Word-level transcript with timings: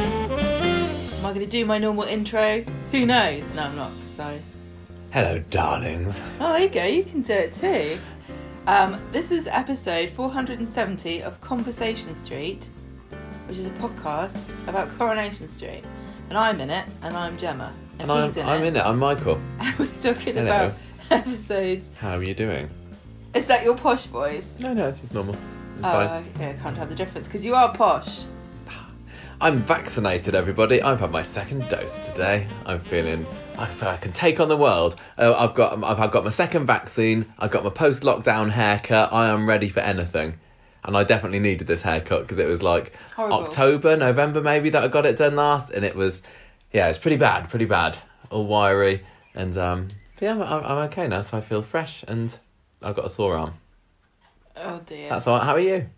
Am 0.00 1.24
I 1.24 1.32
going 1.32 1.40
to 1.40 1.46
do 1.46 1.64
my 1.64 1.78
normal 1.78 2.04
intro? 2.04 2.64
Who 2.92 3.06
knows? 3.06 3.52
No, 3.54 3.62
I'm 3.62 3.76
not. 3.76 3.92
So, 4.16 4.38
Hello, 5.10 5.38
darlings. 5.50 6.20
oh, 6.40 6.52
there 6.52 6.62
you 6.62 6.68
go. 6.68 6.84
You 6.84 7.04
can 7.04 7.22
do 7.22 7.32
it 7.32 7.52
too. 7.52 7.98
Um, 8.66 9.00
this 9.12 9.30
is 9.30 9.46
episode 9.46 10.10
470 10.10 11.22
of 11.22 11.40
Conversation 11.40 12.14
Street, 12.14 12.68
which 13.46 13.58
is 13.58 13.66
a 13.66 13.70
podcast 13.70 14.38
about 14.68 14.88
Coronation 14.98 15.48
Street, 15.48 15.84
and 16.28 16.36
I'm 16.38 16.60
in 16.60 16.70
it, 16.70 16.86
and 17.02 17.16
I'm 17.16 17.38
Gemma, 17.38 17.72
And 17.98 18.10
I'm, 18.10 18.30
in 18.30 18.38
I'm 18.46 18.62
it. 18.62 18.66
in 18.66 18.76
it. 18.76 18.80
I'm 18.84 18.98
Michael. 18.98 19.40
And 19.60 19.78
we're 19.78 19.86
talking 20.00 20.34
Hello. 20.34 20.44
about 20.66 20.74
episodes. 21.10 21.90
How 22.00 22.16
are 22.18 22.22
you 22.22 22.34
doing? 22.34 22.68
Is 23.34 23.46
that 23.46 23.64
your 23.64 23.76
posh 23.76 24.04
voice? 24.04 24.56
No, 24.58 24.72
no, 24.72 24.88
it's 24.88 25.00
just 25.00 25.12
normal. 25.14 25.34
It's 25.34 25.84
Oh, 25.84 25.92
fine. 25.92 26.30
yeah, 26.40 26.48
I 26.50 26.52
can't 26.54 26.76
tell 26.76 26.86
the 26.86 26.94
difference 26.94 27.28
because 27.28 27.44
you 27.44 27.54
are 27.54 27.72
posh. 27.72 28.24
I'm 29.40 29.58
vaccinated, 29.58 30.34
everybody. 30.34 30.82
I've 30.82 30.98
had 30.98 31.12
my 31.12 31.22
second 31.22 31.68
dose 31.68 32.08
today. 32.08 32.48
I'm 32.66 32.80
feeling 32.80 33.24
I 33.56 33.66
feel 33.66 33.88
I 33.90 33.96
can 33.96 34.10
take 34.12 34.40
on 34.40 34.48
the 34.48 34.56
world. 34.56 34.96
Oh, 35.16 35.32
I've 35.34 35.54
got 35.54 35.74
I've 35.84 36.00
I've 36.00 36.10
got 36.10 36.24
my 36.24 36.30
second 36.30 36.66
vaccine. 36.66 37.32
I've 37.38 37.52
got 37.52 37.62
my 37.62 37.70
post-lockdown 37.70 38.50
haircut. 38.50 39.12
I 39.12 39.28
am 39.28 39.48
ready 39.48 39.68
for 39.68 39.78
anything. 39.78 40.38
And 40.88 40.96
I 40.96 41.04
definitely 41.04 41.38
needed 41.38 41.66
this 41.66 41.82
haircut 41.82 42.22
because 42.22 42.38
it 42.38 42.48
was 42.48 42.62
like 42.62 42.94
Horrible. 43.14 43.44
October, 43.44 43.94
November 43.94 44.40
maybe 44.40 44.70
that 44.70 44.82
I 44.82 44.88
got 44.88 45.04
it 45.04 45.18
done 45.18 45.36
last, 45.36 45.70
and 45.70 45.84
it 45.84 45.94
was 45.94 46.22
yeah, 46.72 46.88
it's 46.88 46.96
pretty 46.96 47.18
bad, 47.18 47.50
pretty 47.50 47.66
bad, 47.66 47.98
all 48.30 48.46
wiry, 48.46 49.04
and 49.34 49.56
um, 49.58 49.88
but 50.14 50.22
yeah, 50.22 50.32
I'm, 50.32 50.42
I'm 50.42 50.64
I'm 50.64 50.78
okay 50.88 51.06
now, 51.06 51.20
so 51.20 51.36
I 51.36 51.42
feel 51.42 51.60
fresh, 51.60 52.04
and 52.08 52.36
I've 52.82 52.96
got 52.96 53.04
a 53.04 53.10
sore 53.10 53.36
arm. 53.36 53.54
Oh 54.56 54.80
dear. 54.86 55.10
That's 55.10 55.26
all. 55.26 55.36
right. 55.36 55.44
How 55.44 55.52
are 55.52 55.60
you? 55.60 55.90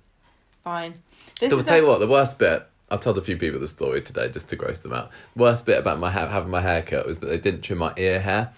fine. 0.64 0.95
This 1.39 1.53
I'll 1.53 1.62
tell 1.62 1.81
you 1.81 1.86
what, 1.86 2.01
the 2.01 2.09
worst 2.09 2.41
bit, 2.41 2.67
I 2.91 2.97
told 2.97 3.17
a 3.17 3.23
few 3.23 3.36
people 3.36 3.61
the 3.61 3.69
story 3.69 4.03
today 4.03 4.29
just 4.29 4.48
to 4.48 4.57
gross 4.57 4.81
them 4.81 4.92
out. 4.92 5.11
Worst 5.36 5.67
bit 5.67 5.79
about 5.79 6.01
my 6.01 6.11
ha- 6.11 6.29
having 6.29 6.51
my 6.51 6.61
hair 6.61 6.83
cut 6.83 7.07
was 7.07 7.20
that 7.20 7.27
they 7.27 7.39
didn't 7.39 7.62
trim 7.62 7.79
my 7.79 7.92
ear 7.97 8.20
hair. 8.20 8.53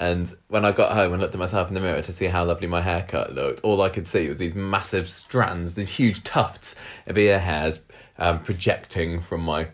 And 0.00 0.34
when 0.48 0.64
I 0.64 0.70
got 0.72 0.92
home 0.92 1.12
and 1.12 1.20
looked 1.20 1.34
at 1.34 1.40
myself 1.40 1.68
in 1.68 1.74
the 1.74 1.80
mirror 1.80 2.00
to 2.02 2.12
see 2.12 2.26
how 2.26 2.44
lovely 2.44 2.68
my 2.68 2.80
haircut 2.80 3.34
looked, 3.34 3.60
all 3.64 3.82
I 3.82 3.88
could 3.88 4.06
see 4.06 4.28
was 4.28 4.38
these 4.38 4.54
massive 4.54 5.08
strands, 5.08 5.74
these 5.74 5.88
huge 5.88 6.22
tufts 6.22 6.76
of 7.06 7.18
ear 7.18 7.40
hairs 7.40 7.82
um, 8.18 8.40
projecting 8.40 9.18
from 9.20 9.40
my, 9.42 9.68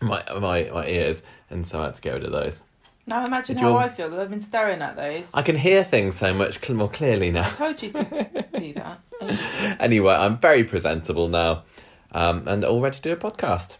my 0.00 0.22
my 0.40 0.70
my 0.72 0.86
ears, 0.86 1.22
and 1.50 1.66
so 1.66 1.80
I 1.80 1.86
had 1.86 1.94
to 1.94 2.00
get 2.00 2.14
rid 2.14 2.24
of 2.24 2.32
those. 2.32 2.62
Now 3.06 3.24
imagine 3.24 3.56
how 3.56 3.76
I 3.76 3.88
feel 3.88 4.08
because 4.08 4.22
I've 4.22 4.30
been 4.30 4.40
staring 4.40 4.82
at 4.82 4.94
those. 4.96 5.32
I 5.34 5.42
can 5.42 5.56
hear 5.56 5.82
things 5.82 6.16
so 6.16 6.34
much 6.34 6.62
cl- 6.64 6.76
more 6.76 6.90
clearly 6.90 7.30
now. 7.30 7.46
I 7.46 7.50
told 7.50 7.82
you 7.82 7.90
to 7.90 8.44
do 8.54 8.74
that. 8.74 9.00
anyway, 9.80 10.14
I'm 10.14 10.38
very 10.38 10.62
presentable 10.62 11.28
now, 11.28 11.64
um, 12.12 12.46
and 12.46 12.64
all 12.64 12.80
ready 12.80 12.96
to 12.96 13.02
do 13.02 13.12
a 13.12 13.16
podcast. 13.16 13.76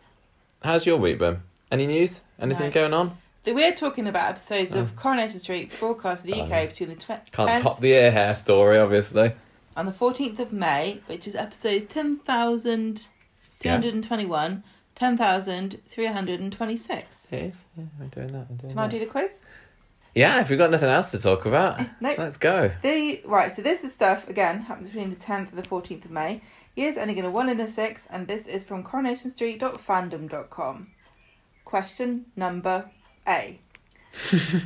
How's 0.63 0.87
your 0.87 0.97
week 0.97 1.19
been? 1.19 1.43
Any 1.71 1.87
news? 1.87 2.23
Anything 2.41 2.67
No. 2.67 2.73
going 2.73 2.95
on? 2.95 3.19
We're 3.55 3.75
talking 3.75 4.07
about 4.07 4.31
episodes 4.31 4.75
of 4.75 4.93
mm. 4.93 4.97
Coronation 4.97 5.39
Street 5.41 5.75
broadcast 5.79 6.25
in 6.25 6.31
the 6.33 6.41
UK 6.43 6.69
between 6.71 6.89
the 6.91 6.95
tw- 6.97 7.09
Can't 7.33 7.51
10th 7.51 7.61
top 7.63 7.81
the 7.81 7.93
ear 7.93 8.11
hair 8.11 8.35
story, 8.35 8.79
obviously. 8.79 9.33
on 9.77 9.85
the 9.87 9.93
14th 9.93 10.39
of 10.39 10.53
May, 10.53 11.01
which 11.07 11.27
is 11.29 11.35
episodes 11.35 11.85
10,221, 11.87 14.63
10,326. 14.95 17.27
It 17.31 17.37
is. 17.37 17.65
Yeah, 17.77 17.85
I'm 18.01 18.09
doing 18.09 18.33
that. 18.33 18.47
I'm 18.51 18.57
doing 18.57 18.71
Can 18.73 18.79
I 18.79 18.87
that. 18.87 18.91
do 18.91 18.99
the 18.99 19.07
quiz? 19.07 19.31
Yeah, 20.15 20.41
if 20.41 20.49
we've 20.51 20.59
got 20.59 20.71
nothing 20.71 20.89
else 20.89 21.11
to 21.13 21.19
talk 21.19 21.45
about, 21.47 21.79
eh, 21.81 21.87
Nope. 22.01 22.19
let's 22.19 22.37
go. 22.39 22.71
The 22.83 23.21
right, 23.25 23.53
so 23.53 23.63
this 23.63 23.85
is 23.85 23.93
stuff 23.93 24.27
again 24.29 24.63
happens 24.63 24.89
between 24.89 25.11
the 25.11 25.17
tenth 25.17 25.51
and 25.51 25.59
the 25.59 25.63
fourteenth 25.69 26.05
of 26.05 26.11
May. 26.11 26.41
Years 26.75 26.97
ending 26.97 27.19
in 27.19 27.25
a 27.25 27.31
one 27.31 27.49
and 27.49 27.61
a 27.61 27.69
six, 27.69 28.07
and 28.11 28.27
this 28.27 28.47
is 28.47 28.65
from 28.65 28.83
coronationstreet.fandom.com. 28.83 30.89
Question 31.65 32.27
number 32.35 32.91
A. 33.29 33.61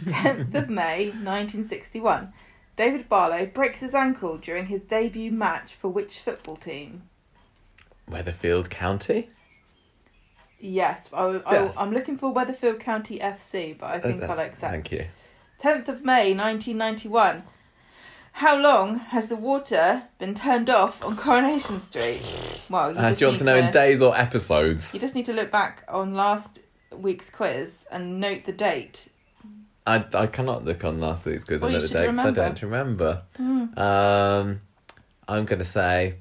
Tenth 0.08 0.54
of 0.54 0.70
May, 0.70 1.12
nineteen 1.20 1.64
sixty-one. 1.64 2.32
David 2.76 3.08
Barlow 3.08 3.44
breaks 3.46 3.80
his 3.80 3.94
ankle 3.94 4.38
during 4.38 4.66
his 4.66 4.82
debut 4.82 5.30
match 5.30 5.74
for 5.74 5.88
which 5.88 6.20
football 6.20 6.56
team? 6.56 7.02
Weatherfield 8.10 8.70
County. 8.70 9.28
Yes, 10.58 11.10
I, 11.12 11.22
I, 11.44 11.52
Yes. 11.64 11.74
I'm 11.76 11.92
looking 11.92 12.16
for 12.16 12.32
Weatherfield 12.32 12.80
County 12.80 13.18
FC, 13.18 13.76
but 13.76 13.86
I 13.90 14.00
think 14.00 14.22
Uh, 14.22 14.26
I'll 14.26 14.38
accept. 14.38 14.60
Thank 14.72 14.92
you. 14.92 15.06
10th 15.60 15.88
of 15.88 16.04
May 16.04 16.32
1991. 16.34 17.42
How 18.36 18.56
long 18.56 18.98
has 18.98 19.28
the 19.28 19.36
water 19.36 20.04
been 20.18 20.34
turned 20.34 20.70
off 20.70 21.04
on 21.04 21.16
Coronation 21.16 21.80
Street? 21.82 22.22
Well, 22.70 22.92
you, 22.92 22.98
Uh, 22.98 23.12
do 23.12 23.20
you 23.20 23.26
want 23.26 23.38
to 23.40 23.44
know 23.44 23.56
in 23.56 23.70
days 23.70 24.00
or 24.00 24.16
episodes? 24.16 24.94
You 24.94 25.00
just 25.00 25.14
need 25.14 25.26
to 25.26 25.32
look 25.34 25.50
back 25.50 25.84
on 25.88 26.14
last 26.14 26.60
week's 26.97 27.30
quiz 27.30 27.86
and 27.91 28.20
note 28.20 28.44
the 28.44 28.53
date. 28.53 29.08
I, 29.86 30.04
I 30.14 30.26
cannot 30.26 30.64
look 30.64 30.84
on 30.84 31.00
last 31.00 31.26
week's 31.26 31.44
quiz 31.44 31.60
Well, 31.62 31.69
and 31.70 31.75
you 31.75 31.80
know 31.82 31.86
the 31.88 31.94
date 32.06 32.06
'cause 32.16 32.26
I 32.26 32.30
don't 32.30 32.62
remember. 32.62 33.22
Hmm. 33.36 33.78
Um, 33.78 34.60
I'm 35.28 35.44
going 35.44 35.58
to 35.58 35.64
say 35.64 36.16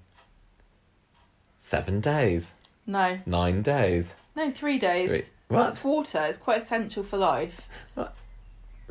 seven 1.60 2.00
days, 2.02 2.52
No, 2.88 3.20
nine 3.26 3.62
days. 3.62 4.16
no, 4.36 4.52
three 4.52 4.78
days. 4.80 5.10
Three- 5.10 5.24
What? 5.48 5.70
it's 5.74 5.84
water. 5.84 6.24
It's 6.26 6.38
quite 6.38 6.62
essential 6.62 7.04
for 7.04 7.18
life. 7.18 7.68
But, 7.96 8.16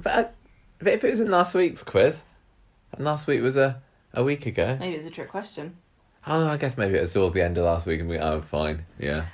uh, 0.04 0.24
but 0.78 0.92
if 0.92 1.04
it 1.04 1.10
was 1.10 1.20
in 1.20 1.30
last 1.30 1.54
week's 1.54 1.82
quiz, 1.82 2.22
and 2.92 3.04
last 3.04 3.26
week 3.26 3.42
was 3.42 3.56
a, 3.56 3.80
a 4.14 4.22
week 4.22 4.46
ago, 4.46 4.76
Maybe 4.78 4.94
it's 4.96 5.06
a 5.06 5.10
trick 5.10 5.28
question. 5.30 5.76
oh, 6.26 6.46
I 6.46 6.56
guess 6.56 6.76
maybe 6.78 6.96
it 6.96 7.00
was 7.00 7.12
towards 7.12 7.32
the 7.34 7.42
end 7.42 7.58
of 7.58 7.64
last 7.64 7.86
week 7.86 8.00
and 8.00 8.08
we, 8.08 8.18
oh, 8.18 8.40
fine, 8.40 8.84
yeah. 8.98 9.26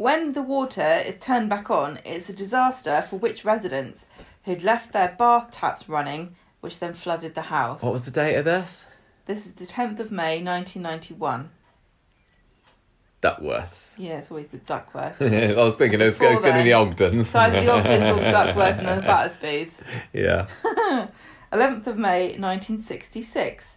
When 0.00 0.32
the 0.32 0.40
water 0.40 1.02
is 1.04 1.18
turned 1.18 1.50
back 1.50 1.68
on, 1.70 1.98
it's 2.06 2.30
a 2.30 2.32
disaster 2.32 3.02
for 3.02 3.16
which 3.16 3.44
residents 3.44 4.06
who'd 4.46 4.62
left 4.62 4.94
their 4.94 5.14
bath 5.18 5.50
taps 5.50 5.90
running, 5.90 6.36
which 6.62 6.78
then 6.78 6.94
flooded 6.94 7.34
the 7.34 7.42
house. 7.42 7.82
What 7.82 7.92
was 7.92 8.06
the 8.06 8.10
date 8.10 8.36
of 8.36 8.46
this? 8.46 8.86
This 9.26 9.44
is 9.44 9.52
the 9.52 9.66
10th 9.66 10.00
of 10.00 10.10
May 10.10 10.42
1991. 10.42 11.50
Duckworths. 13.20 13.92
Yeah, 13.98 14.16
it's 14.16 14.30
always 14.30 14.46
the 14.46 14.56
Duckworths. 14.60 15.20
I 15.58 15.62
was 15.62 15.74
thinking 15.74 16.00
it 16.00 16.04
was 16.04 16.16
going 16.16 16.42
to 16.44 16.50
be 16.50 16.62
the 16.62 16.72
Ogdens. 16.72 17.28
So 17.28 17.38
either 17.38 17.60
the 17.60 17.70
Ogdens 17.70 18.08
or 18.08 18.22
the 18.22 18.30
Duckworths 18.30 18.78
and 18.78 18.88
then 18.88 19.00
the 19.02 19.06
Battersbys. 19.06 19.80
yeah. 20.14 20.46
11th 21.52 21.86
of 21.88 21.98
May 21.98 22.38
1966. 22.38 23.76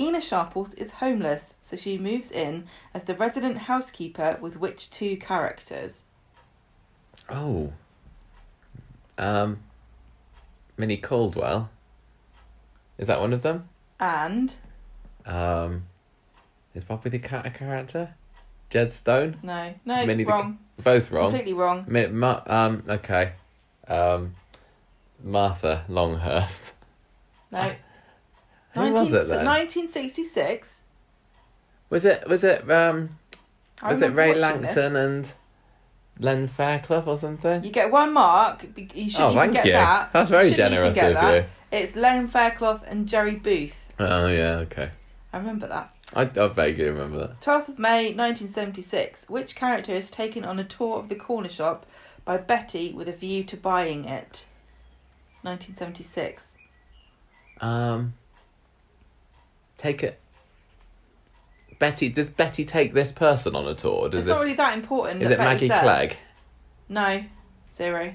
Ena 0.00 0.20
Sharples 0.20 0.72
is 0.74 0.92
homeless, 0.92 1.56
so 1.60 1.76
she 1.76 1.98
moves 1.98 2.30
in 2.30 2.64
as 2.94 3.04
the 3.04 3.14
resident 3.14 3.58
housekeeper 3.58 4.38
with 4.40 4.56
which 4.56 4.88
two 4.88 5.18
characters? 5.18 6.02
Oh. 7.28 7.74
Um, 9.18 9.58
Minnie 10.78 10.96
Caldwell. 10.96 11.68
Is 12.96 13.08
that 13.08 13.20
one 13.20 13.34
of 13.34 13.42
them? 13.42 13.68
And, 14.00 14.54
Um, 15.26 15.84
is 16.74 16.84
Bobby 16.84 17.10
the 17.10 17.18
cat 17.18 17.44
a 17.44 17.50
character? 17.50 18.14
Jed 18.70 18.94
Stone? 18.94 19.36
no, 19.42 19.74
no, 19.84 20.06
Minnie 20.06 20.24
the 20.24 20.30
wrong. 20.30 20.58
Both 20.82 21.10
wrong. 21.10 21.30
Completely 21.30 21.52
wrong. 21.52 21.84
Mi- 21.86 22.06
Ma- 22.06 22.42
um, 22.46 22.84
okay. 22.88 23.32
Um, 23.86 24.34
Martha 25.22 25.84
Longhurst. 25.88 26.72
No. 27.50 27.74
Who 28.72 28.92
was 28.92 29.12
it 29.12 29.28
then? 29.28 29.44
1966. 29.44 30.80
Was 31.88 32.04
it? 32.04 32.28
Was 32.28 32.44
it? 32.44 32.70
Um, 32.70 33.10
I 33.82 33.92
was 33.92 34.02
it 34.02 34.12
Ray 34.12 34.28
watching 34.28 34.62
this. 34.62 34.76
Langton 34.76 34.96
and 34.96 35.32
Len 36.20 36.46
Fairclough 36.46 37.04
or 37.06 37.16
something? 37.16 37.64
You 37.64 37.70
get 37.70 37.90
one 37.90 38.12
mark. 38.12 38.64
You 38.94 39.10
shouldn't 39.10 39.20
oh, 39.20 39.30
even 39.30 39.38
thank 39.38 39.52
get 39.54 39.66
you. 39.66 39.72
that. 39.72 40.10
That's 40.12 40.30
very 40.30 40.52
generous 40.52 40.96
of 40.96 41.14
that. 41.14 41.34
you. 41.34 41.44
It's 41.72 41.96
Len 41.96 42.28
Fairclough 42.28 42.82
and 42.86 43.08
Jerry 43.08 43.36
Booth. 43.36 43.74
Oh 43.98 44.28
yeah, 44.28 44.56
okay. 44.58 44.90
I 45.32 45.38
remember 45.38 45.66
that. 45.68 45.94
I, 46.14 46.22
I 46.22 46.48
vaguely 46.48 46.88
remember 46.88 47.18
that. 47.18 47.40
12th 47.40 47.68
of 47.68 47.78
May 47.78 48.12
1976. 48.14 49.28
Which 49.28 49.54
character 49.54 49.92
is 49.92 50.10
taken 50.10 50.44
on 50.44 50.58
a 50.58 50.64
tour 50.64 50.98
of 50.98 51.08
the 51.08 51.14
corner 51.14 51.48
shop 51.48 51.86
by 52.24 52.36
Betty 52.36 52.92
with 52.92 53.08
a 53.08 53.12
view 53.12 53.44
to 53.44 53.56
buying 53.56 54.04
it? 54.04 54.46
1976. 55.42 56.42
Um, 57.60 58.14
take 59.80 60.02
it. 60.02 60.18
Betty, 61.78 62.10
does 62.10 62.28
Betty 62.28 62.64
take 62.64 62.92
this 62.92 63.10
person 63.10 63.56
on 63.56 63.66
a 63.66 63.74
tour? 63.74 64.08
Does 64.10 64.20
it's 64.20 64.26
this? 64.26 64.34
not 64.36 64.42
really 64.42 64.56
that 64.56 64.74
important. 64.74 65.22
is 65.22 65.28
that 65.30 65.34
it 65.34 65.38
Betty's 65.38 65.52
Maggie 65.52 65.68
there. 65.68 65.80
Clegg? 65.82 66.16
No. 66.88 67.24
Zero. 67.74 68.14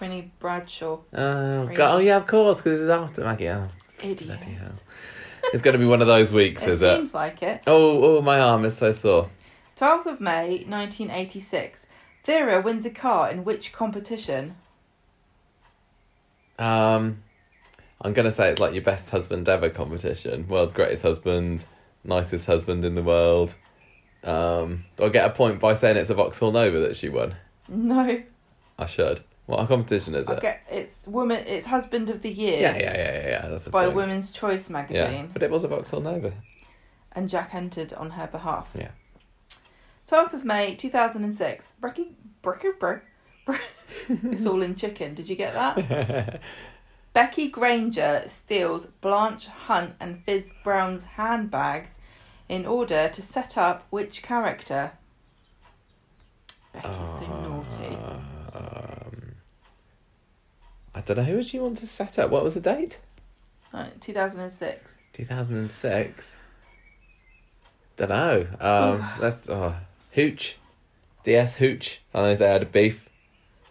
Winnie 0.00 0.30
Bradshaw. 0.38 0.98
Oh? 1.14 1.66
God. 1.66 1.94
oh 1.94 1.98
yeah, 1.98 2.16
of 2.16 2.26
course, 2.26 2.58
because 2.60 2.80
it's 2.80 2.90
after 2.90 3.24
Maggie. 3.24 3.48
Oh, 3.48 3.68
Idiot. 4.02 4.44
hell! 4.44 4.72
It's 5.54 5.62
going 5.62 5.72
to 5.72 5.78
be 5.78 5.86
one 5.86 6.02
of 6.02 6.06
those 6.06 6.32
weeks, 6.32 6.62
It 6.64 6.72
is 6.72 6.82
it? 6.82 6.96
seems 6.96 7.14
like 7.14 7.42
it. 7.42 7.62
Oh, 7.66 8.18
oh, 8.18 8.20
my 8.22 8.38
arm 8.38 8.64
is 8.66 8.76
so 8.76 8.92
sore. 8.92 9.30
12th 9.76 10.06
of 10.06 10.20
May 10.20 10.64
1986. 10.66 11.86
Vera 12.24 12.60
wins 12.60 12.84
a 12.84 12.90
car 12.90 13.30
in 13.30 13.44
which 13.44 13.72
competition? 13.72 14.56
Um, 16.58 17.22
I'm 18.00 18.12
gonna 18.12 18.32
say 18.32 18.50
it's 18.50 18.60
like 18.60 18.74
your 18.74 18.82
best 18.82 19.10
husband 19.10 19.48
ever 19.48 19.70
competition. 19.70 20.46
World's 20.48 20.72
greatest 20.72 21.02
husband, 21.02 21.64
nicest 22.04 22.46
husband 22.46 22.84
in 22.84 22.94
the 22.94 23.02
world. 23.02 23.54
Um, 24.24 24.84
do 24.96 25.04
I 25.04 25.08
get 25.08 25.26
a 25.26 25.30
point 25.30 25.60
by 25.60 25.74
saying 25.74 25.96
it's 25.96 26.10
a 26.10 26.14
Vauxhall 26.14 26.52
Nova 26.52 26.78
that 26.80 26.96
she 26.96 27.08
won? 27.08 27.34
No. 27.68 28.22
I 28.78 28.86
should. 28.86 29.22
What 29.46 29.66
competition 29.66 30.14
is 30.14 30.28
it? 30.28 30.32
Okay, 30.38 30.58
it's 30.70 31.06
woman. 31.06 31.42
It's 31.46 31.66
husband 31.66 32.10
of 32.10 32.20
the 32.22 32.30
year 32.30 32.60
Yeah, 32.60 32.76
yeah, 32.76 32.96
yeah, 32.96 33.12
yeah, 33.12 33.28
yeah. 33.28 33.48
That's 33.48 33.66
a 33.66 33.70
by 33.70 33.86
thing. 33.86 33.94
Women's 33.94 34.30
Choice 34.30 34.68
magazine. 34.68 35.24
Yeah, 35.24 35.26
but 35.32 35.42
it 35.42 35.50
was 35.50 35.64
a 35.64 35.68
Vauxhall 35.68 36.00
Nova. 36.00 36.32
and 37.12 37.28
Jack 37.28 37.54
entered 37.54 37.92
on 37.94 38.10
her 38.10 38.26
behalf. 38.26 38.70
Yeah. 38.78 38.90
12th 40.06 40.34
of 40.34 40.44
May 40.44 40.74
2006. 40.74 41.72
Brecky, 41.82 42.08
brecky, 42.42 42.78
breck. 42.78 43.04
it's 44.08 44.44
all 44.46 44.60
in 44.62 44.74
chicken. 44.74 45.14
Did 45.14 45.28
you 45.28 45.36
get 45.36 45.54
that? 45.54 46.40
Becky 47.12 47.48
Granger 47.48 48.24
steals 48.26 48.86
Blanche 49.00 49.46
Hunt 49.46 49.94
and 49.98 50.22
Fizz 50.24 50.52
Brown's 50.62 51.04
handbags 51.04 51.98
in 52.48 52.66
order 52.66 53.08
to 53.08 53.22
set 53.22 53.58
up 53.58 53.86
which 53.90 54.22
character? 54.22 54.92
Becky's 56.72 56.90
so 56.92 57.26
naughty. 57.26 57.96
Um, 58.54 59.34
I 60.94 61.00
don't 61.00 61.16
know. 61.16 61.22
Who 61.24 61.36
would 61.36 61.46
she 61.46 61.58
want 61.58 61.78
to 61.78 61.86
set 61.86 62.18
up? 62.18 62.30
What 62.30 62.44
was 62.44 62.54
the 62.54 62.60
date? 62.60 62.98
Right, 63.72 64.00
2006. 64.00 64.92
2006. 65.12 66.36
Don't 67.96 68.08
know. 68.08 68.46
Um, 68.60 69.04
let's. 69.20 69.48
Oh, 69.48 69.74
Hooch. 70.12 70.56
DS 71.24 71.56
Hooch. 71.56 72.00
I 72.14 72.22
know 72.22 72.36
they 72.36 72.48
had 72.48 72.62
a 72.62 72.66
beef. 72.66 73.08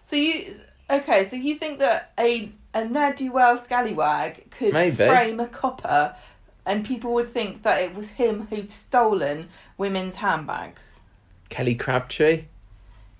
So 0.03 0.15
you 0.15 0.53
okay? 0.89 1.27
So 1.27 1.35
you 1.37 1.55
think 1.55 1.79
that 1.79 2.11
a 2.19 2.51
a 2.81 2.87
ne'er 2.87 3.13
do 3.13 3.31
well 3.31 3.57
scallywag 3.57 4.49
could 4.51 4.73
Maybe. 4.73 4.95
frame 4.95 5.39
a 5.39 5.47
copper, 5.47 6.15
and 6.65 6.85
people 6.85 7.13
would 7.13 7.27
think 7.27 7.63
that 7.63 7.81
it 7.81 7.95
was 7.95 8.09
him 8.11 8.47
who'd 8.49 8.71
stolen 8.71 9.49
women's 9.77 10.15
handbags? 10.15 10.99
Kelly 11.49 11.75
Crabtree. 11.75 12.45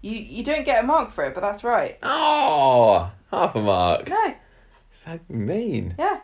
You 0.02 0.12
you 0.18 0.44
don't 0.44 0.66
get 0.66 0.84
a 0.84 0.88
mark 0.88 1.12
for 1.12 1.24
it, 1.26 1.34
but 1.34 1.42
that's 1.42 1.64
right. 1.64 1.98
Oh, 2.04 3.12
half 3.32 3.56
a 3.56 3.62
mark. 3.62 4.10
No, 4.10 4.36
It's 4.92 5.04
So 5.04 5.20
mean. 5.30 5.96
yeah. 5.98 6.20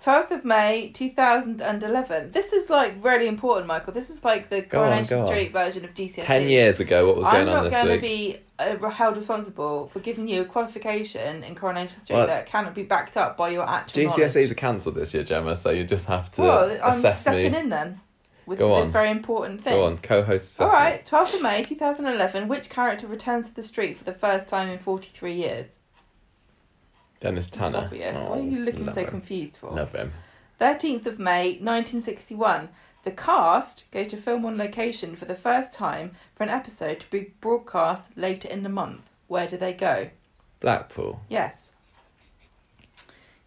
12th 0.00 0.30
of 0.30 0.44
May 0.44 0.90
2011. 0.94 2.30
This 2.32 2.52
is 2.52 2.70
like 2.70 2.94
really 3.04 3.26
important, 3.28 3.66
Michael. 3.66 3.92
This 3.92 4.08
is 4.10 4.24
like 4.24 4.48
the 4.48 4.62
Go 4.62 4.82
on, 4.82 4.88
Coronation 4.90 5.18
on. 5.18 5.26
Street 5.26 5.52
version 5.52 5.84
of 5.84 5.94
GCSE. 5.94 6.24
Ten 6.24 6.48
years 6.48 6.80
ago, 6.80 7.06
what 7.06 7.16
was 7.16 7.26
I'm 7.26 7.32
going 7.44 7.48
on 7.48 7.54
not 7.54 7.62
this 7.64 7.72
going 7.74 7.86
to 7.86 7.92
week? 7.92 8.00
be 8.00 8.38
uh, 8.58 8.88
held 8.88 9.16
responsible 9.16 9.88
for 9.88 10.00
giving 10.00 10.26
you 10.26 10.42
a 10.42 10.44
qualification 10.44 11.42
in 11.44 11.54
Coronation 11.54 11.98
Street 12.00 12.16
Well, 12.16 12.26
that 12.26 12.46
cannot 12.46 12.74
be 12.74 12.82
backed 12.82 13.16
up 13.16 13.36
by 13.36 13.50
your 13.50 13.68
actual 13.68 14.04
GCSEs 14.04 14.34
knowledge. 14.34 14.50
are 14.50 14.54
cancelled 14.54 14.94
this 14.94 15.12
year, 15.12 15.22
Gemma, 15.22 15.54
so 15.54 15.70
you 15.70 15.84
just 15.84 16.06
have 16.06 16.32
to 16.32 16.42
Well, 16.42 16.78
I'm 16.82 16.94
stepping 17.14 17.52
me. 17.52 17.58
in 17.58 17.68
then 17.68 18.00
with 18.46 18.58
Go 18.58 18.82
this 18.82 18.90
very 18.90 19.10
important 19.10 19.62
thing. 19.62 19.74
Go 19.74 19.84
on, 19.84 19.98
co-host 19.98 20.60
All 20.60 20.66
assessment. 20.68 20.72
right, 20.72 21.06
12th 21.06 21.34
of 21.36 21.42
May 21.42 21.62
2011. 21.62 22.48
Which 22.48 22.68
character 22.68 23.06
returns 23.06 23.48
to 23.50 23.54
the 23.54 23.62
street 23.62 23.98
for 23.98 24.04
the 24.04 24.12
first 24.14 24.48
time 24.48 24.68
in 24.68 24.78
43 24.78 25.32
years? 25.34 25.66
Dennis 27.20 27.48
It's 27.48 27.56
Tanner. 27.56 27.78
obvious. 27.78 28.16
Oh, 28.16 28.30
what 28.30 28.38
are 28.38 28.42
you 28.42 28.64
looking 28.64 28.92
so 28.92 29.02
him. 29.02 29.08
confused 29.08 29.56
for? 29.56 29.70
Love 29.70 29.92
him. 29.92 30.12
13th 30.60 31.06
of 31.06 31.18
May 31.18 31.52
1961. 31.52 32.68
The 33.02 33.10
cast 33.12 33.84
go 33.90 34.04
to 34.04 34.16
film 34.16 34.44
on 34.44 34.58
location 34.58 35.16
for 35.16 35.24
the 35.24 35.34
first 35.34 35.72
time 35.72 36.12
for 36.34 36.42
an 36.44 36.50
episode 36.50 37.00
to 37.00 37.10
be 37.10 37.32
broadcast 37.40 38.04
later 38.16 38.48
in 38.48 38.62
the 38.62 38.68
month. 38.68 39.08
Where 39.26 39.46
do 39.46 39.56
they 39.56 39.72
go? 39.72 40.10
Blackpool. 40.60 41.22
Yes. 41.28 41.72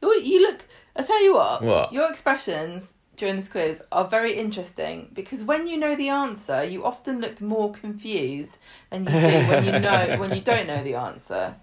You, 0.01 0.13
you 0.21 0.41
look. 0.41 0.65
I 0.95 1.03
tell 1.03 1.23
you 1.23 1.33
what. 1.35 1.61
What? 1.63 1.93
Your 1.93 2.09
expressions 2.09 2.93
during 3.23 3.37
this 3.37 3.47
quiz 3.47 3.81
are 3.89 4.05
very 4.05 4.33
interesting 4.33 5.07
because 5.13 5.43
when 5.43 5.65
you 5.65 5.77
know 5.77 5.95
the 5.95 6.09
answer, 6.09 6.61
you 6.61 6.83
often 6.83 7.21
look 7.21 7.39
more 7.39 7.71
confused 7.71 8.57
than 8.89 9.05
you 9.05 9.11
do 9.11 9.17
when 9.47 9.63
you 9.63 9.71
know 9.79 10.15
when 10.19 10.33
you 10.33 10.41
don't 10.41 10.67
know 10.67 10.83
the 10.83 10.95
answer. 10.95 11.55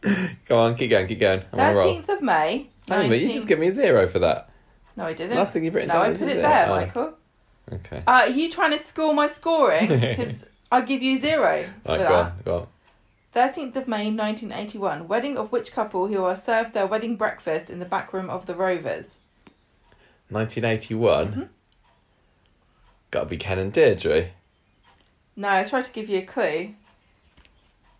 Go 0.48 0.56
on, 0.58 0.74
keep 0.74 0.88
going, 0.88 1.06
keep 1.06 1.20
going. 1.20 1.42
I'm 1.52 1.60
on 1.60 1.70
a 1.70 1.74
roll. 1.74 1.82
Thirteenth 1.82 2.08
of 2.08 2.22
May. 2.22 2.70
Hang 2.88 2.98
on 3.00 3.04
a 3.04 3.08
minute, 3.10 3.20
you 3.26 3.32
just 3.34 3.46
give 3.46 3.58
me 3.58 3.66
a 3.68 3.72
zero 3.72 4.08
for 4.08 4.20
that. 4.20 4.48
No, 4.96 5.04
I 5.04 5.12
didn't. 5.12 5.36
Last 5.36 5.52
thing 5.52 5.64
you've 5.64 5.74
written 5.74 5.88
no, 5.88 5.94
down 5.96 6.06
I 6.06 6.08
is 6.12 6.18
put 6.18 6.28
it 6.28 6.40
there, 6.40 6.66
Oh. 6.66 6.76
Michael. 6.76 7.14
Okay. 7.70 7.98
Uh, 8.06 8.10
are 8.10 8.28
you 8.28 8.50
trying 8.50 8.70
to 8.70 8.78
score 8.78 9.12
my 9.12 9.26
scoring? 9.26 9.88
Because 10.00 10.46
I 10.72 10.80
give 10.80 11.02
you 11.02 11.18
zero 11.18 11.64
for 11.84 11.90
Right, 11.90 11.98
go 11.98 12.02
that. 12.04 12.12
on, 12.12 12.32
go 12.46 12.56
on. 12.56 12.66
13th 13.34 13.76
of 13.76 13.86
May 13.86 14.10
1981. 14.10 15.06
Wedding 15.08 15.36
of 15.36 15.52
which 15.52 15.72
couple 15.72 16.06
who 16.08 16.24
are 16.24 16.34
served 16.34 16.72
their 16.72 16.86
wedding 16.86 17.16
breakfast 17.16 17.68
in 17.68 17.78
the 17.80 17.84
back 17.84 18.12
room 18.14 18.28
of 18.30 18.46
the 18.46 18.54
Rovers? 18.54 19.18
1981. 20.30 21.28
Mm-hmm. 21.28 21.42
Gotta 23.10 23.26
be 23.26 23.36
Ken 23.36 23.58
and 23.58 23.72
Deirdre. 23.72 24.28
No, 25.36 25.48
I 25.48 25.62
tried 25.64 25.84
to 25.86 25.92
give 25.92 26.08
you 26.08 26.18
a 26.18 26.22
clue. 26.22 26.74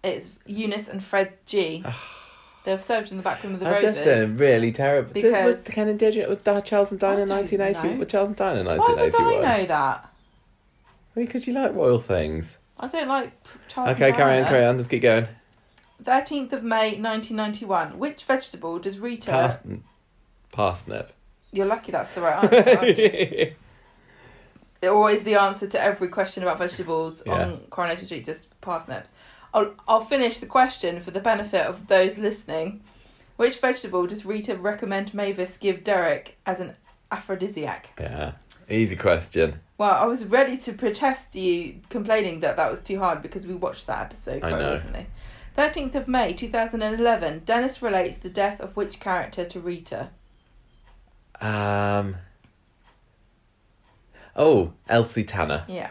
It's 0.02 0.38
Eunice 0.46 0.88
and 0.88 1.02
Fred 1.02 1.32
Gee 1.46 1.84
they 2.64 2.74
were 2.74 2.80
served 2.80 3.10
in 3.10 3.16
the 3.16 3.22
back 3.22 3.42
room 3.42 3.54
of 3.54 3.60
the 3.60 3.64
That's 3.64 3.82
Rovers. 3.82 3.96
just 3.96 4.06
doing 4.06 4.36
really 4.36 4.72
terrible. 4.72 5.12
Did, 5.12 5.24
was 5.44 5.56
Because- 5.56 5.74
Ken 5.74 5.88
and 5.88 5.98
Deirdre 5.98 6.28
with 6.28 6.44
Charles 6.64 6.90
and 6.90 7.00
Diana 7.00 7.20
I 7.20 7.22
in 7.22 7.28
1980? 7.28 7.88
know. 7.94 7.98
With 8.00 8.08
Charles 8.08 8.28
and 8.28 8.36
Diana 8.36 8.60
in 8.60 8.66
1981? 8.66 9.24
Why 9.24 9.36
would 9.36 9.44
1981? 9.44 9.44
I 9.44 9.58
know 9.62 9.66
that? 9.66 10.12
Because 11.14 11.46
you 11.46 11.54
like 11.54 11.74
royal 11.74 11.98
things. 11.98 12.58
I 12.78 12.88
don't 12.88 13.08
like 13.08 13.32
Charles 13.68 13.90
okay, 13.90 14.08
and 14.08 14.16
carry 14.16 14.38
on, 14.38 14.44
carry 14.44 14.64
on. 14.64 14.76
Let's 14.76 14.88
keep 14.88 15.02
going. 15.02 15.26
13th 16.04 16.52
of 16.52 16.62
May 16.62 16.98
1991. 16.98 17.98
Which 17.98 18.24
vegetable 18.24 18.78
does 18.78 18.98
Rita... 18.98 19.30
Pars- 19.30 19.60
parsnip. 20.52 21.12
You're 21.52 21.67
lucky 21.67 21.93
that's 21.93 22.11
the 22.12 22.20
right 22.20 22.44
answer, 22.44 22.79
aren't 22.79 22.99
you? 22.99 23.55
It 24.82 24.88
always 24.88 25.25
the 25.25 25.35
answer 25.35 25.67
to 25.67 25.82
every 25.82 26.08
question 26.08 26.43
about 26.43 26.58
vegetables 26.58 27.23
Yeah. 27.26 27.32
on 27.35 27.58
Coronation 27.69 28.06
Street, 28.06 28.25
just 28.25 28.58
parsnips. 28.62 29.11
I'll, 29.52 29.75
I'll 29.87 30.00
finish 30.00 30.38
the 30.38 30.47
question 30.47 31.00
for 31.00 31.11
the 31.11 31.20
benefit 31.20 31.67
of 31.67 31.88
those 31.88 32.17
listening. 32.17 32.81
Which 33.37 33.58
vegetable 33.61 34.06
does 34.06 34.25
Rita 34.25 34.56
recommend 34.56 35.12
Mavis 35.12 35.58
give 35.58 35.85
Derek 35.85 36.38
as 36.47 36.61
an 36.61 36.76
aphrodisiac? 37.12 37.91
yeah. 38.00 38.32
Easy 38.70 38.94
question. 38.97 39.61
Well, 39.79 39.91
I 39.93 40.05
was 40.06 40.25
ready 40.25 40.56
to 40.58 40.73
protest 40.73 41.35
you 41.35 41.81
complaining 41.91 42.41
that 42.41 42.56
that 42.56 42.70
was 42.70 42.81
too 42.81 43.00
hard 43.00 43.20
because 43.20 43.47
we 43.47 43.55
watched 43.55 43.87
that 43.88 44.00
episode 44.00 44.44
I 44.44 44.49
quite 44.50 44.61
know. 44.62 44.70
recently. 44.73 45.06
13th 45.58 45.94
of 45.97 46.06
May 46.08 46.32
2011. 46.32 47.43
Dennis 47.44 47.82
relates 47.82 48.17
the 48.19 48.29
death 48.31 48.61
of 48.61 48.76
which 48.76 49.00
character 49.00 49.45
to 49.45 49.59
Rita? 49.61 50.11
Um. 51.40 52.16
Oh, 54.37 54.73
Elsie 54.88 55.25
Tanner. 55.25 55.64
Yeah. 55.68 55.90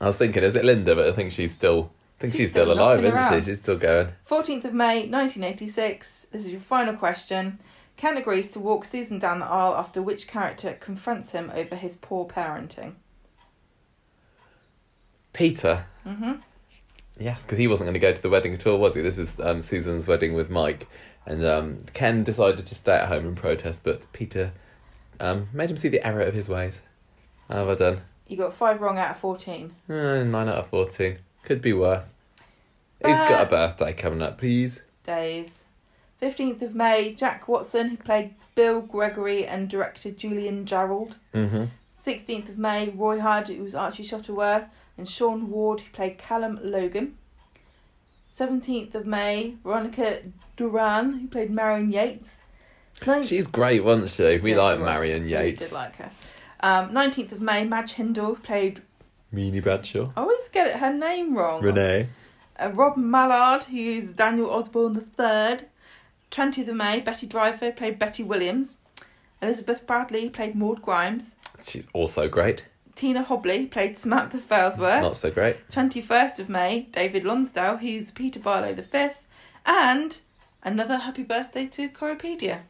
I 0.00 0.06
was 0.06 0.18
thinking, 0.18 0.42
is 0.42 0.56
it 0.56 0.64
Linda? 0.64 0.94
But 0.94 1.08
I 1.08 1.12
think 1.12 1.32
she's 1.32 1.52
still. 1.52 1.90
I 2.18 2.20
think 2.22 2.32
She's 2.32 2.42
she's, 2.42 2.50
still, 2.52 2.66
still 2.66 2.74
alive, 2.80 3.04
isn't 3.04 3.16
around. 3.16 3.42
she? 3.42 3.50
She's 3.50 3.60
still 3.60 3.76
going. 3.76 4.08
14th 4.30 4.64
of 4.66 4.72
May 4.72 5.00
1986. 5.08 6.28
This 6.30 6.46
is 6.46 6.52
your 6.52 6.60
final 6.60 6.94
question. 6.94 7.58
Ken 7.96 8.16
agrees 8.16 8.48
to 8.52 8.60
walk 8.60 8.84
Susan 8.84 9.18
down 9.18 9.40
the 9.40 9.46
aisle 9.46 9.74
after 9.74 10.00
which 10.00 10.26
character 10.28 10.76
confronts 10.80 11.32
him 11.32 11.50
over 11.54 11.74
his 11.76 11.96
poor 11.96 12.24
parenting? 12.24 12.94
Peter. 15.32 15.86
hmm 16.04 16.32
Yes, 17.18 17.42
because 17.42 17.58
he 17.58 17.68
wasn't 17.68 17.86
going 17.86 17.94
to 17.94 18.00
go 18.00 18.12
to 18.12 18.22
the 18.22 18.30
wedding 18.30 18.54
at 18.54 18.66
all, 18.66 18.78
was 18.78 18.94
he? 18.94 19.00
This 19.02 19.16
was 19.18 19.38
um, 19.40 19.60
Susan's 19.60 20.08
wedding 20.08 20.34
with 20.34 20.50
Mike, 20.50 20.88
and 21.26 21.44
um, 21.44 21.78
Ken 21.92 22.24
decided 22.24 22.66
to 22.66 22.74
stay 22.74 22.94
at 22.96 23.08
home 23.08 23.26
and 23.26 23.36
protest, 23.36 23.82
but 23.84 24.06
Peter 24.12 24.52
um, 25.20 25.48
made 25.52 25.70
him 25.70 25.76
see 25.76 25.88
the 25.88 26.06
error 26.06 26.22
of 26.22 26.34
his 26.34 26.48
ways. 26.48 26.82
How 27.48 27.56
have 27.56 27.68
I 27.68 27.74
done? 27.74 28.00
You 28.26 28.36
got 28.36 28.54
five 28.54 28.80
wrong 28.80 28.98
out 28.98 29.10
of 29.10 29.18
14. 29.18 29.74
Uh, 29.88 29.92
nine 30.24 30.48
out 30.48 30.56
of 30.56 30.68
fourteen. 30.68 31.18
Could 31.42 31.60
be 31.60 31.72
worse. 31.72 32.14
He's 33.04 33.18
got 33.18 33.42
a 33.42 33.46
birthday 33.46 33.92
coming 33.92 34.22
up, 34.22 34.38
please. 34.38 34.80
Days. 35.04 35.64
15th 36.22 36.62
of 36.62 36.74
May, 36.74 37.12
Jack 37.12 37.46
Watson, 37.48 37.88
who 37.90 37.96
played 37.98 38.34
Bill 38.54 38.80
Gregory 38.80 39.46
and 39.46 39.68
director 39.68 40.10
Julian 40.10 40.64
Gerald. 40.64 41.18
Mm-hmm. 41.34 41.64
16th 42.02 42.48
of 42.50 42.58
May, 42.58 42.88
Roy 42.88 43.18
Hudd, 43.20 43.48
who 43.48 43.62
was 43.62 43.74
Archie 43.74 44.04
Shuttleworth, 44.04 44.68
and 44.96 45.06
Sean 45.06 45.50
Ward, 45.50 45.80
who 45.80 45.90
played 45.92 46.16
Callum 46.16 46.58
Logan. 46.62 47.18
17th 48.30 48.94
of 48.94 49.06
May, 49.06 49.56
Veronica 49.62 50.22
Doran, 50.56 51.18
who 51.18 51.28
played 51.28 51.50
Marion 51.50 51.92
Yates. 51.92 52.38
Ninth- 53.06 53.26
She's 53.26 53.46
great, 53.46 53.84
wasn't 53.84 54.10
she? 54.10 54.40
We 54.40 54.52
Yeah, 54.52 54.60
like 54.60 54.76
she 54.76 54.82
was. 54.82 54.86
Marion 54.88 55.24
We 55.24 55.30
Yates. 55.32 55.62
did 55.68 55.72
like 55.72 55.96
her. 55.96 56.10
Um, 56.60 56.90
19th 56.92 57.32
of 57.32 57.40
May, 57.40 57.64
Madge 57.64 57.92
Hindle, 57.92 58.36
played. 58.36 58.80
Meanie 59.34 59.62
Bradshaw. 59.62 60.10
I 60.16 60.20
always 60.20 60.48
get 60.48 60.66
it, 60.68 60.76
her 60.76 60.92
name 60.92 61.36
wrong. 61.36 61.60
Renee. 61.62 62.08
Uh, 62.58 62.70
Rob 62.72 62.96
Mallard, 62.96 63.64
who's 63.64 64.12
Daniel 64.12 64.50
Osbourne 64.50 64.92
the 64.94 65.00
third. 65.00 65.66
20th 66.30 66.68
of 66.68 66.76
May, 66.76 67.00
Betty 67.00 67.26
Driver 67.26 67.72
played 67.72 67.98
Betty 67.98 68.22
Williams. 68.22 68.76
Elizabeth 69.42 69.86
Bradley 69.86 70.30
played 70.30 70.54
Maud 70.54 70.80
Grimes. 70.80 71.34
She's 71.66 71.86
also 71.92 72.28
great. 72.28 72.64
Tina 72.94 73.24
Hobley 73.24 73.66
played 73.70 73.98
Samantha 73.98 74.38
Failsworth. 74.38 75.02
Not 75.02 75.16
so 75.16 75.30
great. 75.30 75.68
21st 75.68 76.38
of 76.38 76.48
May, 76.48 76.82
David 76.92 77.24
Lonsdale, 77.24 77.76
who's 77.78 78.12
Peter 78.12 78.38
Barlow 78.38 78.72
the 78.72 78.82
Fifth, 78.84 79.26
and 79.66 80.20
another 80.62 80.98
happy 80.98 81.24
birthday 81.24 81.66
to 81.66 81.88
Coropedia. 81.88 82.60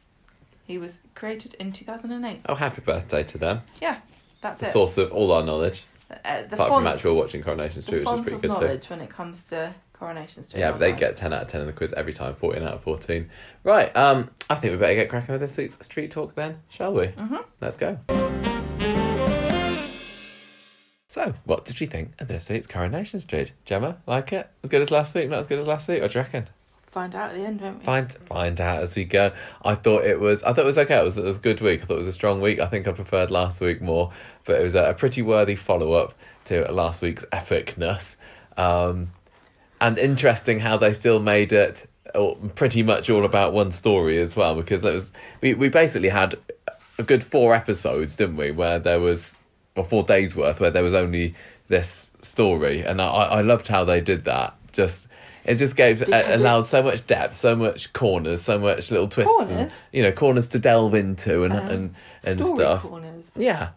He 0.66 0.78
was 0.78 1.00
created 1.14 1.54
in 1.54 1.72
2008. 1.72 2.40
Oh, 2.48 2.54
happy 2.54 2.80
birthday 2.80 3.22
to 3.24 3.38
them. 3.38 3.62
Yeah, 3.82 3.98
that's 4.40 4.60
The 4.60 4.66
it. 4.66 4.70
source 4.70 4.96
of 4.98 5.12
all 5.12 5.30
our 5.32 5.44
knowledge, 5.44 5.84
Uh, 6.10 6.42
the 6.42 6.54
apart 6.54 6.68
font, 6.70 6.84
from 6.84 6.86
actual 6.86 7.14
watching 7.16 7.42
Coronation 7.42 7.76
the 7.76 7.82
Street, 7.82 7.98
which 8.04 8.14
is 8.14 8.20
pretty 8.20 8.34
of 8.36 8.60
good 8.60 8.82
too. 8.82 8.94
when 8.94 9.00
it 9.02 9.10
comes 9.10 9.46
to 9.50 9.74
Coronation 9.92 10.42
Street. 10.42 10.60
Yeah, 10.60 10.70
but 10.72 10.78
they 10.80 10.92
get 10.92 11.16
10 11.16 11.32
out 11.32 11.42
of 11.42 11.48
10 11.48 11.60
in 11.62 11.66
the 11.66 11.72
quiz 11.72 11.92
every 11.94 12.12
time, 12.12 12.34
14 12.34 12.62
out 12.62 12.74
of 12.74 12.82
14. 12.82 13.28
Right, 13.62 13.94
um, 13.96 14.30
I 14.48 14.54
think 14.54 14.72
we 14.72 14.78
better 14.78 14.94
get 14.94 15.08
cracking 15.10 15.32
with 15.32 15.40
this 15.40 15.56
week's 15.56 15.78
street 15.84 16.10
talk 16.10 16.34
then, 16.34 16.60
shall 16.68 16.92
we? 16.94 17.08
Mm-hmm. 17.08 17.36
Let's 17.60 17.76
go. 17.76 17.98
So, 21.08 21.32
what 21.44 21.64
did 21.64 21.80
you 21.80 21.86
think 21.86 22.12
of 22.18 22.26
this 22.28 22.48
week's 22.48 22.66
Coronation 22.66 23.20
Street? 23.20 23.52
Gemma, 23.64 23.98
like 24.06 24.32
it? 24.32 24.48
As 24.64 24.70
good 24.70 24.82
as 24.82 24.90
last 24.90 25.14
week? 25.14 25.28
Not 25.28 25.38
as 25.40 25.46
good 25.46 25.60
as 25.60 25.66
last 25.66 25.88
week? 25.88 26.02
What 26.02 26.10
do 26.10 26.18
you 26.18 26.22
reckon? 26.24 26.48
Find 26.94 27.12
out 27.16 27.30
at 27.30 27.34
the 27.34 27.42
end, 27.42 27.60
won't 27.60 27.80
we? 27.80 27.84
Find 27.84 28.12
find 28.12 28.60
out 28.60 28.80
as 28.80 28.94
we 28.94 29.04
go. 29.04 29.32
I 29.64 29.74
thought 29.74 30.04
it 30.04 30.20
was. 30.20 30.44
I 30.44 30.52
thought 30.52 30.60
it 30.60 30.64
was 30.64 30.78
okay. 30.78 31.00
It 31.00 31.02
was, 31.02 31.18
it 31.18 31.24
was 31.24 31.38
a 31.38 31.40
good 31.40 31.60
week. 31.60 31.82
I 31.82 31.86
thought 31.86 31.94
it 31.94 31.98
was 31.98 32.06
a 32.06 32.12
strong 32.12 32.40
week. 32.40 32.60
I 32.60 32.66
think 32.66 32.86
I 32.86 32.92
preferred 32.92 33.32
last 33.32 33.60
week 33.60 33.82
more, 33.82 34.12
but 34.44 34.60
it 34.60 34.62
was 34.62 34.76
a, 34.76 34.90
a 34.90 34.94
pretty 34.94 35.20
worthy 35.20 35.56
follow 35.56 35.94
up 35.94 36.14
to 36.44 36.70
last 36.70 37.02
week's 37.02 37.24
epicness, 37.32 38.14
um, 38.56 39.08
and 39.80 39.98
interesting 39.98 40.60
how 40.60 40.76
they 40.76 40.92
still 40.92 41.18
made 41.18 41.52
it 41.52 41.90
all, 42.14 42.36
pretty 42.54 42.84
much 42.84 43.10
all 43.10 43.24
about 43.24 43.52
one 43.52 43.72
story 43.72 44.20
as 44.20 44.36
well. 44.36 44.54
Because 44.54 44.84
it 44.84 44.94
was 44.94 45.10
we 45.40 45.52
we 45.52 45.68
basically 45.68 46.10
had 46.10 46.38
a 46.96 47.02
good 47.02 47.24
four 47.24 47.56
episodes, 47.56 48.14
didn't 48.14 48.36
we? 48.36 48.52
Where 48.52 48.78
there 48.78 49.00
was 49.00 49.36
or 49.74 49.82
four 49.82 50.04
days 50.04 50.36
worth 50.36 50.60
where 50.60 50.70
there 50.70 50.84
was 50.84 50.94
only 50.94 51.34
this 51.66 52.12
story, 52.22 52.82
and 52.82 53.02
I 53.02 53.06
I 53.08 53.40
loved 53.40 53.66
how 53.66 53.82
they 53.82 54.00
did 54.00 54.26
that. 54.26 54.54
Just 54.70 55.08
it 55.44 55.56
just 55.56 55.76
gave 55.76 56.02
it- 56.02 56.08
allowed 56.10 56.66
so 56.66 56.82
much 56.82 57.06
depth, 57.06 57.36
so 57.36 57.54
much 57.56 57.92
corners, 57.92 58.42
so 58.42 58.58
much 58.58 58.90
little 58.90 59.08
twists, 59.08 59.32
and, 59.40 59.48
Corners? 59.48 59.72
you 59.92 60.02
know, 60.02 60.12
corners 60.12 60.48
to 60.48 60.58
delve 60.58 60.94
into 60.94 61.44
and 61.44 61.52
Um, 61.54 61.68
and 61.68 61.94
and 62.26 62.40
Story 62.40 62.56
stuff. 62.56 62.82
corners. 62.82 63.32
Yeah. 63.36 63.68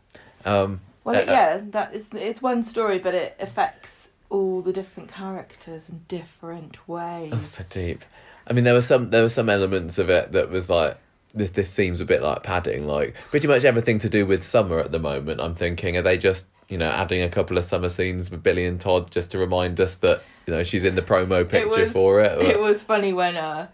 Um, 0.46 0.82
Well, 1.04 1.16
uh, 1.18 1.24
yeah, 1.26 1.60
that 1.72 1.94
is 1.94 2.08
it's 2.14 2.42
one 2.42 2.64
story, 2.64 3.00
but 3.00 3.14
it 3.14 3.36
affects 3.40 4.10
all 4.30 4.62
the 4.62 4.74
different 4.74 5.12
characters 5.12 5.88
in 5.90 6.02
different 6.08 6.88
ways. 6.88 7.32
Oh, 7.34 7.40
so 7.42 7.64
deep. 7.70 8.04
I 8.46 8.54
mean, 8.54 8.64
there 8.64 8.74
were 8.74 8.82
some 8.82 9.10
there 9.10 9.22
were 9.24 9.30
some 9.30 9.50
elements 9.50 9.98
of 9.98 10.10
it 10.10 10.32
that 10.34 10.50
was 10.50 10.70
like 10.70 10.98
this. 11.34 11.52
This 11.52 11.70
seems 11.70 12.00
a 12.02 12.06
bit 12.06 12.22
like 12.22 12.44
padding. 12.44 12.88
Like 12.88 13.16
pretty 13.30 13.48
much 13.48 13.64
everything 13.66 14.00
to 14.00 14.10
do 14.10 14.26
with 14.26 14.44
summer 14.44 14.80
at 14.80 14.92
the 14.92 15.00
moment. 15.00 15.42
I'm 15.42 15.56
thinking, 15.56 15.98
are 15.98 16.02
they 16.02 16.18
just 16.18 16.48
you 16.70 16.78
know 16.78 16.90
adding 16.90 17.22
a 17.22 17.30
couple 17.30 17.58
of 17.58 17.64
summer 17.64 17.90
scenes 17.90 18.30
with 18.30 18.44
Billy 18.44 18.66
and 18.66 18.80
Todd 18.80 19.10
just 19.12 19.32
to 19.32 19.38
remind 19.38 19.80
us 19.80 19.96
that 19.96 20.22
you 20.46 20.54
know 20.54 20.64
she's 20.64 20.84
in 20.84 20.96
the 20.96 21.02
promo 21.02 21.48
picture 21.48 21.68
was- 21.86 21.92
for 21.92 22.22
it? 22.22 22.38
or- 22.38 22.42
It 22.52 22.60
was 22.60 22.84
funny 22.84 23.14
when 23.14 23.38
uh, 23.38 23.68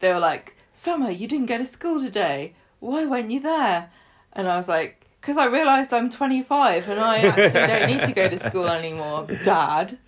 they 0.00 0.12
were 0.12 0.18
like, 0.20 0.56
"Summer, 0.74 1.10
you 1.10 1.26
didn't 1.28 1.46
go 1.46 1.58
to 1.58 1.66
school 1.66 2.00
today. 2.00 2.54
Why 2.80 3.04
weren't 3.06 3.30
you 3.30 3.40
there?" 3.40 3.90
And 4.34 4.46
I 4.48 4.56
was 4.56 4.68
like, 4.68 5.04
"Because 5.20 5.36
I 5.36 5.46
realised 5.46 5.92
I'm 5.92 6.08
25 6.10 6.88
and 6.88 7.00
I 7.00 7.18
actually 7.18 7.50
don't 7.66 7.86
need 7.90 8.06
to 8.06 8.12
go 8.12 8.28
to 8.28 8.38
school 8.38 8.68
anymore, 8.80 9.26
Dad." 9.42 9.98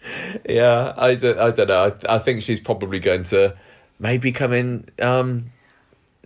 Yeah, 0.48 0.94
I 0.96 1.14
don't, 1.16 1.38
I 1.38 1.50
don't 1.50 1.66
know. 1.68 1.96
I, 2.08 2.14
I 2.14 2.18
think 2.18 2.42
she's 2.42 2.60
probably 2.60 3.00
going 3.00 3.24
to 3.24 3.56
maybe 3.98 4.30
come 4.32 4.52
in, 4.52 4.88
um, 5.02 5.46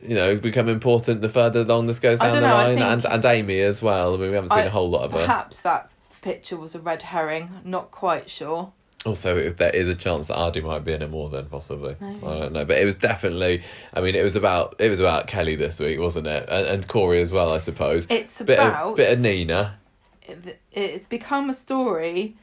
you 0.06 0.14
know, 0.14 0.36
become 0.36 0.68
important 0.68 1.20
the 1.20 1.28
further 1.28 1.60
along 1.60 1.86
this 1.86 1.98
goes 1.98 2.18
down 2.18 2.34
the 2.34 2.40
know, 2.40 2.54
I 2.54 2.74
line, 2.74 2.78
and 2.82 3.04
and 3.04 3.24
Amy 3.24 3.60
as 3.60 3.82
well. 3.82 4.14
I 4.14 4.18
mean, 4.18 4.30
we 4.30 4.34
haven't 4.34 4.50
seen 4.50 4.58
I- 4.60 4.64
a 4.64 4.70
whole 4.70 4.90
lot 4.90 5.04
of 5.04 5.12
her. 5.12 5.18
Perhaps 5.18 5.62
that 5.62 5.90
picture 6.22 6.56
was 6.56 6.74
a 6.74 6.80
red 6.80 7.02
herring. 7.02 7.50
Not 7.64 7.90
quite 7.90 8.30
sure. 8.30 8.72
Also, 9.06 9.36
if 9.36 9.58
there 9.58 9.68
is 9.70 9.86
a 9.86 9.94
chance 9.94 10.28
that 10.28 10.36
Aadi 10.36 10.62
might 10.62 10.82
be 10.82 10.92
in 10.92 11.02
it 11.02 11.10
more, 11.10 11.28
than 11.28 11.44
possibly 11.46 11.94
Maybe. 12.00 12.26
I 12.26 12.38
don't 12.38 12.52
know. 12.54 12.64
But 12.64 12.78
it 12.78 12.86
was 12.86 12.94
definitely. 12.96 13.62
I 13.92 14.00
mean, 14.00 14.14
it 14.14 14.24
was 14.24 14.34
about 14.34 14.76
it 14.78 14.88
was 14.88 15.00
about 15.00 15.26
Kelly 15.26 15.56
this 15.56 15.78
week, 15.78 15.98
wasn't 15.98 16.26
it? 16.26 16.48
And, 16.48 16.66
and 16.66 16.88
Corey 16.88 17.20
as 17.20 17.30
well, 17.32 17.52
I 17.52 17.58
suppose. 17.58 18.06
It's 18.08 18.40
bit 18.40 18.58
about 18.58 18.90
of, 18.92 18.96
bit 18.96 19.12
of 19.12 19.20
Nina. 19.20 19.78
it, 20.22 20.58
it's 20.72 21.06
become 21.06 21.50
a 21.50 21.52
story 21.52 22.36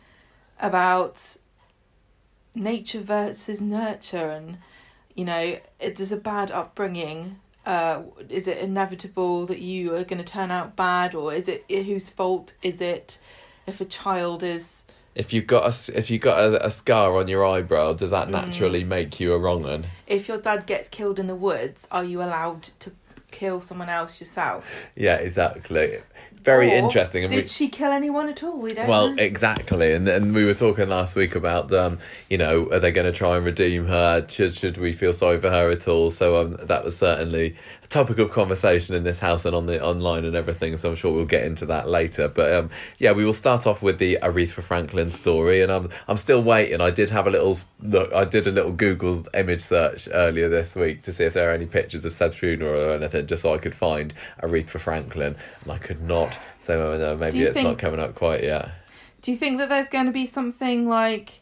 about 0.60 1.38
nature 2.53 3.00
versus 3.00 3.62
nurture 3.62 4.30
and 4.30 4.58
you 5.15 5.24
know 5.25 5.58
it 5.80 6.00
is 6.00 6.12
a 6.12 6.18
bad 6.18 6.51
upbringing 6.51 7.39
uh 7.65 8.01
is 8.30 8.48
it 8.48 8.58
inevitable 8.58 9.46
that 9.46 9.60
you 9.60 9.94
are 9.96 10.03
going 10.03 10.18
to 10.18 10.24
turn 10.24 10.50
out 10.51 10.75
bad 10.75 11.13
or 11.13 11.34
is 11.34 11.48
it 11.48 11.63
whose 11.70 12.10
fault 12.10 12.53
is 12.63 12.82
it 12.82 13.20
if 13.68 13.80
a 13.80 13.86
child 13.86 14.41
is 14.44 14.84
If 15.13 15.34
you've 15.34 15.46
got 15.48 15.63
a 15.72 15.98
if 15.98 16.10
you've 16.10 16.22
got 16.24 16.39
a, 16.39 16.65
a 16.65 16.72
scar 16.72 17.18
on 17.18 17.27
your 17.27 17.46
eyebrow, 17.46 17.94
does 17.94 18.10
Mm. 18.12 18.18
that 18.18 18.30
naturally 18.30 18.84
make 18.84 19.20
you 19.20 19.34
a 19.34 19.39
wrong 19.39 19.65
un? 19.65 19.86
if 20.08 20.27
your 20.27 20.39
dad 20.39 20.65
gets 20.65 20.88
killed 20.89 21.20
in 21.20 21.27
the 21.27 21.36
woods 21.36 21.88
are 21.91 22.03
you 22.03 22.22
allowed 22.24 22.63
to 22.80 22.91
kill 23.30 23.62
someone 23.62 23.89
else 23.89 24.20
yourself 24.22 24.63
Yeah, 24.96 25.15
exactly. 25.15 26.00
Very 26.43 26.71
Or 26.71 26.75
interesting. 26.75 27.24
And 27.24 27.31
did 27.31 27.43
we, 27.43 27.48
she 27.48 27.67
kill 27.67 27.91
anyone 27.91 28.27
at 28.29 28.43
all 28.43 28.57
we 28.57 28.74
don't 28.74 28.88
Well, 28.88 29.10
know 29.10 29.21
exactly, 29.21 29.93
and 29.93 30.07
and 30.07 30.33
we 30.33 30.45
were 30.45 30.53
talking 30.53 30.89
last 30.89 31.15
week 31.15 31.36
about 31.36 31.71
um, 31.74 32.00
you 32.29 32.38
know, 32.38 32.67
are 32.71 32.79
they 32.79 32.91
going 32.91 33.05
to 33.05 33.12
try 33.12 33.38
and 33.38 33.45
redeem 33.45 33.86
her? 33.88 34.25
Should 34.27 34.55
should 34.55 34.77
we 34.77 34.93
feel 34.93 35.13
sorry 35.13 35.39
for 35.39 35.50
her 35.50 35.69
at 35.69 35.88
all? 35.88 36.10
So 36.10 36.41
um, 36.41 36.57
that 36.62 36.83
was 36.83 36.98
certainly 36.98 37.55
topic 37.91 38.17
of 38.19 38.31
conversation 38.31 38.95
in 38.95 39.03
this 39.03 39.19
house 39.19 39.45
and 39.45 39.55
on 39.55 39.65
the 39.65 39.83
online 39.83 40.25
and 40.25 40.36
everything. 40.36 40.75
So 40.77 40.89
I'm 40.89 40.95
sure 40.95 41.13
we'll 41.13 41.25
get 41.25 41.43
into 41.43 41.65
that 41.67 41.88
later. 41.88 42.27
But 42.27 42.53
um, 42.53 42.69
yeah, 42.98 43.12
we 43.12 43.25
will 43.25 43.33
start 43.33 43.67
off 43.67 43.81
with 43.81 44.00
the 44.00 44.17
Aretha 44.21 44.63
Franklin 44.63 45.12
story, 45.12 45.62
and 45.62 45.71
I'm 45.71 45.89
I'm 46.07 46.17
still 46.17 46.41
waiting. 46.41 46.81
I 46.81 46.89
did 46.89 47.10
have 47.12 47.27
a 47.27 47.29
little 47.29 47.57
look. 47.81 48.12
I 48.13 48.25
did 48.25 48.48
a 48.48 48.51
little 48.51 48.71
Google 48.71 49.25
image 49.33 49.62
search 49.62 50.07
earlier 50.12 50.50
this 50.50 50.75
week 50.75 51.03
to 51.03 51.13
see 51.13 51.25
if 51.25 51.33
there 51.33 51.51
are 51.51 51.53
any 51.53 51.65
pictures 51.65 52.05
of 52.05 52.13
Seb's 52.13 52.38
funeral 52.38 52.81
or 52.81 52.93
anything, 52.93 53.27
just 53.27 53.43
so 53.43 53.53
I 53.53 53.57
could 53.57 53.75
find 53.75 54.13
Aretha 54.41 54.79
Franklin, 54.79 55.36
and 55.63 55.71
I 55.71 55.77
could 55.77 56.01
not. 56.01 56.38
So 56.62 56.93
uh, 56.93 57.15
maybe 57.17 57.43
it's 57.43 57.57
not 57.57 57.77
coming 57.77 58.00
up 58.00 58.15
quite 58.15 58.43
yet. 58.43 58.71
Do 59.21 59.31
you 59.31 59.38
think 59.38 59.60
that 59.60 59.69
there's 59.69 59.89
going 59.89 60.07
to 60.07 60.12
be 60.12 60.25
something 60.25 60.88
like 60.88 61.40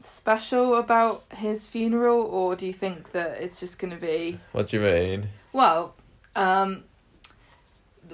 special 0.00 0.74
about 0.74 1.24
his 1.34 1.66
funeral, 1.68 2.22
or 2.22 2.56
do 2.56 2.66
you 2.66 2.72
think 2.72 3.12
that 3.12 3.40
it's 3.42 3.60
just 3.60 3.78
going 3.78 3.92
to 3.92 3.96
be 4.00 4.38
What 4.52 4.68
do 4.68 4.78
you 4.78 4.82
mean? 4.82 5.28
well? 5.52 5.94
Um, 6.36 6.84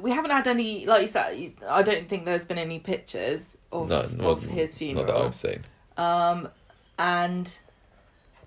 we 0.01 0.11
haven't 0.11 0.31
had 0.31 0.47
any, 0.47 0.85
like 0.87 1.03
you 1.03 1.09
said. 1.09 1.53
I 1.69 1.83
don't 1.83 2.09
think 2.09 2.25
there's 2.25 2.45
been 2.45 2.59
any 2.59 2.79
pictures 2.79 3.57
of 3.73 3.89
No, 3.89 4.09
well, 4.19 4.31
of 4.31 4.45
his 4.45 4.77
funeral. 4.77 5.07
Not 5.07 5.15
that. 5.15 5.25
I've 5.25 5.35
seen. 5.35 5.65
Um, 5.97 6.49
and 6.99 7.59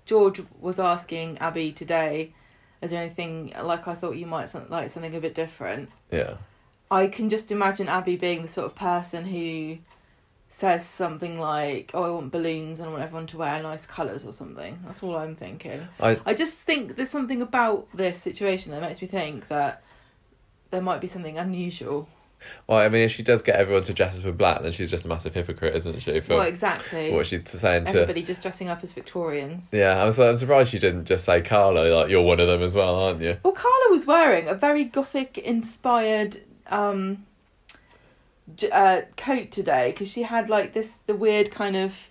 George 0.06 0.42
was 0.60 0.78
asking 0.78 1.38
Abi 1.40 1.72
today, 1.72 2.34
"Is 2.82 2.90
there 2.90 3.02
anything 3.02 3.52
like 3.60 3.88
I 3.88 3.94
thought 3.94 4.16
you 4.16 4.26
might 4.26 4.52
like 4.70 4.90
something 4.90 5.14
a 5.14 5.20
bit 5.20 5.34
different?" 5.34 5.90
Yeah. 6.10 6.34
I 6.90 7.06
can 7.06 7.28
just 7.28 7.52
imagine 7.52 7.88
Abi 7.88 8.16
being 8.16 8.42
the 8.42 8.48
sort 8.48 8.66
of 8.66 8.74
person 8.74 9.24
who 9.24 9.78
says 10.50 10.84
something 10.84 11.38
like, 11.38 11.92
"Oh, 11.94 12.02
I 12.02 12.10
want 12.10 12.32
balloons 12.32 12.80
and 12.80 12.88
I 12.88 12.92
want 12.92 13.04
everyone 13.04 13.28
to 13.28 13.38
wear 13.38 13.62
nice 13.62 13.86
colours 13.86 14.26
or 14.26 14.32
something." 14.32 14.80
That's 14.84 15.02
all 15.02 15.16
I'm 15.16 15.36
thinking. 15.36 15.88
I 16.00 16.20
I 16.26 16.34
just 16.34 16.60
think 16.60 16.96
there's 16.96 17.08
something 17.08 17.40
about 17.40 17.88
this 17.94 18.20
situation 18.20 18.72
that 18.72 18.82
makes 18.82 19.00
me 19.00 19.08
think 19.08 19.48
that 19.48 19.82
there 20.70 20.82
might 20.82 21.00
be 21.00 21.06
something 21.06 21.38
unusual. 21.38 22.08
well, 22.66 22.78
I 22.78 22.88
mean, 22.88 23.02
if 23.02 23.12
she 23.12 23.22
does 23.22 23.42
get 23.42 23.56
everyone 23.56 23.84
to 23.84 23.92
dress 23.92 24.16
as 24.16 24.24
in 24.24 24.36
black, 24.36 24.62
then 24.62 24.72
she's 24.72 24.90
just 24.90 25.04
a 25.04 25.08
massive 25.08 25.34
hypocrite, 25.34 25.76
isn't 25.76 26.00
she? 26.00 26.20
For 26.20 26.36
well, 26.36 26.46
exactly. 26.46 27.12
what 27.12 27.26
she's 27.26 27.48
saying 27.48 27.84
to. 27.84 27.90
Everybody 27.90 28.22
just 28.22 28.42
dressing 28.42 28.68
up 28.68 28.82
as 28.82 28.92
Victorians. 28.92 29.68
Yeah, 29.72 30.02
I 30.02 30.04
was. 30.04 30.18
I'm 30.18 30.36
surprised 30.36 30.72
she 30.72 30.80
didn't 30.80 31.04
just 31.04 31.24
say 31.24 31.42
Carla. 31.42 31.88
Like 31.94 32.10
you're 32.10 32.22
one 32.22 32.40
of 32.40 32.48
them 32.48 32.62
as 32.62 32.74
well, 32.74 33.00
aren't 33.00 33.20
you? 33.20 33.36
Well, 33.44 33.52
Carla 33.52 33.90
was 33.90 34.04
wearing 34.04 34.48
a 34.48 34.54
very 34.54 34.84
gothic 34.84 35.38
inspired 35.38 36.40
um, 36.66 37.24
uh, 38.72 39.02
coat 39.16 39.50
today 39.50 39.90
because 39.90 40.10
she 40.10 40.22
had 40.22 40.48
like 40.48 40.72
this 40.72 40.94
the 41.06 41.14
weird 41.14 41.50
kind 41.50 41.76
of 41.76 42.08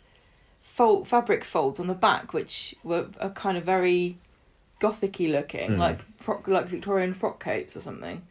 fold 0.62 1.08
fabric 1.08 1.44
folds 1.44 1.80
on 1.80 1.88
the 1.88 1.94
back, 1.94 2.34
which 2.34 2.76
were 2.84 3.08
are 3.20 3.30
kind 3.32 3.58
of 3.58 3.64
very 3.64 4.18
gothicy 4.80 5.32
looking, 5.32 5.72
Mm. 5.72 5.78
like 5.78 6.00
frock, 6.18 6.48
like 6.48 6.68
Victorian 6.68 7.14
frock 7.14 7.40
coats 7.40 7.76
or 7.76 7.82
something. 7.82 8.22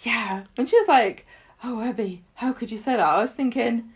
Yeah, 0.00 0.44
and 0.56 0.68
she 0.68 0.76
was 0.78 0.88
like, 0.88 1.26
"Oh, 1.64 1.80
Abi, 1.80 2.22
how 2.34 2.52
could 2.52 2.70
you 2.70 2.78
say 2.78 2.96
that?" 2.96 3.06
I 3.06 3.20
was 3.20 3.32
thinking. 3.32 3.92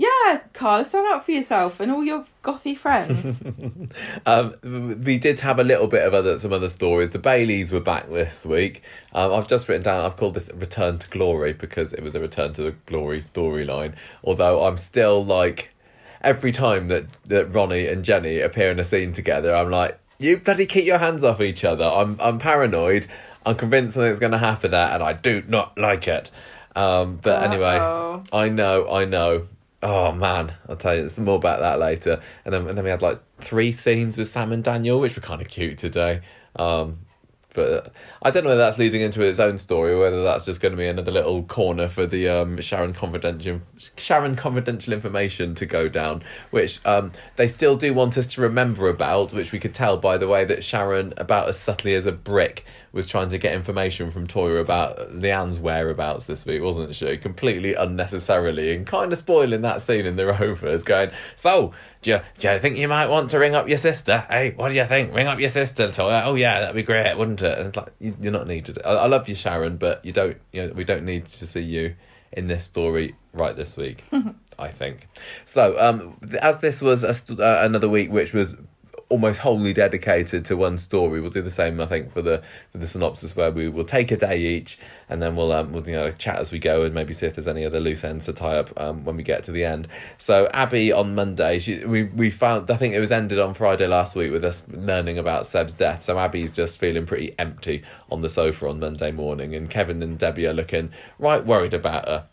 Yeah, 0.00 0.40
Carla, 0.54 0.86
stand 0.86 1.06
up 1.08 1.26
for 1.26 1.32
yourself 1.32 1.78
and 1.78 1.92
all 1.92 2.02
your 2.02 2.24
gothy 2.42 2.74
friends. 2.76 3.38
Um, 4.24 4.54
we 5.04 5.18
did 5.18 5.40
have 5.40 5.58
a 5.58 5.64
little 5.64 5.88
bit 5.88 6.06
of 6.06 6.14
other 6.14 6.38
some 6.38 6.52
other 6.52 6.68
stories. 6.68 7.10
The 7.10 7.18
Baileys 7.18 7.72
were 7.72 7.80
back 7.80 8.08
this 8.08 8.46
week. 8.46 8.82
Um, 9.12 9.32
I've 9.32 9.48
just 9.48 9.68
written 9.68 9.82
down. 9.82 10.04
I've 10.04 10.16
called 10.16 10.34
this 10.34 10.50
"Return 10.54 10.98
to 11.00 11.08
Glory" 11.10 11.52
because 11.52 11.92
it 11.92 12.02
was 12.02 12.14
a 12.14 12.20
return 12.20 12.52
to 12.54 12.62
the 12.62 12.70
glory 12.86 13.20
storyline. 13.20 13.94
Although 14.22 14.64
I'm 14.64 14.76
still 14.76 15.24
like, 15.24 15.70
every 16.22 16.52
time 16.52 16.86
that 16.86 17.06
that 17.24 17.52
Ronnie 17.52 17.88
and 17.88 18.04
Jenny 18.04 18.38
appear 18.38 18.70
in 18.70 18.78
a 18.78 18.84
scene 18.84 19.12
together, 19.12 19.54
I'm 19.54 19.70
like, 19.70 19.98
you 20.18 20.38
bloody 20.38 20.66
keep 20.66 20.84
your 20.84 20.98
hands 20.98 21.24
off 21.24 21.40
each 21.40 21.64
other. 21.64 21.84
I'm 21.84 22.16
I'm 22.20 22.38
paranoid. 22.38 23.06
I'm 23.44 23.56
convinced 23.56 23.94
something's 23.94 24.20
going 24.20 24.32
to 24.32 24.38
happen 24.38 24.70
there, 24.70 24.88
and 24.88 25.02
I 25.02 25.14
do 25.14 25.42
not 25.48 25.76
like 25.76 26.06
it. 26.06 26.30
Um, 26.76 27.18
but 27.20 27.42
anyway, 27.42 27.76
Uh-oh. 27.78 28.24
I 28.32 28.48
know, 28.48 28.88
I 28.90 29.04
know. 29.04 29.48
Oh 29.82 30.12
man, 30.12 30.54
I'll 30.68 30.76
tell 30.76 30.94
you 30.94 31.08
some 31.08 31.24
more 31.24 31.36
about 31.36 31.60
that 31.60 31.78
later. 31.78 32.20
And 32.44 32.52
then, 32.52 32.68
and 32.68 32.76
then 32.76 32.84
we 32.84 32.90
had 32.90 33.02
like 33.02 33.20
three 33.40 33.72
scenes 33.72 34.18
with 34.18 34.28
Sam 34.28 34.52
and 34.52 34.62
Daniel, 34.62 35.00
which 35.00 35.16
were 35.16 35.22
kind 35.22 35.40
of 35.40 35.48
cute 35.48 35.78
today. 35.78 36.20
Um, 36.56 37.06
but 37.54 37.92
I 38.22 38.30
don't 38.30 38.44
know 38.44 38.50
whether 38.50 38.60
that's 38.60 38.78
leading 38.78 39.00
into 39.00 39.22
its 39.22 39.40
own 39.40 39.58
story 39.58 39.92
or 39.92 40.00
whether 40.00 40.22
that's 40.22 40.44
just 40.44 40.60
going 40.60 40.72
to 40.72 40.78
be 40.78 40.86
another 40.86 41.10
little 41.10 41.42
corner 41.42 41.88
for 41.88 42.06
the 42.06 42.28
um, 42.28 42.60
Sharon 42.60 42.92
confidential 42.92 43.60
Sharon 43.96 44.36
confidential 44.36 44.92
information 44.92 45.54
to 45.56 45.66
go 45.66 45.88
down, 45.88 46.22
which 46.50 46.84
um, 46.86 47.12
they 47.36 47.48
still 47.48 47.76
do 47.76 47.92
want 47.92 48.16
us 48.16 48.26
to 48.34 48.40
remember 48.40 48.88
about, 48.88 49.32
which 49.32 49.52
we 49.52 49.58
could 49.58 49.74
tell 49.74 49.96
by 49.96 50.16
the 50.16 50.28
way 50.28 50.44
that 50.44 50.62
Sharon, 50.62 51.12
about 51.16 51.48
as 51.48 51.58
subtly 51.58 51.94
as 51.94 52.06
a 52.06 52.12
brick, 52.12 52.64
was 52.92 53.06
trying 53.06 53.28
to 53.30 53.38
get 53.38 53.54
information 53.54 54.10
from 54.10 54.26
Toyah 54.26 54.60
about 54.60 55.12
Leanne's 55.12 55.60
whereabouts 55.60 56.26
this 56.26 56.44
week, 56.44 56.62
wasn't 56.62 56.94
she? 56.94 57.16
Completely 57.16 57.74
unnecessarily 57.74 58.74
and 58.74 58.86
kind 58.86 59.12
of 59.12 59.18
spoiling 59.18 59.62
that 59.62 59.80
scene 59.82 60.06
in 60.06 60.16
the 60.16 60.26
Rovers, 60.40 60.82
going, 60.82 61.10
So, 61.36 61.72
do 62.02 62.10
you, 62.10 62.20
do 62.38 62.50
you 62.50 62.58
think 62.58 62.76
you 62.76 62.88
might 62.88 63.08
want 63.08 63.30
to 63.30 63.38
ring 63.38 63.54
up 63.54 63.68
your 63.68 63.78
sister? 63.78 64.24
Hey, 64.28 64.52
what 64.52 64.70
do 64.70 64.74
you 64.74 64.86
think? 64.86 65.14
Ring 65.14 65.28
up 65.28 65.38
your 65.38 65.50
sister, 65.50 65.88
Toyah. 65.88 66.24
Oh, 66.26 66.34
yeah, 66.34 66.60
that'd 66.60 66.74
be 66.74 66.82
great, 66.82 67.16
wouldn't 67.16 67.42
it? 67.42 67.58
And 67.58 67.68
it's 67.68 67.76
like, 67.76 67.92
you, 67.98 68.16
you're 68.20 68.32
not 68.32 68.46
needed. 68.46 68.78
I, 68.84 68.90
I 68.90 69.06
love 69.06 69.28
you, 69.28 69.34
Sharon, 69.34 69.76
but 69.76 70.04
you 70.04 70.12
don't, 70.12 70.36
you 70.52 70.66
know, 70.66 70.72
we 70.72 70.84
don't 70.84 71.04
need 71.04 71.26
to 71.26 71.46
see 71.46 71.60
you 71.60 71.94
in 72.32 72.46
this 72.46 72.64
story 72.64 73.16
right 73.32 73.56
this 73.56 73.76
week, 73.76 74.04
I 74.58 74.68
think. 74.68 75.08
So, 75.44 75.78
um, 75.78 76.16
as 76.40 76.60
this 76.60 76.80
was 76.82 77.02
a, 77.02 77.14
st- 77.14 77.40
uh, 77.40 77.60
another 77.62 77.88
week 77.88 78.10
which 78.10 78.32
was 78.32 78.56
almost 79.10 79.40
wholly 79.40 79.74
dedicated 79.74 80.44
to 80.46 80.56
one 80.56 80.78
story. 80.78 81.20
We'll 81.20 81.30
do 81.30 81.42
the 81.42 81.50
same, 81.50 81.80
I 81.80 81.86
think, 81.86 82.12
for 82.12 82.22
the 82.22 82.42
for 82.72 82.78
the 82.78 82.86
synopsis, 82.86 83.36
where 83.36 83.50
we 83.50 83.68
will 83.68 83.84
take 83.84 84.10
a 84.10 84.16
day 84.16 84.38
each, 84.38 84.78
and 85.08 85.20
then 85.20 85.36
we'll 85.36 85.52
um 85.52 85.72
we'll 85.72 85.86
you 85.86 85.94
know 85.94 86.10
chat 86.12 86.38
as 86.38 86.50
we 86.50 86.58
go, 86.58 86.82
and 86.82 86.94
maybe 86.94 87.12
see 87.12 87.26
if 87.26 87.34
there's 87.34 87.48
any 87.48 87.66
other 87.66 87.80
loose 87.80 88.04
ends 88.04 88.24
to 88.26 88.32
tie 88.32 88.56
up 88.56 88.80
um 88.80 89.04
when 89.04 89.16
we 89.16 89.22
get 89.22 89.42
to 89.44 89.52
the 89.52 89.64
end. 89.64 89.88
So 90.16 90.48
Abi 90.54 90.92
on 90.92 91.14
Monday, 91.14 91.58
she 91.58 91.84
we 91.84 92.04
we 92.04 92.30
found 92.30 92.70
I 92.70 92.76
think 92.76 92.94
it 92.94 93.00
was 93.00 93.12
ended 93.12 93.38
on 93.38 93.52
Friday 93.52 93.86
last 93.86 94.16
week 94.16 94.32
with 94.32 94.44
us 94.44 94.66
learning 94.68 95.18
about 95.18 95.46
Seb's 95.46 95.74
death. 95.74 96.04
So 96.04 96.18
Abi's 96.18 96.52
just 96.52 96.78
feeling 96.78 97.04
pretty 97.04 97.34
empty 97.38 97.82
on 98.10 98.22
the 98.22 98.30
sofa 98.30 98.68
on 98.68 98.80
Monday 98.80 99.10
morning, 99.10 99.54
and 99.54 99.68
Kevin 99.68 100.02
and 100.02 100.18
Debbie 100.18 100.46
are 100.46 100.54
looking 100.54 100.92
right 101.18 101.44
worried 101.44 101.74
about 101.74 102.06
her. 102.06 102.26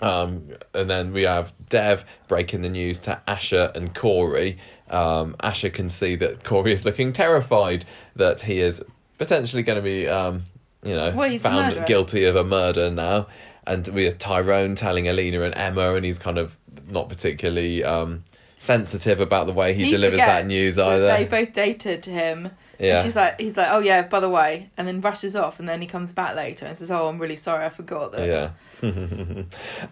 Um, 0.00 0.50
and 0.74 0.88
then 0.88 1.12
we 1.12 1.22
have 1.22 1.52
Dev 1.68 2.04
breaking 2.28 2.60
the 2.60 2.68
news 2.68 3.00
to 3.00 3.20
Asha 3.26 3.74
and 3.74 3.94
Corey. 3.94 4.58
Um, 4.90 5.36
Asha 5.42 5.72
can 5.72 5.90
see 5.90 6.16
that 6.16 6.44
Corey 6.44 6.72
is 6.72 6.84
looking 6.84 7.12
terrified 7.12 7.84
that 8.16 8.42
he 8.42 8.60
is 8.60 8.82
potentially 9.18 9.62
going 9.62 9.76
to 9.76 9.82
be, 9.82 10.08
um, 10.08 10.44
you 10.82 10.94
know, 10.94 11.10
Well, 11.10 11.38
found 11.38 11.86
guilty 11.86 12.24
of 12.24 12.36
a 12.36 12.44
murder 12.44 12.90
now. 12.90 13.26
And 13.66 13.86
we 13.88 14.04
have 14.04 14.16
Tyrone 14.16 14.76
telling 14.76 15.08
Alina 15.08 15.42
and 15.42 15.54
Emma, 15.54 15.94
and 15.94 16.04
he's 16.04 16.18
kind 16.18 16.38
of 16.38 16.56
not 16.88 17.10
particularly 17.10 17.84
um, 17.84 18.24
sensitive 18.56 19.20
about 19.20 19.46
the 19.46 19.52
way 19.52 19.74
he, 19.74 19.90
delivers 19.90 20.18
that 20.18 20.46
news 20.46 20.76
that 20.76 20.86
either. 20.86 21.06
They 21.08 21.24
both 21.24 21.52
dated 21.52 22.06
him. 22.06 22.50
Yeah. 22.78 22.96
And 22.96 23.04
she's 23.04 23.16
like, 23.16 23.38
he's 23.40 23.56
like, 23.56 23.68
oh 23.70 23.80
yeah, 23.80 24.02
by 24.02 24.20
the 24.20 24.28
way, 24.28 24.70
and 24.76 24.86
then 24.86 25.00
rushes 25.00 25.34
off, 25.36 25.58
and 25.58 25.68
then 25.68 25.80
he 25.82 25.86
comes 25.86 26.12
back 26.12 26.34
later 26.36 26.64
and 26.64 26.78
says, 26.78 26.90
oh, 26.90 27.08
I'm 27.08 27.18
really 27.18 27.36
sorry, 27.36 27.64
I 27.64 27.68
forgot 27.68 28.12
that. 28.12 28.26
Yeah. 28.26 28.50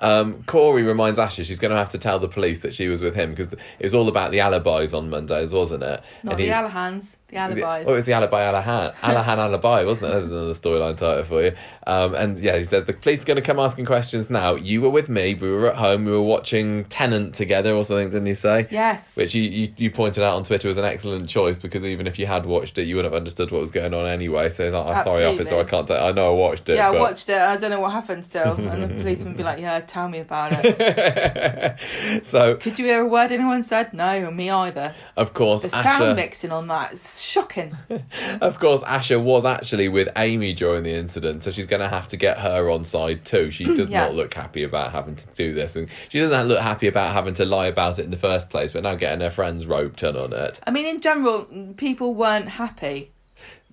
Um, 0.00 0.42
Corey 0.44 0.82
reminds 0.82 1.18
Asha 1.18 1.44
she's 1.44 1.58
going 1.58 1.70
to 1.72 1.76
have 1.76 1.90
to 1.90 1.98
tell 1.98 2.18
the 2.18 2.28
police 2.28 2.60
that 2.60 2.74
she 2.74 2.88
was 2.88 3.02
with 3.02 3.14
him 3.14 3.30
because 3.30 3.52
it 3.52 3.58
was 3.82 3.94
all 3.94 4.08
about 4.08 4.30
the 4.30 4.40
alibis 4.40 4.92
on 4.94 5.10
Mondays, 5.10 5.52
wasn't 5.52 5.82
it? 5.82 6.02
Not 6.22 6.32
And 6.32 6.40
the 6.40 6.44
he- 6.44 6.50
Alahans, 6.50 7.16
the 7.28 7.36
alibis. 7.38 7.84
Oh, 7.86 7.92
it 7.92 7.96
was 7.96 8.04
the 8.04 8.12
alibi 8.12 8.40
Alahan. 8.40 8.94
Alahan 8.96 9.38
alibi, 9.38 9.84
wasn't 9.84 10.10
it? 10.10 10.14
That's 10.14 10.26
another 10.26 10.52
storyline 10.52 10.96
title 10.96 11.24
for 11.24 11.42
you. 11.42 11.52
Um, 11.86 12.14
and 12.14 12.38
yeah, 12.38 12.56
he 12.56 12.64
says 12.64 12.84
the 12.84 12.92
police 12.92 13.22
are 13.22 13.26
going 13.26 13.36
to 13.36 13.42
come 13.42 13.58
asking 13.58 13.84
questions 13.84 14.30
now. 14.30 14.54
You 14.54 14.80
were 14.82 14.90
with 14.90 15.08
me. 15.08 15.34
We 15.34 15.50
were 15.50 15.68
at 15.70 15.76
home. 15.76 16.04
We 16.04 16.12
were 16.12 16.22
watching 16.22 16.84
Tenet 16.84 17.34
together 17.34 17.72
or 17.74 17.84
something, 17.84 18.10
didn't 18.10 18.26
he 18.26 18.34
say? 18.34 18.68
yes. 18.70 19.16
Which 19.16 19.34
you, 19.34 19.42
you, 19.42 19.68
you 19.76 19.90
pointed 19.90 20.22
out 20.22 20.34
on 20.34 20.44
Twitter 20.44 20.68
was 20.68 20.78
an 20.78 20.84
excellent 20.84 21.28
choice 21.28 21.58
because 21.58 21.82
even 21.84 22.06
if 22.06 22.18
you 22.18 22.26
had 22.26 22.46
watched 22.46 22.78
it, 22.78 22.82
you 22.84 22.96
wouldn't 22.96 23.12
have 23.12 23.18
understood 23.20 23.50
what 23.50 23.60
was 23.60 23.70
going 23.72 23.92
on 23.94 24.06
anyway. 24.06 24.48
So 24.48 24.64
he's 24.64 24.74
like, 24.74 24.86
I'm 24.96 25.04
sorry, 25.04 25.24
officer, 25.24 25.56
I 25.58 25.64
can't. 25.64 25.86
Tell. 25.88 26.04
I 26.06 26.12
know 26.12 26.26
I 26.32 26.34
watched 26.38 26.68
it. 26.68 26.76
yeah, 26.76 26.88
I 26.88 26.92
watched 26.92 27.28
it. 27.28 27.38
I 27.38 27.56
don't 27.56 27.70
know 27.70 27.80
what 27.80 27.92
happened 27.92 28.24
still. 28.24 28.54
And 28.54 28.82
the 28.82 28.88
policeman 29.02 29.32
would 29.32 29.36
be 29.38 29.42
like, 29.44 29.58
yeah, 29.60 29.80
tell 29.80 30.08
me 30.08 30.20
about 30.20 30.52
it. 30.64 31.76
so 32.24 32.56
Could 32.56 32.78
you 32.78 32.84
hear 32.84 33.00
a 33.02 33.06
word 33.06 33.32
anyone 33.32 33.62
said? 33.62 33.92
No, 33.92 34.30
me 34.30 34.50
either. 34.50 34.94
of 35.16 35.34
course, 35.34 35.62
The 35.62 35.68
Asha. 35.68 35.82
sound 35.82 36.16
mixing 36.16 36.50
on 36.52 36.66
that 36.68 36.92
is 36.92 37.15
shocking. 37.22 37.76
Of 38.40 38.58
course, 38.58 38.82
Asha 38.82 39.22
was 39.22 39.44
actually 39.44 39.88
with 39.88 40.08
Amy 40.16 40.52
during 40.52 40.82
the 40.82 40.92
incident, 40.94 41.42
so 41.42 41.50
she's 41.50 41.66
going 41.66 41.80
to 41.80 41.88
have 41.88 42.08
to 42.08 42.16
get 42.16 42.38
her 42.38 42.68
on 42.70 42.84
side 42.84 43.24
too. 43.24 43.50
She 43.50 43.64
does 43.76 43.88
Yeah. 43.88 44.02
not 44.04 44.14
look 44.14 44.34
happy 44.34 44.62
about 44.62 44.92
having 44.92 45.16
to 45.16 45.26
do 45.34 45.54
this, 45.54 45.76
and 45.76 45.88
she 46.08 46.18
doesn't 46.18 46.48
look 46.48 46.60
happy 46.60 46.86
about 46.86 47.12
having 47.12 47.34
to 47.34 47.44
lie 47.44 47.66
about 47.66 47.98
it 47.98 48.04
in 48.04 48.10
the 48.10 48.16
first 48.16 48.50
place. 48.50 48.72
But 48.72 48.82
now 48.82 48.94
getting 48.94 49.20
her 49.20 49.30
friends 49.30 49.66
roped 49.66 50.02
in 50.02 50.16
on 50.16 50.32
it, 50.32 50.60
I 50.66 50.70
mean, 50.70 50.86
in 50.86 51.00
general, 51.00 51.46
people 51.76 52.14
weren't 52.14 52.48
happy. 52.48 53.10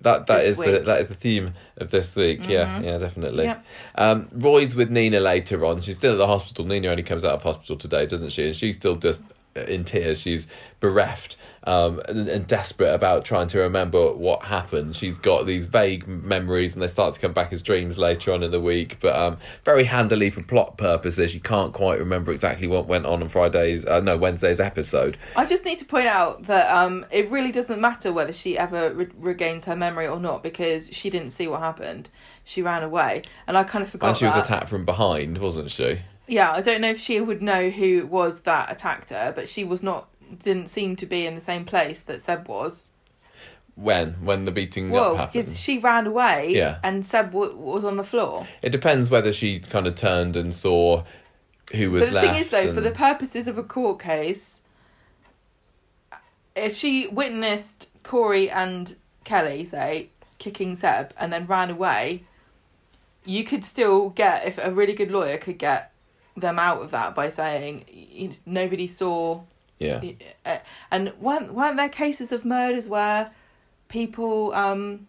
that 0.00 0.26
that 0.26 0.44
is 0.44 0.56
the. 0.58 0.64
Mm-hmm. 0.64 0.84
that 0.86 1.00
is 1.00 1.08
the 1.08 1.14
theme 1.14 1.54
of 1.76 1.90
this 1.90 2.14
week. 2.16 2.48
Yeah, 2.48 2.80
yeah, 2.80 2.98
definitely. 2.98 3.44
Yep. 3.44 3.64
Um, 3.96 4.28
Roy's 4.32 4.74
with 4.74 4.90
Nina 4.90 5.20
later 5.20 5.64
on. 5.64 5.80
She's 5.80 5.96
still 5.98 6.12
at 6.12 6.18
the 6.18 6.26
hospital. 6.26 6.64
Nina 6.64 6.88
only 6.88 7.02
comes 7.02 7.24
out 7.24 7.32
of 7.32 7.42
hospital 7.42 7.76
today, 7.76 8.06
doesn't 8.06 8.30
she? 8.30 8.46
And 8.46 8.56
she's 8.56 8.76
still 8.76 8.96
just 8.96 9.22
in 9.54 9.84
tears. 9.84 10.20
She's 10.20 10.46
bereft 10.80 11.36
um, 11.64 12.00
and, 12.08 12.28
and 12.28 12.46
desperate 12.46 12.92
about 12.92 13.24
trying 13.24 13.46
to 13.48 13.58
remember 13.60 14.12
what 14.12 14.44
happened. 14.44 14.94
She's 14.94 15.16
got 15.18 15.46
these 15.46 15.66
vague 15.66 16.06
memories, 16.06 16.74
and 16.74 16.82
they 16.82 16.88
start 16.88 17.14
to 17.14 17.20
come 17.20 17.32
back 17.32 17.52
as 17.52 17.62
dreams 17.62 17.98
later 17.98 18.32
on 18.32 18.42
in 18.42 18.50
the 18.50 18.60
week. 18.60 18.98
But 19.00 19.16
um, 19.16 19.38
very 19.64 19.84
handily 19.84 20.30
for 20.30 20.42
plot 20.42 20.76
purposes, 20.76 21.30
she 21.30 21.40
can't 21.40 21.72
quite 21.72 21.98
remember 21.98 22.32
exactly 22.32 22.66
what 22.66 22.86
went 22.86 23.06
on 23.06 23.22
on 23.22 23.28
Friday's, 23.28 23.86
uh, 23.86 24.00
no, 24.00 24.16
Wednesday's 24.16 24.60
episode. 24.60 25.16
I 25.36 25.46
just 25.46 25.64
need 25.64 25.78
to 25.78 25.84
point 25.84 26.06
out 26.06 26.44
that 26.44 26.70
um, 26.70 27.06
it 27.10 27.30
really 27.30 27.52
doesn't 27.52 27.80
matter 27.80 28.12
whether 28.12 28.32
she 28.32 28.58
ever 28.58 28.92
re- 28.92 29.08
regains 29.16 29.64
her 29.64 29.76
memory 29.76 30.06
or 30.06 30.20
not 30.20 30.42
because 30.42 30.88
she 30.92 31.08
didn't 31.10 31.30
see 31.30 31.48
what 31.48 31.60
happened. 31.60 32.10
She 32.44 32.60
ran 32.60 32.82
away, 32.82 33.22
and 33.46 33.56
I 33.56 33.64
kind 33.64 33.82
of 33.82 33.88
forgot. 33.88 34.08
And 34.08 34.16
she 34.16 34.26
was 34.26 34.36
attacked 34.36 34.68
from 34.68 34.84
behind, 34.84 35.38
wasn't 35.38 35.70
she? 35.70 36.00
Yeah, 36.26 36.52
I 36.52 36.60
don't 36.62 36.80
know 36.80 36.88
if 36.90 37.00
she 37.00 37.20
would 37.20 37.42
know 37.42 37.68
who 37.70 37.98
it 37.98 38.08
was 38.08 38.40
that 38.40 38.70
attacked 38.72 39.10
her, 39.10 39.32
but 39.34 39.48
she 39.48 39.64
was 39.64 39.82
not. 39.82 40.08
Didn't 40.42 40.68
seem 40.68 40.96
to 40.96 41.06
be 41.06 41.26
in 41.26 41.34
the 41.34 41.40
same 41.40 41.64
place 41.64 42.00
that 42.02 42.20
Seb 42.20 42.48
was. 42.48 42.86
When? 43.76 44.12
When 44.24 44.44
the 44.44 44.52
beating 44.52 44.86
up 44.88 44.92
Well, 44.92 45.16
happened? 45.16 45.32
because 45.44 45.60
she 45.60 45.78
ran 45.78 46.06
away, 46.06 46.52
Yeah. 46.54 46.78
and 46.82 47.04
Seb 47.04 47.32
w- 47.32 47.54
was 47.56 47.84
on 47.84 47.96
the 47.96 48.04
floor. 48.04 48.46
It 48.62 48.70
depends 48.70 49.10
whether 49.10 49.32
she 49.32 49.58
kind 49.60 49.86
of 49.86 49.96
turned 49.96 50.34
and 50.36 50.54
saw 50.54 51.04
who 51.74 51.90
was 51.90 52.08
But 52.08 52.14
the 52.14 52.20
thing 52.28 52.40
is, 52.40 52.50
though, 52.50 52.72
for 52.72 52.80
the 52.80 52.90
purposes 52.90 53.46
of 53.48 53.58
a 53.58 53.62
court 53.62 53.98
case, 54.00 54.62
if 56.54 56.76
she 56.76 57.06
witnessed 57.08 57.88
Corey 58.02 58.48
and 58.50 58.96
Kelly, 59.24 59.64
say, 59.64 60.10
kicking 60.38 60.76
Seb 60.76 61.12
and 61.18 61.32
then 61.32 61.46
ran 61.46 61.70
away, 61.70 62.24
you 63.24 63.42
could 63.44 63.64
still 63.64 64.10
get, 64.10 64.46
if 64.46 64.58
a 64.58 64.70
really 64.70 64.92
good 64.94 65.10
lawyer 65.10 65.36
could 65.36 65.58
get 65.58 65.90
them 66.36 66.58
out 66.58 66.82
of 66.82 66.90
that 66.90 67.14
by 67.14 67.28
saying 67.28 67.84
you 67.90 68.28
know, 68.28 68.34
nobody 68.46 68.86
saw. 68.86 69.40
yeah, 69.78 70.00
uh, 70.46 70.58
And 70.90 71.12
weren't, 71.20 71.52
weren't 71.54 71.76
there 71.76 71.88
cases 71.88 72.32
of 72.32 72.44
murders 72.44 72.88
where 72.88 73.30
people, 73.88 74.54
um, 74.54 75.08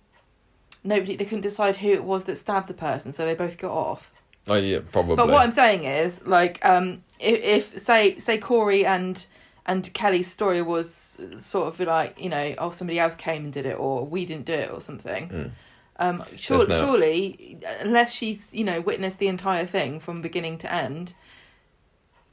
nobody, 0.84 1.16
they 1.16 1.26
couldn't 1.26 1.42
decide 1.42 1.78
who 1.78 1.90
it 1.90 2.04
was 2.04 2.26
that 2.26 2.38
stabbed 2.38 2.68
the 2.68 2.74
person, 2.74 3.14
so 3.14 3.26
they 3.26 3.36
both 3.36 3.58
got 3.58 3.72
off? 3.72 4.12
oh 4.48 4.56
yeah, 4.56 4.80
probably. 4.92 5.16
But 5.16 5.30
what 5.30 5.42
I'm 5.42 5.52
saying 5.52 5.84
is, 5.84 6.22
like, 6.26 6.64
um, 6.66 7.04
if, 7.20 7.74
if 7.74 7.82
say 7.82 8.18
say 8.20 8.38
Corey 8.38 8.86
and 8.86 9.26
and 9.66 9.92
Kelly's 9.94 10.32
story 10.32 10.62
was 10.62 11.18
sort 11.38 11.68
of 11.68 11.80
like, 11.80 12.22
you 12.22 12.30
know, 12.30 12.54
oh 12.58 12.70
somebody 12.70 13.00
else 13.00 13.16
came 13.16 13.46
and 13.46 13.54
did 13.54 13.66
it, 13.66 13.78
or 13.78 14.06
we 14.06 14.26
didn't 14.26 14.46
do 14.46 14.54
it, 14.54 14.72
or 14.72 14.82
something. 14.82 15.30
Mm. 15.30 15.52
Um, 15.98 16.24
sure, 16.36 16.68
no- 16.68 16.76
surely, 16.76 17.60
unless 17.80 18.14
she's 18.14 18.54
you 18.54 18.64
know 18.64 18.82
witnessed 18.82 19.20
the 19.20 19.28
entire 19.28 19.66
thing 19.66 20.00
from 20.00 20.22
beginning 20.22 20.58
to 20.60 20.72
end, 20.72 21.14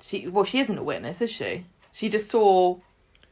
she 0.00 0.26
well 0.26 0.44
she 0.44 0.58
isn't 0.58 0.78
a 0.78 0.82
witness, 0.82 1.20
is 1.20 1.30
she? 1.30 1.66
She 1.92 2.08
just 2.08 2.30
saw 2.30 2.78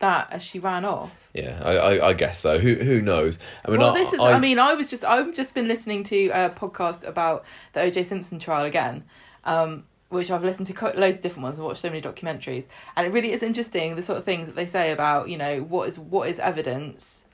that 0.00 0.28
as 0.32 0.42
she 0.42 0.58
ran 0.58 0.84
off. 0.84 1.30
yeah, 1.34 1.60
I, 1.62 1.76
I, 1.76 2.08
I 2.08 2.12
guess 2.14 2.40
so. 2.40 2.58
Who 2.58 2.74
who 2.74 3.00
knows? 3.00 3.38
I 3.64 3.70
mean, 3.70 3.80
well, 3.80 3.94
I, 3.94 3.98
this 3.98 4.12
is. 4.12 4.20
I, 4.20 4.38
mean, 4.38 4.58
I 4.58 4.74
was 4.74 4.90
just. 4.90 5.04
I've 5.04 5.34
just 5.34 5.54
been 5.54 5.68
listening 5.68 6.04
to 6.04 6.28
a 6.28 6.50
podcast 6.50 7.06
about 7.06 7.44
the 7.72 7.82
O.J. 7.82 8.04
Simpson 8.04 8.38
trial 8.38 8.64
again, 8.64 9.04
um, 9.44 9.84
which 10.08 10.30
I've 10.30 10.42
listened 10.42 10.66
to 10.66 10.84
loads 10.96 11.18
of 11.18 11.22
different 11.22 11.44
ones 11.44 11.58
and 11.58 11.66
watched 11.66 11.80
so 11.80 11.88
many 11.88 12.00
documentaries, 12.00 12.66
and 12.96 13.06
it 13.06 13.12
really 13.12 13.32
is 13.32 13.42
interesting 13.42 13.94
the 13.94 14.02
sort 14.02 14.18
of 14.18 14.24
things 14.24 14.46
that 14.46 14.56
they 14.56 14.66
say 14.66 14.90
about 14.90 15.28
you 15.28 15.36
know 15.36 15.62
what 15.62 15.88
is 15.88 15.98
what 15.98 16.28
is 16.28 16.38
evidence, 16.38 17.24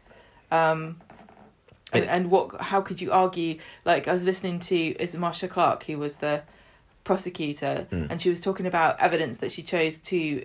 um, 0.51 1.01
and, 1.93 2.05
It- 2.05 2.09
and 2.09 2.31
what 2.31 2.61
how 2.61 2.81
could 2.81 3.01
you 3.01 3.13
argue? 3.13 3.59
Like 3.85 4.09
I 4.09 4.13
was 4.13 4.25
listening 4.25 4.59
to 4.61 4.77
is 4.77 5.17
Marcia 5.17 5.49
Clark 5.49 5.85
who 5.85 5.99
was 5.99 6.17
the 6.17 6.43
prosecutor, 7.05 7.87
Mm. 7.91 8.11
and 8.11 8.21
she 8.23 8.29
was 8.29 8.41
talking 8.41 8.67
about 8.67 8.99
evidence 9.01 9.39
that 9.39 9.53
she 9.53 9.63
chose 9.63 9.99
to 10.01 10.45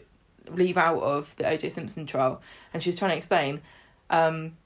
leave 0.49 0.77
out 0.77 1.01
of 1.01 1.35
the 1.37 1.47
O.J. 1.47 1.69
Simpson 1.69 2.05
trial, 2.05 2.41
and 2.73 2.81
she 2.83 2.89
was 2.89 2.97
trying 2.97 3.11
to 3.11 3.17
explain. 3.17 3.61
Um, 4.09 4.57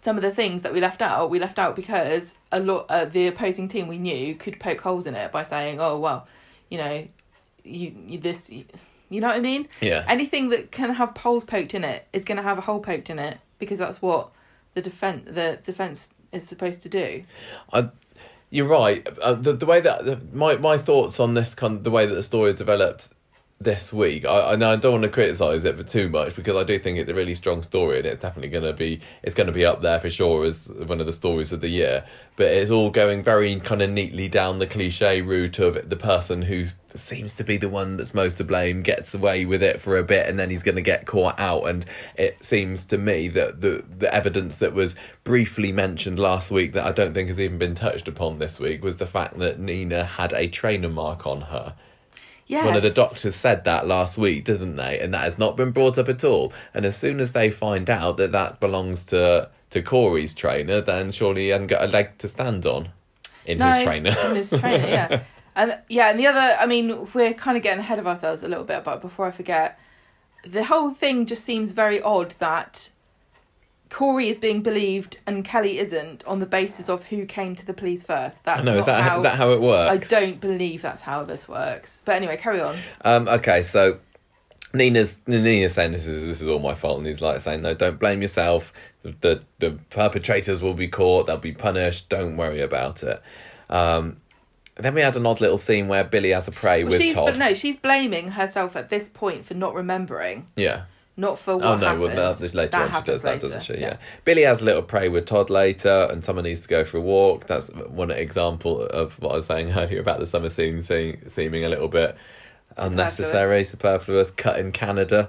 some 0.00 0.16
of 0.16 0.22
the 0.22 0.30
things 0.30 0.62
that 0.62 0.72
we 0.72 0.80
left 0.80 1.00
out, 1.02 1.30
we 1.30 1.38
left 1.38 1.58
out 1.58 1.76
because 1.76 2.34
a 2.52 2.60
lot 2.60 2.86
uh, 2.90 3.04
the 3.06 3.26
opposing 3.28 3.68
team 3.68 3.86
we 3.86 3.98
knew 3.98 4.34
could 4.34 4.58
poke 4.60 4.80
holes 4.80 5.06
in 5.06 5.14
it 5.14 5.32
by 5.32 5.42
saying, 5.42 5.78
"Oh 5.80 5.98
well, 5.98 6.26
you 6.70 6.78
know, 6.78 7.06
you, 7.64 7.94
you 8.06 8.18
this." 8.18 8.50
You 9.10 9.20
know 9.20 9.28
what 9.28 9.36
I 9.36 9.40
mean? 9.40 9.68
Yeah. 9.80 10.04
Anything 10.08 10.48
that 10.48 10.72
can 10.72 10.90
have 10.94 11.16
holes 11.16 11.44
poked 11.44 11.74
in 11.74 11.84
it 11.84 12.06
is 12.12 12.24
going 12.24 12.36
to 12.36 12.42
have 12.42 12.58
a 12.58 12.62
hole 12.62 12.80
poked 12.80 13.10
in 13.10 13.18
it 13.18 13.38
because 13.58 13.78
that's 13.78 14.00
what 14.02 14.30
the 14.74 14.82
defense 14.82 15.22
the 15.26 15.58
defense 15.64 16.10
is 16.32 16.46
supposed 16.46 16.82
to 16.82 16.88
do. 16.88 17.24
I, 17.72 17.88
you're 18.50 18.68
right. 18.68 19.06
Uh, 19.20 19.34
the 19.34 19.52
the 19.52 19.66
way 19.66 19.80
that 19.80 20.04
the, 20.04 20.20
my 20.32 20.56
my 20.56 20.78
thoughts 20.78 21.18
on 21.18 21.34
this 21.34 21.54
kind 21.54 21.78
of 21.78 21.84
the 21.84 21.90
way 21.90 22.06
that 22.06 22.14
the 22.14 22.22
story 22.22 22.50
has 22.50 22.58
developed 22.58 23.12
this 23.60 23.92
week. 23.92 24.24
I 24.24 24.52
I 24.52 24.56
know 24.56 24.72
I 24.72 24.76
don't 24.76 24.92
want 24.92 25.04
to 25.04 25.08
criticize 25.08 25.64
it 25.64 25.76
for 25.76 25.82
too 25.82 26.08
much 26.08 26.36
because 26.36 26.56
I 26.56 26.64
do 26.64 26.78
think 26.78 26.98
it's 26.98 27.10
a 27.10 27.14
really 27.14 27.34
strong 27.34 27.62
story 27.62 27.98
and 27.98 28.06
it's 28.06 28.20
definitely 28.20 28.50
going 28.50 28.64
to 28.64 28.72
be 28.72 29.00
it's 29.22 29.34
going 29.34 29.46
to 29.46 29.52
be 29.52 29.64
up 29.64 29.80
there 29.80 30.00
for 30.00 30.10
sure 30.10 30.44
as 30.44 30.68
one 30.68 31.00
of 31.00 31.06
the 31.06 31.12
stories 31.12 31.52
of 31.52 31.60
the 31.60 31.68
year. 31.68 32.04
But 32.36 32.46
it's 32.46 32.70
all 32.70 32.90
going 32.90 33.22
very 33.22 33.58
kind 33.60 33.82
of 33.82 33.90
neatly 33.90 34.28
down 34.28 34.58
the 34.58 34.66
cliche 34.66 35.22
route 35.22 35.58
of 35.58 35.88
the 35.88 35.96
person 35.96 36.42
who 36.42 36.66
seems 36.96 37.34
to 37.36 37.44
be 37.44 37.56
the 37.56 37.68
one 37.68 37.96
that's 37.96 38.14
most 38.14 38.36
to 38.36 38.44
blame 38.44 38.82
gets 38.82 39.14
away 39.14 39.44
with 39.44 39.62
it 39.62 39.80
for 39.80 39.96
a 39.96 40.04
bit 40.04 40.28
and 40.28 40.38
then 40.38 40.48
he's 40.48 40.62
going 40.62 40.76
to 40.76 40.82
get 40.82 41.06
caught 41.06 41.38
out 41.40 41.64
and 41.64 41.84
it 42.14 42.36
seems 42.44 42.84
to 42.84 42.96
me 42.96 43.26
that 43.26 43.60
the 43.60 43.84
the 43.98 44.12
evidence 44.14 44.58
that 44.58 44.72
was 44.72 44.94
briefly 45.24 45.72
mentioned 45.72 46.18
last 46.18 46.50
week 46.50 46.72
that 46.72 46.86
I 46.86 46.92
don't 46.92 47.12
think 47.12 47.28
has 47.28 47.40
even 47.40 47.58
been 47.58 47.74
touched 47.74 48.06
upon 48.06 48.38
this 48.38 48.60
week 48.60 48.82
was 48.82 48.98
the 48.98 49.06
fact 49.06 49.38
that 49.38 49.58
Nina 49.58 50.04
had 50.04 50.32
a 50.32 50.48
trainer 50.48 50.88
mark 50.88 51.26
on 51.26 51.42
her. 51.42 51.74
Yes. 52.46 52.66
One 52.66 52.76
of 52.76 52.82
the 52.82 52.90
doctors 52.90 53.34
said 53.34 53.64
that 53.64 53.86
last 53.86 54.18
week, 54.18 54.44
doesn't 54.44 54.76
they? 54.76 55.00
And 55.00 55.14
that 55.14 55.22
has 55.22 55.38
not 55.38 55.56
been 55.56 55.70
brought 55.70 55.96
up 55.96 56.08
at 56.08 56.22
all. 56.24 56.52
And 56.74 56.84
as 56.84 56.96
soon 56.96 57.20
as 57.20 57.32
they 57.32 57.50
find 57.50 57.88
out 57.88 58.18
that 58.18 58.32
that 58.32 58.60
belongs 58.60 59.04
to 59.06 59.48
to 59.70 59.82
Corey's 59.82 60.34
trainer, 60.34 60.80
then 60.80 61.10
surely 61.10 61.44
he 61.44 61.48
hasn't 61.48 61.70
got 61.70 61.82
a 61.82 61.86
leg 61.86 62.16
to 62.18 62.28
stand 62.28 62.64
on 62.64 62.90
in 63.44 63.58
no, 63.58 63.70
his 63.70 63.84
trainer. 63.84 64.14
in 64.24 64.36
his 64.36 64.50
trainer, 64.50 64.86
yeah. 64.86 65.22
And 65.56 65.78
yeah, 65.88 66.10
and 66.10 66.18
the 66.18 66.26
other, 66.26 66.56
I 66.58 66.66
mean, 66.66 67.06
we're 67.14 67.32
kind 67.32 67.56
of 67.56 67.62
getting 67.62 67.78
ahead 67.78 68.00
of 68.00 68.08
ourselves 68.08 68.42
a 68.42 68.48
little 68.48 68.64
bit, 68.64 68.82
but 68.82 69.00
before 69.00 69.26
I 69.26 69.30
forget, 69.30 69.78
the 70.44 70.64
whole 70.64 70.90
thing 70.90 71.26
just 71.26 71.44
seems 71.44 71.70
very 71.70 72.02
odd 72.02 72.34
that 72.40 72.90
Corey 73.90 74.28
is 74.28 74.38
being 74.38 74.62
believed 74.62 75.18
and 75.26 75.44
Kelly 75.44 75.78
isn't 75.78 76.24
on 76.24 76.40
the 76.40 76.46
basis 76.46 76.88
of 76.88 77.04
who 77.04 77.26
came 77.26 77.54
to 77.54 77.64
the 77.66 77.74
police 77.74 78.02
first. 78.02 78.36
I 78.38 78.40
That's 78.56 78.64
know, 78.64 78.72
not 78.72 78.78
is 78.80 78.86
that 78.86 79.02
how, 79.02 79.16
is 79.18 79.22
that 79.22 79.36
how 79.36 79.52
it 79.52 79.60
works? 79.60 79.92
I 80.12 80.20
don't 80.20 80.40
believe 80.40 80.82
that's 80.82 81.02
how 81.02 81.22
this 81.24 81.48
works. 81.48 82.00
But 82.04 82.16
anyway, 82.16 82.36
carry 82.36 82.60
on. 82.60 82.76
Um, 83.04 83.28
okay, 83.28 83.62
so 83.62 84.00
Nina's 84.72 85.20
Nina's 85.26 85.74
saying 85.74 85.92
this 85.92 86.06
is 86.06 86.26
this 86.26 86.40
is 86.40 86.48
all 86.48 86.58
my 86.58 86.74
fault, 86.74 86.98
and 86.98 87.06
he's 87.06 87.20
like 87.22 87.40
saying, 87.40 87.62
"No, 87.62 87.74
don't 87.74 87.98
blame 88.00 88.20
yourself. 88.22 88.72
The 89.02 89.12
the, 89.20 89.42
the 89.60 89.70
perpetrators 89.90 90.60
will 90.60 90.74
be 90.74 90.88
caught. 90.88 91.26
They'll 91.26 91.36
be 91.36 91.52
punished. 91.52 92.08
Don't 92.08 92.36
worry 92.36 92.60
about 92.60 93.02
it." 93.04 93.22
Um, 93.70 94.16
then 94.76 94.94
we 94.94 95.02
had 95.02 95.14
an 95.14 95.24
odd 95.26 95.40
little 95.40 95.58
scene 95.58 95.86
where 95.86 96.02
Billy 96.02 96.30
has 96.30 96.48
a 96.48 96.50
pray 96.50 96.82
Well, 96.82 96.90
with 96.90 97.00
she's 97.00 97.14
Todd. 97.14 97.26
but 97.26 97.38
no, 97.38 97.54
she's 97.54 97.76
blaming 97.76 98.32
herself 98.32 98.74
at 98.74 98.88
this 98.88 99.08
point 99.08 99.46
for 99.46 99.54
not 99.54 99.72
remembering, 99.72 100.48
Yeah. 100.56 100.82
Not 101.16 101.38
for 101.38 101.56
what 101.56 101.64
Oh 101.64 101.76
no! 101.76 101.86
happened. 101.86 102.00
Well, 102.02 102.32
that's 102.34 102.40
later 102.54 102.70
That 102.70 102.94
on 102.94 103.02
she 103.02 103.06
does 103.06 103.22
that, 103.22 103.40
doesn't 103.40 103.62
she? 103.62 103.74
Yeah. 103.78 103.98
Billy 104.24 104.42
has 104.42 104.62
a 104.62 104.64
little 104.64 104.82
pray 104.82 105.08
with 105.08 105.26
Todd 105.26 105.48
later, 105.50 106.08
and 106.10 106.24
someone 106.24 106.44
needs 106.44 106.62
to 106.62 106.68
go 106.68 106.84
for 106.84 106.96
a 106.98 107.00
walk. 107.00 107.46
That's 107.46 107.68
one 107.70 108.10
example 108.10 108.82
of 108.86 109.20
what 109.20 109.32
I 109.32 109.36
was 109.36 109.46
saying 109.46 109.70
earlier 109.76 110.00
about 110.00 110.20
the 110.20 110.26
summer 110.26 110.48
scene 110.48 110.82
seem, 110.82 111.28
seeming 111.28 111.64
a 111.64 111.68
little 111.68 111.88
bit 111.88 112.16
unnecessary, 112.76 113.64
superfluous. 113.64 114.30
Cut 114.30 114.58
in 114.58 114.72
Canada. 114.72 115.28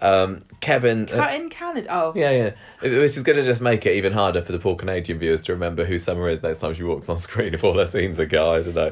Um, 0.00 0.40
Kevin. 0.60 1.04
uh, 1.04 1.16
Cut 1.16 1.34
in 1.34 1.48
Canada. 1.50 1.88
Oh, 1.90 2.12
yeah, 2.14 2.30
yeah. 2.30 2.50
Which 2.80 3.16
is 3.16 3.22
going 3.22 3.36
to 3.38 3.44
just 3.44 3.62
make 3.62 3.86
it 3.86 3.94
even 3.96 4.12
harder 4.12 4.42
for 4.42 4.52
the 4.52 4.58
poor 4.58 4.76
Canadian 4.76 5.18
viewers 5.18 5.40
to 5.42 5.52
remember 5.52 5.84
who 5.84 5.98
Summer 5.98 6.28
is 6.28 6.42
next 6.42 6.60
time 6.60 6.74
she 6.74 6.82
walks 6.82 7.08
on 7.08 7.16
screen 7.16 7.54
if 7.54 7.64
all 7.64 7.78
her 7.78 7.86
scenes 7.86 8.18
are 8.20 8.26
go. 8.26 8.52
I 8.54 8.62
don't 8.62 8.74
know. 8.74 8.90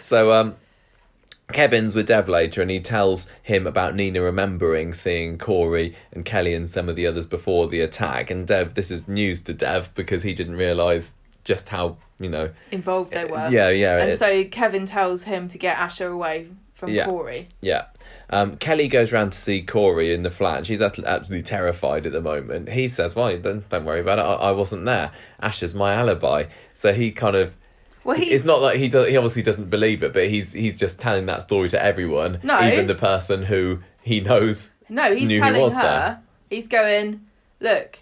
So, 0.00 0.32
um, 0.32 0.56
Kevin's 1.52 1.94
with 1.94 2.06
Dev 2.06 2.28
later 2.28 2.62
and 2.62 2.70
he 2.70 2.80
tells 2.80 3.26
him 3.42 3.66
about 3.66 3.94
Nina 3.94 4.20
remembering 4.20 4.94
seeing 4.94 5.38
Corey 5.38 5.94
and 6.12 6.24
Kelly 6.24 6.54
and 6.54 6.68
some 6.68 6.88
of 6.88 6.96
the 6.96 7.06
others 7.06 7.26
before 7.26 7.68
the 7.68 7.80
attack. 7.80 8.30
And 8.30 8.46
Dev, 8.46 8.74
this 8.74 8.90
is 8.90 9.06
news 9.08 9.42
to 9.42 9.52
Dev 9.54 9.90
because 9.94 10.22
he 10.22 10.32
didn't 10.34 10.56
realise 10.56 11.12
just 11.44 11.68
how, 11.70 11.96
you 12.18 12.28
know. 12.30 12.50
involved 12.70 13.12
they 13.12 13.24
were. 13.24 13.48
Yeah, 13.50 13.70
yeah. 13.70 13.98
And 13.98 14.10
it- 14.12 14.18
so 14.18 14.44
Kevin 14.44 14.86
tells 14.86 15.24
him 15.24 15.48
to 15.48 15.58
get 15.58 15.76
Asha 15.76 16.10
away 16.12 16.48
from 16.74 16.90
Yeah. 16.90 17.04
Corey. 17.06 17.46
Yeah. 17.60 17.86
Um, 18.32 18.56
Kelly 18.58 18.86
goes 18.86 19.10
round 19.12 19.32
to 19.32 19.38
see 19.38 19.60
Corey 19.60 20.14
in 20.14 20.22
the 20.22 20.30
flat. 20.30 20.58
and 20.58 20.66
She's 20.66 20.80
absolutely, 20.80 21.12
absolutely 21.12 21.42
terrified 21.42 22.06
at 22.06 22.12
the 22.12 22.20
moment. 22.20 22.68
He 22.70 22.86
says, 22.86 23.16
"Well, 23.16 23.36
don't 23.38 23.68
don't 23.68 23.84
worry 23.84 23.98
about 24.00 24.20
it. 24.20 24.22
I, 24.22 24.34
I 24.34 24.50
wasn't 24.52 24.84
there. 24.84 25.10
Asha's 25.42 25.74
my 25.74 25.94
alibi." 25.94 26.44
So 26.72 26.92
he 26.92 27.10
kind 27.10 27.34
of. 27.34 27.54
Well, 28.04 28.16
he's 28.16 28.32
It's 28.32 28.44
not 28.44 28.62
like 28.62 28.78
he 28.78 28.88
does. 28.88 29.08
He 29.08 29.16
obviously 29.16 29.42
doesn't 29.42 29.68
believe 29.70 30.02
it, 30.02 30.12
but 30.12 30.28
he's 30.28 30.52
he's 30.52 30.76
just 30.76 30.98
telling 31.00 31.26
that 31.26 31.42
story 31.42 31.68
to 31.70 31.82
everyone, 31.82 32.40
No. 32.42 32.60
even 32.66 32.86
the 32.86 32.94
person 32.94 33.44
who 33.44 33.80
he 34.02 34.20
knows. 34.20 34.70
no, 34.88 35.14
he's 35.14 35.28
knew 35.28 35.36
he 35.36 35.40
telling 35.40 35.60
was 35.60 35.74
her. 35.74 35.82
there. 35.82 36.22
He's 36.48 36.66
going, 36.68 37.26
look, 37.60 37.98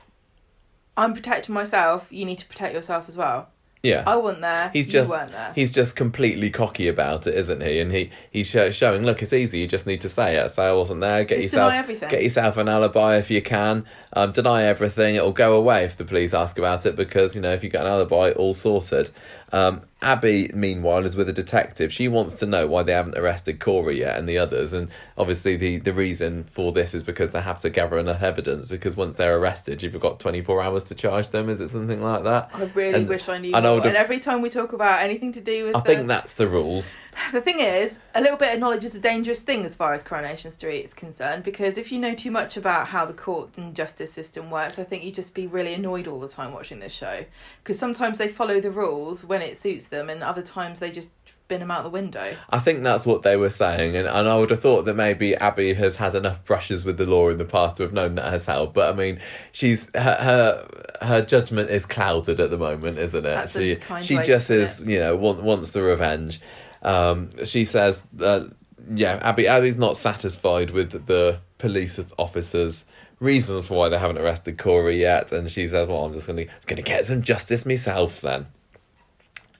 I'm 0.97 1.15
protecting 1.15 1.55
myself. 1.55 2.07
You 2.11 2.25
need 2.25 2.39
to 2.39 2.47
protect 2.47 2.75
yourself 2.75 3.07
as 3.09 3.17
well. 3.17 3.49
Yeah, 3.81 4.03
I 4.09 4.17
wasn't 4.17 4.41
there. 4.43 4.71
He's 4.73 4.87
you 4.87 4.93
just 4.93 5.09
weren't 5.09 5.31
there. 5.31 5.53
he's 5.55 5.71
just 5.71 5.95
completely 5.95 6.51
cocky 6.51 6.89
about 6.89 7.29
it, 7.29 7.37
isn't 7.37 7.63
he? 7.63 7.79
And 7.79 7.93
he 7.93 8.11
he's 8.29 8.51
sho- 8.51 8.73
showing, 8.73 9.05
look, 9.05 9.23
it's 9.23 9.33
easy. 9.33 9.59
You 9.61 9.69
just 9.69 9.87
need 9.87 10.01
to 10.01 10.09
say 10.09 10.35
it. 10.37 10.49
Say 10.51 10.65
I 10.65 10.73
wasn't 10.73 11.01
there. 11.01 11.23
Get 11.25 11.37
Just 11.37 11.45
yourself 11.55 11.71
deny 11.71 11.79
everything. 11.79 12.09
get 12.09 12.23
yourself 12.25 12.57
an 12.57 12.69
alibi 12.69 13.19
if 13.19 13.31
you 13.31 13.41
can. 13.41 13.85
Um, 14.13 14.33
deny 14.33 14.65
everything. 14.65 15.15
It'll 15.15 15.31
go 15.31 15.57
away 15.57 15.85
if 15.85 15.97
the 15.97 16.05
police 16.05 16.35
ask 16.35 16.59
about 16.59 16.87
it 16.87 16.97
because 16.97 17.37
you 17.37 17.41
know 17.41 17.53
if 17.53 17.63
you 17.63 17.71
get 17.71 17.83
an 17.83 17.87
alibi, 17.87 18.33
all 18.33 18.53
sorted. 18.53 19.11
Um, 19.53 19.83
Abi, 20.01 20.49
meanwhile, 20.55 21.05
is 21.05 21.17
with 21.17 21.29
a 21.29 21.33
detective. 21.33 21.93
She 21.93 22.07
wants 22.07 22.39
to 22.39 22.47
know 22.47 22.69
why 22.69 22.85
they 22.85 22.93
haven't 22.93 23.19
arrested 23.19 23.59
Corey 23.59 23.99
yet 23.99 24.17
and 24.17 24.29
the 24.29 24.39
others. 24.39 24.73
And 24.73 24.91
obviously, 25.17 25.57
the, 25.57 25.79
the 25.79 25.93
reason 25.93 26.45
for 26.45 26.71
this 26.71 26.95
is 26.95 27.03
because 27.03 27.33
they 27.33 27.41
have 27.41 27.59
to 27.61 27.71
gather 27.71 27.99
enough 27.99 28.23
evidence. 28.23 28.69
Because 28.69 28.97
once 28.97 29.17
they're 29.17 29.37
arrested, 29.37 29.83
you've 29.83 29.99
got 29.99 30.21
24 30.21 30.63
hours 30.63 30.85
to 30.85 30.95
charge 30.95 31.31
them. 31.31 31.49
Is 31.49 31.61
it 31.61 31.71
something 31.71 32.01
like 32.01 32.23
that? 32.23 32.51
I 32.55 32.65
really 32.65 33.01
and- 33.01 33.09
wish 33.09 33.29
I 33.29 33.39
knew 33.39 33.53
and 33.53 33.67
I 33.67 33.75
And 33.75 33.97
every 33.97 34.21
time 34.21 34.41
we 34.41 34.51
talk 34.51 34.73
about 34.73 35.03
anything 35.03 35.33
to 35.33 35.41
do 35.41 35.67
with 35.67 35.77
I 35.77 35.81
the, 35.81 35.85
think 35.85 36.07
that's 36.07 36.35
the 36.35 36.47
rules. 36.47 36.97
the 37.33 37.41
thing 37.41 37.59
is, 37.59 37.99
a 38.15 38.21
little 38.21 38.37
bit 38.37 38.55
of 38.55 38.61
knowledge 38.61 38.85
is 38.85 38.95
a 38.95 39.01
dangerous 39.01 39.41
thing 39.41 39.65
as 39.65 39.75
far 39.75 39.95
as 39.95 40.05
Coronation 40.05 40.53
Street 40.53 40.85
is 40.85 40.95
concerned. 40.95 41.43
Because 41.43 41.77
if 41.77 41.91
you 41.91 41.99
know 41.99 42.15
too 42.15 42.31
much 42.31 42.57
about 42.57 42.87
how 42.87 43.05
the 43.05 43.15
court 43.15 43.59
and 43.59 43.75
justice 43.75 44.13
system 44.13 44.49
works, 44.49 44.79
I 44.79 44.85
think 44.85 45.03
you'd 45.03 45.17
just 45.17 45.35
be 45.35 45.49
really 45.49 45.75
annoyed 45.75 46.07
all 46.07 46.21
the 46.21 46.29
time 46.29 46.53
watching 46.53 46.79
this 46.79 46.93
show. 46.93 47.25
Because 47.65 47.81
sometimes 47.81 48.19
they 48.19 48.29
follow 48.29 48.61
the 48.61 48.71
rules 48.71 49.25
when 49.25 49.38
it 49.43 49.57
suits 49.57 49.89
them, 49.89 50.09
and 50.09 50.23
other 50.23 50.43
times 50.43 50.81
they 50.81 50.91
just 50.91 51.11
bin 51.49 51.61
them 51.61 51.71
out 51.71 51.83
the 51.83 51.91
window. 51.91 52.37
I 52.51 52.59
think 52.59 52.83
that's 52.83 53.07
what 53.07 53.23
they 53.23 53.37
were 53.37 53.51
saying, 53.51 53.97
and, 53.97 54.07
and 54.07 54.29
I 54.29 54.37
would 54.37 54.51
have 54.51 54.61
thought 54.61 54.85
that 54.85 54.95
maybe 54.95 55.37
Abi 55.37 55.75
has 55.75 55.97
had 55.97 56.15
enough 56.15 56.45
brushes 56.45 56.85
with 56.85 56.99
the 56.99 57.07
law 57.07 57.29
in 57.31 57.39
the 57.39 57.45
past 57.45 57.77
to 57.77 57.83
have 57.83 57.93
known 57.93 58.15
that 58.15 58.31
herself. 58.31 58.73
But 58.75 58.93
I 58.93 58.97
mean, 58.97 59.21
she's 59.51 59.91
her 59.95 60.01
her, 60.01 60.69
her 61.07 61.23
judgment 61.23 61.71
is 61.71 61.87
clouded 61.87 62.39
at 62.39 62.51
the 62.51 62.59
moment, 62.59 62.99
isn't 62.99 63.19
it? 63.19 63.23
That's 63.23 63.53
she 63.53 63.79
she 64.03 64.17
just 64.19 64.51
is, 64.51 64.83
you 64.83 65.01
know, 65.01 65.17
want, 65.17 65.43
wants 65.43 65.73
the 65.73 65.83
revenge. 65.83 66.41
Um, 66.83 67.31
she 67.45 67.65
says 67.65 68.03
that 68.15 68.53
yeah, 68.95 69.19
Abi 69.23 69.47
Abi's 69.47 69.79
not 69.79 69.97
satisfied 69.97 70.71
with 70.71 71.07
the 71.07 71.41
police 71.59 71.99
officers. 72.19 72.87
Reasons 73.21 73.67
for 73.67 73.77
why 73.77 73.89
they 73.89 73.99
haven't 73.99 74.19
arrested 74.19 74.59
Corey 74.59 75.01
yet, 75.01 75.33
and 75.33 75.51
she 75.51 75.67
says, 75.67 75.89
"Well, 75.89 76.05
I'm 76.05 76.13
just 76.13 76.29
gonna 76.29 76.47
gonna 76.67 76.83
get 76.83 77.07
some 77.07 77.23
justice 77.23 77.67
myself 77.67 78.21
then." 78.21 78.47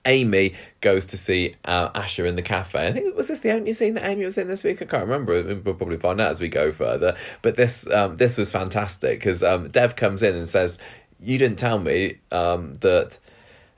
Amy 0.05 0.53
goes 0.81 1.05
to 1.07 1.17
see 1.17 1.55
uh, 1.65 1.89
Asha 1.91 2.27
in 2.27 2.35
the 2.35 2.41
cafe. 2.41 2.87
I 2.87 2.91
think 2.91 3.15
was 3.15 3.27
this 3.27 3.39
the 3.39 3.51
only 3.51 3.73
scene 3.73 3.93
that 3.95 4.05
Amy 4.05 4.25
was 4.25 4.37
in 4.37 4.47
this 4.47 4.63
week? 4.63 4.81
I 4.81 4.85
can't 4.85 5.07
remember. 5.07 5.41
We'll 5.43 5.75
probably 5.75 5.97
find 5.97 6.19
out 6.21 6.31
as 6.31 6.39
we 6.39 6.47
go 6.47 6.71
further. 6.71 7.15
But 7.41 7.55
this 7.55 7.89
um, 7.89 8.17
this 8.17 8.37
was 8.37 8.49
fantastic 8.49 9.19
because 9.19 9.43
um, 9.43 9.67
Dev 9.69 9.95
comes 9.95 10.23
in 10.23 10.35
and 10.35 10.47
says, 10.47 10.79
"You 11.19 11.37
didn't 11.37 11.59
tell 11.59 11.79
me 11.79 12.19
um, 12.31 12.75
that." 12.81 13.19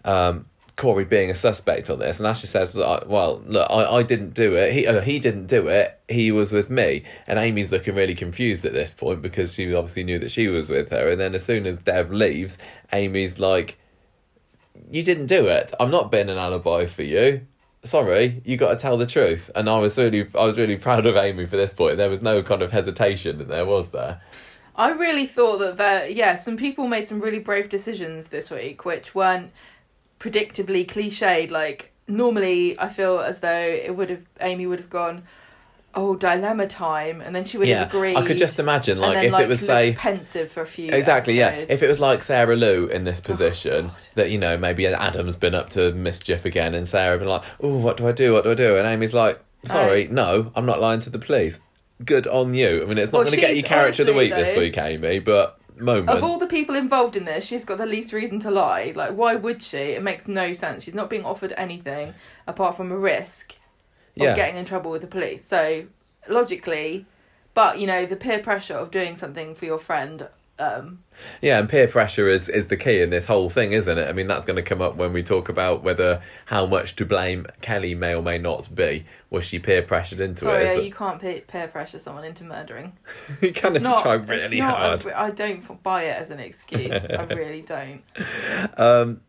Um, 0.03 0.45
Corey 0.77 1.03
being 1.03 1.29
a 1.29 1.35
suspect 1.35 1.91
on 1.91 1.99
this, 1.99 2.19
and 2.19 2.25
Asha 2.25 2.47
says, 2.47 2.75
"Uh, 2.75 3.03
"Well, 3.05 3.43
look, 3.45 3.69
I, 3.69 3.97
I 3.97 4.03
didn't 4.03 4.33
do 4.33 4.55
it. 4.55 4.73
He 4.73 4.87
uh, 4.87 5.01
he 5.01 5.19
didn't 5.19 5.45
do 5.45 5.67
it. 5.67 5.99
He 6.07 6.31
was 6.31 6.51
with 6.51 6.71
me." 6.71 7.03
And 7.27 7.37
Amy's 7.37 7.71
looking 7.71 7.93
really 7.93 8.15
confused 8.15 8.65
at 8.65 8.73
this 8.73 8.93
point 8.95 9.21
because 9.21 9.53
she 9.53 9.71
obviously 9.75 10.03
knew 10.03 10.17
that 10.17 10.31
she 10.31 10.47
was 10.47 10.69
with 10.69 10.89
her. 10.89 11.09
And 11.09 11.19
then 11.19 11.35
as 11.35 11.45
soon 11.45 11.67
as 11.67 11.79
Dev 11.79 12.11
leaves, 12.11 12.57
Amy's 12.91 13.37
like, 13.37 13.77
you 14.91 15.03
didn't 15.03 15.27
do 15.27 15.47
it. 15.47 15.73
I'm 15.79 15.91
not 15.91 16.11
being 16.11 16.29
an 16.29 16.37
alibi 16.37 16.85
for 16.85 17.03
you. 17.03 17.47
Sorry, 17.83 18.41
you 18.45 18.57
got 18.57 18.69
to 18.69 18.75
tell 18.75 18.97
the 18.97 19.07
truth. 19.07 19.49
And 19.55 19.69
I 19.69 19.79
was 19.79 19.97
really, 19.97 20.27
I 20.35 20.43
was 20.43 20.57
really 20.57 20.77
proud 20.77 21.05
of 21.05 21.15
Amy 21.15 21.45
for 21.45 21.57
this 21.57 21.73
point. 21.73 21.97
There 21.97 22.09
was 22.09 22.21
no 22.21 22.43
kind 22.43 22.61
of 22.61 22.71
hesitation 22.71 23.41
in 23.41 23.47
there, 23.47 23.65
was 23.65 23.91
there? 23.91 24.21
I 24.75 24.91
really 24.91 25.25
thought 25.25 25.57
that 25.59 25.77
there, 25.77 26.07
yeah, 26.07 26.35
some 26.35 26.57
people 26.57 26.87
made 26.87 27.07
some 27.07 27.19
really 27.19 27.39
brave 27.39 27.69
decisions 27.69 28.27
this 28.27 28.49
week, 28.51 28.85
which 28.85 29.13
weren't 29.13 29.51
predictably 30.19 30.85
cliched. 30.87 31.51
Like 31.51 31.91
normally, 32.07 32.79
I 32.79 32.89
feel 32.89 33.19
as 33.19 33.39
though 33.39 33.49
it 33.49 33.95
would 33.95 34.09
have 34.09 34.25
Amy 34.39 34.67
would 34.67 34.79
have 34.79 34.89
gone, 34.89 35.23
oh 35.93 36.15
dilemma 36.15 36.67
time, 36.67 37.21
and 37.21 37.35
then 37.35 37.43
she 37.43 37.57
would 37.57 37.67
Yeah, 37.67 37.79
have 37.79 37.89
agreed. 37.89 38.15
I 38.15 38.25
could 38.25 38.37
just 38.37 38.59
imagine 38.59 38.99
like 38.99 39.13
then, 39.13 39.25
if 39.25 39.31
like, 39.31 39.45
it 39.45 39.49
was 39.49 39.59
say 39.59 39.93
pensive 39.93 40.51
for 40.51 40.61
a 40.61 40.65
few. 40.65 40.91
Exactly, 40.91 41.37
yeah. 41.37 41.65
If 41.67 41.83
it 41.83 41.87
was 41.87 41.99
like 41.99 42.23
Sarah 42.23 42.55
Lou 42.55 42.87
in 42.87 43.03
this 43.03 43.21
oh, 43.23 43.27
position, 43.27 43.87
God. 43.87 43.97
that 44.15 44.31
you 44.31 44.37
know 44.37 44.57
maybe 44.57 44.87
Adam's 44.87 45.35
been 45.35 45.55
up 45.55 45.69
to 45.71 45.91
mischief 45.93 46.45
again, 46.45 46.73
and 46.73 46.87
Sarah 46.87 47.17
been 47.17 47.27
like, 47.27 47.43
"Oh, 47.59 47.77
what 47.77 47.97
do 47.97 48.07
I 48.07 48.11
do? 48.11 48.33
What 48.33 48.43
do 48.43 48.51
I 48.51 48.55
do?" 48.55 48.77
And 48.77 48.87
Amy's 48.87 49.13
like, 49.13 49.41
"Sorry, 49.65 50.07
oh. 50.07 50.11
no, 50.11 50.51
I'm 50.55 50.65
not 50.65 50.79
lying 50.79 50.99
to 51.01 51.09
the 51.09 51.19
police." 51.19 51.59
Good 52.03 52.25
on 52.25 52.55
you. 52.55 52.81
I 52.81 52.85
mean, 52.85 52.97
it's 52.97 53.11
not 53.11 53.19
Well, 53.19 53.23
going 53.25 53.35
to 53.35 53.41
get 53.41 53.55
you 53.55 53.61
character 53.61 54.01
of 54.01 54.07
the 54.07 54.13
honestly, 54.13 54.29
week 54.29 54.45
this 54.45 54.57
week, 54.57 54.77
Amy, 54.77 55.19
but 55.19 55.59
moment. 55.81 56.09
Of 56.09 56.23
all 56.23 56.37
the 56.37 56.47
people 56.47 56.75
involved 56.75 57.15
in 57.15 57.25
this, 57.25 57.45
she's 57.45 57.65
got 57.65 57.77
the 57.77 57.85
least 57.85 58.13
reason 58.13 58.39
to 58.41 58.51
lie. 58.51 58.93
Like, 58.95 59.11
why 59.11 59.35
would 59.35 59.61
she? 59.61 59.77
It 59.77 60.03
makes 60.03 60.27
no 60.27 60.53
sense. 60.53 60.83
She's 60.83 60.95
not 60.95 61.09
being 61.09 61.25
offered 61.25 61.53
anything 61.57 62.13
apart 62.47 62.77
from 62.77 62.91
a 62.91 62.97
risk 62.97 63.55
of 64.29 64.35
getting 64.35 64.55
in 64.57 64.65
trouble 64.65 64.91
with 64.91 65.01
the 65.01 65.07
police. 65.07 65.45
So, 65.45 65.85
logically, 66.29 67.05
but 67.53 67.79
you 67.79 67.87
know, 67.87 68.05
the 68.05 68.15
peer 68.15 68.39
pressure 68.39 68.75
of 68.75 68.91
doing 68.91 69.15
something 69.15 69.55
for 69.55 69.65
your 69.65 69.79
friend. 69.79 70.27
Um, 70.59 70.99
yeah, 71.41 71.57
and 71.57 71.67
peer 71.67 71.87
pressure 71.87 72.27
is 72.27 72.47
is 72.47 72.67
the 72.67 72.77
key 72.77 73.01
in 73.01 73.09
this 73.09 73.25
whole 73.25 73.49
thing, 73.49 73.71
isn't 73.71 73.97
it? 73.97 74.07
I 74.07 74.11
mean, 74.11 74.27
that's 74.27 74.45
going 74.45 74.57
to 74.57 74.61
come 74.61 74.81
up 74.81 74.95
when 74.95 75.11
we 75.11 75.23
talk 75.23 75.49
about 75.49 75.81
whether 75.81 76.21
how 76.45 76.67
much 76.67 76.95
to 76.97 77.05
blame 77.05 77.47
Kelly 77.61 77.95
may 77.95 78.13
or 78.13 78.21
may 78.21 78.37
not 78.37 78.73
be. 78.75 79.05
Was 79.31 79.43
she 79.43 79.57
peer 79.57 79.81
pressured 79.81 80.19
into 80.19 80.41
sorry, 80.41 80.65
it? 80.65 80.77
uh, 80.77 80.81
you 80.81 80.91
can't 80.91 81.19
peer, 81.19 81.41
peer 81.41 81.67
pressure 81.67 81.97
someone 81.97 82.25
into 82.25 82.43
murdering. 82.43 82.93
you 83.41 83.53
kind 83.53 83.75
It's 83.75 83.77
of 83.77 83.81
not, 83.81 84.03
try 84.03 84.13
really 84.13 84.59
hard. 84.59 85.07
I 85.07 85.31
don't 85.31 85.81
buy 85.81 86.03
it 86.03 86.17
as 86.17 86.29
an 86.29 86.39
excuse. 86.39 86.91
I 86.91 87.23
really 87.29 87.61
don't. 87.61 88.03
Um, 88.77 89.21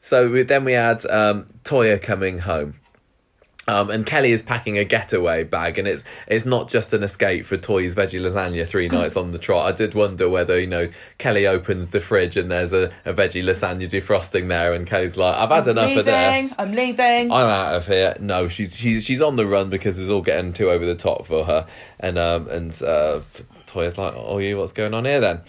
so 0.00 0.28
we, 0.28 0.42
then 0.42 0.64
we 0.64 0.72
had 0.74 1.06
um, 1.06 1.46
Toyah 1.64 2.02
coming 2.02 2.40
home. 2.40 2.74
Um, 3.66 3.88
and 3.88 4.04
Kelly 4.04 4.32
is 4.32 4.42
packing 4.42 4.76
a 4.76 4.84
getaway 4.84 5.42
bag, 5.42 5.78
and 5.78 5.88
it's 5.88 6.04
it's 6.26 6.44
not 6.44 6.68
just 6.68 6.92
an 6.92 7.02
escape 7.02 7.46
for 7.46 7.56
Toy's 7.56 7.94
veggie 7.94 8.20
lasagna 8.20 8.68
three 8.68 8.88
nights 8.88 9.16
on 9.16 9.32
the 9.32 9.38
trot. 9.38 9.66
I 9.66 9.72
did 9.74 9.94
wonder 9.94 10.28
whether 10.28 10.60
you 10.60 10.66
know 10.66 10.90
Kelly 11.16 11.46
opens 11.46 11.88
the 11.88 12.00
fridge 12.00 12.36
and 12.36 12.50
there's 12.50 12.74
a, 12.74 12.92
a 13.06 13.14
veggie 13.14 13.42
lasagna 13.42 13.88
defrosting 13.88 14.48
there, 14.48 14.74
and 14.74 14.86
Kelly's 14.86 15.16
like, 15.16 15.34
"I've 15.34 15.48
had 15.48 15.66
I'm 15.66 15.78
enough 15.78 15.86
leaving. 15.88 15.98
of 16.00 16.04
this. 16.04 16.54
I'm 16.58 16.72
leaving. 16.72 17.32
I'm 17.32 17.48
out 17.48 17.74
of 17.74 17.86
here." 17.86 18.14
No, 18.20 18.48
she's 18.48 18.76
she's 18.76 19.02
she's 19.02 19.22
on 19.22 19.36
the 19.36 19.46
run 19.46 19.70
because 19.70 19.98
it's 19.98 20.10
all 20.10 20.22
getting 20.22 20.52
too 20.52 20.70
over 20.70 20.84
the 20.84 20.94
top 20.94 21.24
for 21.26 21.46
her, 21.46 21.66
and 21.98 22.18
um 22.18 22.48
and 22.48 22.82
uh, 22.82 23.20
Toyah's 23.66 23.96
like, 23.96 24.12
"Oh, 24.14 24.36
you, 24.38 24.58
what's 24.58 24.72
going 24.72 24.92
on 24.92 25.06
here 25.06 25.20
then?" 25.20 25.40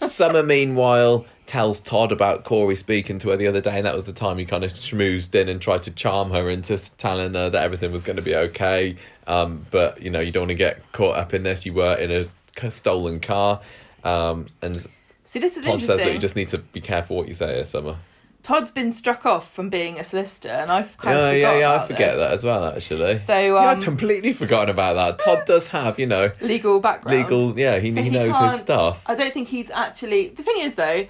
Summer, 0.08 0.42
meanwhile, 0.42 1.26
tells 1.46 1.80
Todd 1.80 2.12
about 2.12 2.44
Corey 2.44 2.76
speaking 2.76 3.18
to 3.20 3.30
her 3.30 3.36
the 3.36 3.46
other 3.46 3.60
day, 3.60 3.76
and 3.76 3.86
that 3.86 3.94
was 3.94 4.06
the 4.06 4.12
time 4.12 4.38
he 4.38 4.44
kind 4.44 4.64
of 4.64 4.70
schmoozed 4.70 5.34
in 5.34 5.48
and 5.48 5.60
tried 5.60 5.82
to 5.84 5.90
charm 5.90 6.30
her 6.30 6.48
into 6.48 6.78
telling 6.96 7.34
her 7.34 7.50
that 7.50 7.62
everything 7.62 7.92
was 7.92 8.02
going 8.02 8.16
to 8.16 8.22
be 8.22 8.34
okay. 8.34 8.96
Um, 9.26 9.66
but 9.70 10.02
you 10.02 10.10
know, 10.10 10.20
you 10.20 10.32
don't 10.32 10.42
want 10.42 10.50
to 10.50 10.54
get 10.54 10.92
caught 10.92 11.16
up 11.16 11.34
in 11.34 11.42
this. 11.42 11.66
You 11.66 11.74
were 11.74 11.96
in 11.96 12.10
a 12.10 12.70
stolen 12.70 13.20
car, 13.20 13.60
um, 14.04 14.46
and 14.60 14.86
See, 15.24 15.38
this 15.38 15.56
is 15.56 15.64
Todd 15.64 15.80
says 15.80 15.98
that 16.00 16.12
you 16.12 16.18
just 16.18 16.36
need 16.36 16.48
to 16.48 16.58
be 16.58 16.80
careful 16.80 17.16
what 17.16 17.28
you 17.28 17.34
say 17.34 17.54
here, 17.54 17.64
Summer. 17.64 17.96
Todd's 18.42 18.72
been 18.72 18.90
struck 18.90 19.24
off 19.24 19.52
from 19.52 19.68
being 19.68 20.00
a 20.00 20.04
solicitor, 20.04 20.48
and 20.48 20.70
I've 20.70 20.96
kind 20.96 21.16
yeah, 21.16 21.28
of 21.28 21.38
yeah, 21.38 21.58
yeah. 21.58 21.82
I 21.82 21.86
forget 21.86 22.10
this. 22.10 22.18
that 22.18 22.32
as 22.32 22.42
well, 22.42 22.64
actually. 22.66 23.20
So, 23.20 23.38
yeah, 23.38 23.54
um, 23.54 23.76
I'd 23.78 23.82
completely 23.82 24.32
forgotten 24.32 24.68
about 24.68 24.94
that. 24.94 25.24
Todd 25.24 25.44
does 25.46 25.68
have, 25.68 25.98
you 26.00 26.06
know, 26.06 26.32
legal 26.40 26.80
background. 26.80 27.18
legal. 27.18 27.58
Yeah, 27.58 27.78
he, 27.78 27.92
So 27.92 28.02
he 28.02 28.10
he 28.10 28.10
knows 28.10 28.36
his 28.36 28.60
stuff. 28.60 29.04
I 29.06 29.14
don't 29.14 29.32
think 29.32 29.48
he's 29.48 29.70
actually. 29.70 30.28
The 30.30 30.42
thing 30.42 30.56
is, 30.58 30.74
though, 30.74 31.06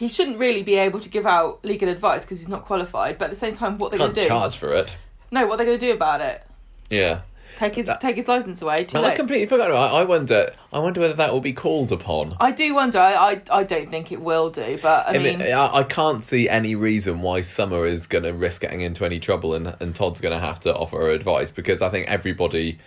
he 0.00 0.08
shouldn't 0.08 0.38
really 0.38 0.62
be 0.62 0.76
able 0.76 0.98
to 0.98 1.10
give 1.10 1.26
out 1.26 1.62
legal 1.62 1.86
advice 1.90 2.24
because 2.24 2.38
he's 2.38 2.48
not 2.48 2.64
qualified. 2.64 3.18
But 3.18 3.26
at 3.26 3.30
the 3.32 3.36
same 3.36 3.52
time, 3.52 3.76
what 3.76 3.90
they're 3.90 3.98
going 3.98 4.14
to 4.14 4.20
do? 4.22 4.26
charge 4.28 4.56
for 4.56 4.72
it. 4.72 4.90
No, 5.30 5.46
what 5.46 5.56
they're 5.58 5.66
going 5.66 5.78
to 5.78 5.86
do 5.86 5.92
about 5.92 6.22
it? 6.22 6.42
Yeah. 6.88 7.20
Take 7.58 7.74
his 7.74 7.84
That- 7.84 8.00
take 8.00 8.16
his 8.16 8.26
license 8.26 8.62
away. 8.62 8.84
Too 8.84 8.96
I 8.96 9.14
completely 9.14 9.46
forgot. 9.46 9.70
I, 9.70 10.00
I 10.00 10.04
wonder. 10.04 10.54
I 10.72 10.78
wonder 10.78 11.02
whether 11.02 11.12
that 11.12 11.30
will 11.34 11.42
be 11.42 11.52
called 11.52 11.92
upon. 11.92 12.34
I 12.40 12.50
do 12.52 12.74
wonder. 12.74 12.98
I, 12.98 13.12
I 13.12 13.58
I 13.58 13.64
don't 13.64 13.90
think 13.90 14.10
it 14.10 14.22
will 14.22 14.48
do, 14.48 14.78
but 14.80 15.06
I, 15.06 15.10
I 15.10 15.18
mean, 15.18 15.40
mean, 15.40 15.52
I, 15.52 15.76
I 15.80 15.82
can't 15.82 16.24
see 16.24 16.48
any 16.48 16.74
reason 16.74 17.20
why 17.20 17.42
Summer 17.42 17.84
is 17.84 18.06
going 18.06 18.24
to 18.24 18.32
risk 18.32 18.62
getting 18.62 18.80
into 18.80 19.04
any 19.04 19.20
trouble 19.20 19.54
and, 19.54 19.76
and 19.78 19.94
Todd's 19.94 20.22
going 20.22 20.32
to 20.32 20.40
have 20.40 20.58
to 20.60 20.74
offer 20.74 20.96
her 20.96 21.10
advice 21.10 21.50
because 21.50 21.82
I 21.82 21.90
think 21.90 22.08
everybody, 22.08 22.78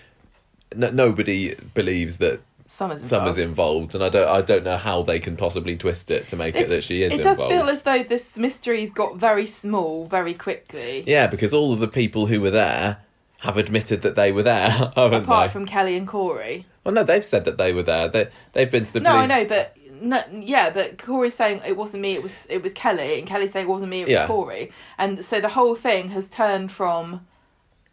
n- 0.76 0.96
nobody 0.96 1.54
believes 1.76 2.18
that 2.18 2.40
Summer's 2.74 3.04
involved. 3.04 3.10
Summer's 3.10 3.38
involved, 3.38 3.96
and 3.96 4.04
I 4.04 4.10
don't, 4.10 4.28
I 4.28 4.42
don't 4.42 4.64
know 4.64 4.78
how 4.78 5.04
they 5.04 5.20
can 5.20 5.38
possibly 5.38 5.78
twist 5.78 6.10
it 6.10 6.28
to 6.30 6.36
make 6.36 6.56
it 6.56 6.68
that 6.70 6.84
she 6.84 7.04
is 7.04 7.14
It 7.14 7.20
involved. 7.20 7.40
does 7.42 7.48
feel 7.48 7.70
as 7.70 7.84
though 7.84 8.02
this 8.02 8.36
mystery's 8.38 8.90
got 8.90 9.18
very 9.18 9.46
small 9.46 10.06
very 10.08 10.34
quickly. 10.34 11.04
yeah, 11.06 11.28
because 11.28 11.54
all 11.54 11.72
of 11.72 11.80
the 11.80 11.88
people 11.88 12.26
who 12.26 12.42
were 12.42 12.50
there 12.50 12.98
have 13.42 13.58
admitted 13.58 14.02
that 14.02 14.16
they 14.16 14.32
were 14.32 14.42
there, 14.42 14.70
haven't 14.96 15.24
Apart 15.24 15.50
they? 15.50 15.54
from 15.54 15.66
Kelly 15.68 15.96
and 15.98 16.08
Corey. 16.08 16.66
Well, 16.84 16.96
no, 16.96 17.04
they've 17.04 17.24
said 17.24 17.46
that 17.46 17.58
they 17.58 17.74
were 17.74 17.84
there. 17.84 18.08
They 18.10 18.28
they've 18.54 18.72
been 18.72 18.86
to 18.86 18.94
the. 18.94 19.00
No, 19.02 19.12
police- 19.12 19.24
I 19.24 19.26
know, 19.28 19.46
but 19.46 19.78
no, 20.02 20.24
yeah, 20.32 20.70
but 20.72 20.98
Corey's 20.98 21.36
saying 21.36 21.62
it 21.66 21.78
wasn't 21.78 22.02
me. 22.02 22.14
It 22.14 22.24
was 22.24 22.48
it 22.50 22.64
was 22.64 22.74
Kelly, 22.74 23.20
and 23.20 23.28
Kelly's 23.28 23.52
saying 23.52 23.68
it 23.68 23.70
wasn't 23.70 23.92
me. 23.92 24.02
It 24.02 24.06
was 24.08 24.14
Yeah. 24.14 24.26
Corey, 24.28 24.72
and 24.98 25.24
so 25.24 25.40
the 25.40 25.50
whole 25.50 25.76
thing 25.76 26.10
has 26.10 26.28
turned 26.28 26.72
from, 26.72 27.26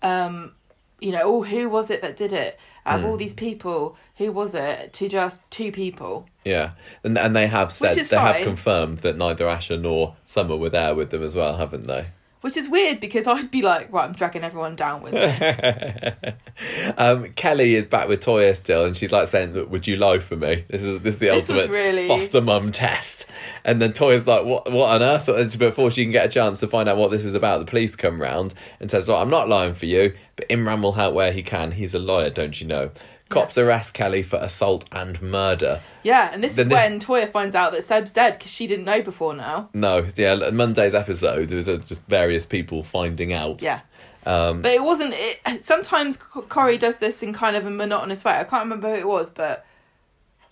um, 0.02 0.52
you 1.00 1.12
know, 1.12 1.20
oh, 1.22 1.42
who 1.42 1.68
was 1.68 1.90
it 1.90 2.00
that 2.02 2.16
did 2.16 2.32
it? 2.32 2.58
Out 2.86 2.96
of 2.96 3.00
Hmm. 3.02 3.06
all 3.10 3.16
these 3.16 3.34
people, 3.34 3.96
who 4.16 4.32
was 4.32 4.54
it? 4.54 4.92
To 4.94 5.08
just 5.08 5.48
two 5.50 5.70
people. 5.70 6.26
Yeah, 6.44 6.70
and 7.04 7.18
and 7.18 7.36
they 7.36 7.46
have 7.46 7.70
said 7.72 7.96
they 7.96 8.16
have 8.16 8.36
fine. 8.36 8.44
confirmed 8.44 8.98
that 8.98 9.16
neither 9.18 9.44
Asha 9.44 9.78
nor 9.80 10.16
Summer 10.24 10.56
were 10.56 10.70
there 10.70 10.94
with 10.94 11.10
them 11.10 11.22
as 11.22 11.34
well, 11.34 11.56
haven't 11.58 11.86
they? 11.86 12.06
Which 12.40 12.56
is 12.56 12.70
weird 12.70 13.00
because 13.00 13.26
I'd 13.26 13.50
be 13.50 13.60
like, 13.60 13.92
right, 13.92 14.04
I'm 14.06 14.14
dragging 14.14 14.42
everyone 14.44 14.74
down 14.74 15.02
with 15.02 15.12
me. 15.12 15.20
um, 16.96 17.32
Kelly 17.34 17.74
is 17.74 17.86
back 17.86 18.08
with 18.08 18.22
Toyah 18.24 18.56
still, 18.56 18.84
and 18.86 18.96
she's 18.96 19.12
like 19.12 19.28
saying, 19.28 19.52
"Look, 19.52 19.70
would 19.70 19.86
you 19.86 19.96
lie 19.96 20.18
for 20.20 20.36
me? 20.36 20.64
This 20.68 20.80
is 20.82 21.02
this 21.02 21.14
is 21.14 21.18
the 21.20 21.26
This 21.26 21.48
was 21.48 21.58
ultimate 21.58 21.74
really- 21.76 22.08
foster 22.08 22.40
mum 22.40 22.72
test." 22.72 23.26
And 23.64 23.80
then 23.80 23.92
Toyah's 23.92 24.26
like, 24.26 24.44
"What? 24.44 24.72
What 24.72 24.90
on 24.90 25.02
earth?" 25.02 25.28
And 25.28 25.58
Before 25.58 25.90
she 25.90 26.02
can 26.04 26.12
get 26.12 26.24
a 26.24 26.28
chance 26.28 26.60
to 26.60 26.66
find 26.68 26.88
out 26.88 26.96
what 26.96 27.10
this 27.10 27.26
is 27.26 27.34
about, 27.34 27.58
the 27.58 27.64
police 27.66 27.94
come 27.96 28.20
round 28.20 28.54
and 28.80 28.90
says, 28.90 29.06
"Look, 29.06 29.20
I'm 29.20 29.28
not 29.30 29.48
lying 29.50 29.74
for 29.74 29.84
you, 29.86 30.14
but 30.40 30.48
Imran 30.48 30.80
will 30.82 30.92
help 30.92 31.14
where 31.14 31.32
he 31.32 31.42
can. 31.42 31.72
He's 31.72 31.94
a 31.94 31.98
lawyer, 31.98 32.30
don't 32.30 32.60
you 32.60 32.66
know?" 32.66 32.90
Cops 33.28 33.56
arrest 33.56 33.94
Kelly 33.94 34.24
for 34.24 34.38
assault 34.38 34.86
and 34.90 35.22
murder. 35.22 35.80
yeah, 36.02 36.30
and 36.32 36.42
this 36.42 36.56
Then 36.56 36.64
is 36.64 36.68
this- 36.70 36.76
when 36.76 36.98
Toyah 36.98 37.30
finds 37.30 37.54
out 37.54 37.70
that 37.72 37.84
Seb's 37.84 38.10
dead 38.10 38.32
because 38.38 38.50
she 38.50 38.66
didn't 38.66 38.84
know 38.84 39.02
before 39.02 39.34
now. 39.34 39.68
No, 39.72 40.04
yeah, 40.16 40.34
Monday's 40.50 40.96
episode 40.96 41.48
there 41.48 41.56
was 41.56 41.68
uh, 41.68 41.76
just 41.76 42.02
various 42.08 42.44
people 42.44 42.82
finding 42.82 43.32
out. 43.32 43.62
Yeah. 43.62 43.80
Um, 44.26 44.62
But 44.62 44.72
it 44.72 44.82
wasn't. 44.82 45.14
It, 45.16 45.62
sometimes 45.62 46.16
Corey 46.16 46.76
does 46.76 46.96
this 46.96 47.22
in 47.22 47.32
kind 47.32 47.54
of 47.54 47.64
a 47.66 47.70
monotonous 47.70 48.24
way. 48.24 48.32
I 48.32 48.42
can't 48.44 48.64
remember 48.64 48.88
who 48.88 48.96
it 48.96 49.06
was, 49.06 49.30
but 49.30 49.64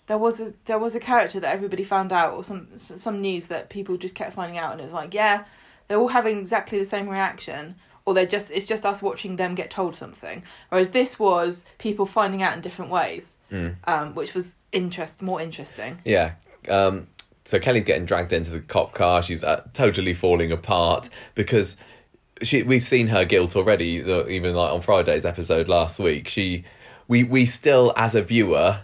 there 0.07 0.17
was 0.17 0.39
a 0.39 0.53
there 0.65 0.79
was 0.79 0.95
a 0.95 0.99
character 1.01 1.39
that 1.41 1.53
everybody 1.53 1.83
found 1.83 2.11
out, 2.13 2.33
or 2.33 2.43
some 2.45 2.67
some 2.77 3.19
news 3.21 3.47
that 3.47 3.69
people 3.69 3.97
just 3.97 4.15
kept 4.15 4.33
finding 4.33 4.57
out, 4.57 4.71
and 4.71 4.79
it 4.81 4.85
was 4.85 4.93
like, 4.93 5.13
yeah, 5.13 5.43
they're 5.87 5.99
all 5.99 6.07
having 6.07 6.39
exactly 6.39 6.79
the 6.79 6.85
same 6.85 7.07
reaction, 7.09 7.75
or 8.09 8.15
they're 8.15 8.25
just 8.25 8.49
it's 8.49 8.65
just 8.65 8.85
us 8.85 9.03
watching 9.03 9.35
them 9.35 9.53
get 9.53 9.69
told 9.69 9.95
something. 9.95 10.41
Whereas 10.69 10.89
this 10.89 11.19
was 11.19 11.63
people 11.77 12.07
finding 12.07 12.41
out 12.41 12.53
in 12.55 12.61
different 12.61 12.89
ways, 12.89 13.35
Mm. 13.51 13.75
um, 13.85 14.15
which 14.15 14.33
was 14.33 14.55
interest 14.71 15.21
more 15.21 15.39
interesting. 15.39 15.99
Yeah. 16.03 16.31
Um, 16.67 17.05
so 17.45 17.59
Kelly's 17.59 17.83
getting 17.83 18.05
dragged 18.05 18.33
into 18.33 18.49
the 18.51 18.61
cop 18.61 18.93
car. 18.93 19.21
She's 19.21 19.43
uh, 19.43 19.61
totally 19.73 20.13
falling 20.15 20.51
apart 20.51 21.09
because 21.35 21.77
she. 22.41 22.63
We've 22.63 22.83
seen 22.83 23.07
her 23.07 23.25
guilt 23.25 23.55
already. 23.55 24.03
Even 24.29 24.55
like 24.55 24.71
on 24.71 24.81
Friday's 24.81 25.25
episode 25.25 25.67
last 25.67 25.99
week, 25.99 26.27
she. 26.27 26.63
We 27.07 27.23
we 27.23 27.45
still 27.45 27.93
as 27.95 28.15
a 28.15 28.21
viewer. 28.23 28.81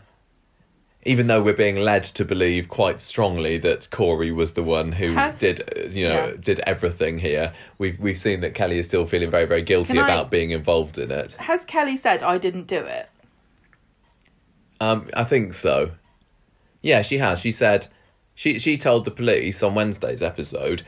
Even 1.07 1.27
though 1.27 1.41
we're 1.43 1.53
being 1.53 1.75
led 1.75 2.01
to 2.03 2.25
believe 2.25 2.67
quite 2.67 2.99
strongly 2.99 3.59
that 3.59 3.89
Corey 3.91 4.31
was 4.31 4.53
the 4.53 4.63
one 4.63 4.93
who 4.93 5.13
Has- 5.13 5.37
did, 5.39 5.61
uh, 5.61 5.87
you 5.87 6.07
know, 6.09 6.27
Yeah. 6.29 6.33
did 6.39 6.59
everything 6.61 7.19
here, 7.19 7.53
we've 7.77 7.99
we've 7.99 8.17
seen 8.17 8.39
that 8.41 8.55
Kelly 8.55 8.79
is 8.79 8.87
still 8.87 9.05
feeling 9.05 9.29
very, 9.29 9.45
very 9.45 9.61
guilty 9.61 9.93
Can 9.93 9.99
I- 9.99 10.05
about 10.09 10.31
being 10.31 10.49
involved 10.49 10.97
in 10.97 11.11
it. 11.11 11.33
Has 11.33 11.63
Kelly 11.65 11.95
said 11.95 12.23
I 12.23 12.39
didn't 12.39 12.65
do 12.67 12.79
it? 12.79 13.07
Um, 14.81 15.07
I 15.15 15.23
think 15.23 15.53
so. 15.53 15.91
Yeah, 16.81 17.01
she 17.01 17.17
has. 17.19 17.39
She 17.39 17.51
said 17.51 17.87
she 18.33 18.59
she 18.59 18.77
told 18.77 19.05
the 19.05 19.11
police 19.11 19.63
on 19.63 19.75
Wednesday's 19.75 20.21
episode. 20.21 20.81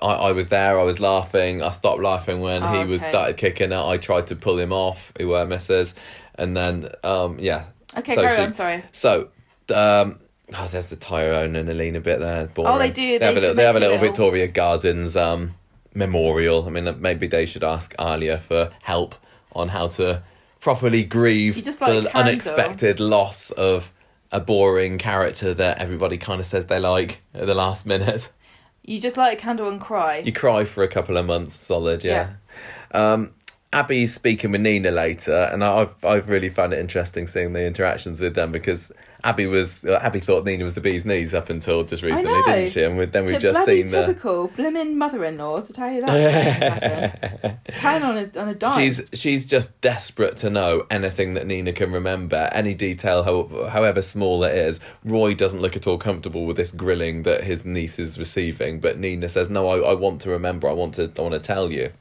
I, 0.00 0.12
I 0.28 0.32
was 0.32 0.48
there. 0.48 0.78
I 0.78 0.82
was 0.84 1.00
laughing. 1.00 1.62
I 1.62 1.70
stopped 1.70 2.00
laughing 2.00 2.40
when 2.40 2.62
Oh, 2.62 2.78
he 2.78 2.84
was 2.84 3.02
okay. 3.02 3.10
started 3.10 3.36
kicking 3.36 3.72
it. 3.72 3.76
I 3.84 3.96
tried 3.96 4.26
to 4.28 4.36
pull 4.36 4.58
him 4.58 4.72
off. 4.72 5.12
Who 5.18 5.28
were 5.28 5.44
misses, 5.46 5.94
and 6.34 6.56
then 6.56 6.90
um 7.02 7.38
yeah. 7.40 7.64
Okay, 7.96 8.14
So 8.14 8.22
she- 8.28 8.42
on. 8.42 8.54
Sorry. 8.54 8.84
So 8.92 9.28
um. 9.72 10.18
Oh, 10.54 10.66
there's 10.70 10.86
the 10.86 10.96
Tyrone 10.96 11.56
and 11.56 11.68
Alina 11.68 12.00
bit 12.00 12.20
there. 12.20 12.48
Oh, 12.56 12.78
they 12.78 12.90
do, 12.90 13.18
They, 13.18 13.26
have 13.26 13.36
a 13.36 13.40
little, 13.40 13.54
they 13.54 13.64
have 13.64 13.76
a 13.76 13.80
little 13.80 13.96
little- 13.96 14.08
Victoria 14.08 14.48
Gardens 14.48 15.14
um 15.14 15.54
memorial. 15.94 16.66
I 16.66 16.70
mean, 16.70 17.00
maybe 17.00 17.26
they 17.26 17.44
should 17.44 17.64
ask 17.64 17.94
Alya 17.96 18.40
for 18.40 18.70
help 18.82 19.14
on 19.54 19.68
how 19.68 19.88
to 19.88 20.22
properly 20.60 21.04
grieve 21.04 21.62
just 21.62 21.80
the 21.80 21.86
like 21.86 22.12
Candle. 22.12 22.20
unexpected 22.22 22.98
loss 23.00 23.50
of 23.50 23.92
a 24.32 24.40
boring 24.40 24.98
character 24.98 25.52
that 25.54 25.78
everybody 25.78 26.16
kind 26.18 26.40
of 26.40 26.46
says 26.46 26.66
they 26.66 26.78
like 26.78 27.20
at 27.34 27.46
the 27.46 27.54
last 27.54 27.84
minute. 27.86 28.30
You 28.84 29.00
just 29.00 29.18
light 29.18 29.36
a 29.36 29.40
candle 29.40 29.68
and 29.68 29.78
cry. 29.78 30.18
You 30.24 30.32
cry 30.32 30.64
for 30.64 30.82
a 30.82 30.88
couple 30.88 31.18
of 31.18 31.26
months 31.26 31.56
solid, 31.56 32.02
yeah. 32.04 32.32
Um, 32.92 33.32
Abi's 33.70 34.14
speaking 34.14 34.50
with 34.52 34.62
Nina 34.62 34.90
later, 34.90 35.50
and 35.52 35.62
I've 35.62 35.92
I've 36.02 36.28
really 36.30 36.48
found 36.48 36.72
it 36.72 36.78
interesting 36.78 37.26
seeing 37.26 37.52
the 37.52 37.64
interactions 37.66 38.18
with 38.18 38.34
them 38.34 38.50
because 38.50 38.90
Abi 39.24 39.46
was 39.46 39.84
uh, 39.84 40.00
Abi 40.02 40.20
thought 40.20 40.44
Nina 40.44 40.64
was 40.64 40.74
the 40.74 40.80
bee's 40.80 41.04
knees 41.04 41.34
up 41.34 41.50
until 41.50 41.82
just 41.82 42.02
recently, 42.02 42.40
didn't 42.44 42.70
she? 42.70 42.84
And 42.84 42.96
with, 42.96 43.12
then 43.12 43.24
we've 43.24 43.40
just 43.40 43.64
seen 43.64 43.88
the 43.88 44.06
typical 44.06 44.48
blimmin' 44.48 44.94
mother-in-laws. 44.94 45.66
To 45.66 45.72
tell 45.72 45.90
you 45.90 46.02
that, 46.02 47.58
can 47.66 48.02
on 48.04 48.16
a 48.16 48.40
on 48.40 48.48
a 48.48 48.54
dime. 48.54 48.78
She's 48.78 49.02
she's 49.12 49.46
just 49.46 49.80
desperate 49.80 50.36
to 50.38 50.50
know 50.50 50.86
anything 50.90 51.34
that 51.34 51.46
Nina 51.46 51.72
can 51.72 51.90
remember, 51.90 52.48
any 52.52 52.74
detail, 52.74 53.24
how, 53.24 53.68
however 53.70 54.02
small 54.02 54.44
it 54.44 54.56
is. 54.56 54.80
Roy 55.04 55.34
doesn't 55.34 55.60
look 55.60 55.74
at 55.74 55.86
all 55.86 55.98
comfortable 55.98 56.46
with 56.46 56.56
this 56.56 56.70
grilling 56.70 57.24
that 57.24 57.44
his 57.44 57.64
niece 57.64 57.98
is 57.98 58.18
receiving, 58.18 58.78
but 58.78 58.98
Nina 58.98 59.28
says, 59.28 59.48
"No, 59.48 59.68
I, 59.68 59.90
I 59.90 59.94
want 59.94 60.20
to 60.22 60.30
remember. 60.30 60.68
I 60.68 60.72
want 60.72 60.94
to. 60.94 61.10
I 61.18 61.20
want 61.20 61.34
to 61.34 61.40
tell 61.40 61.72
you." 61.72 61.92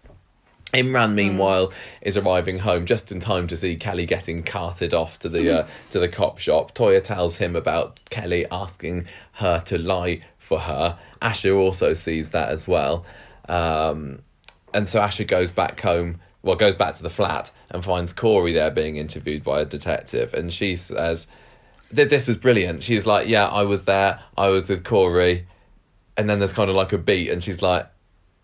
Imran, 0.74 1.14
meanwhile, 1.14 1.72
is 2.02 2.18
arriving 2.18 2.60
home 2.60 2.86
just 2.86 3.12
in 3.12 3.20
time 3.20 3.48
to 3.48 3.56
see 3.56 3.78
Kelly 3.78 4.06
getting 4.06 4.44
carted 4.44 4.94
off 4.94 5.18
to 5.20 5.30
the 5.30 5.60
uh, 5.60 5.68
to 5.92 6.00
the 6.00 6.10
cop 6.10 6.40
shop. 6.40 6.74
Toyah 6.76 7.04
tells 7.04 7.38
him 7.38 7.56
about 7.56 8.00
Kelly 8.10 8.46
asking 8.52 9.08
her 9.34 9.62
to 9.62 9.78
lie 9.78 10.22
for 10.38 10.60
her. 10.60 10.98
Asha 11.22 11.58
also 11.58 11.94
sees 11.94 12.32
that 12.32 12.50
as 12.50 12.68
well, 12.68 13.06
um, 13.48 14.20
and 14.74 14.90
so 14.90 15.00
Asha 15.00 15.26
goes 15.26 15.52
back 15.52 15.80
home. 15.82 16.20
Well, 16.44 16.56
goes 16.56 16.76
back 16.76 16.96
to 16.96 17.04
the 17.04 17.10
flat 17.10 17.52
and 17.72 17.84
finds 17.84 18.14
Corey 18.14 18.54
there 18.54 18.72
being 18.72 18.98
interviewed 18.98 19.44
by 19.44 19.62
a 19.62 19.66
detective, 19.66 20.34
and 20.34 20.54
she 20.54 20.76
says, 20.76 21.28
th- 21.96 22.10
"This 22.10 22.28
was 22.28 22.36
brilliant." 22.36 22.84
She's 22.84 23.08
like, 23.08 23.28
"Yeah, 23.28 23.48
I 23.48 23.64
was 23.64 23.86
there. 23.86 24.22
I 24.38 24.50
was 24.50 24.68
with 24.68 24.84
Corey," 24.84 25.48
and 26.18 26.30
then 26.30 26.40
there's 26.40 26.54
kind 26.54 26.70
of 26.70 26.76
like 26.76 26.92
a 26.92 26.98
beat, 26.98 27.30
and 27.30 27.42
she's 27.42 27.62
like 27.62 27.88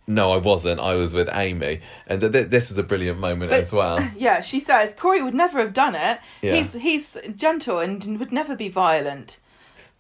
no, 0.08 0.32
I 0.34 0.38
wasn't. 0.38 0.80
I 0.82 0.96
was 0.96 1.14
with 1.14 1.30
Amy, 1.32 1.82
and 2.08 2.20
th- 2.20 2.32
th- 2.34 2.48
this 2.50 2.72
is 2.72 2.78
a 2.78 2.84
brilliant 2.84 3.20
moment 3.20 3.52
But- 3.52 3.60
as 3.62 3.72
well. 3.74 4.00
Yeah, 4.18 4.42
she 4.42 4.60
says 4.60 4.94
Corey 4.94 5.22
would 5.22 5.34
never 5.34 5.60
have 5.60 5.74
done 5.74 5.96
it. 5.96 6.20
Yeah. 6.42 6.56
He's 6.56 6.74
he's 6.74 7.18
gentle 7.36 7.80
and 7.80 8.20
would 8.20 8.32
never 8.32 8.56
be 8.56 8.70
violent. 8.70 9.40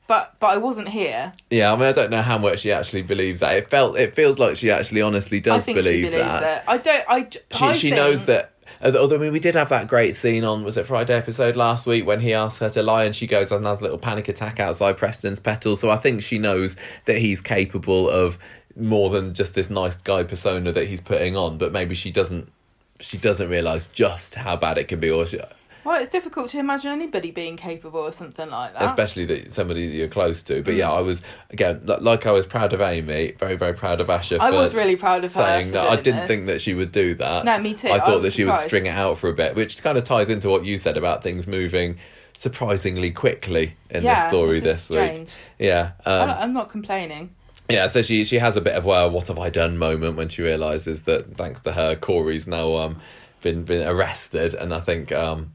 But 0.05 0.35
but 0.41 0.47
I 0.47 0.57
wasn't 0.57 0.89
here. 0.89 1.31
Yeah, 1.49 1.71
I 1.71 1.75
mean, 1.77 1.85
I 1.85 1.93
don't 1.93 2.11
know 2.11 2.21
how 2.21 2.37
much 2.37 2.59
she 2.59 2.71
actually 2.73 3.03
believes 3.03 3.39
that. 3.39 3.55
It 3.55 3.69
felt, 3.69 3.97
it 3.97 4.13
feels 4.15 4.37
like 4.37 4.57
she 4.57 4.69
actually 4.69 5.01
honestly 5.01 5.39
does 5.39 5.61
I 5.61 5.65
think 5.65 5.77
believe 5.77 6.05
she 6.09 6.11
believes 6.11 6.29
that. 6.29 6.57
it. 6.57 6.63
I 6.67 6.77
don't. 6.77 7.05
I. 7.07 7.27
She 7.31 7.65
I 7.65 7.73
she 7.73 7.81
think- 7.89 7.95
knows 7.95 8.25
that. 8.25 8.49
Although 8.81 9.15
I 9.15 9.19
mean, 9.19 9.31
we 9.31 9.39
did 9.39 9.55
have 9.55 9.69
that 9.69 9.87
great 9.87 10.13
scene 10.13 10.43
on 10.43 10.65
was 10.65 10.75
it 10.77 10.85
Friday 10.85 11.13
episode 11.15 11.55
last 11.55 11.87
week 11.87 12.05
when 12.05 12.19
he 12.19 12.33
asked 12.33 12.59
her 12.59 12.69
to 12.71 12.83
lie 12.83 13.05
and 13.05 13.15
she 13.15 13.27
goes 13.27 13.49
and 13.51 13.65
has 13.65 13.79
a 13.79 13.83
little 13.83 13.97
panic 13.99 14.27
attack 14.27 14.59
outside 14.59 14.97
Preston's 14.97 15.39
petals. 15.39 15.79
So 15.79 15.89
I 15.89 15.95
think 15.95 16.21
she 16.21 16.37
knows 16.37 16.75
that 17.05 17.17
he's 17.19 17.39
capable 17.39 18.09
of 18.09 18.37
more 18.75 19.09
than 19.09 19.33
just 19.33 19.53
this 19.55 19.69
nice 19.69 19.97
guy 19.97 20.23
persona 20.23 20.71
that 20.71 20.88
he's 20.88 21.01
putting 21.01 21.36
on. 21.38 21.57
But 21.57 21.71
maybe 21.71 21.95
she 21.95 22.12
doesn't. 22.12 22.51
She 22.99 23.17
doesn't 23.17 23.49
realize 23.49 23.88
just 23.88 24.36
how 24.36 24.55
bad 24.55 24.77
it 24.77 24.88
can 24.88 24.99
be, 24.99 25.09
or 25.09 25.25
she, 25.25 25.39
Well, 25.83 25.99
it's 26.01 26.12
difficult 26.12 26.49
to 26.51 26.59
imagine 26.59 26.91
anybody 26.91 27.31
being 27.31 27.57
capable 27.57 28.05
of 28.05 28.13
something 28.13 28.49
like 28.49 28.73
that. 28.73 28.83
especially 28.83 29.25
that 29.25 29.51
somebody 29.51 29.88
that 29.88 29.93
you're 29.93 30.07
close 30.07 30.43
to. 30.43 30.62
But 30.63 30.75
yeah, 30.75 30.91
I 30.91 31.01
was 31.01 31.21
again 31.49 31.81
like 31.86 32.25
I 32.25 32.31
was 32.31 32.45
proud 32.45 32.71
of 32.71 32.81
Amy, 32.81 33.31
very 33.31 33.55
very 33.55 33.73
proud 33.73 33.99
of 33.99 34.07
Asha. 34.07 34.39
I 34.39 34.51
for 34.51 34.57
was 34.57 34.73
really 34.73 34.95
proud 34.95 35.23
of 35.25 35.33
her 35.33 35.41
saying 35.41 35.71
that. 35.71 35.89
I 35.89 35.95
didn't 35.97 36.21
this. 36.21 36.27
think 36.27 36.45
that 36.45 36.62
she 36.62 36.73
would 36.73 36.91
do 36.91 37.15
that. 37.15 37.43
No, 37.43 37.57
me 37.59 37.73
too. 37.73 37.89
I 37.89 37.95
I 37.95 37.99
thought 37.99 38.21
was 38.21 38.31
that 38.31 38.33
she 38.33 38.45
would 38.45 38.59
string 38.59 38.86
it 38.86 38.95
out 38.95 39.17
for 39.17 39.29
a 39.29 39.33
bit, 39.33 39.55
which 39.55 39.81
kind 39.83 39.97
of 39.97 40.03
ties 40.05 40.29
into 40.29 40.49
what 40.49 40.63
you 40.63 40.77
said 40.77 40.95
about 40.95 41.23
things 41.23 41.47
moving 41.47 41.97
surprisingly 42.38 43.12
quickly 43.12 43.75
in 43.89 44.03
yeah, 44.03 44.15
this 44.15 44.27
story 44.27 44.59
this 44.59 44.88
this 44.88 44.91
is 44.91 45.19
week. 45.19 45.29
Yeah, 45.59 45.91
um, 46.05 46.29
I'm 46.29 46.53
not 46.53 46.69
complaining. 46.69 47.33
Yeah. 47.73 47.88
So 47.88 48.01
she 48.01 48.23
she 48.23 48.39
has 48.39 48.55
a 48.55 48.62
bit 48.62 48.75
of 48.75 48.86
well, 48.86 49.09
what 49.09 49.27
have 49.27 49.39
I 49.39 49.49
done 49.49 49.77
moment 49.77 50.15
when 50.15 50.29
she 50.29 50.41
realizes 50.41 51.03
that 51.03 51.36
thanks 51.36 51.62
to 51.62 51.73
her, 51.73 51.95
Corey's 51.95 52.47
now 52.47 52.75
um 52.77 53.01
been 53.41 53.63
been 53.63 53.88
arrested, 53.88 54.53
and 54.53 54.73
I 54.73 54.79
think 54.79 55.12
um 55.12 55.53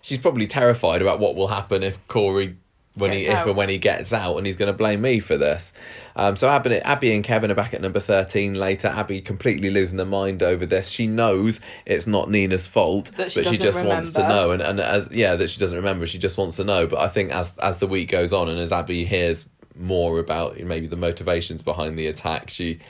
she's 0.00 0.18
probably 0.18 0.46
terrified 0.46 1.02
about 1.02 1.18
what 1.18 1.34
will 1.36 1.48
happen 1.48 1.82
if 1.82 1.98
Corey. 2.08 2.56
When 2.98 3.12
he, 3.12 3.24
Gets 3.24 3.40
if 3.42 3.46
and 3.48 3.56
when 3.58 3.68
he 3.68 3.76
gets 3.76 4.10
out, 4.14 4.38
and 4.38 4.46
he's 4.46 4.56
going 4.56 4.72
to 4.72 4.72
blame 4.72 5.02
me 5.02 5.20
for 5.20 5.36
this. 5.36 5.74
Um, 6.16 6.34
so 6.34 6.48
Abi, 6.48 6.80
Abi 6.80 7.14
and 7.14 7.22
Kevin 7.22 7.50
are 7.50 7.54
back 7.54 7.74
at 7.74 7.82
number 7.82 8.00
thirteen 8.00 8.54
later. 8.54 8.88
Abi 8.88 9.20
completely 9.20 9.68
losing 9.68 9.98
her 9.98 10.06
mind 10.06 10.42
over 10.42 10.64
this. 10.64 10.88
She 10.88 11.06
knows 11.06 11.60
it's 11.84 12.06
not 12.06 12.30
Nina's 12.30 12.66
fault, 12.66 13.10
she 13.28 13.42
but 13.42 13.52
she 13.52 13.58
just 13.58 13.84
wants 13.84 14.14
to 14.14 14.26
know. 14.26 14.50
And 14.50 14.62
and 14.62 14.80
as 14.80 15.08
yeah, 15.10 15.36
that 15.36 15.50
she 15.50 15.60
doesn't 15.60 15.76
remember. 15.76 16.06
She 16.06 16.16
just 16.18 16.38
wants 16.38 16.56
to 16.56 16.64
know. 16.64 16.86
But 16.86 17.00
I 17.00 17.08
think 17.08 17.32
as 17.32 17.54
as 17.58 17.80
the 17.80 17.86
week 17.86 18.10
goes 18.10 18.32
on, 18.32 18.48
and 18.48 18.58
as 18.58 18.72
Abi 18.72 19.04
hears 19.04 19.44
more 19.78 20.18
about 20.18 20.58
maybe 20.58 20.86
the 20.86 20.96
motivations 20.96 21.62
behind 21.62 21.98
the 21.98 22.06
attack, 22.06 22.50
she 22.50 22.80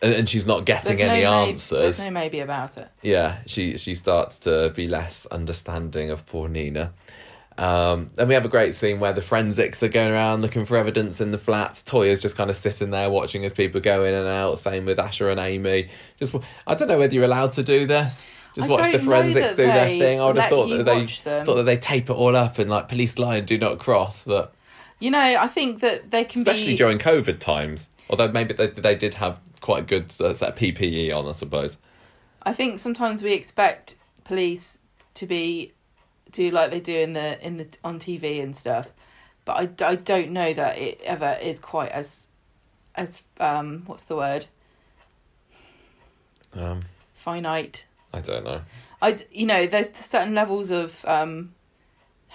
and, 0.00 0.14
and 0.14 0.28
she's 0.28 0.46
not 0.46 0.64
getting 0.64 0.96
There's 0.96 1.10
any 1.10 1.22
no 1.22 1.46
answers. 1.46 1.96
there's 1.96 2.04
no 2.04 2.10
maybe 2.10 2.40
about 2.40 2.76
it. 2.76 2.88
Yeah, 3.02 3.38
she 3.46 3.76
she 3.76 3.94
starts 3.94 4.38
to 4.40 4.70
be 4.74 4.86
less 4.86 5.26
understanding 5.26 6.10
of 6.10 6.26
poor 6.26 6.48
Nina. 6.48 6.92
Um, 7.56 8.10
then 8.14 8.28
we 8.28 8.34
have 8.34 8.44
a 8.44 8.48
great 8.48 8.76
scene 8.76 9.00
where 9.00 9.12
the 9.12 9.20
forensics 9.20 9.82
are 9.82 9.88
going 9.88 10.12
around 10.12 10.42
looking 10.42 10.64
for 10.64 10.76
evidence 10.76 11.20
in 11.20 11.32
the 11.32 11.38
flats. 11.38 11.82
Toyah's 11.82 12.22
just 12.22 12.36
kind 12.36 12.50
of 12.50 12.56
sitting 12.56 12.90
there 12.90 13.10
watching 13.10 13.44
as 13.44 13.52
people 13.52 13.80
go 13.80 14.04
in 14.04 14.14
and 14.14 14.28
out. 14.28 14.60
Same 14.60 14.84
with 14.84 14.98
Asha 14.98 15.30
and 15.30 15.40
Amy. 15.40 15.90
Just 16.18 16.34
I 16.66 16.74
don't 16.76 16.86
know 16.86 16.98
whether 16.98 17.12
you're 17.12 17.24
allowed 17.24 17.52
to 17.54 17.64
do 17.64 17.86
this. 17.86 18.24
Just 18.54 18.68
I 18.68 18.70
watch 18.70 18.92
the 18.92 19.00
forensics 19.00 19.56
do 19.56 19.66
their 19.66 19.88
thing. 19.88 20.20
I 20.20 20.26
would 20.26 20.36
have 20.36 20.50
thought 20.50 20.68
that 20.68 20.84
they 20.84 21.06
them. 21.06 21.44
thought 21.44 21.56
that 21.56 21.64
they 21.64 21.76
tape 21.76 22.08
it 22.08 22.12
all 22.12 22.36
up 22.36 22.58
and 22.58 22.70
like 22.70 22.88
police 22.88 23.18
line 23.18 23.44
do 23.44 23.58
not 23.58 23.80
cross, 23.80 24.24
but 24.24 24.54
You 25.00 25.10
know, 25.10 25.18
I 25.18 25.46
think 25.46 25.80
that 25.80 26.10
they 26.10 26.24
can 26.24 26.40
especially 26.40 26.72
be. 26.72 26.76
during 26.76 26.98
COVID 26.98 27.38
times. 27.38 27.88
Although 28.10 28.32
maybe 28.32 28.54
they 28.54 28.68
they 28.68 28.94
did 28.96 29.14
have 29.14 29.38
quite 29.60 29.82
a 29.82 29.86
good 29.86 30.06
uh, 30.20 30.34
set 30.34 30.50
of 30.50 30.56
PPE 30.56 31.14
on, 31.14 31.26
I 31.28 31.32
suppose. 31.32 31.78
I 32.42 32.52
think 32.52 32.78
sometimes 32.80 33.22
we 33.22 33.32
expect 33.32 33.96
police 34.24 34.78
to 35.14 35.26
be 35.26 35.72
do 36.32 36.50
like 36.50 36.70
they 36.70 36.80
do 36.80 36.96
in 36.96 37.12
the 37.12 37.44
in 37.46 37.58
the 37.58 37.66
on 37.84 37.98
TV 37.98 38.42
and 38.42 38.56
stuff, 38.56 38.88
but 39.44 39.80
I, 39.82 39.90
I 39.90 39.94
don't 39.96 40.30
know 40.30 40.52
that 40.52 40.78
it 40.78 41.00
ever 41.02 41.38
is 41.42 41.60
quite 41.60 41.90
as 41.90 42.26
as 42.94 43.22
um 43.38 43.82
what's 43.86 44.02
the 44.04 44.16
word 44.16 44.46
Um, 46.54 46.80
finite. 47.14 47.84
I 48.12 48.20
don't 48.20 48.44
know. 48.44 48.62
I 49.02 49.18
you 49.30 49.46
know 49.46 49.66
there's 49.66 49.94
certain 49.94 50.34
levels 50.34 50.70
of 50.70 51.04
um 51.04 51.54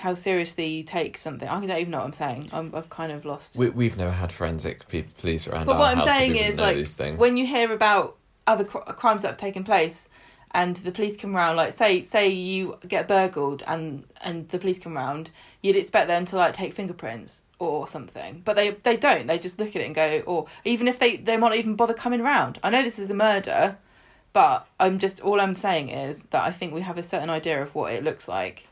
how 0.04 0.14
seriously 0.14 0.68
you 0.68 0.84
take 0.84 1.18
something. 1.18 1.48
I 1.48 1.66
don't 1.66 1.78
even 1.78 1.92
know 1.92 2.00
what 2.00 2.08
I'm 2.08 2.14
saying. 2.14 2.50
I'm, 2.52 2.76
I've 2.76 2.90
kind 2.90 3.10
of 3.10 3.24
lost. 3.24 3.56
We 3.56 3.70
we've 3.70 3.96
never 3.98 4.12
had 4.12 4.34
forensic 4.34 4.86
pe- 4.90 5.04
police 5.04 5.48
around. 5.48 5.66
But 5.66 5.78
what 5.80 5.98
I'm 5.98 6.02
saying 6.02 6.36
is, 6.36 6.60
like, 6.60 7.18
when 7.18 7.38
you 7.38 7.46
hear 7.46 7.72
about 7.72 8.18
other 8.46 8.66
cr- 8.66 8.80
crimes 8.80 9.22
that 9.22 9.30
have 9.30 9.38
taken 9.38 9.64
place, 9.64 10.10
and 10.52 10.76
the 10.76 10.92
police 10.92 11.16
come 11.16 11.34
round, 11.34 11.56
like 11.56 11.72
say 11.72 12.04
say 12.04 12.28
you 12.28 12.78
get 12.86 13.08
burgled 13.08 13.64
and 13.66 14.04
and 14.20 14.50
the 14.50 14.60
police 14.60 14.78
come 14.78 14.98
round, 14.98 15.30
you'd 15.62 15.78
expect 15.78 16.10
them 16.10 16.26
to 16.26 16.36
like 16.36 16.54
take 16.54 16.74
fingerprints 16.74 17.44
or 17.60 17.88
something, 17.88 18.42
but 18.44 18.58
they 18.58 18.72
they 18.72 18.98
don't. 18.98 19.28
They 19.28 19.40
just 19.40 19.58
look 19.58 19.70
at 19.70 19.78
it 19.78 19.86
and 19.86 19.96
go, 19.96 20.22
or 20.26 20.48
even 20.66 20.90
if 20.90 21.00
they 21.00 21.16
they 21.16 21.38
might 21.38 21.50
not 21.50 21.58
even 21.58 21.76
bother 21.76 21.94
coming 21.94 22.22
round. 22.22 22.60
I 22.62 22.70
know 22.72 22.84
this 22.84 23.00
is 23.00 23.10
a 23.10 23.14
murder, 23.16 23.78
but 24.34 24.68
I'm 24.82 25.00
just 25.00 25.22
all 25.22 25.40
I'm 25.40 25.56
saying 25.56 25.90
is 25.90 26.26
that 26.26 26.44
I 26.44 26.52
think 26.52 26.74
we 26.74 26.82
have 26.82 26.98
a 26.98 27.04
certain 27.04 27.30
idea 27.30 27.62
of 27.62 27.74
what 27.74 27.94
it 27.94 28.04
looks 28.04 28.28
like. 28.28 28.68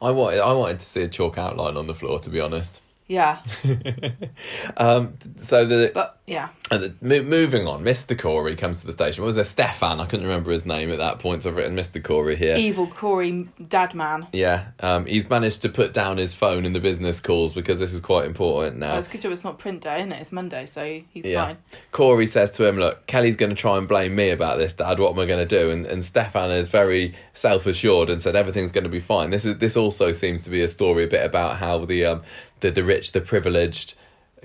I 0.00 0.10
wanted 0.10 0.40
I 0.40 0.52
wanted 0.52 0.80
to 0.80 0.86
see 0.86 1.02
a 1.02 1.08
chalk 1.08 1.38
outline 1.38 1.76
on 1.76 1.86
the 1.86 1.94
floor, 1.94 2.18
to 2.20 2.30
be 2.30 2.40
honest. 2.40 2.80
Yeah, 3.06 3.40
Um, 4.76 5.14
so 5.36 5.64
the, 5.66 5.90
but 5.92 6.18
yeah, 6.26 6.48
uh, 6.70 6.78
the 6.78 6.94
moving 7.22 7.66
on, 7.68 7.84
Mr. 7.84 8.18
Corey 8.18 8.56
comes 8.56 8.80
to 8.80 8.86
the 8.86 8.92
station. 8.92 9.22
What 9.22 9.26
was 9.28 9.36
there? 9.36 9.44
Stefan. 9.44 10.00
I 10.00 10.06
couldn't 10.06 10.24
remember 10.26 10.50
his 10.50 10.64
name 10.64 10.90
at 10.90 10.98
that 10.98 11.18
point, 11.18 11.42
so 11.42 11.50
I've 11.50 11.56
written 11.56 11.76
Mr. 11.76 12.02
Corey 12.02 12.34
here. 12.36 12.56
evil 12.56 12.86
Corey 12.86 13.46
dad 13.68 13.94
man. 13.94 14.26
Yeah, 14.32 14.68
um, 14.80 15.04
he's 15.06 15.28
managed 15.28 15.62
to 15.62 15.68
put 15.68 15.92
down 15.92 16.16
his 16.16 16.32
phone 16.34 16.64
in 16.64 16.72
the 16.72 16.80
business 16.80 17.20
calls 17.20 17.52
because 17.52 17.78
this 17.78 17.92
is 17.92 18.00
quite 18.00 18.24
important 18.24 18.78
now. 18.78 18.94
Oh, 18.94 18.98
it's 18.98 19.08
good 19.08 19.20
job 19.20 19.32
it's 19.32 19.44
not 19.44 19.58
print 19.58 19.82
day, 19.82 19.98
isn't 19.98 20.12
it? 20.12 20.20
It's 20.20 20.32
Monday, 20.32 20.64
so 20.66 21.02
he's 21.10 21.26
Yeah. 21.26 21.44
fine. 21.44 21.56
Corey 21.92 22.26
says 22.26 22.50
to 22.52 22.64
him, 22.66 22.78
Look, 22.78 23.06
Kelly's 23.06 23.36
going 23.36 23.50
to 23.50 23.56
try 23.56 23.76
and 23.76 23.86
blame 23.86 24.14
me 24.16 24.30
about 24.30 24.56
this, 24.58 24.72
Dad. 24.72 24.98
What 24.98 25.12
am 25.12 25.18
I 25.18 25.26
going 25.26 25.46
to 25.46 25.58
do? 25.60 25.70
And, 25.70 25.84
and 25.86 26.02
Stefan 26.04 26.50
is 26.50 26.70
very 26.70 27.14
self 27.34 27.66
assured 27.66 28.08
and 28.08 28.22
said 28.22 28.34
everything's 28.34 28.72
going 28.72 28.84
to 28.84 28.90
be 28.90 29.00
fine. 29.00 29.28
This 29.30 29.44
is 29.44 29.58
this 29.58 29.76
also 29.76 30.10
seems 30.12 30.42
to 30.44 30.50
be 30.50 30.62
a 30.62 30.68
story 30.68 31.04
a 31.04 31.08
bit 31.08 31.24
about 31.24 31.58
how 31.58 31.84
the 31.84 32.06
um 32.06 32.22
the, 32.64 32.70
the 32.70 32.84
rich, 32.84 33.12
the 33.12 33.20
privileged 33.20 33.94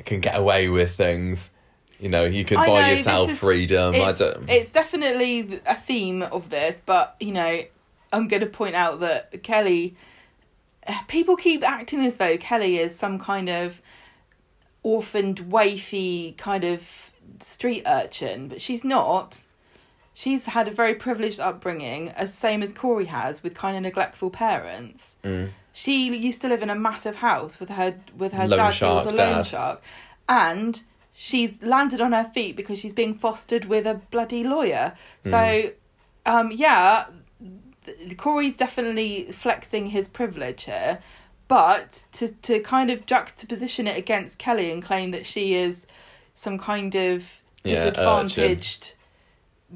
can 0.05 0.19
get 0.19 0.37
away 0.37 0.67
with 0.67 0.95
things. 0.95 1.51
You 1.99 2.09
know, 2.09 2.25
you 2.25 2.45
can 2.45 2.57
I 2.57 2.67
buy 2.67 2.81
know, 2.81 2.87
yourself 2.89 3.29
is- 3.31 3.39
freedom. 3.39 3.95
I 3.95 4.09
it's, 4.09 4.19
don't. 4.19 4.49
it's 4.49 4.69
definitely 4.71 5.61
a 5.65 5.75
theme 5.75 6.21
of 6.21 6.49
this, 6.49 6.81
but 6.85 7.15
you 7.19 7.31
know, 7.31 7.61
I'm 8.11 8.27
going 8.27 8.41
to 8.41 8.47
point 8.47 8.75
out 8.75 8.99
that 8.99 9.43
Kelly. 9.43 9.95
People 11.07 11.35
keep 11.35 11.61
acting 11.63 12.03
as 12.05 12.17
though 12.17 12.37
Kelly 12.37 12.77
is 12.77 12.95
some 12.95 13.19
kind 13.19 13.47
of 13.47 13.81
orphaned, 14.81 15.37
wafy 15.37 16.35
kind 16.35 16.63
of 16.63 17.11
street 17.39 17.83
urchin, 17.85 18.47
but 18.47 18.59
she's 18.61 18.83
not. 18.83 19.45
She's 20.15 20.45
had 20.45 20.67
a 20.67 20.71
very 20.71 20.95
privileged 20.95 21.39
upbringing, 21.39 22.09
as 22.09 22.33
same 22.33 22.63
as 22.63 22.73
Corey 22.73 23.05
has, 23.05 23.43
with 23.43 23.53
kind 23.53 23.77
of 23.77 23.83
neglectful 23.83 24.31
parents. 24.31 25.15
Mm. 25.23 25.51
She 25.81 26.13
used 26.29 26.41
to 26.41 26.49
live 26.49 26.61
in 26.61 26.69
a 26.69 26.75
massive 26.89 27.17
house 27.17 27.53
with 27.59 27.69
her 27.69 27.89
with 28.17 28.33
her 28.33 28.47
Loan 28.47 28.57
dad, 28.59 28.71
who 28.71 28.77
shark 28.81 28.95
was 28.95 29.05
a 29.05 29.17
loan 29.21 29.35
dad. 29.37 29.45
shark, 29.45 29.81
and 30.27 30.81
she's 31.13 31.61
landed 31.63 32.01
on 32.01 32.11
her 32.11 32.25
feet 32.25 32.57
because 32.57 32.77
she's 32.79 32.91
being 33.01 33.13
fostered 33.13 33.63
with 33.65 33.85
a 33.87 33.95
bloody 34.11 34.43
lawyer. 34.43 34.93
So, 35.23 35.37
Mm. 35.37 35.73
um, 36.25 36.51
yeah, 36.51 37.05
Corey's 38.17 38.57
definitely 38.57 39.31
flexing 39.31 39.87
his 39.87 40.07
privilege 40.09 40.65
here, 40.65 40.99
but 41.47 42.03
to 42.13 42.27
to 42.47 42.59
kind 42.59 42.89
of 42.91 43.05
juxtaposition 43.05 43.87
it 43.87 43.97
against 43.97 44.37
Kelly 44.37 44.71
and 44.71 44.83
claim 44.83 45.11
that 45.11 45.25
she 45.25 45.53
is 45.53 45.87
some 46.33 46.57
kind 46.57 46.93
of 46.95 47.41
Yeah, 47.63 47.75
disadvantaged 47.75 48.95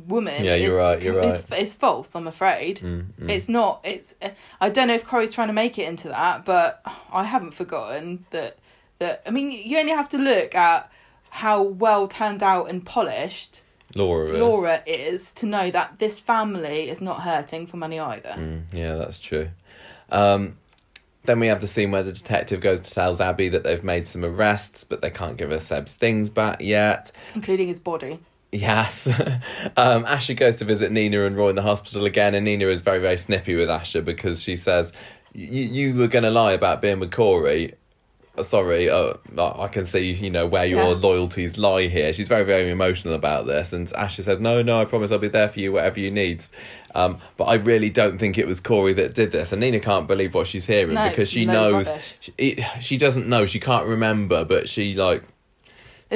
woman. 0.08 0.44
Yeah, 0.44 0.56
you're 0.56 0.80
is, 0.80 0.88
right, 0.88 1.02
you're 1.02 1.24
Is, 1.24 1.46
is 1.52 1.74
false. 1.74 2.16
I'm 2.16 2.28
afraid. 2.28 2.80
Mm, 2.80 3.06
mm. 3.20 3.30
It's 3.30 3.50
not. 3.50 3.82
It's. 3.84 4.14
I 4.60 4.70
don't 4.70 4.88
know 4.88 4.96
if 4.96 5.06
Corey's 5.06 5.32
trying 5.32 5.48
to 5.48 5.54
make 5.54 5.78
it 5.78 5.88
into 5.88 6.10
that, 6.10 6.46
but 6.46 6.82
I 7.12 7.24
haven't 7.24 7.54
forgotten 7.54 8.26
that. 8.32 8.58
That 9.00 9.24
I 9.26 9.32
mean, 9.32 9.52
you 9.52 9.78
only 9.80 9.92
have 9.92 10.10
to 10.10 10.18
look 10.18 10.56
at 10.56 10.92
how 11.30 11.62
well 11.64 12.08
turned 12.08 12.44
out 12.44 12.70
and 12.70 12.86
polished 12.86 13.64
Laura. 13.96 14.30
is. 14.30 14.36
Laura 14.36 14.84
is 14.86 15.32
to 15.34 15.46
know 15.46 15.72
that 15.72 15.98
this 16.00 16.20
family 16.20 16.90
is 16.90 17.02
not 17.02 17.22
hurting 17.22 17.68
for 17.68 17.78
money 17.78 18.00
either. 18.00 18.36
Mm, 18.38 18.64
yeah, 18.72 18.96
that's 18.96 19.18
true. 19.18 19.50
Um, 20.12 20.58
then 21.26 21.40
we 21.40 21.48
have 21.48 21.62
the 21.62 21.68
scene 21.68 21.92
where 21.92 22.04
the 22.04 22.12
detective 22.12 22.62
goes 22.62 22.82
to 22.82 22.94
tell 22.94 23.20
Abi 23.22 23.50
that 23.50 23.64
they've 23.64 23.84
made 23.84 24.08
some 24.08 24.26
arrests, 24.26 24.84
but 24.84 25.02
they 25.02 25.10
can't 25.10 25.38
give 25.38 25.52
her 25.52 25.60
Seb's 25.60 25.94
things 25.94 26.30
back 26.30 26.62
yet. 26.62 27.12
including 27.34 27.68
his 27.68 27.80
body. 27.80 28.20
Yes. 28.54 29.08
um, 29.78 30.06
Asha 30.06 30.38
goes 30.38 30.58
to 30.58 30.66
visit 30.66 30.92
Nina 30.92 31.26
and 31.26 31.36
Roy 31.36 31.50
in 31.50 31.56
the 31.56 31.64
hospital 31.64 32.06
again, 32.06 32.36
and 32.36 32.46
Nina 32.46 32.68
is 32.68 32.82
very, 32.82 33.00
very 33.00 33.18
snippy 33.18 33.56
with 33.56 33.68
Asha 33.68 34.06
because 34.06 34.44
she 34.44 34.58
says, 34.58 34.94
"You 35.34 35.64
you 35.64 35.96
were 35.96 36.08
going 36.08 36.24
to 36.24 36.30
lie 36.30 36.54
about 36.54 36.80
being 36.82 37.00
with 37.00 37.12
Corey. 37.12 37.74
Uh, 38.38 38.44
Sorry, 38.44 38.90
uh, 38.90 39.14
I 39.38 39.68
can 39.68 39.86
see 39.86 40.12
you 40.12 40.30
know 40.30 40.46
where 40.46 40.66
your 40.66 40.80
Yeah. 40.90 41.00
loyalties 41.00 41.58
lie 41.58 41.88
here." 41.88 42.14
She's 42.14 42.28
very, 42.28 42.44
very 42.46 42.70
emotional 42.70 43.16
about 43.16 43.48
this, 43.48 43.74
and 43.74 43.88
Asha 43.88 44.22
says, 44.24 44.40
"No, 44.40 44.62
no, 44.62 44.80
I 44.80 44.86
promise 44.86 45.12
I'll 45.12 45.18
be 45.18 45.30
there 45.30 45.50
for 45.50 45.60
you, 45.60 45.72
whatever 45.72 46.00
you 46.00 46.12
need." 46.12 46.46
Um, 46.94 47.18
but 47.38 47.46
I 47.46 47.56
really 47.56 47.90
don't 47.90 48.20
think 48.20 48.38
it 48.38 48.46
was 48.46 48.60
Corey 48.60 48.94
that 48.94 49.16
did 49.16 49.32
this, 49.32 49.52
and 49.52 49.62
Nina 49.62 49.80
can't 49.80 50.08
believe 50.08 50.36
what 50.36 50.46
she's 50.46 50.68
hearing 50.68 50.94
No, 50.94 51.10
because 51.10 51.28
she 51.28 51.44
knows 51.44 51.90
she, 52.20 52.34
it, 52.38 52.64
she 52.82 52.98
doesn't 52.98 53.28
know, 53.28 53.48
she 53.48 53.60
can't 53.60 53.88
remember, 53.88 54.46
but 54.46 54.70
she 54.70 54.94
like 54.94 55.24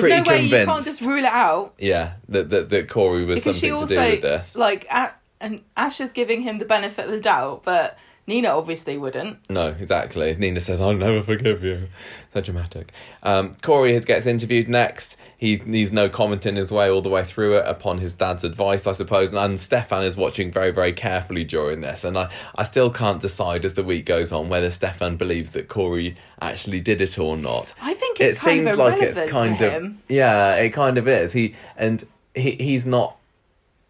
There's 0.02 0.12
pretty 0.12 0.22
no 0.22 0.30
way 0.30 0.42
you 0.44 0.66
can't 0.66 0.86
just 0.86 1.02
rule 1.02 1.24
it 1.24 1.26
out 1.26 1.74
yeah 1.78 2.14
that 2.30 2.50
that, 2.50 2.70
that 2.70 2.90
Corey 2.90 3.26
was 3.26 3.40
because 3.40 3.58
she 3.60 3.70
something 3.70 3.82
also 3.82 3.96
to 3.96 4.06
do 4.06 4.12
with 4.12 4.22
this. 4.22 4.56
like 4.56 4.86
a 4.92 5.14
and 5.40 5.62
Ash 5.76 6.00
is 6.02 6.12
giving 6.12 6.42
him 6.42 6.58
the 6.60 6.66
benefit 6.66 7.06
of 7.06 7.12
the 7.12 7.20
doubt, 7.20 7.64
but 7.64 7.98
Nina 8.26 8.50
obviously 8.50 8.98
wouldn't. 8.98 9.38
No, 9.50 9.68
exactly. 9.68 10.36
Nina 10.36 10.60
says, 10.60 10.82
"I'll 10.82 10.94
never 10.94 11.24
forgive 11.24 11.64
you." 11.64 11.88
So 12.34 12.42
dramatic. 12.42 12.92
Um, 13.24 13.56
Corey 13.62 13.98
gets 14.00 14.26
interviewed 14.26 14.68
next. 14.68 15.16
He 15.40 15.58
needs 15.58 15.92
no 15.92 16.10
commenting 16.10 16.56
his 16.56 16.72
way 16.72 16.90
all 16.90 17.02
the 17.02 17.10
way 17.10 17.24
through 17.24 17.58
it 17.58 17.66
upon 17.68 18.00
his 18.00 18.14
dad's 18.14 18.44
advice, 18.44 18.88
I 18.88 18.94
suppose. 18.94 19.32
And, 19.32 19.40
and 19.40 19.60
Stefan 19.60 20.04
is 20.04 20.18
watching 20.18 20.52
very, 20.52 20.72
very 20.72 20.94
carefully 20.94 21.44
during 21.44 21.82
this. 21.82 22.04
And 22.04 22.18
I, 22.18 22.32
I 22.56 22.64
still 22.64 22.90
can't 22.90 23.22
decide 23.22 23.64
as 23.64 23.76
the 23.76 23.84
week 23.84 24.06
goes 24.06 24.32
on 24.32 24.50
whether 24.50 24.72
Stefan 24.72 25.16
believes 25.16 25.52
that 25.52 25.68
Corey 25.68 26.18
actually 26.42 26.82
did 26.82 27.02
it 27.02 27.20
or 27.20 27.38
not. 27.38 27.76
I 27.80 27.94
think 27.94 28.20
It 28.20 28.36
seems 28.36 28.76
like 28.78 29.00
it's 29.00 29.30
kind 29.30 29.62
of 29.62 29.94
yeah, 30.08 30.56
it 30.56 30.72
kind 30.72 30.98
of 30.98 31.08
is. 31.08 31.34
He 31.34 31.56
and 31.78 32.04
he 32.34 32.52
he's 32.52 32.86
not. 32.88 33.16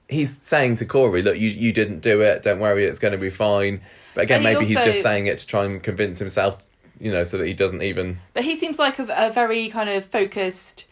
He's 0.09 0.39
saying 0.43 0.77
to 0.77 0.85
Corey, 0.85 1.21
"Look, 1.21 1.37
you 1.37 1.49
you 1.49 1.71
didn't 1.71 1.99
do 1.99 2.21
it. 2.21 2.43
Don't 2.43 2.59
worry, 2.59 2.85
it's 2.85 2.99
going 2.99 3.13
to 3.13 3.17
be 3.17 3.29
fine." 3.29 3.81
But 4.15 4.23
again, 4.23 4.41
he 4.41 4.47
maybe 4.47 4.65
he's 4.65 4.83
just 4.83 5.01
saying 5.01 5.27
it 5.27 5.37
to 5.37 5.47
try 5.47 5.63
and 5.65 5.81
convince 5.83 6.19
himself, 6.19 6.65
you 6.99 7.11
know, 7.11 7.23
so 7.23 7.37
that 7.37 7.45
he 7.45 7.53
doesn't 7.53 7.83
even. 7.83 8.19
But 8.33 8.43
he 8.43 8.57
seems 8.57 8.79
like 8.79 8.99
a, 8.99 9.07
a 9.15 9.31
very 9.31 9.67
kind 9.67 9.89
of 9.89 10.05
focused, 10.05 10.85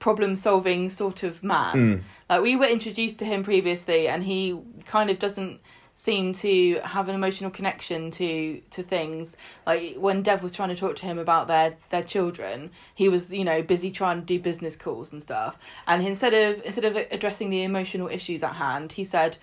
problem 0.00 0.34
solving 0.34 0.90
sort 0.90 1.22
of 1.22 1.44
man. 1.44 1.76
Mm. 1.76 2.02
Like 2.28 2.42
we 2.42 2.56
were 2.56 2.66
introduced 2.66 3.20
to 3.20 3.24
him 3.24 3.44
previously, 3.44 4.08
and 4.08 4.24
he 4.24 4.58
kind 4.86 5.10
of 5.10 5.20
doesn't 5.20 5.60
seem 5.94 6.32
to 6.32 6.80
have 6.82 7.10
an 7.10 7.14
emotional 7.14 7.50
connection 7.50 8.10
to 8.10 8.60
to 8.70 8.82
things. 8.82 9.36
Like 9.66 9.96
when 9.96 10.22
Dev 10.22 10.42
was 10.42 10.52
trying 10.52 10.70
to 10.70 10.74
talk 10.74 10.96
to 10.96 11.06
him 11.06 11.18
about 11.18 11.46
their 11.46 11.76
their 11.90 12.02
children, 12.02 12.70
he 12.94 13.08
was 13.08 13.32
you 13.32 13.44
know 13.44 13.62
busy 13.62 13.90
trying 13.90 14.20
to 14.20 14.26
do 14.26 14.40
business 14.40 14.74
calls 14.74 15.12
and 15.12 15.22
stuff. 15.22 15.58
And 15.86 16.04
instead 16.04 16.34
of 16.34 16.64
instead 16.64 16.86
of 16.86 16.96
addressing 16.96 17.50
the 17.50 17.62
emotional 17.62 18.08
issues 18.08 18.42
at 18.42 18.54
hand, 18.54 18.92
he 18.92 19.04
said, 19.04 19.36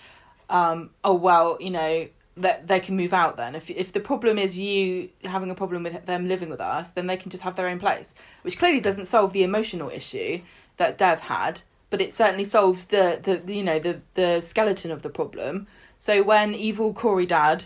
um, 0.49 0.89
"Oh 1.03 1.15
well, 1.15 1.57
you 1.61 1.69
know." 1.69 2.07
That 2.37 2.67
they 2.67 2.79
can 2.79 2.95
move 2.95 3.13
out 3.13 3.35
then. 3.35 3.55
If 3.55 3.69
if 3.69 3.91
the 3.91 3.99
problem 3.99 4.37
is 4.37 4.57
you 4.57 5.09
having 5.23 5.49
a 5.49 5.55
problem 5.55 5.83
with 5.83 6.05
them 6.05 6.27
living 6.27 6.49
with 6.49 6.61
us, 6.61 6.91
then 6.91 7.07
they 7.07 7.17
can 7.17 7.31
just 7.31 7.43
have 7.43 7.55
their 7.55 7.67
own 7.67 7.79
place. 7.79 8.13
Which 8.43 8.59
clearly 8.59 8.79
doesn't 8.79 9.07
solve 9.07 9.33
the 9.33 9.43
emotional 9.43 9.89
issue 9.89 10.41
that 10.77 10.97
Dev 10.97 11.21
had, 11.21 11.61
but 11.89 12.01
it 12.01 12.13
certainly 12.13 12.45
solves 12.45 12.85
the, 12.85 13.41
the 13.43 13.53
you 13.53 13.63
know 13.63 13.79
the 13.79 14.01
the 14.13 14.41
skeleton 14.41 14.91
of 14.91 15.01
the 15.01 15.09
problem. 15.09 15.67
So 15.99 16.21
when 16.21 16.53
evil 16.53 16.93
Corey 16.93 17.25
dad 17.25 17.65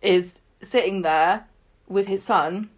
is 0.00 0.38
sitting 0.62 1.02
there 1.02 1.46
with 1.88 2.06
his 2.06 2.22
son, 2.22 2.70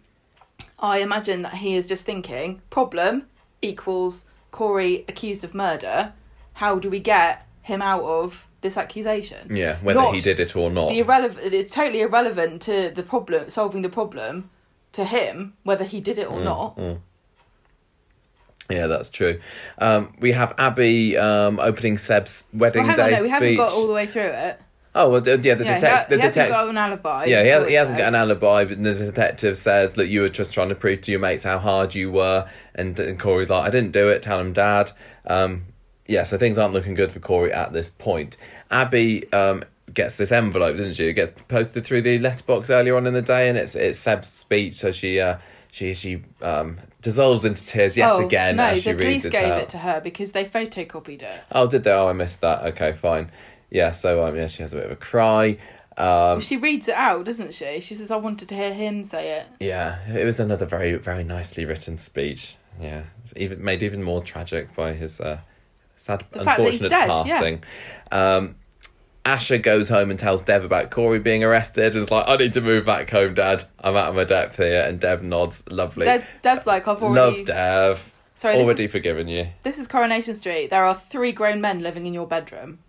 I 0.79 0.99
imagine 0.99 1.41
that 1.41 1.55
he 1.55 1.75
is 1.75 1.87
just 1.87 2.05
thinking 2.05 2.61
problem 2.69 3.27
equals 3.61 4.25
Corey 4.51 5.05
accused 5.07 5.43
of 5.43 5.53
murder. 5.53 6.13
How 6.53 6.79
do 6.79 6.89
we 6.89 6.99
get 6.99 7.45
him 7.61 7.81
out 7.81 8.03
of 8.03 8.46
this 8.61 8.77
accusation? 8.77 9.55
Yeah, 9.55 9.77
whether 9.81 9.99
Not 9.99 10.13
he 10.13 10.19
did 10.19 10.39
it 10.39 10.55
or 10.55 10.69
not. 10.69 10.89
The 10.89 10.99
irrelevant. 10.99 11.53
It's 11.53 11.73
totally 11.73 12.01
irrelevant 12.01 12.61
to 12.63 12.91
the 12.95 13.03
problem, 13.03 13.49
solving 13.49 13.81
the 13.81 13.89
problem, 13.89 14.49
to 14.93 15.03
him 15.03 15.53
whether 15.63 15.83
he 15.83 15.99
did 16.01 16.17
it 16.17 16.29
or 16.29 16.41
not. 16.41 16.77
Mm. 16.77 16.99
Yeah, 18.69 18.87
that's 18.87 19.09
true. 19.09 19.39
Um, 19.77 20.13
we 20.19 20.33
have 20.33 20.53
Abi 20.57 21.15
um, 21.17 21.59
opening 21.59 21.97
Seb's 21.97 22.43
wedding 22.51 22.85
Well, 22.85 22.97
day 22.97 23.15
no, 23.15 23.23
we 23.23 23.29
haven't 23.29 23.55
got 23.55 23.71
all 23.71 23.87
the 23.87 23.93
way 23.93 24.07
through 24.07 24.23
it. 24.23 24.59
Oh, 24.93 25.11
well, 25.11 25.27
yeah, 25.27 25.35
the 25.35 25.47
yeah, 25.47 25.55
he, 25.55 25.63
detective. 25.63 25.89
ha- 25.89 26.05
the 26.09 26.15
he 26.15 26.21
hasn't 26.21 26.33
detective. 26.33 26.53
got 26.53 26.69
an 26.69 26.77
alibi. 26.77 27.25
Yeah, 27.25 27.43
he, 27.43 27.49
has, 27.49 27.67
he 27.67 27.73
hasn't 27.75 27.97
got 27.99 28.07
an 28.07 28.15
alibi, 28.15 28.65
but 28.65 28.81
the 28.81 28.95
detective 28.95 29.57
says 29.57 29.93
that 29.93 30.07
you 30.07 30.21
were 30.21 30.29
just 30.29 30.51
trying 30.53 30.69
to 30.69 30.75
prove 30.75 31.01
to 31.01 31.11
your 31.11 31.19
mates 31.19 31.43
how 31.43 31.59
hard 31.59 31.93
you 31.93 32.11
were, 32.11 32.49
and, 32.73 32.99
and 32.99 33.19
Corey's 33.19 33.49
like, 33.49 33.63
I 33.63 33.69
didn't 33.69 33.91
do 33.91 34.09
it, 34.09 34.23
tell 34.23 34.39
him 34.39 34.53
dad. 34.53 34.91
Um, 35.27 35.65
yeah, 36.07 36.23
so 36.23 36.37
things 36.37 36.57
aren't 36.57 36.73
looking 36.73 36.93
good 36.93 37.11
for 37.11 37.19
Corey 37.19 37.51
at 37.51 37.73
this 37.73 37.89
point. 37.89 38.37
Abi 38.71 39.31
um, 39.33 39.63
gets 39.93 40.17
this 40.17 40.31
envelope, 40.31 40.77
doesn't 40.77 40.93
she? 40.93 41.07
It 41.07 41.13
gets 41.13 41.31
posted 41.47 41.85
through 41.85 42.01
the 42.01 42.19
letterbox 42.19 42.69
earlier 42.69 42.95
on 42.95 43.07
in 43.07 43.13
the 43.13 43.21
day, 43.21 43.49
and 43.49 43.57
it's 43.57 43.75
it's 43.75 43.99
Seb's 43.99 44.27
speech, 44.27 44.77
so 44.77 44.91
she 44.91 45.19
uh, 45.19 45.37
she 45.71 45.93
she 45.93 46.21
um, 46.41 46.77
dissolves 47.01 47.45
into 47.45 47.65
tears 47.65 47.97
yet 47.97 48.11
oh, 48.13 48.25
again 48.25 48.55
no, 48.55 48.65
as 48.65 48.83
she 48.83 48.91
the 48.91 48.97
reads 48.97 49.23
police 49.23 49.25
it 49.25 49.31
gave 49.31 49.51
out. 49.51 49.61
it 49.61 49.69
to 49.69 49.77
her 49.79 50.01
because 50.01 50.31
they 50.31 50.45
photocopied 50.45 51.21
it. 51.21 51.43
Oh, 51.51 51.67
did 51.67 51.83
they? 51.83 51.91
Oh, 51.91 52.07
I 52.07 52.13
missed 52.13 52.41
that. 52.41 52.63
Okay, 52.67 52.93
fine. 52.93 53.31
Yeah, 53.69 53.91
so 53.91 54.25
um, 54.25 54.35
yeah, 54.35 54.47
she 54.47 54.61
has 54.61 54.73
a 54.73 54.77
bit 54.77 54.85
of 54.85 54.91
a 54.91 54.95
cry. 54.95 55.57
Um, 55.97 56.41
she 56.41 56.57
reads 56.57 56.87
it 56.87 56.95
out, 56.95 57.25
doesn't 57.25 57.53
she? 57.53 57.79
She 57.79 57.95
says, 57.95 58.11
"I 58.11 58.17
wanted 58.17 58.49
to 58.49 58.55
hear 58.55 58.73
him 58.73 59.03
say 59.03 59.39
it." 59.39 59.47
Yeah, 59.59 59.99
it 60.07 60.25
was 60.25 60.39
another 60.39 60.65
very, 60.65 60.95
very 60.95 61.23
nicely 61.23 61.65
written 61.65 61.97
speech. 61.97 62.55
Yeah, 62.79 63.03
even 63.35 63.63
made 63.63 63.83
even 63.83 64.03
more 64.03 64.23
tragic 64.23 64.75
by 64.75 64.93
his 64.93 65.19
uh, 65.19 65.39
sad, 66.07 66.23
The 66.31 66.43
fact 66.43 66.59
that 66.59 66.71
he's 66.71 66.81
unfortunate 66.81 66.89
dead, 66.89 67.27
yeah. 67.27 67.39
passing. 67.39 67.63
Um, 68.11 68.55
Asha 69.25 69.61
goes 69.61 69.89
home 69.89 70.09
and 70.09 70.17
tells 70.17 70.41
Dev 70.41 70.63
about 70.63 70.89
Corey 70.89 71.19
being 71.19 71.43
arrested. 71.43 71.95
Is 71.95 72.09
like, 72.09 72.27
I 72.27 72.37
need 72.37 72.53
to 72.53 72.61
move 72.61 72.85
back 72.85 73.09
home, 73.09 73.33
Dad. 73.33 73.65
I'm 73.81 73.95
out 73.97 74.09
of 74.09 74.15
my 74.15 74.23
depth 74.23 74.57
here. 74.57 74.81
And 74.81 74.99
Dev 75.01 75.21
nods, 75.21 75.63
lovely. 75.69 76.05
Dev, 76.05 76.27
Dev's 76.41 76.65
like, 76.65 76.87
"I've 76.87 77.03
already." 77.03 77.37
Love 77.37 77.45
Dev. 77.45 78.11
Sorry, 78.35 78.55
already 78.55 78.85
is, 78.85 78.91
forgiven 78.91 79.27
you. 79.27 79.47
this 79.63 79.79
is 79.79 79.87
Coronation 79.87 80.35
Street. 80.35 80.69
There 80.69 80.85
are 80.85 80.93
three 80.93 81.31
grown 81.31 81.59
men 81.59 81.81
living 81.81 82.05
in 82.05 82.13
your 82.13 82.27
bedroom. 82.27 82.79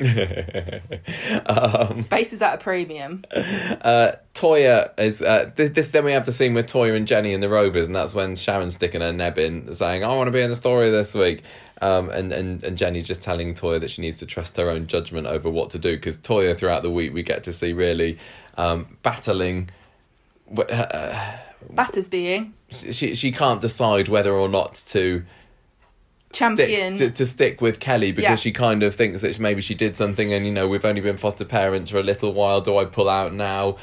um, 0.00 2.00
Space 2.00 2.32
is 2.32 2.40
at 2.40 2.54
a 2.54 2.58
premium. 2.58 3.22
uh, 3.32 4.12
Toyah 4.34 4.98
is 4.98 5.20
uh, 5.20 5.50
th- 5.54 5.74
this. 5.74 5.90
Then 5.90 6.06
we 6.06 6.12
have 6.12 6.24
the 6.24 6.32
scene 6.32 6.54
with 6.54 6.66
Toyah 6.66 6.96
and 6.96 7.06
Jenny 7.06 7.34
in 7.34 7.40
the 7.40 7.50
Rovers, 7.50 7.86
and 7.86 7.94
that's 7.94 8.14
when 8.14 8.34
Sharon's 8.36 8.76
sticking 8.76 9.02
her 9.02 9.12
neb 9.12 9.36
in, 9.38 9.74
saying, 9.74 10.02
"I 10.02 10.08
want 10.16 10.28
to 10.28 10.32
be 10.32 10.40
in 10.40 10.48
the 10.48 10.56
story 10.56 10.88
this 10.90 11.12
week." 11.12 11.42
Um, 11.82 12.10
and, 12.10 12.30
and 12.32 12.62
and 12.62 12.76
Jenny's 12.76 13.08
just 13.08 13.22
telling 13.22 13.54
Toyah 13.54 13.80
that 13.80 13.90
she 13.90 14.02
needs 14.02 14.18
to 14.18 14.26
trust 14.26 14.56
her 14.58 14.68
own 14.68 14.86
judgment 14.86 15.26
over 15.26 15.48
what 15.48 15.70
to 15.70 15.78
do 15.78 15.96
because 15.96 16.18
Toyah 16.18 16.54
throughout 16.56 16.82
the 16.82 16.90
week 16.90 17.14
we 17.14 17.22
get 17.22 17.42
to 17.44 17.52
see 17.52 17.72
really 17.72 18.18
um, 18.58 18.98
battling. 19.02 19.70
Uh, 20.56 21.36
Batters 21.70 22.08
being 22.08 22.54
she 22.70 23.14
she 23.14 23.30
can't 23.32 23.60
decide 23.60 24.08
whether 24.08 24.32
or 24.34 24.48
not 24.48 24.74
to 24.88 25.24
champion. 26.32 26.96
stick, 26.96 27.08
to, 27.10 27.14
to 27.18 27.26
stick 27.26 27.60
with 27.60 27.80
Kelly 27.80 28.12
because 28.12 28.30
Yeah. 28.30 28.34
she 28.36 28.50
kind 28.52 28.82
of 28.82 28.94
thinks 28.94 29.20
that 29.22 29.38
maybe 29.38 29.60
she 29.60 29.74
did 29.74 29.96
something 29.96 30.32
and 30.32 30.46
you 30.46 30.52
know 30.52 30.66
we've 30.68 30.84
only 30.84 31.00
been 31.00 31.16
foster 31.18 31.44
parents 31.44 31.90
for 31.90 31.98
a 31.98 32.02
little 32.02 32.32
while 32.32 32.60
do 32.60 32.76
I 32.78 32.84
pull 32.86 33.08
out 33.08 33.34
now 33.34 33.76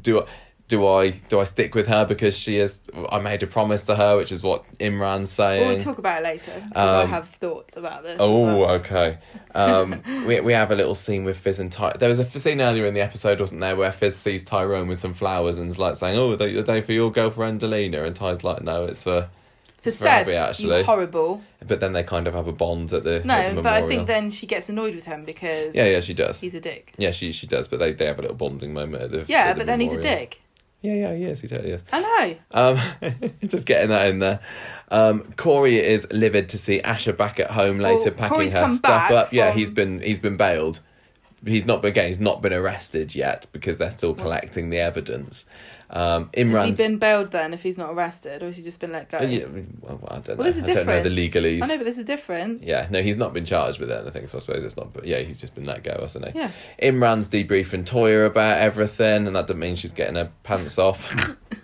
do 0.00 0.20
I 0.20 0.24
do 0.72 0.86
I 0.86 1.10
do 1.10 1.38
I 1.38 1.44
stick 1.44 1.74
with 1.74 1.86
her 1.88 2.06
because 2.06 2.34
she 2.36 2.58
is 2.58 2.80
I 3.10 3.18
made 3.18 3.42
a 3.42 3.46
promise 3.46 3.84
to 3.84 3.94
her 3.94 4.16
which 4.16 4.32
is 4.32 4.42
what 4.42 4.64
Imran's 4.78 5.30
saying 5.30 5.68
We'll 5.68 5.78
talk 5.78 5.98
about 5.98 6.22
it 6.22 6.24
later 6.24 6.52
because 6.68 6.94
I 7.00 7.02
Um, 7.02 7.08
have 7.10 7.28
thoughts 7.28 7.76
about 7.76 8.02
this. 8.02 8.16
Oh, 8.18 8.56
well. 8.58 8.70
okay. 8.80 9.18
Um, 9.54 10.02
we 10.26 10.40
we 10.40 10.52
have 10.54 10.70
a 10.70 10.74
little 10.74 10.94
scene 10.94 11.24
with 11.24 11.36
Fizz 11.36 11.58
and 11.58 11.70
Ty. 11.70 11.96
There 11.98 12.08
was 12.08 12.18
a 12.18 12.24
scene 12.38 12.60
earlier 12.62 12.86
in 12.86 12.94
the 12.94 13.02
episode, 13.02 13.38
wasn't 13.38 13.60
there, 13.60 13.76
where 13.76 13.92
Fizz 13.92 14.16
sees 14.16 14.44
Tyrone 14.44 14.88
with 14.88 14.98
some 14.98 15.12
flowers 15.14 15.58
and 15.58 15.68
is 15.68 15.78
like 15.78 15.96
saying, 15.96 16.16
"Oh, 16.16 16.32
are 16.32 16.36
they, 16.36 16.54
are 16.56 16.62
they 16.62 16.80
for 16.80 16.92
your 16.92 17.10
girlfriend, 17.12 17.62
Alina?" 17.62 18.02
And 18.04 18.16
Ty's 18.16 18.42
like, 18.42 18.62
"No, 18.62 18.86
it's 18.86 19.02
for 19.02 19.28
For 19.82 19.88
It's 19.90 19.98
Seb, 19.98 20.26
Abi, 20.26 20.34
actually. 20.36 20.82
horrible. 20.84 21.42
But 21.66 21.80
then 21.80 21.92
they 21.92 22.02
kind 22.02 22.26
of 22.26 22.34
have 22.34 22.46
a 22.48 22.52
bond 22.52 22.92
at 22.92 23.04
the, 23.04 23.16
at 23.16 23.24
No, 23.24 23.54
the 23.54 23.62
but 23.62 23.72
I 23.72 23.86
think 23.86 24.06
then 24.06 24.30
she 24.30 24.46
gets 24.46 24.68
annoyed 24.68 24.94
with 24.94 25.04
him 25.04 25.24
because 25.24 25.74
Yeah, 25.76 25.86
yeah, 25.86 26.00
she 26.00 26.14
does. 26.14 26.40
he's 26.40 26.54
a 26.54 26.60
dick. 26.60 26.92
Yeah, 26.98 27.10
she 27.12 27.30
she 27.32 27.46
does. 27.46 27.68
But 27.68 27.78
they, 27.80 27.92
they 27.92 28.06
have 28.06 28.18
a 28.18 28.22
little 28.22 28.36
bonding 28.36 28.72
moment 28.72 29.02
at 29.04 29.10
the. 29.10 29.24
Yeah, 29.28 29.40
at 29.46 29.52
the 29.54 29.60
but 29.60 29.66
then 29.66 29.80
he's 29.80 29.92
a 29.92 30.00
dick. 30.00 30.40
Yeah, 30.82 30.94
yeah, 30.94 31.14
he 31.14 31.24
is. 31.24 31.40
He 31.40 31.48
totally 31.48 31.70
is. 31.70 31.82
Hello. 31.90 32.34
Um, 32.50 32.78
just 33.46 33.66
getting 33.66 33.88
that 33.90 34.08
in 34.08 34.18
there. 34.18 34.40
Um, 34.90 35.32
Corey 35.36 35.78
is 35.78 36.06
livid 36.10 36.48
to 36.50 36.58
see 36.58 36.80
Asha 36.80 37.16
back 37.16 37.38
at 37.40 37.52
home 37.52 37.78
later, 37.78 38.10
Well, 38.10 38.18
packing 38.18 38.28
Corey's 38.28 38.52
her 38.52 38.68
stuff 38.68 39.10
up. 39.10 39.32
Yeah, 39.32 39.52
he's 39.52 39.70
been 39.70 40.00
he's 40.00 40.18
been 40.18 40.36
bailed. 40.36 40.80
He's 41.44 41.64
not 41.64 41.84
again. 41.84 42.08
He's 42.08 42.20
not 42.20 42.42
been 42.42 42.52
arrested 42.52 43.14
yet 43.14 43.46
because 43.52 43.78
they're 43.78 43.90
still 43.90 44.14
collecting 44.14 44.70
the 44.70 44.78
evidence. 44.78 45.46
Um, 45.94 46.30
Has 46.34 46.64
he 46.68 46.74
been 46.74 46.96
bailed 46.96 47.32
then 47.32 47.52
if 47.52 47.62
he's 47.62 47.76
not 47.76 47.90
arrested, 47.90 48.42
or 48.42 48.46
has 48.46 48.56
he 48.56 48.62
just 48.62 48.80
been 48.80 48.92
let 48.92 49.10
go? 49.10 49.20
Yeah, 49.20 49.44
well, 49.82 50.00
I 50.08 50.14
don't 50.14 50.28
know. 50.28 50.34
Well, 50.36 50.44
there's 50.44 50.56
a 50.56 50.60
I 50.60 50.66
don't 50.66 50.76
difference. 50.76 51.04
know 51.04 51.10
the 51.14 51.28
legalese. 51.28 51.62
I 51.62 51.66
know, 51.66 51.76
but 51.76 51.84
there's 51.84 51.98
a 51.98 52.04
difference. 52.04 52.64
Yeah, 52.64 52.86
no, 52.90 53.02
he's 53.02 53.18
not 53.18 53.34
been 53.34 53.44
charged 53.44 53.78
with 53.78 53.90
anything, 53.90 54.26
so 54.26 54.38
I 54.38 54.40
suppose 54.40 54.64
it's 54.64 54.76
not. 54.76 54.94
But 54.94 55.06
yeah, 55.06 55.18
he's 55.18 55.38
just 55.40 55.54
been 55.54 55.66
let 55.66 55.84
go, 55.84 55.98
hasn't 56.00 56.28
he? 56.32 56.38
Yeah. 56.38 56.50
Imran's 56.82 57.28
debriefing 57.28 57.84
Toyah 57.84 58.26
about 58.26 58.58
everything, 58.58 59.26
and 59.26 59.36
that 59.36 59.46
doesn't 59.46 59.58
mean 59.58 59.76
she's 59.76 59.92
getting 59.92 60.14
her 60.14 60.30
pants 60.44 60.78
off. 60.78 61.12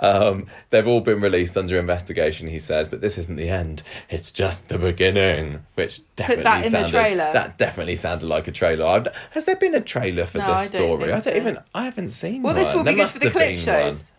um, 0.00 0.46
they've 0.70 0.86
all 0.86 1.00
been 1.00 1.20
released 1.20 1.56
under 1.56 1.78
investigation, 1.78 2.48
he 2.48 2.58
says, 2.60 2.88
but 2.88 3.00
this 3.00 3.18
isn't 3.18 3.36
the 3.36 3.48
end. 3.48 3.82
It's 4.08 4.32
just 4.32 4.68
the 4.68 4.78
beginning. 4.78 5.64
Which 5.74 6.00
definitely 6.16 6.44
that 6.44 6.56
in 6.66 6.72
the 6.72 6.78
sounded 6.78 6.90
trailer. 6.90 7.32
that 7.32 7.58
definitely 7.58 7.96
sounded 7.96 8.26
like 8.26 8.48
a 8.48 8.52
trailer. 8.52 8.86
I've, 8.86 9.08
has 9.32 9.44
there 9.44 9.56
been 9.56 9.74
a 9.74 9.80
trailer 9.80 10.26
for 10.26 10.38
No, 10.38 10.46
this 10.46 10.60
I 10.62 10.66
story? 10.66 11.04
I 11.12 11.20
don't 11.20 11.22
so. 11.24 11.34
even. 11.34 11.58
I 11.74 11.84
haven't 11.84 12.10
seen 12.10 12.42
Well, 12.42 12.54
one. 12.54 12.62
this 12.62 12.74
will 12.74 12.84
There 12.84 12.94
be 12.94 13.00
good 13.00 13.10
for 13.10 13.18
the 13.18 13.30
clip 13.30 13.58
shows. 13.58 14.10
one. 14.12 14.16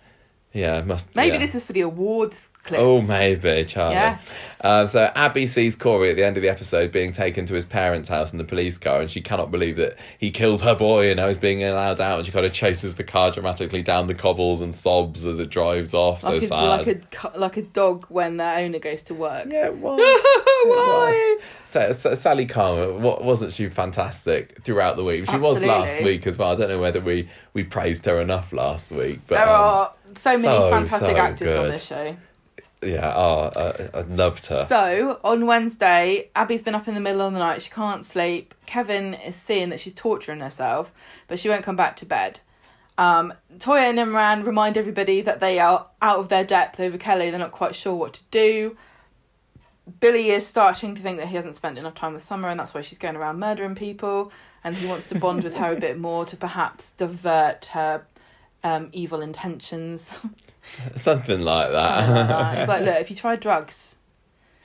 Yeah, 0.54 0.82
must. 0.82 1.16
Maybe 1.16 1.36
yeah. 1.36 1.40
this 1.40 1.54
was 1.54 1.64
for 1.64 1.72
the 1.74 1.82
awards 1.82 2.50
clips. 2.64 2.82
Oh, 2.82 3.02
maybe, 3.02 3.64
Charlie. 3.66 3.96
Yeah. 3.96 4.20
Um, 4.64 4.88
so 4.88 5.12
Abi 5.16 5.48
sees 5.48 5.76
Corey 5.76 6.12
at 6.12 6.16
the 6.16 6.24
end 6.24 6.38
of 6.38 6.44
the 6.44 6.50
episode 6.50 6.92
being 6.92 7.12
taken 7.12 7.46
to 7.48 7.56
his 7.56 7.66
parents' 7.66 8.10
house 8.10 8.32
in 8.32 8.38
the 8.38 8.44
police 8.44 8.78
car, 8.78 9.02
and 9.02 9.10
she 9.10 9.22
cannot 9.22 9.50
believe 9.50 9.76
that 9.78 9.98
he 10.18 10.30
killed 10.30 10.62
her 10.62 10.76
boy 10.76 11.10
and 11.10 11.18
now 11.18 11.28
he's 11.28 11.38
being 11.38 11.64
allowed 11.64 12.00
out. 12.00 12.20
And 12.20 12.26
she 12.26 12.32
kind 12.32 12.46
of 12.46 12.54
chases 12.54 12.96
the 12.96 13.04
car 13.04 13.32
dramatically 13.32 13.82
down 13.82 14.08
the 14.08 14.14
cobbles 14.14 14.62
and 14.62 14.74
sobs 14.76 15.26
as 15.26 15.40
it 15.40 15.50
drives 15.50 15.94
off. 15.94 16.24
Like, 16.24 16.44
so 16.44 16.46
a, 16.46 16.48
sad. 16.48 16.64
like 16.64 16.88
a 17.34 17.40
like 17.40 17.58
a 17.58 17.64
dog 17.64 18.06
when 18.10 18.38
their 18.38 18.60
owner 18.60 18.80
goes 18.80 19.02
to 19.04 19.14
work. 19.16 19.48
yeah, 19.50 19.70
why? 19.70 19.98
Why? 20.64 21.40
So, 21.72 22.14
Sally 22.14 22.46
Carman, 22.46 23.02
wa- 23.02 23.22
wasn't 23.22 23.54
she 23.54 23.70
fantastic 23.70 24.62
throughout 24.64 24.98
the 24.98 25.04
week? 25.04 25.30
She 25.30 25.38
was 25.38 25.64
last 25.64 26.04
week 26.04 26.28
as 26.28 26.38
well. 26.38 26.52
I 26.52 26.56
don't 26.56 26.70
know 26.70 26.80
whether 26.80 27.00
we, 27.00 27.30
we 27.54 27.64
praised 27.64 28.06
her 28.06 28.20
enough 28.20 28.52
last 28.52 28.92
week, 28.92 29.22
but 29.26 29.36
There 29.36 29.50
um, 29.50 29.64
are 29.64 29.94
so 30.16 30.32
many 30.34 30.44
so, 30.44 30.70
fantastic 30.70 31.16
so 31.16 31.18
actors 31.18 31.52
on 31.54 31.68
this 31.70 31.84
show. 31.84 32.16
Yeah, 32.82 33.14
oh, 33.16 33.52
I, 33.56 34.00
I 34.00 34.02
loved 34.02 34.48
her. 34.48 34.66
So 34.68 35.20
on 35.24 35.46
Wednesday, 35.46 36.30
Abi's 36.36 36.64
been 36.64 36.74
up 36.74 36.88
in 36.88 36.96
the 36.96 37.00
middle 37.00 37.22
of 37.22 37.34
the 37.34 37.40
night. 37.40 37.62
She 37.62 37.70
can't 37.70 38.06
sleep. 38.06 38.56
Kevin 38.66 39.14
is 39.14 39.36
seeing 39.36 39.70
that 39.70 39.80
she's 39.80 39.94
torturing 39.94 40.40
herself, 40.40 40.92
but 41.28 41.40
she 41.40 41.48
won't 41.48 41.64
come 41.64 41.76
back 41.76 41.96
to 41.98 42.06
bed. 42.06 42.40
Um, 42.98 43.34
Toyah 43.58 43.90
and 43.90 44.00
Imran 44.00 44.46
remind 44.46 44.78
everybody 44.78 45.22
that 45.22 45.40
they 45.40 45.60
are 45.60 45.88
out 46.02 46.20
of 46.20 46.30
their 46.30 46.44
depth 46.44 46.80
over 46.80 46.98
Kelly. 46.98 47.30
They're 47.30 47.40
not 47.40 47.52
quite 47.52 47.76
sure 47.76 47.96
what 47.96 48.14
to 48.14 48.24
do. 48.32 48.78
Billy 50.00 50.30
is 50.30 50.46
starting 50.46 50.96
to 50.96 51.02
think 51.02 51.18
that 51.18 51.28
he 51.28 51.36
hasn't 51.36 51.56
spent 51.56 51.78
enough 51.78 51.96
time 51.96 52.14
with 52.14 52.22
Summer, 52.22 52.50
and 52.50 52.60
that's 52.60 52.74
why 52.74 52.82
she's 52.82 52.98
going 52.98 53.16
around 53.16 53.40
murdering 53.40 53.76
people. 53.76 54.32
And 54.64 54.76
he 54.76 54.88
wants 54.88 55.10
to 55.10 55.20
bond 55.20 55.44
with 55.44 55.56
her 55.56 55.74
a 55.74 55.80
bit 55.80 55.98
more 55.98 56.26
to 56.26 56.38
perhaps 56.38 56.92
divert 56.94 57.66
her 57.68 58.06
um, 58.64 58.90
evil 58.92 59.22
intentions. 59.22 60.20
Something 60.96 61.40
like 61.42 61.72
that. 61.72 62.06
Something 62.06 62.16
like 62.16 62.28
that. 62.28 62.58
It's 62.60 62.68
like, 62.68 62.84
look, 62.84 63.02
if 63.02 63.10
you 63.10 63.16
try 63.16 63.36
drugs, 63.36 63.96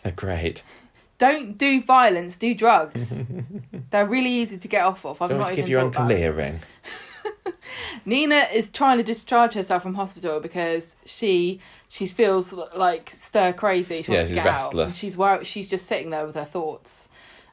They're 0.02 0.12
great. 0.16 0.62
don't 1.18 1.57
do 1.59 1.82
violence, 1.82 2.36
do 2.36 2.54
drugs. 2.54 3.22
They're 3.90 4.07
really 4.07 4.30
easy 4.30 4.59
to 4.59 4.68
get 4.68 4.84
off 4.84 5.04
of. 5.04 5.20
I've 5.22 5.28
Do 5.28 5.34
you 5.34 5.38
not 5.38 5.44
want 5.44 5.48
to 5.48 5.52
even 5.54 5.64
give 5.64 5.68
your 5.70 5.90
thought 5.92 6.00
uncle 6.02 6.16
a 6.16 6.30
ring? 6.30 6.61
Nina 8.04 8.46
is 8.52 8.68
trying 8.72 8.98
to 8.98 9.02
discharge 9.02 9.54
herself 9.54 9.82
from 9.82 9.94
hospital 9.94 10.38
because 10.40 10.94
she 11.04 11.61
she 11.88 12.07
feels 12.07 12.52
like 12.52 13.11
stir 13.11 13.52
crazy. 13.52 14.02
She 14.02 14.12
Yeah, 14.12 14.18
wants 14.18 14.28
to 14.28 14.34
she's 14.34 14.42
get 14.42 14.46
out. 14.46 14.62
restless. 14.62 14.86
And 14.86 14.94
she's. 15.42 15.48
She's 15.48 15.68
just 15.68 15.86
sitting 15.86 16.11
there 16.11 16.26
with 16.26 16.34
her 16.36 16.44
thoughts. 16.44 17.09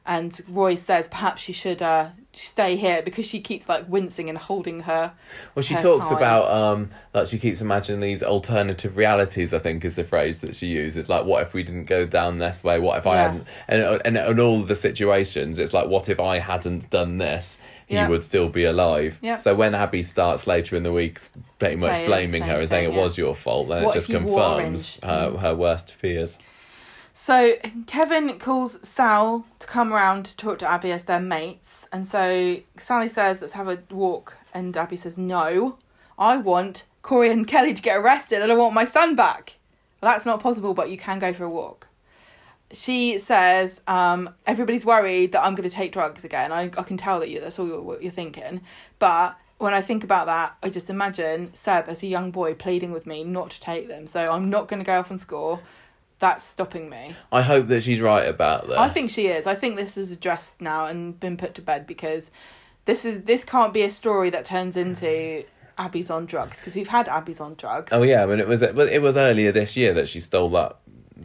And 0.06 0.38
Roy 0.48 0.74
says 0.76 1.08
perhaps 1.08 1.42
she 1.42 1.52
should 1.52 1.82
uh, 1.82 2.10
stay 2.34 2.76
here 2.76 3.00
because 3.02 3.26
she 3.26 3.40
keeps 3.40 3.68
like 3.68 3.88
wincing 3.88 4.28
and 4.28 4.36
holding 4.36 4.80
her. 4.80 5.12
Well, 5.54 5.62
she 5.62 5.74
her 5.74 5.80
talks 5.80 6.08
sides. 6.08 6.18
about 6.18 6.50
um, 6.50 6.90
like 7.12 7.26
she 7.28 7.38
keeps 7.38 7.60
imagining 7.60 8.00
these 8.00 8.22
alternative 8.22 8.96
realities. 8.96 9.54
I 9.54 9.58
think 9.58 9.84
is 9.84 9.96
the 9.96 10.04
phrase 10.04 10.40
that 10.40 10.54
she 10.56 10.66
uses. 10.68 11.08
Like, 11.08 11.24
what 11.24 11.42
if 11.42 11.54
we 11.54 11.62
didn't 11.62 11.84
go 11.86 12.06
down 12.06 12.38
this 12.38 12.62
way? 12.64 12.78
What 12.78 12.98
if 12.98 13.06
I 13.06 13.16
hadn't? 13.16 13.46
And 13.68 13.82
and 14.04 14.18
and 14.18 14.40
all 14.40 14.62
the 14.62 14.76
situations, 14.76 15.58
it's 15.58 15.72
like, 15.72 15.88
what 15.88 16.08
if 16.08 16.20
I 16.20 16.38
hadn't 16.38 16.90
done 16.90 17.18
this? 17.18 17.58
He 17.86 17.96
Yeah. 17.96 18.08
would 18.08 18.24
still 18.24 18.48
be 18.48 18.64
alive. 18.64 19.18
Yeah. 19.20 19.36
So 19.36 19.54
when 19.54 19.74
Abi 19.74 20.02
starts 20.02 20.46
later 20.46 20.74
in 20.74 20.84
the 20.84 20.92
week, 20.92 21.20
pretty 21.58 21.76
much 21.76 21.92
Saying 21.92 22.06
blaming 22.06 22.42
her 22.42 22.60
and 22.60 22.68
saying 22.68 22.86
thing, 22.86 22.94
it 22.94 22.96
yeah. 22.96 23.02
was 23.04 23.18
your 23.18 23.34
fault, 23.34 23.68
then 23.68 23.82
What 23.84 23.94
it 23.94 23.98
just 24.00 24.10
confirms 24.10 24.98
her 25.02 25.36
her 25.36 25.54
worst 25.54 25.92
fears. 25.92 26.38
So 27.16 27.54
Kevin 27.86 28.40
calls 28.40 28.76
Sal 28.82 29.46
to 29.60 29.66
come 29.68 29.92
around 29.92 30.26
to 30.26 30.36
talk 30.36 30.58
to 30.58 30.66
Abi 30.66 30.90
as 30.90 31.04
their 31.04 31.20
mates, 31.20 31.86
and 31.92 32.04
so 32.04 32.56
Sally 32.76 33.08
says, 33.08 33.40
"Let's 33.40 33.52
have 33.52 33.68
a 33.68 33.78
walk," 33.88 34.36
and 34.52 34.76
Abi 34.76 34.96
says, 34.96 35.16
"No, 35.16 35.78
I 36.18 36.36
want 36.36 36.82
Corey 37.02 37.30
and 37.30 37.46
Kelly 37.46 37.72
to 37.72 37.80
get 37.80 37.98
arrested, 37.98 38.42
and 38.42 38.50
I 38.50 38.56
want 38.56 38.74
my 38.74 38.84
son 38.84 39.14
back." 39.14 39.54
Well, 40.00 40.10
that's 40.10 40.26
not 40.26 40.40
possible, 40.40 40.74
but 40.74 40.90
you 40.90 40.98
can 40.98 41.20
go 41.20 41.32
for 41.32 41.44
a 41.44 41.48
walk. 41.48 41.86
She 42.72 43.18
says, 43.18 43.80
um, 43.86 44.30
"Everybody's 44.44 44.84
worried 44.84 45.30
that 45.32 45.44
I'm 45.44 45.54
going 45.54 45.68
to 45.68 45.74
take 45.74 45.92
drugs 45.92 46.24
again. 46.24 46.50
I, 46.50 46.62
I 46.62 46.82
can 46.82 46.96
tell 46.96 47.20
that 47.20 47.30
you 47.30 47.40
that's 47.40 47.60
all 47.60 47.68
you're, 47.68 47.80
what 47.80 48.02
you're 48.02 48.12
thinking, 48.12 48.60
but." 48.98 49.36
When 49.56 49.72
I 49.72 49.82
think 49.82 50.02
about 50.02 50.26
that, 50.26 50.56
I 50.64 50.68
just 50.68 50.90
imagine 50.90 51.54
Seb 51.54 51.88
as 51.88 52.02
a 52.02 52.08
young 52.08 52.32
boy 52.32 52.54
pleading 52.54 52.90
with 52.90 53.06
me 53.06 53.22
not 53.22 53.50
to 53.52 53.60
take 53.60 53.86
them. 53.86 54.08
So 54.08 54.26
I'm 54.26 54.50
not 54.50 54.66
going 54.66 54.80
to 54.80 54.84
go 54.84 54.98
off 54.98 55.10
and 55.10 55.18
score. 55.18 55.60
That's 56.18 56.44
stopping 56.44 56.88
me. 56.88 57.16
I 57.32 57.42
hope 57.42 57.66
that 57.66 57.82
she's 57.82 58.00
right 58.00 58.26
about 58.26 58.68
this. 58.68 58.78
I 58.78 58.88
think 58.88 59.10
she 59.10 59.26
is. 59.26 59.46
I 59.46 59.54
think 59.54 59.76
this 59.76 59.96
is 59.96 60.10
addressed 60.10 60.60
now 60.60 60.86
and 60.86 61.18
been 61.18 61.36
put 61.36 61.54
to 61.56 61.62
bed 61.62 61.86
because 61.86 62.30
this 62.84 63.04
is 63.04 63.24
this 63.24 63.44
can't 63.44 63.72
be 63.72 63.82
a 63.82 63.90
story 63.90 64.30
that 64.30 64.44
turns 64.44 64.76
into 64.76 65.44
Abi's 65.78 66.10
on 66.10 66.26
drugs 66.26 66.60
because 66.60 66.76
we've 66.76 66.88
had 66.88 67.08
Abi's 67.08 67.40
on 67.40 67.54
drugs. 67.54 67.92
Oh 67.92 68.02
yeah, 68.02 68.22
I 68.22 68.26
mean 68.26 68.38
it 68.38 68.48
was 68.48 68.62
it 68.62 69.02
was 69.02 69.16
earlier 69.16 69.52
this 69.52 69.76
year 69.76 69.92
that 69.94 70.08
she 70.08 70.20
stole 70.20 70.50
that 70.50 70.78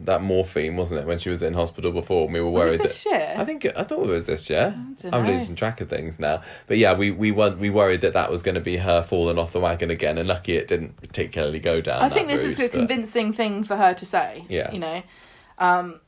that 0.04 0.22
morphine, 0.22 0.76
wasn't 0.76 1.00
it? 1.00 1.06
When 1.06 1.18
she 1.18 1.30
was 1.30 1.42
in 1.42 1.54
hospital 1.54 1.92
before, 1.92 2.24
and 2.24 2.32
we 2.32 2.40
were 2.40 2.50
Was 2.50 2.62
it 2.62 2.66
worried 2.66 2.80
this 2.80 3.04
that. 3.04 3.10
year? 3.10 3.34
I 3.36 3.44
think 3.44 3.66
I 3.76 3.82
thought 3.84 4.04
it 4.04 4.08
was 4.10 4.26
this 4.26 4.48
year. 4.50 4.74
I'm 5.12 5.26
know. 5.26 5.32
losing 5.32 5.54
track 5.56 5.80
of 5.80 5.88
things 5.88 6.18
now, 6.18 6.42
but 6.66 6.78
yeah, 6.78 6.94
we 6.94 7.10
we 7.10 7.30
were 7.30 7.54
we 7.54 7.70
worried 7.70 8.00
that 8.00 8.12
that 8.14 8.30
was 8.30 8.42
going 8.42 8.54
to 8.54 8.60
be 8.60 8.78
her 8.78 9.02
falling 9.02 9.38
off 9.38 9.52
the 9.52 9.60
wagon 9.60 9.90
again, 9.90 10.18
and 10.18 10.28
lucky 10.28 10.56
it 10.56 10.68
didn't 10.68 10.96
particularly 11.00 11.60
go 11.60 11.80
down. 11.80 12.02
I 12.02 12.08
think 12.08 12.28
this 12.28 12.42
is 12.42 12.58
a 12.58 12.62
but- 12.64 12.72
convincing 12.72 13.32
thing 13.32 13.64
for 13.64 13.76
her 13.76 13.94
to 13.94 14.06
say. 14.06 14.44
Yeah. 14.48 14.70
you 14.72 14.78
know, 14.78 15.02
um, 15.58 16.00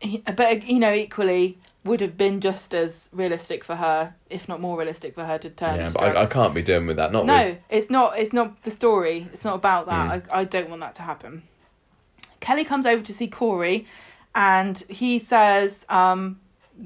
he- 0.00 0.18
but 0.36 0.64
you 0.68 0.78
know, 0.78 0.92
equally 0.92 1.58
would 1.82 2.02
have 2.02 2.18
been 2.18 2.42
just 2.42 2.74
as 2.74 3.08
realistic 3.10 3.64
for 3.64 3.76
her, 3.76 4.14
if 4.28 4.46
not 4.48 4.60
more 4.60 4.76
realistic 4.76 5.14
for 5.14 5.24
her 5.24 5.38
to 5.38 5.48
turn. 5.48 5.76
Yeah, 5.78 5.90
but 5.90 6.14
I, 6.14 6.22
I 6.22 6.26
can't 6.26 6.52
be 6.54 6.62
doing 6.62 6.86
with 6.86 6.96
that. 6.96 7.10
Not 7.10 7.24
no, 7.24 7.44
with 7.50 7.58
it's 7.70 7.88
not. 7.88 8.18
It's 8.18 8.32
not 8.34 8.62
the 8.64 8.70
story. 8.70 9.28
It's 9.32 9.44
not 9.46 9.54
about 9.54 9.86
that. 9.86 10.24
Mm. 10.24 10.32
I, 10.32 10.40
I 10.40 10.44
don't 10.44 10.68
want 10.68 10.80
that 10.82 10.94
to 10.96 11.02
happen. 11.02 11.42
Kelly 12.40 12.64
comes 12.64 12.86
over 12.86 13.02
to 13.02 13.12
see 13.12 13.28
Corey, 13.28 13.86
and 14.34 14.82
he 14.88 15.18
says, 15.18 15.84
um, 15.88 16.40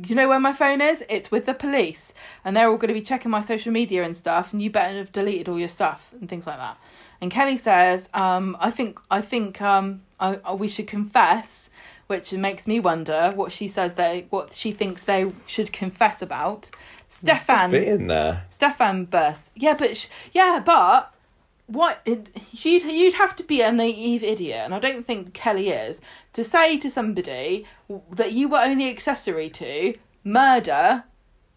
"You 0.06 0.14
know 0.14 0.28
where 0.28 0.40
my 0.40 0.52
phone 0.52 0.80
is? 0.80 1.04
It's 1.08 1.30
with 1.30 1.46
the 1.46 1.54
police, 1.54 2.12
and 2.44 2.56
they're 2.56 2.68
all 2.68 2.76
going 2.76 2.88
to 2.88 2.94
be 2.94 3.00
checking 3.02 3.30
my 3.30 3.40
social 3.40 3.72
media 3.72 4.02
and 4.04 4.16
stuff. 4.16 4.52
And 4.52 4.60
you 4.62 4.70
better 4.70 4.96
have 4.98 5.12
deleted 5.12 5.48
all 5.48 5.58
your 5.58 5.68
stuff 5.68 6.10
and 6.20 6.28
things 6.28 6.46
like 6.46 6.58
that." 6.58 6.76
And 7.20 7.30
Kelly 7.30 7.56
says, 7.56 8.08
um, 8.14 8.56
"I 8.60 8.70
think 8.70 8.98
I 9.10 9.20
think 9.20 9.62
um, 9.62 10.02
I, 10.20 10.38
I- 10.44 10.54
we 10.54 10.68
should 10.68 10.86
confess." 10.86 11.70
Which 12.06 12.34
makes 12.34 12.66
me 12.66 12.80
wonder 12.80 13.32
what 13.34 13.50
she 13.50 13.66
says 13.66 13.94
they 13.94 14.26
what 14.28 14.52
she 14.52 14.72
thinks 14.72 15.02
they 15.04 15.32
should 15.46 15.72
confess 15.72 16.20
about. 16.20 16.70
Stefan 17.08 17.74
in 17.74 18.08
there. 18.08 18.44
Stefan 18.50 19.06
bursts. 19.06 19.50
Yeah, 19.54 19.72
but 19.72 19.96
sh- 19.96 20.08
yeah, 20.32 20.60
but 20.62 21.13
what 21.66 22.00
it, 22.04 22.30
you'd 22.52 22.82
you'd 22.84 23.14
have 23.14 23.34
to 23.36 23.42
be 23.42 23.60
a 23.60 23.72
naive 23.72 24.22
idiot, 24.22 24.62
and 24.64 24.74
I 24.74 24.78
don't 24.78 25.06
think 25.06 25.32
Kelly 25.32 25.70
is 25.70 26.00
to 26.34 26.44
say 26.44 26.78
to 26.78 26.90
somebody 26.90 27.64
that 28.10 28.32
you 28.32 28.48
were 28.48 28.58
only 28.58 28.88
accessory 28.88 29.48
to 29.50 29.94
murder. 30.22 31.04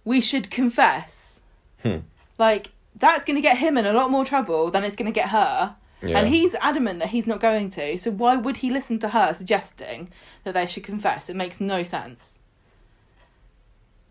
We 0.05 0.21
should 0.21 0.49
confess. 0.49 1.41
Hmm. 1.83 1.97
Like 2.37 2.71
that's 2.95 3.25
going 3.25 3.35
to 3.35 3.41
get 3.41 3.57
him 3.57 3.77
in 3.77 3.85
a 3.85 3.93
lot 3.93 4.09
more 4.09 4.25
trouble 4.25 4.71
than 4.71 4.83
it's 4.83 4.95
going 4.95 5.11
to 5.11 5.11
get 5.11 5.29
her. 5.29 5.75
Yeah. 6.01 6.19
And 6.19 6.27
he's 6.27 6.55
adamant 6.55 6.99
that 6.99 7.09
he's 7.09 7.27
not 7.27 7.39
going 7.39 7.69
to. 7.71 7.97
So 7.97 8.11
why 8.11 8.35
would 8.35 8.57
he 8.57 8.69
listen 8.69 8.99
to 8.99 9.09
her 9.09 9.33
suggesting 9.33 10.09
that 10.43 10.53
they 10.53 10.67
should 10.67 10.83
confess? 10.83 11.29
It 11.29 11.35
makes 11.35 11.59
no 11.59 11.83
sense. 11.83 12.37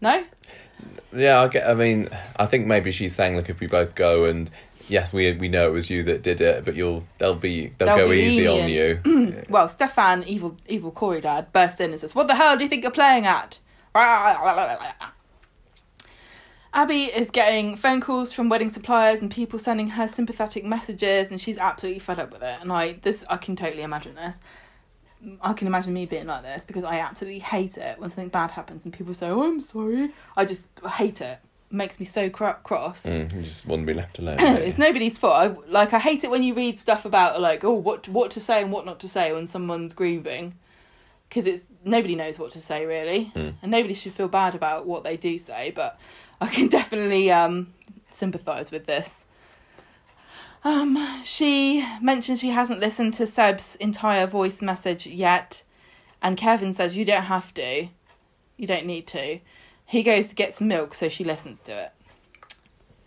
No? 0.00 0.24
Yeah, 1.14 1.40
I 1.40 1.48
get. 1.48 1.68
I 1.68 1.74
mean, 1.74 2.08
I 2.36 2.46
think 2.46 2.66
maybe 2.66 2.90
she's 2.90 3.14
saying, 3.14 3.36
look, 3.36 3.48
if 3.48 3.60
we 3.60 3.66
both 3.66 3.94
go 3.94 4.24
and 4.24 4.50
yes, 4.88 5.12
we 5.12 5.32
we 5.32 5.48
know 5.48 5.68
it 5.68 5.72
was 5.72 5.90
you 5.90 6.02
that 6.04 6.22
did 6.22 6.40
it, 6.40 6.64
but 6.64 6.74
you'll 6.74 7.04
they'll 7.18 7.34
be 7.34 7.72
they'll, 7.78 7.88
They'll 7.88 8.06
go 8.06 8.10
be 8.10 8.20
easy 8.20 8.46
on 8.46 8.68
you. 8.68 9.00
Well, 9.48 9.68
Stefan, 9.68 10.24
evil 10.24 10.56
evil 10.66 10.90
Corey 10.90 11.20
dad, 11.20 11.52
bursts 11.52 11.80
in 11.80 11.90
and 11.90 12.00
says, 12.00 12.14
"What 12.14 12.28
the 12.28 12.34
hell 12.34 12.56
do 12.56 12.64
you 12.64 12.70
think 12.70 12.82
you're 12.82 12.92
playing 12.92 13.26
at?" 13.26 13.58
Abi 16.74 17.04
is 17.04 17.30
getting 17.30 17.76
phone 17.76 18.02
calls 18.02 18.32
from 18.32 18.50
wedding 18.50 18.70
suppliers 18.70 19.22
and 19.22 19.30
people 19.30 19.58
sending 19.58 19.88
her 19.88 20.06
sympathetic 20.06 20.64
messages, 20.64 21.30
and 21.30 21.40
she's 21.40 21.56
absolutely 21.56 22.00
fed 22.00 22.18
up 22.18 22.32
with 22.32 22.42
it. 22.42 22.58
And 22.60 22.70
I 22.72 22.94
this 23.02 23.24
I 23.30 23.38
can 23.38 23.56
totally 23.56 23.82
imagine 23.82 24.14
this. 24.14 24.40
I 25.40 25.54
can 25.54 25.66
imagine 25.66 25.94
me 25.94 26.04
being 26.04 26.26
like 26.26 26.42
this 26.42 26.64
because 26.64 26.84
I 26.84 26.98
absolutely 26.98 27.40
hate 27.40 27.78
it 27.78 27.98
when 27.98 28.10
something 28.10 28.28
bad 28.28 28.50
happens 28.50 28.84
and 28.84 28.92
people 28.92 29.14
say, 29.14 29.28
"Oh, 29.28 29.44
I'm 29.44 29.60
sorry." 29.60 30.10
I 30.36 30.44
just 30.44 30.68
hate 30.98 31.20
it. 31.20 31.38
Makes 31.70 31.98
me 31.98 32.06
so 32.06 32.30
cro- 32.30 32.54
cross. 32.62 33.04
Mm, 33.06 33.32
you 33.34 33.42
just 33.42 33.66
want 33.66 33.82
to 33.82 33.86
be 33.86 33.94
left 33.94 34.18
alone. 34.18 34.38
it's 34.40 34.78
nobody's 34.78 35.18
fault. 35.18 35.34
I, 35.34 35.70
like 35.70 35.92
I 35.92 35.98
hate 35.98 36.22
it 36.24 36.30
when 36.30 36.42
you 36.42 36.54
read 36.54 36.78
stuff 36.78 37.04
about 37.04 37.40
like 37.40 37.64
oh 37.64 37.72
what 37.72 38.08
what 38.08 38.30
to 38.32 38.40
say 38.40 38.62
and 38.62 38.70
what 38.72 38.86
not 38.86 39.00
to 39.00 39.08
say 39.08 39.32
when 39.32 39.46
someone's 39.46 39.92
grieving, 39.94 40.54
because 41.28 41.46
it's 41.46 41.64
nobody 41.84 42.14
knows 42.14 42.38
what 42.38 42.50
to 42.52 42.60
say 42.60 42.86
really, 42.86 43.30
Mm. 43.34 43.54
and 43.62 43.70
nobody 43.70 43.94
should 43.94 44.12
feel 44.12 44.28
bad 44.28 44.54
about 44.54 44.86
what 44.86 45.04
they 45.04 45.16
do 45.16 45.38
say. 45.38 45.72
But 45.74 45.98
I 46.40 46.46
can 46.48 46.68
definitely 46.78 47.30
um, 47.30 47.72
sympathise 48.12 48.70
with 48.70 48.86
this. 48.86 49.26
Um, 50.64 51.22
she 51.24 51.86
mentions 52.00 52.40
she 52.40 52.48
hasn't 52.50 52.80
listened 52.80 53.14
to 53.14 53.26
Seb's 53.26 53.76
entire 53.76 54.26
voice 54.26 54.60
message 54.60 55.06
yet, 55.06 55.62
and 56.20 56.36
Kevin 56.36 56.72
says 56.72 56.96
you 56.96 57.04
don't 57.04 57.24
have 57.24 57.54
to, 57.54 57.88
you 58.56 58.66
don't 58.66 58.86
need 58.86 59.06
to. 59.08 59.38
He 59.86 60.02
goes 60.02 60.28
to 60.28 60.34
get 60.34 60.54
some 60.54 60.68
milk, 60.68 60.94
so 60.94 61.08
she 61.08 61.22
listens 61.24 61.60
to 61.60 61.84
it. 61.84 61.92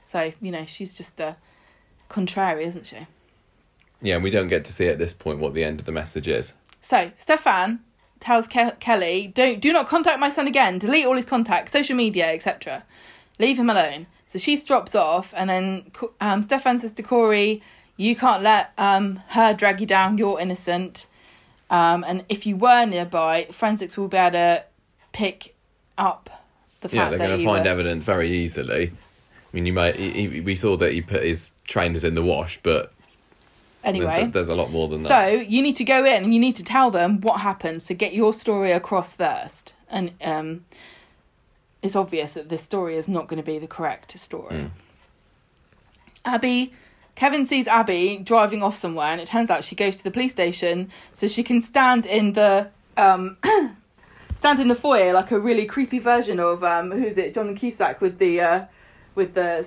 So 0.03 0.33
you 0.41 0.51
know 0.51 0.65
she's 0.65 0.93
just 0.93 1.19
a 1.19 1.35
contrary, 2.07 2.65
isn't 2.65 2.87
she? 2.87 3.05
Yeah, 4.01 4.15
and 4.15 4.23
we 4.23 4.31
don't 4.31 4.47
get 4.47 4.65
to 4.65 4.73
see 4.73 4.87
at 4.87 4.97
this 4.97 5.13
point 5.13 5.39
what 5.39 5.53
the 5.53 5.63
end 5.63 5.79
of 5.79 5.85
the 5.85 5.91
message 5.91 6.27
is. 6.27 6.53
So 6.81 7.11
Stefan 7.15 7.81
tells 8.19 8.47
Ke- 8.47 8.79
Kelly, 8.79 9.27
"Don't 9.27 9.59
do 9.59 9.73
not 9.73 9.87
contact 9.87 10.19
my 10.19 10.29
son 10.29 10.47
again. 10.47 10.79
Delete 10.79 11.05
all 11.05 11.15
his 11.15 11.25
contacts, 11.25 11.73
social 11.73 11.95
media, 11.95 12.31
etc. 12.33 12.83
Leave 13.37 13.59
him 13.59 13.69
alone." 13.69 14.07
So 14.25 14.39
she 14.39 14.55
drops 14.57 14.95
off, 14.95 15.33
and 15.35 15.49
then 15.49 15.91
um, 16.21 16.43
Stefan 16.43 16.79
says 16.79 16.93
to 16.93 17.03
Corey, 17.03 17.61
"You 17.97 18.15
can't 18.15 18.41
let 18.41 18.71
um, 18.77 19.21
her 19.29 19.53
drag 19.53 19.81
you 19.81 19.85
down. 19.85 20.17
You're 20.17 20.39
innocent, 20.39 21.05
um, 21.69 22.05
and 22.07 22.23
if 22.29 22.45
you 22.45 22.55
were 22.55 22.85
nearby, 22.85 23.47
forensics 23.51 23.97
will 23.97 24.07
be 24.07 24.17
able 24.17 24.31
to 24.31 24.63
pick 25.11 25.55
up 25.97 26.38
the 26.81 26.95
Yeah, 26.95 27.09
they're 27.09 27.17
going 27.17 27.39
to 27.39 27.45
find 27.45 27.65
were- 27.65 27.71
evidence 27.71 28.03
very 28.03 28.29
easily. 28.29 28.91
I 28.91 29.55
mean, 29.55 29.65
you 29.65 29.73
might. 29.73 29.95
He, 29.95 30.27
he, 30.27 30.41
we 30.41 30.55
saw 30.55 30.77
that 30.77 30.91
he 30.93 31.01
put 31.01 31.23
his 31.23 31.51
trainers 31.67 32.03
in 32.03 32.15
the 32.15 32.21
wash, 32.21 32.59
but 32.61 32.93
anyway." 33.83 34.21
th- 34.21 34.33
there's 34.33 34.49
a 34.49 34.55
lot 34.55 34.71
more 34.71 34.87
than 34.87 34.99
that. 34.99 35.07
So 35.07 35.27
you 35.27 35.61
need 35.61 35.75
to 35.77 35.83
go 35.83 36.05
in 36.05 36.23
and 36.23 36.33
you 36.33 36.39
need 36.39 36.55
to 36.57 36.63
tell 36.63 36.91
them 36.91 37.21
what 37.21 37.39
happened. 37.41 37.81
So 37.81 37.95
get 37.95 38.13
your 38.13 38.31
story 38.33 38.71
across 38.71 39.15
first, 39.15 39.73
and 39.89 40.11
um, 40.21 40.65
it's 41.81 41.95
obvious 41.95 42.33
that 42.33 42.49
this 42.49 42.61
story 42.61 42.95
is 42.95 43.07
not 43.07 43.27
going 43.27 43.41
to 43.41 43.45
be 43.45 43.57
the 43.57 43.67
correct 43.67 44.17
story. 44.19 44.55
Mm. 44.55 44.71
Abi, 46.25 46.73
Kevin 47.15 47.45
sees 47.45 47.67
Abi 47.67 48.17
driving 48.17 48.61
off 48.61 48.75
somewhere, 48.75 49.07
and 49.07 49.19
it 49.19 49.27
turns 49.27 49.49
out 49.49 49.63
she 49.63 49.75
goes 49.75 49.95
to 49.95 50.03
the 50.03 50.11
police 50.11 50.31
station 50.31 50.91
so 51.13 51.27
she 51.27 51.43
can 51.43 51.61
stand 51.61 52.05
in 52.05 52.33
the 52.33 52.69
um, 52.97 53.37
stand 54.39 54.61
in 54.61 54.69
the 54.69 54.75
foyer 54.75 55.11
like 55.11 55.31
a 55.31 55.39
really 55.39 55.65
creepy 55.65 55.99
version 55.99 56.39
of 56.39 56.63
um, 56.63 56.91
who's 56.91 57.17
it, 57.17 57.33
John 57.33 57.53
Cusack 57.55 57.99
with 57.99 58.19
the 58.19 58.39
uh, 58.39 58.65
with 59.13 59.33
the 59.33 59.65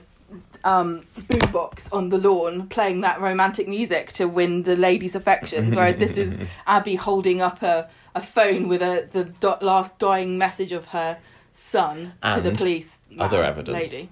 um, 0.64 1.03
boombox 1.29 1.93
on 1.93 2.09
the 2.09 2.16
lawn 2.16 2.68
playing 2.68 3.03
that 3.03 3.20
romantic 3.20 3.68
music 3.68 4.12
to 4.12 4.27
win 4.27 4.62
the 4.62 4.75
ladies' 4.75 5.14
affections, 5.14 5.77
whereas 5.77 5.99
this 5.99 6.16
is 6.16 6.39
Abi 6.66 6.95
holding 6.95 7.43
up 7.43 7.62
a, 7.62 7.87
a 8.14 8.23
phone 8.23 8.66
with 8.66 8.81
a 8.81 9.07
the 9.12 9.25
do- 9.25 9.64
last 9.64 9.99
dying 9.99 10.39
message 10.39 10.73
of 10.73 10.87
her 10.87 11.18
son 11.53 12.14
to 12.35 12.41
the 12.41 12.53
police. 12.53 12.99
other 13.18 13.45
evidence. 13.45 13.75
Lady. 13.75 14.09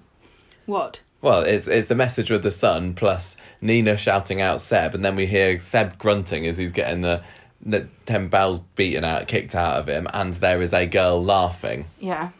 What? 0.67 1.01
Well, 1.23 1.41
it's 1.41 1.67
it's 1.67 1.87
the 1.87 1.95
message 1.95 2.29
with 2.29 2.43
the 2.43 2.51
son 2.51 2.93
plus 2.93 3.35
Nina 3.61 3.97
shouting 3.97 4.41
out 4.41 4.61
Seb, 4.61 4.93
and 4.93 5.03
then 5.03 5.15
we 5.15 5.25
hear 5.25 5.59
Seb 5.59 5.97
grunting 5.97 6.45
as 6.45 6.57
he's 6.57 6.71
getting 6.71 7.01
the 7.01 7.23
the 7.65 7.87
ten 8.05 8.27
bells 8.27 8.59
beaten 8.75 9.03
out, 9.03 9.27
kicked 9.27 9.55
out 9.55 9.77
of 9.77 9.87
him, 9.87 10.07
and 10.13 10.33
there 10.35 10.61
is 10.61 10.73
a 10.73 10.85
girl 10.85 11.23
laughing. 11.23 11.85
Yeah. 11.99 12.31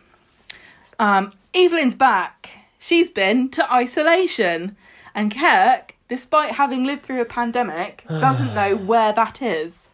Um, 0.99 1.31
Evelyn's 1.53 1.95
back. 1.95 2.49
She's 2.79 3.09
been 3.09 3.49
to 3.49 3.71
isolation. 3.73 4.75
And 5.13 5.35
Kirk, 5.35 5.95
despite 6.07 6.51
having 6.51 6.83
lived 6.83 7.03
through 7.03 7.21
a 7.21 7.25
pandemic, 7.25 8.05
doesn't 8.09 8.53
know 8.53 8.75
where 8.75 9.11
that 9.13 9.41
is. 9.41 9.89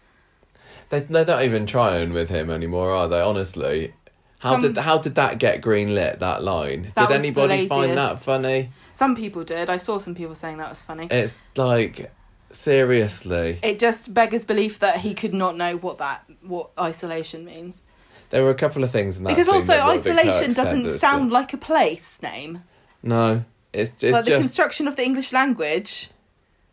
They 0.89 1.01
they're 1.01 1.25
not 1.25 1.43
even 1.43 1.65
trying 1.65 2.13
with 2.13 2.30
him 2.30 2.49
anymore, 2.49 2.91
are 2.91 3.07
they? 3.07 3.19
Honestly, 3.19 3.93
how 4.39 4.51
Some- 4.51 4.61
did 4.61 4.78
how 4.78 4.97
did 4.99 5.15
that 5.15 5.38
get 5.39 5.61
green 5.61 5.93
lit? 5.95 6.19
That 6.19 6.43
line. 6.43 6.91
That 6.95 7.07
did 7.09 7.15
was 7.15 7.21
the 7.23 7.28
anybody 7.28 7.67
find 7.67 7.97
that 7.97 8.03
laziest. 8.03 8.23
funny? 8.23 8.69
Some 8.93 9.15
people 9.15 9.43
did. 9.43 9.69
I 9.69 9.78
saw 9.78 9.97
some 9.97 10.15
people 10.15 10.36
saying 10.36 10.57
that 10.57 10.69
was 10.69 10.80
funny. 10.82 11.07
It's 11.11 11.39
like 11.55 12.11
seriously. 12.58 13.60
It 13.64 13.80
just 13.80 14.14
beggars 14.14 14.43
belief 14.43 14.80
that 14.80 14.99
he 15.01 15.14
could 15.14 15.34
not 15.34 15.55
know 15.55 15.78
what 15.78 15.97
that 15.99 16.24
what 16.41 16.70
isolation 16.80 17.45
means. 17.45 17.82
There 18.30 18.43
were 18.43 18.49
a 18.49 18.55
couple 18.55 18.84
of 18.84 18.89
things 18.91 19.18
in 19.18 19.24
that. 19.24 19.30
because 19.30 19.47
also 19.47 19.74
that 19.74 19.86
isolation 19.86 20.53
doesn't 20.53 20.89
sound 20.89 21.26
just- 21.30 21.34
like 21.34 21.53
a 21.53 21.58
place 21.58 22.22
name. 22.22 22.64
No, 23.03 23.45
it's 23.74 23.91
it's 24.03 24.14
like 24.14 24.26
the 24.26 24.32
just. 24.32 24.41
construction 24.41 24.88
of 24.88 24.95
the 24.95 25.03
English 25.05 25.32
language 25.32 26.10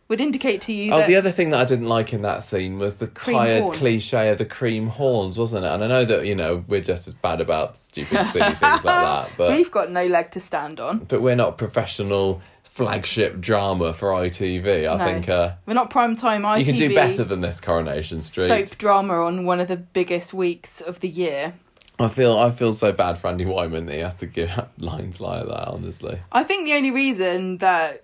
would 0.07 0.21
indicate 0.21 0.61
to 0.61 0.71
you 0.73 0.93
Oh, 0.93 1.07
the 1.07 1.15
other 1.15 1.31
thing 1.31 1.49
that 1.49 1.61
I 1.61 1.65
didn't 1.65 1.87
like 1.87 2.13
in 2.13 2.21
that 2.21 2.43
scene 2.43 2.77
was 2.77 2.95
the 2.95 3.07
tired 3.07 3.63
horn. 3.63 3.75
cliche 3.75 4.29
of 4.29 4.37
the 4.37 4.45
cream 4.45 4.87
horns, 4.87 5.35
wasn't 5.37 5.65
it? 5.65 5.71
And 5.71 5.83
I 5.83 5.87
know 5.87 6.05
that 6.05 6.25
you 6.25 6.35
know 6.35 6.63
we're 6.67 6.81
just 6.81 7.07
as 7.07 7.13
bad 7.13 7.41
about 7.41 7.77
stupid, 7.77 8.25
silly 8.25 8.53
things 8.53 8.61
like 8.61 8.83
that, 8.83 9.29
but 9.37 9.51
we've 9.51 9.71
got 9.71 9.89
no 9.91 10.05
leg 10.05 10.31
to 10.31 10.39
stand 10.39 10.79
on. 10.79 10.99
but 10.99 11.21
we're 11.21 11.35
not 11.35 11.57
professional 11.57 12.41
flagship 12.75 13.39
drama 13.39 13.93
for 13.93 14.09
ITV. 14.09 14.85
I 14.85 14.97
No. 14.97 15.03
think 15.03 15.29
uh, 15.29 15.53
We're 15.65 15.73
not 15.75 15.89
prime 15.89 16.17
time 16.17 16.41
ITV. 16.43 16.59
you 16.59 16.65
can 16.65 16.75
do 16.75 16.93
better 16.93 17.23
than 17.23 17.39
this 17.39 17.61
Coronation 17.61 18.21
Street. 18.21 18.49
soap 18.49 18.77
drama 18.77 19.13
on 19.21 19.45
one 19.45 19.61
of 19.61 19.69
the 19.69 19.77
biggest 19.77 20.33
weeks 20.33 20.81
of 20.81 20.99
the 20.99 21.07
year. 21.07 21.53
I 21.97 22.09
feel 22.09 22.37
I 22.37 22.51
feel 22.51 22.73
so 22.73 22.91
bad 22.91 23.17
for 23.17 23.29
Andy 23.29 23.45
Whyment 23.45 23.87
that 23.87 23.93
he 23.93 23.99
has 24.01 24.15
to 24.15 24.25
give 24.25 24.51
lines 24.77 25.21
like 25.21 25.45
that. 25.45 25.67
Honestly, 25.69 26.19
I 26.33 26.43
think 26.43 26.65
the 26.65 26.73
only 26.73 26.91
reason 26.91 27.59
that 27.59 28.03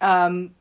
um, 0.00 0.54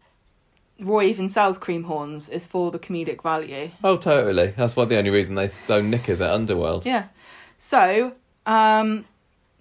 Roy 0.80 1.04
even 1.06 1.30
sells 1.30 1.60
cream 1.60 1.84
horns 1.84 2.28
is 2.30 2.48
for 2.48 2.72
the 2.72 2.80
comedic 2.80 3.22
value. 3.22 3.70
oh 3.84 3.98
totally. 3.98 4.48
That's 4.58 4.76
why 4.76 4.86
the 4.86 4.98
only 4.98 5.12
reason 5.12 5.36
they 5.36 5.46
stone 5.46 5.92
knickers 5.92 6.20
at 6.22 6.32
Underworld. 6.32 6.84
Yeah. 6.88 7.10
So, 7.60 8.14
um, 8.48 9.06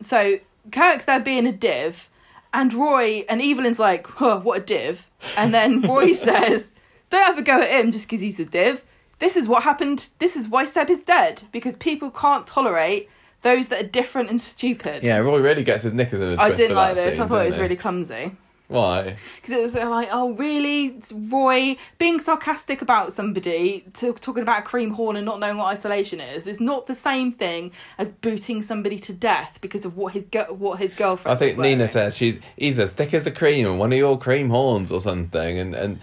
so 0.01 0.39
Kirk's 0.73 1.05
there 1.05 1.21
being 1.21 1.47
a 1.47 1.53
div, 1.53 2.09
and 2.53 2.73
Roy 2.73 3.25
and 3.29 3.41
Evelyn's 3.41 3.79
like, 3.79 4.07
huh, 4.07 4.41
what 4.41 4.61
a 4.61 4.65
div. 4.65 5.09
And 5.37 5.55
then 5.55 5.83
Roy 5.83 6.13
says, 6.13 6.73
don't 7.09 7.25
have 7.25 7.39
a 7.39 7.43
go 7.43 7.61
at 7.61 7.71
him 7.71 7.93
just 7.93 8.07
because 8.07 8.21
he's 8.21 8.41
a 8.41 8.45
div. 8.45 8.85
This 9.19 9.37
is 9.37 9.49
what 9.49 9.63
happened. 9.63 10.09
This 10.19 10.37
is 10.37 10.49
why 10.49 10.65
Seb 10.65 10.89
is 10.91 11.03
dead 11.03 11.43
because 11.53 11.77
people 11.77 12.11
can't 12.11 12.47
tolerate 12.47 13.09
those 13.43 13.69
that 13.69 13.85
are 13.85 13.89
different 13.89 14.31
and 14.31 14.41
stupid. 14.41 15.03
Yeah, 15.03 15.19
Roy 15.19 15.41
really 15.41 15.65
gets 15.65 15.83
his 15.83 15.93
knickers 15.93 16.21
in 16.21 16.29
a 16.29 16.37
twist. 16.37 16.41
I 16.41 16.55
didn't 16.55 16.71
for 16.71 16.75
like 16.75 16.95
that 16.95 17.05
this. 17.05 17.15
Scene, 17.15 17.25
I 17.25 17.29
thought 17.29 17.43
it 17.43 17.47
was 17.47 17.59
really 17.59 17.77
clumsy. 17.77 18.33
Why? 18.71 19.17
Because 19.37 19.51
it 19.51 19.61
was 19.61 19.75
uh, 19.75 19.91
like, 19.91 20.09
oh, 20.13 20.33
really? 20.35 20.87
It's 20.87 21.11
Roy 21.13 21.77
being 21.99 22.21
sarcastic 22.21 22.81
about 22.81 23.13
somebody, 23.13 23.85
to, 23.95 24.13
talking 24.13 24.45
about 24.45 24.61
a 24.61 24.63
cream 24.63 24.93
horn 24.93 25.17
and 25.17 25.27
not 25.27 25.41
knowing 25.41 25.57
what 25.57 25.67
isolation 25.67 26.21
is, 26.21 26.47
is 26.47 26.61
not 26.61 26.87
the 26.87 26.95
same 26.95 27.33
thing 27.33 27.73
as 27.99 28.11
booting 28.11 28.63
somebody 28.63 29.01
to 29.01 29.13
death 29.13 29.59
because 29.61 29.85
of 29.85 29.97
what 29.97 30.13
his 30.13 30.23
what 30.51 30.79
his 30.79 30.95
girlfriend. 30.95 31.35
I 31.37 31.39
think. 31.39 31.59
Nina 31.59 31.89
says 31.89 32.17
she's 32.17 32.39
he's 32.57 32.79
as 32.79 32.93
thick 32.93 33.13
as 33.13 33.25
the 33.25 33.33
cream 33.33 33.67
and 33.67 33.77
one 33.79 33.93
of 33.93 33.99
your 33.99 34.17
cream 34.17 34.51
horns 34.51 34.93
or 34.93 35.01
something, 35.01 35.59
and 35.59 35.75
and 35.75 35.99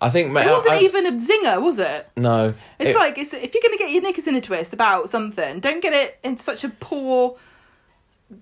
I 0.00 0.10
think 0.10 0.30
it 0.30 0.32
wasn't 0.34 0.74
I- 0.74 0.80
even 0.80 1.06
a 1.06 1.12
zinger, 1.12 1.62
was 1.62 1.78
it? 1.78 2.08
no. 2.16 2.54
It's 2.80 2.90
it- 2.90 2.96
like 2.96 3.16
it's, 3.16 3.32
if 3.32 3.54
you're 3.54 3.62
going 3.62 3.78
to 3.78 3.78
get 3.78 3.92
your 3.92 4.02
knickers 4.02 4.26
in 4.26 4.34
a 4.34 4.40
twist 4.40 4.72
about 4.72 5.08
something, 5.08 5.60
don't 5.60 5.80
get 5.80 5.92
it 5.92 6.18
in 6.24 6.36
such 6.36 6.64
a 6.64 6.68
poor 6.68 7.36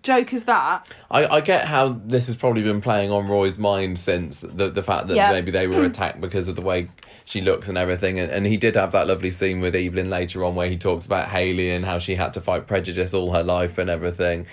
joke 0.03 0.33
as 0.35 0.45
that. 0.45 0.87
I, 1.11 1.27
I 1.27 1.41
get 1.41 1.67
how 1.67 2.01
this 2.05 2.27
has 2.27 2.37
probably 2.37 2.63
been 2.63 2.81
playing 2.81 3.11
on 3.11 3.29
Roy's 3.29 3.59
mind 3.59 3.99
since 3.99 4.41
the 4.41 4.69
the 4.69 4.83
fact 4.83 5.09
that 5.09 5.17
Yeah. 5.17 5.33
maybe 5.33 5.51
they 5.51 5.67
were 5.67 5.77
hmm. 5.77 5.85
attacked 5.85 6.21
because 6.21 6.49
of 6.49 6.57
the 6.57 6.63
way 6.63 6.89
she 7.25 7.41
looks 7.41 7.69
and 7.69 7.77
everything, 7.79 8.19
and, 8.19 8.31
and 8.31 8.47
he 8.47 8.57
did 8.57 8.77
have 8.77 8.93
that 8.93 9.07
lovely 9.07 9.31
scene 9.31 9.61
with 9.61 9.75
Evelyn 9.75 10.11
later 10.11 10.45
on 10.45 10.55
where 10.55 10.69
he 10.69 10.77
talks 10.77 11.07
about 11.07 11.29
Hayley 11.29 11.71
and 11.71 11.85
how 11.85 11.99
she 11.99 12.15
had 12.15 12.33
to 12.35 12.41
fight 12.41 12.67
prejudice 12.67 13.15
all 13.15 13.33
her 13.33 13.43
life 13.43 13.79
and 13.79 13.91
everything. 13.91 14.47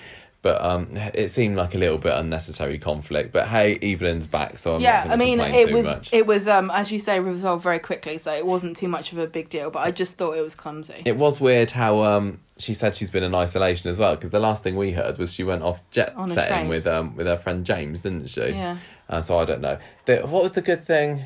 But 0.44 0.62
um, 0.62 0.90
it 1.14 1.30
seemed 1.30 1.56
like 1.56 1.74
a 1.74 1.78
little 1.78 1.96
bit 1.96 2.12
unnecessary 2.12 2.78
conflict. 2.78 3.32
But 3.32 3.48
hey, 3.48 3.78
Evelyn's 3.78 4.26
back, 4.26 4.58
so 4.58 4.74
I'm 4.74 4.82
yeah, 4.82 5.06
I 5.08 5.16
mean, 5.16 5.40
it 5.40 5.72
was 5.72 5.86
much. 5.86 6.12
it 6.12 6.26
was 6.26 6.46
um 6.46 6.70
as 6.70 6.92
you 6.92 6.98
say 6.98 7.18
resolved 7.18 7.62
very 7.62 7.78
quickly, 7.78 8.18
so 8.18 8.30
it 8.30 8.44
wasn't 8.44 8.76
too 8.76 8.86
much 8.88 9.10
of 9.12 9.16
a 9.16 9.26
big 9.26 9.48
deal. 9.48 9.70
But 9.70 9.86
I 9.86 9.90
just 9.90 10.18
thought 10.18 10.36
it 10.36 10.42
was 10.42 10.54
clumsy. 10.54 11.00
It 11.06 11.16
was 11.16 11.40
weird 11.40 11.70
how 11.70 12.04
um 12.04 12.40
she 12.58 12.74
said 12.74 12.94
she's 12.94 13.10
been 13.10 13.22
in 13.22 13.34
isolation 13.34 13.88
as 13.88 13.98
well 13.98 14.16
because 14.16 14.32
the 14.32 14.38
last 14.38 14.62
thing 14.62 14.76
we 14.76 14.92
heard 14.92 15.16
was 15.16 15.32
she 15.32 15.44
went 15.44 15.62
off 15.62 15.80
jet 15.90 16.12
On 16.14 16.28
setting 16.28 16.68
with 16.68 16.86
um 16.86 17.16
with 17.16 17.26
her 17.26 17.38
friend 17.38 17.64
James, 17.64 18.02
didn't 18.02 18.28
she? 18.28 18.48
Yeah. 18.48 18.76
Uh, 19.08 19.22
so 19.22 19.38
I 19.38 19.46
don't 19.46 19.62
know. 19.62 19.78
The, 20.04 20.26
what 20.26 20.42
was 20.42 20.52
the 20.52 20.60
good 20.60 20.84
thing? 20.84 21.24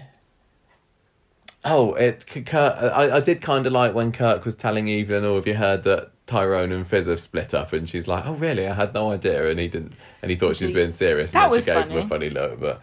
Oh, 1.64 1.94
it 1.94 2.26
Kirk, 2.26 2.76
I 2.80 3.16
I 3.16 3.20
did 3.20 3.40
kind 3.40 3.66
of 3.66 3.72
like 3.72 3.94
when 3.94 4.12
Kirk 4.12 4.44
was 4.44 4.54
telling 4.54 4.88
Evelyn, 4.88 5.24
"Oh, 5.24 5.36
have 5.36 5.46
you 5.46 5.54
heard 5.54 5.84
that 5.84 6.11
Tyrone 6.26 6.72
and 6.72 6.86
Fizz 6.86 7.06
have 7.06 7.20
split 7.20 7.52
up?" 7.52 7.72
And 7.72 7.88
she's 7.88 8.06
like, 8.06 8.26
"Oh, 8.26 8.34
really? 8.34 8.66
I 8.66 8.74
had 8.74 8.94
no 8.94 9.11
idea." 9.11 9.48
And 9.50 9.59
he 9.59 9.68
didn't, 9.68 9.94
and 10.22 10.30
he 10.30 10.36
thought 10.36 10.56
she 10.56 10.64
was 10.64 10.74
being 10.74 10.92
serious. 10.92 11.32
That 11.32 11.44
and 11.44 11.52
then 11.52 11.56
was 11.56 11.64
she 11.64 11.70
gave 11.72 11.88
him 11.88 11.98
a 11.98 12.06
funny 12.06 12.30
look, 12.30 12.61
but 12.61 12.80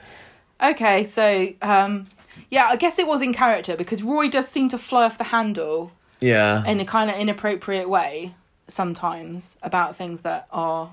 Okay, 0.61 1.03
so 1.03 1.53
um 1.61 2.07
yeah, 2.49 2.67
I 2.69 2.76
guess 2.76 2.99
it 2.99 3.07
was 3.07 3.21
in 3.21 3.34
character 3.34 3.76
because 3.76 4.03
Roy 4.03 4.30
does 4.30 4.47
seem 4.47 4.69
to 4.69 4.78
fly 4.78 5.05
off 5.05 5.17
the 5.17 5.23
handle 5.26 5.91
yeah, 6.21 6.65
in 6.65 6.80
a 6.80 6.86
kind 6.86 7.09
of 7.09 7.17
inappropriate 7.17 7.89
way 7.89 8.34
sometimes 8.67 9.57
about 9.61 9.95
things 9.95 10.21
that 10.21 10.47
are 10.51 10.91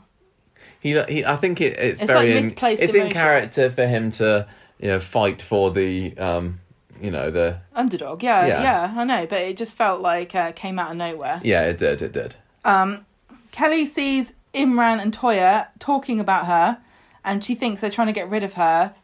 He, 0.80 1.00
he 1.08 1.24
I 1.24 1.36
think 1.36 1.60
it, 1.60 1.78
it's, 1.78 2.00
It's 2.00 2.12
very 2.12 2.28
like 2.28 2.36
in, 2.36 2.44
misplaced 2.46 2.82
it's 2.82 2.94
in 2.94 3.10
character 3.10 3.70
for 3.70 3.86
him 3.86 4.10
to 4.12 4.46
you 4.78 4.88
know 4.88 5.00
fight 5.00 5.40
for 5.40 5.70
the 5.70 6.16
um 6.18 6.60
you 7.02 7.10
know 7.10 7.30
the 7.30 7.58
underdog. 7.74 8.22
Yeah, 8.22 8.46
Yeah. 8.46 8.62
yeah, 8.62 8.94
I 8.96 9.04
know, 9.04 9.26
but 9.26 9.40
it 9.42 9.56
just 9.56 9.76
felt 9.76 10.00
like 10.00 10.34
uh, 10.34 10.52
came 10.52 10.78
out 10.78 10.90
of 10.92 10.96
nowhere. 10.96 11.40
yeah 11.44 11.62
it 11.64 11.78
did 11.78 12.00
it 12.02 12.12
did 12.12 12.36
Um, 12.64 13.04
Kelly 13.50 13.86
sees 13.86 14.32
Imran 14.54 15.00
and 15.00 15.16
Toyah 15.16 15.68
talking 15.78 16.20
about 16.20 16.46
her, 16.46 16.78
and 17.24 17.44
she 17.44 17.54
thinks 17.54 17.80
they're 17.80 17.90
trying 17.90 18.06
to 18.08 18.12
get 18.12 18.28
rid 18.30 18.42
of 18.42 18.54
her. 18.54 18.94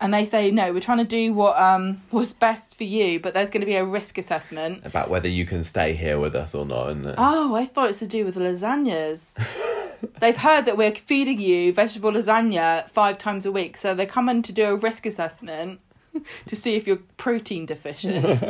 And 0.00 0.12
they 0.12 0.24
say, 0.24 0.50
no, 0.50 0.72
we're 0.72 0.80
trying 0.80 0.98
to 0.98 1.04
do 1.04 1.32
what 1.32 1.56
um 1.56 2.02
was 2.10 2.32
best 2.32 2.74
for 2.76 2.84
you, 2.84 3.20
but 3.20 3.32
there's 3.32 3.48
going 3.50 3.60
to 3.60 3.66
be 3.66 3.76
a 3.76 3.84
risk 3.84 4.18
assessment. 4.18 4.84
about 4.84 5.08
whether 5.08 5.28
you 5.28 5.46
can 5.46 5.62
stay 5.64 5.94
here 5.94 6.18
with 6.18 6.34
us 6.34 6.54
or 6.54 6.66
not 6.66 6.90
and 6.90 7.06
uh, 7.06 7.14
Oh, 7.16 7.54
I 7.54 7.64
thought 7.64 7.88
it's 7.90 8.00
to 8.00 8.06
do 8.06 8.24
with 8.24 8.34
the 8.34 8.40
lasagnas. 8.40 9.38
They've 10.20 10.36
heard 10.36 10.66
that 10.66 10.76
we're 10.76 10.94
feeding 10.94 11.40
you 11.40 11.72
vegetable 11.72 12.10
lasagna 12.12 12.90
five 12.90 13.16
times 13.18 13.46
a 13.46 13.52
week, 13.52 13.76
so 13.78 13.94
they're 13.94 14.04
coming 14.04 14.42
to 14.42 14.52
do 14.52 14.64
a 14.66 14.76
risk 14.76 15.06
assessment 15.06 15.80
to 16.46 16.56
see 16.56 16.74
if 16.76 16.86
you're 16.86 17.00
protein 17.16 17.66
deficient. 17.66 18.40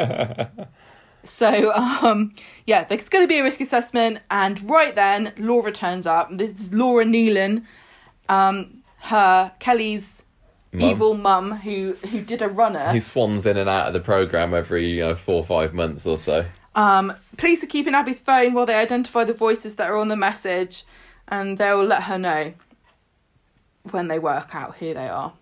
so, 1.25 1.73
um, 1.75 2.35
yeah, 2.67 2.85
there's 2.85 3.09
going 3.09 3.25
to 3.25 3.29
be 3.29 3.39
a 3.39 3.43
risk 3.43 3.61
assessment, 3.61 4.21
and 4.31 4.69
right 4.69 4.95
then, 4.95 5.33
Laura 5.39 5.73
turns 5.73 6.07
up. 6.07 6.29
This 6.31 6.59
is 6.61 6.75
Laura 6.75 7.05
Neelan, 7.05 7.65
um, 8.29 8.83
her 9.01 9.53
Kelly's 9.59 10.23
Mum. 10.73 10.91
evil 10.91 11.15
mum, 11.15 11.53
who 11.59 11.93
who 12.11 12.21
did 12.21 12.43
a 12.43 12.49
runner. 12.49 12.91
he 12.93 13.01
swans 13.01 13.47
in 13.47 13.57
and 13.57 13.69
out 13.71 13.87
of 13.87 13.93
the 13.93 14.01
program 14.01 14.53
every 14.55 14.85
you 14.87 15.01
know, 15.03 15.15
four 15.15 15.37
or 15.37 15.45
five 15.45 15.73
months 15.73 16.05
or 16.05 16.19
so 16.19 16.45
Um, 16.75 17.13
police 17.37 17.63
are 17.63 17.69
keeping 17.69 17.95
Abi's 17.95 18.19
phone 18.19 18.53
while 18.55 18.67
they 18.67 18.75
identify 18.75 19.23
the 19.23 19.33
voices 19.35 19.77
that 19.77 19.89
are 19.89 19.97
on 19.97 20.09
the 20.09 20.17
message, 20.17 20.85
and 21.29 21.59
they'll 21.59 21.85
let 21.85 22.05
her 22.05 22.19
know 22.19 22.55
when 23.93 24.09
they 24.09 24.19
work 24.19 24.55
out 24.55 24.77
who 24.79 24.93
they 24.95 25.09
are. 25.09 25.33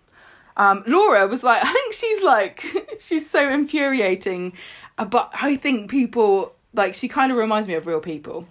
Um, 0.57 0.83
Laura 0.85 1.27
was 1.27 1.43
like, 1.43 1.61
I 1.63 1.71
think 1.71 1.93
she's 1.93 2.23
like, 2.23 2.63
she's 2.99 3.29
so 3.29 3.49
infuriating, 3.49 4.53
uh, 4.97 5.05
but 5.05 5.31
I 5.33 5.55
think 5.55 5.89
people 5.89 6.53
like 6.73 6.93
she 6.93 7.07
kind 7.07 7.31
of 7.31 7.37
reminds 7.37 7.67
me 7.67 7.75
of 7.75 7.85
real 7.87 7.99
people 7.99 8.47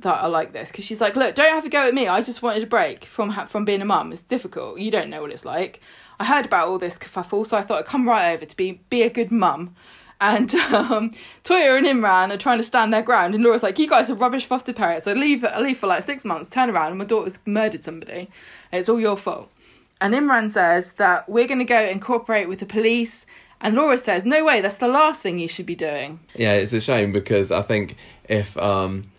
that 0.00 0.22
are 0.22 0.28
like 0.28 0.52
this 0.52 0.70
because 0.70 0.84
she's 0.84 1.00
like, 1.00 1.16
look, 1.16 1.34
don't 1.34 1.52
have 1.52 1.64
a 1.64 1.68
go 1.68 1.86
at 1.88 1.94
me. 1.94 2.06
I 2.06 2.22
just 2.22 2.42
wanted 2.42 2.62
a 2.62 2.66
break 2.66 3.04
from 3.04 3.30
ha- 3.30 3.46
from 3.46 3.64
being 3.64 3.82
a 3.82 3.84
mum. 3.84 4.12
It's 4.12 4.22
difficult. 4.22 4.78
You 4.78 4.90
don't 4.90 5.10
know 5.10 5.22
what 5.22 5.32
it's 5.32 5.44
like. 5.44 5.80
I 6.20 6.24
heard 6.24 6.46
about 6.46 6.68
all 6.68 6.78
this 6.78 6.98
kerfuffle, 6.98 7.46
so 7.46 7.56
I 7.56 7.62
thought 7.62 7.80
I'd 7.80 7.86
come 7.86 8.08
right 8.08 8.32
over 8.32 8.44
to 8.44 8.56
be 8.56 8.80
be 8.90 9.02
a 9.02 9.10
good 9.10 9.30
mum. 9.30 9.74
And 10.20 10.52
um, 10.72 11.10
Toyah 11.44 11.78
and 11.78 11.86
Imran 11.86 12.32
are 12.32 12.36
trying 12.38 12.58
to 12.58 12.64
stand 12.64 12.92
their 12.92 13.02
ground, 13.02 13.34
and 13.34 13.44
Laura's 13.44 13.62
like, 13.62 13.78
"You 13.78 13.88
guys 13.88 14.10
are 14.10 14.14
rubbish 14.14 14.46
foster 14.46 14.72
parents. 14.72 15.06
I 15.06 15.12
leave, 15.12 15.44
I 15.44 15.60
leave 15.60 15.78
for 15.78 15.86
like 15.86 16.04
six 16.04 16.24
months, 16.24 16.50
turn 16.50 16.70
around, 16.70 16.88
and 16.90 16.98
my 16.98 17.04
daughter's 17.04 17.38
murdered 17.46 17.84
somebody. 17.84 18.28
It's 18.72 18.88
all 18.88 19.00
your 19.00 19.16
fault." 19.16 19.52
And 20.00 20.14
Imran 20.14 20.50
says 20.50 20.92
that 20.92 21.28
we're 21.28 21.46
going 21.46 21.58
to 21.58 21.64
go 21.64 21.78
and 21.78 22.00
cooperate 22.00 22.46
with 22.46 22.60
the 22.60 22.66
police. 22.66 23.26
And 23.60 23.74
Laura 23.74 23.98
says, 23.98 24.24
"No 24.24 24.44
way. 24.44 24.60
That's 24.60 24.76
the 24.76 24.88
last 24.88 25.20
thing 25.22 25.38
you 25.38 25.48
should 25.48 25.66
be 25.66 25.74
doing." 25.74 26.20
Yeah, 26.36 26.52
it's 26.52 26.72
a 26.72 26.80
shame 26.80 27.12
because 27.12 27.50
I 27.50 27.62
think 27.62 27.96
if 28.28 28.56
um 28.56 29.10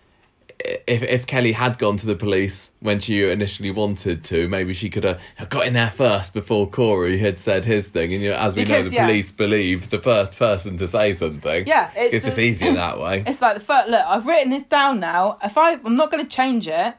if 0.60 1.04
if 1.04 1.26
Kelly 1.26 1.54
had 1.54 1.78
gone 1.78 1.98
to 1.98 2.06
the 2.06 2.16
police 2.16 2.72
when 2.80 3.00
she 3.00 3.30
initially 3.30 3.72
wanted 3.72 4.24
to, 4.26 4.48
maybe 4.50 4.74
she 4.74 4.90
could 4.90 5.04
have 5.04 5.50
got 5.50 5.68
in 5.68 5.74
there 5.74 5.90
first 5.90 6.34
before 6.34 6.70
Corey 6.70 7.18
had 7.18 7.40
said 7.40 7.66
his 7.66 7.90
thing. 7.90 8.14
And 8.14 8.22
you 8.22 8.30
know, 8.32 8.38
as 8.38 8.56
we 8.56 8.66
know, 8.66 8.82
the 8.84 8.92
yeah. 8.92 9.08
police 9.08 9.32
believe 9.32 9.90
the 9.90 10.00
first 10.00 10.36
person 10.36 10.78
to 10.78 10.88
say 10.88 11.14
something. 11.14 11.66
Yeah, 11.66 11.92
it's 11.96 12.14
it's, 12.14 12.26
just 12.26 12.40
easier 12.40 12.74
that 12.74 13.00
way. 13.00 13.24
It's 13.28 13.42
like 13.42 13.56
the 13.56 13.62
first 13.62 13.90
look. 13.90 14.06
I've 14.06 14.26
written 14.26 14.52
this 14.52 14.64
down 14.64 15.00
now. 15.00 15.38
If 15.44 15.58
I, 15.58 15.74
I'm 15.74 15.96
not 15.96 16.12
going 16.12 16.24
to 16.24 16.30
change 16.30 16.68
it. 16.68 16.96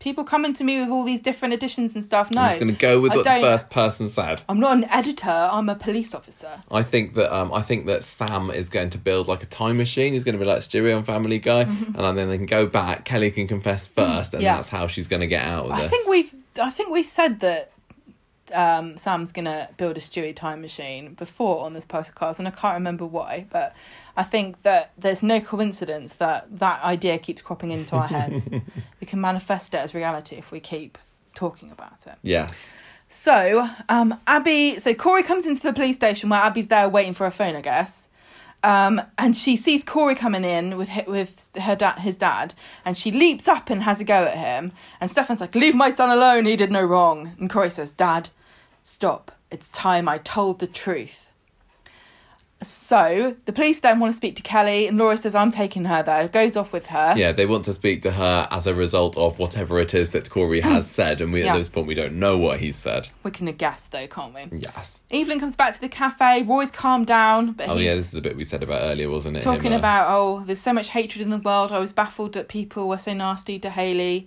People 0.00 0.22
coming 0.22 0.52
to 0.52 0.62
me 0.62 0.78
with 0.78 0.90
all 0.90 1.04
these 1.04 1.18
different 1.18 1.54
editions 1.54 1.94
and 1.96 2.04
stuff. 2.04 2.30
No, 2.30 2.40
I'm 2.40 2.48
just 2.50 2.60
going 2.60 2.72
to 2.72 2.80
go 2.80 3.00
with 3.00 3.12
I 3.12 3.16
what 3.16 3.24
the 3.24 3.40
first 3.40 3.68
person 3.68 4.08
said. 4.08 4.42
I'm 4.48 4.60
not 4.60 4.76
an 4.76 4.84
editor. 4.90 5.28
I'm 5.30 5.68
a 5.68 5.74
police 5.74 6.14
officer. 6.14 6.62
I 6.70 6.82
think 6.82 7.14
that 7.14 7.34
um, 7.36 7.52
I 7.52 7.62
think 7.62 7.86
that 7.86 8.04
Sam 8.04 8.50
is 8.50 8.68
going 8.68 8.90
to 8.90 8.98
build 8.98 9.26
like 9.26 9.42
a 9.42 9.46
time 9.46 9.76
machine. 9.76 10.12
He's 10.12 10.22
going 10.22 10.34
to 10.34 10.38
be 10.38 10.44
like 10.44 10.58
Stewie 10.58 10.96
on 10.96 11.02
Family 11.02 11.40
Guy, 11.40 11.62
and 11.62 11.96
then 12.16 12.28
they 12.28 12.36
can 12.36 12.46
go 12.46 12.66
back. 12.66 13.04
Kelly 13.04 13.30
can 13.32 13.48
confess 13.48 13.88
first, 13.88 14.34
and 14.34 14.38
Mm-hmm. 14.40 14.44
Yeah. 14.44 14.54
that's 14.56 14.68
how 14.68 14.86
she's 14.86 15.08
going 15.08 15.20
to 15.20 15.26
get 15.26 15.44
out 15.44 15.66
of 15.66 15.76
this. 15.76 15.86
I 15.86 15.88
think 15.88 16.08
we've. 16.08 16.34
I 16.60 16.70
think 16.70 16.90
we've 16.90 17.04
said 17.06 17.40
that 17.40 17.72
um, 18.52 18.96
Sam's 18.96 19.32
gonna 19.32 19.68
build 19.76 19.96
a 19.96 20.00
Stewie 20.00 20.34
time 20.34 20.60
machine 20.60 21.14
before 21.14 21.64
on 21.64 21.74
this 21.74 21.86
podcast, 21.86 22.38
and 22.38 22.48
I 22.48 22.50
can't 22.50 22.74
remember 22.74 23.06
why, 23.06 23.46
but 23.50 23.74
I 24.16 24.22
think 24.22 24.62
that 24.62 24.92
there's 24.98 25.22
no 25.22 25.40
coincidence 25.40 26.14
that 26.14 26.58
that 26.58 26.82
idea 26.82 27.18
keeps 27.18 27.42
cropping 27.42 27.70
into 27.70 27.96
our 27.96 28.08
heads. 28.08 28.48
we 29.00 29.06
can 29.06 29.20
manifest 29.20 29.74
it 29.74 29.78
as 29.78 29.94
reality 29.94 30.36
if 30.36 30.50
we 30.50 30.60
keep 30.60 30.98
talking 31.34 31.70
about 31.70 32.06
it. 32.06 32.16
yes. 32.22 32.72
So, 33.10 33.66
um, 33.88 34.20
Abi, 34.26 34.78
so 34.80 34.92
Corey 34.92 35.22
comes 35.22 35.46
into 35.46 35.62
the 35.62 35.72
police 35.72 35.96
station 35.96 36.28
where 36.28 36.44
Abi's 36.44 36.66
there 36.66 36.90
waiting 36.90 37.14
for 37.14 37.24
her 37.24 37.30
phone, 37.30 37.56
I 37.56 37.62
guess. 37.62 38.08
Um, 38.62 39.00
and 39.16 39.36
she 39.36 39.56
sees 39.56 39.84
Corey 39.84 40.14
coming 40.14 40.44
in 40.44 40.76
with 40.76 40.90
with 41.06 41.50
her 41.60 41.76
dad, 41.76 42.00
his 42.00 42.16
dad, 42.16 42.54
and 42.84 42.96
she 42.96 43.12
leaps 43.12 43.46
up 43.46 43.70
and 43.70 43.82
has 43.84 44.00
a 44.00 44.04
go 44.04 44.24
at 44.24 44.36
him. 44.36 44.72
And 45.00 45.10
Stefan's 45.10 45.40
like, 45.40 45.54
"Leave 45.54 45.76
my 45.76 45.94
son 45.94 46.10
alone. 46.10 46.44
He 46.44 46.56
did 46.56 46.72
no 46.72 46.82
wrong." 46.82 47.36
And 47.38 47.48
Corey 47.48 47.70
says, 47.70 47.92
"Dad, 47.92 48.30
stop. 48.88 49.32
It's 49.50 49.68
time 49.68 50.08
I 50.08 50.18
told 50.18 50.58
the 50.58 50.66
truth." 50.66 51.26
So 52.60 53.36
the 53.44 53.52
police 53.52 53.78
then 53.78 54.00
want 54.00 54.12
to 54.12 54.16
speak 54.16 54.34
to 54.34 54.42
Kelly, 54.42 54.88
and 54.88 54.98
Laura 54.98 55.16
says, 55.16 55.32
"I'm 55.36 55.52
taking 55.52 55.84
her 55.84 56.02
there." 56.02 56.26
Goes 56.26 56.56
off 56.56 56.72
with 56.72 56.86
her. 56.86 57.14
Yeah, 57.16 57.30
they 57.30 57.46
want 57.46 57.64
to 57.66 57.72
speak 57.72 58.02
to 58.02 58.10
her 58.10 58.48
as 58.50 58.66
a 58.66 58.74
result 58.74 59.16
of 59.16 59.38
whatever 59.38 59.78
it 59.78 59.94
is 59.94 60.10
that 60.10 60.28
Corey 60.28 60.60
has 60.72 60.90
said, 60.90 61.20
and 61.20 61.32
we 61.32 61.44
Yeah. 61.44 61.54
at 61.54 61.58
this 61.58 61.68
point 61.68 61.86
we 61.86 61.94
don't 61.94 62.14
know 62.14 62.36
what 62.36 62.58
he's 62.58 62.74
said. 62.74 63.10
We 63.22 63.30
can 63.30 63.46
guess 63.52 63.84
though, 63.86 64.08
can't 64.08 64.34
we? 64.34 64.58
Yes. 64.58 65.00
Evelyn 65.08 65.38
comes 65.38 65.54
back 65.54 65.72
to 65.74 65.80
the 65.80 65.88
cafe. 65.88 66.42
Roy's 66.42 66.72
calmed 66.72 67.06
down, 67.06 67.52
but 67.52 67.68
Oh 67.68 67.76
yeah, 67.76 67.94
this 67.94 68.06
is 68.06 68.10
the 68.10 68.20
bit 68.20 68.36
we 68.36 68.42
said 68.42 68.64
about 68.64 68.82
earlier, 68.82 69.08
wasn't 69.08 69.36
it? 69.36 69.40
talking 69.40 69.66
Him, 69.70 69.74
uh, 69.74 69.78
about 69.78 70.06
oh 70.10 70.42
there's 70.44 70.58
so 70.60 70.72
much 70.72 70.88
hatred 70.88 71.22
in 71.22 71.30
the 71.30 71.38
world 71.38 71.70
i 71.70 71.78
was 71.78 71.92
baffled 71.92 72.32
that 72.32 72.48
people 72.48 72.88
were 72.88 72.98
so 72.98 73.12
nasty 73.14 73.58
to 73.60 73.70
hayley 73.70 74.26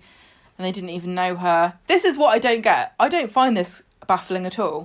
and 0.57 0.65
they 0.65 0.71
didn't 0.71 0.89
even 0.91 1.13
know 1.13 1.35
her 1.35 1.73
this 1.87 2.05
is 2.05 2.17
what 2.17 2.29
i 2.29 2.39
don't 2.39 2.61
get 2.61 2.93
i 2.99 3.09
don't 3.09 3.29
find 3.31 3.57
this 3.57 3.81
baffling 4.11 4.45
at 4.51 4.57
all 4.65 4.79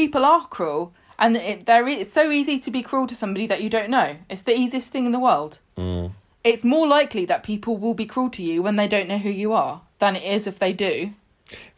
people 0.00 0.22
are 0.32 0.44
cruel 0.56 0.84
and 1.20 1.36
it, 1.36 1.66
there 1.70 1.84
is, 1.90 1.96
it's 2.02 2.12
so 2.20 2.24
easy 2.40 2.56
to 2.66 2.70
be 2.76 2.80
cruel 2.88 3.06
to 3.12 3.14
somebody 3.22 3.46
that 3.50 3.60
you 3.62 3.70
don't 3.76 3.90
know 3.96 4.08
it's 4.32 4.42
the 4.50 4.56
easiest 4.62 4.88
thing 4.92 5.04
in 5.08 5.12
the 5.18 5.24
world 5.28 5.52
Mm. 5.76 6.06
it's 6.50 6.64
more 6.74 6.86
likely 6.98 7.24
that 7.30 7.40
people 7.52 7.74
will 7.82 7.94
be 8.02 8.06
cruel 8.12 8.30
to 8.38 8.42
you 8.48 8.56
when 8.66 8.76
they 8.80 8.88
don't 8.94 9.08
know 9.12 9.18
who 9.26 9.30
you 9.42 9.50
are 9.64 9.74
than 10.02 10.12
it 10.20 10.24
is 10.36 10.46
if 10.52 10.56
they 10.64 10.72
do 10.72 10.94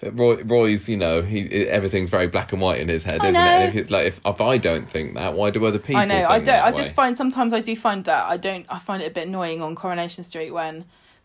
Roy, 0.02 0.42
Roy's, 0.42 0.88
you 0.88 0.96
know, 1.04 1.22
he 1.22 1.38
everything's 1.78 2.10
very 2.10 2.26
black 2.34 2.52
and 2.52 2.60
white 2.60 2.80
in 2.80 2.88
his 2.88 3.04
head, 3.04 3.20
I 3.20 3.28
isn't 3.28 3.34
know. 3.34 3.50
it? 3.50 3.54
And 3.54 3.68
if 3.68 3.74
it's 3.80 3.90
like 3.96 4.06
if, 4.12 4.20
if 4.32 4.40
I 4.40 4.58
don't 4.58 4.86
think 4.94 5.14
that, 5.14 5.34
why 5.34 5.50
do 5.50 5.64
other 5.64 5.78
people? 5.78 6.02
I 6.02 6.06
know. 6.06 6.22
I 6.36 6.40
don't. 6.40 6.62
I 6.68 6.70
way? 6.70 6.76
just 6.76 6.92
find 7.00 7.16
sometimes 7.16 7.52
I 7.52 7.60
do 7.60 7.76
find 7.76 8.04
that 8.10 8.24
I 8.34 8.36
don't. 8.36 8.66
I 8.68 8.78
find 8.88 9.00
it 9.02 9.06
a 9.12 9.14
bit 9.18 9.28
annoying 9.28 9.62
on 9.62 9.76
Coronation 9.76 10.24
Street 10.24 10.50
when 10.50 10.74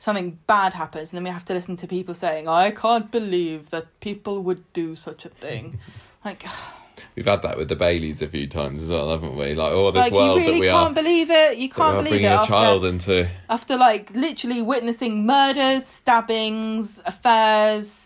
something 0.05 0.37
bad 0.45 0.75
happens 0.75 1.11
and 1.11 1.17
then 1.17 1.23
we 1.23 1.31
have 1.31 1.43
to 1.43 1.53
listen 1.53 1.75
to 1.75 1.87
people 1.87 2.13
saying, 2.13 2.47
"I 2.47 2.69
can't 2.69 3.09
believe 3.09 3.71
that 3.71 3.85
people 3.99 4.43
would 4.43 4.61
do 4.71 4.95
such 4.95 5.25
a 5.25 5.29
thing." 5.29 5.79
like, 6.25 6.45
We've 7.15 7.25
had 7.25 7.41
that 7.41 7.57
with 7.57 7.69
the 7.69 7.75
Baileys 7.75 8.21
a 8.21 8.27
few 8.27 8.47
times 8.47 8.83
as 8.83 8.89
well, 8.89 9.09
haven't 9.09 9.35
we? 9.35 9.53
Like, 9.55 9.73
oh, 9.73 9.87
it's 9.87 9.95
this 9.95 10.03
like 10.03 10.13
world 10.13 10.41
you 10.41 10.47
really 10.47 10.53
that 10.53 10.61
we 10.61 10.69
can't 10.69 10.91
are, 10.91 11.01
believe 11.01 11.29
it. 11.31 11.57
You 11.57 11.69
can't 11.69 11.97
believe 11.97 12.11
bringing 12.11 12.31
it 12.31 12.35
a 12.35 12.39
after, 12.39 12.53
child 12.53 12.85
into. 12.85 13.29
after 13.49 13.77
like 13.77 14.11
literally 14.15 14.61
witnessing 14.61 15.25
murders, 15.25 15.85
stabbings, 15.85 17.01
affairs. 17.05 18.03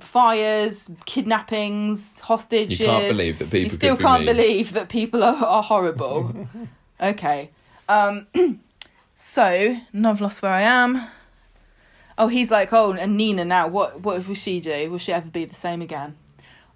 Fires, 0.00 0.90
kidnappings, 1.04 2.18
hostages. 2.20 2.80
You 2.80 2.86
can't 2.86 3.08
believe 3.08 3.38
that 3.38 3.50
people. 3.50 3.60
you 3.60 3.68
still 3.68 3.96
can't 3.98 4.24
mean. 4.24 4.34
believe 4.34 4.72
that 4.72 4.88
people 4.88 5.22
are, 5.22 5.44
are 5.44 5.62
horrible. 5.62 6.48
okay. 7.00 7.50
Um, 7.86 8.26
so, 9.14 9.78
now 9.92 10.10
I've 10.10 10.20
lost 10.20 10.42
where 10.42 10.52
I 10.52 10.62
am. 10.62 11.06
Oh, 12.16 12.28
he's 12.28 12.50
like, 12.50 12.72
oh, 12.72 12.92
and 12.92 13.16
Nina 13.16 13.44
now. 13.44 13.66
What 13.66 14.00
what 14.00 14.26
will 14.26 14.34
she 14.34 14.60
do? 14.60 14.90
Will 14.90 14.98
she 14.98 15.12
ever 15.12 15.28
be 15.28 15.44
the 15.44 15.54
same 15.54 15.82
again? 15.82 16.16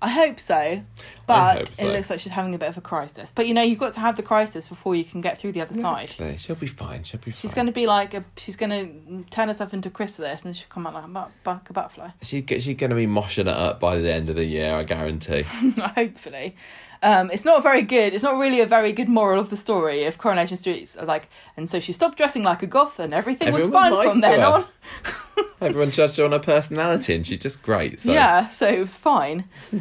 I 0.00 0.10
hope 0.10 0.38
so, 0.38 0.82
but 1.26 1.58
hope 1.58 1.68
so. 1.74 1.88
it 1.88 1.92
looks 1.92 2.08
like 2.08 2.20
she's 2.20 2.30
having 2.30 2.54
a 2.54 2.58
bit 2.58 2.68
of 2.68 2.78
a 2.78 2.80
crisis. 2.80 3.32
But 3.34 3.48
you 3.48 3.54
know, 3.54 3.62
you've 3.62 3.80
got 3.80 3.94
to 3.94 4.00
have 4.00 4.16
the 4.16 4.22
crisis 4.22 4.68
before 4.68 4.94
you 4.94 5.04
can 5.04 5.20
get 5.20 5.38
through 5.38 5.50
the 5.52 5.60
other 5.60 5.74
side. 5.74 6.10
She'll 6.38 6.54
be 6.54 6.68
fine. 6.68 7.02
She'll 7.02 7.18
be 7.20 7.32
She's 7.32 7.52
fine. 7.52 7.56
going 7.56 7.66
to 7.66 7.72
be 7.72 7.86
like 7.88 8.14
a. 8.14 8.24
She's 8.36 8.56
going 8.56 8.70
to 8.70 9.30
turn 9.30 9.48
herself 9.48 9.74
into 9.74 9.90
chrysalis, 9.90 10.44
and 10.44 10.56
she'll 10.56 10.68
come 10.68 10.86
out 10.86 10.94
like 10.94 11.04
a, 11.04 11.08
but- 11.08 11.30
like 11.44 11.70
a 11.70 11.72
butterfly. 11.72 12.10
She, 12.22 12.44
she's 12.46 12.76
going 12.76 12.90
to 12.90 12.96
be 12.96 13.08
moshing 13.08 13.42
it 13.42 13.48
up 13.48 13.80
by 13.80 13.96
the 13.98 14.12
end 14.12 14.30
of 14.30 14.36
the 14.36 14.44
year, 14.44 14.72
I 14.72 14.84
guarantee. 14.84 15.42
Hopefully, 15.96 16.54
um, 17.02 17.30
it's 17.30 17.44
not 17.44 17.62
very 17.62 17.82
good. 17.82 18.14
It's 18.14 18.22
not 18.22 18.38
really 18.38 18.60
a 18.60 18.66
very 18.66 18.92
good 18.92 19.08
moral 19.08 19.40
of 19.40 19.50
the 19.50 19.56
story. 19.56 20.02
If 20.02 20.18
Coronation 20.18 20.56
Street's 20.56 20.96
like, 20.96 21.28
and 21.56 21.68
so 21.68 21.80
she 21.80 21.92
stopped 21.92 22.18
dressing 22.18 22.42
like 22.42 22.62
a 22.62 22.66
goth, 22.66 22.98
and 22.98 23.14
everything 23.14 23.48
Everyone 23.48 23.70
was 23.70 23.80
fine 23.80 23.90
was 23.92 24.04
nice 24.04 24.12
from 24.12 24.20
then 24.20 24.40
her. 24.40 24.46
on. 24.46 24.66
Everyone 25.60 25.90
judged 25.90 26.16
her 26.16 26.24
on 26.24 26.32
her 26.32 26.38
personality, 26.38 27.14
and 27.14 27.26
she's 27.26 27.38
just 27.38 27.62
great. 27.62 28.00
So. 28.00 28.12
Yeah, 28.12 28.48
so 28.48 28.66
it 28.66 28.78
was 28.78 28.96
fine. 28.96 29.44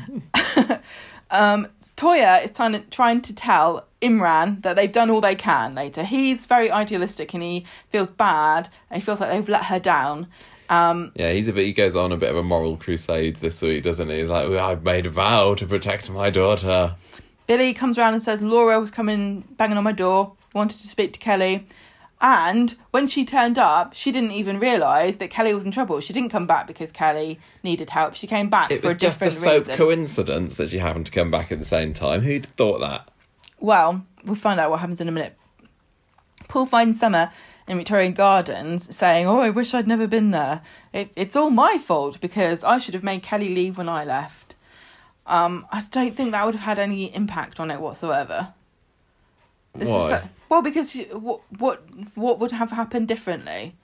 um, 1.32 1.68
Toyah 1.96 2.46
is 2.46 2.52
trying 2.52 2.74
to, 2.74 2.80
trying 2.92 3.22
to 3.22 3.34
tell 3.34 3.88
Imran 4.02 4.62
that 4.62 4.76
they've 4.76 4.92
done 4.92 5.10
all 5.10 5.22
they 5.22 5.36
can 5.36 5.74
later. 5.74 6.04
He's 6.04 6.46
very 6.46 6.70
idealistic 6.70 7.34
and 7.34 7.42
he 7.42 7.66
feels 7.90 8.12
bad 8.12 8.70
and 8.90 9.02
he 9.02 9.06
feels 9.06 9.20
like 9.20 9.32
they've 9.32 9.50
let 9.50 9.66
her 9.66 9.80
down. 9.80 10.28
Um, 10.70 11.12
Yeah, 11.16 11.32
he's 11.32 11.48
a 11.48 11.54
bit. 11.54 11.66
He 11.66 11.74
goes 11.74 11.96
on 11.96 12.12
a 12.12 12.18
bit 12.18 12.30
of 12.30 12.36
a 12.38 12.44
moral 12.44 12.78
crusade 12.78 13.38
this 13.38 13.62
week, 13.62 13.84
doesn't 13.84 14.10
he? 14.10 14.20
He's 14.22 14.30
like, 14.30 14.50
"Well, 14.50 14.66
"I've 14.66 14.84
made 14.84 15.06
a 15.06 15.10
vow 15.10 15.56
to 15.56 15.66
protect 15.66 16.10
my 16.10 16.30
daughter." 16.30 16.96
Billy 17.48 17.74
comes 17.74 17.98
around 17.98 18.14
and 18.14 18.22
says 18.22 18.42
Laura 18.42 18.80
was 18.80 18.92
coming 18.92 19.42
banging 19.58 19.78
on 19.78 19.84
my 19.84 19.94
door, 19.94 20.34
wanted 20.54 20.80
to 20.82 20.88
speak 20.88 21.14
to 21.14 21.20
Kelly. 21.20 21.66
And 22.20 22.76
when 22.92 23.06
she 23.06 23.24
turned 23.24 23.60
up, 23.60 23.94
she 23.94 24.12
didn't 24.12 24.32
even 24.32 24.60
realise 24.60 25.18
that 25.18 25.30
Kelly 25.30 25.54
was 25.54 25.66
in 25.66 25.72
trouble. 25.72 26.00
She 26.02 26.14
didn't 26.14 26.30
come 26.30 26.48
back 26.48 26.66
because 26.66 26.92
Kelly 26.92 27.40
needed 27.64 27.92
help. 27.92 28.16
She 28.16 28.26
came 28.26 28.50
back 28.50 28.72
It 28.72 28.82
for 28.82 28.88
was 28.88 28.96
a 28.96 28.98
just 28.98 29.22
a 29.22 29.30
soap 29.32 29.68
reason. 29.68 29.78
coincidence 29.78 30.56
that 30.56 30.70
she 30.70 30.80
happened 30.80 31.06
to 31.06 31.12
come 31.12 31.30
back 31.30 31.52
at 31.52 31.60
the 31.60 31.66
same 31.66 31.94
time. 31.94 32.22
Who'd 32.22 32.48
thought 32.48 32.80
that? 32.80 33.10
Well, 33.60 34.04
we'll 34.26 34.36
find 34.36 34.60
out 34.60 34.72
what 34.72 34.80
happens 34.80 35.00
in 35.00 35.08
a 35.08 35.12
minute. 35.12 35.38
Paul 36.48 36.66
finds 36.66 37.00
Summer 37.00 37.32
in 37.68 37.78
Victorian 37.78 38.14
Gardens 38.14 38.96
saying, 38.96 39.26
Oh, 39.28 39.42
I 39.42 39.50
wish 39.50 39.74
I'd 39.74 39.88
never 39.88 40.08
been 40.08 40.32
there. 40.32 40.62
It, 40.94 41.12
it's 41.16 41.36
all 41.36 41.50
my 41.50 41.78
fault 41.78 42.20
because 42.22 42.64
I 42.64 42.78
should 42.78 42.94
have 42.94 43.04
made 43.04 43.24
Kelly 43.24 43.54
leave 43.54 43.78
when 43.78 43.90
I 43.90 44.04
left. 44.06 44.56
Um, 45.26 45.68
I 45.72 45.84
don't 45.92 46.16
think 46.16 46.32
that 46.32 46.46
would 46.46 46.56
have 46.56 46.64
had 46.64 46.80
any 46.80 47.14
impact 47.14 47.60
on 47.60 47.70
it 47.70 47.82
whatsoever. 47.82 48.54
This 49.76 49.90
is 49.90 49.94
Why? 49.94 50.10
so- 50.10 50.30
well, 50.50 50.62
because 50.62 50.94
what 51.12 51.42
what 51.60 51.84
what 52.16 52.40
would 52.40 52.54
have 52.54 52.72
happened 52.72 53.10
differently? 53.10 53.76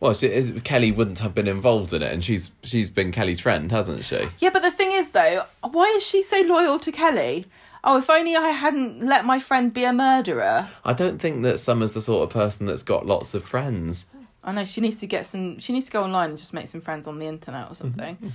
Well, 0.00 0.14
she, 0.14 0.26
is- 0.26 0.52
Kelly 0.64 0.90
wouldn't 0.90 1.20
have 1.20 1.34
been 1.34 1.46
involved 1.46 1.92
in 1.92 2.02
it, 2.02 2.12
and 2.12 2.24
she's 2.24 2.50
she's 2.64 2.90
been 2.90 3.12
Kelly's 3.12 3.38
friend, 3.38 3.70
hasn't 3.70 4.04
she? 4.04 4.26
Yeah, 4.40 4.50
but 4.50 4.62
the 4.62 4.72
thing 4.72 4.90
is, 4.90 5.10
though, 5.10 5.44
why 5.62 5.84
is 5.96 6.04
she 6.04 6.22
so 6.22 6.40
loyal 6.40 6.80
to 6.80 6.90
Kelly? 6.90 7.46
Oh, 7.82 7.98
if 7.98 8.10
only 8.10 8.36
I 8.36 8.48
hadn't 8.48 9.00
let 9.00 9.24
my 9.24 9.38
friend 9.38 9.72
be 9.72 9.84
a 9.84 9.92
murderer. 9.92 10.68
I 10.84 10.92
don't 10.92 11.18
think 11.18 11.42
that 11.44 11.58
Summer's 11.60 11.92
the 11.92 12.02
sort 12.02 12.24
of 12.24 12.30
person 12.30 12.66
that's 12.66 12.82
got 12.82 13.06
lots 13.06 13.32
of 13.34 13.42
friends. 13.44 14.06
I 14.44 14.52
know 14.52 14.64
she 14.64 14.80
needs 14.80 14.96
to 14.96 15.06
get 15.06 15.26
some. 15.26 15.58
She 15.58 15.72
needs 15.72 15.86
to 15.86 15.92
go 15.92 16.02
online 16.02 16.30
and 16.30 16.38
just 16.38 16.52
make 16.52 16.68
some 16.68 16.80
friends 16.80 17.06
on 17.06 17.18
the 17.18 17.26
internet 17.26 17.62
Mm-hmm. 17.62 17.70
or 17.72 17.74
something. 17.74 18.32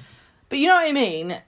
But 0.49 0.59
you 0.59 0.67
know 0.67 0.75
what 0.75 0.89
I 0.89 0.91
mean. 0.91 1.41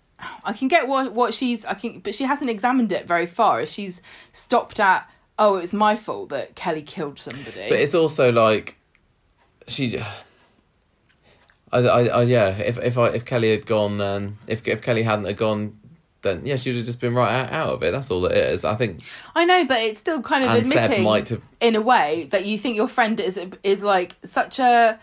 I 0.44 0.54
can 0.54 0.68
get 0.68 0.88
what 0.88 1.14
what 1.14 1.34
she's. 1.34 1.66
I 1.66 1.74
can, 1.76 2.00
but 2.00 2.16
she 2.16 2.24
hasn't 2.24 2.50
examined 2.50 2.92
it 2.92 3.08
very 3.08 3.28
far. 3.28 3.62
If 3.62 3.70
she's 3.70 4.02
stopped 4.32 4.80
at, 4.80 5.08
oh, 5.38 5.58
it 5.58 5.62
was 5.62 5.74
my 5.76 5.96
fault 5.96 6.30
that 6.30 6.56
Kelly 6.56 6.82
killed 6.82 7.20
somebody. 7.20 7.70
But 7.70 7.80
it's 7.80 7.94
also 7.94 8.32
like 8.32 8.78
she. 9.68 10.00
I, 11.72 11.80
I, 11.80 12.06
I 12.08 12.22
yeah. 12.24 12.50
If 12.58 12.80
if 12.80 12.98
I 12.98 13.10
if 13.10 13.26
Kelly 13.26 13.52
had 13.52 13.66
gone, 13.68 14.00
then 14.00 14.38
if 14.48 14.68
if 14.68 14.82
Kelly 14.82 15.04
hadn't 15.04 15.26
have 15.26 15.38
gone, 15.38 15.78
then 16.28 16.46
yeah, 16.46 16.56
she'd 16.56 16.76
have 16.76 16.86
just 16.86 17.00
been 17.00 17.16
right 17.16 17.52
out, 17.52 17.70
of 17.70 17.84
it. 17.84 17.92
That's 17.92 18.12
all 18.12 18.26
it 18.26 18.38
is. 18.38 18.64
I 18.64 18.76
think. 18.76 19.00
I 19.36 19.46
know, 19.46 19.66
but 19.66 19.82
it's 19.82 20.00
still 20.00 20.22
kind 20.22 20.44
of 20.44 20.52
admitting, 20.52 21.04
have- 21.06 21.42
in 21.62 21.76
a 21.76 21.82
way, 21.82 22.28
that 22.32 22.46
you 22.46 22.58
think 22.58 22.76
your 22.76 22.88
friend 22.88 23.20
is 23.20 23.40
is 23.64 23.84
like 23.84 24.16
such 24.24 24.60
a 24.60 25.00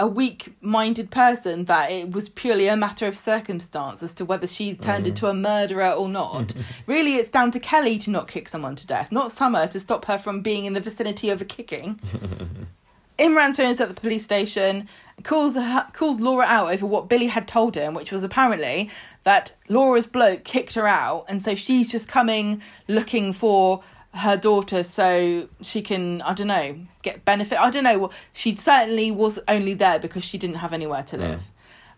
a 0.00 0.08
weak-minded 0.08 1.08
person 1.12 1.66
that 1.66 1.88
it 1.88 2.10
was 2.10 2.28
purely 2.28 2.66
a 2.66 2.76
matter 2.76 3.06
of 3.06 3.16
circumstance 3.16 4.02
as 4.02 4.12
to 4.12 4.24
whether 4.24 4.44
she 4.44 4.74
turned 4.74 5.04
Mm. 5.04 5.10
into 5.10 5.28
a 5.28 5.32
murderer 5.34 5.90
or 5.92 6.08
not. 6.08 6.52
really, 6.88 7.14
it's 7.14 7.28
down 7.28 7.52
to 7.52 7.60
Kelly 7.60 7.96
to 7.98 8.10
not 8.10 8.26
kick 8.26 8.48
someone 8.48 8.74
to 8.74 8.86
death, 8.88 9.12
not 9.12 9.30
Summer 9.30 9.68
to 9.68 9.78
stop 9.78 10.06
her 10.06 10.18
from 10.18 10.40
being 10.40 10.64
in 10.64 10.72
the 10.72 10.80
vicinity 10.80 11.30
of 11.30 11.40
a 11.40 11.44
kicking. 11.44 12.00
Imran 13.20 13.54
turns 13.56 13.80
at 13.80 13.86
the 13.86 13.94
police 13.94 14.24
station, 14.24 14.88
calls 15.22 15.54
her, 15.54 15.86
calls 15.92 16.20
Laura 16.20 16.44
out 16.44 16.72
over 16.72 16.86
what 16.86 17.08
Billy 17.08 17.26
had 17.26 17.46
told 17.46 17.74
him, 17.76 17.94
which 17.94 18.10
was 18.10 18.24
apparently 18.24 18.90
that 19.24 19.52
Laura's 19.68 20.06
bloke 20.06 20.44
kicked 20.44 20.74
her 20.74 20.86
out, 20.86 21.24
and 21.28 21.40
so 21.40 21.54
she's 21.54 21.90
just 21.90 22.08
coming 22.08 22.60
looking 22.88 23.32
for 23.32 23.82
her 24.14 24.36
daughter 24.36 24.82
so 24.82 25.48
she 25.60 25.82
can, 25.82 26.22
I 26.22 26.34
don't 26.34 26.46
know, 26.46 26.78
get 27.02 27.24
benefit. 27.24 27.58
I 27.58 27.70
don't 27.70 27.84
know. 27.84 27.98
Well, 27.98 28.12
she 28.32 28.54
certainly 28.56 29.10
was 29.10 29.38
only 29.48 29.74
there 29.74 29.98
because 29.98 30.24
she 30.24 30.38
didn't 30.38 30.56
have 30.56 30.72
anywhere 30.72 31.02
to 31.04 31.16
live. 31.16 31.44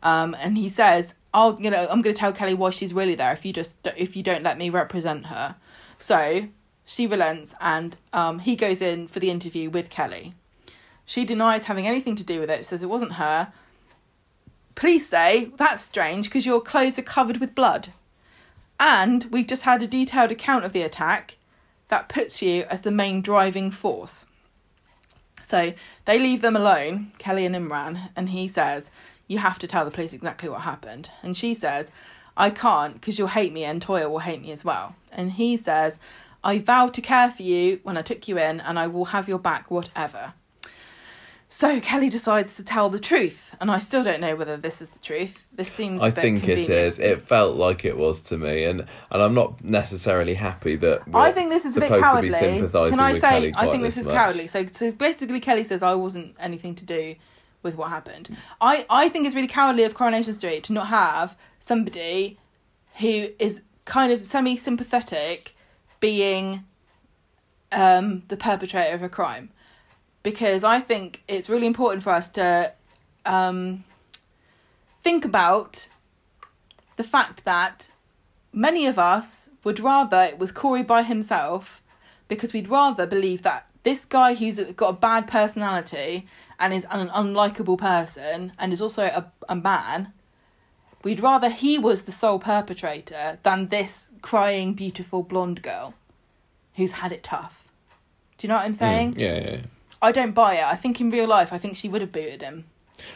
Um, 0.02 0.36
and 0.38 0.56
he 0.56 0.68
says, 0.68 1.14
"I'll, 1.34 1.60
you 1.60 1.70
know, 1.70 1.86
I'm 1.90 2.02
going 2.02 2.14
to 2.14 2.18
tell 2.18 2.32
Kelly 2.32 2.54
why 2.54 2.70
she's 2.70 2.94
really 2.94 3.14
there 3.14 3.32
if 3.32 3.44
you 3.44 3.52
just 3.52 3.78
if 3.96 4.16
you 4.16 4.22
don't 4.22 4.42
let 4.42 4.56
me 4.56 4.70
represent 4.70 5.26
her." 5.26 5.56
So 5.98 6.48
she 6.84 7.06
relents, 7.06 7.54
and 7.60 7.96
um, 8.12 8.38
he 8.38 8.56
goes 8.56 8.80
in 8.80 9.08
for 9.08 9.20
the 9.20 9.30
interview 9.30 9.68
with 9.68 9.90
Kelly. 9.90 10.34
She 11.06 11.24
denies 11.24 11.64
having 11.64 11.86
anything 11.86 12.16
to 12.16 12.24
do 12.24 12.40
with 12.40 12.50
it, 12.50 12.66
says 12.66 12.82
it 12.82 12.90
wasn't 12.90 13.12
her. 13.12 13.52
Police 14.74 15.08
say, 15.08 15.52
that's 15.56 15.82
strange 15.82 16.26
because 16.26 16.44
your 16.44 16.60
clothes 16.60 16.98
are 16.98 17.02
covered 17.02 17.38
with 17.38 17.54
blood. 17.54 17.92
And 18.78 19.24
we've 19.30 19.46
just 19.46 19.62
had 19.62 19.82
a 19.82 19.86
detailed 19.86 20.32
account 20.32 20.64
of 20.64 20.72
the 20.72 20.82
attack 20.82 21.36
that 21.88 22.08
puts 22.08 22.42
you 22.42 22.64
as 22.64 22.82
the 22.82 22.90
main 22.90 23.22
driving 23.22 23.70
force. 23.70 24.26
So 25.42 25.72
they 26.04 26.18
leave 26.18 26.42
them 26.42 26.56
alone, 26.56 27.12
Kelly 27.18 27.46
and 27.46 27.54
Imran, 27.54 28.10
and 28.16 28.30
he 28.30 28.48
says, 28.48 28.90
You 29.28 29.38
have 29.38 29.60
to 29.60 29.68
tell 29.68 29.84
the 29.84 29.92
police 29.92 30.12
exactly 30.12 30.48
what 30.48 30.62
happened. 30.62 31.10
And 31.22 31.36
she 31.36 31.54
says, 31.54 31.90
I 32.36 32.50
can't 32.50 32.94
because 32.94 33.18
you'll 33.18 33.28
hate 33.28 33.52
me 33.52 33.64
and 33.64 33.80
Toyah 33.80 34.10
will 34.10 34.18
hate 34.18 34.42
me 34.42 34.50
as 34.50 34.64
well. 34.64 34.96
And 35.12 35.32
he 35.32 35.56
says, 35.56 35.98
I 36.42 36.58
vowed 36.58 36.94
to 36.94 37.00
care 37.00 37.30
for 37.30 37.42
you 37.42 37.80
when 37.82 37.96
I 37.96 38.02
took 38.02 38.28
you 38.28 38.38
in 38.38 38.60
and 38.60 38.78
I 38.78 38.88
will 38.88 39.06
have 39.06 39.28
your 39.28 39.38
back 39.38 39.70
whatever. 39.70 40.34
So 41.48 41.80
Kelly 41.80 42.08
decides 42.08 42.56
to 42.56 42.64
tell 42.64 42.88
the 42.88 42.98
truth, 42.98 43.54
and 43.60 43.70
I 43.70 43.78
still 43.78 44.02
don't 44.02 44.20
know 44.20 44.34
whether 44.34 44.56
this 44.56 44.82
is 44.82 44.88
the 44.88 44.98
truth. 44.98 45.46
This 45.52 45.72
seems. 45.72 46.02
a 46.02 46.06
I 46.06 46.10
think 46.10 46.38
it 46.38 46.56
convenient. 46.56 46.70
is. 46.70 46.98
It 46.98 47.22
felt 47.22 47.54
like 47.56 47.84
it 47.84 47.96
was 47.96 48.20
to 48.22 48.36
me, 48.36 48.64
and 48.64 48.84
and 49.10 49.22
I'm 49.22 49.32
not 49.34 49.62
necessarily 49.62 50.34
happy 50.34 50.74
that. 50.76 51.02
I 51.14 51.30
think 51.30 51.50
this 51.50 51.64
is 51.64 51.76
a 51.76 51.80
bit 51.80 51.86
supposed 51.86 52.04
cowardly. 52.04 52.30
To 52.30 52.34
be 52.34 52.40
sympathising 52.40 52.90
Can 52.90 53.00
I 53.00 53.12
with 53.12 53.22
say? 53.22 53.52
I 53.56 53.66
think 53.68 53.84
this 53.84 53.96
is 53.96 54.06
much. 54.06 54.14
cowardly. 54.14 54.48
So, 54.48 54.66
so 54.66 54.90
basically, 54.90 55.38
Kelly 55.38 55.62
says 55.62 55.84
I 55.84 55.94
wasn't 55.94 56.34
anything 56.40 56.74
to 56.74 56.84
do 56.84 57.14
with 57.62 57.76
what 57.76 57.90
happened. 57.90 58.36
I 58.60 58.84
I 58.90 59.08
think 59.08 59.26
it's 59.26 59.36
really 59.36 59.46
cowardly 59.46 59.84
of 59.84 59.94
Coronation 59.94 60.32
Street 60.32 60.64
to 60.64 60.72
not 60.72 60.88
have 60.88 61.36
somebody 61.60 62.38
who 62.98 63.28
is 63.38 63.62
kind 63.84 64.10
of 64.10 64.26
semi 64.26 64.56
sympathetic 64.56 65.54
being 66.00 66.64
um, 67.72 68.22
the 68.28 68.36
perpetrator 68.36 68.94
of 68.94 69.02
a 69.02 69.08
crime, 69.08 69.50
because 70.26 70.64
I 70.64 70.80
think 70.80 71.22
it's 71.28 71.48
really 71.48 71.68
important 71.68 72.02
for 72.02 72.10
us 72.10 72.28
to 72.30 72.72
um, 73.24 73.84
think 75.00 75.24
about 75.24 75.88
the 76.96 77.04
fact 77.04 77.44
that 77.44 77.90
many 78.52 78.88
of 78.88 78.98
us 78.98 79.50
would 79.62 79.78
rather 79.78 80.22
it 80.22 80.36
was 80.36 80.50
Corey 80.50 80.82
by 80.82 81.04
himself 81.04 81.80
because 82.26 82.52
we'd 82.52 82.66
rather 82.66 83.06
believe 83.06 83.42
that 83.42 83.68
this 83.84 84.04
guy 84.04 84.34
who's 84.34 84.58
got 84.58 84.88
a 84.88 84.92
bad 84.94 85.28
personality 85.28 86.26
and 86.58 86.74
is 86.74 86.84
an 86.90 87.08
unlikable 87.10 87.78
person 87.78 88.52
and 88.58 88.72
is 88.72 88.82
also 88.82 89.04
a, 89.04 89.30
a 89.48 89.54
man, 89.54 90.12
we'd 91.04 91.20
rather 91.20 91.50
he 91.50 91.78
was 91.78 92.02
the 92.02 92.10
sole 92.10 92.40
perpetrator 92.40 93.38
than 93.44 93.68
this 93.68 94.10
crying, 94.22 94.74
beautiful 94.74 95.22
blonde 95.22 95.62
girl 95.62 95.94
who's 96.74 96.90
had 96.90 97.12
it 97.12 97.22
tough. 97.22 97.62
Do 98.38 98.44
you 98.44 98.48
know 98.48 98.56
what 98.56 98.64
I'm 98.64 98.74
saying? 98.74 99.12
Mm, 99.12 99.20
yeah, 99.20 99.34
yeah, 99.38 99.50
yeah. 99.50 99.60
I 100.02 100.12
don't 100.12 100.32
buy 100.32 100.54
it. 100.56 100.64
I 100.64 100.76
think 100.76 101.00
in 101.00 101.10
real 101.10 101.26
life, 101.26 101.52
I 101.52 101.58
think 101.58 101.76
she 101.76 101.88
would 101.88 102.00
have 102.00 102.12
booted 102.12 102.42
him. 102.42 102.64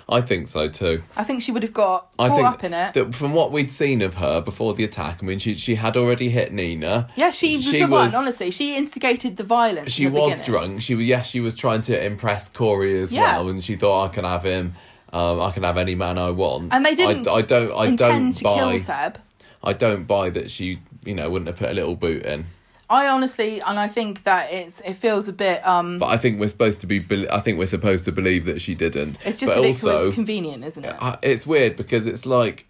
I 0.08 0.20
think 0.20 0.48
so 0.48 0.68
too. 0.68 1.02
I 1.16 1.24
think 1.24 1.40
she 1.40 1.52
would 1.52 1.62
have 1.62 1.72
got 1.72 2.08
I 2.18 2.28
caught 2.28 2.36
think 2.36 2.48
up 2.48 2.64
in 2.64 2.74
it. 2.74 2.92
that 2.94 3.14
from 3.14 3.32
what 3.32 3.50
we'd 3.50 3.72
seen 3.72 4.02
of 4.02 4.14
her 4.16 4.40
before 4.42 4.74
the 4.74 4.84
attack, 4.84 5.20
I 5.22 5.26
mean, 5.26 5.38
she 5.38 5.54
she 5.54 5.76
had 5.76 5.96
already 5.96 6.28
hit 6.28 6.52
Nina. 6.52 7.08
Yeah, 7.16 7.30
she 7.30 7.56
was 7.56 7.72
the 7.72 7.86
one. 7.86 8.14
Honestly, 8.14 8.50
she 8.50 8.76
instigated 8.76 9.38
the 9.38 9.42
violence. 9.44 9.90
She 9.92 10.04
the 10.04 10.10
was 10.10 10.38
beginning. 10.38 10.44
drunk. 10.44 10.82
She 10.82 10.94
was 10.94 11.06
yes, 11.06 11.28
she 11.28 11.40
was 11.40 11.54
trying 11.54 11.80
to 11.82 12.04
impress 12.04 12.48
Corey 12.48 13.00
as 13.00 13.10
Yeah. 13.10 13.36
well, 13.38 13.48
and 13.48 13.64
she 13.64 13.76
thought 13.76 14.04
I 14.04 14.08
can 14.08 14.24
have 14.24 14.44
him. 14.44 14.74
Um, 15.14 15.40
I 15.40 15.50
can 15.50 15.62
have 15.62 15.78
any 15.78 15.94
man 15.94 16.18
I 16.18 16.30
want. 16.30 16.72
and 16.74 16.84
they 16.84 16.94
didn't. 16.94 17.26
I, 17.26 17.36
I 17.36 17.40
don't. 17.42 17.72
I 17.72 17.86
intend 17.86 17.98
don't 17.98 18.32
to 18.36 18.44
buy. 18.44 18.54
kill 18.58 18.78
Seb. 18.78 19.18
I 19.64 19.72
don't 19.72 20.04
buy 20.04 20.28
that 20.30 20.50
she, 20.50 20.80
you 21.06 21.14
know, 21.14 21.28
wouldn't 21.30 21.48
have 21.48 21.56
put 21.58 21.70
a 21.70 21.74
little 21.74 21.96
boot 21.96 22.22
in. 22.24 22.46
I 22.90 23.06
honestly, 23.06 23.60
and 23.60 23.78
I 23.78 23.86
think 23.86 24.24
that 24.24 24.52
it's 24.52 24.80
it 24.80 24.94
feels 24.94 25.28
a 25.28 25.32
bit. 25.32 25.64
um 25.66 26.00
But 26.00 26.08
I 26.08 26.16
think 26.16 26.40
we're 26.40 26.48
supposed 26.48 26.80
to 26.80 26.86
be. 26.86 27.06
I 27.30 27.38
think 27.38 27.58
we're 27.58 27.66
supposed 27.66 28.04
to 28.06 28.12
believe 28.12 28.44
that 28.46 28.60
she 28.60 28.74
didn't. 28.74 29.16
It's 29.24 29.38
just 29.38 29.52
but 29.52 29.58
a 29.58 29.62
bit 29.62 29.68
also, 29.68 30.12
convenient, 30.12 30.64
isn't 30.64 30.84
it? 30.84 30.96
It's 31.22 31.46
weird 31.46 31.76
because 31.76 32.08
it's 32.08 32.26
like 32.26 32.66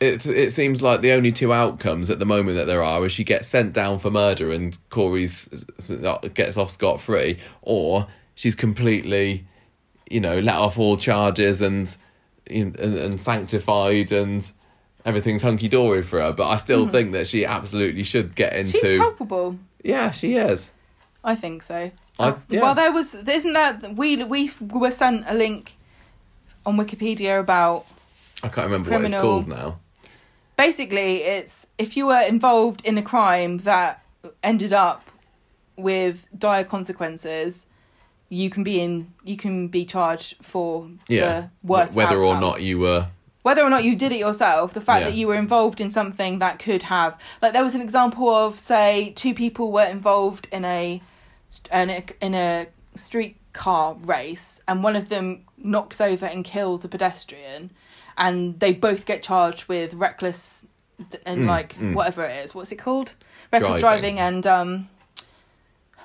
it 0.00 0.26
it 0.26 0.52
seems 0.52 0.82
like 0.82 1.00
the 1.00 1.12
only 1.12 1.32
two 1.32 1.52
outcomes 1.52 2.10
at 2.10 2.18
the 2.18 2.26
moment 2.26 2.56
that 2.58 2.66
there 2.66 2.82
are 2.82 3.06
is 3.06 3.12
she 3.12 3.24
gets 3.24 3.48
sent 3.48 3.72
down 3.72 3.98
for 3.98 4.10
murder 4.10 4.50
and 4.50 4.76
Corey's 4.90 5.48
gets 6.34 6.56
off 6.58 6.70
scot 6.70 7.00
free, 7.00 7.38
or 7.62 8.06
she's 8.34 8.54
completely, 8.54 9.46
you 10.10 10.20
know, 10.20 10.38
let 10.38 10.56
off 10.56 10.78
all 10.78 10.98
charges 10.98 11.62
and 11.62 11.96
and, 12.46 12.76
and 12.76 13.20
sanctified 13.20 14.12
and 14.12 14.52
everything's 15.06 15.42
hunky 15.42 15.68
dory 15.68 16.02
for 16.02 16.20
her. 16.20 16.32
But 16.34 16.48
I 16.48 16.56
still 16.56 16.86
think 16.88 17.12
that 17.12 17.26
she 17.26 17.46
absolutely 17.46 18.02
should 18.02 18.34
get 18.34 18.52
Mm-hmm. 18.52 18.70
She's 18.70 18.84
into. 18.84 18.98
culpable. 18.98 19.58
yeah, 19.82 20.10
she 20.10 20.36
is. 20.36 20.70
I 21.24 21.34
think 21.34 21.62
so. 21.62 21.90
I- 22.18 22.28
Uh, 22.28 22.36
yeah. 22.48 22.60
Well, 22.62 22.74
there 22.74 22.92
was 22.92 23.14
isn't 23.14 23.52
that 23.54 23.94
we 23.96 24.22
we 24.24 24.50
were 24.60 24.90
sent 24.90 25.24
a 25.26 25.34
link 25.34 25.76
on 26.66 26.76
Wikipedia 26.76 27.40
about 27.40 27.86
I 28.42 28.48
can't 28.48 28.66
remember 28.66 28.90
what 28.90 28.98
Criminal. 29.00 29.18
it's 29.18 29.22
called 29.26 29.48
now. 29.48 29.78
basically 30.56 31.22
it's 31.22 31.66
if 31.78 31.96
you 31.96 32.06
were 32.06 32.22
involved 32.28 32.80
in 32.84 32.96
a 32.98 33.02
crime 33.02 33.58
that 33.58 34.02
ended 34.42 34.72
up 34.72 35.02
with 35.76 36.26
dire 36.38 36.64
consequences 36.64 37.66
you 38.28 38.48
can 38.50 38.64
be 38.64 38.80
in 38.80 39.12
you 39.24 39.36
can 39.36 39.68
be 39.68 39.84
charged 39.84 40.34
for 40.42 40.88
Yeah, 41.08 41.22
the 41.40 41.50
worst 41.62 41.94
whether 41.96 42.18
or 42.18 42.40
not 42.40 42.62
you 42.62 42.78
were. 42.80 43.08
Whether 43.46 43.62
or 43.62 43.70
not 43.70 43.84
you 43.84 43.94
did 43.94 44.10
it 44.12 44.18
yourself 44.18 44.74
the 44.74 44.80
fact 44.80 45.00
Yeah. 45.02 45.08
that 45.10 45.16
you 45.16 45.26
were 45.28 45.36
involved 45.46 45.80
in 45.80 45.90
something 45.90 46.40
that 46.40 46.58
could 46.58 46.82
have 46.84 47.12
like 47.42 47.52
there 47.52 47.62
was 47.62 47.74
an 47.76 47.80
example 47.80 48.28
of 48.28 48.58
say 48.58 49.12
two 49.22 49.34
people 49.34 49.70
were 49.70 49.84
involved 49.98 50.48
in 50.50 50.64
a 50.64 51.00
in 51.72 51.90
a, 51.90 52.04
in 52.20 52.34
a 52.34 52.66
street 52.94 53.36
car 53.52 53.94
race 54.14 54.60
and 54.68 54.82
one 54.82 54.96
of 54.96 55.08
them 55.08 55.26
knocks 55.56 56.00
over 56.00 56.26
and 56.26 56.44
kills 56.44 56.84
a 56.84 56.88
pedestrian 56.88 57.70
and 58.18 58.58
they 58.60 58.72
both 58.72 59.06
get 59.06 59.22
charged 59.22 59.64
with 59.68 59.94
reckless 59.94 60.64
d- 61.10 61.18
and 61.24 61.42
Mm, 61.42 61.46
like 61.46 61.70
mm. 61.76 61.94
whatever 61.94 62.24
it 62.24 62.44
is 62.44 62.54
what's 62.54 62.72
it 62.72 62.76
called 62.86 63.14
reckless 63.52 63.80
Driving. 63.80 64.16
driving, 64.16 64.18
and 64.20 64.46
um 64.46 64.88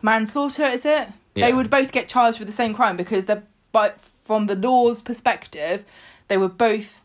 manslaughter 0.01 0.65
is 0.65 0.85
it 0.85 1.07
Yeah. 1.35 1.45
they 1.47 1.53
would 1.53 1.69
both 1.69 1.91
get 1.91 2.07
charged 2.07 2.39
with 2.39 2.47
the 2.47 2.53
same 2.61 2.73
crime 2.73 2.97
because 2.97 3.25
they're 3.25 3.43
but 3.71 3.99
from 4.25 4.45
the 4.47 4.55
law's 4.55 5.01
perspective 5.01 5.85
they 6.27 6.37
were 6.37 6.49
both 6.49 6.99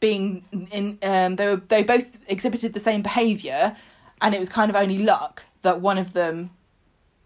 being 0.00 0.42
in 0.72 0.98
um 1.02 1.36
they 1.36 1.46
were 1.46 1.56
they 1.56 1.82
both 1.82 2.18
exhibited 2.28 2.72
the 2.72 2.80
same 2.80 3.02
behavior 3.02 3.76
and 4.22 4.34
it 4.34 4.38
was 4.38 4.48
kind 4.48 4.70
of 4.70 4.76
only 4.76 4.98
luck 4.98 5.44
that 5.62 5.80
one 5.80 5.98
of 5.98 6.12
them 6.14 6.50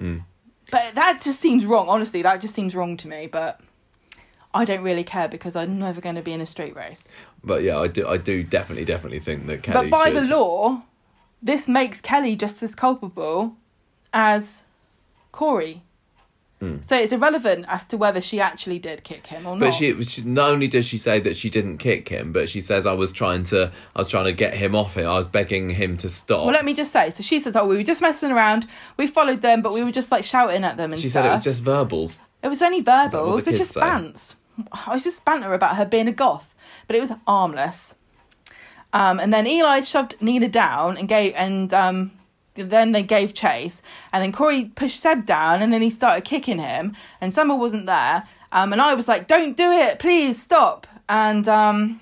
Mm. 0.01 0.25
but 0.72 0.95
that 0.97 1.20
just 1.22 1.41
seems 1.41 1.64
wrong 1.64 1.89
honestly 1.89 2.20
that 2.22 2.41
just 2.41 2.55
seems 2.55 2.75
wrong 2.75 2.97
to 2.97 3.07
me 3.09 3.29
but 3.29 3.61
I 4.53 4.64
don't 4.64 4.83
really 4.83 5.05
care 5.05 5.27
because 5.29 5.57
I'm 5.57 5.79
never 5.79 6.01
going 6.01 6.14
to 6.14 6.22
be 6.22 6.33
in 6.33 6.41
a 6.41 6.47
street 6.47 6.77
race. 6.77 7.11
But 7.43 7.64
yeah, 7.64 7.77
I 7.77 7.89
do. 7.89 8.07
I 8.07 8.18
do 8.18 8.45
definitely, 8.45 8.85
definitely 8.85 9.18
think 9.18 9.47
that 9.49 9.64
Kelly. 9.64 9.91
but 9.91 9.99
by 9.99 10.12
should. 10.12 10.27
the 10.27 10.37
law, 10.37 10.83
this 11.43 11.66
makes 11.66 12.01
Kelly 12.01 12.37
just 12.37 12.62
as 12.62 12.72
culpable 12.77 13.57
as 14.12 14.62
Corey. 15.33 15.83
Hmm. 16.64 16.82
So 16.82 16.96
it's 16.96 17.12
irrelevant 17.12 17.66
as 17.68 17.84
to 17.86 17.96
whether 17.96 18.20
she 18.20 18.40
actually 18.40 18.78
did 18.78 19.04
kick 19.04 19.26
him 19.26 19.46
or 19.46 19.58
But 19.58 19.66
not. 19.66 19.74
she, 19.74 19.88
it 19.88 19.96
was- 19.96 20.10
she 20.10 20.22
not 20.22 20.50
only 20.50 20.68
does 20.68 20.84
she 20.86 20.98
say 20.98 21.20
that 21.20 21.36
she 21.36 21.50
didn't 21.50 21.78
kick 21.78 22.08
him, 22.08 22.32
but 22.32 22.48
she 22.48 22.60
says 22.60 22.86
I 22.86 22.92
was 22.92 23.12
trying 23.12 23.42
to 23.44 23.70
I 23.96 23.98
was 24.00 24.08
trying 24.08 24.24
to 24.26 24.32
get 24.32 24.54
him 24.54 24.74
off 24.74 24.96
it. 24.96 25.04
I 25.04 25.16
was 25.16 25.26
begging 25.28 25.70
him 25.70 25.96
to 25.98 26.08
stop. 26.08 26.44
well, 26.44 26.52
let 26.52 26.64
me 26.64 26.74
just 26.74 26.92
say. 26.92 27.10
So 27.10 27.22
she 27.22 27.40
says, 27.40 27.56
"Oh, 27.56 27.66
we 27.66 27.76
were 27.76 27.82
just 27.82 28.02
messing 28.02 28.30
around. 28.30 28.66
We 28.96 29.06
followed 29.06 29.42
them, 29.42 29.62
but 29.62 29.72
we 29.72 29.82
were 29.84 29.92
just 29.92 30.10
like 30.10 30.24
shouting 30.24 30.64
at 30.64 30.76
them 30.76 30.92
and 30.92 31.00
she 31.00 31.08
stuff." 31.08 31.24
said 31.24 31.30
it 31.30 31.34
was 31.34 31.44
just 31.44 31.62
verbals. 31.62 32.20
It 32.42 32.48
was 32.48 32.60
only 32.62 32.80
verbals. 32.80 33.44
the 33.44 33.50
It's 33.50 33.58
just 33.58 33.72
say? 33.72 33.80
bants. 33.80 34.34
I 34.86 34.92
was 34.92 35.02
just 35.04 35.24
banter 35.24 35.52
about 35.52 35.76
her 35.76 35.84
being 35.84 36.06
a 36.08 36.12
goth, 36.12 36.54
but 36.86 36.94
it 36.96 37.00
was 37.00 37.10
harmless. 37.26 37.94
Um, 38.92 39.18
and 39.18 39.34
then 39.34 39.46
Eli 39.46 39.80
shoved 39.80 40.14
Nina 40.20 40.48
down 40.48 40.96
and 40.96 41.08
gave, 41.08 41.34
and 41.34 41.74
um, 41.74 42.12
then 42.55 42.92
they 42.92 43.02
gave 43.02 43.34
chase. 43.34 43.82
And 44.12 44.22
then 44.22 44.32
Corey 44.32 44.66
pushed 44.66 45.00
Seb 45.00 45.26
down, 45.26 45.62
and 45.62 45.72
then 45.72 45.82
he 45.82 45.90
started 45.90 46.24
kicking 46.24 46.59
him. 46.59 46.94
And 47.20 47.34
Summer 47.34 47.55
wasn't 47.57 47.86
there. 47.86 48.24
Um, 48.52 48.72
and 48.72 48.80
I 48.80 48.94
was 48.94 49.09
like, 49.09 49.26
"Don't 49.26 49.57
do 49.57 49.70
it, 49.72 49.98
please 49.98 50.40
stop." 50.40 50.86
And 51.09 51.48
um, 51.48 52.00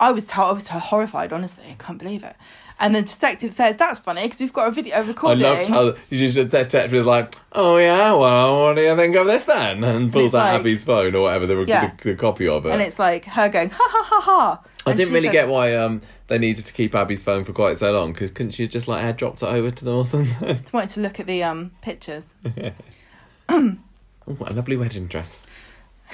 I 0.00 0.10
was 0.10 0.24
told, 0.26 0.48
I 0.48 0.52
was 0.52 0.68
horrified. 0.68 1.32
Honestly, 1.32 1.64
I 1.70 1.74
can't 1.82 1.98
believe 1.98 2.24
it. 2.24 2.34
And 2.80 2.94
the 2.94 3.02
detective 3.02 3.52
says, 3.52 3.76
"That's 3.76 4.00
funny 4.00 4.22
because 4.22 4.40
we've 4.40 4.52
got 4.52 4.66
a 4.68 4.70
video 4.72 4.96
I 4.96 5.00
recording." 5.00 5.44
I 5.44 5.50
loved 5.50 5.68
how 5.68 5.94
the 6.10 6.28
detective 6.44 6.92
was 6.92 7.06
like, 7.06 7.34
"Oh 7.52 7.76
yeah, 7.76 8.12
well, 8.14 8.62
what 8.64 8.76
do 8.76 8.82
you 8.82 8.96
think 8.96 9.14
of 9.14 9.26
this 9.26 9.44
then?" 9.44 9.84
And 9.84 10.12
pulls 10.12 10.34
out 10.34 10.52
like- 10.54 10.60
Abi's 10.62 10.82
phone 10.82 11.14
or 11.14 11.20
whatever 11.22 11.46
the, 11.46 11.64
Yeah. 11.68 11.92
the, 11.98 12.10
the 12.10 12.14
copy 12.16 12.48
of 12.48 12.66
it. 12.66 12.70
and 12.72 12.82
it's 12.82 12.98
like 12.98 13.26
her 13.26 13.48
going, 13.48 13.70
"Ha 13.70 13.78
ha 13.88 14.02
ha 14.04 14.20
ha." 14.20 14.64
I 14.84 14.90
And 14.90 14.98
didn't 14.98 15.14
really 15.14 15.28
says- 15.28 15.32
get 15.32 15.48
why 15.48 15.76
um 15.76 16.00
they 16.32 16.38
needed 16.38 16.64
to 16.64 16.72
keep 16.72 16.94
Abi's 16.94 17.22
phone 17.22 17.44
for 17.44 17.52
quite 17.52 17.76
so 17.76 17.92
long 17.92 18.14
because 18.14 18.30
couldn't 18.30 18.52
she 18.52 18.62
have 18.62 18.72
just 18.72 18.88
like 18.88 19.04
airdropped 19.04 19.42
it 19.42 19.46
over 19.46 19.70
to 19.70 19.84
them 19.84 19.94
or 19.94 20.04
something? 20.06 20.34
Just 20.62 20.72
wanted 20.72 20.90
to 20.90 21.00
look 21.00 21.20
at 21.20 21.26
the 21.26 21.42
um 21.42 21.72
pictures. 21.82 22.34
oh, 23.48 23.76
what 24.24 24.50
a 24.50 24.54
lovely 24.54 24.76
wedding 24.76 25.06
dress. 25.06 25.46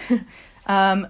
Um, 0.66 1.06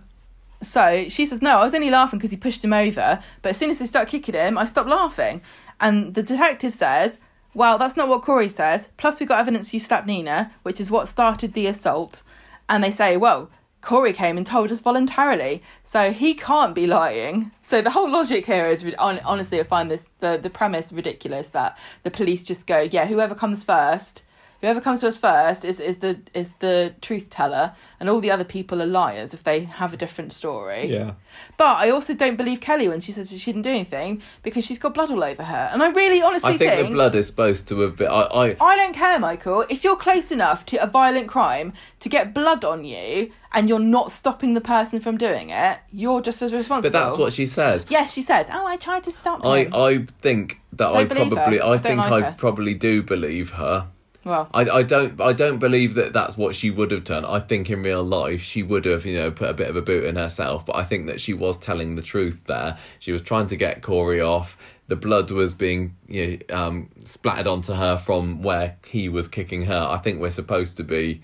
so 0.63 1.09
she 1.09 1.27
says, 1.27 1.43
"No, 1.43 1.59
I 1.59 1.65
was 1.65 1.75
only 1.75 1.91
laughing 1.91 2.21
because 2.21 2.31
he 2.31 2.37
pushed 2.37 2.65
him 2.65 2.73
over. 2.73 3.21
But 3.43 3.49
as 3.49 3.57
soon 3.57 3.71
as 3.71 3.81
they 3.81 3.87
start 3.87 4.07
kicking 4.07 4.37
him, 4.37 4.57
I 4.57 4.63
stopped 4.67 4.89
laughing." 4.89 5.43
And 5.81 6.15
the 6.15 6.23
detective 6.23 6.75
says, 6.75 7.19
"Well, 7.55 7.77
that's 7.77 7.97
not 7.97 8.07
what 8.07 8.23
Corey 8.23 8.49
says. 8.49 8.87
Plus, 8.97 9.19
we 9.19 9.27
got 9.27 9.41
evidence 9.41 9.75
you 9.75 9.81
slapped 9.81 10.07
Nina, 10.07 10.53
which 10.63 10.81
is 10.81 10.93
what 10.93 11.09
started 11.09 11.55
the 11.55 11.67
assault." 11.67 12.23
And 12.69 12.85
they 12.85 12.93
say, 12.93 13.17
"Well." 13.17 13.51
Corey 13.89 14.12
came 14.12 14.36
and 14.36 14.47
told 14.47 14.70
us 14.70 14.80
voluntarily, 14.80 15.62
so 15.82 16.12
he 16.12 16.34
can't 16.34 16.74
be 16.74 16.86
lying. 16.86 17.53
So 17.62 17.80
the 17.80 17.89
whole 17.89 18.11
logic 18.11 18.45
here 18.45 18.66
is 18.66 18.84
honestly, 18.99 19.59
I 19.61 19.62
find 19.62 19.91
this 19.91 20.09
the 20.20 20.39
the 20.43 20.51
premise 20.51 20.93
ridiculous 20.93 21.49
that 21.49 21.78
the 22.03 22.11
police 22.11 22.43
just 22.43 22.66
go, 22.66 22.80
yeah, 22.80 23.07
whoever 23.07 23.34
comes 23.34 23.64
first, 23.64 24.24
whoever 24.61 24.81
comes 24.81 25.01
to 25.01 25.09
us 25.09 25.19
first 25.19 25.65
is 25.65 25.79
is 25.81 25.99
the 25.99 26.19
is 26.35 26.51
the 26.59 26.95
truth 27.01 27.31
teller, 27.31 27.73
and 28.01 28.09
all 28.09 28.21
the 28.21 28.31
other 28.31 28.45
people 28.45 28.83
are 28.83 28.87
liars 28.87 29.35
if 29.35 29.45
they 29.45 29.61
have 29.61 29.93
a 29.93 29.97
different 29.97 30.33
story. 30.33 30.87
Yeah. 30.87 31.13
But 31.57 31.77
I 31.79 31.91
also 31.91 32.15
don't 32.15 32.37
believe 32.37 32.61
Kelly 32.61 32.89
when 32.89 33.01
she 33.01 33.13
says 33.13 33.31
she 33.31 33.53
didn't 33.53 33.63
do 33.63 33.71
anything 33.71 34.23
because 34.43 34.65
she's 34.65 34.79
got 34.79 34.95
blood 34.95 35.11
all 35.11 35.23
over 35.23 35.43
her, 35.45 35.69
and 35.73 35.83
I 35.83 35.91
really 35.91 36.21
honestly 36.23 36.55
I 36.55 36.57
think, 36.59 36.89
the 36.89 36.95
blood 36.95 37.15
is 37.15 37.27
supposed 37.27 37.69
to 37.69 37.81
have 37.81 37.97
been. 37.97 38.09
I, 38.09 38.23
I 38.23 38.57
I 38.61 38.77
don't 38.77 38.95
care, 38.95 39.19
Michael. 39.19 39.65
If 39.69 39.85
you're 39.85 39.97
close 39.97 40.33
enough 40.33 40.67
to 40.67 40.83
a 40.83 40.87
violent 40.87 41.29
crime 41.29 41.73
to 42.01 42.09
get 42.09 42.35
blood 42.35 42.65
on 42.65 42.85
you 42.85 43.31
and 43.53 43.69
you're 43.69 43.79
not 43.79 44.13
stopping 44.13 44.55
the 44.55 44.61
person 44.61 45.01
from 45.01 45.17
doing 45.17 45.51
it, 45.51 45.79
you're 45.93 46.21
just 46.21 46.43
as 46.43 46.53
responsible. 46.53 46.91
but 46.93 46.99
that's 47.07 47.17
what 47.17 47.33
she 47.33 47.47
says. 47.47 47.87
Yes, 47.89 48.13
she 48.13 48.23
said. 48.23 48.47
Oh, 48.53 48.67
I 48.67 48.77
tried 48.77 49.05
to 49.05 49.13
stop 49.13 49.45
I, 49.45 49.65
him. 49.65 49.75
I 49.75 50.07
think 50.21 50.61
that 50.73 50.93
Don't 50.93 50.97
I 50.97 51.05
believe 51.05 51.31
her. 51.31 51.37
probably 51.37 51.61
I 51.61 51.73
I 51.73 51.79
think 51.79 51.99
like 51.99 52.13
I 52.13 52.31
her. 52.31 52.35
probably 52.37 52.75
do 52.75 53.03
believe 53.03 53.51
her. 53.53 53.89
Well, 54.25 54.49
I, 54.53 54.62
I 54.69 54.83
don't 54.83 55.21
I 55.21 55.33
don't 55.33 55.59
believe 55.59 55.95
that 55.95 56.12
that's 56.12 56.37
what 56.37 56.55
she 56.55 56.71
would 56.71 56.91
have 56.91 57.05
done. 57.05 57.25
I 57.25 57.41
think 57.41 57.71
in 57.71 57.83
real 57.83 58.03
life 58.03 58.43
she 58.43 58.62
would 58.62 58.85
have 58.85 59.07
you 59.07 59.16
know 59.19 59.31
put 59.31 59.49
a 59.49 59.55
bit 59.55 59.69
of 59.69 59.77
a 59.77 59.83
boot 59.83 60.05
in 60.05 60.16
herself. 60.16 60.66
But 60.66 60.77
I 60.77 60.85
think 60.85 61.07
that 61.07 61.21
she 61.21 61.33
was 61.33 61.57
telling 61.57 61.95
the 61.95 62.03
truth 62.03 62.39
there. 62.47 62.79
She 62.99 63.12
was 63.12 63.23
trying 63.23 63.47
to 63.47 63.57
get 63.57 63.83
Corey 63.83 64.21
off. 64.21 64.59
The 64.89 64.97
blood 64.97 65.31
was 65.31 65.55
being 65.55 65.97
you 66.09 66.41
know, 66.49 66.57
um, 66.57 66.91
splattered 67.05 67.47
onto 67.47 67.75
her 67.75 67.97
from 67.97 68.43
where 68.43 68.77
he 68.87 69.09
was 69.09 69.29
kicking 69.29 69.64
her. 69.66 69.87
I 69.89 69.99
think 69.99 70.21
we're 70.21 70.31
supposed 70.31 70.77
to 70.79 70.85
be. 70.85 71.23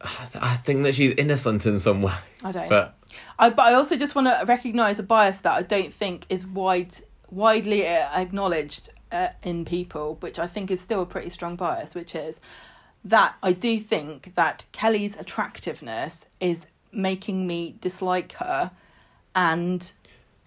I 0.00 0.56
think 0.56 0.82
that 0.84 0.94
she's 0.94 1.14
innocent 1.16 1.64
in 1.64 1.78
some 1.78 2.02
way. 2.02 2.12
I 2.42 2.52
don't. 2.52 2.68
But 2.68 2.98
I, 3.38 3.50
but 3.50 3.62
I 3.62 3.74
also 3.74 3.96
just 3.96 4.14
want 4.14 4.28
to 4.28 4.44
recognise 4.46 4.98
a 4.98 5.02
bias 5.02 5.40
that 5.40 5.52
I 5.52 5.62
don't 5.62 5.92
think 5.92 6.26
is 6.28 6.46
wide 6.46 6.94
widely 7.30 7.84
acknowledged 7.86 8.90
uh, 9.14 9.28
in 9.42 9.64
people, 9.64 10.16
which 10.20 10.38
I 10.38 10.46
think 10.46 10.70
is 10.70 10.80
still 10.80 11.02
a 11.02 11.06
pretty 11.06 11.30
strong 11.30 11.56
bias, 11.56 11.94
which 11.94 12.14
is 12.14 12.40
that 13.04 13.36
I 13.42 13.52
do 13.52 13.78
think 13.80 14.34
that 14.34 14.64
Kelly's 14.72 15.16
attractiveness 15.16 16.26
is 16.40 16.66
making 16.92 17.46
me 17.46 17.76
dislike 17.80 18.32
her 18.34 18.72
and 19.34 19.92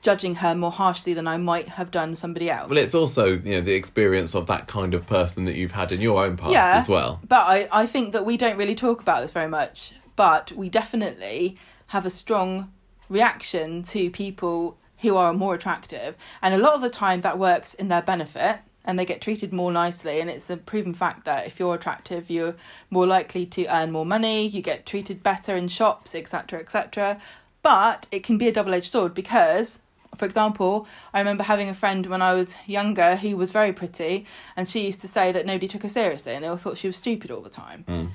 judging 0.02 0.36
her 0.36 0.54
more 0.56 0.72
harshly 0.72 1.14
than 1.14 1.28
I 1.28 1.38
might 1.38 1.68
have 1.70 1.92
done 1.92 2.16
somebody 2.16 2.50
else. 2.50 2.70
well, 2.70 2.78
it's 2.78 2.94
also 2.96 3.26
you 3.26 3.54
know 3.56 3.62
the 3.62 3.74
experience 3.74 4.36
of 4.36 4.46
that 4.48 4.68
kind 4.68 4.94
of 4.94 5.06
person 5.08 5.46
that 5.46 5.56
you've 5.56 5.72
had 5.72 5.92
in 5.92 6.02
your 6.02 6.24
own 6.24 6.38
past 6.38 6.52
Yeah. 6.52 6.76
as 6.78 6.88
well. 6.88 7.20
But 7.28 7.48
I, 7.48 7.68
I 7.72 7.86
think 7.86 8.14
that 8.14 8.26
we 8.26 8.38
don't 8.38 8.58
really 8.58 8.76
talk 8.76 9.02
about 9.02 9.22
this 9.22 9.32
very 9.32 9.48
much. 9.50 9.94
But 10.16 10.52
we 10.52 10.68
definitely 10.70 11.58
have 11.88 12.06
a 12.06 12.10
strong 12.10 12.72
reaction 13.10 13.84
to 13.84 14.10
people 14.10 14.78
who 15.00 15.16
are 15.16 15.34
more 15.34 15.56
attractive. 15.56 16.16
And 16.42 16.54
a 16.54 16.58
lot 16.58 16.74
of 16.74 16.82
the 16.82 16.90
time 16.90 17.22
that 17.22 17.38
works 17.38 17.74
in 17.74 17.88
their 17.88 18.02
benefit 18.02 18.60
and 18.84 18.98
they 18.98 19.06
get 19.06 19.22
treated 19.22 19.52
more 19.52 19.72
nicely. 19.72 20.20
And 20.20 20.30
it's 20.30 20.50
a 20.50 20.58
proven 20.58 20.94
fact 20.94 21.26
that 21.26 21.46
if 21.46 21.60
you're 21.60 21.76
attractive, 21.76 22.30
you're 22.30 22.56
more 22.90 23.06
likely 23.06 23.46
to 23.48 23.66
earn 23.68 23.92
more 23.92 24.06
money, 24.06 24.48
you 24.48 24.62
get 24.62 24.86
treated 24.86 25.22
better 25.22 25.56
in 25.56 25.68
shops, 25.68 26.16
etc., 26.16 26.60
etc. 26.60 27.20
But 27.62 28.08
it 28.12 28.24
can 28.24 28.38
be 28.38 28.48
a 28.48 28.52
double 28.52 28.74
edged 28.74 28.92
sword 28.92 29.14
because 29.14 29.80
For 30.18 30.26
example, 30.26 30.88
I 31.14 31.20
remember 31.20 31.44
having 31.44 31.70
a 31.70 31.74
friend 31.74 32.06
when 32.08 32.22
I 32.22 32.34
was 32.34 32.56
younger 32.66 33.18
who 33.18 33.38
was 33.38 33.52
very 33.52 33.74
pretty, 33.74 34.26
and 34.56 34.68
she 34.68 34.86
used 34.86 35.02
to 35.02 35.08
say 35.08 35.32
that 35.32 35.46
nobody 35.46 35.68
took 35.68 35.84
her 35.84 35.90
seriously 35.90 36.34
and 36.34 36.44
they 36.44 36.48
all 36.48 36.58
thought 36.58 36.78
she 36.78 36.88
was 36.88 36.98
stupid 36.98 37.32
all 37.32 37.42
the 37.42 37.50
time. 37.50 37.86
Mm. 37.88 38.10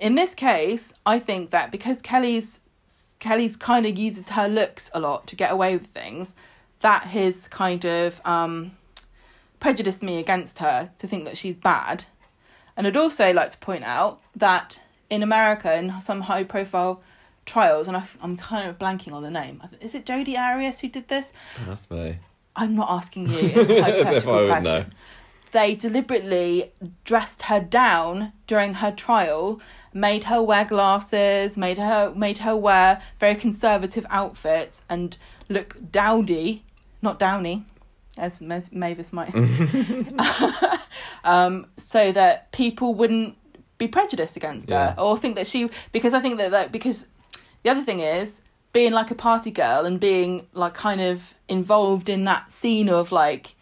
In 0.00 0.14
this 0.14 0.34
case, 0.34 0.92
I 1.04 1.18
think 1.18 1.50
that 1.50 1.70
because 1.70 2.00
Kelly's 2.00 2.60
Kelly's 3.18 3.56
kind 3.56 3.86
of 3.86 3.98
uses 3.98 4.28
her 4.30 4.48
looks 4.48 4.90
a 4.94 5.00
lot 5.00 5.26
to 5.26 5.36
get 5.36 5.50
away 5.50 5.76
with 5.76 5.88
things, 5.88 6.34
that 6.80 7.04
has 7.04 7.48
kind 7.48 7.84
of 7.84 8.20
um, 8.24 8.72
prejudiced 9.60 10.02
me 10.02 10.18
against 10.18 10.58
her 10.58 10.90
to 10.98 11.06
think 11.06 11.24
that 11.24 11.36
she's 11.36 11.56
bad. 11.56 12.04
And 12.76 12.86
I'd 12.86 12.96
also 12.96 13.32
like 13.32 13.50
to 13.50 13.58
point 13.58 13.84
out 13.84 14.20
that 14.36 14.80
in 15.10 15.22
America, 15.22 15.76
in 15.76 16.00
some 16.00 16.22
high 16.22 16.44
profile 16.44 17.02
trials, 17.44 17.88
and 17.88 17.96
I, 17.96 18.04
am 18.22 18.36
kind 18.36 18.68
of 18.68 18.78
blanking 18.78 19.12
on 19.12 19.22
the 19.22 19.30
name. 19.30 19.62
Is 19.80 19.94
it 19.94 20.06
Jodi 20.06 20.36
Arias 20.36 20.80
who 20.80 20.88
did 20.88 21.08
this? 21.08 21.32
That's 21.66 21.90
me. 21.90 22.18
I'm 22.54 22.76
not 22.76 22.90
asking 22.90 23.28
you. 23.28 23.38
It's 23.54 23.56
a 23.56 23.60
As 23.60 23.70
if 23.70 23.78
I 23.78 23.90
hypothetical 23.90 24.34
would 24.34 24.48
question. 24.48 24.64
know. 24.64 24.84
They 25.52 25.74
deliberately 25.74 26.72
dressed 27.04 27.42
her 27.42 27.60
down 27.60 28.32
during 28.46 28.74
her 28.74 28.90
trial, 28.90 29.60
made 29.92 30.24
her 30.24 30.42
wear 30.42 30.64
glasses, 30.64 31.56
made 31.56 31.78
her 31.78 32.12
made 32.14 32.38
her 32.38 32.56
wear 32.56 33.00
very 33.18 33.34
conservative 33.34 34.06
outfits, 34.10 34.82
and 34.88 35.16
look 35.48 35.76
dowdy, 35.90 36.64
not 37.02 37.18
downy, 37.18 37.64
as 38.18 38.40
Mavis 38.40 39.12
might, 39.12 39.34
um, 41.24 41.66
so 41.76 42.12
that 42.12 42.52
people 42.52 42.94
wouldn't 42.94 43.36
be 43.78 43.88
prejudiced 43.88 44.36
against 44.36 44.70
her 44.70 44.94
or 44.98 45.16
think 45.16 45.36
that 45.36 45.46
she 45.46 45.70
because 45.92 46.12
I 46.12 46.20
think 46.20 46.38
that, 46.38 46.50
that 46.50 46.72
because 46.72 47.06
the 47.62 47.70
other 47.70 47.82
thing 47.82 48.00
is 48.00 48.42
being 48.72 48.92
like 48.92 49.10
a 49.10 49.14
party 49.14 49.50
girl 49.50 49.86
and 49.86 49.98
being 49.98 50.46
like 50.52 50.74
kind 50.74 51.00
of 51.00 51.34
involved 51.48 52.08
in 52.08 52.24
that 52.24 52.52
scene 52.52 52.88
of 52.88 53.12
like 53.12 53.54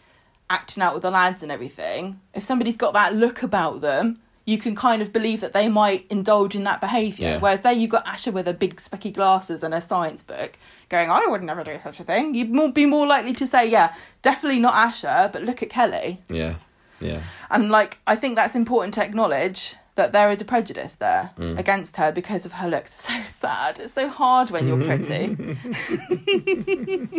acting 0.49 0.83
out 0.83 0.95
with 0.95 1.03
the 1.03 1.11
lads 1.11 1.43
and 1.43 1.51
everything 1.53 2.21
if 2.35 2.43
somebody's 2.43 2.77
got 2.77 2.93
that 2.93 3.15
look 3.15 3.43
about 3.43 3.81
them 3.81 4.19
you 4.45 4.57
can 4.59 4.77
kind 4.77 5.03
of 5.03 5.13
believe 5.13 5.41
that 5.41 5.53
they 5.53 5.69
might 5.69 6.07
indulge 6.09 6.55
in 6.55 6.63
that 6.65 6.81
behaviour 6.81 7.31
Yeah. 7.31 7.39
whereas 7.39 7.63
there 7.63 7.73
you've 7.73 7.91
got 7.91 8.07
Asha 8.07 8.33
with 8.33 8.47
her 8.47 8.53
big 8.53 8.77
specky 8.77 9.13
glasses 9.13 9.65
and 9.65 9.75
a 9.75 9.81
science 9.81 10.23
book 10.23 10.57
going 10.89 11.11
I 11.11 11.27
would 11.27 11.43
never 11.43 11.65
do 11.65 11.77
such 11.83 11.99
a 11.99 12.05
thing 12.05 12.35
you'd 12.35 12.51
more, 12.51 12.71
be 12.71 12.87
more 12.87 13.07
likely 13.07 13.33
to 13.35 13.47
say 13.47 13.69
yeah 13.69 13.95
definitely 14.23 14.61
not 14.61 14.75
Asha 14.75 15.33
but 15.33 15.43
look 15.43 15.63
at 15.65 15.71
Kelly 15.71 16.21
Yeah, 16.29 16.55
yeah, 17.01 17.21
and 17.51 17.71
like 17.71 17.99
I 18.07 18.15
think 18.15 18.37
that's 18.37 18.55
important 18.55 18.95
to 18.95 19.05
acknowledge 19.05 19.75
that 19.97 20.13
there 20.13 20.31
is 20.31 20.41
a 20.43 20.45
prejudice 20.45 20.95
there 20.95 21.31
Mm. 21.39 21.59
against 21.59 21.97
her 21.97 22.13
because 22.13 22.45
of 22.47 22.53
her 22.53 22.69
looks. 22.69 22.93
It's 23.11 23.31
so 23.31 23.39
sad. 23.49 23.81
It's 23.81 23.95
so 23.95 24.09
hard 24.09 24.51
when 24.51 24.69
you're 24.69 24.85
pretty. 24.85 25.35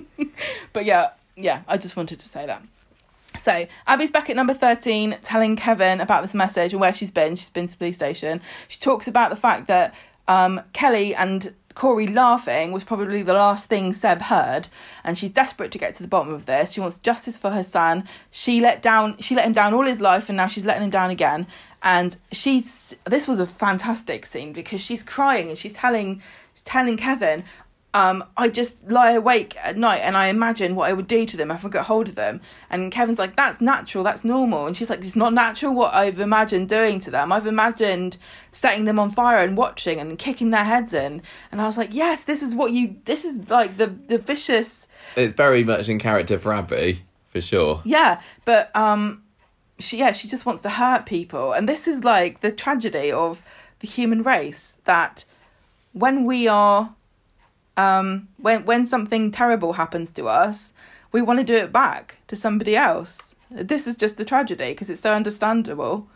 but 0.74 0.86
yeah, 0.86 1.10
yeah, 1.36 1.62
I 1.68 1.78
just 1.78 1.96
wanted 1.96 2.20
to 2.20 2.28
say 2.28 2.46
that. 2.46 2.62
So 3.38 3.66
Abi's 3.88 4.12
back 4.12 4.30
at 4.30 4.36
number 4.36 4.54
13 4.54 5.18
telling 5.24 5.56
Kevin 5.56 6.02
about 6.02 6.22
this 6.22 6.34
message 6.34 6.74
and 6.74 6.82
where 6.82 6.94
she's 6.94 7.12
been. 7.12 7.36
She's 7.36 7.50
been 7.50 7.68
to 7.68 7.72
the 7.72 7.78
police 7.78 7.96
station. 7.96 8.42
She 8.68 8.80
talks 8.80 9.08
about 9.08 9.30
the 9.30 9.36
fact 9.36 9.68
that 9.68 9.94
um, 10.28 10.62
Kelly 10.74 11.16
and 11.16 11.54
Corey 11.78 12.08
laughing 12.08 12.72
was 12.72 12.84
probably 12.84 13.22
the 13.22 13.34
last 13.34 13.70
thing 13.70 13.94
Seb 13.94 14.20
heard, 14.20 14.68
and 15.04 15.16
she's 15.16 15.30
desperate 15.30 15.72
to 15.72 15.78
get 15.78 15.94
to 15.94 16.02
the 16.02 16.10
bottom 16.10 16.34
of 16.34 16.48
this. 16.48 16.72
She 16.72 16.80
wants 16.80 16.98
justice 16.98 17.38
for 17.38 17.52
her 17.52 17.62
son. 17.62 18.04
She 18.32 18.60
let 18.62 18.82
down 18.82 19.16
she 19.20 19.36
let 19.36 19.46
him 19.46 19.54
down 19.54 19.76
all 19.76 19.86
his 19.86 20.02
life 20.02 20.28
and 20.28 20.38
now 20.38 20.48
she's 20.48 20.66
letting 20.66 20.84
him 20.84 20.90
down 20.90 21.12
again. 21.12 21.46
And 21.84 22.18
she's 22.32 22.96
this 23.06 23.28
was 23.28 23.40
a 23.40 23.46
fantastic 23.46 24.26
scene 24.26 24.54
because 24.54 24.82
she's 24.82 25.04
crying 25.04 25.50
and 25.50 25.58
she's 25.58 25.72
telling 25.72 26.20
she's 26.56 26.64
telling 26.64 26.98
Kevin, 26.98 27.44
um, 27.98 28.24
I 28.38 28.50
just 28.50 28.92
lie 28.92 29.14
awake 29.14 29.56
at 29.58 29.76
night 29.76 30.02
and 30.02 30.16
I 30.16 30.28
imagine 30.28 30.76
what 30.76 30.88
I 30.88 30.94
would 30.94 31.08
do 31.08 31.26
to 31.26 31.36
them 31.36 31.50
if 31.50 31.66
I 31.66 31.70
got 31.70 31.88
hold 31.88 32.08
of 32.08 32.14
them. 32.14 32.42
And 32.70 32.92
Kevin's 32.92 33.18
like, 33.18 33.36
that's 33.36 33.60
natural, 33.60 34.04
that's 34.04 34.24
normal. 34.24 34.68
And 34.68 34.78
she's 34.78 34.92
like, 34.92 35.04
it's 35.04 35.16
not 35.16 35.34
natural 35.34 35.74
what 35.74 35.96
I've 35.96 36.20
imagined 36.20 36.70
doing 36.70 37.00
to 37.00 37.10
them. 37.10 37.32
I've 37.32 37.48
imagined 37.48 38.18
setting 38.52 38.86
them 38.86 39.00
on 39.00 39.10
fire 39.10 39.44
and 39.44 39.58
watching 39.58 40.00
and 40.00 40.20
kicking 40.20 40.52
their 40.52 40.64
heads 40.64 40.94
in. 40.94 41.24
And 41.52 41.60
I 41.60 41.66
was 41.66 41.76
like, 41.76 41.90
yes, 41.92 42.24
this 42.24 42.44
is 42.44 42.54
what 42.54 42.72
you, 42.72 42.98
this 43.06 43.26
is 43.26 43.50
like 43.50 43.78
the, 43.78 43.88
the 43.88 44.20
vicious, 44.20 44.88
it's 45.16 45.34
very 45.34 45.64
much 45.64 45.90
in 45.90 45.98
character 45.98 46.38
for 46.38 46.54
Abi 46.54 47.02
for 47.26 47.42
sure. 47.42 47.82
yeah. 47.84 48.22
But, 48.46 48.76
um, 48.76 49.24
she, 49.80 49.98
yeah, 49.98 50.12
she 50.12 50.28
just 50.28 50.46
wants 50.46 50.62
to 50.62 50.70
hurt 50.70 51.08
people. 51.08 51.52
And 51.52 51.68
this 51.68 51.88
is 51.88 52.04
like 52.04 52.42
the 52.42 52.52
tragedy 52.52 53.12
of 53.12 53.42
the 53.80 53.88
human 53.88 54.22
race 54.22 54.76
that 54.84 55.26
when 55.94 56.26
we 56.26 56.48
are 56.48 56.94
um, 57.78 58.28
when 58.38 58.66
when 58.66 58.86
something 58.86 59.32
terrible 59.32 59.74
happens 59.74 60.12
to 60.12 60.28
us, 60.28 60.74
we 61.12 61.22
want 61.22 61.40
to 61.40 61.46
do 61.46 61.56
it 61.56 61.72
back 61.72 62.18
to 62.28 62.36
somebody 62.36 62.76
else. 62.76 63.36
This 63.50 63.88
is 63.88 63.96
just 63.96 64.18
the 64.18 64.26
tragedy 64.26 64.72
because 64.72 64.90
it's 64.90 65.02
so 65.02 65.14
understandable. 65.14 66.08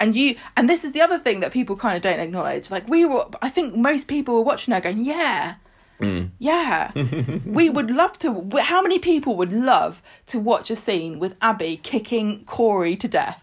And 0.00 0.16
you 0.16 0.34
and 0.56 0.68
this 0.68 0.84
is 0.84 0.92
the 0.92 1.00
other 1.00 1.18
thing 1.18 1.40
that 1.40 1.52
people 1.52 1.76
kind 1.76 1.96
of 1.96 2.02
don't 2.02 2.20
acknowledge. 2.20 2.70
Like 2.70 2.88
we 2.88 3.04
were, 3.04 3.26
I 3.40 3.48
think 3.48 3.74
most 3.76 4.08
people 4.08 4.34
were 4.34 4.42
watching 4.42 4.74
her 4.74 4.80
going, 4.80 5.04
"Yeah, 5.04 5.54
Mm. 6.00 6.30
yeah, 6.40 6.90
we 7.46 7.70
would 7.70 7.90
love 7.90 8.18
to." 8.18 8.50
How 8.60 8.82
many 8.82 8.98
people 8.98 9.36
would 9.36 9.52
love 9.52 10.02
to 10.26 10.40
watch 10.40 10.68
a 10.70 10.76
scene 10.76 11.20
with 11.20 11.36
Abi 11.40 11.76
kicking 11.76 12.44
Corey 12.44 12.96
to 12.96 13.06
death? 13.08 13.40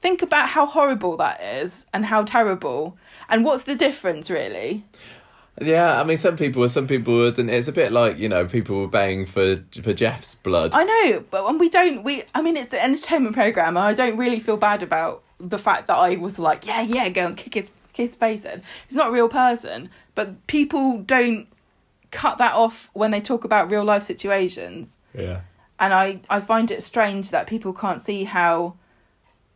Think 0.00 0.22
about 0.22 0.48
how 0.50 0.66
horrible 0.66 1.16
that 1.18 1.40
is 1.42 1.86
and 1.92 2.06
how 2.06 2.22
terrible. 2.22 2.96
And 3.28 3.44
what's 3.44 3.64
the 3.64 3.74
difference, 3.74 4.30
really? 4.30 4.84
Yeah, 5.64 6.00
I 6.00 6.04
mean, 6.04 6.16
some 6.16 6.36
people, 6.36 6.68
some 6.68 6.86
people 6.86 7.14
would, 7.14 7.38
and 7.38 7.50
it's 7.50 7.68
a 7.68 7.72
bit 7.72 7.92
like 7.92 8.18
you 8.18 8.28
know, 8.28 8.46
people 8.46 8.80
were 8.80 8.88
baying 8.88 9.26
for 9.26 9.56
for 9.82 9.92
Jeff's 9.92 10.34
blood. 10.34 10.72
I 10.74 10.84
know, 10.84 11.24
but 11.30 11.44
when 11.44 11.58
we 11.58 11.68
don't, 11.68 12.02
we 12.02 12.24
I 12.34 12.42
mean, 12.42 12.56
it's 12.56 12.72
an 12.72 12.80
entertainment 12.80 13.34
program, 13.34 13.76
and 13.76 13.84
I 13.84 13.94
don't 13.94 14.16
really 14.16 14.40
feel 14.40 14.56
bad 14.56 14.82
about 14.82 15.22
the 15.38 15.58
fact 15.58 15.86
that 15.88 15.96
I 15.96 16.16
was 16.16 16.38
like, 16.38 16.66
yeah, 16.66 16.82
yeah, 16.82 17.08
go 17.08 17.26
and 17.26 17.36
kick 17.36 17.54
his 17.54 17.70
kick 17.92 18.06
his 18.08 18.14
face 18.14 18.44
in. 18.44 18.62
He's 18.88 18.96
not 18.96 19.08
a 19.08 19.12
real 19.12 19.28
person, 19.28 19.90
but 20.14 20.46
people 20.46 20.98
don't 20.98 21.46
cut 22.10 22.38
that 22.38 22.54
off 22.54 22.90
when 22.92 23.10
they 23.10 23.20
talk 23.20 23.44
about 23.44 23.70
real 23.70 23.84
life 23.84 24.02
situations, 24.02 24.96
Yeah, 25.14 25.40
and 25.78 25.92
I 25.92 26.20
I 26.30 26.40
find 26.40 26.70
it 26.70 26.82
strange 26.82 27.30
that 27.30 27.46
people 27.46 27.72
can't 27.72 28.00
see 28.00 28.24
how 28.24 28.74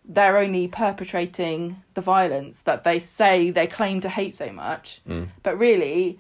they're 0.09 0.36
only 0.38 0.68
perpetrating 0.68 1.82
the 1.94 2.00
violence 2.00 2.61
that 2.61 2.84
they 2.84 2.98
say 2.98 3.50
they 3.50 3.66
claim 3.66 4.00
to 4.02 4.09
hate 4.09 4.34
so 4.36 4.50
much, 4.52 5.00
Mm. 5.09 5.28
but 5.42 5.59
really. 5.59 6.18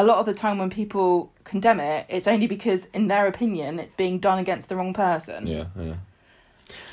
A 0.00 0.04
lot 0.04 0.18
of 0.20 0.26
the 0.26 0.32
time, 0.32 0.58
when 0.58 0.70
people 0.70 1.32
condemn 1.42 1.80
it, 1.80 2.06
it's 2.08 2.28
only 2.28 2.46
because, 2.46 2.86
in 2.94 3.08
their 3.08 3.26
opinion, 3.26 3.80
it's 3.80 3.94
being 3.94 4.20
done 4.20 4.38
against 4.38 4.68
the 4.68 4.76
wrong 4.76 4.94
person. 4.94 5.44
yeah, 5.48 5.64
yeah. 5.76 5.94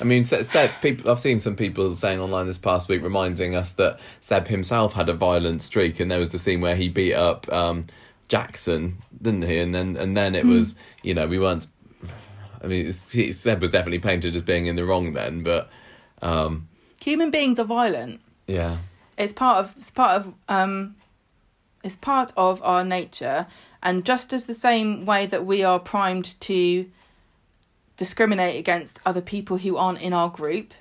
I 0.00 0.04
mean, 0.04 0.24
Se- 0.24 0.42
Seb. 0.42 0.70
People, 0.82 1.08
I've 1.08 1.20
seen 1.20 1.38
some 1.38 1.54
people 1.54 1.94
saying 1.94 2.18
online 2.18 2.48
this 2.48 2.58
past 2.58 2.88
week, 2.88 3.04
reminding 3.04 3.54
us 3.54 3.74
that 3.74 4.00
Seb 4.20 4.48
himself 4.48 4.94
had 4.94 5.08
a 5.08 5.12
violent 5.14 5.62
streak, 5.62 6.00
and 6.00 6.10
there 6.10 6.18
was 6.18 6.32
the 6.32 6.38
scene 6.40 6.60
where 6.60 6.74
he 6.74 6.88
beat 6.88 7.14
up 7.14 7.46
um, 7.52 7.86
Jackson, 8.26 8.98
didn't 9.22 9.42
he? 9.42 9.58
And 9.60 9.72
then 9.72 9.96
and 9.96 10.16
then 10.16 10.34
it 10.34 10.44
was, 10.44 10.74
you 11.04 11.14
know, 11.14 11.28
we 11.28 11.38
weren't. 11.38 11.68
I 12.60 12.66
mean, 12.66 12.90
Seb 12.92 13.60
was 13.60 13.70
definitely 13.70 14.00
painted 14.00 14.34
as 14.34 14.42
being 14.42 14.66
in 14.66 14.74
the 14.74 14.84
wrong 14.84 15.12
then, 15.12 15.44
but 15.44 15.70
um, 16.22 16.68
human 17.00 17.30
beings 17.30 17.58
are 17.58 17.64
violent. 17.64 18.20
Yeah, 18.46 18.78
it's 19.18 19.32
part 19.32 19.58
of 19.64 19.76
it's 19.76 19.90
part 19.90 20.20
of 20.20 20.34
um 20.48 20.96
it's 21.82 21.96
part 21.96 22.32
of 22.36 22.62
our 22.62 22.84
nature. 22.84 23.46
And 23.82 24.04
just 24.04 24.32
as 24.32 24.44
the 24.44 24.54
same 24.54 25.06
way 25.06 25.26
that 25.26 25.46
we 25.46 25.62
are 25.62 25.78
primed 25.78 26.40
to 26.40 26.90
discriminate 27.96 28.58
against 28.58 28.98
other 29.06 29.20
people 29.20 29.58
who 29.58 29.76
aren't 29.76 30.00
in 30.00 30.12
our 30.12 30.28
group 30.28 30.74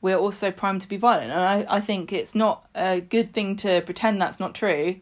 we're 0.00 0.16
also 0.16 0.50
primed 0.50 0.80
to 0.82 0.88
be 0.88 0.96
violent. 0.96 1.32
And 1.32 1.40
I, 1.40 1.66
I 1.68 1.80
think 1.80 2.12
it's 2.12 2.34
not 2.34 2.68
a 2.74 3.00
good 3.00 3.32
thing 3.32 3.56
to 3.56 3.80
pretend 3.82 4.20
that's 4.20 4.38
not 4.38 4.54
true 4.54 5.00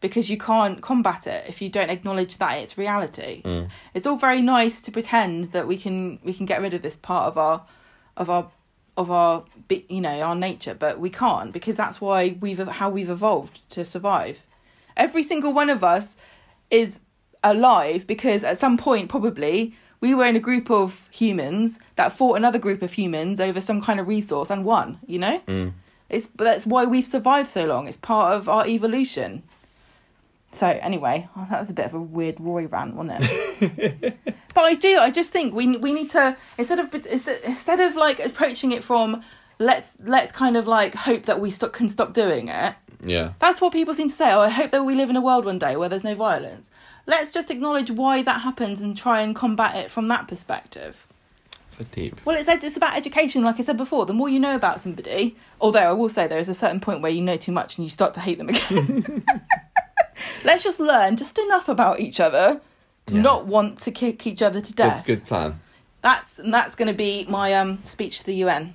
because 0.00 0.28
you 0.28 0.36
can't 0.36 0.82
combat 0.82 1.26
it 1.26 1.44
if 1.48 1.62
you 1.62 1.68
don't 1.68 1.90
acknowledge 1.90 2.38
that 2.38 2.58
it's 2.58 2.76
reality. 2.76 3.42
Mm. 3.42 3.70
it's 3.94 4.06
all 4.06 4.16
very 4.16 4.42
nice 4.42 4.80
to 4.82 4.92
pretend 4.92 5.46
that 5.46 5.66
we 5.66 5.76
can 5.76 6.18
we 6.22 6.34
can 6.34 6.46
get 6.46 6.60
rid 6.60 6.74
of 6.74 6.82
this 6.82 6.96
part 6.96 7.26
of 7.26 7.38
our 7.38 7.62
of 8.16 8.28
our 8.28 8.50
of 8.96 9.10
our 9.10 9.44
you 9.88 10.00
know 10.00 10.20
our 10.20 10.34
nature 10.34 10.74
but 10.74 10.98
we 10.98 11.10
can't 11.10 11.52
because 11.52 11.76
that's 11.76 12.00
why 12.00 12.36
we've 12.40 12.66
how 12.68 12.88
we've 12.88 13.10
evolved 13.10 13.68
to 13.70 13.84
survive. 13.84 14.44
Every 14.96 15.22
single 15.22 15.52
one 15.52 15.70
of 15.70 15.84
us 15.84 16.16
is 16.70 17.00
alive 17.44 18.06
because 18.06 18.42
at 18.42 18.58
some 18.58 18.76
point 18.76 19.08
probably 19.08 19.74
we 20.00 20.14
were 20.14 20.26
in 20.26 20.36
a 20.36 20.40
group 20.40 20.70
of 20.70 21.08
humans 21.12 21.78
that 21.96 22.12
fought 22.12 22.36
another 22.36 22.58
group 22.58 22.82
of 22.82 22.92
humans 22.92 23.40
over 23.40 23.60
some 23.60 23.80
kind 23.80 24.00
of 24.00 24.08
resource 24.08 24.50
and 24.50 24.64
won 24.64 24.98
you 25.06 25.18
know? 25.18 25.40
Mm. 25.46 25.72
it's 26.08 26.28
that's 26.36 26.66
why 26.66 26.84
we've 26.84 27.06
survived 27.06 27.50
so 27.50 27.66
long. 27.66 27.86
It's 27.86 27.96
part 27.96 28.34
of 28.34 28.48
our 28.48 28.66
evolution 28.66 29.42
so 30.52 30.66
anyway 30.66 31.28
oh, 31.36 31.46
that 31.50 31.58
was 31.58 31.70
a 31.70 31.74
bit 31.74 31.86
of 31.86 31.94
a 31.94 32.00
weird 32.00 32.38
roy 32.40 32.66
rant 32.66 32.94
wasn't 32.94 33.18
it 33.20 34.18
but 34.54 34.64
i 34.64 34.74
do 34.74 34.98
i 34.98 35.10
just 35.10 35.32
think 35.32 35.54
we 35.54 35.76
we 35.76 35.92
need 35.92 36.10
to 36.10 36.36
instead 36.58 36.78
of 36.78 36.94
instead 37.44 37.80
of 37.80 37.96
like 37.96 38.18
approaching 38.20 38.72
it 38.72 38.82
from 38.84 39.22
let's 39.58 39.96
let's 40.04 40.32
kind 40.32 40.56
of 40.56 40.66
like 40.66 40.94
hope 40.94 41.24
that 41.24 41.40
we 41.40 41.50
stop, 41.50 41.72
can 41.72 41.88
stop 41.88 42.12
doing 42.12 42.48
it 42.48 42.74
Yeah. 43.04 43.32
That's 43.38 43.60
what 43.60 43.72
people 43.72 43.94
seem 43.94 44.08
to 44.08 44.14
say. 44.14 44.32
Oh, 44.32 44.40
I 44.40 44.48
hope 44.48 44.70
that 44.70 44.84
we 44.84 44.94
live 44.94 45.10
in 45.10 45.16
a 45.16 45.20
world 45.20 45.44
one 45.44 45.58
day 45.58 45.76
where 45.76 45.88
there's 45.88 46.02
no 46.04 46.14
violence. 46.14 46.70
Let's 47.06 47.30
just 47.30 47.50
acknowledge 47.50 47.90
why 47.90 48.22
that 48.22 48.40
happens 48.40 48.80
and 48.80 48.96
try 48.96 49.20
and 49.20 49.34
combat 49.34 49.76
it 49.76 49.90
from 49.90 50.08
that 50.08 50.26
perspective. 50.28 51.06
So 51.68 51.84
deep. 51.92 52.18
Well, 52.24 52.36
it's 52.36 52.48
it's 52.48 52.76
about 52.76 52.96
education, 52.96 53.44
like 53.44 53.60
I 53.60 53.64
said 53.64 53.76
before. 53.76 54.06
The 54.06 54.14
more 54.14 54.28
you 54.28 54.40
know 54.40 54.54
about 54.56 54.80
somebody, 54.80 55.36
although 55.60 55.80
I 55.80 55.92
will 55.92 56.08
say 56.08 56.26
there 56.26 56.38
is 56.38 56.48
a 56.48 56.54
certain 56.54 56.80
point 56.80 57.02
where 57.02 57.12
you 57.12 57.20
know 57.22 57.36
too 57.36 57.52
much 57.52 57.76
and 57.76 57.84
you 57.84 57.90
start 57.90 58.14
to 58.14 58.20
hate 58.20 58.38
them 58.38 58.48
again. 58.48 59.24
Let's 60.44 60.62
just 60.64 60.80
learn 60.80 61.16
just 61.16 61.38
enough 61.38 61.68
about 61.68 62.00
each 62.00 62.20
other 62.20 62.60
to 63.06 63.14
Yeah. 63.16 63.22
not 63.22 63.46
want 63.46 63.78
to 63.82 63.90
kick 63.90 64.26
each 64.26 64.42
other 64.42 64.60
to 64.60 64.66
Good, 64.72 64.76
death. 64.76 65.06
good 65.06 65.24
plan. 65.24 65.60
That's 66.02 66.38
and 66.38 66.52
that's 66.54 66.74
going 66.74 66.88
to 66.88 66.94
be 66.94 67.26
my 67.28 67.52
um 67.54 67.80
speech 67.84 68.20
to 68.20 68.26
the 68.26 68.34
UN. 68.44 68.74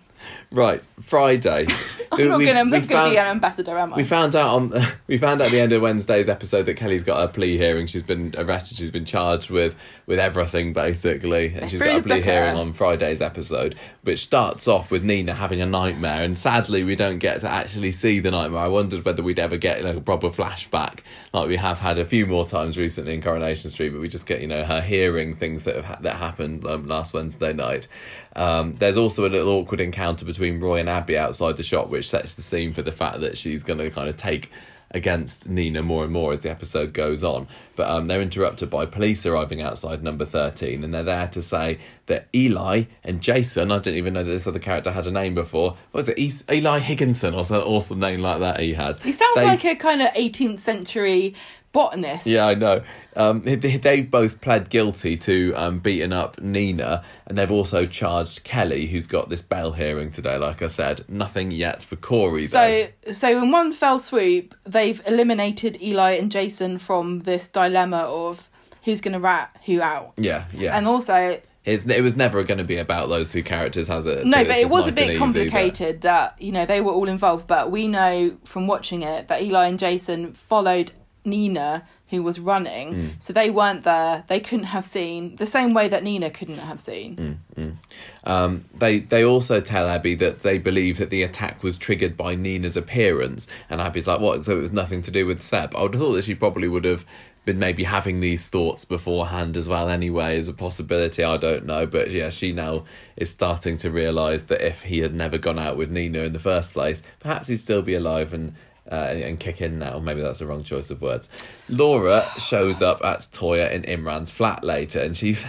Right, 0.51 0.83
Friday. 1.01 1.67
I'm 2.19 2.27
not 2.27 2.37
We- 2.39 2.45
going 2.45 2.57
to. 2.57 2.63
We 2.63 2.69
not 2.69 2.71
going 2.71 2.81
to 2.81 2.87
be 2.87 2.93
found- 2.93 3.15
an 3.15 3.27
ambassador, 3.27 3.77
am 3.77 3.93
I? 3.93 3.97
We 3.97 4.03
found 4.03 4.35
out 4.35 4.53
on 4.55 4.73
we 5.07 5.17
found 5.17 5.41
out 5.41 5.45
at 5.45 5.51
the 5.51 5.59
end 5.61 5.71
of 5.71 5.81
Wednesday's 5.81 6.27
episode 6.29 6.63
that 6.67 6.75
Kelly's 6.75 7.03
got 7.03 7.23
a 7.23 7.27
plea 7.27 7.57
hearing. 7.57 7.87
She's 7.87 8.03
been 8.03 8.33
arrested. 8.37 8.77
She's 8.77 8.91
been 8.91 9.05
charged 9.05 9.49
with 9.49 9.75
with 10.07 10.19
everything 10.19 10.73
basically, 10.73 11.53
and 11.55 11.71
she's 11.71 11.79
got 11.79 11.99
a 11.99 12.03
plea 12.03 12.21
hearing 12.21 12.55
on 12.57 12.73
Friday's 12.73 13.21
episode, 13.21 13.75
which 14.03 14.23
starts 14.23 14.67
off 14.67 14.91
with 14.91 15.03
Nina 15.03 15.33
having 15.33 15.61
a 15.61 15.65
nightmare. 15.65 16.23
And 16.23 16.37
sadly, 16.37 16.83
we 16.83 16.95
don't 16.97 17.19
get 17.19 17.39
to 17.41 17.49
actually 17.49 17.91
see 17.93 18.19
the 18.19 18.31
nightmare. 18.31 18.59
I 18.61 18.67
wondered 18.67 19.05
whether 19.05 19.23
we'd 19.23 19.39
ever 19.39 19.55
get 19.57 19.83
like 19.83 19.95
a 19.95 20.01
proper 20.01 20.29
flashback, 20.29 20.99
like 21.33 21.47
we 21.47 21.55
have 21.55 21.79
had 21.79 21.97
a 21.97 22.05
few 22.05 22.25
more 22.25 22.45
times 22.45 22.77
recently 22.77 23.13
in 23.13 23.21
Coronation 23.21 23.69
Street. 23.69 23.89
But 23.89 24.01
we 24.01 24.09
just 24.09 24.25
get 24.25 24.41
you 24.41 24.47
know 24.47 24.65
her 24.65 24.81
hearing 24.81 25.35
things 25.35 25.63
that 25.63 25.75
have 25.75 25.85
ha- 25.85 25.97
that 26.01 26.17
happened 26.17 26.65
um, 26.65 26.87
last 26.87 27.13
Wednesday 27.13 27.53
night. 27.53 27.87
Um, 28.35 28.73
there's 28.73 28.97
also 28.97 29.25
a 29.27 29.29
little 29.29 29.49
awkward 29.49 29.81
encounter 29.81 30.23
between 30.25 30.59
Roy 30.59 30.79
and 30.79 30.87
Abi 30.89 31.17
outside 31.17 31.57
the 31.57 31.63
shop, 31.63 31.89
which 31.89 32.00
sets 32.07 32.35
the 32.35 32.41
scene 32.41 32.73
for 32.73 32.81
the 32.81 32.91
fact 32.91 33.19
that 33.21 33.37
she's 33.37 33.63
going 33.63 33.79
to 33.79 33.89
kind 33.89 34.09
of 34.09 34.17
take 34.17 34.49
against 34.93 35.47
Nina 35.47 35.81
more 35.81 36.03
and 36.03 36.11
more 36.11 36.33
as 36.33 36.41
the 36.41 36.49
episode 36.51 36.91
goes 36.91 37.23
on. 37.23 37.47
But 37.77 37.89
um, 37.89 38.05
they're 38.05 38.21
interrupted 38.21 38.69
by 38.69 38.85
police 38.85 39.25
arriving 39.25 39.61
outside 39.61 40.03
number 40.03 40.25
13, 40.25 40.83
and 40.83 40.93
they're 40.93 41.01
there 41.03 41.27
to 41.29 41.41
say 41.41 41.79
that 42.07 42.27
Eli 42.35 42.83
and 43.03 43.21
Jason, 43.21 43.71
I 43.71 43.79
didn't 43.79 43.97
even 43.99 44.13
know 44.13 44.23
that 44.23 44.29
this 44.31 44.47
other 44.47 44.59
character 44.59 44.91
had 44.91 45.07
a 45.07 45.11
name 45.11 45.33
before. 45.33 45.77
What 45.91 46.05
was 46.05 46.09
it? 46.09 46.19
Eli 46.51 46.79
Higginson, 46.79 47.33
or 47.33 47.45
some 47.45 47.61
awesome 47.63 47.99
name 47.99 48.19
like 48.19 48.39
that 48.41 48.59
he 48.59 48.73
had. 48.73 48.99
he 48.99 49.13
sounds 49.13 49.35
They- 49.35 49.45
like 49.45 49.63
a 49.63 49.75
kind 49.75 50.01
of 50.01 50.09
18th 50.13 50.59
century 50.59 51.35
botanist. 51.71 52.25
yeah, 52.27 52.45
I 52.47 52.53
know. 52.55 52.81
Um, 53.15 53.41
they, 53.41 53.55
they've 53.55 54.09
both 54.09 54.41
pled 54.41 54.69
guilty 54.69 55.17
to 55.17 55.53
um, 55.55 55.79
beating 55.79 56.13
up 56.13 56.39
Nina, 56.41 57.03
and 57.25 57.37
they've 57.37 57.51
also 57.51 57.85
charged 57.85 58.43
Kelly, 58.43 58.87
who's 58.87 59.07
got 59.07 59.29
this 59.29 59.41
bail 59.41 59.71
hearing 59.71 60.11
today. 60.11 60.37
Like 60.37 60.61
I 60.61 60.67
said, 60.67 61.03
nothing 61.09 61.51
yet 61.51 61.83
for 61.83 61.95
Corey. 61.95 62.45
though. 62.45 62.87
So, 63.05 63.11
so 63.13 63.41
in 63.41 63.51
one 63.51 63.73
fell 63.73 63.99
swoop, 63.99 64.55
they've 64.63 65.01
eliminated 65.05 65.81
Eli 65.81 66.11
and 66.11 66.31
Jason 66.31 66.77
from 66.77 67.19
this 67.21 67.47
dilemma 67.47 67.99
of 67.99 68.49
who's 68.83 69.01
going 69.01 69.13
to 69.13 69.19
rat 69.19 69.55
who 69.65 69.81
out, 69.81 70.13
yeah, 70.17 70.45
yeah. 70.53 70.75
and 70.75 70.87
also 70.87 71.39
It's, 71.65 71.85
it 71.85 72.01
was 72.01 72.15
never 72.15 72.43
going 72.43 72.57
to 72.57 72.63
be 72.63 72.77
about 72.77 73.09
those 73.09 73.31
two 73.31 73.43
characters, 73.43 73.87
has 73.89 74.07
it? 74.07 74.25
no, 74.25 74.37
So 74.39 74.45
but 74.45 74.57
it 74.57 74.69
was 74.69 74.85
nice 74.85 74.93
a 74.93 74.95
bit 74.95 75.09
easy, 75.11 75.19
complicated 75.19 76.01
that 76.01 76.41
you 76.41 76.51
know 76.51 76.65
they 76.65 76.81
were 76.81 76.91
all 76.91 77.07
involved. 77.07 77.45
But 77.45 77.69
we 77.69 77.87
know 77.87 78.37
from 78.43 78.65
watching 78.67 79.03
it 79.03 79.27
that 79.27 79.43
Eli 79.43 79.67
and 79.67 79.77
Jason 79.77 80.33
followed 80.33 80.91
Nina, 81.23 81.83
who 82.09 82.23
was 82.23 82.39
running, 82.39 82.93
Mm. 82.93 83.09
so 83.19 83.31
they 83.31 83.49
weren't 83.49 83.83
there. 83.83 84.23
They 84.27 84.39
couldn't 84.39 84.65
have 84.67 84.83
seen 84.85 85.35
the 85.37 85.45
same 85.45 85.73
way 85.73 85.87
that 85.87 86.03
Nina 86.03 86.29
couldn't 86.29 86.57
have 86.57 86.79
seen. 86.79 87.39
Mm. 87.55 87.75
Um, 88.23 88.65
they 88.77 88.99
they 88.99 89.23
also 89.23 89.61
tell 89.61 89.87
Abi 89.87 90.15
that 90.15 90.43
they 90.43 90.57
believe 90.57 90.97
that 90.97 91.09
the 91.09 91.23
attack 91.23 91.63
was 91.63 91.77
triggered 91.77 92.17
by 92.17 92.35
Nina's 92.35 92.75
appearance, 92.77 93.47
and 93.69 93.79
Abi's 93.81 94.07
like, 94.07 94.19
"What? 94.19 94.45
So 94.45 94.57
it 94.57 94.61
was 94.61 94.73
nothing 94.73 95.01
to 95.03 95.11
do 95.11 95.25
with 95.25 95.41
Seb?" 95.41 95.75
I 95.75 95.83
would 95.83 95.93
have 95.93 96.01
thought 96.01 96.13
that 96.13 96.23
she 96.25 96.35
probably 96.35 96.67
would 96.67 96.85
have 96.85 97.05
been 97.43 97.57
maybe 97.57 97.83
having 97.83 98.19
these 98.19 98.47
thoughts 98.47 98.85
beforehand 98.85 99.57
as 99.57 99.67
well. 99.67 99.89
Anyway, 99.89 100.37
as 100.37 100.47
a 100.47 100.53
possibility, 100.53 101.23
I 101.23 101.37
don't 101.37 101.65
know, 101.65 101.87
but 101.87 102.11
yeah, 102.11 102.29
she 102.29 102.51
now 102.51 102.83
is 103.17 103.31
starting 103.31 103.77
to 103.77 103.89
realise 103.89 104.43
that 104.43 104.61
if 104.63 104.81
he 104.81 104.99
had 104.99 105.15
never 105.15 105.39
gone 105.39 105.57
out 105.57 105.75
with 105.75 105.89
Nina 105.89 106.19
in 106.19 106.33
the 106.33 106.39
first 106.39 106.71
place, 106.71 107.01
perhaps 107.19 107.47
he'd 107.47 107.57
still 107.57 107.81
be 107.81 107.93
alive 107.95 108.33
and. 108.33 108.53
Uh, 108.91 109.13
and 109.23 109.39
kick 109.39 109.61
in 109.61 109.79
now. 109.79 109.99
Maybe 109.99 110.19
that's 110.19 110.39
the 110.39 110.45
wrong 110.45 110.63
choice 110.63 110.89
of 110.89 111.01
words. 111.01 111.29
Laura 111.69 112.25
shows 112.37 112.81
up 112.81 113.01
at 113.05 113.19
Toyah 113.19 113.71
in 113.71 113.83
Imran's 113.83 114.31
flat 114.31 114.65
later, 114.65 114.99
and 114.99 115.15
she's 115.15 115.45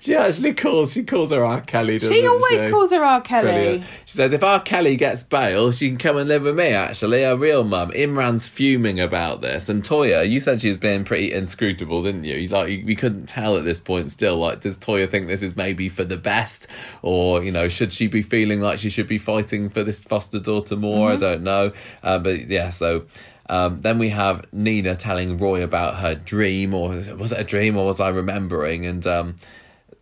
she 0.00 0.14
actually 0.14 0.54
calls 0.54 0.92
she 0.92 1.02
calls 1.04 1.30
her 1.30 1.44
R. 1.44 1.60
Kelly. 1.60 1.98
She 1.98 2.26
always 2.26 2.62
she? 2.64 2.70
calls 2.70 2.90
her 2.90 3.02
R. 3.04 3.20
Kelly. 3.20 3.52
Brilliant. 3.52 3.84
She 4.04 4.14
says, 4.16 4.32
if 4.32 4.42
R. 4.42 4.60
Kelly 4.60 4.96
gets 4.96 5.22
bail, 5.22 5.72
she 5.72 5.88
can 5.88 5.98
come 5.98 6.16
and 6.16 6.28
live 6.28 6.42
with 6.42 6.56
me, 6.56 6.68
actually, 6.68 7.22
a 7.22 7.36
real 7.36 7.64
mum. 7.64 7.90
Imran's 7.92 8.48
fuming 8.48 9.00
about 9.00 9.40
this. 9.42 9.68
And 9.68 9.82
Toyah, 9.82 10.28
you 10.28 10.40
said 10.40 10.60
she 10.60 10.68
was 10.68 10.78
being 10.78 11.04
pretty 11.04 11.32
inscrutable, 11.32 12.02
didn't 12.02 12.24
you? 12.24 12.36
You- 12.36 12.48
Like, 12.48 12.84
we 12.86 12.94
couldn't 12.94 13.26
tell 13.26 13.56
at 13.56 13.64
this 13.64 13.80
point 13.80 14.10
still. 14.10 14.36
Like, 14.36 14.60
does 14.60 14.78
Toyah 14.78 15.08
think 15.10 15.26
this 15.26 15.42
is 15.42 15.56
maybe 15.56 15.88
for 15.88 16.04
the 16.04 16.16
best? 16.16 16.66
Or, 17.02 17.42
you 17.42 17.50
know, 17.52 17.68
should 17.68 17.92
she 17.92 18.06
be 18.06 18.22
feeling 18.22 18.60
like 18.60 18.78
she 18.78 18.90
should 18.90 19.08
be 19.08 19.18
fighting 19.18 19.68
for 19.68 19.82
this 19.84 20.02
foster 20.02 20.38
daughter 20.38 20.76
more? 20.76 21.10
I 21.10 21.16
don't 21.16 21.42
know. 21.42 21.72
Uh, 22.02 22.18
but 22.18 22.48
yeah, 22.48 22.70
so. 22.70 23.06
Um, 23.48 23.80
then 23.82 23.98
we 24.00 24.08
have 24.08 24.44
Nina 24.52 24.96
telling 24.96 25.38
Roy 25.38 25.62
about 25.62 25.98
her 25.98 26.16
dream, 26.16 26.74
or 26.74 26.88
was 27.16 27.30
it 27.30 27.38
a 27.40 27.44
dream, 27.44 27.76
or 27.76 27.86
was 27.86 28.00
I 28.00 28.08
remembering? 28.08 28.86
And 28.86 29.06
um, 29.06 29.36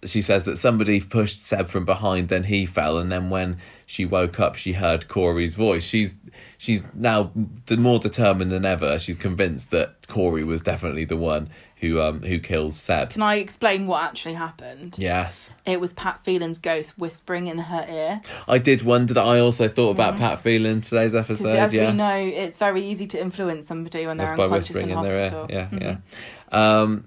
she 0.07 0.23
says 0.23 0.45
that 0.45 0.57
somebody 0.59 1.01
pushed 1.01 1.43
Seb 1.47 1.69
from 1.69 1.85
behind, 1.85 2.29
then 2.29 2.45
he 2.45 2.67
fell, 2.67 2.99
and 2.99 3.11
then 3.11 3.31
when 3.31 3.59
she 3.87 4.05
woke 4.05 4.41
up, 4.41 4.55
she 4.57 4.73
heard 4.73 5.09
Corey's 5.09 5.55
voice. 5.55 5.85
She's 5.85 6.17
she's 6.59 6.83
now 6.95 7.31
more 7.77 7.99
determined 7.99 8.51
than 8.51 8.65
ever. 8.65 8.99
She's 8.99 9.17
convinced 9.17 9.71
that 9.71 10.07
Corey 10.09 10.45
was 10.45 10.63
definitely 10.63 11.05
the 11.05 11.17
one 11.17 11.49
who 11.77 12.01
um 12.01 12.23
who 12.23 12.39
killed 12.39 12.75
Seb. 12.75 13.11
Can 13.11 13.21
I 13.23 13.37
explain 13.37 13.87
what 13.87 14.03
actually 14.05 14.35
happened? 14.35 14.97
Yes, 14.99 15.51
It 15.67 15.81
was 15.81 15.93
Pat 15.93 16.25
Phelan's 16.25 16.59
ghost 16.59 16.99
whispering 16.99 17.47
in 17.49 17.59
her 17.59 17.87
ear. 17.89 18.21
I 18.49 18.59
did 18.59 18.83
wonder 18.83 19.13
that. 19.15 19.27
I 19.27 19.39
also 19.41 19.69
thought 19.69 19.91
about 19.91 20.17
Pat 20.17 20.41
Phelan 20.41 20.81
today's 20.81 21.15
episode. 21.15 21.57
as 21.59 21.75
yeah, 21.75 21.91
we 21.91 21.97
know, 21.97 22.17
it's 22.17 22.57
very 22.57 22.83
easy 22.85 23.07
to 23.09 23.21
influence 23.21 23.67
somebody 23.67 24.07
when 24.07 24.17
they're 24.17 24.27
That's 24.27 24.37
by 24.37 24.45
unconscious 24.45 24.71
whispering 24.71 24.91
in 24.91 24.97
hospital. 24.97 25.47
ear. 25.51 25.69
Yeah, 25.73 25.79
Mhm. 25.79 25.83
yeah. 25.83 25.97
Um, 26.81 27.07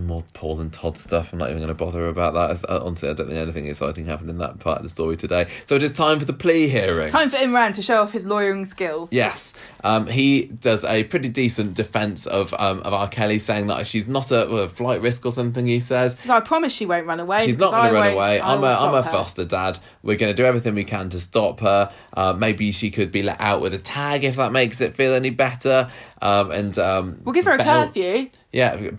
more 0.00 0.24
Paul 0.32 0.60
and 0.60 0.72
Todd 0.72 0.98
stuff. 0.98 1.32
I'm 1.32 1.38
not 1.38 1.48
even 1.50 1.58
going 1.58 1.68
to 1.68 1.74
bother 1.74 2.08
about 2.08 2.34
that. 2.34 2.68
Uh, 2.70 2.80
Honestly, 2.84 3.08
I 3.08 3.12
don't 3.12 3.26
think 3.28 3.38
anything 3.38 3.66
exciting 3.66 4.06
happened 4.06 4.30
in 4.30 4.38
that 4.38 4.58
part 4.58 4.78
of 4.78 4.82
the 4.82 4.88
story 4.88 5.16
today. 5.16 5.48
So 5.66 5.76
it 5.76 5.82
is 5.82 5.92
time 5.92 6.18
for 6.18 6.24
the 6.24 6.32
plea 6.32 6.68
hearing. 6.68 7.10
Time 7.10 7.30
for 7.30 7.36
Imran 7.36 7.74
to 7.74 7.82
show 7.82 8.02
off 8.02 8.12
his 8.12 8.24
lawyering 8.26 8.64
skills. 8.64 9.12
Yes, 9.12 9.52
um, 9.84 10.06
he 10.06 10.44
does 10.46 10.84
a 10.84 11.04
pretty 11.04 11.28
decent 11.28 11.74
defense 11.74 12.26
of 12.26 12.54
um, 12.54 12.80
of 12.80 12.92
R. 12.92 13.08
Kelly, 13.08 13.38
saying 13.38 13.66
that 13.68 13.86
she's 13.86 14.06
not 14.08 14.30
a, 14.30 14.46
a 14.48 14.68
flight 14.68 15.00
risk 15.02 15.24
or 15.26 15.32
something. 15.32 15.66
He 15.66 15.80
says 15.80 16.18
So 16.18 16.32
I 16.34 16.40
promise 16.40 16.72
she 16.72 16.86
won't 16.86 17.06
run 17.06 17.20
away. 17.20 17.44
she's 17.44 17.58
not 17.58 17.70
going 17.72 17.92
to 17.92 17.98
run 18.00 18.12
away. 18.12 18.40
I'm 18.40 18.62
a 18.62 18.66
I'm 18.68 18.94
a 18.94 19.02
her. 19.02 19.10
foster 19.10 19.44
dad. 19.44 19.78
We're 20.02 20.16
going 20.16 20.34
to 20.34 20.42
do 20.42 20.46
everything 20.46 20.74
we 20.74 20.84
can 20.84 21.10
to 21.10 21.20
stop 21.20 21.60
her. 21.60 21.92
Uh, 22.12 22.32
maybe 22.32 22.72
she 22.72 22.90
could 22.90 23.12
be 23.12 23.22
let 23.22 23.40
out 23.40 23.60
with 23.60 23.74
a 23.74 23.78
tag 23.78 24.24
if 24.24 24.36
that 24.36 24.52
makes 24.52 24.80
it 24.80 24.96
feel 24.96 25.12
any 25.12 25.30
better. 25.30 25.90
Um, 26.22 26.50
and 26.50 26.78
um, 26.78 27.20
We'll 27.24 27.34
give 27.34 27.44
her 27.46 27.52
a 27.52 27.58
curfew. 27.58 28.30
Yeah, 28.52 28.90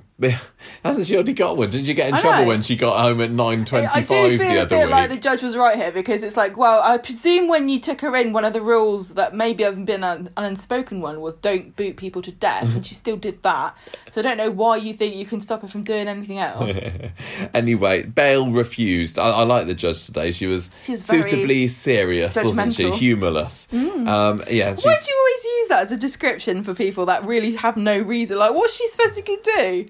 hasn't 0.84 1.08
she 1.08 1.16
already 1.16 1.34
got 1.34 1.58
one? 1.58 1.70
Didn't 1.70 1.86
she 1.86 1.94
get 1.94 2.10
in 2.10 2.16
I 2.16 2.20
trouble 2.20 2.44
know. 2.44 2.48
when 2.48 2.62
she 2.62 2.76
got 2.76 3.02
home 3.02 3.22
at 3.22 3.32
nine 3.32 3.66
I 3.72 4.02
do 4.02 4.32
the 4.32 4.38
feel 4.38 4.58
a 4.58 4.62
other 4.62 4.66
bit 4.68 4.86
week? 4.86 4.90
like 4.90 5.10
the 5.10 5.18
judge 5.18 5.42
was 5.42 5.56
right 5.56 5.76
here 5.76 5.92
because 5.92 6.24
it's 6.24 6.38
like, 6.38 6.58
well, 6.58 6.82
I 6.84 6.98
presume 6.98 7.48
when 7.48 7.70
you 7.70 7.80
took 7.80 8.02
her 8.02 8.16
in, 8.16 8.34
one 8.34 8.46
of 8.46 8.54
the 8.54 8.62
rules 8.62 9.16
that 9.16 9.36
maybe 9.36 9.64
have 9.64 9.84
been 9.86 10.04
an, 10.04 10.30
an 10.38 10.44
unspoken 10.44 11.02
one 11.02 11.22
was 11.22 11.36
don't 11.36 11.76
boot 11.76 11.98
people 11.98 12.22
to 12.22 12.32
death, 12.32 12.74
and 12.74 12.86
she 12.86 12.94
still 12.94 13.18
did 13.18 13.42
that. 13.44 13.76
So 14.12 14.22
I 14.22 14.24
don't 14.24 14.38
know 14.38 14.52
why 14.52 14.78
you 14.78 14.94
think 14.94 15.16
you 15.16 15.26
can 15.26 15.42
stop 15.42 15.62
her 15.62 15.68
from 15.68 15.82
doing 15.84 16.08
anything 16.08 16.38
else. 16.38 16.80
anyway, 17.54 18.04
bail 18.04 18.50
refused. 18.50 19.18
I, 19.18 19.30
I 19.30 19.44
like 19.44 19.68
the 19.68 19.74
judge 19.74 20.06
today. 20.06 20.32
She 20.32 20.48
was, 20.48 20.70
She 20.82 20.94
was 20.94 21.04
suitably 21.06 21.68
serious, 21.68 22.36
wasn't 22.36 22.74
she? 22.74 22.84
judgmental. 22.84 22.92
Mm. 22.92 22.98
Humorless. 22.98 23.68
Um, 23.72 24.44
yeah, 24.50 24.76
she's, 24.76 24.86
Why 24.86 24.96
do 24.96 25.12
you 25.12 25.18
always 25.20 25.46
use 25.46 25.68
that 25.70 25.80
as 25.84 25.92
a 25.92 25.98
description 25.98 26.64
for 26.64 26.74
people 26.74 27.06
that 27.08 27.26
really 27.26 27.56
have 27.56 27.78
no 27.78 28.00
reason? 28.00 28.38
Like, 28.38 28.54
what's 28.54 28.76
she 28.76 28.88
supposed 28.88 29.16
to 29.16 29.22
do? 29.56 29.90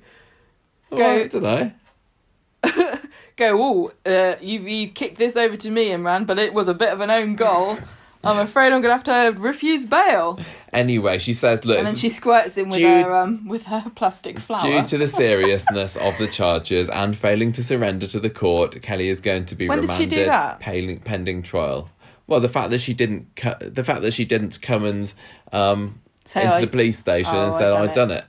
Well, 0.91 1.01
I 1.19 1.23
go- 1.23 1.39
don't 1.39 1.43
know. 1.43 1.71
Go, 3.37 3.57
oh, 3.59 3.91
uh, 4.05 4.35
you 4.41 4.59
you 4.61 4.87
kicked 4.89 5.17
this 5.17 5.35
over 5.35 5.55
to 5.57 5.71
me, 5.71 5.89
Imran, 5.89 6.27
but 6.27 6.37
it 6.37 6.53
was 6.53 6.67
a 6.67 6.73
bit 6.73 6.89
of 6.93 7.01
an 7.01 7.09
own 7.09 7.35
goal. 7.35 7.77
I'm 8.23 8.37
afraid 8.37 8.71
I'm 8.71 8.81
gonna 8.81 8.93
have 8.93 9.03
to 9.05 9.33
refuse 9.41 9.87
bail. 9.87 10.39
Anyway, 10.71 11.17
she 11.17 11.33
says, 11.33 11.65
look, 11.65 11.79
And 11.79 11.87
then 11.87 11.95
she 11.95 12.09
squirts 12.09 12.55
him 12.55 12.69
with 12.69 12.77
Due- 12.79 12.85
her 12.87 13.15
um 13.15 13.47
with 13.47 13.63
her 13.63 13.83
plastic 13.95 14.39
flower. 14.39 14.61
Due 14.61 14.83
to 14.89 14.97
the 14.99 15.07
seriousness 15.07 15.95
of 15.97 16.15
the 16.19 16.27
charges 16.27 16.87
and 16.89 17.17
failing 17.17 17.51
to 17.53 17.63
surrender 17.63 18.05
to 18.07 18.19
the 18.19 18.29
court, 18.29 18.79
Kelly 18.83 19.09
is 19.09 19.21
going 19.21 19.45
to 19.47 19.55
be 19.55 19.67
When 19.67 19.79
did 19.81 19.89
she 19.89 20.03
remanded 20.03 20.15
do 20.19 20.25
that? 20.25 20.59
pending, 20.59 20.99
pending 20.99 21.41
trial. 21.41 21.89
Well, 22.27 22.41
the 22.41 22.49
fact 22.49 22.69
that 22.69 22.79
she 22.79 22.93
didn't, 22.93 23.35
cu- 23.35 23.57
the 23.59 23.83
fact 23.83 24.03
that 24.03 24.11
she 24.13 24.23
didn't 24.23 24.61
come 24.61 24.85
and 24.85 25.11
um, 25.51 25.99
Say, 26.25 26.43
into 26.43 26.57
I- 26.57 26.61
the 26.61 26.67
police 26.67 26.99
station 26.99 27.33
Oh, 27.35 27.41
and 27.45 27.53
I've 27.53 27.57
said, 27.59 27.71
done 27.71 27.81
"I've 27.81 27.89
it." 27.89 27.95
done 27.95 28.11
it," 28.11 28.25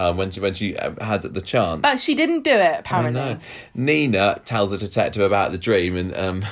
um, 0.00 0.16
when 0.16 0.30
she 0.30 0.40
when 0.40 0.54
she 0.54 0.76
uh, 0.76 0.92
had 1.04 1.22
the 1.22 1.40
chance. 1.42 1.82
But 1.82 2.00
she 2.00 2.14
didn't 2.14 2.42
do 2.42 2.52
it, 2.52 2.80
apparently. 2.80 3.38
Nina 3.74 4.40
tells 4.44 4.70
the 4.70 4.78
detective 4.78 5.22
about 5.22 5.52
the 5.52 5.58
dream, 5.58 5.96
and 5.96 6.14
um, 6.16 6.44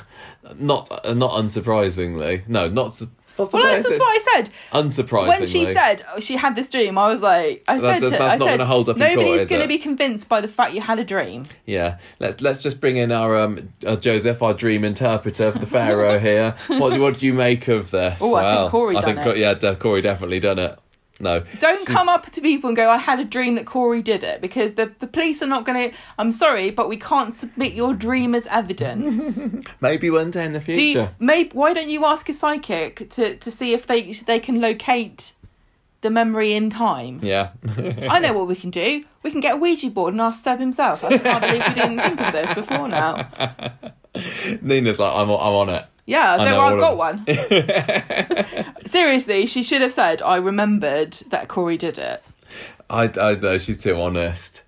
not 0.57 0.91
uh, 1.05 1.15
not 1.15 1.33
unsurprisingly, 1.33 2.47
no, 2.47 2.69
not 2.69 2.93
su- 2.95 3.11
Well, 3.37 3.47
that's 3.47 3.87
just 3.87 3.99
what 3.99 4.09
I 4.09 4.19
said. 4.35 4.51
Unsurprisingly, 4.73 5.29
When 5.29 5.47
she 5.47 5.65
said 5.65 6.03
she 6.21 6.37
had 6.37 6.57
this 6.57 6.69
dream, 6.69 6.99
I 6.99 7.09
was 7.09 7.21
like, 7.21 7.65
I 7.69 7.79
That- 7.79 8.01
said, 8.03 8.11
to, 8.11 8.23
I 8.23 8.31
said, 8.39 8.39
gonna 8.39 8.67
hold 8.67 8.89
up 8.89 8.97
nobody's 8.97 9.49
going 9.49 9.63
to 9.63 9.69
be 9.69 9.79
convinced 9.79 10.29
by 10.29 10.41
the 10.41 10.49
fact 10.49 10.75
you 10.75 10.81
had 10.81 10.99
a 10.99 11.05
dream. 11.05 11.47
Yeah, 11.65 11.99
let's 12.19 12.41
let's 12.41 12.61
just 12.63 12.81
bring 12.81 12.97
in 12.97 13.13
our 13.13 13.39
um, 13.39 13.71
uh, 13.87 13.97
Joseph, 13.97 14.43
our 14.43 14.55
dream 14.55 14.85
interpreter 14.85 15.53
for 15.53 15.59
the 15.59 15.67
Pharaoh 15.67 16.19
here. 16.19 16.55
What 16.69 16.93
do 16.93 17.01
what 17.01 17.19
do 17.19 17.27
you 17.27 17.33
make 17.33 17.69
of 17.69 17.91
this? 17.91 18.19
Oh, 18.21 18.35
I 18.35 18.57
think 18.57 18.71
Corey 18.71 18.97
I 18.97 19.01
think 19.01 19.19
it. 19.21 19.37
yeah, 19.39 19.75
Corey 19.75 20.03
definitely 20.03 20.41
done 20.41 20.59
it. 20.59 20.79
No, 21.21 21.43
Don't 21.59 21.85
come 21.85 22.09
up 22.09 22.31
to 22.31 22.41
people 22.41 22.69
and 22.69 22.77
go, 22.77 22.89
I 22.89 22.97
had 22.97 23.19
a 23.19 23.25
dream 23.25 23.57
that 23.57 23.67
Corey 23.67 24.03
did 24.03 24.23
it, 24.23 24.41
because 24.41 24.75
the, 24.75 24.93
the 25.01 25.07
police 25.09 25.43
are 25.43 25.49
not 25.49 25.65
going 25.65 25.91
to. 25.91 25.97
I'm 26.17 26.31
sorry, 26.31 26.71
but 26.71 26.89
we 26.89 26.97
can't 26.97 27.37
submit 27.37 27.73
your 27.73 27.93
dream 27.93 28.37
as 28.37 28.47
evidence. 28.47 29.49
maybe 29.81 30.11
one 30.11 30.31
day 30.31 30.45
in 30.45 30.53
the 30.53 30.61
Do 30.61 30.65
future. 30.65 31.01
you, 31.01 31.09
maybe, 31.19 31.51
why 31.55 31.73
don't 31.75 31.91
you 31.91 32.05
ask 32.05 32.29
a 32.29 32.33
psychic 32.33 33.11
to, 33.11 33.37
to 33.37 33.51
see 33.51 33.73
if 33.73 33.87
they 33.89 34.13
they 34.13 34.39
can 34.39 34.61
locate 34.61 35.33
the 36.03 36.11
memory 36.11 36.53
in 36.55 36.71
time? 36.71 37.19
Yeah, 37.23 37.51
I 38.09 38.21
know 38.21 38.33
what 38.33 38.47
we 38.47 38.55
can 38.55 38.71
do. 38.71 39.05
We 39.25 39.33
can 39.33 39.41
get 39.41 39.55
a 39.55 39.57
Ouija 39.57 39.91
board 39.91 40.15
and 40.15 40.21
ask 40.21 40.45
Seb 40.45 40.61
himself. 40.61 41.05
I 41.05 41.19
can't 41.19 41.41
believe 41.41 41.67
we 41.67 41.75
didn't 41.75 41.99
think 41.99 42.21
of 42.21 42.33
this 42.33 42.55
before 42.55 42.87
now. 42.89 43.29
Nina's 44.63 44.99
like 45.01 45.13
I'm 45.15 45.31
I'm 45.31 45.37
on 45.37 45.69
it. 45.71 45.85
Yeah, 46.09 46.37
I 46.39 46.45
don't 46.45 46.51
know, 46.53 46.61
I've 46.61 46.81
got 46.81 46.97
one. 46.97 47.27
Seriously, 48.87 49.47
she 49.47 49.63
should 49.63 49.83
have 49.83 49.93
said, 49.93 50.23
I 50.23 50.37
remembered 50.37 51.13
that 51.29 51.49
Corey 51.49 51.77
did 51.77 51.99
it. 51.99 52.25
I 52.89 53.13
I 53.21 53.35
know 53.35 53.59
she's 53.59 53.83
too 53.83 54.01
honest. 54.01 54.63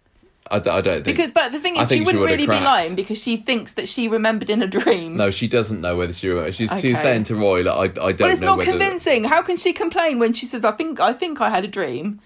I, 0.50 0.56
I 0.56 0.60
don't 0.60 0.84
think. 0.84 1.04
Because, 1.04 1.30
but 1.32 1.52
the 1.52 1.58
thing 1.58 1.76
is, 1.76 1.88
she 1.88 2.00
wouldn't 2.00 2.20
would've 2.20 2.38
really 2.38 2.46
be 2.46 2.62
lying 2.62 2.94
because 2.94 3.22
she 3.22 3.38
thinks 3.38 3.72
that 3.74 3.88
she 3.88 4.06
remembered 4.06 4.50
in 4.50 4.62
a 4.62 4.66
dream. 4.66 5.16
no, 5.16 5.30
she 5.30 5.48
doesn't 5.48 5.80
know 5.80 5.96
whether 5.96 6.12
she 6.12 6.28
remembers. 6.28 6.56
She's 6.56 6.70
she's 6.78 7.00
saying 7.00 7.24
to 7.24 7.36
Roy 7.36 7.62
that 7.62 7.72
I 7.72 7.84
I 7.84 7.86
don't 7.86 8.18
but 8.18 8.30
it's 8.30 8.42
not 8.42 8.58
whether. 8.58 8.70
convincing. 8.72 9.24
How 9.24 9.40
can 9.40 9.56
she 9.56 9.72
complain 9.72 10.18
when 10.18 10.34
she 10.34 10.44
says, 10.44 10.62
"I 10.62 10.72
think, 10.72 11.00
I 11.00 11.14
think 11.14 11.40
I 11.40 11.48
had 11.48 11.64
a 11.64 11.68
dream"? 11.68 12.20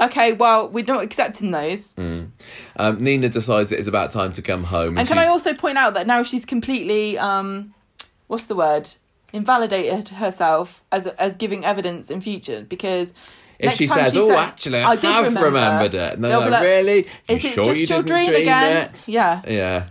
Okay, 0.00 0.32
well, 0.32 0.68
we're 0.68 0.84
not 0.84 1.02
accepting 1.04 1.50
those. 1.52 1.94
Um, 1.96 2.32
Nina 3.04 3.28
decides 3.28 3.70
it 3.70 3.78
is 3.78 3.86
about 3.86 4.10
time 4.10 4.32
to 4.32 4.42
come 4.42 4.64
home. 4.64 4.96
And 4.98 5.06
can 5.06 5.18
I 5.18 5.26
also 5.26 5.54
point 5.54 5.76
out 5.78 5.94
that 5.94 6.06
now 6.06 6.22
she's 6.22 6.44
completely, 6.44 7.18
um, 7.18 7.74
what's 8.28 8.44
the 8.44 8.54
word, 8.54 8.88
invalidated 9.32 10.08
herself 10.10 10.82
as 10.92 11.06
as 11.06 11.36
giving 11.36 11.64
evidence 11.64 12.10
in 12.10 12.20
future 12.20 12.64
because. 12.68 13.12
If 13.58 13.64
next 13.66 13.78
she 13.78 13.86
says, 13.88 14.16
"Oh, 14.16 14.30
actually, 14.30 14.78
I, 14.82 14.94
did 14.94 15.02
have 15.06 15.24
remember," 15.24 15.46
remembered 15.46 15.92
it," 15.92 16.14
and 16.14 16.22
they're 16.22 16.38
they'll 16.38 16.48
like, 16.48 16.62
"Really? 16.62 16.98
You 17.28 17.34
Is 17.36 17.44
it 17.44 17.54
sure 17.54 17.64
just 17.64 17.80
you 17.80 17.86
your 17.88 18.04
dream, 18.04 18.26
dream 18.26 18.42
again? 18.42 18.88
it?" 18.92 19.08
Yeah, 19.08 19.42
Yeah. 19.48 19.88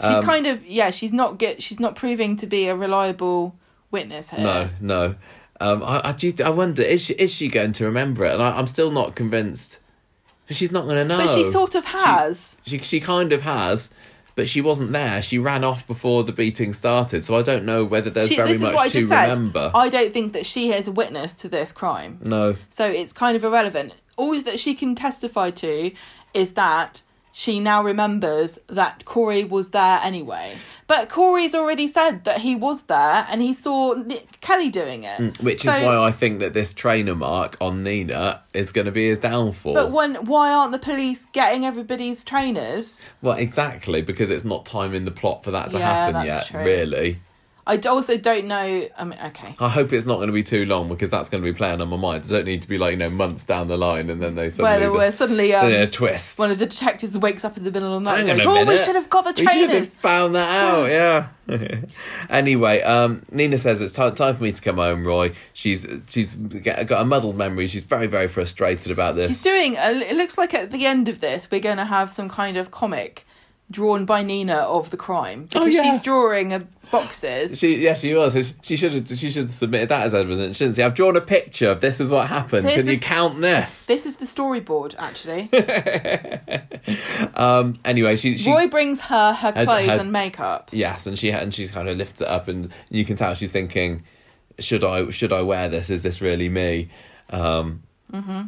she's 0.00 0.16
Um, 0.16 0.24
kind 0.24 0.46
of 0.46 0.66
yeah. 0.66 0.90
She's 0.90 1.12
not 1.12 1.36
get. 1.36 1.60
She's 1.60 1.78
not 1.78 1.94
proving 1.94 2.38
to 2.38 2.46
be 2.46 2.68
a 2.68 2.74
reliable 2.74 3.54
witness 3.90 4.30
here. 4.30 4.40
No, 4.40 4.70
no. 4.80 5.14
Um, 5.60 5.82
I, 5.82 6.00
I, 6.08 6.12
do 6.12 6.32
I 6.42 6.48
wonder 6.48 6.80
is 6.80 7.02
she 7.02 7.12
is 7.12 7.30
she 7.34 7.48
going 7.48 7.72
to 7.72 7.84
remember 7.84 8.24
it? 8.24 8.32
And 8.32 8.42
I, 8.42 8.56
I'm 8.56 8.66
still 8.66 8.90
not 8.90 9.14
convinced. 9.14 9.80
She's 10.48 10.72
not 10.72 10.84
going 10.84 10.96
to 10.96 11.04
know. 11.04 11.18
but 11.18 11.28
she 11.28 11.44
sort 11.44 11.74
of 11.74 11.84
has. 11.84 12.56
She 12.64 12.78
she 12.78 12.98
kind 12.98 13.34
of 13.34 13.42
has, 13.42 13.90
but 14.34 14.48
she 14.48 14.60
wasn't 14.60 14.92
there. 14.92 15.20
She 15.22 15.38
ran 15.38 15.64
off 15.64 15.86
before 15.86 16.24
the 16.24 16.32
beating 16.32 16.72
started, 16.72 17.24
so 17.24 17.36
I 17.36 17.42
don't 17.42 17.64
know 17.64 17.84
whether 17.84 18.10
there's 18.10 18.28
She, 18.28 18.36
very 18.36 18.56
much 18.58 18.72
what 18.74 18.82
I 18.84 18.88
to 18.88 18.94
just 18.94 19.08
said. 19.08 19.30
remember. 19.30 19.70
I 19.74 19.88
don't 19.88 20.12
think 20.12 20.32
that 20.32 20.46
she 20.46 20.72
is 20.72 20.88
a 20.88 20.92
witness 20.92 21.34
to 21.34 21.48
this 21.48 21.72
crime. 21.72 22.18
No, 22.22 22.56
So 22.70 22.86
it's 22.88 23.12
kind 23.12 23.36
of 23.36 23.44
irrelevant. 23.44 23.92
All 24.16 24.40
that 24.42 24.58
she 24.58 24.74
can 24.74 24.94
testify 24.94 25.50
to 25.50 25.92
is 26.34 26.52
that 26.52 27.02
she 27.32 27.58
now 27.60 27.82
remembers 27.82 28.58
that 28.68 29.04
Corey 29.04 29.44
was 29.44 29.70
there 29.70 30.00
anyway. 30.02 30.54
But 30.86 31.08
Corey's 31.08 31.54
already 31.54 31.88
said 31.88 32.24
that 32.24 32.42
he 32.42 32.54
was 32.54 32.82
there 32.82 33.26
and 33.30 33.40
he 33.40 33.54
saw 33.54 33.94
Nick 33.94 34.40
Kelly 34.42 34.68
doing 34.68 35.04
it. 35.04 35.18
Mm, 35.18 35.42
which 35.42 35.62
So- 35.62 35.72
is 35.72 35.82
why 35.84 35.96
I 35.96 36.10
think 36.10 36.40
that 36.40 36.52
this 36.52 36.72
trainer 36.74 37.14
mark 37.14 37.56
on 37.60 37.82
Nina 37.82 38.42
is 38.52 38.70
going 38.72 38.84
to 38.84 38.92
be 38.92 39.08
his 39.08 39.18
downfall. 39.18 39.72
But 39.74 39.90
when, 39.90 40.14
why 40.26 40.52
aren't 40.52 40.72
the 40.72 40.78
police 40.78 41.26
getting 41.32 41.64
everybody's 41.64 42.22
trainers? 42.24 43.02
well, 43.22 43.36
exactly 43.38 44.02
because 44.02 44.28
it's 44.30 44.44
not 44.44 44.66
time 44.66 44.94
in 44.94 45.04
the 45.06 45.10
plot 45.10 45.42
for 45.44 45.50
that 45.52 45.70
to 45.70 45.78
Yeah, 45.78 46.06
happen 46.12 46.26
yet. 46.26 46.46
true. 46.46 46.60
Really. 46.62 47.20
I 47.64 47.76
also 47.88 48.16
don't 48.16 48.46
know. 48.46 48.88
I 48.98 49.04
mean, 49.04 49.18
okay. 49.26 49.54
I 49.60 49.68
hope 49.68 49.92
it's 49.92 50.04
not 50.04 50.16
going 50.16 50.26
to 50.26 50.32
be 50.32 50.42
too 50.42 50.64
long 50.64 50.88
because 50.88 51.10
that's 51.10 51.28
going 51.28 51.44
to 51.44 51.48
be 51.52 51.56
playing 51.56 51.80
on 51.80 51.88
my 51.88 51.96
mind. 51.96 52.24
I 52.24 52.28
don't 52.28 52.44
need 52.44 52.62
to 52.62 52.68
be 52.68 52.76
like 52.76 52.90
you 52.92 52.96
know 52.96 53.08
months 53.10 53.44
down 53.44 53.68
the 53.68 53.76
line 53.76 54.10
and 54.10 54.20
then 54.20 54.34
they 54.34 54.50
suddenly 54.50 54.88
were 54.88 55.10
suddenly 55.12 55.54
um, 55.54 55.60
suddenly 55.62 55.82
a 55.82 55.86
twist. 55.86 56.38
one 56.40 56.50
of 56.50 56.58
the 56.58 56.66
detectives 56.66 57.16
wakes 57.16 57.44
up 57.44 57.56
in 57.56 57.62
the 57.62 57.70
middle 57.70 57.94
of 57.96 58.02
the 58.02 58.10
night 58.10 58.18
Hang 58.18 58.30
and 58.30 58.40
on 58.40 58.44
goes, 58.46 58.66
"Oh, 58.66 58.70
we 58.70 58.78
should 58.84 58.96
have 58.96 59.08
got 59.08 59.24
the 59.24 59.32
trainers. 59.32 59.54
We 59.54 59.60
should 59.66 59.74
have 59.74 59.88
found 59.94 60.34
that 60.34 60.62
out. 60.64 60.90
Yeah. 60.90 61.26
anyway, 62.30 62.82
um, 62.82 63.22
Nina 63.30 63.58
says 63.58 63.80
it's 63.80 63.94
ti 63.94 64.10
time 64.10 64.36
for 64.36 64.44
me 64.44 64.52
to 64.52 64.60
come 64.62 64.76
home. 64.76 65.06
Roy, 65.06 65.32
she's 65.52 65.86
she's 66.08 66.34
got 66.34 66.90
a 66.90 67.04
muddled 67.04 67.36
memory. 67.36 67.66
She's 67.66 67.84
very 67.84 68.06
very 68.06 68.28
frustrated 68.28 68.90
about 68.90 69.16
this. 69.16 69.28
She's 69.28 69.42
doing. 69.42 69.76
A, 69.76 69.90
it 70.00 70.16
looks 70.16 70.36
like 70.38 70.54
at 70.54 70.70
the 70.70 70.86
end 70.86 71.08
of 71.08 71.20
this, 71.20 71.50
we're 71.50 71.60
going 71.60 71.76
to 71.78 71.84
have 71.84 72.10
some 72.12 72.28
kind 72.28 72.56
of 72.56 72.70
comic 72.70 73.24
drawn 73.70 74.04
by 74.04 74.22
Nina 74.22 74.54
of 74.56 74.90
the 74.90 74.96
crime 74.96 75.44
because 75.44 75.62
Oh, 75.62 75.66
yeah. 75.66 75.82
she's 75.82 76.00
drawing 76.00 76.52
a 76.52 76.66
boxes. 76.92 77.58
She 77.58 77.78
yeah 77.78 77.94
she 77.94 78.14
was. 78.14 78.54
She 78.62 78.76
should 78.76 78.92
have 78.92 79.08
she 79.08 79.30
should 79.30 79.44
have 79.44 79.52
submitted 79.52 79.88
that 79.88 80.06
as 80.06 80.14
evidence 80.14 80.56
shouldn't 80.58 80.76
she? 80.76 80.82
I've 80.84 80.94
drawn 80.94 81.16
a 81.16 81.20
picture 81.20 81.70
of 81.70 81.80
this 81.80 81.98
is 81.98 82.08
what 82.08 82.28
happened. 82.28 82.68
This 82.68 82.76
can 82.76 82.86
you 82.86 83.00
count 83.00 83.40
this? 83.40 83.86
This 83.86 84.06
is 84.06 84.16
the 84.16 84.26
storyboard, 84.26 84.94
actually. 84.98 85.48
um 87.34 87.78
anyway 87.84 88.16
she, 88.16 88.36
she 88.36 88.50
Roy 88.50 88.68
brings 88.68 89.00
her 89.00 89.32
her 89.32 89.52
clothes 89.52 89.86
had- 89.88 90.00
and 90.00 90.12
makeup. 90.12 90.70
yes 90.72 91.06
and 91.06 91.18
she 91.18 91.30
and 91.32 91.52
she 91.52 91.66
kind 91.68 91.88
of 91.88 91.96
lifts 91.96 92.20
it 92.20 92.28
up 92.28 92.46
and 92.48 92.72
you 92.90 93.04
can 93.04 93.16
tell 93.16 93.34
she's 93.34 93.50
thinking 93.52 94.04
should 94.58 94.84
I 94.84 95.10
should 95.10 95.32
I 95.32 95.42
wear 95.42 95.68
this? 95.68 95.88
Is 95.90 96.02
this 96.02 96.20
really 96.20 96.48
me? 96.48 96.90
Um 97.30 97.82
This 98.10 98.44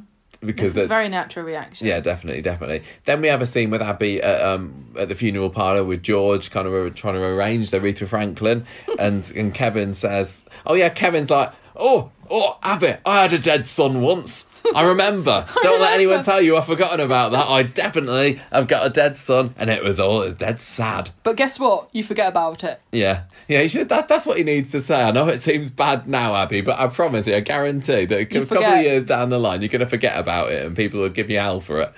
because 0.46 0.76
it's 0.76 0.86
a 0.86 0.88
very 0.88 1.08
natural 1.08 1.44
reaction. 1.44 1.86
Yeah, 1.86 2.00
definitely, 2.00 2.42
definitely. 2.42 2.82
Then 3.04 3.20
we 3.20 3.28
have 3.28 3.42
a 3.42 3.46
scene 3.46 3.70
with 3.70 3.82
Abi 3.82 4.22
at, 4.22 4.42
um, 4.42 4.86
at 4.98 5.08
the 5.08 5.14
funeral 5.14 5.50
parlor 5.50 5.84
with 5.84 6.02
George, 6.02 6.50
kind 6.50 6.66
of 6.66 6.94
trying 6.94 7.14
to 7.14 7.22
arrange 7.24 7.70
the 7.70 7.80
Aretha 7.80 8.06
Franklin, 8.06 8.66
and 8.98 9.30
and 9.34 9.54
Kevin 9.54 9.94
says, 9.94 10.44
"Oh 10.66 10.74
yeah," 10.74 10.88
Kevin's 10.88 11.30
like, 11.30 11.52
"Oh, 11.76 12.10
oh, 12.30 12.58
Abi, 12.62 12.94
I 13.04 13.22
had 13.22 13.32
a 13.32 13.38
dead 13.38 13.66
son 13.66 14.00
once. 14.00 14.46
I 14.74 14.82
remember. 14.82 15.44
Don't 15.62 15.80
let 15.80 15.92
anyone 15.92 16.24
tell 16.24 16.40
you 16.40 16.56
I've 16.56 16.64
forgotten 16.66 17.00
about 17.00 17.32
that. 17.32 17.48
I 17.48 17.64
definitely 17.64 18.40
have 18.50 18.66
got 18.66 18.86
a 18.86 18.90
dead 18.90 19.18
son, 19.18 19.54
and 19.58 19.68
it 19.68 19.82
was 19.82 20.00
all 20.00 20.22
it 20.22 20.26
was 20.26 20.34
dead 20.34 20.60
sad." 20.60 21.10
But 21.22 21.36
guess 21.36 21.58
what? 21.58 21.88
You 21.92 22.02
forget 22.02 22.28
about 22.28 22.64
it. 22.64 22.80
Yeah, 22.92 23.24
yeah, 23.48 23.62
he 23.62 23.68
should. 23.68 23.88
That, 23.88 24.08
that's 24.08 24.26
what 24.26 24.38
he 24.38 24.44
needs 24.44 24.72
to 24.72 24.80
say. 24.80 25.02
I 25.02 25.10
know 25.10 25.28
it 25.28 25.40
seems 25.40 25.70
bad 25.70 26.08
now, 26.08 26.32
Abi, 26.32 26.60
but 26.60 26.78
I 26.78 26.86
promise 26.88 27.26
you, 27.26 27.36
I 27.36 27.40
guarantee 27.40 28.04
that 28.06 28.16
a 28.16 28.20
You 28.22 28.46
couple 28.46 28.64
of 28.64 28.82
years 28.82 29.04
down 29.04 29.30
the 29.30 29.38
line, 29.38 29.60
you're 29.60 29.68
going 29.68 29.80
to 29.80 29.86
forget 29.86 30.18
about 30.18 30.50
it, 30.50 30.64
and 30.64 30.76
people 30.76 31.00
will 31.00 31.08
give 31.10 31.30
you 31.30 31.38
hell 31.38 31.60
for 31.60 31.80
it. 31.80 31.92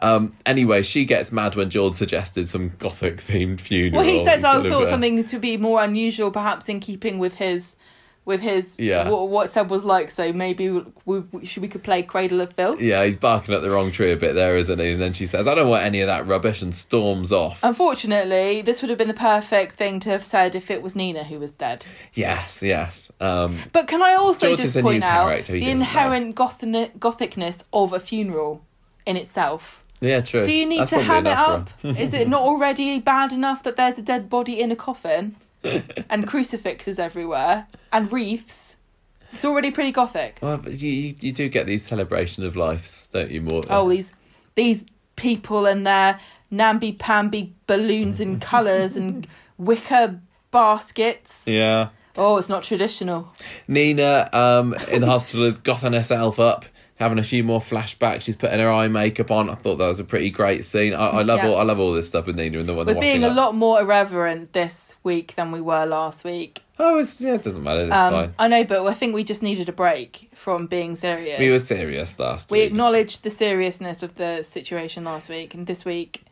Um, 0.00 0.36
anyway, 0.46 0.82
she 0.82 1.04
gets 1.04 1.32
mad 1.32 1.56
when 1.56 1.70
George 1.70 1.94
suggested 1.94 2.48
some 2.48 2.70
gothic 2.78 3.18
themed 3.18 3.60
funeral. 3.60 4.04
Well, 4.04 4.12
he 4.12 4.24
says, 4.24 4.44
"I 4.44 4.62
thought 4.68 4.88
something 4.88 5.24
to 5.24 5.38
be 5.38 5.56
more 5.56 5.82
unusual, 5.82 6.30
perhaps 6.30 6.68
in 6.68 6.80
keeping 6.80 7.18
with 7.18 7.36
his." 7.36 7.76
With 8.28 8.42
his, 8.42 8.78
Yeah. 8.78 9.08
what, 9.08 9.30
what 9.30 9.48
Seb 9.48 9.70
was 9.70 9.84
like, 9.84 10.10
so 10.10 10.34
maybe 10.34 10.68
we, 11.06 11.20
we, 11.32 11.46
should 11.46 11.62
we 11.62 11.68
could 11.68 11.82
play 11.82 12.02
Cradle 12.02 12.42
of 12.42 12.52
Filth. 12.52 12.78
Yeah, 12.78 13.02
he's 13.06 13.16
barking 13.16 13.54
at 13.54 13.62
the 13.62 13.70
wrong 13.70 13.90
tree 13.90 14.12
a 14.12 14.18
bit 14.18 14.34
there, 14.34 14.54
isn't 14.58 14.78
he? 14.78 14.92
And 14.92 15.00
then 15.00 15.14
she 15.14 15.26
says, 15.26 15.48
"I 15.48 15.54
don't 15.54 15.70
want 15.70 15.82
any 15.84 16.02
of 16.02 16.08
that 16.08 16.26
rubbish," 16.26 16.60
and 16.60 16.74
storms 16.74 17.32
off. 17.32 17.60
Unfortunately, 17.62 18.60
this 18.60 18.82
would 18.82 18.90
have 18.90 18.98
been 18.98 19.08
the 19.08 19.14
perfect 19.14 19.72
thing 19.76 19.98
to 20.00 20.10
have 20.10 20.22
said 20.22 20.54
if 20.54 20.70
it 20.70 20.82
was 20.82 20.94
Nina 20.94 21.24
who 21.24 21.38
was 21.38 21.52
dead. 21.52 21.86
yes, 22.12 22.62
yes. 22.62 23.10
Um, 23.18 23.56
But 23.72 23.88
can 23.88 24.02
I 24.02 24.12
also 24.14 24.48
George 24.48 24.60
just 24.60 24.78
point 24.78 25.02
out 25.02 25.46
the 25.46 25.70
inherent 25.70 26.36
gothini- 26.36 26.90
gothicness 26.98 27.64
of 27.72 27.94
a 27.94 27.98
funeral 27.98 28.62
in 29.06 29.16
itself? 29.16 29.82
yeah, 30.02 30.20
true. 30.20 30.44
Do 30.44 30.52
you 30.52 30.66
need 30.66 30.80
That's 30.80 30.90
to 30.90 31.00
ham 31.00 31.26
it 31.26 31.32
up? 31.36 31.70
Is 31.82 32.12
it 32.12 32.28
not 32.28 32.42
already 32.42 32.98
bad 32.98 33.32
enough 33.32 33.62
that 33.62 33.76
there's 33.76 33.96
a 33.98 34.02
dead 34.02 34.28
body 34.28 34.60
in 34.60 34.70
a 34.70 34.76
coffin 34.76 35.34
and 36.10 36.26
crucifixes 36.26 36.98
everywhere 36.98 37.66
and 37.92 38.10
wreaths? 38.12 38.76
It's 39.32 39.44
already 39.44 39.70
pretty 39.70 39.92
gothic. 39.92 40.38
Well, 40.40 40.58
but 40.58 40.80
you, 40.80 40.90
you 40.90 41.14
you 41.20 41.32
do 41.32 41.48
get 41.48 41.66
these 41.66 41.84
celebration 41.84 42.44
of 42.44 42.56
lives, 42.56 43.08
don't 43.12 43.30
you, 43.30 43.42
Morton? 43.42 43.70
Oh, 43.72 43.88
these 43.88 44.10
these 44.54 44.84
people 45.16 45.66
and 45.66 45.86
their 45.86 46.18
namby 46.50 46.92
pamby 46.92 47.52
balloons 47.66 48.20
and 48.20 48.40
colours 48.52 48.96
and 48.96 49.26
wicker 49.58 50.20
baskets. 50.50 51.44
yeah. 51.46 51.88
Oh, 52.16 52.36
it's 52.36 52.48
not 52.48 52.64
traditional. 52.64 53.32
Nina 53.68 54.28
um, 54.32 54.74
in 54.90 55.02
the 55.02 55.06
hospital 55.06 55.44
is 55.44 55.58
gothing 55.58 55.92
herself 55.92 56.40
up, 56.40 56.64
having 56.98 57.18
a 57.18 57.22
few 57.22 57.44
more 57.44 57.60
flashbacks. 57.60 58.22
She's 58.22 58.36
putting 58.36 58.58
her 58.58 58.70
eye 58.70 58.88
makeup 58.88 59.30
on. 59.30 59.48
I 59.48 59.54
thought 59.54 59.76
that 59.76 59.86
was 59.86 59.98
a 60.00 60.04
pretty 60.04 60.30
great 60.30 60.64
scene. 60.64 60.94
I, 60.94 61.08
I 61.08 61.22
love 61.22 61.38
Yeah. 61.38 61.50
all 61.50 61.58
I 61.58 61.62
love 61.62 61.78
all 61.78 61.92
this 61.92 62.08
stuff 62.08 62.26
with 62.26 62.36
Nina 62.36 62.58
and 62.58 62.68
the 62.68 62.74
one. 62.74 62.86
We're 62.86 63.00
being 63.00 63.24
a 63.24 63.30
lot 63.32 63.54
more 63.54 63.80
irreverent 63.80 64.52
this 64.52 64.96
week 65.04 65.34
than 65.36 65.52
we 65.52 65.60
were 65.60 65.84
last 65.86 66.24
week. 66.24 66.62
Oh, 66.80 66.98
it's, 66.98 67.20
yeah, 67.20 67.34
it 67.34 67.42
doesn't 67.42 67.62
matter. 67.62 67.84
It's 67.86 67.94
Um, 67.96 68.12
fine. 68.12 68.34
I 68.38 68.46
know, 68.48 68.62
but 68.64 68.86
I 68.86 68.94
think 68.94 69.12
we 69.14 69.24
just 69.24 69.42
needed 69.42 69.68
a 69.68 69.72
break 69.72 70.30
from 70.34 70.66
being 70.68 70.94
serious. 70.94 71.40
We 71.40 71.50
were 71.50 71.58
serious 71.58 72.18
last 72.20 72.50
We 72.50 72.58
week. 72.58 72.62
We 72.62 72.66
acknowledged 72.68 73.24
the 73.24 73.30
seriousness 73.30 74.02
of 74.04 74.14
the 74.14 74.44
situation 74.44 75.02
last 75.04 75.28
week, 75.28 75.54
and 75.54 75.66
this 75.66 75.84
week 75.84 76.22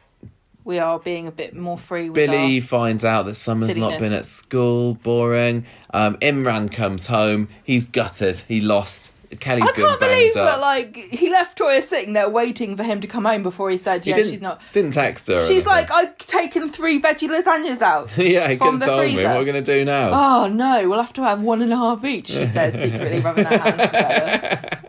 we 0.63 0.79
are 0.79 0.99
being 0.99 1.27
a 1.27 1.33
bit 1.33 1.55
more 1.55 1.79
free 1.79 2.11
with 2.11 2.15
Billy 2.15 2.61
finds 2.61 3.05
out 3.05 3.25
that 3.27 3.35
Summer's 3.35 3.77
not 3.77 3.99
been 4.01 4.13
at 4.13 4.27
school, 4.27 4.95
boring. 4.95 5.65
Um, 5.93 6.17
Imran 6.19 6.71
comes 6.73 7.07
home, 7.07 7.49
he's 7.65 7.87
gutted, 7.87 8.39
he 8.49 8.61
lost. 8.61 9.13
Kelly's 9.41 9.69
I 9.69 9.73
can't 9.73 10.01
believe 10.01 10.35
that 10.35 10.61
like 10.61 10.97
he 10.97 11.31
left 11.31 11.59
Toyah 11.59 11.83
sitting 11.83 12.13
there 12.13 12.29
waiting 12.29 12.77
for 12.77 12.83
him 12.83 13.01
to 13.01 13.07
come 13.07 13.25
home 13.25 13.43
before 13.43 13.71
he 13.71 13.79
said, 13.79 14.07
"Yeah, 14.07 14.17
didn't, 14.17 14.31
she's 14.31 14.41
not." 14.41 14.61
Didn't 14.73 14.93
text 14.93 15.27
her. 15.29 15.45
She's 15.45 15.67
like, 15.67 15.91
"I've 15.91 16.17
taken 16.19 16.69
three 16.69 17.01
veggie 17.01 17.29
lasagnas 17.29 17.83
out." 17.83 18.11
yeah, 18.17 18.49
he 18.49 18.57
from 18.57 18.73
could 18.73 18.83
the 18.83 18.87
have 18.87 19.01
told 19.01 19.15
me. 19.15 19.17
What 19.17 19.37
are 19.37 19.39
we 19.39 19.45
going 19.45 19.63
to 19.65 19.75
do 19.79 19.85
now? 19.85 20.11
Oh 20.45 20.49
no, 20.49 20.89
we'll 20.89 21.01
have 21.01 21.13
to 21.15 21.23
have 21.23 21.41
one 21.41 21.63
and 21.63 21.73
a 21.73 21.77
half 21.77 22.05
each. 22.05 22.29
She 22.29 22.47
says 22.47 22.73
secretly, 22.93 23.21
rubbing 23.21 23.45
her 23.45 23.59
hands 23.59 23.83
together. 23.83 24.71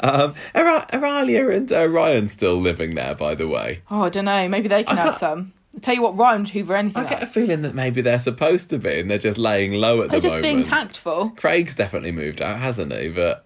Um, 0.00 0.34
are, 0.54 0.66
are 0.66 0.86
Alya 0.86 1.54
and 1.54 1.72
uh, 1.72 1.88
Ryan 1.88 2.28
still 2.28 2.56
living 2.56 2.94
there, 2.94 3.14
by 3.14 3.34
the 3.34 3.48
way? 3.48 3.82
Oh, 3.90 4.02
I 4.02 4.08
don't 4.10 4.26
know. 4.26 4.48
Maybe 4.48 4.68
they 4.68 4.84
can 4.84 4.96
have 4.96 5.14
some. 5.14 5.52
Tell 5.82 5.94
you 5.94 6.02
what, 6.02 6.16
Ryan 6.16 6.44
hoover 6.46 6.74
anything 6.74 7.04
I 7.04 7.08
get 7.08 7.22
a 7.22 7.26
up. 7.26 7.32
feeling 7.32 7.62
that 7.62 7.74
maybe 7.74 8.00
they're 8.00 8.18
supposed 8.18 8.70
to 8.70 8.78
be 8.78 9.00
and 9.00 9.10
they're 9.10 9.18
just 9.18 9.38
laying 9.38 9.74
low 9.74 10.02
at 10.02 10.10
They're 10.10 10.20
the 10.20 10.28
just 10.28 10.36
moment. 10.36 10.42
being 10.54 10.62
tactful. 10.64 11.30
Craig's 11.36 11.76
definitely 11.76 12.12
moved 12.12 12.40
out, 12.40 12.58
hasn't 12.60 12.92
he? 12.94 13.08
But 13.10 13.44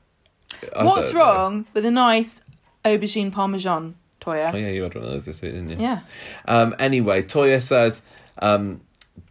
I 0.77 0.85
What's 0.85 1.11
don't 1.11 1.19
know. 1.19 1.24
wrong 1.24 1.66
with 1.74 1.85
a 1.85 1.90
nice 1.90 2.40
aubergine 2.85 3.32
parmesan, 3.32 3.97
Toyah? 4.20 4.55
Oh 4.55 4.57
yeah, 4.57 4.69
you 4.69 4.82
had 4.85 4.94
one 4.94 5.05
of 5.05 5.11
those 5.11 5.24
this 5.24 5.43
week, 5.43 5.52
didn't 5.52 5.70
you? 5.70 5.77
yeah. 5.78 6.01
Um, 6.47 6.74
anyway, 6.78 7.23
Toyah 7.23 7.61
says, 7.62 8.02
um, 8.39 8.81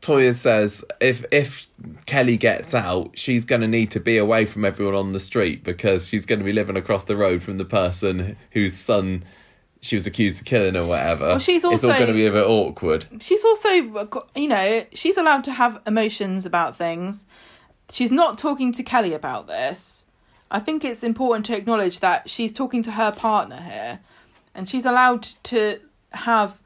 Toyah 0.02 0.34
says 0.36 0.84
if 1.00 1.26
if 1.32 1.68
Kelly 2.06 2.38
gets 2.38 2.76
out, 2.76 3.18
she's 3.18 3.46
going 3.46 3.62
to 3.62 3.68
need 3.68 3.92
to 3.92 4.00
be 4.00 4.18
away 4.18 4.46
from 4.46 4.66
everyone 4.66 4.96
on 4.96 5.14
the 5.14 5.20
street 5.20 5.64
because 5.64 6.08
she's 6.08 6.26
going 6.26 6.40
to 6.40 6.46
be 6.46 6.52
living 6.52 6.76
across 6.78 7.06
the 7.06 7.16
road 7.16 7.44
from 7.44 7.58
the 7.58 7.66
person 7.66 8.36
whose 8.52 8.76
son 8.76 9.24
she 9.82 9.96
was 9.96 10.06
accused 10.06 10.40
of 10.40 10.46
killing 10.46 10.76
or 10.76 10.86
whatever. 10.86 11.28
Well, 11.28 11.40
she's 11.40 11.64
it's 11.64 11.84
all 11.84 11.92
going 11.92 12.08
to 12.08 12.14
be 12.14 12.26
a 12.26 12.32
bit 12.32 12.46
awkward. 12.46 13.06
She's 13.22 13.44
also, 13.46 13.70
you 14.36 14.48
know, 14.48 14.86
she's 14.94 15.18
allowed 15.18 15.44
to 15.46 15.52
have 15.54 15.82
emotions 15.88 16.46
about 16.46 16.76
things. 16.76 17.26
She's 17.90 18.12
not 18.12 18.38
talking 18.38 18.72
to 18.74 18.84
Kelly 18.84 19.14
about 19.14 19.48
this. 19.48 20.06
I 20.52 20.60
think 20.60 20.84
it's 20.84 21.04
important 21.04 21.46
to 21.48 21.56
acknowledge 21.58 22.00
that 22.00 22.30
she's 22.30 22.52
talking 22.52 22.84
to 22.84 22.92
her 22.92 23.12
partner 23.12 23.62
here, 23.62 24.00
and 24.54 24.68
she's 24.68 24.86
allowed 24.86 25.24
to 25.44 25.80
have 26.12 26.60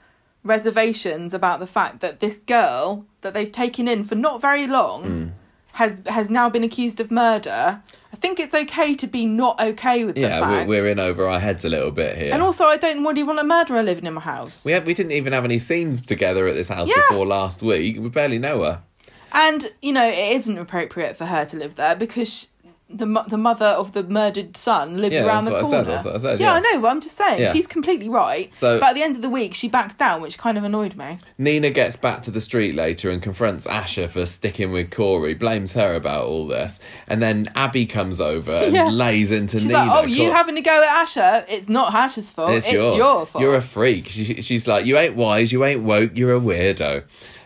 reservations 0.43 1.33
about 1.33 1.59
the 1.59 1.67
fact 1.67 1.99
that 2.01 2.19
this 2.19 2.37
girl 2.37 3.05
that 3.21 3.33
they've 3.33 3.51
taken 3.51 3.87
in 3.87 4.03
for 4.03 4.15
not 4.15 4.41
very 4.41 4.67
long 4.67 5.03
Hmm. 5.03 5.27
Has 5.73 6.01
has 6.07 6.29
now 6.29 6.49
been 6.49 6.63
accused 6.63 6.99
of 6.99 7.11
murder. 7.11 7.81
I 8.11 8.15
think 8.15 8.39
it's 8.39 8.53
okay 8.53 8.93
to 8.95 9.07
be 9.07 9.25
not 9.25 9.59
okay 9.59 10.05
with 10.05 10.15
the 10.15 10.21
Yeah, 10.21 10.39
fact. 10.39 10.67
we're, 10.69 10.83
we're 10.83 10.89
in 10.91 10.99
over 10.99 11.27
our 11.27 11.39
heads 11.39 11.65
a 11.65 11.69
little 11.69 11.89
bit 11.91 12.15
here. 12.15 12.31
And 12.31 12.41
also, 12.43 12.65
I 12.65 12.77
don't 12.77 13.03
really 13.03 13.23
want 13.23 13.39
a 13.39 13.43
murderer 13.43 13.81
living 13.81 14.05
in 14.05 14.13
my 14.13 14.21
house. 14.21 14.63
we 14.63 14.71
had, 14.71 14.85
we 14.85 14.93
didn't 14.93 15.13
even 15.13 15.33
have 15.33 15.43
any 15.45 15.57
scenes 15.59 15.99
together 15.99 16.45
at 16.47 16.53
this 16.53 16.69
house 16.69 16.87
Yeah. 16.89 17.01
before 17.09 17.25
last 17.25 17.61
week. 17.63 17.99
We 17.99 18.09
barely 18.09 18.37
know 18.37 18.63
her. 18.63 18.83
And 19.31 19.71
you 19.81 19.93
know, 19.93 20.07
it 20.07 20.35
isn't 20.35 20.57
appropriate 20.59 21.17
for 21.17 21.25
her 21.25 21.43
to 21.45 21.57
live 21.57 21.73
there 21.75 21.95
because 21.95 22.49
the 22.93 23.23
the 23.27 23.37
mother 23.37 23.65
of 23.65 23.91
the 23.93 24.03
murdered 24.03 24.55
son 24.55 24.97
lives 24.97 25.13
Yeah, 25.15 25.25
around 25.25 25.45
the 25.45 25.51
what 25.51 25.59
I 25.59 25.63
said, 25.63 25.69
corner. 25.71 25.89
that's 25.91 26.05
what 26.05 26.15
I 26.15 26.17
said, 26.19 26.39
yeah, 26.39 26.47
yeah. 26.47 26.53
I 26.53 26.59
know, 26.59 26.81
but 26.81 26.87
I'm 26.89 27.01
just 27.01 27.17
saying 27.17 27.41
Yeah. 27.41 27.51
she's 27.53 27.67
completely 27.67 28.09
right. 28.09 28.51
So- 28.55 28.79
but 28.79 28.89
at 28.89 28.95
the 28.95 29.03
end 29.03 29.15
of 29.15 29.21
the 29.21 29.29
week, 29.29 29.53
she 29.53 29.67
backs 29.67 29.93
down, 29.95 30.21
which 30.21 30.37
kind 30.37 30.57
of 30.57 30.63
annoyed 30.63 30.95
me. 30.95 31.17
Nina 31.37 31.69
gets 31.69 31.95
back 31.95 32.21
to 32.23 32.31
the 32.31 32.41
street 32.41 32.75
later 32.75 33.09
and 33.09 33.21
confronts 33.21 33.65
Asha 33.67 34.09
for 34.09 34.25
sticking 34.25 34.71
with 34.71 34.91
Corey, 34.91 35.33
blames 35.33 35.73
her 35.73 35.95
about 35.95 36.25
all 36.25 36.47
this. 36.47 36.79
And 37.07 37.21
then 37.21 37.49
Abi 37.55 37.85
comes 37.85 38.21
over 38.21 38.51
and 38.51 38.95
lays 38.97 39.31
into 39.31 39.59
She's 39.59 39.67
Nina. 39.67 39.85
like, 39.85 40.03
"Oh, 40.03 40.05
you 40.07 40.31
having 40.31 40.55
to 40.55 40.61
go 40.61 40.83
at 40.83 41.05
Asha? 41.07 41.45
It's 41.47 41.69
not 41.69 41.91
Asha's 41.93 42.31
fault. 42.31 42.51
It's, 42.51 42.71
your, 42.71 43.25
fault." 43.25 43.41
You're 43.41 43.55
a 43.55 43.61
freak. 43.61 44.07
She, 44.07 44.41
she's 44.41 44.67
like, 44.67 44.85
you 44.85 44.97
ain't 44.97 45.15
wise, 45.15 45.51
you 45.51 45.63
ain't 45.65 45.81
woke, 45.83 46.11
you're 46.17 46.35
a 46.35 46.39
weirdo. 46.39 47.03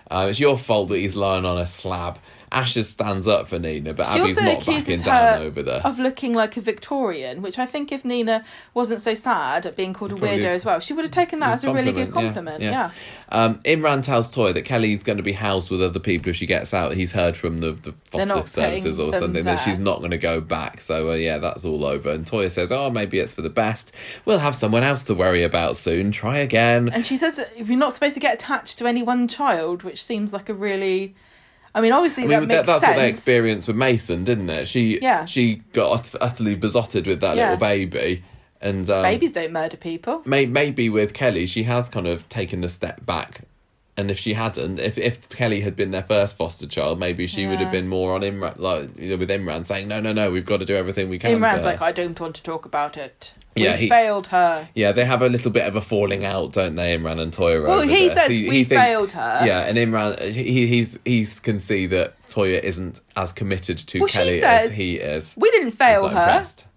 Uh, 0.09 0.27
it's 0.29 0.39
your 0.39 0.57
fault 0.57 0.87
that 0.89 0.97
he's 0.97 1.15
lying 1.15 1.43
on 1.45 1.57
a 1.57 1.67
slab. 1.67 2.17
Asha 2.51 2.83
stands 2.83 3.27
up 3.27 3.47
for 3.47 3.59
Nina, 3.59 3.93
but 3.93 4.07
She 4.07 4.19
Abi's 4.19 4.37
not 4.37 4.65
backing 4.65 5.01
down 5.01 5.41
over 5.41 5.61
this. 5.61 5.83
of 5.83 5.99
looking 5.99 6.33
like 6.33 6.55
a 6.55 6.61
Victorian, 6.61 7.41
which 7.41 7.59
I 7.59 7.65
think 7.65 7.91
if 7.91 8.05
Nina 8.05 8.43
wasn't 8.73 9.01
so 9.01 9.13
sad 9.13 9.65
at 9.65 9.75
being 9.75 9.93
called 9.93 10.13
a 10.13 10.15
Probably- 10.15 10.37
weirdo 10.39 10.45
as 10.45 10.63
well, 10.63 10.79
she 10.79 10.93
would 10.93 11.03
have 11.03 11.11
taken 11.11 11.39
that 11.41 11.55
as 11.55 11.63
a 11.63 11.73
really 11.73 11.91
good 11.91 12.13
compliment. 12.13 12.63
Yeah. 12.63 12.91
Um, 13.29 13.55
Imran 13.65 14.01
tells 14.03 14.29
Toy 14.29 14.53
that 14.53 14.63
Kelly's 14.63 15.03
going 15.03 15.17
to 15.17 15.23
be 15.23 15.33
housed 15.33 15.69
with 15.69 15.81
other 15.81 15.99
people 15.99 16.29
if 16.29 16.37
she 16.37 16.45
gets 16.45 16.73
out. 16.73 16.93
He's 16.93 17.11
heard 17.11 17.35
from 17.35 17.57
the, 17.57 17.73
the 17.73 17.93
foster 18.09 18.47
services 18.47 18.99
or 18.99 19.13
something 19.13 19.43
that 19.43 19.57
she's 19.57 19.79
not 19.79 19.99
going 19.99 20.11
to 20.11 20.17
go 20.17 20.39
back. 20.39 20.79
So, 20.79 21.11
uh, 21.11 21.15
yeah, 21.15 21.37
that's 21.37 21.65
all 21.65 21.85
over. 21.85 22.11
And 22.11 22.25
Toyah 22.25 22.51
says, 22.51 22.71
oh, 22.71 22.89
maybe 22.89 23.19
it's 23.19 23.33
for 23.33 23.41
the 23.41 23.49
best. 23.49 23.93
We'll 24.23 24.39
have 24.39 24.55
someone 24.55 24.83
else 24.83 25.03
to 25.03 25.13
worry 25.13 25.43
about 25.43 25.75
soon. 25.75 26.11
Try 26.11 26.37
again. 26.37 26.87
And 26.89 27.05
she 27.05 27.17
says 27.17 27.39
if 27.57 27.67
you're 27.67 27.77
not 27.77 27.93
supposed 27.93 28.13
to 28.13 28.19
get 28.21 28.33
attached 28.35 28.77
to 28.77 28.87
any 28.87 29.03
one 29.03 29.27
child, 29.27 29.83
which 29.83 30.03
seems 30.03 30.31
like 30.31 30.47
a 30.47 30.53
really. 30.53 31.13
I 31.77 31.81
mean, 31.81 31.91
obviously 31.91 32.23
I 32.23 32.27
that 32.27 32.39
mean, 32.39 32.47
makes 32.47 32.57
that, 32.61 32.65
that's 32.65 32.81
sense. 32.81 32.95
what 32.95 33.01
they 33.01 33.09
experienced 33.09 33.67
with 33.67 33.75
Mason, 33.77 34.23
didn't 34.23 34.49
it? 34.49 34.67
She 34.67 34.99
Yeah. 34.99 35.25
she 35.25 35.61
got 35.73 36.13
utterly 36.19 36.55
besotted 36.55 37.05
with 37.05 37.19
that 37.21 37.37
Yeah. 37.37 37.43
little 37.51 37.57
baby, 37.57 38.23
and 38.59 38.89
um, 38.89 39.03
Babies 39.03 39.31
don't 39.33 39.51
murder 39.51 39.77
people. 39.77 40.23
may, 40.25 40.47
maybe 40.47 40.89
with 40.89 41.13
Kelly, 41.13 41.45
she 41.45 41.63
has 41.63 41.87
kind 41.87 42.07
of 42.07 42.27
taken 42.29 42.63
a 42.63 42.69
step 42.69 43.05
back. 43.05 43.41
And 43.99 44.11
if 44.11 44.19
she 44.19 44.33
hadn't, 44.33 44.77
if 44.79 44.95
if 44.99 45.27
Kelly 45.29 45.61
had 45.61 45.75
been 45.75 45.89
their 45.89 46.03
first 46.03 46.37
foster 46.37 46.67
child, 46.67 46.99
maybe 46.99 47.25
she 47.25 47.47
would 47.47 47.59
have 47.59 47.71
been 47.71 47.87
more 47.87 48.13
on 48.13 48.21
Imran, 48.21 48.59
like 48.59 48.95
you 48.95 49.09
know, 49.09 49.17
with 49.17 49.29
Imran 49.29 49.65
saying, 49.65 49.87
"No, 49.87 49.99
no, 49.99 50.13
no, 50.13 50.29
we've 50.29 50.45
got 50.45 50.57
to 50.57 50.65
do 50.65 50.75
everything 50.75 51.09
we 51.09 51.17
can." 51.17 51.31
Imran's 51.39 51.65
like, 51.65 51.81
I 51.81 51.91
don't 51.91 52.17
want 52.19 52.35
to 52.35 52.43
talk 52.43 52.65
about 52.65 52.95
it. 52.95 53.33
Yeah, 53.55 53.71
we 53.71 53.77
he- 53.81 53.89
failed 53.89 54.27
her. 54.27 54.69
Yeah, 54.75 54.91
they 54.91 55.03
have 55.03 55.23
a 55.23 55.29
little 55.29 55.49
bit 55.49 55.65
of 55.65 55.75
a 55.75 55.81
falling 55.81 56.25
out, 56.25 56.51
don't 56.53 56.75
they, 56.75 56.95
Imran 56.95 57.19
and 57.19 57.33
Toyah? 57.33 57.65
Well, 57.65 57.81
he 57.81 58.09
this. 58.09 58.17
says 58.17 58.29
we 58.29 58.63
failed 58.65 59.13
her. 59.13 59.41
Yeah, 59.43 59.61
and 59.61 59.79
Imran, 59.79 60.31
he 60.31 60.67
he's 60.67 60.99
he 61.03 61.25
can 61.41 61.59
see 61.59 61.87
that 61.87 62.13
Toyah 62.27 62.61
isn't 62.61 62.99
as 63.15 63.33
committed 63.33 63.79
to 63.79 64.01
Well, 64.01 64.09
Kelly 64.09 64.39
says- 64.41 64.69
as 64.69 64.77
he 64.77 64.97
is. 64.97 65.33
We 65.35 65.49
didn't 65.49 65.71
fail 65.71 66.03
her. 66.07 66.19
impressed. 66.19 66.67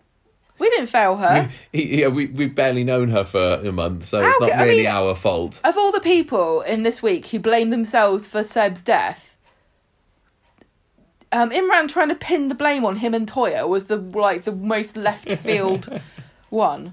We 0.61 0.71
didn't 0.71 0.87
fail 0.89 1.17
her. 1.17 1.51
He, 1.73 2.01
yeah, 2.03 2.09
we 2.09 2.27
we've 2.27 2.55
barely 2.55 2.85
known 2.85 3.09
her 3.09 3.25
for 3.25 3.55
a 3.65 3.73
month, 3.73 4.07
so 4.07 4.21
How 4.23 4.29
it's 4.29 4.41
not 4.41 4.53
I 4.53 4.65
really 4.65 4.77
mean- 4.83 4.87
our 4.87 5.15
fault. 5.17 5.61
Of 5.65 5.77
all 5.77 5.91
the 5.91 6.01
people 6.01 6.61
in 6.61 6.83
this 6.85 7.03
week 7.03 7.27
who 7.29 7.39
blame 7.41 7.71
themselves 7.71 8.29
for 8.29 8.45
Seb's 8.45 8.81
death, 8.83 9.39
um, 11.33 11.51
Imran 11.51 11.89
trying 11.89 12.09
to 12.09 12.15
pin 12.15 12.49
the 12.49 12.55
blame 12.55 12.85
on 12.85 12.97
him 12.97 13.15
and 13.15 13.27
Toyah 13.31 13.67
was 13.69 13.85
the 13.85 13.97
like 13.97 14.43
the 14.45 14.53
most 14.53 14.97
left 14.97 15.31
field 15.39 16.01
one. 16.51 16.93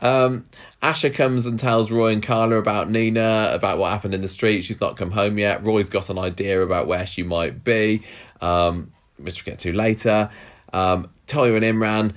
Um, 0.00 0.44
Asha 0.82 1.12
comes 1.12 1.46
and 1.46 1.58
tells 1.58 1.90
Roy 1.90 2.12
and 2.12 2.22
Carla 2.22 2.56
about 2.56 2.90
Nina, 2.90 3.50
about 3.52 3.78
what 3.78 3.90
happened 3.90 4.14
in 4.14 4.20
the 4.20 4.28
street. 4.28 4.62
She's 4.62 4.80
not 4.80 4.96
come 4.96 5.10
home 5.10 5.36
yet. 5.38 5.64
Roy's 5.64 5.88
got 5.90 6.10
an 6.10 6.18
idea 6.18 6.62
about 6.62 6.86
where 6.86 7.06
she 7.06 7.22
might 7.22 7.64
be, 7.64 8.02
um, 8.40 8.92
which 9.16 9.44
we'll 9.44 9.52
get 9.52 9.58
to 9.60 9.72
later. 9.72 10.30
Um, 10.72 11.10
Toyah 11.26 11.56
and 11.56 11.64
Imran 11.64 12.12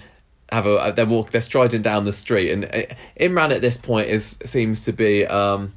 have 0.53 0.65
a 0.65 0.93
they're 0.95 1.05
walk 1.05 1.31
they're 1.31 1.41
striding 1.41 1.81
down 1.81 2.05
the 2.05 2.11
street, 2.11 2.51
and 2.51 2.65
uh, 2.65 2.93
Imran 3.19 3.53
at 3.53 3.61
this 3.61 3.77
point 3.77 4.09
is 4.09 4.37
seems 4.45 4.85
to 4.85 4.93
be 4.93 5.25
um, 5.25 5.73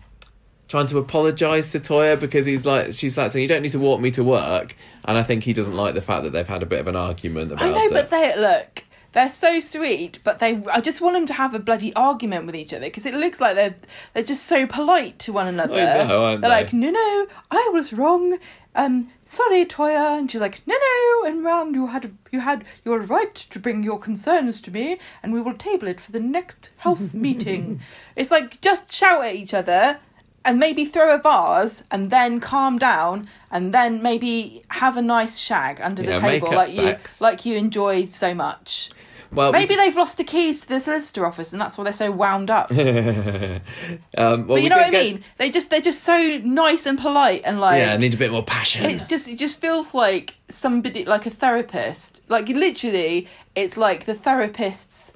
trying 0.68 0.86
to 0.86 0.98
apologise 0.98 1.72
to 1.72 1.80
Toyah 1.80 2.20
because 2.20 2.46
he's 2.46 2.66
like 2.66 2.92
she's 2.92 3.16
like 3.16 3.30
saying 3.30 3.42
you 3.42 3.48
don't 3.48 3.62
need 3.62 3.72
to 3.72 3.78
walk 3.78 4.00
me 4.00 4.10
to 4.12 4.24
work, 4.24 4.76
and 5.04 5.18
I 5.18 5.22
think 5.22 5.44
he 5.44 5.52
doesn't 5.52 5.74
like 5.74 5.94
the 5.94 6.02
fact 6.02 6.24
that 6.24 6.30
they've 6.30 6.46
had 6.46 6.62
a 6.62 6.66
bit 6.66 6.80
of 6.80 6.88
an 6.88 6.96
argument 6.96 7.52
about 7.52 7.64
I 7.64 7.70
know, 7.70 7.84
it. 7.84 7.92
but 7.92 8.10
they 8.10 8.36
look. 8.36 8.84
They're 9.12 9.30
so 9.30 9.60
sweet, 9.60 10.18
but 10.24 10.40
they. 10.40 10.62
I 10.70 10.82
just 10.82 11.00
want 11.00 11.14
them 11.14 11.24
to 11.26 11.32
have 11.32 11.54
a 11.54 11.58
bloody 11.58 11.94
argument 11.94 12.44
with 12.44 12.54
each 12.54 12.74
other 12.74 12.84
because 12.84 13.06
it 13.06 13.14
looks 13.14 13.40
like 13.40 13.54
they're 13.54 13.74
they're 14.12 14.22
just 14.22 14.44
so 14.44 14.66
polite 14.66 15.18
to 15.20 15.32
one 15.32 15.46
another. 15.46 15.80
I 15.80 16.06
know, 16.06 16.36
they're 16.36 16.40
they? 16.40 16.48
like, 16.48 16.74
no, 16.74 16.90
no, 16.90 17.26
I 17.50 17.70
was 17.72 17.94
wrong. 17.94 18.38
Um, 18.76 19.08
sorry, 19.24 19.64
Toyah, 19.64 20.18
and 20.18 20.30
she's 20.30 20.40
like, 20.40 20.60
no, 20.66 20.74
no, 20.74 21.28
and 21.28 21.42
round 21.44 21.74
you 21.74 21.86
had 21.86 22.12
you 22.30 22.40
had 22.40 22.64
you 22.84 22.90
were 22.92 23.00
right 23.00 23.34
to 23.34 23.58
bring 23.58 23.82
your 23.82 23.98
concerns 23.98 24.60
to 24.60 24.70
me, 24.70 24.98
and 25.22 25.32
we 25.32 25.40
will 25.40 25.54
table 25.54 25.88
it 25.88 25.98
for 26.00 26.12
the 26.12 26.20
next 26.20 26.70
house 26.78 27.14
meeting. 27.26 27.80
It's 28.14 28.30
like 28.30 28.60
just 28.60 28.92
shout 28.92 29.24
at 29.24 29.34
each 29.34 29.54
other. 29.54 29.98
And 30.44 30.60
maybe 30.60 30.84
throw 30.84 31.12
a 31.12 31.18
vase, 31.18 31.82
and 31.90 32.08
then 32.08 32.38
calm 32.38 32.78
down, 32.78 33.28
and 33.50 33.74
then 33.74 34.00
maybe 34.00 34.62
have 34.70 34.96
a 34.96 35.02
nice 35.02 35.38
shag 35.38 35.80
under 35.80 36.04
Yeah, 36.04 36.20
the 36.20 36.28
table, 36.28 36.52
like 36.52 36.68
sex. 36.68 37.20
you 37.20 37.24
like 37.26 37.44
you 37.44 37.56
enjoyed 37.56 38.10
so 38.10 38.32
much. 38.32 38.90
Well, 39.36 39.52
we 39.52 39.58
Maybe 39.58 39.76
they've 39.76 39.94
lost 39.94 40.16
the 40.16 40.24
keys 40.24 40.62
to 40.62 40.68
the 40.68 40.80
solicitor 40.80 41.24
office, 41.24 41.52
and 41.52 41.60
that's 41.62 41.78
why 41.78 41.84
they're 41.84 41.92
so 41.92 42.10
wound 42.10 42.50
up. 42.50 42.68
but 42.68 42.76
um, 44.18 44.46
well, 44.46 44.54
we 44.56 44.62
you 44.62 44.68
know 44.68 44.76
what 44.78 44.86
I 44.86 44.90
get- 44.90 45.04
mean? 45.14 45.24
They 45.38 45.50
just 45.50 45.70
they're 45.70 45.80
just 45.80 46.02
so 46.02 46.38
nice 46.42 46.86
and 46.86 46.98
polite, 46.98 47.42
and 47.44 47.60
like 47.60 47.80
Yeah, 47.80 47.94
I 47.94 47.96
need 47.98 48.14
a 48.14 48.16
bit 48.16 48.32
more 48.32 48.42
passion. 48.44 48.84
it 48.86 49.06
just 49.08 49.28
it 49.28 49.38
just 49.38 49.60
feels 49.60 49.94
like 49.94 50.34
somebody 50.48 51.04
like 51.04 51.26
a 51.26 51.30
therapist. 51.30 52.20
Like 52.28 52.48
literally, 52.48 53.28
it's 53.54 53.76
like 53.76 54.06
the 54.06 54.14
therapist's 54.14 55.12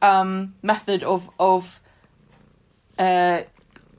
um, 0.00 0.54
method 0.62 1.02
of 1.02 1.28
of 1.38 1.80
uh 2.98 3.40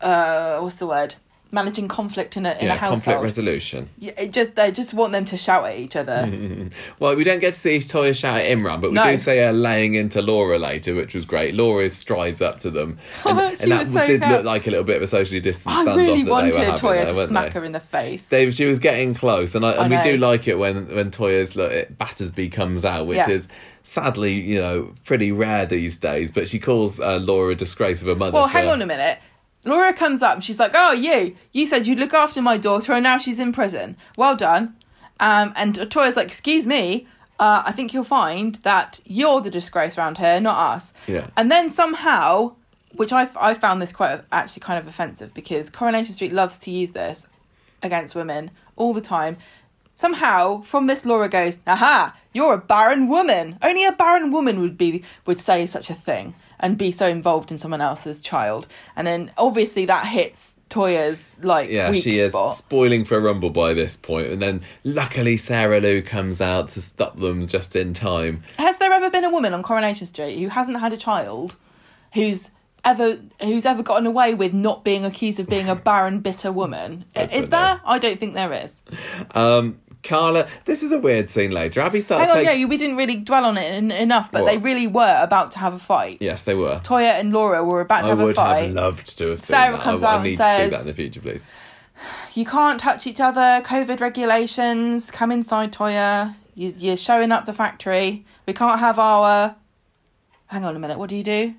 uh 0.02 0.60
what's 0.60 0.76
the 0.76 0.88
word 0.88 1.16
managing 1.52 1.88
conflict 1.88 2.36
in 2.38 2.46
a 2.46 2.54
in 2.54 2.66
yeah, 2.68 2.76
a 2.76 2.78
conflict 2.78 3.22
resolution. 3.22 3.90
Yeah, 4.00 4.12
it 4.18 4.32
just 4.34 4.56
they 4.56 4.72
just 4.72 4.94
want 4.94 5.12
them 5.14 5.26
to 5.26 5.38
shout 5.38 5.66
at 5.66 5.78
each 5.78 5.96
other. 5.96 6.28
Well, 7.00 7.16
we 7.16 7.24
don't 7.24 7.40
get 7.40 7.54
to 7.54 7.60
see 7.60 7.78
Toyah 7.80 8.16
shout 8.16 8.40
at 8.42 8.46
Imran, 8.46 8.82
but 8.82 8.90
we 8.92 8.96
No. 8.96 9.06
do 9.12 9.18
see 9.18 9.38
her 9.38 9.54
laying 9.54 9.96
into 9.96 10.22
Laura 10.22 10.58
later, 10.60 10.96
which 10.96 11.14
was 11.14 11.26
great. 11.26 11.54
Laura 11.54 11.90
strides 11.90 12.42
up 12.42 12.60
to 12.62 12.70
them, 12.70 12.98
and, 13.26 13.40
and 13.62 13.72
that 13.72 13.88
so 13.88 14.06
did 14.06 14.22
look 14.22 14.44
like 14.44 14.68
a 14.68 14.72
little 14.72 14.84
bit 14.84 14.98
of 14.98 15.04
a 15.04 15.08
socially 15.08 15.40
distanced 15.40 15.88
I 15.88 15.96
really 15.96 16.24
wanted 16.24 16.54
they 16.54 16.60
were 16.60 16.66
having 16.66 16.80
Toyah 16.80 17.08
there, 17.08 17.16
to 17.16 17.28
smack 17.28 17.54
they? 17.54 17.60
her 17.60 17.66
in 17.66 17.72
the 17.72 17.80
face. 17.80 18.28
They, 18.30 18.50
she 18.52 18.66
was 18.66 18.80
getting 18.80 19.14
close, 19.14 19.56
and 19.56 19.66
I, 19.66 19.72
and 19.74 19.94
I 19.94 19.98
we 19.98 20.04
do 20.12 20.18
like 20.18 20.48
it 20.48 20.58
when 20.58 20.88
when 20.94 21.12
Toyah's 21.12 21.56
look, 21.56 21.98
Battersby 21.98 22.50
comes 22.50 22.84
out, 22.86 23.08
which 23.08 23.18
Yeah. 23.18 23.30
is 23.30 23.48
sadly 23.84 24.34
you 24.34 24.60
know 24.60 24.94
pretty 25.06 25.32
rare 25.32 25.66
these 25.66 25.98
days. 25.98 26.32
But 26.32 26.48
she 26.48 26.60
calls 26.60 27.00
uh, 27.00 27.18
Laura 27.22 27.52
a 27.54 27.56
disgrace 27.56 28.02
of 28.02 28.08
a 28.10 28.16
mother. 28.16 28.34
well, 28.34 28.48
hang 28.48 28.68
on 28.68 28.82
a 28.82 28.86
minute. 28.86 29.20
Laura 29.68 29.94
comes 29.94 30.22
up 30.22 30.36
and 30.36 30.44
she's 30.44 30.60
like, 30.60 30.72
"Oh, 30.76 30.94
you! 30.94 31.36
You 31.52 31.66
said 31.66 31.88
you'd 31.88 32.00
look 32.00 32.14
after 32.14 32.42
my 32.42 32.58
daughter, 32.58 32.94
and 32.94 33.04
now 33.04 33.18
she's 33.18 33.40
in 33.40 33.52
prison. 33.52 33.98
Well 34.16 34.36
done." 34.36 34.76
Um, 35.20 35.54
and 35.56 35.90
Toyah's 35.92 36.16
like, 36.16 36.28
"Excuse 36.28 36.66
me, 36.66 37.08
uh, 37.40 37.64
I 37.66 37.72
think 37.72 37.94
you'll 37.94 38.04
find 38.04 38.56
that 38.58 39.00
you're 39.06 39.42
the 39.42 39.50
disgrace 39.50 39.98
around 39.98 40.18
here, 40.18 40.40
not 40.40 40.76
us." 40.76 40.94
Yeah. 41.08 41.28
And 41.36 41.52
then 41.52 41.70
somehow, 41.70 42.56
which 42.94 43.12
I 43.12 43.30
I 43.40 43.54
found 43.54 43.82
this 43.82 43.94
quite 43.94 44.22
actually 44.32 44.62
kind 44.62 44.80
of 44.80 44.88
offensive 44.88 45.34
because 45.34 45.70
Coronation 45.70 46.14
Street 46.14 46.34
loves 46.34 46.58
to 46.60 46.72
use 46.72 46.92
this 46.92 47.28
against 47.84 48.16
women 48.16 48.52
all 48.76 48.94
the 48.94 49.02
time. 49.02 49.38
Somehow, 49.96 50.62
from 50.62 50.86
this, 50.86 51.06
Laura 51.06 51.28
goes, 51.28 51.58
"Aha! 51.66 52.16
You're 52.32 52.54
a 52.54 52.60
barren 52.60 53.08
woman. 53.08 53.58
Only 53.64 53.84
a 53.84 53.92
barren 53.92 54.30
woman 54.30 54.60
would 54.62 54.78
be 54.78 55.04
would 55.26 55.42
say 55.42 55.66
such 55.66 55.90
a 55.90 55.96
thing 55.96 56.36
and 56.60 56.78
be 56.78 56.92
so 56.92 57.08
involved 57.08 57.52
in 57.52 57.58
someone 57.58 57.82
else's 57.82 58.22
child." 58.22 58.68
And 58.96 59.06
then, 59.08 59.32
obviously, 59.38 59.86
that 59.86 60.08
hits 60.08 60.56
Toyah's 60.70 61.38
like 61.42 61.70
Yeah, 61.70 61.92
she 61.94 62.20
is 62.20 62.34
spot. 62.34 62.54
spoiling 62.56 63.06
for 63.06 63.18
a 63.18 63.22
rumble 63.22 63.50
by 63.50 63.74
this 63.74 63.96
point, 63.96 64.28
and 64.28 64.42
then 64.42 64.62
luckily 64.84 65.38
Sarah 65.38 65.80
Lou 65.80 66.02
comes 66.02 66.42
out 66.42 66.70
to 66.70 66.82
stop 66.82 67.18
them 67.18 67.48
just 67.48 67.76
in 67.76 67.94
time. 67.94 68.44
Has 68.60 68.78
there 68.78 68.92
ever 68.92 69.10
been 69.10 69.24
a 69.24 69.30
woman 69.30 69.54
on 69.54 69.64
Coronation 69.64 70.08
Street 70.08 70.38
who 70.38 70.50
hasn't 70.50 70.80
had 70.80 70.92
a 70.92 70.98
child, 70.98 71.56
who's 72.14 72.52
ever 72.84 73.18
who's 73.42 73.66
ever 73.66 73.82
gotten 73.82 74.06
away 74.06 74.34
with 74.34 74.54
not 74.54 74.84
being 74.84 75.06
accused 75.06 75.40
of 75.40 75.48
being 75.48 75.70
a 75.70 75.76
barren, 75.76 76.20
bitter 76.20 76.52
woman? 76.52 77.06
Is 77.16 77.50
there? 77.50 77.82
I 77.86 77.98
don't 78.00 78.20
think 78.20 78.34
there 78.34 78.52
is. 78.52 78.82
Um, 79.32 79.80
Carla, 80.08 80.48
this 80.66 80.82
is 80.84 80.92
a 80.92 81.00
weird 81.00 81.30
scene 81.30 81.52
later. 81.52 81.82
Abi 81.82 82.02
starts 82.02 82.22
Hang 82.26 82.32
on, 82.32 82.44
taking. 82.46 82.62
yeah, 82.62 82.68
we 82.68 82.78
didn't 82.78 82.96
really 82.96 83.18
dwell 83.18 83.46
on 83.46 83.58
it 83.58 83.66
en- 83.66 83.92
enough, 83.92 84.32
but 84.32 84.44
What? 84.44 84.52
they 84.52 84.58
really 84.58 84.88
were 84.88 85.20
about 85.22 85.52
to 85.52 85.60
have 85.60 85.74
a 85.74 85.80
fight. 85.80 86.18
Yes, 86.22 86.44
they 86.44 86.56
were. 86.56 86.80
Toyah 86.84 87.20
and 87.20 87.34
Laura 87.34 87.64
were 87.64 87.82
about 87.82 88.02
to 88.02 88.06
I 88.06 88.10
have 88.10 88.20
a 88.20 88.34
fight. 88.34 88.48
I 88.48 88.54
would 88.62 88.66
have 88.68 88.74
loved 88.76 89.18
to 89.18 89.28
have 89.32 89.40
seen 89.40 89.46
Sarah 89.56 89.72
that. 89.74 89.82
comes 89.82 90.04
I, 90.04 90.08
out 90.08 90.14
I 90.14 90.16
and 90.16 90.24
need 90.24 90.32
to 90.32 90.38
says- 90.38 90.64
see 90.64 90.70
that 90.76 90.82
in 90.82 90.88
the 90.88 90.94
future, 90.94 91.22
please. 91.22 91.44
You 92.36 92.46
can't 92.46 92.80
touch 92.80 93.08
each 93.08 93.20
other. 93.20 93.62
COVID 93.66 94.00
regulations. 94.00 95.10
Come 95.12 95.32
inside, 95.32 95.74
Toyah. 95.74 96.36
You, 96.56 96.74
you're 96.78 96.98
showing 96.98 97.32
up 97.32 97.46
the 97.46 97.54
factory. 97.54 98.26
We 98.46 98.54
can't 98.54 98.80
have 98.80 99.00
our. 99.00 99.56
Hang 100.48 100.64
on 100.64 100.76
a 100.76 100.80
minute. 100.80 100.98
What 101.00 101.10
do 101.10 101.16
you 101.16 101.24
do? 101.24 101.54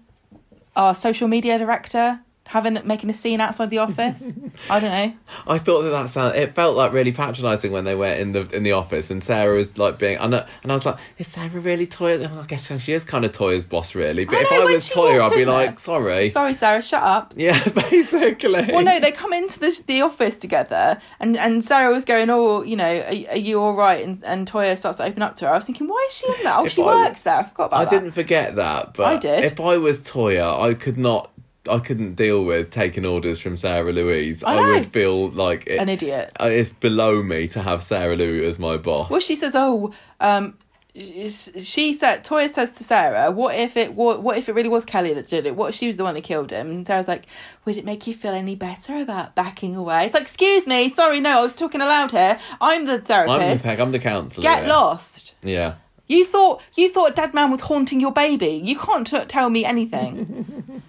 Our 0.77 0.95
social 0.95 1.29
media 1.29 1.59
director 1.59 2.21
having 2.49 2.79
making 2.85 3.09
a 3.11 3.15
scene 3.15 3.41
outside 3.41 3.71
the 3.71 3.79
office. 3.79 4.33
I 4.71 4.81
don't 4.81 4.91
know. 4.91 5.15
I 5.47 5.59
thought 5.59 5.83
that 5.83 5.91
that 5.91 6.11
sound. 6.11 6.35
Uh, 6.35 6.39
it 6.41 6.53
felt 6.53 6.77
like 6.77 6.93
really 6.93 7.13
patronising 7.13 7.71
when 7.73 7.85
they 7.85 7.95
were 7.95 8.07
in 8.13 8.33
the 8.33 8.43
in 8.55 8.63
the 8.63 8.73
office, 8.73 9.11
and 9.11 9.23
Sarah 9.23 9.55
was 9.57 9.79
like 9.79 9.99
being. 9.99 10.19
And 10.19 10.35
I, 10.35 10.47
and 10.63 10.73
I 10.73 10.75
was 10.75 10.85
like, 10.87 10.97
"Is 11.19 11.29
Sarah 11.29 11.49
really 11.61 11.87
Toyah?" 11.87 12.29
Oh, 12.33 12.41
I 12.41 12.47
guess 12.47 12.71
she 12.83 12.93
is 12.93 13.05
kind 13.05 13.25
of 13.25 13.33
Toyah's 13.33 13.65
boss, 13.65 13.95
really. 13.95 14.25
But 14.25 14.37
I 14.37 14.41
if 14.43 14.51
know, 14.51 14.63
I 14.63 14.65
was 14.65 14.89
Toyah, 14.89 15.21
I'd 15.23 15.31
be 15.31 15.37
there- 15.45 15.47
like, 15.47 15.79
"Sorry." 15.79 16.31
Sorry, 16.31 16.55
Sarah. 16.55 16.83
Shut 16.83 17.03
up. 17.03 17.35
Yeah, 17.37 17.63
basically. 17.91 18.53
Well, 18.73 18.83
no, 18.83 18.99
they 19.01 19.13
come 19.13 19.33
into 19.33 19.59
the 19.61 19.83
the 19.87 20.03
office 20.03 20.37
together, 20.37 20.99
and 21.21 21.37
and 21.37 21.65
Sarah 21.65 21.93
was 21.93 22.05
going, 22.05 22.31
"Oh, 22.31 22.63
you 22.63 22.77
know, 22.77 22.85
are, 23.01 23.31
are 23.33 23.37
you 23.37 23.61
all 23.61 23.75
right?" 23.75 24.05
And 24.05 24.23
and 24.25 24.51
Toyah 24.51 24.77
starts 24.79 24.99
to 24.99 25.05
open 25.05 25.23
up 25.23 25.37
to 25.37 25.47
her. 25.47 25.53
I 25.53 25.55
was 25.57 25.65
thinking, 25.65 25.87
why 25.89 26.05
is 26.09 26.15
she 26.17 26.27
in 26.27 26.43
there? 26.45 26.55
Oh, 26.57 26.65
If 26.65 26.73
she 26.73 26.83
I- 26.83 26.87
works 26.87 27.23
there. 27.23 27.37
I 27.39 27.45
forgot 27.45 27.67
about 27.67 27.71
that. 27.71 27.81
I 27.81 27.85
that. 27.85 27.91
didn't 27.91 28.13
forget 28.13 28.57
that, 28.57 28.95
but 28.95 29.07
I 29.07 29.17
did. 29.17 29.45
if 29.45 29.61
I 29.61 29.77
was 29.77 30.01
Toyah, 30.01 30.61
I 30.63 30.75
could 30.75 30.99
not. 30.99 31.31
I 31.69 31.79
couldn't 31.81 32.15
deal 32.15 32.45
with 32.45 32.71
taking 32.71 33.05
orders 33.05 33.41
from 33.41 33.57
Sarah 33.57 33.93
Louise. 33.93 34.43
I 34.43 34.57
I, 34.57 34.67
would 34.73 34.87
feel 34.87 35.31
like 35.31 35.67
it, 35.67 35.79
An 35.81 35.89
idiot. 35.89 36.33
uh, 36.41 36.47
it's 36.47 36.73
below 36.73 37.23
me 37.23 37.49
to 37.49 37.63
have 37.63 37.83
Sarah 37.83 38.17
Lou 38.17 38.45
as 38.45 38.59
my 38.59 38.77
boss. 38.77 39.11
Well, 39.11 39.21
she 39.21 39.37
says, 39.37 39.55
"Oh, 39.55 39.93
um, 40.21 40.57
she 40.95 41.95
said." 41.95 42.25
Toyah 42.25 42.51
says 42.51 42.73
to 42.73 42.85
Sarah, 42.85 43.31
"What 43.31 43.55
if 43.55 43.77
it? 43.77 43.95
What, 43.95 44.23
what 44.23 44.39
if 44.39 44.49
it 44.49 44.55
really 44.55 44.69
was 44.69 44.85
Kelly 44.85 45.15
that 45.15 45.27
did 45.27 45.47
it? 45.47 45.57
What 45.57 45.71
if 45.71 45.75
she 45.75 45.87
was 45.87 45.97
the 45.97 46.05
one 46.05 46.15
that 46.15 46.25
killed 46.25 46.51
him?" 46.51 46.71
And 46.71 46.87
Sarah's 46.87 47.09
like, 47.09 47.27
"Would 47.65 47.77
it 47.77 47.85
make 47.85 48.07
you 48.07 48.15
feel 48.15 48.33
any 48.33 48.55
better 48.55 48.97
about 48.97 49.35
backing 49.35 49.77
away?" 49.77 50.07
It's 50.07 50.15
like, 50.15 50.23
"Excuse 50.23 50.67
me, 50.67 50.93
sorry, 50.95 51.21
no, 51.21 51.41
I 51.41 51.43
was 51.43 51.55
talking 51.55 51.81
aloud 51.81 52.13
here. 52.13 52.39
I'm 52.61 52.87
the 52.87 52.93
I'm 52.93 52.99
the 53.01 53.07
therapist. 53.07 53.67
I'm 53.67 53.93
the 53.93 53.99
counsellor. 53.99 54.43
Get 54.43 54.65
yeah. 54.65 54.69
lost." 54.69 55.35
Yeah. 55.43 55.75
You 56.09 56.25
thought 56.25 56.63
you 56.75 56.89
thought 56.91 57.15
Dead 57.15 57.35
Man 57.35 57.51
was 57.51 57.61
haunting 57.63 58.01
your 58.01 58.13
baby. 58.13 58.61
You 58.65 58.79
can't 58.79 59.07
t- 59.07 59.25
tell 59.27 59.51
me 59.51 59.65
anything. 59.65 60.55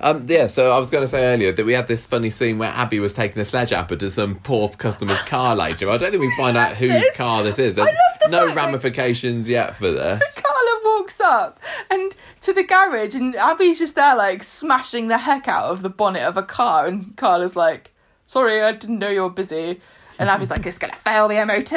Um, 0.00 0.26
yeah, 0.28 0.46
so 0.46 0.70
I 0.70 0.78
was 0.78 0.90
going 0.90 1.02
to 1.02 1.08
say 1.08 1.24
earlier 1.34 1.50
that 1.50 1.66
we 1.66 1.72
had 1.72 1.88
this 1.88 2.06
funny 2.06 2.30
scene 2.30 2.56
where 2.56 2.70
Abi 2.72 3.00
was 3.00 3.12
taking 3.12 3.42
a 3.42 3.44
sledgehammer 3.44 3.96
to 3.96 4.08
some 4.08 4.36
poor 4.36 4.68
customer's 4.68 5.20
car 5.22 5.56
later. 5.56 5.90
I 5.90 5.96
don't 5.96 6.12
think 6.12 6.20
we 6.20 6.32
find 6.36 6.56
out 6.56 6.76
whose 6.76 6.92
This- 6.92 7.16
car 7.16 7.42
this 7.42 7.58
is. 7.58 7.74
There's 7.74 7.88
love 7.88 7.96
the 8.22 8.28
no 8.28 8.44
fact 8.46 8.54
that- 8.54 8.64
ramifications 8.66 9.48
yet 9.48 9.74
for 9.74 9.90
this. 9.90 10.22
Carla 10.36 10.80
walks 10.84 11.20
up 11.20 11.58
and 11.90 12.14
to 12.42 12.52
the 12.52 12.62
garage, 12.62 13.16
and 13.16 13.34
Abi's 13.34 13.80
just 13.80 13.96
there, 13.96 14.14
like 14.14 14.44
smashing 14.44 15.08
the 15.08 15.18
heck 15.18 15.48
out 15.48 15.64
of 15.64 15.82
the 15.82 15.90
bonnet 15.90 16.22
of 16.22 16.36
a 16.36 16.44
car, 16.44 16.86
and 16.86 17.16
Carla's 17.16 17.56
like, 17.56 17.92
"Sorry, 18.24 18.62
I 18.62 18.70
didn't 18.70 19.00
know 19.00 19.08
you 19.08 19.22
were 19.24 19.30
busy." 19.30 19.80
And 20.20 20.28
Abi's 20.30 20.48
like, 20.50 20.64
"It's 20.66 20.78
gonna 20.78 20.94
fail 20.94 21.26
the 21.26 21.44
MOT." 21.44 21.72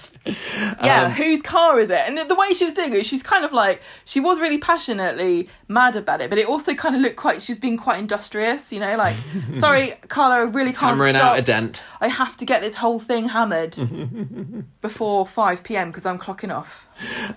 Ah. 0.28 0.76
yeah, 0.84 1.02
Um, 1.04 1.10
whose 1.12 1.40
car 1.42 1.78
is 1.78 1.90
it? 1.90 2.00
And 2.06 2.18
the 2.28 2.34
way 2.34 2.52
she 2.54 2.64
was 2.64 2.74
doing 2.74 2.92
it, 2.92 3.06
she's 3.06 3.22
kind 3.22 3.44
of 3.44 3.52
like 3.52 3.80
she 4.04 4.18
was 4.20 4.40
really 4.40 4.58
passionately 4.58 5.48
mad 5.68 5.96
about 5.96 6.20
it, 6.20 6.30
but 6.30 6.38
it 6.38 6.46
also 6.48 6.74
kind 6.74 6.94
of 6.96 7.00
looked 7.02 7.16
quite. 7.16 7.40
She 7.42 7.52
was 7.52 7.58
being 7.58 7.76
quite 7.76 7.98
industrious, 7.98 8.72
you 8.72 8.80
know, 8.80 8.96
like, 8.96 9.16
"Sorry, 9.54 9.94
Carla, 10.08 10.36
I 10.36 10.38
really 10.40 10.72
can't 10.72 10.96
Hammering 10.96 11.14
stop. 11.14 11.32
out 11.32 11.38
a 11.38 11.42
dent. 11.42 11.82
I 12.00 12.08
have 12.08 12.36
to 12.38 12.44
get 12.44 12.60
this 12.60 12.76
whole 12.76 12.98
thing 13.00 13.28
hammered 13.28 13.76
before 14.80 15.26
five 15.26 15.62
pm 15.62 15.90
because 15.90 16.06
I'm 16.06 16.18
clocking 16.18 16.54
off." 16.54 16.86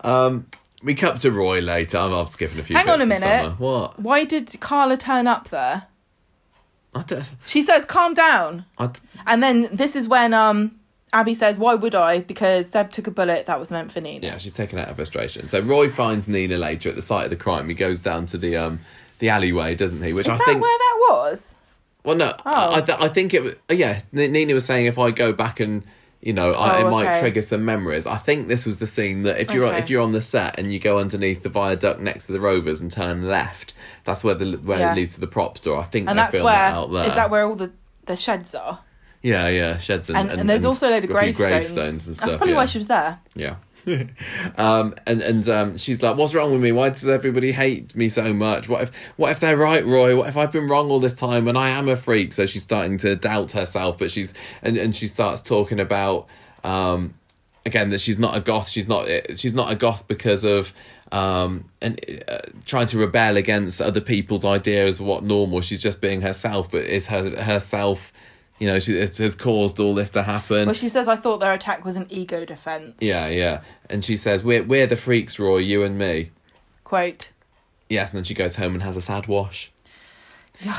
Um, 0.03 0.47
we 0.83 0.95
cut 0.95 1.17
to 1.21 1.31
Roy 1.31 1.59
later. 1.59 1.97
I'm, 1.97 2.13
I'm 2.13 2.27
skipping 2.27 2.59
a 2.59 2.63
few. 2.63 2.75
Hang 2.75 2.89
on 2.89 3.01
a 3.01 3.05
minute. 3.05 3.59
What? 3.59 3.99
Why 3.99 4.23
did 4.23 4.59
Carla 4.59 4.97
turn 4.97 5.27
up 5.27 5.49
there? 5.49 5.87
She 7.45 7.61
says, 7.61 7.85
"Calm 7.85 8.13
down," 8.13 8.65
and 9.27 9.43
then 9.43 9.67
this 9.71 9.95
is 9.95 10.07
when 10.07 10.33
um 10.33 10.78
Abi 11.13 11.33
says, 11.35 11.57
"Why 11.57 11.75
would 11.75 11.95
I?" 11.95 12.19
Because 12.19 12.67
Seb 12.69 12.91
took 12.91 13.07
a 13.07 13.11
bullet 13.11 13.45
that 13.47 13.59
was 13.59 13.71
meant 13.71 13.91
for 13.91 14.01
Nina. 14.01 14.27
yeah, 14.27 14.37
she's 14.37 14.53
taken 14.53 14.77
out 14.79 14.87
her 14.87 14.95
frustration. 14.95 15.47
So 15.47 15.59
Roy 15.59 15.89
finds 15.89 16.27
Nina 16.27 16.57
later 16.57 16.89
at 16.89 16.95
the 16.95 17.01
site 17.01 17.23
of 17.25 17.29
the 17.29 17.35
crime. 17.35 17.67
He 17.69 17.75
goes 17.75 18.01
down 18.01 18.25
to 18.27 18.37
the 18.37 18.57
um 18.57 18.79
the 19.19 19.29
alleyway, 19.29 19.75
doesn't 19.75 20.01
he? 20.03 20.13
Which 20.13 20.27
Is 20.27 20.33
I 20.33 20.37
that 20.37 20.45
think. 20.45 20.61
where 20.61 20.77
that 20.77 20.97
was? 21.09 21.55
Well, 22.05 22.15
no, 22.15 22.33
Oh. 22.45 22.51
I, 22.51 22.77
I, 22.77 22.81
th- 22.81 22.97
I 23.01 23.07
think 23.09 23.33
it. 23.33 23.43
was 23.43 23.53
Yeah, 23.69 23.99
Nina 24.13 24.53
was 24.53 24.65
saying 24.65 24.85
if 24.85 24.97
I 24.97 25.11
go 25.11 25.33
back 25.33 25.59
and 25.59 25.83
you 26.21 26.33
know, 26.33 26.51
I, 26.51 26.81
Oh, 26.81 26.87
it 26.87 26.91
might 26.91 27.07
okay. 27.07 27.19
trigger 27.21 27.41
some 27.41 27.63
memories. 27.65 28.05
I 28.05 28.17
think 28.17 28.47
this 28.49 28.65
was 28.65 28.79
the 28.79 28.87
scene 28.87 29.23
that 29.23 29.39
if 29.39 29.51
you're 29.53 29.65
Okay. 29.65 29.79
if 29.79 29.89
you're 29.89 30.01
on 30.01 30.11
the 30.11 30.21
set 30.21 30.59
and 30.59 30.71
you 30.71 30.77
go 30.79 30.99
underneath 30.99 31.43
the 31.43 31.49
viaduct 31.49 31.99
next 32.01 32.27
to 32.27 32.33
the 32.33 32.39
Rovers 32.41 32.81
and 32.81 32.91
turn 32.91 33.27
left, 33.27 33.73
that's 34.03 34.23
where 34.23 34.35
the 34.35 34.57
where 34.57 34.79
Yeah. 34.79 34.91
it 34.91 34.95
leads 34.95 35.13
to 35.15 35.19
the 35.21 35.27
prop 35.27 35.57
store. 35.57 35.79
I 35.79 35.83
think 35.83 36.07
And 36.09 36.17
that's 36.19 36.33
where 36.35 36.43
that 36.43 36.73
out 36.73 36.91
there. 36.91 37.05
is 37.07 37.15
that 37.15 37.29
where 37.29 37.45
all 37.45 37.55
the 37.55 37.71
the 38.05 38.15
sheds 38.15 38.53
are? 38.55 38.79
Yeah, 39.21 39.49
yeah, 39.49 39.77
sheds 39.77 40.09
and 40.09 40.17
And, 40.17 40.39
and, 40.41 40.49
there's 40.49 40.65
also 40.65 40.89
a 40.89 40.91
load 40.91 41.03
of 41.03 41.09
gravestones. 41.09 41.37
gravestones 41.37 42.07
and 42.07 42.15
stuff. 42.15 42.29
That's 42.29 42.37
probably 42.37 42.53
yeah. 42.53 42.57
why 42.57 42.65
she 42.65 42.77
was 42.77 42.87
there. 42.87 43.19
Yeah. 43.35 43.55
um, 44.57 44.95
and 45.05 45.21
and 45.21 45.47
um, 45.49 45.77
she's 45.77 46.03
like, 46.03 46.17
"What's 46.17 46.33
wrong 46.33 46.51
with 46.51 46.61
me? 46.61 46.71
Why 46.71 46.89
does 46.89 47.07
everybody 47.07 47.51
hate 47.51 47.95
me 47.95 48.09
so 48.09 48.33
much? 48.33 48.67
What 48.67 48.83
if 48.83 48.91
what 49.15 49.31
if 49.31 49.39
they're 49.39 49.57
right, 49.57 49.85
Roy? 49.85 50.15
What 50.15 50.27
if 50.27 50.37
I've 50.37 50.51
been 50.51 50.67
wrong 50.67 50.89
all 50.89 50.99
this 50.99 51.13
time 51.13 51.47
and 51.47 51.57
I 51.57 51.69
am 51.69 51.87
a 51.87 51.95
freak?" 51.95 52.33
So 52.33 52.45
she's 52.45 52.63
starting 52.63 52.97
to 52.99 53.15
doubt 53.15 53.53
herself, 53.53 53.97
but 53.97 54.11
she's 54.11 54.33
and 54.61 54.77
and 54.77 54.95
she 54.95 55.07
starts 55.07 55.41
talking 55.41 55.79
about 55.79 56.27
um, 56.63 57.13
again 57.65 57.89
that 57.91 57.99
she's 57.99 58.19
not 58.19 58.35
a 58.35 58.41
goth. 58.41 58.69
She's 58.69 58.87
not 58.87 59.07
she's 59.35 59.53
not 59.53 59.71
a 59.71 59.75
goth 59.75 60.07
because 60.07 60.43
of 60.43 60.73
um 61.11 61.65
and 61.81 61.99
uh, 62.27 62.37
trying 62.65 62.85
to 62.85 62.99
rebel 62.99 63.35
against 63.35 63.81
other 63.81 64.01
people's 64.01 64.45
ideas 64.45 64.99
of 64.99 65.05
what 65.05 65.23
normal. 65.23 65.61
She's 65.61 65.81
just 65.81 66.01
being 66.01 66.21
herself, 66.21 66.71
but 66.71 66.83
it's 66.83 67.07
her 67.07 67.29
herself. 67.41 68.11
You 68.59 68.67
know, 68.67 68.79
she 68.79 68.97
it 68.97 69.17
has 69.17 69.35
caused 69.35 69.79
all 69.79 69.95
this 69.95 70.09
to 70.11 70.23
happen. 70.23 70.65
Well, 70.65 70.75
she 70.75 70.89
says, 70.89 71.07
"I 71.07 71.15
thought 71.15 71.39
their 71.39 71.53
attack 71.53 71.85
was 71.85 71.95
an 71.95 72.05
ego 72.09 72.43
defense." 72.45 72.95
Yeah, 72.99 73.27
yeah. 73.29 73.61
And 73.89 74.03
she 74.03 74.17
says, 74.17 74.43
"We're 74.43 74.63
we're 74.63 74.85
the 74.87 74.97
freaks, 74.97 75.39
Roy. 75.39 75.57
You 75.57 75.83
and 75.83 75.97
me." 75.97 76.31
Quote. 76.83 77.31
Yes, 77.89 78.11
and 78.11 78.17
then 78.17 78.23
she 78.25 78.33
goes 78.33 78.55
home 78.57 78.73
and 78.73 78.83
has 78.83 78.97
a 78.97 79.01
sad 79.01 79.27
wash. 79.27 79.71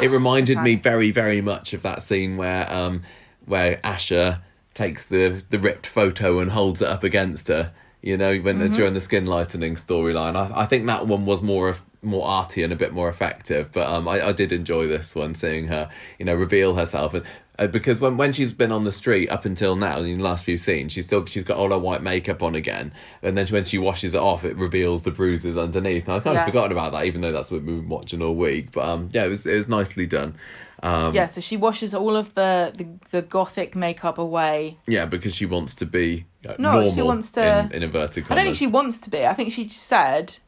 It 0.02 0.10
reminded 0.10 0.58
me 0.60 0.74
very, 0.74 1.10
very 1.10 1.40
much 1.40 1.72
of 1.72 1.82
that 1.82 2.02
scene 2.02 2.36
where 2.36 2.70
um 2.72 3.02
where 3.46 3.78
Asha 3.78 4.40
takes 4.74 5.06
the 5.06 5.42
the 5.48 5.58
ripped 5.58 5.86
photo 5.86 6.38
and 6.38 6.50
holds 6.50 6.82
it 6.82 6.88
up 6.88 7.02
against 7.02 7.48
her. 7.48 7.72
You 8.02 8.16
know, 8.16 8.36
when 8.38 8.58
Mm-hmm. 8.58 8.72
during 8.74 8.94
the 8.94 9.00
skin 9.00 9.26
lightening 9.26 9.76
storyline, 9.76 10.36
I, 10.36 10.62
I 10.62 10.66
think 10.66 10.86
that 10.86 11.06
one 11.06 11.24
was 11.26 11.42
more 11.42 11.68
of 11.70 11.80
more 12.02 12.26
arty 12.26 12.62
and 12.62 12.72
a 12.72 12.76
bit 12.76 12.92
more 12.94 13.08
effective. 13.10 13.70
But 13.72 13.86
um, 13.88 14.08
I, 14.08 14.28
I 14.28 14.32
did 14.32 14.52
enjoy 14.52 14.86
this 14.86 15.14
one, 15.14 15.34
seeing 15.34 15.66
her, 15.68 15.90
you 16.18 16.24
know, 16.26 16.34
reveal 16.34 16.74
herself 16.74 17.14
and. 17.14 17.24
Uh, 17.60 17.66
because 17.66 18.00
when, 18.00 18.16
when 18.16 18.32
she's 18.32 18.52
been 18.54 18.72
on 18.72 18.84
the 18.84 18.90
street 18.92 19.28
up 19.28 19.44
until 19.44 19.76
now 19.76 19.98
in 19.98 20.16
the 20.16 20.24
last 20.24 20.44
few 20.46 20.56
scenes 20.56 20.92
she's 20.92 21.04
still 21.04 21.24
she's 21.26 21.44
got 21.44 21.58
all 21.58 21.68
her 21.68 21.78
white 21.78 22.02
makeup 22.02 22.42
on 22.42 22.54
again 22.54 22.90
and 23.22 23.36
then 23.36 23.46
when 23.48 23.64
she 23.66 23.76
washes 23.76 24.14
it 24.14 24.20
off 24.20 24.44
it 24.44 24.56
reveals 24.56 25.02
the 25.02 25.10
bruises 25.10 25.58
underneath 25.58 26.08
and 26.08 26.14
I 26.16 26.20
kind 26.20 26.34
Yeah. 26.36 26.40
of 26.40 26.46
forgotten 26.46 26.72
about 26.72 26.92
that 26.92 27.04
even 27.04 27.20
though 27.20 27.32
that's 27.32 27.50
what 27.50 27.62
we've 27.62 27.66
been 27.80 27.88
watching 27.90 28.22
all 28.22 28.34
week 28.34 28.72
but 28.72 28.84
um 28.88 29.10
yeah 29.12 29.26
it 29.26 29.28
was 29.28 29.44
it 29.44 29.54
was 29.56 29.68
nicely 29.68 30.06
done 30.06 30.36
um 30.82 31.14
yeah, 31.14 31.26
so 31.26 31.42
she 31.42 31.58
washes 31.58 31.92
all 31.94 32.16
of 32.16 32.32
the, 32.32 32.72
the, 32.74 32.86
the 33.10 33.20
gothic 33.20 33.76
makeup 33.76 34.16
away. 34.16 34.78
Yeah, 34.86 35.04
because 35.04 35.34
she 35.36 35.44
wants 35.44 35.74
to 35.74 35.84
be 35.84 36.24
uh, 36.48 36.54
No, 36.58 36.90
she 36.90 37.02
wants 37.02 37.30
to- 37.32 37.58
in, 37.66 37.72
in 37.72 37.82
inverted 37.82 38.24
I 38.30 38.34
don't 38.36 38.44
think 38.44 38.56
she 38.56 38.66
wants 38.66 38.96
to 39.00 39.10
be. 39.10 39.26
I 39.26 39.34
think 39.34 39.52
she 39.52 39.68
said, 39.68 40.38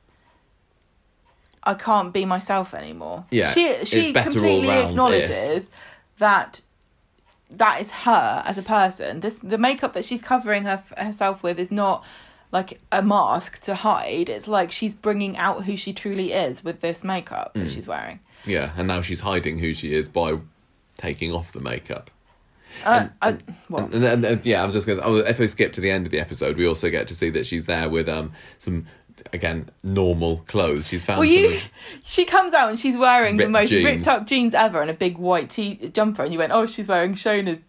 "I 1.63 1.75
can't 1.75 2.15
be 2.15 2.25
myself 2.25 2.73
anymore." 2.75 3.27
Yeah, 3.31 3.51
she 3.53 3.85
she 3.85 4.13
completely 4.15 4.71
acknowledges 4.71 5.71
that 6.17 6.63
that 7.53 7.81
is 7.81 7.91
her 7.91 8.43
as 8.47 8.59
a 8.59 8.62
person. 8.62 9.20
This 9.20 9.35
the 9.37 9.59
makeup 9.59 9.93
that 9.95 10.05
she's 10.05 10.23
covering 10.23 10.65
her 10.65 10.83
herself 10.97 11.43
with 11.43 11.59
is 11.59 11.70
not 11.70 12.05
like 12.51 12.81
a 12.91 13.03
mask 13.03 13.62
to 13.65 13.74
hide. 13.74 14.29
It's 14.29 14.47
like 14.49 14.70
she's 14.70 14.95
bringing 14.95 15.37
out 15.39 15.65
who 15.65 15.77
she 15.77 15.93
truly 15.93 16.33
is 16.33 16.62
with 16.65 16.81
this 16.81 17.03
makeup 17.03 17.55
Mm. 17.55 17.62
that 17.62 17.70
she's 17.70 17.87
wearing. 17.89 18.20
Yeah, 18.45 18.73
and 18.77 18.89
now 18.89 19.01
she's 19.03 19.20
hiding 19.20 19.59
who 19.59 19.73
she 19.74 19.95
is 19.95 20.09
by 20.09 20.39
taking 20.99 21.33
off 21.33 21.53
the 21.53 21.61
makeup. 21.61 22.11
Uh, 22.85 23.09
I, 23.20 23.37
well, 23.69 23.89
And, 23.93 24.03
and, 24.05 24.24
and- 24.24 24.47
yeah, 24.47 24.62
I'm 24.62 24.73
just 24.73 24.87
going 24.87 24.99
to. 24.99 25.05
Oh, 25.05 25.16
if 25.16 25.39
we 25.39 25.47
skip 25.47 25.74
to 25.74 25.81
the 25.83 25.91
end 25.91 26.07
of 26.07 26.11
the 26.12 26.19
episode, 26.20 26.57
we 26.57 26.66
also 26.66 26.89
get 26.91 27.07
to 27.09 27.15
see 27.15 27.29
that 27.31 27.45
she's 27.47 27.66
there 27.66 27.89
with 27.89 28.09
um 28.09 28.33
some 28.59 28.87
again 29.33 29.71
normal 29.83 30.39
clothes. 30.47 30.89
She's 30.89 31.05
found 31.05 31.21
Well, 31.21 31.29
some. 31.29 31.39
you, 31.39 31.59
she 32.05 32.25
comes 32.25 32.55
out 32.55 32.69
and 32.71 32.79
she's 32.79 32.97
wearing 32.97 33.37
the 33.37 33.49
most 33.49 33.71
jeans. 33.71 33.85
ripped 33.85 34.09
up 34.09 34.27
jeans 34.27 34.55
ever 34.55 34.81
and 34.81 34.91
a 34.91 34.95
big 34.95 35.19
white 35.19 35.51
t- 35.51 35.89
jumper, 35.93 36.23
and 36.25 36.33
you 36.33 36.39
went, 36.39 36.53
"Oh, 36.53 36.67
she's 36.67 36.87
wearing 36.89 37.15
Shona's 37.15 37.61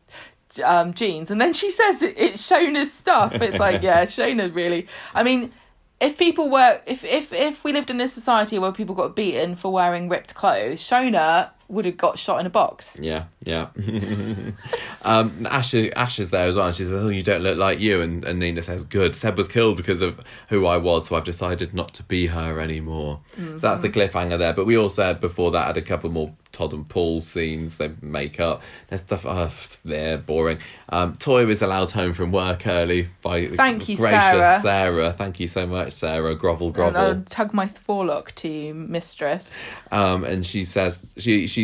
um, 0.63 0.93
jeans," 0.93 1.31
and 1.31 1.41
then 1.41 1.53
she 1.53 1.71
says 1.71 2.01
it, 2.01 2.15
it's 2.17 2.47
Shona's 2.49 2.91
stuff. 2.93 3.33
It's 3.35 3.57
like, 3.57 3.81
yeah, 3.89 4.05
Shona 4.05 4.53
really. 4.53 4.87
I 5.13 5.23
mean, 5.23 5.51
if 5.99 6.17
people 6.17 6.49
were, 6.49 6.81
if 6.85 7.03
if 7.03 7.33
if 7.33 7.63
we 7.63 7.71
lived 7.73 7.89
in 7.89 7.99
a 8.01 8.07
society 8.07 8.59
where 8.59 8.71
people 8.71 8.95
got 8.95 9.15
beaten 9.15 9.55
for 9.55 9.71
wearing 9.71 10.09
ripped 10.09 10.35
clothes, 10.35 10.81
Shona 10.81 11.49
would 11.73 11.85
have 11.85 11.97
got 11.97 12.17
shot 12.17 12.39
in 12.39 12.45
a 12.45 12.49
box. 12.49 12.97
Yeah, 13.01 13.25
yeah. 13.43 13.67
um, 15.03 15.45
Ash, 15.49 15.73
Ash 15.73 16.19
is 16.19 16.29
there 16.29 16.47
as 16.47 16.55
well. 16.55 16.67
And 16.67 16.75
she 16.75 16.83
says, 16.83 16.93
"Oh, 16.93 17.09
you 17.09 17.23
don't 17.23 17.41
look 17.41 17.57
like 17.57 17.79
you." 17.79 18.01
And, 18.01 18.23
and 18.23 18.39
Nina 18.39 18.61
says, 18.61 18.85
"Good. 18.85 19.15
Seb 19.15 19.37
was 19.37 19.47
killed 19.47 19.77
because 19.77 20.01
of 20.01 20.19
who 20.49 20.65
I 20.65 20.77
was, 20.77 21.07
so 21.07 21.15
I've 21.15 21.23
decided 21.23 21.73
not 21.73 21.93
to 21.95 22.03
be 22.03 22.27
her 22.27 22.59
anymore." 22.59 23.19
So 23.35 23.57
that's 23.57 23.81
the 23.81 23.89
cliffhanger 23.89 24.37
there. 24.37 24.53
But 24.53 24.65
we 24.65 24.77
also 24.77 25.03
had 25.03 25.19
before 25.19 25.51
that 25.51 25.67
had 25.67 25.77
a 25.77 25.81
couple 25.81 26.09
more 26.09 26.33
Todd 26.53 26.71
and 26.71 26.87
Paul 26.87 27.19
scenes. 27.19 27.79
They 27.79 27.91
make 28.01 28.39
up. 28.39 28.61
There's 28.87 29.01
stuff. 29.01 29.25
Oh, 29.25 29.51
they're 29.83 30.19
boring. 30.19 30.59
Um, 30.89 31.15
Toy 31.15 31.45
was 31.45 31.61
allowed 31.61 31.91
home 31.91 32.13
from 32.13 32.31
work 32.31 32.67
early 32.67 33.09
by 33.21 33.47
Thank 33.47 33.89
you, 33.89 33.97
gracious 33.97 34.21
Sarah. 34.21 34.59
Sarah. 34.61 35.13
Thank 35.13 35.39
you 35.39 35.47
so 35.47 35.65
much, 35.65 35.93
Sarah. 35.93 36.35
Grovel, 36.35 36.71
grovel. 36.71 37.01
And. 37.01 37.17
I'll 37.17 37.23
tug 37.25 37.53
my 37.53 37.67
forelock 37.67 38.33
to 38.35 38.47
you, 38.47 38.73
mistress. 38.73 39.53
um, 39.91 40.23
and 40.23 40.45
she 40.45 40.63
says 40.63 41.11
she 41.17 41.47
she's 41.47 41.62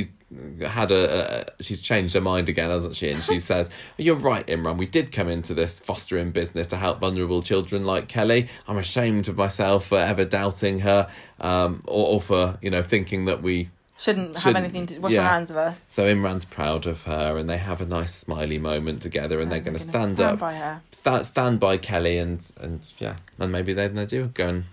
had 0.65 0.91
a, 0.91 1.49
a 1.59 1.63
she's 1.63 1.81
changed 1.81 2.13
her 2.13 2.21
mind 2.21 2.49
again, 2.49 2.69
hasn't 2.69 2.95
she? 2.95 3.09
And 3.11 3.23
she 3.23 3.39
says, 3.51 3.69
"You're 3.97 4.15
right, 4.15 4.45
Imran. 4.47 4.77
We 4.77 4.85
did 4.85 5.11
come 5.11 5.27
into 5.27 5.53
this 5.53 5.79
fostering 5.79 6.31
business 6.31 6.67
to 6.67 6.77
help 6.77 6.99
vulnerable 6.99 7.41
children 7.41 7.85
like 7.85 8.07
Kelly. 8.07 8.47
I'm 8.67 8.77
ashamed 8.77 9.27
of 9.27 9.37
myself 9.37 9.87
for 9.87 9.97
ever 9.99 10.25
doubting 10.25 10.79
her, 10.79 11.09
um, 11.39 11.83
or, 11.87 12.07
or 12.15 12.21
for 12.21 12.57
you 12.61 12.69
know 12.69 12.83
thinking 12.83 13.25
that 13.25 13.41
we." 13.41 13.69
Shouldn't 13.97 14.35
have 14.35 14.43
Shouldn't- 14.43 14.63
anything 14.63 14.85
to 14.85 14.99
wash 14.99 15.11
yeah. 15.11 15.23
my 15.23 15.27
hands 15.27 15.49
of 15.51 15.57
her. 15.57 15.75
So 15.89 16.05
Imran's 16.05 16.45
proud 16.45 16.85
of 16.87 17.03
her, 17.03 17.37
and 17.37 17.49
they 17.49 17.57
have 17.57 17.81
a 17.81 17.85
nice 17.85 18.15
smiley 18.15 18.57
moment 18.57 19.01
together, 19.01 19.41
and 19.41 19.51
they're 19.51 19.59
going 19.59 19.75
to 19.75 19.83
stand 19.83 20.21
up, 20.21 20.39
by 20.39 20.53
her. 20.55 20.81
stand 20.93 21.25
stand 21.25 21.59
by 21.59 21.75
Kelly, 21.75 22.17
and 22.17 22.39
and 22.61 22.89
yeah, 22.97 23.17
and 23.37 23.51
maybe 23.51 23.73
then 23.73 23.95
they 23.95 24.05
do 24.05 24.27
go 24.27 24.47
and 24.47 24.63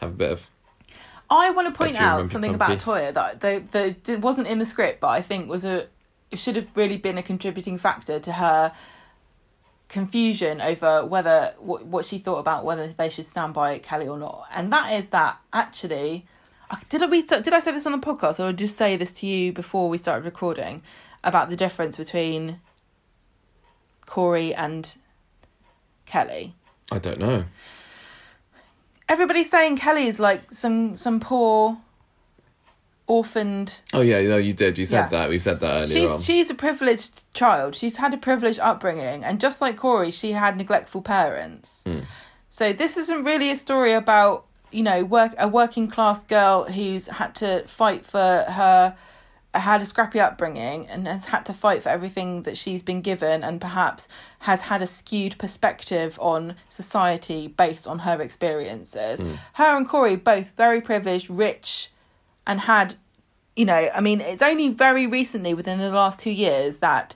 have 0.00 0.10
a 0.10 0.14
bit 0.14 0.30
of 0.30 0.48
I 1.30 1.50
want 1.50 1.72
to 1.72 1.78
point 1.78 2.00
out 2.00 2.28
something 2.28 2.54
about 2.54 2.78
Toyah 2.80 3.14
that 3.14 3.70
they, 3.70 4.16
wasn't 4.16 4.48
in 4.48 4.58
the 4.58 4.66
script, 4.66 5.00
but 5.00 5.08
I 5.08 5.22
think 5.22 5.48
was 5.48 5.64
a 5.64 5.86
should 6.32 6.56
have 6.56 6.68
really 6.74 6.96
been 6.96 7.18
a 7.18 7.22
contributing 7.22 7.78
factor 7.78 8.20
to 8.20 8.32
her 8.32 8.72
confusion 9.88 10.60
over 10.60 11.04
whether 11.04 11.54
what, 11.58 11.84
what 11.84 12.04
she 12.04 12.18
thought 12.18 12.38
about 12.38 12.64
whether 12.64 12.86
they 12.86 13.08
should 13.08 13.26
stand 13.26 13.54
by 13.54 13.78
Kelly 13.78 14.08
or 14.08 14.18
not, 14.18 14.46
and 14.52 14.72
that 14.72 14.92
is 14.92 15.06
that 15.06 15.38
actually. 15.52 16.26
Did 16.88 17.02
I 17.02 17.06
we 17.06 17.22
did 17.22 17.52
I 17.52 17.60
say 17.60 17.72
this 17.72 17.86
on 17.86 17.92
the 17.92 17.98
podcast 17.98 18.38
or 18.38 18.48
I 18.48 18.52
just 18.52 18.76
say 18.76 18.96
this 18.96 19.10
to 19.12 19.26
you 19.26 19.52
before 19.52 19.88
we 19.88 19.98
started 19.98 20.24
recording 20.24 20.82
about 21.24 21.50
the 21.50 21.56
difference 21.56 21.96
between 21.96 22.60
Corey 24.06 24.54
and 24.54 24.96
Kelly? 26.06 26.54
I 26.92 26.98
don't 26.98 27.18
know. 27.18 27.44
Everybody's 29.10 29.50
saying 29.50 29.76
Kelly 29.76 30.06
is 30.06 30.18
like 30.20 30.52
some 30.52 30.96
some 30.96 31.18
poor 31.20 31.78
orphaned 33.06 33.80
Oh 33.92 34.02
yeah, 34.02 34.22
no, 34.22 34.36
you 34.36 34.52
did. 34.52 34.78
You 34.78 34.86
said 34.86 34.96
Yeah. 34.96 35.08
that. 35.08 35.28
We 35.28 35.38
said 35.38 35.58
that 35.60 35.82
earlier 35.82 35.86
She's 35.88 36.12
on. 36.12 36.20
she's 36.20 36.48
a 36.50 36.54
privileged 36.54 37.24
child. 37.34 37.74
She's 37.74 37.96
had 37.96 38.14
a 38.14 38.16
privileged 38.16 38.60
upbringing, 38.60 39.24
and 39.24 39.40
just 39.40 39.60
like 39.60 39.76
Corey, 39.76 40.12
she 40.12 40.32
had 40.32 40.56
neglectful 40.56 41.02
parents. 41.02 41.82
Hmm. 41.84 42.00
So 42.48 42.72
this 42.72 42.96
isn't 42.96 43.24
really 43.24 43.50
a 43.50 43.56
story 43.56 43.92
about 43.92 44.46
you 44.70 44.84
know 44.84 45.04
work 45.04 45.34
a 45.38 45.48
working 45.48 45.88
class 45.88 46.22
girl 46.24 46.64
who's 46.64 47.08
had 47.08 47.34
to 47.36 47.66
fight 47.66 48.06
for 48.06 48.44
her 48.48 48.96
had 49.58 49.82
a 49.82 49.86
scrappy 49.86 50.20
upbringing 50.20 50.86
and 50.88 51.08
has 51.08 51.26
had 51.26 51.44
to 51.46 51.52
fight 51.52 51.82
for 51.82 51.88
everything 51.88 52.44
that 52.44 52.56
she's 52.56 52.82
been 52.82 53.00
given 53.00 53.42
and 53.42 53.60
perhaps 53.60 54.08
has 54.40 54.62
had 54.62 54.80
a 54.80 54.86
skewed 54.86 55.36
perspective 55.38 56.18
on 56.20 56.54
society 56.68 57.48
based 57.48 57.88
on 57.88 58.00
her 58.00 58.22
experiences. 58.22 59.20
Her 59.54 59.76
and 59.76 59.88
Corey 59.88 60.16
both 60.16 60.52
very 60.56 60.80
privileged, 60.80 61.28
rich, 61.28 61.90
and 62.46 62.60
had 62.60 62.94
you 63.56 63.66
know, 63.66 63.90
I 63.94 64.00
mean, 64.00 64.20
it's 64.20 64.42
only 64.42 64.70
very 64.70 65.06
recently, 65.06 65.52
within 65.54 65.78
the 65.78 65.90
last 65.90 66.20
two 66.20 66.30
years, 66.30 66.78
that 66.78 67.14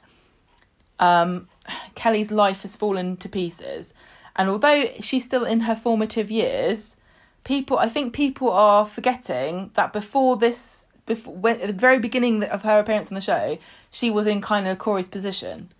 um, 0.99 1.49
Kelly's 1.95 2.31
life 2.31 2.63
has 2.63 2.77
fallen 2.77 3.17
to 3.19 3.29
pieces. 3.29 3.95
And 4.37 4.49
although 4.49 4.91
she's 5.01 5.25
still 5.25 5.45
in 5.45 5.61
her 5.61 5.77
formative 5.77 6.31
years, 6.31 6.97
people, 7.45 7.79
I 7.79 7.89
think 7.89 8.13
people 8.13 8.51
are 8.51 8.85
forgetting 8.85 9.71
that 9.75 9.93
before 9.93 10.37
this, 10.37 10.84
before 11.07 11.35
when, 11.35 11.61
at 11.61 11.67
the 11.67 11.73
very 11.73 11.99
beginning 11.99 12.43
of 12.45 12.63
her 12.63 12.79
appearance 12.79 13.11
on 13.11 13.15
the 13.15 13.21
show, 13.21 13.59
she 13.91 14.11
was 14.11 14.27
in 14.27 14.41
kind 14.41 14.67
of 14.67 14.79
Corey's 14.79 15.09
position. 15.09 15.71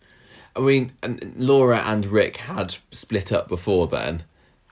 I 0.57 0.61
mean, 0.61 0.93
and 1.03 1.35
Laura 1.37 1.79
and 1.79 2.07
Rick 2.07 2.37
had 2.37 2.77
split 2.91 3.33
up 3.33 3.49
before 3.49 3.87
then. 3.87 4.23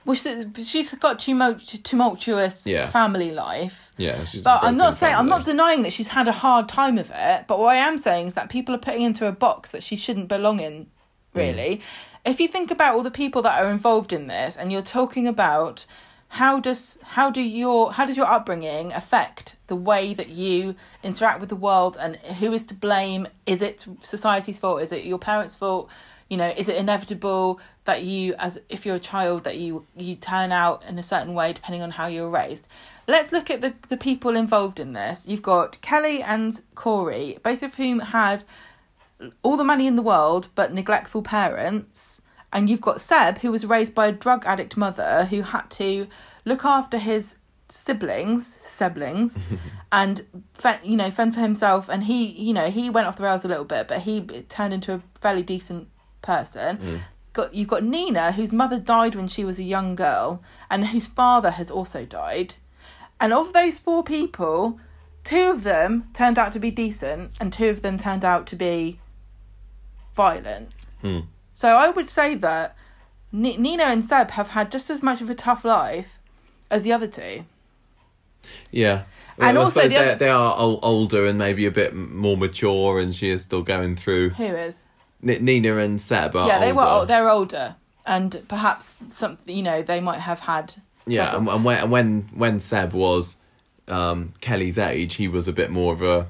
Well, 0.05 0.15
she, 0.15 0.45
she's 0.61 0.93
got 0.95 1.19
tumult- 1.19 1.83
tumultuous 1.83 2.67
Yeah. 2.67 2.89
family 2.89 3.31
life. 3.31 3.91
Yeah, 3.97 4.23
she's 4.25 4.41
But 4.41 4.63
I'm 4.63 4.75
not 4.75 4.95
saying 4.95 5.15
I'm 5.15 5.29
not 5.29 5.45
denying 5.45 5.83
that 5.83 5.93
she's 5.93 6.09
had 6.09 6.27
a 6.27 6.33
hard 6.33 6.67
time 6.67 6.97
of 6.97 7.11
it. 7.13 7.45
But 7.47 7.59
what 7.59 7.73
I 7.73 7.77
am 7.77 7.97
saying 7.97 8.27
is 8.27 8.33
that 8.33 8.49
people 8.49 8.75
are 8.75 8.79
putting 8.79 9.03
into 9.03 9.27
a 9.27 9.31
box 9.31 9.71
that 9.71 9.83
she 9.83 9.95
shouldn't 9.95 10.27
belong 10.27 10.59
in. 10.59 10.87
Really, 11.33 11.77
mm. 11.77 11.81
if 12.25 12.39
you 12.39 12.47
think 12.47 12.69
about 12.69 12.93
all 12.93 13.01
the 13.01 13.09
people 13.09 13.41
that 13.41 13.59
are 13.59 13.71
involved 13.71 14.13
in 14.13 14.27
this, 14.27 14.55
and 14.55 14.71
you're 14.71 14.83
talking 14.83 15.27
about 15.27 15.87
how 16.33 16.59
does 16.59 16.97
how 17.03 17.29
do 17.29 17.41
your 17.41 17.93
how 17.93 18.05
does 18.07 18.17
your 18.17 18.25
upbringing 18.25 18.91
affect 18.91 19.55
the 19.67 19.75
way 19.75 20.15
that 20.15 20.29
you 20.29 20.75
interact 21.03 21.39
with 21.39 21.49
the 21.49 21.55
world, 21.55 21.95
and 21.99 22.15
who 22.15 22.51
is 22.53 22.63
to 22.63 22.73
blame? 22.73 23.27
Is 23.45 23.61
it 23.61 23.85
society's 23.99 24.57
fault? 24.57 24.81
Is 24.81 24.91
it 24.91 25.05
your 25.05 25.19
parents' 25.19 25.55
fault? 25.55 25.89
You 26.31 26.37
know, 26.37 26.49
is 26.49 26.69
it 26.69 26.75
inevitable 26.77 27.59
that 27.85 28.01
you, 28.01 28.33
as 28.39 28.59
if 28.67 28.83
you're 28.83 28.95
a 28.95 29.09
child, 29.13 29.43
that 29.43 29.57
you 29.57 29.85
you 29.95 30.15
turn 30.15 30.51
out 30.51 30.83
in 30.85 30.97
a 30.97 31.03
certain 31.03 31.35
way 31.35 31.53
depending 31.53 31.83
on 31.83 31.91
how 31.91 32.07
you 32.07 32.23
were 32.23 32.31
raised? 32.31 32.67
Let's 33.07 33.31
look 33.31 33.51
at 33.51 33.61
the 33.61 33.75
the 33.89 33.97
people 33.97 34.35
involved 34.35 34.79
in 34.79 34.93
this. 34.93 35.25
You've 35.27 35.43
got 35.43 35.79
Kelly 35.81 36.23
and 36.23 36.59
Corey, 36.73 37.37
both 37.43 37.61
of 37.61 37.75
whom 37.75 37.99
had 37.99 38.43
all 39.43 39.55
the 39.55 39.63
money 39.63 39.85
in 39.85 39.95
the 39.95 40.01
world 40.01 40.47
but 40.55 40.73
neglectful 40.73 41.21
parents. 41.21 42.22
And 42.53 42.69
you've 42.69 42.81
got 42.81 43.01
Seb, 43.01 43.39
who 43.39 43.51
was 43.51 43.65
raised 43.65 43.95
by 43.95 44.07
a 44.07 44.11
drug 44.11 44.45
addict 44.45 44.77
mother 44.77 45.25
who 45.25 45.41
had 45.41 45.69
to 45.71 46.07
look 46.45 46.63
after 46.63 46.99
his 46.99 47.35
siblings, 47.67 48.57
siblings, 48.61 49.37
and 49.91 50.23
fend, 50.53 50.79
you 50.83 50.95
know 50.95 51.09
fend 51.09 51.33
for 51.33 51.39
himself. 51.41 51.89
And 51.89 52.03
he, 52.03 52.25
you 52.25 52.53
know, 52.53 52.69
he 52.69 52.91
went 52.91 53.07
off 53.07 53.17
the 53.17 53.23
rails 53.23 53.43
a 53.43 53.47
little 53.47 53.65
bit, 53.65 53.87
but 53.87 54.01
he 54.01 54.21
turned 54.49 54.73
into 54.73 54.93
a 54.93 55.01
fairly 55.19 55.41
decent 55.41 55.89
person. 56.21 56.77
Got 57.33 57.55
you've 57.55 57.67
got 57.67 57.83
Nina, 57.83 58.33
whose 58.33 58.53
mother 58.53 58.79
died 58.79 59.15
when 59.15 59.27
she 59.27 59.43
was 59.43 59.57
a 59.57 59.63
young 59.63 59.95
girl, 59.95 60.43
and 60.69 60.87
whose 60.87 61.07
father 61.07 61.51
has 61.51 61.71
also 61.71 62.05
died. 62.05 62.55
And 63.19 63.33
of 63.33 63.53
those 63.53 63.79
four 63.79 64.03
people, 64.03 64.79
two 65.23 65.49
of 65.49 65.63
them 65.63 66.09
turned 66.13 66.37
out 66.37 66.51
to 66.51 66.59
be 66.59 66.69
decent, 66.69 67.31
and 67.39 67.51
two 67.51 67.69
of 67.69 67.81
them 67.81 67.97
turned 67.97 68.23
out 68.23 68.45
to 68.47 68.55
be 68.55 68.99
violent. 70.13 70.69
Hmm. 71.01 71.21
So 71.53 71.69
I 71.77 71.89
would 71.89 72.09
say 72.09 72.35
that 72.35 72.75
Ni- 73.31 73.57
Nina 73.57 73.83
and 73.83 74.03
Seb 74.03 74.31
have 74.31 74.49
had 74.49 74.71
just 74.71 74.89
as 74.89 75.01
much 75.03 75.21
of 75.21 75.29
a 75.29 75.35
tough 75.35 75.63
life 75.63 76.19
as 76.69 76.83
the 76.83 76.91
other 76.91 77.07
two. 77.07 77.45
Yeah. 78.71 79.03
And 79.39 79.57
I 79.57 79.61
also 79.61 79.83
the 79.83 79.87
they, 79.89 79.95
other- 79.97 80.15
they 80.15 80.29
are 80.29 80.55
older 80.57 81.25
and 81.25 81.37
maybe 81.39 81.65
a 81.65 81.71
bit 81.71 81.93
more 81.95 82.37
mature, 82.37 82.99
and 82.99 83.13
she 83.15 83.29
is 83.29 83.41
still 83.41 83.63
going 83.63 83.95
through. 83.95 84.31
Who 84.31 84.43
is? 84.43 84.87
N- 85.27 85.43
Nina 85.45 85.77
and 85.77 85.99
Seb 85.99 86.35
are 86.35 86.47
yeah, 86.47 86.59
they 86.59 86.71
were. 86.73 86.81
older. 86.81 86.91
ol- 87.01 87.05
They're 87.05 87.29
older, 87.29 87.75
and 88.05 88.43
perhaps 88.47 88.91
some. 89.09 89.37
You 89.47 89.63
know, 89.63 89.81
they 89.81 89.99
might 90.01 90.19
have 90.19 90.39
had. 90.41 90.75
Yeah, 91.07 91.35
and, 91.35 91.47
and 91.47 91.63
when 91.65 91.77
and 91.81 91.91
when 91.91 92.21
when 92.35 92.59
Seb 92.59 92.93
was 92.93 93.37
um, 93.87 94.33
Kelly's 94.41 94.77
age, 94.77 95.15
he 95.15 95.27
was 95.27 95.47
a 95.47 95.53
bit 95.53 95.71
more 95.71 95.93
of 95.93 96.01
a 96.01 96.27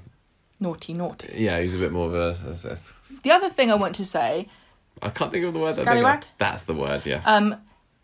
Naughty, 0.60 0.94
naughty. 0.94 1.34
yeah, 1.36 1.58
he 1.58 1.64
was 1.66 1.74
a 1.74 1.80
bit 1.80 1.92
more 1.92 2.08
of 2.08 2.14
a. 2.14 2.28
a- 2.48 2.72
a- 2.74 3.22
The 3.24 3.32
other 3.32 3.50
thing 3.50 3.70
I 3.72 3.76
want 3.76 3.96
to 3.96 4.06
say, 4.06 4.48
I 5.04 5.10
can't 5.10 5.32
think 5.32 5.46
of 5.46 5.54
the 5.54 5.60
word. 5.60 5.76
that 5.76 5.86
Scallywag? 5.86 6.24
of. 6.24 6.30
That's 6.38 6.64
the 6.64 6.74
word. 6.74 7.06
Yes. 7.06 7.28
um, 7.28 7.56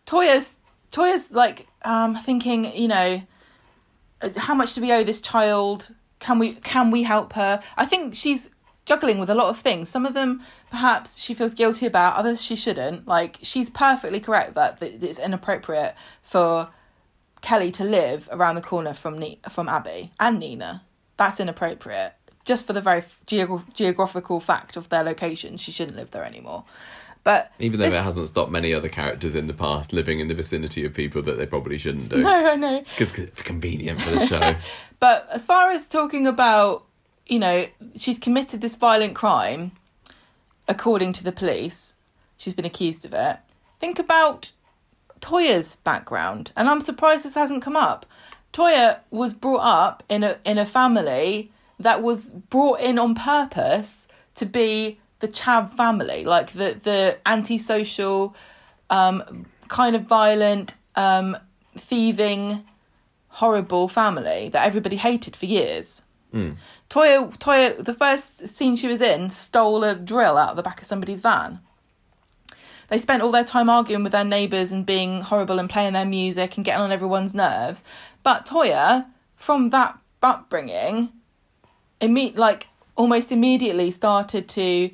Toyah's 0.06 0.54
Toyah's 0.90 1.30
like 1.30 1.66
um 1.82 2.16
thinking, 2.16 2.74
you 2.76 2.88
know, 2.88 3.22
how 4.36 4.54
much 4.54 4.74
do 4.74 4.80
we 4.80 4.92
owe 4.92 5.04
this 5.04 5.20
child? 5.20 5.94
Can 6.18 6.38
we 6.38 6.54
can 6.54 6.90
we 6.90 7.02
help 7.02 7.32
her? 7.34 7.62
I 7.76 7.86
think 7.86 8.14
she's 8.14 8.50
juggling 8.86 9.18
with 9.18 9.30
a 9.30 9.34
lot 9.34 9.48
of 9.48 9.58
things. 9.58 9.88
Some 9.88 10.04
of 10.04 10.14
them 10.14 10.42
perhaps 10.70 11.18
she 11.18 11.34
feels 11.34 11.54
guilty 11.54 11.86
about, 11.86 12.16
others 12.16 12.42
she 12.42 12.56
shouldn't. 12.56 13.06
Like 13.06 13.38
she's 13.42 13.70
perfectly 13.70 14.20
correct 14.20 14.54
that, 14.54 14.80
that 14.80 15.02
it's 15.02 15.18
inappropriate 15.18 15.94
for 16.22 16.68
Kelly 17.40 17.70
to 17.72 17.84
live 17.84 18.28
around 18.32 18.56
the 18.56 18.60
corner 18.62 18.92
from 18.92 19.18
ne- 19.18 19.40
from 19.48 19.68
Abi 19.68 20.12
and 20.18 20.38
Nina. 20.38 20.82
That's 21.16 21.38
inappropriate. 21.40 22.14
Just 22.50 22.66
for 22.66 22.72
the 22.72 22.80
very 22.80 23.04
geog- 23.28 23.72
geographical 23.74 24.40
fact 24.40 24.76
of 24.76 24.88
their 24.88 25.04
location, 25.04 25.56
she 25.56 25.70
shouldn't 25.70 25.96
live 25.96 26.10
there 26.10 26.24
anymore. 26.24 26.64
But 27.22 27.52
Even 27.60 27.78
though 27.78 27.86
this- 27.86 28.00
it 28.00 28.02
hasn't 28.02 28.26
stopped 28.26 28.50
many 28.50 28.74
other 28.74 28.88
characters 28.88 29.36
in 29.36 29.46
the 29.46 29.54
past 29.54 29.92
living 29.92 30.18
in 30.18 30.26
the 30.26 30.34
vicinity 30.34 30.84
of 30.84 30.92
people 30.92 31.22
that 31.22 31.38
they 31.38 31.46
probably 31.46 31.78
shouldn't 31.78 32.08
do. 32.08 32.16
no, 32.16 32.50
I 32.50 32.56
know. 32.56 32.80
Because 32.80 33.16
it's 33.16 33.42
convenient 33.42 34.00
for 34.00 34.10
the 34.10 34.26
show. 34.26 34.56
But 34.98 35.28
as 35.30 35.46
far 35.46 35.70
as 35.70 35.86
talking 35.86 36.26
about, 36.26 36.84
you 37.28 37.38
know, 37.38 37.68
she's 37.94 38.18
committed 38.18 38.60
this 38.62 38.74
violent 38.74 39.14
crime, 39.14 39.70
according 40.66 41.12
to 41.14 41.22
the 41.22 41.30
police, 41.30 41.94
she's 42.36 42.54
been 42.54 42.64
accused 42.64 43.04
of 43.04 43.14
it. 43.14 43.36
Think 43.78 44.00
about 44.00 44.50
Toyah's 45.20 45.76
background, 45.76 46.50
and 46.56 46.68
I'm 46.68 46.80
surprised 46.80 47.24
this 47.24 47.36
hasn't 47.36 47.62
come 47.62 47.76
up. 47.76 48.06
Toyah 48.52 48.98
was 49.12 49.34
brought 49.34 49.62
up 49.62 50.02
in 50.08 50.24
a 50.24 50.38
in 50.44 50.58
a 50.58 50.66
family 50.66 51.52
that 51.80 52.02
was 52.02 52.32
brought 52.32 52.80
in 52.80 52.98
on 52.98 53.14
purpose 53.14 54.06
to 54.36 54.46
be 54.46 54.98
the 55.18 55.28
Chav 55.28 55.74
family, 55.76 56.24
like 56.24 56.52
the 56.52 56.78
the 56.82 57.18
antisocial, 57.26 58.34
um, 58.88 59.46
kind 59.68 59.96
of 59.96 60.02
violent, 60.02 60.74
um, 60.96 61.36
thieving, 61.76 62.64
horrible 63.28 63.88
family 63.88 64.48
that 64.50 64.66
everybody 64.66 64.96
hated 64.96 65.36
for 65.36 65.46
years. 65.46 66.02
Mm. 66.34 66.56
Toyah, 66.88 67.36
Toyah, 67.38 67.84
the 67.84 67.94
first 67.94 68.48
scene 68.48 68.76
she 68.76 68.86
was 68.86 69.00
in, 69.00 69.30
stole 69.30 69.82
a 69.84 69.94
drill 69.94 70.36
out 70.36 70.50
of 70.50 70.56
the 70.56 70.62
back 70.62 70.80
of 70.80 70.86
somebody's 70.86 71.20
van. 71.20 71.60
They 72.88 72.98
spent 72.98 73.22
all 73.22 73.30
their 73.30 73.44
time 73.44 73.70
arguing 73.70 74.02
with 74.02 74.12
their 74.12 74.24
neighbours 74.24 74.72
and 74.72 74.84
being 74.84 75.22
horrible 75.22 75.60
and 75.60 75.70
playing 75.70 75.92
their 75.92 76.04
music 76.04 76.56
and 76.56 76.64
getting 76.64 76.82
on 76.82 76.90
everyone's 76.90 77.34
nerves. 77.34 77.84
But 78.24 78.46
Toyah, 78.46 79.06
from 79.36 79.70
that 79.70 79.98
upbringing, 80.22 81.12
imme- 82.00 82.36
like 82.36 82.66
almost 82.96 83.32
immediately 83.32 83.90
started 83.90 84.48
to 84.48 84.90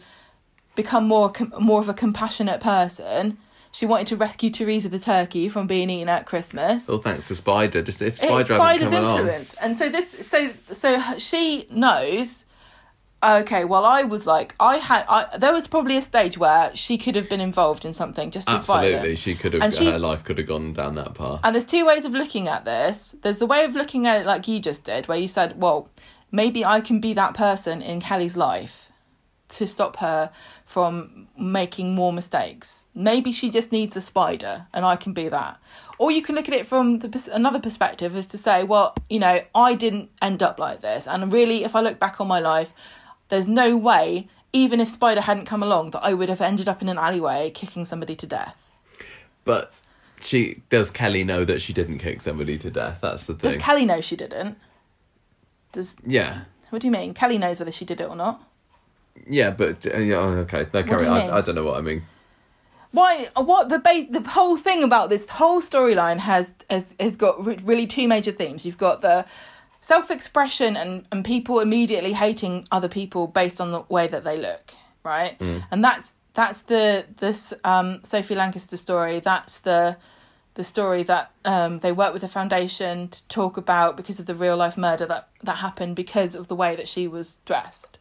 become 0.74 1.06
more 1.08 1.30
com- 1.30 1.52
more 1.58 1.80
of 1.80 1.88
a 1.88 1.94
compassionate 1.94 2.60
person. 2.60 3.38
She 3.72 3.84
wanted 3.84 4.06
to 4.06 4.16
rescue 4.16 4.48
Teresa 4.50 4.88
the 4.88 4.98
turkey 4.98 5.50
from 5.50 5.66
being 5.66 5.90
eaten 5.90 6.08
at 6.08 6.24
Christmas 6.24 6.88
Well, 6.88 6.98
thanks 6.98 7.28
to 7.28 7.34
Spider. 7.34 7.82
Just 7.82 8.00
if 8.00 8.16
Spider 8.16 8.32
hadn't 8.34 8.56
Spider's 8.56 8.88
come 8.88 9.04
along, 9.04 9.18
influence, 9.20 9.54
and 9.60 9.76
so 9.76 9.88
this, 9.90 10.26
so 10.26 10.50
so 10.70 11.18
she 11.18 11.66
knows. 11.70 12.44
Okay, 13.22 13.64
well, 13.64 13.84
I 13.84 14.02
was 14.02 14.26
like, 14.26 14.54
I 14.60 14.76
had, 14.76 15.04
I 15.08 15.36
there 15.38 15.52
was 15.52 15.66
probably 15.66 15.96
a 15.96 16.02
stage 16.02 16.36
where 16.38 16.70
she 16.76 16.96
could 16.98 17.16
have 17.16 17.28
been 17.28 17.40
involved 17.40 17.84
in 17.84 17.92
something 17.92 18.30
just 18.30 18.48
as 18.48 18.60
absolutely, 18.60 19.16
she 19.16 19.34
could 19.34 19.54
have. 19.54 19.62
And 19.62 19.74
Her 19.74 19.98
life 19.98 20.22
could 20.22 20.38
have 20.38 20.46
gone 20.46 20.74
down 20.74 20.94
that 20.96 21.14
path. 21.14 21.40
And 21.42 21.54
there's 21.54 21.64
two 21.64 21.86
ways 21.86 22.04
of 22.04 22.12
looking 22.12 22.46
at 22.46 22.64
this. 22.66 23.16
There's 23.22 23.38
the 23.38 23.46
way 23.46 23.64
of 23.64 23.74
looking 23.74 24.06
at 24.06 24.20
it 24.20 24.26
like 24.26 24.46
you 24.46 24.60
just 24.60 24.84
did, 24.84 25.08
where 25.08 25.18
you 25.18 25.28
said, 25.28 25.60
well, 25.60 25.88
maybe 26.30 26.64
I 26.64 26.80
can 26.80 27.00
be 27.00 27.12
that 27.14 27.34
person 27.34 27.82
in 27.82 28.00
Kelly's 28.00 28.36
life 28.36 28.90
to 29.48 29.66
stop 29.66 29.96
her 29.96 30.30
from 30.64 31.28
making 31.38 31.94
more 31.94 32.12
mistakes. 32.12 32.84
Maybe 32.94 33.30
she 33.32 33.50
just 33.50 33.70
needs 33.70 33.96
a 33.96 34.00
spider 34.00 34.66
and 34.72 34.84
I 34.84 34.96
can 34.96 35.12
be 35.12 35.28
that. 35.28 35.60
Or 35.98 36.10
you 36.10 36.20
can 36.22 36.34
look 36.34 36.48
at 36.48 36.54
it 36.54 36.66
from 36.66 36.98
the, 36.98 37.30
another 37.32 37.60
perspective 37.60 38.16
as 38.16 38.26
to 38.28 38.38
say, 38.38 38.64
well, 38.64 38.94
you 39.08 39.18
know, 39.18 39.42
I 39.54 39.74
didn't 39.74 40.10
end 40.20 40.42
up 40.42 40.58
like 40.58 40.82
this. 40.82 41.06
And 41.06 41.32
really, 41.32 41.64
if 41.64 41.74
I 41.74 41.80
look 41.80 41.98
back 41.98 42.20
on 42.20 42.26
my 42.26 42.40
life, 42.40 42.74
there's 43.28 43.48
no 43.48 43.76
way, 43.76 44.28
even 44.52 44.80
if 44.80 44.88
Spider 44.88 45.22
hadn't 45.22 45.46
come 45.46 45.62
along, 45.62 45.90
that 45.92 46.00
I 46.02 46.12
would 46.12 46.28
have 46.28 46.40
ended 46.40 46.68
up 46.68 46.82
in 46.82 46.88
an 46.88 46.98
alleyway 46.98 47.50
kicking 47.50 47.84
somebody 47.84 48.14
to 48.16 48.26
death. 48.26 48.56
But 49.44 49.80
she 50.20 50.62
does 50.70 50.90
Kelly 50.90 51.24
know 51.24 51.44
that 51.44 51.60
she 51.62 51.72
didn't 51.72 51.98
kick 51.98 52.20
somebody 52.20 52.58
to 52.58 52.70
death? 52.70 53.00
That's 53.00 53.26
the 53.26 53.34
thing. 53.34 53.52
Does 53.52 53.62
Kelly 53.62 53.84
know 53.84 54.00
she 54.00 54.16
didn't? 54.16 54.58
Does 55.76 55.94
yeah, 56.06 56.40
What 56.70 56.80
do 56.80 56.88
you 56.88 56.90
mean? 56.90 57.12
Kelly 57.12 57.36
knows 57.36 57.58
whether 57.60 57.70
she 57.70 57.84
did 57.84 58.00
it 58.00 58.08
or 58.08 58.16
not. 58.16 58.42
yeah, 59.28 59.50
but 59.50 59.86
uh, 59.86 59.98
yeah, 59.98 60.16
oh, 60.16 60.28
okay. 60.44 60.66
No, 60.72 60.80
do 60.82 60.88
carry 60.88 61.04
you 61.04 61.10
on. 61.12 61.20
mean? 61.20 61.30
I, 61.30 61.36
I 61.36 61.40
don't 61.42 61.54
know 61.54 61.64
what 61.64 61.76
I 61.76 61.82
mean. 61.82 62.00
Why? 62.92 63.28
What 63.36 63.68
the 63.68 63.78
ba- 63.78 64.06
the 64.08 64.26
whole 64.26 64.56
thing 64.56 64.82
about 64.82 65.10
this 65.10 65.28
whole 65.28 65.60
storyline 65.60 66.18
has 66.18 66.54
has 66.70 66.94
has 66.98 67.14
got 67.18 67.44
re- 67.44 67.58
really 67.62 67.86
two 67.86 68.08
major 68.08 68.32
themes. 68.32 68.64
You've 68.64 68.78
got 68.78 69.02
the 69.02 69.26
self 69.82 70.10
expression 70.10 70.76
and 70.76 71.04
and 71.12 71.22
people 71.22 71.60
immediately 71.60 72.14
hating 72.14 72.66
other 72.72 72.88
people 72.88 73.26
based 73.26 73.60
on 73.60 73.70
the 73.72 73.82
way 73.90 74.06
that 74.08 74.24
they 74.24 74.38
look, 74.38 74.72
right? 75.04 75.36
And 75.70 75.84
that's 75.84 76.14
that's 76.32 76.62
the 76.62 77.04
this 77.18 77.52
um, 77.64 78.00
Sophie 78.02 78.34
Lancaster 78.34 78.78
story. 78.78 79.20
That's 79.20 79.58
the 79.58 79.98
the 80.56 80.64
story 80.64 81.02
that 81.04 81.30
um, 81.44 81.80
they 81.80 81.92
worked 81.92 82.14
with 82.14 82.22
the 82.22 82.28
foundation 82.28 83.08
to 83.08 83.22
talk 83.28 83.58
about 83.58 83.96
because 83.96 84.18
of 84.18 84.24
the 84.24 84.34
real 84.34 84.56
life 84.56 84.76
murder 84.76 85.04
that 85.06 85.28
that 85.42 85.56
happened 85.58 85.94
because 85.94 86.34
of 86.34 86.48
the 86.48 86.56
way 86.56 86.74
that 86.74 86.88
she 86.88 87.06
was 87.06 87.38
dressed. 87.44 87.98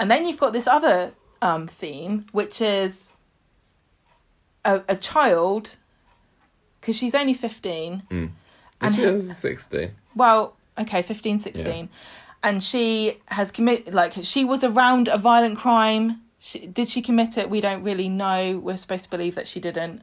And 0.00 0.10
then 0.10 0.26
you've 0.26 0.40
got 0.40 0.54
this 0.54 0.66
other 0.66 1.12
um, 1.42 1.68
theme, 1.68 2.26
which 2.32 2.60
is 2.62 3.12
a, 4.64 4.82
a 4.88 4.96
child, 4.96 5.76
because 6.80 6.96
she's 6.96 7.14
only 7.14 7.34
15. 7.34 8.02
And 8.10 8.32
And 8.80 8.94
she 8.94 9.02
was. 9.02 9.36
Well, 10.16 10.56
okay, 10.78 11.02
15, 11.02 11.40
16. 11.40 11.64
Yeah. 11.66 11.86
And 12.42 12.62
she 12.62 13.18
has 13.26 13.52
committed, 13.52 13.92
like, 13.92 14.14
she 14.22 14.44
was 14.44 14.64
around 14.64 15.08
a 15.08 15.18
violent 15.18 15.58
crime. 15.58 16.22
She, 16.38 16.66
did 16.66 16.88
she 16.88 17.02
commit 17.02 17.36
it? 17.36 17.50
We 17.50 17.60
don't 17.60 17.84
really 17.84 18.08
know. 18.08 18.58
We're 18.58 18.78
supposed 18.78 19.04
to 19.04 19.10
believe 19.10 19.34
that 19.34 19.46
she 19.46 19.60
didn't. 19.60 20.02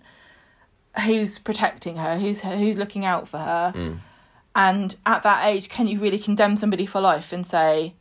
Who's 1.00 1.40
protecting 1.40 1.98
her? 1.98 2.18
Who's 2.18 2.42
who's 2.42 2.78
looking 2.78 3.06
out 3.06 3.28
for 3.28 3.38
her? 3.38 3.74
Mm. 3.76 4.00
And 4.56 4.96
at 5.06 5.24
that 5.24 5.46
age, 5.46 5.70
can 5.70 5.88
you 5.88 6.00
really 6.00 6.20
condemn 6.20 6.58
somebody 6.58 6.86
for 6.86 7.00
life 7.00 7.32
and 7.32 7.46
say, 7.46 7.94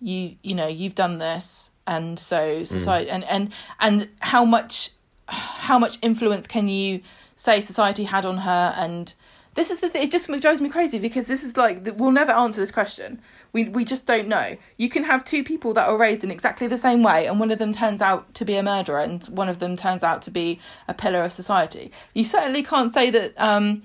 you 0.00 0.36
you 0.42 0.54
know 0.54 0.66
you've 0.66 0.94
done 0.94 1.18
this, 1.18 1.70
and 1.86 2.18
so 2.18 2.60
mm. 2.60 2.66
society 2.66 3.10
and 3.10 3.24
and 3.24 3.52
and 3.78 4.08
how 4.20 4.44
much 4.44 4.90
how 5.28 5.78
much 5.78 5.98
influence 6.02 6.46
can 6.46 6.68
you 6.68 7.00
say 7.36 7.60
society 7.60 8.04
had 8.04 8.26
on 8.26 8.38
her 8.38 8.74
and 8.76 9.14
this 9.54 9.70
is 9.70 9.80
the 9.80 9.88
thing 9.88 10.02
it 10.02 10.10
just 10.10 10.30
drives 10.40 10.60
me 10.60 10.68
crazy 10.68 10.98
because 10.98 11.26
this 11.26 11.42
is 11.42 11.56
like 11.56 11.86
we'll 11.96 12.10
never 12.10 12.32
answer 12.32 12.60
this 12.60 12.70
question 12.70 13.20
we 13.52 13.64
we 13.64 13.84
just 13.84 14.06
don't 14.06 14.28
know 14.28 14.56
you 14.76 14.88
can 14.88 15.04
have 15.04 15.24
two 15.24 15.42
people 15.42 15.72
that 15.74 15.88
are 15.88 15.98
raised 15.98 16.22
in 16.24 16.30
exactly 16.30 16.66
the 16.66 16.78
same 16.78 17.02
way 17.02 17.26
and 17.26 17.40
one 17.40 17.50
of 17.50 17.58
them 17.58 17.72
turns 17.72 18.00
out 18.00 18.32
to 18.34 18.44
be 18.44 18.54
a 18.56 18.62
murderer 18.62 19.00
and 19.00 19.24
one 19.26 19.48
of 19.48 19.58
them 19.58 19.76
turns 19.76 20.02
out 20.04 20.22
to 20.22 20.30
be 20.30 20.60
a 20.88 20.94
pillar 20.94 21.22
of 21.22 21.32
society 21.32 21.90
you 22.14 22.24
certainly 22.24 22.62
can't 22.62 22.92
say 22.94 23.10
that 23.10 23.32
um 23.40 23.82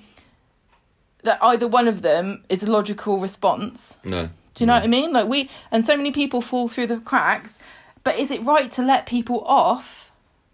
that 1.23 1.39
either 1.41 1.67
one 1.67 1.87
of 1.87 2.01
them 2.03 2.43
is 2.49 2.61
a 2.63 2.71
logical 2.71 3.19
response 3.19 3.97
No. 4.03 4.29
do 4.53 4.63
you 4.63 4.67
know 4.67 4.73
what 4.73 4.83
I 4.83 4.87
mean? 4.87 5.11
Like 5.11 5.27
we 5.27 5.49
and 5.71 5.85
so 5.85 5.97
many 5.97 6.11
people 6.11 6.39
fall 6.41 6.67
through 6.67 6.87
the 6.87 6.99
cracks. 6.99 7.57
But 8.03 8.19
is 8.19 8.29
it 8.29 8.43
right 8.43 8.71
to 8.73 8.83
let 8.83 9.07
people 9.07 9.43
off? 9.45 10.05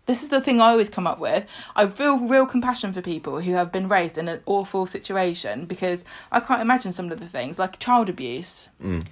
This 0.07 0.23
is 0.23 0.30
the 0.30 0.41
thing 0.41 0.60
I 0.60 0.69
always 0.72 0.90
come 0.90 1.06
up 1.07 1.19
with. 1.19 1.45
I 1.76 1.86
feel 1.88 2.18
real 2.19 2.45
compassion 2.45 2.91
for 2.91 3.02
people 3.02 3.41
who 3.41 3.53
have 3.53 3.72
been 3.72 3.88
raised 3.88 4.18
in 4.18 4.28
an 4.28 4.41
awful 4.45 4.86
situation 4.86 5.65
because 5.65 6.03
I 6.32 6.40
can't 6.40 6.61
imagine 6.61 6.91
some 6.91 7.11
of 7.11 7.19
the 7.19 7.28
things 7.28 7.60
like 7.60 7.80
child 7.80 8.10
abuse. 8.10 8.69
Mm. 8.84 9.06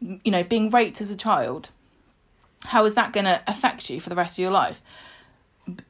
You 0.00 0.30
know, 0.30 0.44
being 0.44 0.70
raped 0.70 1.00
as 1.00 1.10
a 1.10 1.16
child. 1.16 1.70
How 2.66 2.84
is 2.84 2.94
that 2.94 3.12
going 3.12 3.24
to 3.26 3.42
affect 3.46 3.90
you 3.90 4.00
for 4.00 4.08
the 4.08 4.16
rest 4.16 4.34
of 4.34 4.42
your 4.42 4.50
life? 4.50 4.80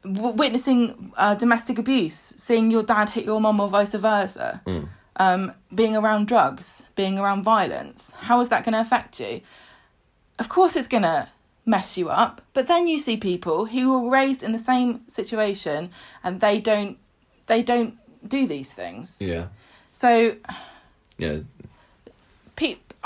W- 0.05 0.31
witnessing 0.35 1.13
uh, 1.17 1.35
domestic 1.35 1.79
abuse, 1.79 2.33
seeing 2.37 2.71
your 2.71 2.83
dad 2.83 3.11
hit 3.11 3.25
your 3.25 3.41
mum 3.41 3.61
or 3.61 3.69
vice 3.69 3.95
versa 3.95 4.63
Mm. 4.67 4.89
um, 5.17 5.53
being 5.75 5.97
around 5.97 6.27
drugs, 6.29 6.83
being 6.95 7.19
around 7.19 7.43
violence, 7.43 8.11
how 8.23 8.41
is 8.41 8.49
that 8.49 8.65
going 8.65 8.73
to 8.73 8.81
affect 8.81 9.21
you? 9.21 9.43
Of 10.39 10.49
course, 10.49 10.77
it's 10.77 10.89
going 10.89 11.03
to 11.03 11.29
mess 11.67 11.99
you 11.99 12.09
up. 12.09 12.41
But 12.55 12.69
then 12.69 12.87
you 12.87 12.99
see 12.99 13.17
people 13.17 13.67
who 13.67 14.01
were 14.01 14.09
raised 14.09 14.43
in 14.43 14.53
the 14.53 14.59
same 14.59 15.07
situation 15.09 15.91
and 16.25 16.41
they 16.41 16.61
don't 16.61 16.99
they 17.47 17.63
don't 17.63 17.99
do 18.27 18.47
these 18.47 18.73
things. 18.73 19.19
Yeah. 19.21 19.49
So 19.93 20.37
Yeah. 21.19 21.41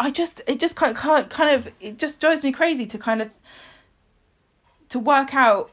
I 0.00 0.10
just 0.10 0.40
it 0.46 0.58
just 0.58 0.76
kind 0.76 0.96
of, 0.96 1.28
kind 1.28 1.54
of 1.54 1.72
it 1.78 1.98
just 1.98 2.20
drives 2.20 2.42
me 2.42 2.52
crazy 2.52 2.86
to 2.86 2.98
kind 2.98 3.20
of 3.20 3.30
to 4.88 4.98
work 4.98 5.34
out 5.34 5.70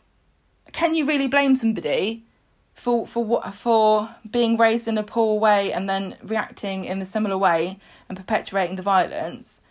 can 0.73 0.93
you 0.93 1.05
really 1.05 1.27
blame 1.27 1.55
somebody 1.55 2.26
for 2.73 3.07
for 3.07 3.23
what 3.23 3.53
for 3.53 4.14
being 4.30 4.57
raised 4.57 4.88
in 4.88 4.97
a 4.97 5.03
poor 5.03 5.39
way 5.39 5.72
and 5.72 5.89
then 5.89 6.18
reacting 6.22 6.84
in 6.84 7.01
a 7.01 7.05
similar 7.05 7.38
way 7.38 7.80
and 8.09 8.18
perpetuating 8.18 8.76
the 8.76 8.84
violence 8.84 9.61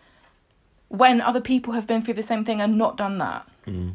when 0.89 1.21
other 1.21 1.41
people 1.41 1.73
have 1.73 1.87
been 1.87 2.03
through 2.03 2.15
the 2.15 2.23
same 2.23 2.45
thing 2.45 2.61
and 2.61 2.79
not 2.79 2.97
done 2.97 3.19
that. 3.19 3.47
Mm. 3.67 3.95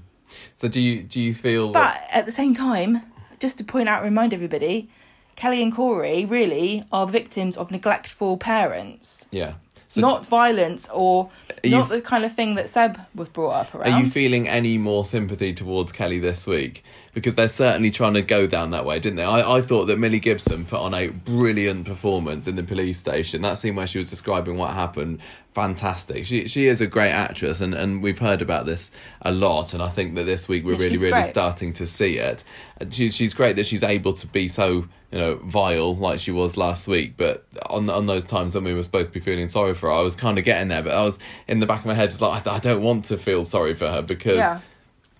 So 0.56 0.68
do 0.68 0.80
you 0.80 1.04
do 1.04 1.20
you 1.20 1.34
feel 1.34 1.72
that 1.72 2.08
But 2.10 2.16
at 2.16 2.26
the 2.26 2.32
same 2.32 2.54
time, 2.54 3.02
just 3.40 3.58
to 3.58 3.64
point 3.64 3.90
out 3.90 4.04
and 4.04 4.06
remind 4.06 4.34
everybody, 4.34 4.90
Kelly 5.36 5.62
and 5.64 5.74
Corey 5.74 6.26
really 6.26 6.84
are 6.92 7.08
victims 7.08 7.58
of 7.58 7.72
neglectful 7.72 8.38
parents. 8.38 9.28
yeah? 9.32 9.54
So 9.88 10.00
not 10.00 10.26
violence 10.26 10.88
or 10.94 11.30
not 11.66 11.90
the 11.90 12.00
kind 12.00 12.24
of 12.24 12.32
thing 12.34 12.56
that 12.56 12.70
Seb 12.70 12.98
was 13.14 13.28
brought 13.28 13.52
up 13.52 13.76
around. 13.76 13.92
Are 13.92 14.00
you 14.00 14.10
feeling 14.10 14.48
any 14.48 14.78
more 14.78 15.04
sympathy 15.04 15.54
towards 15.54 15.92
Kelly 15.92 16.18
this 16.18 16.48
week? 16.48 16.86
Because 17.14 17.36
they're 17.36 17.50
certainly 17.50 17.92
trying 17.92 18.14
to 18.14 18.22
go 18.22 18.48
down 18.48 18.72
that 18.72 18.86
way, 18.86 18.98
didn't 19.00 19.18
they? 19.18 19.24
I, 19.26 19.58
I 19.58 19.62
thought 19.62 19.86
that 19.88 20.00
Millie 20.00 20.22
Gibson 20.22 20.64
put 20.66 20.80
on 20.80 20.94
a 20.94 21.10
brilliant 21.10 21.86
performance 21.86 22.48
in 22.48 22.56
the 22.56 22.64
police 22.64 22.98
station. 23.00 23.42
That 23.42 23.58
scene 23.58 23.76
where 23.76 23.86
she 23.86 23.98
was 23.98 24.08
describing 24.08 24.56
what 24.58 24.74
happened, 24.74 25.20
fantastic. 25.54 26.26
She 26.26 26.48
she 26.48 26.68
is 26.68 26.80
a 26.80 26.88
great 26.88 27.12
actress, 27.12 27.60
and, 27.60 27.74
and 27.74 28.02
we've 28.02 28.20
heard 28.20 28.42
about 28.42 28.66
this 28.66 28.92
a 29.22 29.32
lot. 29.32 29.74
And 29.74 29.84
I 29.84 29.90
think 29.90 30.16
that 30.16 30.24
this 30.24 30.48
week 30.48 30.64
we're 30.64 30.74
Yeah, 30.74 30.78
really 30.80 30.98
really 30.98 31.12
great. 31.12 31.26
starting 31.26 31.74
to 31.74 31.86
see 31.88 32.18
it. 32.18 32.44
She, 32.90 33.10
she's 33.10 33.34
great 33.34 33.58
that 33.58 33.66
she's 33.66 33.84
able 33.84 34.14
to 34.14 34.28
be 34.28 34.48
so 34.48 34.88
you 35.12 35.20
know 35.20 35.36
vile 35.44 35.94
like 35.94 36.20
she 36.20 36.32
was 36.32 36.56
last 36.56 36.88
week. 36.88 37.16
But 37.18 37.46
on 37.70 37.90
on 37.90 38.06
those 38.06 38.24
times 38.24 38.56
when 38.56 38.64
we 38.64 38.74
were 38.74 38.84
supposed 38.84 39.10
to 39.10 39.14
be 39.14 39.20
feeling 39.20 39.50
sorry 39.50 39.74
for 39.74 39.88
her, 39.90 39.96
I 39.96 40.02
was 40.02 40.16
kind 40.16 40.38
of 40.40 40.46
getting 40.46 40.70
there. 40.70 40.82
But 40.82 40.94
I 40.94 41.04
was 41.04 41.20
in 41.48 41.60
the 41.60 41.66
back 41.66 41.82
of 41.82 41.88
my 41.88 41.94
head 41.94 42.10
just 42.12 42.22
like 42.22 42.48
I, 42.48 42.56
I 42.56 42.60
don't 42.60 42.82
want 42.82 43.04
to 43.06 43.18
feel 43.18 43.44
sorry 43.44 43.74
for 43.76 43.90
her 43.90 44.02
because 44.02 44.38
yeah. 44.38 44.62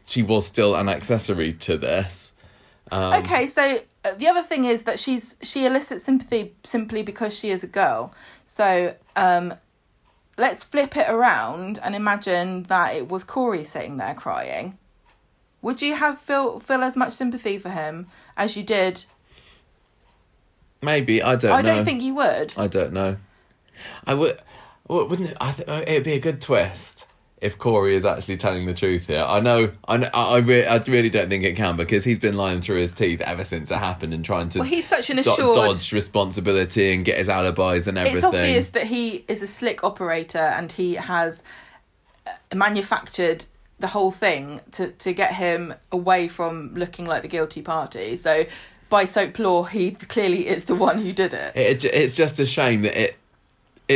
She 0.06 0.24
was 0.24 0.46
still 0.46 0.76
an 0.76 0.90
accessory 0.90 1.54
to 1.54 1.78
this. 1.78 2.34
Um, 2.92 3.14
Okay, 3.14 3.48
so 3.48 3.82
uh, 4.04 4.14
the 4.16 4.28
other 4.28 4.44
thing 4.44 4.66
is 4.66 4.84
that 4.84 5.00
she's 5.00 5.36
she 5.42 5.66
elicits 5.66 6.04
sympathy 6.04 6.54
simply 6.64 7.04
because 7.04 7.38
she 7.38 7.50
is 7.50 7.64
a 7.64 7.68
girl. 7.68 8.14
So 8.46 8.96
um, 9.16 9.54
let's 10.38 10.64
flip 10.64 10.98
it 10.98 11.10
around 11.10 11.80
and 11.84 11.96
imagine 11.96 12.64
that 12.64 12.96
it 12.96 13.08
was 13.08 13.24
Corey 13.24 13.64
sitting 13.64 13.98
there 13.98 14.14
crying. 14.14 14.78
Would 15.62 15.82
you 15.82 15.96
have 15.96 16.20
feel 16.20 16.60
feel 16.60 16.82
as 16.82 16.98
much 16.98 17.14
sympathy 17.14 17.58
for 17.60 17.70
him 17.70 18.08
as 18.36 18.58
you 18.58 18.64
did? 18.64 19.06
Maybe 20.82 21.22
I 21.22 21.36
don't. 21.36 21.52
I 21.52 21.62
know. 21.62 21.76
don't 21.76 21.86
think 21.86 22.02
you 22.02 22.16
would. 22.16 22.54
I 22.58 22.68
don't 22.68 22.92
know. 22.92 23.18
I 24.06 24.16
would. 24.16 24.42
Wouldn't 24.88 25.30
it? 25.30 25.38
I 25.40 25.52
th- 25.52 25.68
it'd 25.88 26.04
be 26.04 26.14
a 26.14 26.20
good 26.20 26.42
twist 26.42 27.06
if 27.42 27.58
Corey 27.58 27.96
is 27.96 28.06
actually 28.06 28.38
telling 28.38 28.68
the 28.68 28.74
truth 28.74 29.08
here. 29.08 29.24
I 29.28 29.40
know. 29.40 29.72
I 29.88 29.98
know, 29.98 30.10
I, 30.14 30.38
re- 30.38 30.66
I 30.66 30.78
really 30.78 31.10
don't 31.10 31.28
think 31.28 31.44
it 31.44 31.56
can 31.56 31.76
because 31.76 32.04
he's 32.04 32.20
been 32.20 32.38
lying 32.38 32.62
through 32.62 32.78
his 32.78 32.92
teeth 32.92 33.20
ever 33.22 33.44
since 33.44 33.72
it 33.72 33.78
happened 33.78 34.14
and 34.14 34.24
trying 34.24 34.50
to 34.50 34.60
Well, 34.60 34.68
he's 34.68 34.86
such 34.88 35.10
an 35.10 35.16
do- 35.18 35.22
assured. 35.32 35.56
dodge 35.56 35.92
responsibility 35.92 36.94
and 36.94 37.04
get 37.04 37.18
his 37.18 37.28
alibis 37.30 37.88
and 37.88 37.98
everything. 37.98 38.18
It's 38.18 38.24
obvious 38.24 38.70
that 38.70 38.86
he 38.86 39.26
is 39.28 39.42
a 39.42 39.48
slick 39.48 39.84
operator 39.84 40.38
and 40.38 40.72
he 40.72 40.94
has 40.94 41.42
uh, 42.28 42.32
manufactured 42.54 43.46
the 43.80 43.88
whole 43.88 44.12
thing 44.12 44.62
to, 44.74 44.92
to 44.92 45.12
get 45.12 45.34
him 45.34 45.74
away 45.92 46.28
from 46.28 46.76
looking 46.76 47.06
like 47.06 47.24
the 47.24 47.28
guilty 47.28 47.64
party. 47.64 48.16
So, 48.18 48.46
by 48.90 49.06
soap 49.06 49.40
law, 49.40 49.64
he 49.64 49.92
clearly 49.92 50.48
is 50.48 50.66
the 50.66 50.76
one 50.76 51.00
who 51.00 51.12
did 51.14 51.34
it, 51.34 51.56
it- 51.56 51.86
it's 51.86 52.16
just 52.16 52.40
a 52.40 52.46
shame 52.46 52.82
that 52.84 52.96
it 53.02 53.18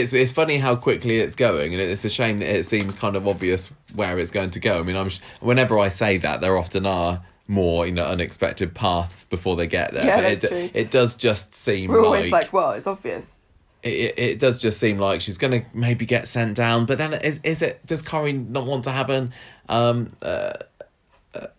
it's 0.02 0.14
it's 0.14 0.32
funny 0.32 0.58
how 0.58 0.76
quickly 0.76 1.20
it's 1.20 1.36
going 1.36 1.74
and 1.74 1.82
it's 1.82 2.06
a 2.06 2.10
shame 2.10 2.38
that 2.38 2.50
it 2.60 2.66
seems 2.66 2.94
kind 2.96 3.16
of 3.16 3.28
obvious 3.28 3.70
where 3.94 4.18
it's 4.20 4.32
going 4.32 4.50
to 4.52 4.60
go 4.60 4.80
i 4.80 4.84
mean 4.84 4.96
i'm 4.96 5.10
sh- 5.10 5.20
whenever 5.40 5.78
i 5.80 5.90
say 5.90 6.18
that 6.18 6.42
there 6.42 6.58
often 6.58 6.86
are 6.86 7.22
more 7.48 7.86
you 7.86 7.92
know 7.92 8.06
unexpected 8.06 8.74
paths 8.74 9.26
before 9.26 9.56
they 9.56 9.68
get 9.68 9.94
there 9.94 10.06
Yeah, 10.06 10.16
but 10.18 10.26
it, 10.44 10.48
true. 10.48 10.70
it 10.74 10.92
does 10.92 11.16
just 11.16 11.54
seem 11.54 11.90
We're 11.92 11.98
like, 11.98 12.06
always 12.06 12.32
like, 12.32 12.54
well, 12.54 12.72
it's 12.72 12.88
obvious. 12.88 13.38
it, 13.84 14.14
it, 14.18 14.40
does 14.40 14.60
just 14.60 14.80
seem 14.80 14.98
like 14.98 15.22
she's 15.22 15.38
going 15.38 15.62
to 15.62 15.68
maybe 15.74 16.06
get 16.08 16.28
sent 16.28 16.56
down 16.56 16.86
but 16.88 16.98
then 16.98 17.14
is 17.14 17.40
is 17.44 17.62
it 17.62 17.86
does 17.86 18.02
Corey 18.02 18.34
not 18.34 18.66
want 18.66 18.84
to 18.86 18.92
happen? 18.92 19.32
um 19.70 20.12
uh, 20.24 20.54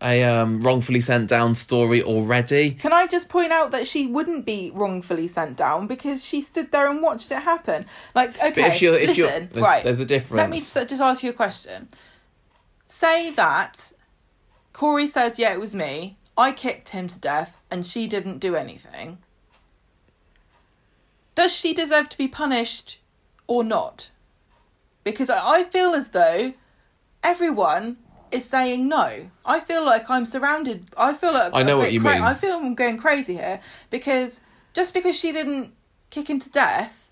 a 0.00 0.22
um 0.24 0.60
wrongfully 0.60 1.00
sent 1.00 1.28
down 1.28 1.54
story 1.54 2.02
already 2.02 2.72
Can 2.72 2.92
I 2.92 3.06
just 3.06 3.28
point 3.28 3.52
out 3.52 3.70
that 3.70 3.86
she 3.86 4.06
wouldn't 4.06 4.44
be 4.44 4.70
wrongfully 4.74 5.28
sent 5.28 5.56
down 5.56 5.86
because 5.86 6.24
she 6.24 6.42
stood 6.42 6.70
there 6.72 6.90
and 6.90 7.02
watched 7.02 7.30
it 7.30 7.42
happen? 7.42 7.86
Like, 8.14 8.36
okay, 8.36 8.50
but 8.50 8.58
if 8.58 8.82
you're 8.82 8.94
if 8.94 9.16
you're 9.16 9.26
listen, 9.26 9.50
there's, 9.52 9.64
right. 9.64 9.84
there's 9.84 10.00
a 10.00 10.06
difference 10.06 10.38
Let 10.38 10.50
me 10.50 10.58
just 10.86 11.02
ask 11.02 11.22
you 11.22 11.30
a 11.30 11.34
question. 11.34 11.88
Say 12.84 13.30
that 13.32 13.92
Corey 14.72 15.06
says, 15.06 15.38
"Yeah, 15.38 15.52
it 15.52 15.60
was 15.60 15.74
me. 15.74 16.18
I 16.36 16.52
kicked 16.52 16.90
him 16.90 17.08
to 17.08 17.18
death, 17.18 17.56
and 17.70 17.84
she 17.84 18.06
didn't 18.06 18.38
do 18.38 18.54
anything." 18.54 19.18
Does 21.34 21.54
she 21.54 21.72
deserve 21.74 22.08
to 22.10 22.18
be 22.18 22.28
punished 22.28 22.98
or 23.46 23.64
not? 23.64 24.10
Because 25.04 25.30
I 25.30 25.64
feel 25.64 25.94
as 25.94 26.10
though 26.10 26.54
everyone 27.22 27.98
is 28.36 28.44
saying 28.44 28.88
no. 28.88 29.30
I 29.44 29.60
feel 29.60 29.84
like 29.84 30.08
I'm 30.08 30.26
surrounded. 30.26 30.86
I 30.96 31.12
feel 31.12 31.32
like 31.32 31.52
I 31.54 31.62
know 31.62 31.78
what 31.78 31.92
you 31.92 32.00
cra- 32.00 32.14
mean. 32.14 32.22
I 32.22 32.34
feel 32.34 32.56
I'm 32.56 32.74
going 32.74 32.98
crazy 32.98 33.34
here 33.34 33.60
because 33.90 34.40
just 34.74 34.94
because 34.94 35.18
she 35.18 35.32
didn't 35.32 35.72
kick 36.10 36.28
him 36.30 36.38
to 36.40 36.50
death 36.50 37.10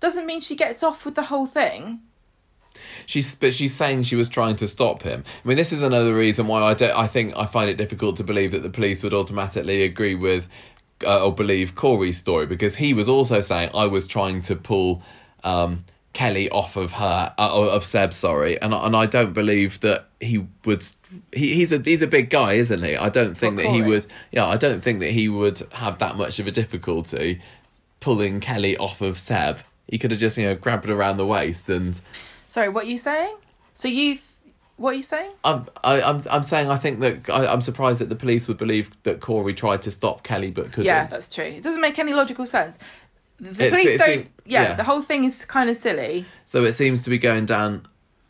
doesn't 0.00 0.26
mean 0.26 0.40
she 0.40 0.56
gets 0.56 0.82
off 0.82 1.04
with 1.04 1.14
the 1.14 1.24
whole 1.24 1.46
thing. 1.46 2.00
She's 3.06 3.34
but 3.34 3.52
she's 3.52 3.74
saying 3.74 4.02
she 4.02 4.16
was 4.16 4.28
trying 4.28 4.56
to 4.56 4.68
stop 4.68 5.02
him. 5.02 5.24
I 5.44 5.48
mean, 5.48 5.56
this 5.56 5.72
is 5.72 5.82
another 5.82 6.14
reason 6.14 6.46
why 6.46 6.62
I 6.62 6.74
don't. 6.74 6.96
I 6.96 7.06
think 7.06 7.36
I 7.36 7.46
find 7.46 7.70
it 7.70 7.76
difficult 7.76 8.16
to 8.18 8.24
believe 8.24 8.52
that 8.52 8.62
the 8.62 8.70
police 8.70 9.02
would 9.02 9.14
automatically 9.14 9.82
agree 9.82 10.14
with 10.14 10.48
uh, 11.04 11.24
or 11.24 11.34
believe 11.34 11.74
Corey's 11.74 12.18
story 12.18 12.46
because 12.46 12.76
he 12.76 12.94
was 12.94 13.08
also 13.08 13.40
saying 13.40 13.70
I 13.74 13.86
was 13.86 14.06
trying 14.06 14.42
to 14.42 14.56
pull 14.56 15.02
um, 15.44 15.84
Kelly 16.16 16.48
off 16.50 16.76
of 16.76 16.92
her 16.92 17.34
uh, 17.38 17.68
of 17.76 17.84
Seb. 17.84 18.14
Sorry, 18.14 18.60
and 18.62 18.74
I- 18.74 18.86
and 18.86 18.96
I 18.96 19.04
don't 19.06 19.34
believe 19.34 19.80
that 19.80 20.08
he 20.20 20.46
would. 20.64 20.82
He, 21.32 21.54
he's 21.54 21.72
a 21.72 21.78
he's 21.78 22.00
a 22.02 22.06
big 22.06 22.30
guy, 22.30 22.54
isn't 22.54 22.82
he? 22.82 22.96
I 22.96 23.10
don't 23.10 23.36
think 23.36 23.56
that 23.56 23.66
he 23.66 23.82
would. 23.90 24.06
Yeah, 24.32 24.46
I 24.46 24.56
don't 24.56 24.80
think 24.82 25.00
that 25.00 25.10
he 25.10 25.28
would 25.28 25.58
have 25.72 25.98
that 25.98 26.16
much 26.16 26.38
of 26.38 26.46
a 26.46 26.50
difficulty 26.50 27.40
pulling 28.00 28.40
Kelly 28.40 28.76
off 28.78 29.00
of 29.02 29.18
Seb. 29.18 29.58
He 29.88 29.98
could 29.98 30.10
have 30.10 30.18
just 30.20 30.38
you 30.38 30.46
know 30.46 30.54
grabbed 30.54 30.88
her 30.88 30.94
around 30.94 31.18
the 31.18 31.26
waist 31.26 31.68
and. 31.68 32.00
Sorry, 32.46 32.68
what 32.70 32.84
are 32.84 32.88
you 32.88 32.98
saying? 32.98 33.36
So 33.74 33.88
you, 33.88 34.18
what 34.76 34.90
are 34.94 34.96
you 34.96 35.02
saying? 35.02 35.32
I'm, 35.44 35.66
I, 35.84 36.00
I'm, 36.00 36.22
I'm 36.30 36.44
saying 36.44 36.70
I 36.70 36.76
think 36.78 37.00
that 37.00 37.28
I, 37.28 37.46
I'm 37.52 37.60
surprised 37.60 37.98
that 38.00 38.08
the 38.08 38.16
police 38.16 38.48
would 38.48 38.56
believe 38.56 38.90
that 39.02 39.20
Corey 39.20 39.52
tried 39.52 39.82
to 39.82 39.90
stop 39.90 40.22
Kelly 40.22 40.50
but 40.50 40.66
couldn't. 40.72 40.84
Yeah, 40.86 41.06
that's 41.06 41.28
true. 41.28 41.44
It 41.44 41.62
doesn't 41.62 41.80
make 41.82 41.98
any 41.98 42.14
logical 42.14 42.46
sense. 42.46 42.78
The 43.38 43.50
It's- 43.66 43.70
police 43.70 44.00
don't. 44.00 44.28
yeah, 44.46 44.62
yeah. 44.62 44.74
the 44.74 44.84
whole 44.84 45.02
thing 45.02 45.24
is 45.24 45.44
kind 45.44 45.68
of 45.70 45.76
silly. 45.76 46.24
So 46.44 46.64
it 46.64 46.72
seems 46.72 47.02
to 47.04 47.10
be 47.10 47.18
going 47.18 47.46
down 47.46 47.86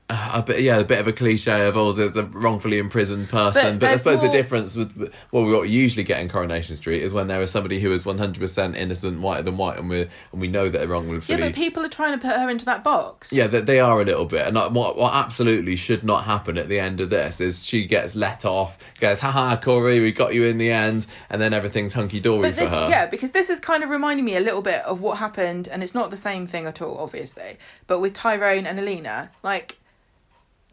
a 0.08 0.40
bit, 0.46 0.60
yeah, 0.60 0.78
a 0.78 0.84
bit 0.84 1.00
of 1.00 1.08
a 1.08 1.12
cliche 1.12 1.66
of 1.66 1.76
oh, 1.76 1.90
there's 1.90 2.16
a 2.16 2.22
wrongfully 2.22 2.78
imprisoned 2.78 3.28
person. 3.28 3.78
But 3.78 3.86
But, 3.86 3.90
I 3.90 3.96
suppose 3.96 4.20
the 4.20 4.28
difference 4.28 4.76
with 4.76 5.12
well, 5.32 5.44
what 5.50 5.62
we 5.62 5.68
usually 5.68 6.04
get 6.04 6.20
in 6.20 6.28
Coronation 6.28 6.76
Street 6.76 7.02
is 7.02 7.12
when 7.12 7.26
there 7.26 7.42
is 7.42 7.50
somebody 7.50 7.80
who 7.80 7.92
is 7.92 8.04
100 8.04 8.38
percent 8.38 8.76
innocent, 8.76 9.20
whiter 9.20 9.42
than 9.42 9.56
white, 9.56 9.78
and 9.78 9.88
we 9.90 10.02
and 10.02 10.40
we 10.40 10.46
know 10.46 10.68
that 10.68 10.78
they're 10.78 10.86
wrongfully. 10.86 11.38
Yeah, 11.38 11.44
but 11.48 11.56
people 11.56 11.84
are 11.84 11.88
trying 11.88 12.12
to 12.12 12.24
put 12.24 12.36
her 12.36 12.48
into 12.48 12.64
that 12.66 12.84
box. 12.84 13.32
Yeah, 13.32 13.48
that 13.48 13.66
they 13.66 13.80
are 13.80 14.00
a 14.00 14.04
little 14.04 14.26
bit, 14.26 14.46
and 14.46 14.56
I- 14.56 14.68
what 14.68 14.96
what 14.96 15.12
absolutely 15.12 15.74
should 15.74 16.04
not 16.04 16.24
happen 16.24 16.56
at 16.56 16.68
the 16.68 16.78
end 16.78 17.00
of 17.00 17.10
this 17.10 17.40
is 17.40 17.66
she 17.66 17.84
gets 17.84 18.14
let 18.14 18.44
off, 18.44 18.78
goes, 19.00 19.18
"Haha, 19.18 19.56
Corey, 19.56 19.98
we 19.98 20.12
got 20.12 20.34
you 20.34 20.44
in 20.44 20.58
the 20.58 20.70
end," 20.70 21.08
and 21.30 21.42
then 21.42 21.52
everything's 21.52 21.94
hunky 21.94 22.20
dory 22.20 22.50
for 22.52 22.60
this, 22.60 22.70
her. 22.70 22.86
yeah, 22.88 23.06
because 23.06 23.32
this 23.32 23.50
is 23.50 23.58
kind 23.58 23.82
of 23.82 23.90
reminding 23.90 24.24
me 24.24 24.36
a 24.36 24.40
little 24.40 24.62
bit 24.62 24.82
of 24.82 25.00
what 25.00 25.18
happened, 25.18 25.66
and 25.66 25.82
it's 25.82 25.94
not 25.94 26.10
the 26.10 26.16
same 26.16 26.46
thing 26.46 26.66
at 26.66 26.80
all, 26.80 26.96
obviously. 26.98 27.56
But 27.88 27.98
with 27.98 28.12
Tyrone 28.14 28.66
and 28.66 28.78
Alina, 28.78 29.32
like 29.42 29.78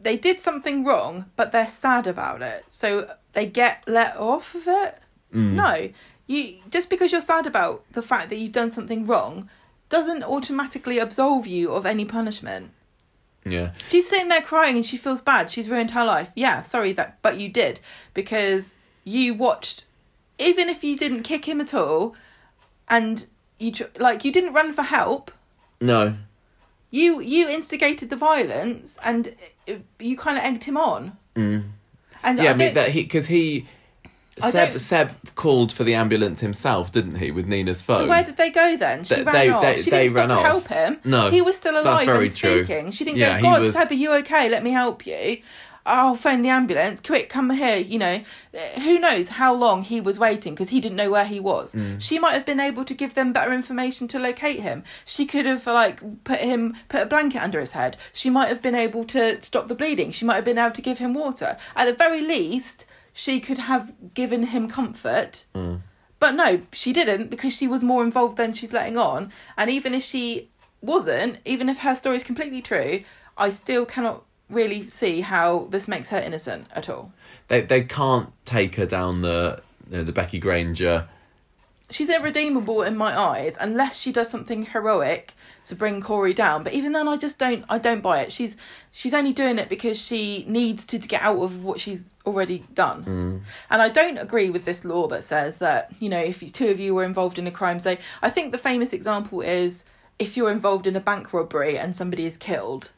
they 0.04 0.16
did 0.16 0.38
something 0.40 0.84
wrong, 0.84 1.26
but 1.36 1.50
they're 1.52 1.66
sad 1.66 2.06
about 2.06 2.42
it, 2.42 2.64
so 2.68 3.10
they 3.32 3.46
get 3.46 3.82
let 3.86 4.16
off 4.16 4.54
of 4.54 4.62
it. 4.66 4.98
Mm. 5.34 5.52
No, 5.52 5.90
you 6.26 6.58
just 6.70 6.88
because 6.90 7.10
you're 7.12 7.20
sad 7.20 7.46
about 7.46 7.84
the 7.92 8.02
fact 8.02 8.28
that 8.30 8.36
you've 8.36 8.52
done 8.52 8.70
something 8.70 9.04
wrong 9.04 9.48
doesn't 9.88 10.22
automatically 10.22 10.98
absolve 10.98 11.46
you 11.46 11.72
of 11.72 11.84
any 11.86 12.04
punishment. 12.04 12.70
yeah. 13.44 13.72
She's 13.88 14.08
sitting 14.08 14.28
there 14.28 14.40
crying 14.40 14.76
and 14.76 14.86
she 14.86 14.96
feels 14.96 15.20
bad. 15.20 15.50
She's 15.50 15.68
ruined 15.68 15.90
her 15.92 16.04
life. 16.04 16.30
Yeah, 16.34 16.62
sorry 16.62 16.92
that, 16.94 17.18
but 17.22 17.38
you 17.38 17.48
did 17.48 17.80
because 18.14 18.74
you 19.04 19.34
watched. 19.34 19.84
Even 20.38 20.68
if 20.68 20.82
you 20.82 20.96
didn't 20.96 21.22
kick 21.22 21.46
him 21.46 21.60
at 21.60 21.74
all, 21.74 22.14
and 22.88 23.26
you 23.58 23.72
like 23.98 24.24
you 24.24 24.32
didn't 24.32 24.52
run 24.52 24.72
for 24.72 24.82
help, 24.82 25.30
No, 25.80 26.14
you 26.90 27.20
you 27.20 27.48
instigated 27.48 28.10
the 28.10 28.16
violence 28.16 28.98
and 29.02 29.34
you 29.98 30.16
kind 30.16 30.38
of 30.38 30.44
egged 30.44 30.64
him 30.64 30.76
on. 30.76 31.16
Mm. 31.34 31.64
And 32.22 32.38
yeah, 32.38 32.50
I 32.50 32.52
I 32.52 32.56
mean 32.56 32.74
that 32.74 32.90
he 32.90 33.02
because 33.02 33.26
he 33.26 33.66
I 34.42 34.50
Seb, 34.50 34.70
don't- 34.70 34.78
Seb 34.78 35.34
called 35.36 35.72
for 35.72 35.84
the 35.84 35.94
ambulance 35.94 36.40
himself, 36.40 36.90
didn't 36.90 37.16
he, 37.16 37.30
with 37.30 37.46
Nina's 37.46 37.82
phone? 37.82 37.98
So 37.98 38.08
where 38.08 38.24
did 38.24 38.36
they 38.36 38.50
go 38.50 38.76
then? 38.76 39.04
She 39.04 39.14
They- 39.16 39.22
ran 39.22 39.34
they- 39.34 39.48
off. 39.50 39.62
they- 39.62 39.82
she 39.82 39.90
they 39.90 40.08
didn't 40.08 40.16
stop 40.16 40.28
to 40.30 40.34
off. 40.36 40.42
help 40.42 40.68
him. 40.68 40.98
No, 41.04 41.30
he 41.30 41.40
was 41.42 41.56
still 41.56 41.74
that's 41.74 41.86
alive 41.86 42.06
very 42.06 42.26
and 42.26 42.36
true. 42.36 42.64
speaking. 42.64 42.90
She 42.90 43.04
didn't 43.04 43.18
Yeah, 43.18 43.36
go, 43.40 43.42
God, 43.42 43.60
was- 43.62 43.74
Seb, 43.74 43.90
are 43.90 43.94
you 43.94 44.12
okay? 44.14 44.48
Let 44.48 44.64
me 44.64 44.70
help 44.70 45.06
you. 45.06 45.38
I'll 45.86 46.14
phone 46.14 46.42
the 46.42 46.48
ambulance. 46.48 47.00
Quick, 47.00 47.28
come 47.28 47.50
here. 47.50 47.76
You 47.76 47.98
know, 47.98 48.20
who 48.82 48.98
knows 48.98 49.28
how 49.28 49.54
long 49.54 49.82
he 49.82 50.00
was 50.00 50.18
waiting 50.18 50.54
because 50.54 50.70
he 50.70 50.80
didn't 50.80 50.96
know 50.96 51.10
where 51.10 51.26
he 51.26 51.40
was. 51.40 51.74
Mm. 51.74 52.00
She 52.00 52.18
might 52.18 52.32
have 52.32 52.46
been 52.46 52.60
able 52.60 52.84
to 52.84 52.94
give 52.94 53.14
them 53.14 53.32
better 53.32 53.52
information 53.52 54.08
to 54.08 54.18
locate 54.18 54.60
him. 54.60 54.82
She 55.04 55.26
could 55.26 55.44
have 55.44 55.66
like 55.66 56.24
put 56.24 56.40
him 56.40 56.74
put 56.88 57.02
a 57.02 57.06
blanket 57.06 57.42
under 57.42 57.60
his 57.60 57.72
head. 57.72 57.96
She 58.12 58.30
might 58.30 58.48
have 58.48 58.62
been 58.62 58.74
able 58.74 59.04
to 59.06 59.42
stop 59.42 59.68
the 59.68 59.74
bleeding. 59.74 60.10
She 60.10 60.24
might 60.24 60.36
have 60.36 60.44
been 60.44 60.58
able 60.58 60.74
to 60.74 60.82
give 60.82 60.98
him 60.98 61.12
water. 61.12 61.56
At 61.76 61.84
the 61.84 61.92
very 61.92 62.22
least, 62.22 62.86
she 63.12 63.38
could 63.40 63.58
have 63.58 63.92
given 64.14 64.44
him 64.44 64.68
comfort. 64.68 65.44
Mm. 65.54 65.82
But 66.18 66.34
no, 66.34 66.62
she 66.72 66.94
didn't 66.94 67.28
because 67.28 67.54
she 67.54 67.68
was 67.68 67.84
more 67.84 68.02
involved 68.02 68.38
than 68.38 68.54
she's 68.54 68.72
letting 68.72 68.96
on. 68.96 69.30
And 69.58 69.70
even 69.70 69.92
if 69.92 70.02
she 70.02 70.48
wasn't, 70.80 71.38
even 71.44 71.68
if 71.68 71.80
her 71.80 71.94
story 71.94 72.16
is 72.16 72.22
completely 72.22 72.62
true, 72.62 73.02
I 73.36 73.50
still 73.50 73.84
cannot 73.84 74.24
really 74.54 74.82
see 74.82 75.20
how 75.20 75.66
this 75.70 75.88
makes 75.88 76.10
her 76.10 76.18
innocent 76.18 76.66
at 76.72 76.88
all. 76.88 77.12
They 77.48 77.60
they 77.62 77.82
can't 77.82 78.32
take 78.44 78.76
her 78.76 78.86
down 78.86 79.22
the 79.22 79.62
you 79.90 79.98
know, 79.98 80.04
the 80.04 80.12
Becky 80.12 80.38
Granger. 80.38 81.08
She's 81.90 82.08
irredeemable 82.08 82.82
in 82.82 82.96
my 82.96 83.16
eyes 83.16 83.56
unless 83.60 83.98
she 83.98 84.10
does 84.10 84.30
something 84.30 84.64
heroic 84.64 85.34
to 85.66 85.76
bring 85.76 86.00
Corey 86.00 86.32
down. 86.32 86.64
But 86.64 86.72
even 86.72 86.92
then, 86.92 87.06
I 87.06 87.16
just 87.16 87.38
don't. 87.38 87.64
I 87.68 87.78
don't 87.78 88.00
buy 88.00 88.20
it. 88.20 88.32
She's 88.32 88.56
she's 88.90 89.12
only 89.12 89.32
doing 89.32 89.58
it 89.58 89.68
because 89.68 90.00
she 90.00 90.44
needs 90.48 90.84
to, 90.86 90.98
to 90.98 91.06
get 91.06 91.22
out 91.22 91.38
of 91.38 91.62
what 91.62 91.80
she's 91.80 92.08
already 92.26 92.64
done. 92.72 93.04
Mm. 93.04 93.40
And 93.70 93.82
I 93.82 93.90
don't 93.90 94.16
agree 94.16 94.48
with 94.48 94.64
this 94.64 94.84
law 94.84 95.06
that 95.08 95.24
says 95.24 95.58
that 95.58 95.92
you 96.00 96.08
know 96.08 96.18
if 96.18 96.42
you, 96.42 96.48
two 96.48 96.68
of 96.68 96.80
you 96.80 96.94
were 96.94 97.04
involved 97.04 97.38
in 97.38 97.46
a 97.46 97.50
crime, 97.50 97.78
say 97.78 97.98
I 98.22 98.30
think 98.30 98.52
the 98.52 98.58
famous 98.58 98.92
example 98.92 99.42
is 99.42 99.84
if 100.18 100.36
you're 100.36 100.50
involved 100.50 100.86
in 100.86 100.96
a 100.96 101.00
bank 101.00 101.32
robbery 101.32 101.78
and 101.78 101.94
somebody 101.94 102.24
is 102.24 102.36
killed. 102.36 102.92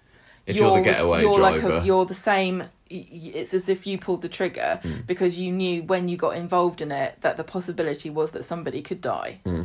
If 0.47 0.57
you're 0.57 0.77
the 0.79 0.83
getaway 0.83 1.21
you're 1.23 1.39
like 1.39 1.61
driver. 1.61 1.79
a, 1.79 1.85
you're 1.85 2.05
the 2.07 2.15
same. 2.15 2.65
It's 2.89 3.53
as 3.53 3.69
if 3.69 3.87
you 3.87 3.99
pulled 3.99 4.23
the 4.23 4.29
trigger 4.29 4.79
Hmm. 4.83 5.01
because 5.07 5.37
you 5.37 5.51
knew 5.53 5.83
when 5.83 6.09
you 6.09 6.17
got 6.17 6.37
involved 6.37 6.81
in 6.81 6.93
it 6.93 7.17
that 7.23 7.37
the 7.37 7.45
possibility 7.45 8.11
was 8.11 8.31
that 8.31 8.45
somebody 8.45 8.81
could 8.81 9.01
die. 9.01 9.41
Hmm. 9.45 9.65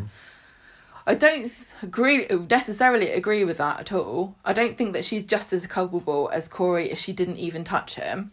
I 1.06 1.16
don't 1.16 1.52
agree 1.82 2.28
necessarily 2.50 3.12
agree 3.12 3.44
with 3.44 3.58
that 3.58 3.80
at 3.80 3.92
all. 3.92 4.36
I 4.46 4.54
don't 4.54 4.78
think 4.78 4.94
that 4.94 5.04
she's 5.06 5.24
just 5.24 5.52
as 5.54 5.66
culpable 5.68 6.30
as 6.34 6.48
Corey 6.48 6.92
if 6.92 6.98
she 7.00 7.12
didn't 7.14 7.38
even 7.38 7.64
touch 7.64 7.96
him. 7.96 8.32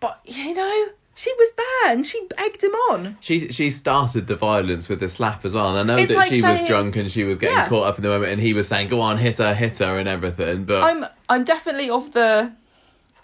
But 0.00 0.20
you 0.24 0.54
know, 0.54 0.86
she 1.18 1.32
was 1.36 1.48
there 1.56 1.92
and 1.92 2.06
she 2.06 2.20
egged 2.38 2.62
him 2.62 2.70
on. 2.90 3.16
She 3.20 3.48
she 3.50 3.70
started 3.72 4.28
the 4.28 4.36
violence 4.36 4.88
with 4.88 5.00
the 5.00 5.08
slap 5.08 5.44
as 5.44 5.52
well, 5.54 5.68
and 5.68 5.78
I 5.78 5.82
know 5.82 6.00
It's 6.00 6.10
that 6.12 6.16
like 6.16 6.28
she 6.28 6.40
was 6.42 6.56
saying- 6.58 6.66
drunk 6.68 6.94
and 6.96 7.10
she 7.10 7.24
was 7.24 7.38
getting 7.38 7.56
Yeah. 7.56 7.68
caught 7.68 7.86
up 7.88 7.96
in 7.98 8.02
the 8.04 8.08
moment, 8.08 8.30
and 8.32 8.40
he 8.40 8.54
was 8.54 8.68
saying, 8.68 8.86
"Go 8.88 9.00
on, 9.00 9.18
hit 9.18 9.38
her, 9.38 9.52
hit 9.54 9.78
her," 9.78 9.98
and 9.98 10.08
everything. 10.08 10.64
But 10.64 10.82
I'm 10.84 11.06
I'm 11.28 11.42
definitely 11.44 11.90
of 11.90 12.12
the 12.12 12.52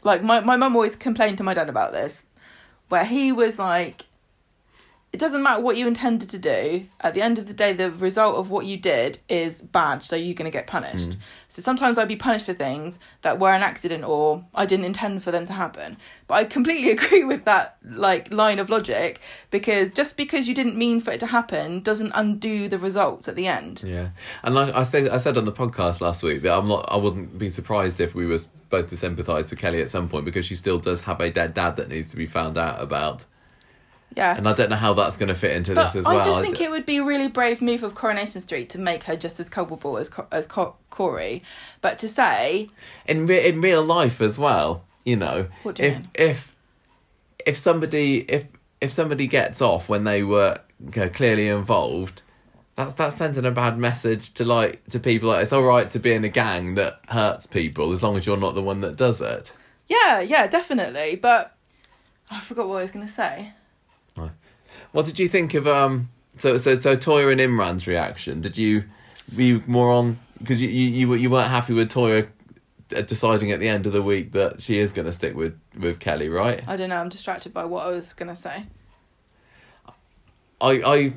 like 0.03 0.23
my 0.25 0.41
my 0.41 0.57
mum 0.57 0.75
always 0.75 0.97
complained 0.97 1.39
to 1.39 1.45
my 1.45 1.55
dad 1.55 1.69
about 1.69 1.93
this, 1.93 2.25
where 2.89 3.05
he 3.05 3.31
was 3.31 3.59
like, 3.59 4.07
it 5.15 5.21
doesn't 5.21 5.45
matter 5.45 5.63
what 5.63 5.77
you 5.77 5.87
intended 5.87 6.29
to 6.31 6.39
do. 6.39 6.89
At 7.01 7.15
the 7.15 7.23
end 7.23 7.39
of 7.39 7.47
the 7.47 7.55
day, 7.55 7.73
the 7.73 7.93
result 7.93 8.35
of 8.35 8.51
what 8.51 8.67
you 8.67 8.77
did 8.77 9.21
is 9.29 9.63
bad, 9.63 10.03
so 10.03 10.17
you're 10.17 10.35
going 10.35 10.51
to 10.51 10.59
get 10.59 10.67
punished. 10.67 11.11
Mm. 11.11 11.19
So 11.51 11.63
sometimes 11.63 11.99
I'd 11.99 12.09
be 12.09 12.17
punished 12.17 12.47
for 12.47 12.53
things 12.53 12.99
that 13.23 13.39
were 13.39 13.53
an 13.53 13.63
accident 13.63 14.03
or 14.03 14.45
I 14.57 14.67
didn't 14.67 14.87
intend 14.87 15.23
for 15.23 15.31
them 15.31 15.47
to 15.47 15.53
happen. 15.53 15.99
But 16.27 16.35
I 16.35 16.45
completely 16.47 16.91
agree 16.97 17.23
with 17.23 17.45
that 17.45 17.77
like 17.85 18.35
line 18.35 18.59
of 18.59 18.71
logic 18.71 19.21
because 19.53 19.93
just 19.93 20.17
because 20.17 20.49
you 20.49 20.55
didn't 20.55 20.77
mean 20.77 20.99
for 20.99 21.13
it 21.13 21.21
to 21.21 21.27
happen 21.27 21.79
doesn't 21.79 22.11
undo 22.13 22.69
the 22.69 22.81
results 22.81 23.29
at 23.29 23.37
the 23.37 23.47
end. 23.47 23.85
Yeah, 23.87 24.09
and 24.43 24.57
like 24.57 24.75
I 24.75 24.83
said, 24.83 25.11
I 25.11 25.19
said 25.19 25.39
on 25.39 25.45
the 25.45 25.53
podcast 25.53 26.01
last 26.01 26.25
week 26.25 26.43
that 26.43 26.59
I'm 26.59 26.67
not. 26.67 26.89
I 26.89 26.97
wouldn't 26.97 27.39
be 27.39 27.51
surprised 27.51 28.01
if 28.01 28.17
we 28.17 28.27
were 28.27 28.39
both 28.69 28.89
to 28.89 28.97
sympathise 28.97 29.49
for 29.49 29.55
Kelly 29.55 29.81
at 29.81 29.91
some 29.91 30.09
point 30.09 30.25
because 30.25 30.45
she 30.45 30.57
still 30.57 30.81
does 30.81 31.03
have 31.03 31.21
a 31.21 31.31
dead 31.31 31.55
dad 31.55 31.77
that 31.77 31.89
needs 31.89 32.11
to 32.11 32.17
be 32.17 32.27
found 32.27 32.59
out 32.59 32.83
about, 32.83 33.27
Yeah. 34.17 34.37
and 34.37 34.49
I 34.49 34.53
don't 34.53 34.71
know 34.71 34.77
how 34.77 34.95
that's 34.95 35.17
going 35.17 35.29
to 35.29 35.35
fit 35.35 35.53
into 35.53 35.75
But 35.75 35.87
this 35.93 35.97
as 35.97 36.07
I 36.07 36.15
well. 36.17 36.25
just 36.25 36.41
think 36.41 36.61
it 36.61 36.71
would 36.71 36.87
be 36.87 36.99
a 36.99 37.05
really 37.05 37.29
brave 37.29 37.61
move 37.61 37.83
of 37.83 37.95
Coronation 37.95 38.41
Street 38.41 38.69
to 38.71 38.79
make 38.79 39.05
her 39.05 39.17
just 39.17 39.41
as 39.41 39.49
culpable 39.49 39.97
as 39.99 40.11
as 40.31 40.47
Corey, 40.47 41.43
but 41.81 41.99
to 41.99 42.09
say 42.09 42.69
in 43.07 43.27
re- 43.27 43.49
in 43.49 43.61
real 43.61 43.83
life 43.83 44.21
as 44.21 44.39
well. 44.39 44.85
You 45.05 45.17
know, 45.17 45.49
What 45.65 45.75
do 45.75 45.83
you 45.83 45.89
if 45.91 45.95
mean? 45.99 46.09
if 46.15 46.55
if 47.45 47.57
somebody 47.59 48.21
if 48.29 48.47
if 48.81 48.93
somebody 48.93 49.27
gets 49.27 49.61
off 49.61 49.89
when 49.89 50.05
they 50.05 50.23
were 50.23 50.59
you 50.81 51.03
know, 51.03 51.09
clearly 51.09 51.49
involved. 51.49 52.23
That's 52.77 52.95
that's 52.95 53.15
sending 53.17 53.45
a 53.45 53.53
bad 53.53 53.79
message 53.79 54.35
to 54.35 54.45
like 54.45 54.85
to 54.91 54.99
people. 54.99 55.29
Like 55.29 55.43
it's 55.43 55.53
all 55.53 55.63
right 55.63 55.89
to 55.93 55.99
be 56.01 56.13
in 56.13 56.25
a 56.25 56.29
gang 56.29 56.75
that 56.75 56.99
hurts 57.09 57.47
people 57.47 57.93
as 57.93 58.03
long 58.03 58.17
as 58.17 58.27
you're 58.27 58.37
not 58.37 58.55
the 58.57 58.63
one 58.63 58.81
that 58.81 58.97
does 58.97 59.21
it. 59.21 59.53
yeah, 59.87 60.19
yeah, 60.21 60.47
definitely. 60.49 61.15
But 61.15 61.55
I 62.31 62.41
forgot 62.41 62.67
what 62.69 62.79
I 62.79 62.83
was 62.83 62.91
going 62.91 63.07
to 63.07 63.13
say. 63.13 63.53
What 64.95 65.07
did 65.07 65.19
you 65.19 65.29
think 65.29 65.55
of 65.55 65.67
um? 65.67 66.09
So 66.39 66.57
so 66.57 66.77
so 66.77 66.97
Toyah 66.97 67.33
and 67.33 67.41
Imran's 67.41 67.89
reaction. 67.89 68.41
Did 68.41 68.57
you 68.57 68.85
were 69.35 69.43
you 69.43 69.63
more 69.67 69.91
on 69.91 70.19
because 70.39 70.63
you 70.63 70.69
you 70.69 70.89
you, 70.89 71.09
were- 71.09 71.17
you 71.17 71.31
weren't 71.31 71.49
happy 71.51 71.73
with 71.73 71.91
Toyah 71.91 72.29
uh, 72.95 73.01
deciding 73.03 73.51
at 73.51 73.59
the 73.59 73.67
end 73.69 73.87
of 73.89 73.93
the 73.93 74.03
week 74.05 74.31
that 74.33 74.63
she 74.63 74.79
is 74.79 74.93
going 74.93 75.07
to 75.07 75.13
stick 75.13 75.35
with 75.35 75.59
with 75.77 75.99
Kelly, 75.99 76.29
right? 76.29 76.63
I 76.69 76.77
don't 76.77 76.91
know. 76.91 76.99
I'm 76.99 77.09
distracted 77.09 77.53
by 77.53 77.65
what 77.65 77.85
I 77.85 77.91
was 77.91 78.13
going 78.13 78.29
to 78.29 78.37
say. 78.37 78.67
I 80.61 80.71
I 80.71 81.13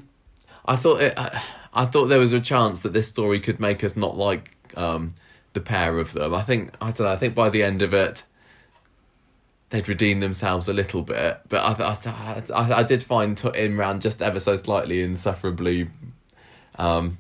I 0.66 0.76
thought 0.76 1.00
it, 1.04 1.14
I, 1.16 1.40
I 1.72 1.86
thought 1.86 2.06
there 2.06 2.18
was 2.20 2.34
a 2.34 2.40
chance 2.40 2.82
that 2.82 2.94
this 2.94 3.08
story 3.08 3.40
could 3.40 3.60
make 3.60 3.84
us 3.84 3.96
not 3.96 4.18
like 4.18 4.58
um 4.76 5.14
the 5.54 5.62
pair 5.62 6.00
of 6.00 6.14
them. 6.14 6.34
I 6.34 6.42
think 6.42 6.74
I 6.82 6.86
don't 6.90 7.06
know. 7.06 7.14
I 7.14 7.16
think 7.16 7.36
by 7.36 7.50
the 7.50 7.62
end 7.62 7.84
of 7.84 7.94
it. 7.94 8.24
They'd 9.70 9.90
redeem 9.90 10.22
themselves 10.22 10.70
a 10.70 10.74
little 10.74 11.02
bit, 11.02 11.42
but 11.50 11.58
I 11.58 11.98
I, 12.06 12.44
I 12.54 12.74
I 12.80 12.84
did 12.84 13.04
find 13.04 13.38
Imran 13.38 14.00
just 14.00 14.22
ever 14.22 14.40
so 14.40 14.56
slightly 14.56 15.02
insufferably 15.02 15.90
um, 16.76 17.18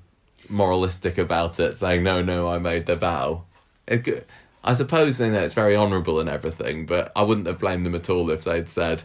moralistic 0.48 1.18
about 1.18 1.60
it, 1.60 1.78
saying 1.78 2.04
no, 2.04 2.22
no, 2.22 2.48
I 2.48 2.58
made 2.60 2.86
the 2.86 2.96
vow. 2.96 3.44
It, 3.86 4.28
I 4.64 4.74
suppose 4.74 5.20
you 5.20 5.30
know 5.30 5.44
it's 5.44 5.54
very 5.54 5.76
honourable 5.76 6.20
and 6.20 6.30
everything, 6.30 6.86
but 6.86 7.12
I 7.16 7.24
wouldn't 7.24 7.48
have 7.48 7.60
blamed 7.60 7.86
them 7.86 7.96
at 7.96 8.10
all 8.10 8.30
if 8.30 8.44
they'd 8.44 8.70
said 8.70 9.04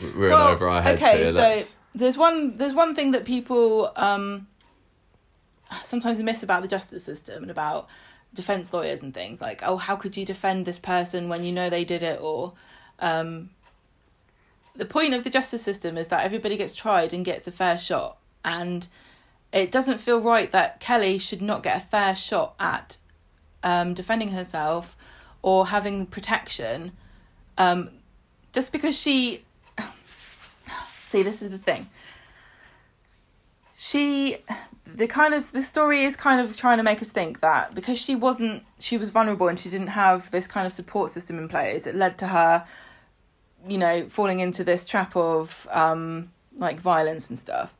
we're 0.00 0.28
in 0.28 0.32
over 0.32 0.68
our 0.68 0.82
heads 0.82 1.00
okay, 1.00 1.18
here. 1.18 1.32
so 1.32 1.38
let's-" 1.38 1.76
there's 1.94 2.18
one 2.18 2.56
there's 2.58 2.74
one 2.74 2.94
thing 2.94 3.12
that 3.12 3.24
people 3.24 3.92
um, 3.96 4.46
sometimes 5.82 6.22
miss 6.22 6.42
about 6.42 6.62
the 6.62 6.68
justice 6.68 7.04
system 7.04 7.42
and 7.42 7.50
about 7.50 7.88
defense 8.34 8.72
lawyers 8.72 9.02
and 9.02 9.14
things 9.14 9.40
like 9.40 9.62
oh 9.64 9.76
how 9.78 9.96
could 9.96 10.16
you 10.16 10.24
defend 10.24 10.64
this 10.64 10.78
person 10.78 11.28
when 11.28 11.44
you 11.44 11.52
know 11.52 11.70
they 11.70 11.84
did 11.84 12.02
it? 12.02 12.20
Or 12.20 12.52
um, 12.98 13.50
the 14.76 14.84
point 14.84 15.14
of 15.14 15.24
the 15.24 15.30
justice 15.30 15.62
system 15.62 15.98
is 15.98 16.08
that 16.08 16.24
everybody 16.24 16.56
gets 16.56 16.74
tried 16.74 17.12
and 17.12 17.24
gets 17.24 17.46
a 17.46 17.52
fair 17.52 17.76
shot. 17.76 18.18
And 18.44 18.86
it 19.52 19.72
doesn't 19.72 19.98
feel 19.98 20.20
right 20.20 20.50
that 20.52 20.80
Kelly 20.80 21.18
should 21.18 21.42
not 21.42 21.62
get 21.62 21.76
a 21.76 21.80
fair 21.80 22.14
shot 22.14 22.54
at 22.60 22.98
um, 23.62 23.94
defending 23.94 24.30
herself 24.30 24.96
or 25.42 25.66
having 25.66 26.06
protection 26.06 26.92
um, 27.56 27.90
just 28.52 28.72
because 28.72 28.98
she 28.98 29.42
see 31.08 31.22
this 31.22 31.42
is 31.42 31.50
the 31.50 31.58
thing. 31.58 31.88
She 33.76 34.38
the 34.98 35.06
kind 35.06 35.32
of 35.32 35.50
the 35.52 35.62
story 35.62 36.02
is 36.02 36.16
kind 36.16 36.40
of 36.40 36.56
trying 36.56 36.76
to 36.76 36.82
make 36.82 37.00
us 37.00 37.10
think 37.10 37.40
that 37.40 37.74
because 37.74 37.98
she 37.98 38.14
wasn't 38.14 38.62
she 38.78 38.98
was 38.98 39.08
vulnerable 39.08 39.48
and 39.48 39.58
she 39.58 39.70
didn't 39.70 39.88
have 40.04 40.30
this 40.30 40.46
kind 40.46 40.66
of 40.66 40.72
support 40.72 41.10
system 41.10 41.38
in 41.38 41.48
place 41.48 41.86
it 41.86 41.94
led 41.94 42.18
to 42.18 42.26
her 42.26 42.66
you 43.68 43.78
know 43.78 44.04
falling 44.08 44.40
into 44.40 44.62
this 44.64 44.86
trap 44.86 45.16
of 45.16 45.66
um 45.70 46.30
like 46.56 46.80
violence 46.80 47.28
and 47.30 47.38
stuff 47.38 47.74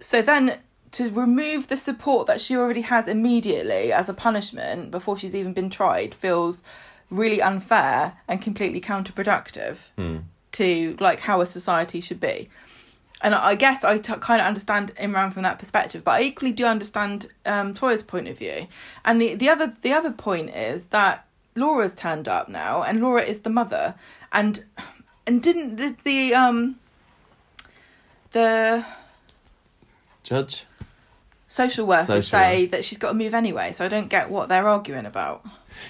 so 0.00 0.22
then 0.22 0.58
to 0.92 1.08
remove 1.10 1.68
the 1.68 1.76
support 1.76 2.26
that 2.26 2.40
she 2.40 2.56
already 2.56 2.82
has 2.82 3.08
immediately 3.08 3.92
as 3.92 4.08
a 4.08 4.14
punishment 4.14 4.90
before 4.90 5.16
she's 5.18 5.34
even 5.34 5.52
been 5.52 5.70
tried 5.70 6.14
feels 6.14 6.62
really 7.10 7.40
unfair 7.42 8.18
and 8.28 8.40
completely 8.40 8.80
counterproductive 8.80 9.76
Hmm. 9.96 10.18
to 10.52 10.96
like 11.00 11.20
how 11.20 11.40
a 11.40 11.46
society 11.46 12.00
should 12.00 12.20
be 12.20 12.48
and 13.22 13.34
I 13.34 13.54
guess 13.54 13.84
I 13.84 13.98
t- 13.98 14.12
kind 14.14 14.40
of 14.40 14.46
understand 14.46 14.92
Imran 14.96 15.32
from 15.32 15.44
that 15.44 15.58
perspective, 15.58 16.02
but 16.04 16.12
I 16.12 16.22
equally 16.22 16.52
do 16.52 16.64
understand 16.64 17.28
um, 17.46 17.72
Toyah's 17.72 18.02
point 18.02 18.28
of 18.28 18.36
view. 18.36 18.66
And 19.04 19.22
the, 19.22 19.34
the 19.36 19.48
other 19.48 19.72
the 19.80 19.92
other 19.92 20.10
point 20.10 20.50
is 20.50 20.84
that 20.86 21.26
Laura's 21.54 21.94
turned 21.94 22.28
up 22.28 22.48
now, 22.48 22.82
and 22.82 23.00
Laura 23.00 23.22
is 23.22 23.40
the 23.40 23.50
mother, 23.50 23.94
and 24.32 24.64
and 25.26 25.42
didn't 25.42 25.76
the, 25.76 25.96
the 26.04 26.34
um 26.34 26.78
the 28.32 28.84
Judge. 30.22 30.64
social 31.48 31.86
workers 31.86 32.26
Social 32.26 32.38
say 32.38 32.66
that 32.66 32.84
she's 32.84 32.98
got 32.98 33.08
to 33.08 33.14
move 33.14 33.34
anyway, 33.34 33.72
so 33.72 33.84
I 33.84 33.88
don't 33.88 34.08
get 34.08 34.30
what 34.30 34.48
they're 34.48 34.68
arguing 34.68 35.06
about. 35.06 35.44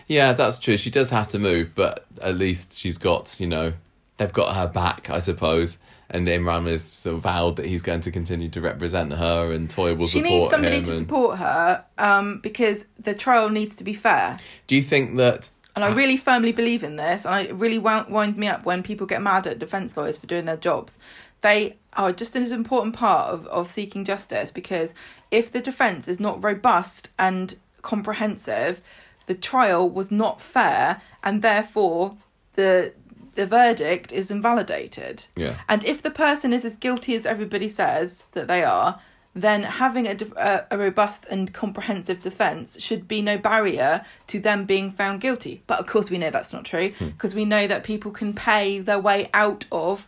Yeah, 0.06 0.32
that's 0.32 0.58
true. 0.58 0.76
She 0.76 0.90
does 0.90 1.10
have 1.10 1.28
to 1.28 1.38
move, 1.38 1.74
but 1.74 2.06
at 2.20 2.36
least 2.36 2.78
she's 2.78 2.98
got 2.98 3.40
you 3.40 3.46
know 3.46 3.72
they've 4.18 4.32
got 4.32 4.54
her 4.54 4.66
back, 4.66 5.08
I 5.08 5.18
suppose. 5.20 5.78
And 6.12 6.28
Imran 6.28 6.68
has 6.68 6.84
sort 6.84 7.16
of 7.16 7.22
vowed 7.22 7.56
that 7.56 7.64
he's 7.66 7.80
going 7.82 8.02
to 8.02 8.10
continue 8.10 8.48
to 8.50 8.60
represent 8.60 9.14
her, 9.14 9.50
and 9.50 9.68
Toyah 9.68 9.96
will 9.96 10.06
support 10.06 10.06
her. 10.06 10.08
She 10.08 10.18
support 10.18 10.30
needs 10.30 10.50
somebody 10.50 10.82
to 10.82 10.90
and- 10.90 10.98
support 10.98 11.38
her 11.38 11.84
um, 11.98 12.40
because 12.40 12.84
the 12.98 13.14
trial 13.14 13.48
needs 13.48 13.76
to 13.76 13.84
be 13.84 13.94
fair. 13.94 14.38
Do 14.66 14.76
you 14.76 14.82
think 14.82 15.16
that? 15.16 15.50
And 15.74 15.84
I 15.84 15.92
really 15.94 16.18
firmly 16.18 16.52
believe 16.52 16.82
in 16.84 16.96
this, 16.96 17.24
and 17.24 17.48
it 17.48 17.54
really 17.54 17.78
winds 17.78 18.38
me 18.38 18.46
up 18.46 18.66
when 18.66 18.82
people 18.82 19.06
get 19.06 19.22
mad 19.22 19.46
at 19.46 19.58
defence 19.58 19.96
lawyers 19.96 20.18
for 20.18 20.26
doing 20.26 20.44
their 20.44 20.58
jobs. 20.58 20.98
They 21.40 21.76
are 21.94 22.12
just 22.12 22.36
an 22.36 22.44
important 22.52 22.94
part 22.94 23.30
of, 23.32 23.46
of 23.46 23.68
seeking 23.68 24.04
justice 24.04 24.50
because 24.50 24.94
if 25.30 25.50
the 25.50 25.60
defence 25.60 26.08
is 26.08 26.20
not 26.20 26.42
robust 26.42 27.08
and 27.18 27.56
comprehensive, 27.80 28.82
the 29.26 29.34
trial 29.34 29.88
was 29.88 30.10
not 30.10 30.42
fair, 30.42 31.00
and 31.24 31.40
therefore 31.40 32.18
the 32.54 32.92
the 33.34 33.46
verdict 33.46 34.12
is 34.12 34.30
invalidated. 34.30 35.26
Yeah. 35.36 35.56
And 35.68 35.84
if 35.84 36.02
the 36.02 36.10
person 36.10 36.52
is 36.52 36.64
as 36.64 36.76
guilty 36.76 37.14
as 37.14 37.26
everybody 37.26 37.68
says 37.68 38.24
that 38.32 38.48
they 38.48 38.62
are, 38.64 39.00
then 39.34 39.62
having 39.62 40.06
a, 40.06 40.16
a, 40.36 40.66
a 40.72 40.78
robust 40.78 41.26
and 41.30 41.52
comprehensive 41.52 42.20
defence 42.20 42.82
should 42.82 43.08
be 43.08 43.22
no 43.22 43.38
barrier 43.38 44.04
to 44.26 44.38
them 44.38 44.66
being 44.66 44.90
found 44.90 45.20
guilty. 45.20 45.62
But 45.66 45.80
of 45.80 45.86
course, 45.86 46.10
we 46.10 46.18
know 46.18 46.30
that's 46.30 46.52
not 46.52 46.64
true 46.64 46.92
because 46.98 47.34
we 47.34 47.46
know 47.46 47.66
that 47.66 47.82
people 47.82 48.10
can 48.10 48.34
pay 48.34 48.80
their 48.80 48.98
way 48.98 49.30
out 49.32 49.64
of 49.72 50.06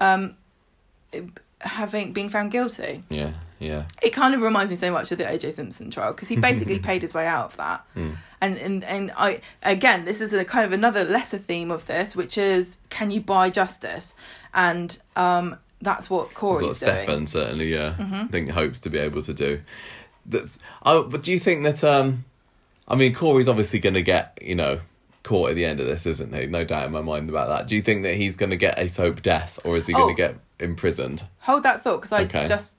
um, 0.00 0.36
having 1.64 2.12
being 2.12 2.28
found 2.28 2.50
guilty. 2.52 3.02
Yeah, 3.08 3.32
yeah, 3.58 3.84
It 4.02 4.10
kind 4.10 4.34
of 4.34 4.42
reminds 4.42 4.70
me 4.70 4.76
so 4.76 4.90
much 4.92 5.10
of 5.12 5.18
the 5.18 5.24
OJ 5.24 5.52
Simpson 5.54 5.90
trial 5.90 6.12
because 6.12 6.28
he 6.28 6.36
basically 6.36 6.78
paid 6.90 7.02
his 7.02 7.14
way 7.14 7.26
out 7.26 7.46
of 7.46 7.56
that. 7.56 7.84
And 8.40 8.58
and 8.58 8.84
and 8.84 9.10
I 9.16 9.40
again, 9.62 10.04
this 10.04 10.20
is 10.20 10.32
a 10.32 10.44
kind 10.44 10.64
of 10.66 10.72
another 10.72 11.04
lesser 11.04 11.38
theme 11.38 11.70
of 11.70 11.86
this, 11.86 12.14
which 12.14 12.36
is 12.38 12.76
can 12.90 13.10
you 13.10 13.20
buy 13.20 13.50
justice? 13.50 14.14
And 14.52 14.96
um, 15.16 15.56
that's 15.80 16.08
what 16.10 16.28
That's 16.28 16.38
Corey's 16.38 16.62
what 16.62 16.80
doing. 16.80 16.92
Mm-hmm. 16.92 17.02
Stefan 17.04 17.26
certainly, 17.26 17.72
yeah, 17.74 17.94
I 17.98 18.26
think 18.28 18.50
hopes 18.50 18.80
to 18.80 18.90
be 18.90 18.98
able 18.98 19.22
to 19.22 19.32
do. 19.34 19.60
That's. 20.26 20.58
Oh, 20.84 21.02
but 21.04 21.22
do 21.22 21.32
you 21.32 21.38
think 21.38 21.62
that? 21.64 21.82
um 21.84 22.24
I 22.86 22.96
mean, 22.96 23.14
Corey's 23.14 23.48
obviously 23.48 23.78
going 23.78 23.94
to 23.94 24.02
get 24.02 24.38
you 24.42 24.54
know 24.54 24.80
caught 25.22 25.48
at 25.50 25.56
the 25.56 25.64
end 25.64 25.80
of 25.80 25.86
this, 25.86 26.04
isn't 26.04 26.34
he? 26.34 26.46
No 26.46 26.64
doubt 26.64 26.84
in 26.84 26.92
my 26.92 27.00
mind 27.00 27.30
about 27.30 27.48
that. 27.48 27.66
Do 27.66 27.74
you 27.76 27.80
think 27.82 28.02
that 28.02 28.14
he's 28.14 28.36
going 28.36 28.50
to 28.50 28.56
get 28.56 28.78
a 28.78 28.88
soap 28.90 29.22
death, 29.22 29.58
or 29.64 29.76
is 29.78 29.86
he 29.86 29.94
going 29.94 30.04
Oh. 30.04 30.08
to 30.08 30.14
get 30.14 30.36
imprisoned? 30.60 31.24
Hold 31.40 31.62
that 31.64 31.82
thought 31.82 31.98
because 31.98 32.12
I 32.12 32.22
Okay. 32.22 32.46
just 32.46 32.76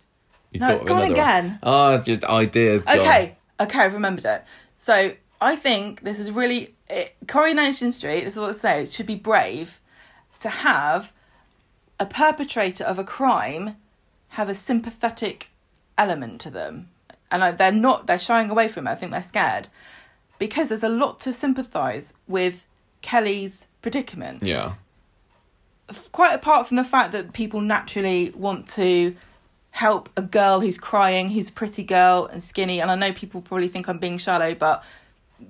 You 0.51 0.59
No, 0.59 0.69
it's 0.69 0.81
gone 0.83 1.11
again. 1.11 1.59
Oh, 1.63 1.97
just 1.99 2.23
ideas. 2.23 2.85
gone. 2.85 2.99
okay. 2.99 3.37
Okay, 3.59 3.79
I've 3.79 3.93
remembered 3.93 4.25
it. 4.25 4.43
So 4.77 5.13
I 5.41 5.55
think 5.55 6.01
this 6.01 6.19
is 6.19 6.31
really 6.31 6.75
it, 6.89 7.15
Coronation 7.27 7.91
Street. 7.91 8.23
This 8.25 8.35
is 8.35 8.39
what 8.39 8.49
I 8.49 8.53
say. 8.53 8.83
It 8.83 8.91
should 8.91 9.05
be 9.05 9.15
brave 9.15 9.79
to 10.39 10.49
have 10.49 11.11
a 11.99 12.05
perpetrator 12.05 12.83
of 12.83 12.99
a 12.99 13.03
crime 13.03 13.77
have 14.29 14.49
a 14.49 14.55
sympathetic 14.55 15.49
element 15.97 16.41
to 16.41 16.49
them, 16.49 16.89
and 17.31 17.41
I, 17.43 17.51
they're 17.51 17.71
not. 17.71 18.05
They're 18.07 18.19
shying 18.19 18.49
away 18.49 18.67
from 18.67 18.85
it. 18.87 18.91
I 18.91 18.95
think 18.95 19.13
they're 19.13 19.21
scared 19.21 19.69
because 20.39 20.67
there's 20.69 20.83
a 20.83 20.89
lot 20.89 21.21
to 21.21 21.31
sympathise 21.31 22.13
with 22.27 22.67
Kelly's 23.01 23.67
predicament 23.81 24.43
Yeah. 24.43 24.73
Quite 26.11 26.33
apart 26.33 26.67
from 26.67 26.77
the 26.77 26.83
fact 26.83 27.11
that 27.11 27.33
people 27.33 27.61
naturally 27.61 28.31
want 28.31 28.67
to 28.69 29.15
help 29.71 30.09
a 30.15 30.21
girl 30.21 30.61
who's 30.61 30.77
crying, 30.77 31.29
who's 31.29 31.49
a 31.49 31.51
pretty 31.51 31.83
girl 31.83 32.25
and 32.31 32.43
skinny, 32.43 32.79
and 32.79 32.89
I 32.89 32.95
know 32.95 33.11
people 33.11 33.41
probably 33.41 33.67
think 33.67 33.87
I'm 33.87 33.97
being 33.97 34.17
shallow, 34.17 34.55
but 34.55 34.83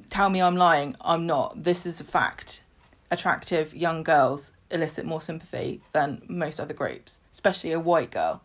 tell 0.10 0.30
me 0.30 0.42
I'm 0.42 0.56
lying. 0.56 0.96
I'm 1.02 1.26
not. 1.26 1.64
This 1.64 1.86
is 1.86 2.02
a 2.02 2.04
fact. 2.04 2.64
Attractive 3.12 3.74
young 3.76 4.04
girls 4.04 4.52
elicit 4.72 5.06
more 5.06 5.22
sympathy 5.22 5.82
than 5.92 6.24
most 6.28 6.60
other 6.60 6.74
groups, 6.74 7.20
especially 7.32 7.72
a 7.72 7.80
white 7.80 8.12
girl. 8.12 8.42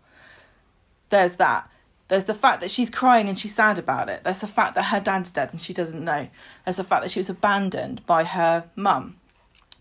There's 1.09 1.37
that. 1.37 1.69
There's 2.09 2.25
the 2.25 2.35
fact 2.35 2.61
that 2.61 2.71
she's 2.71 2.91
crying 2.91 3.29
and 3.29 3.39
she's 3.39 3.55
sad 3.55 3.79
about 3.79 4.09
it. 4.09 4.25
There's 4.25 4.41
the 4.41 4.47
fact 4.47 4.75
that 4.75 4.87
her 4.87 5.01
dad's 5.01 5.31
dead 5.31 5.51
and 5.53 5.61
she 5.61 5.73
doesn't 5.73 6.05
know. 6.05 6.29
There's 6.65 6.77
the 6.77 6.85
fact 6.85 7.03
that 7.03 7.11
she 7.11 7.21
was 7.21 7.31
abandoned 7.31 8.05
by 8.05 8.25
her 8.25 8.65
mum 8.75 9.20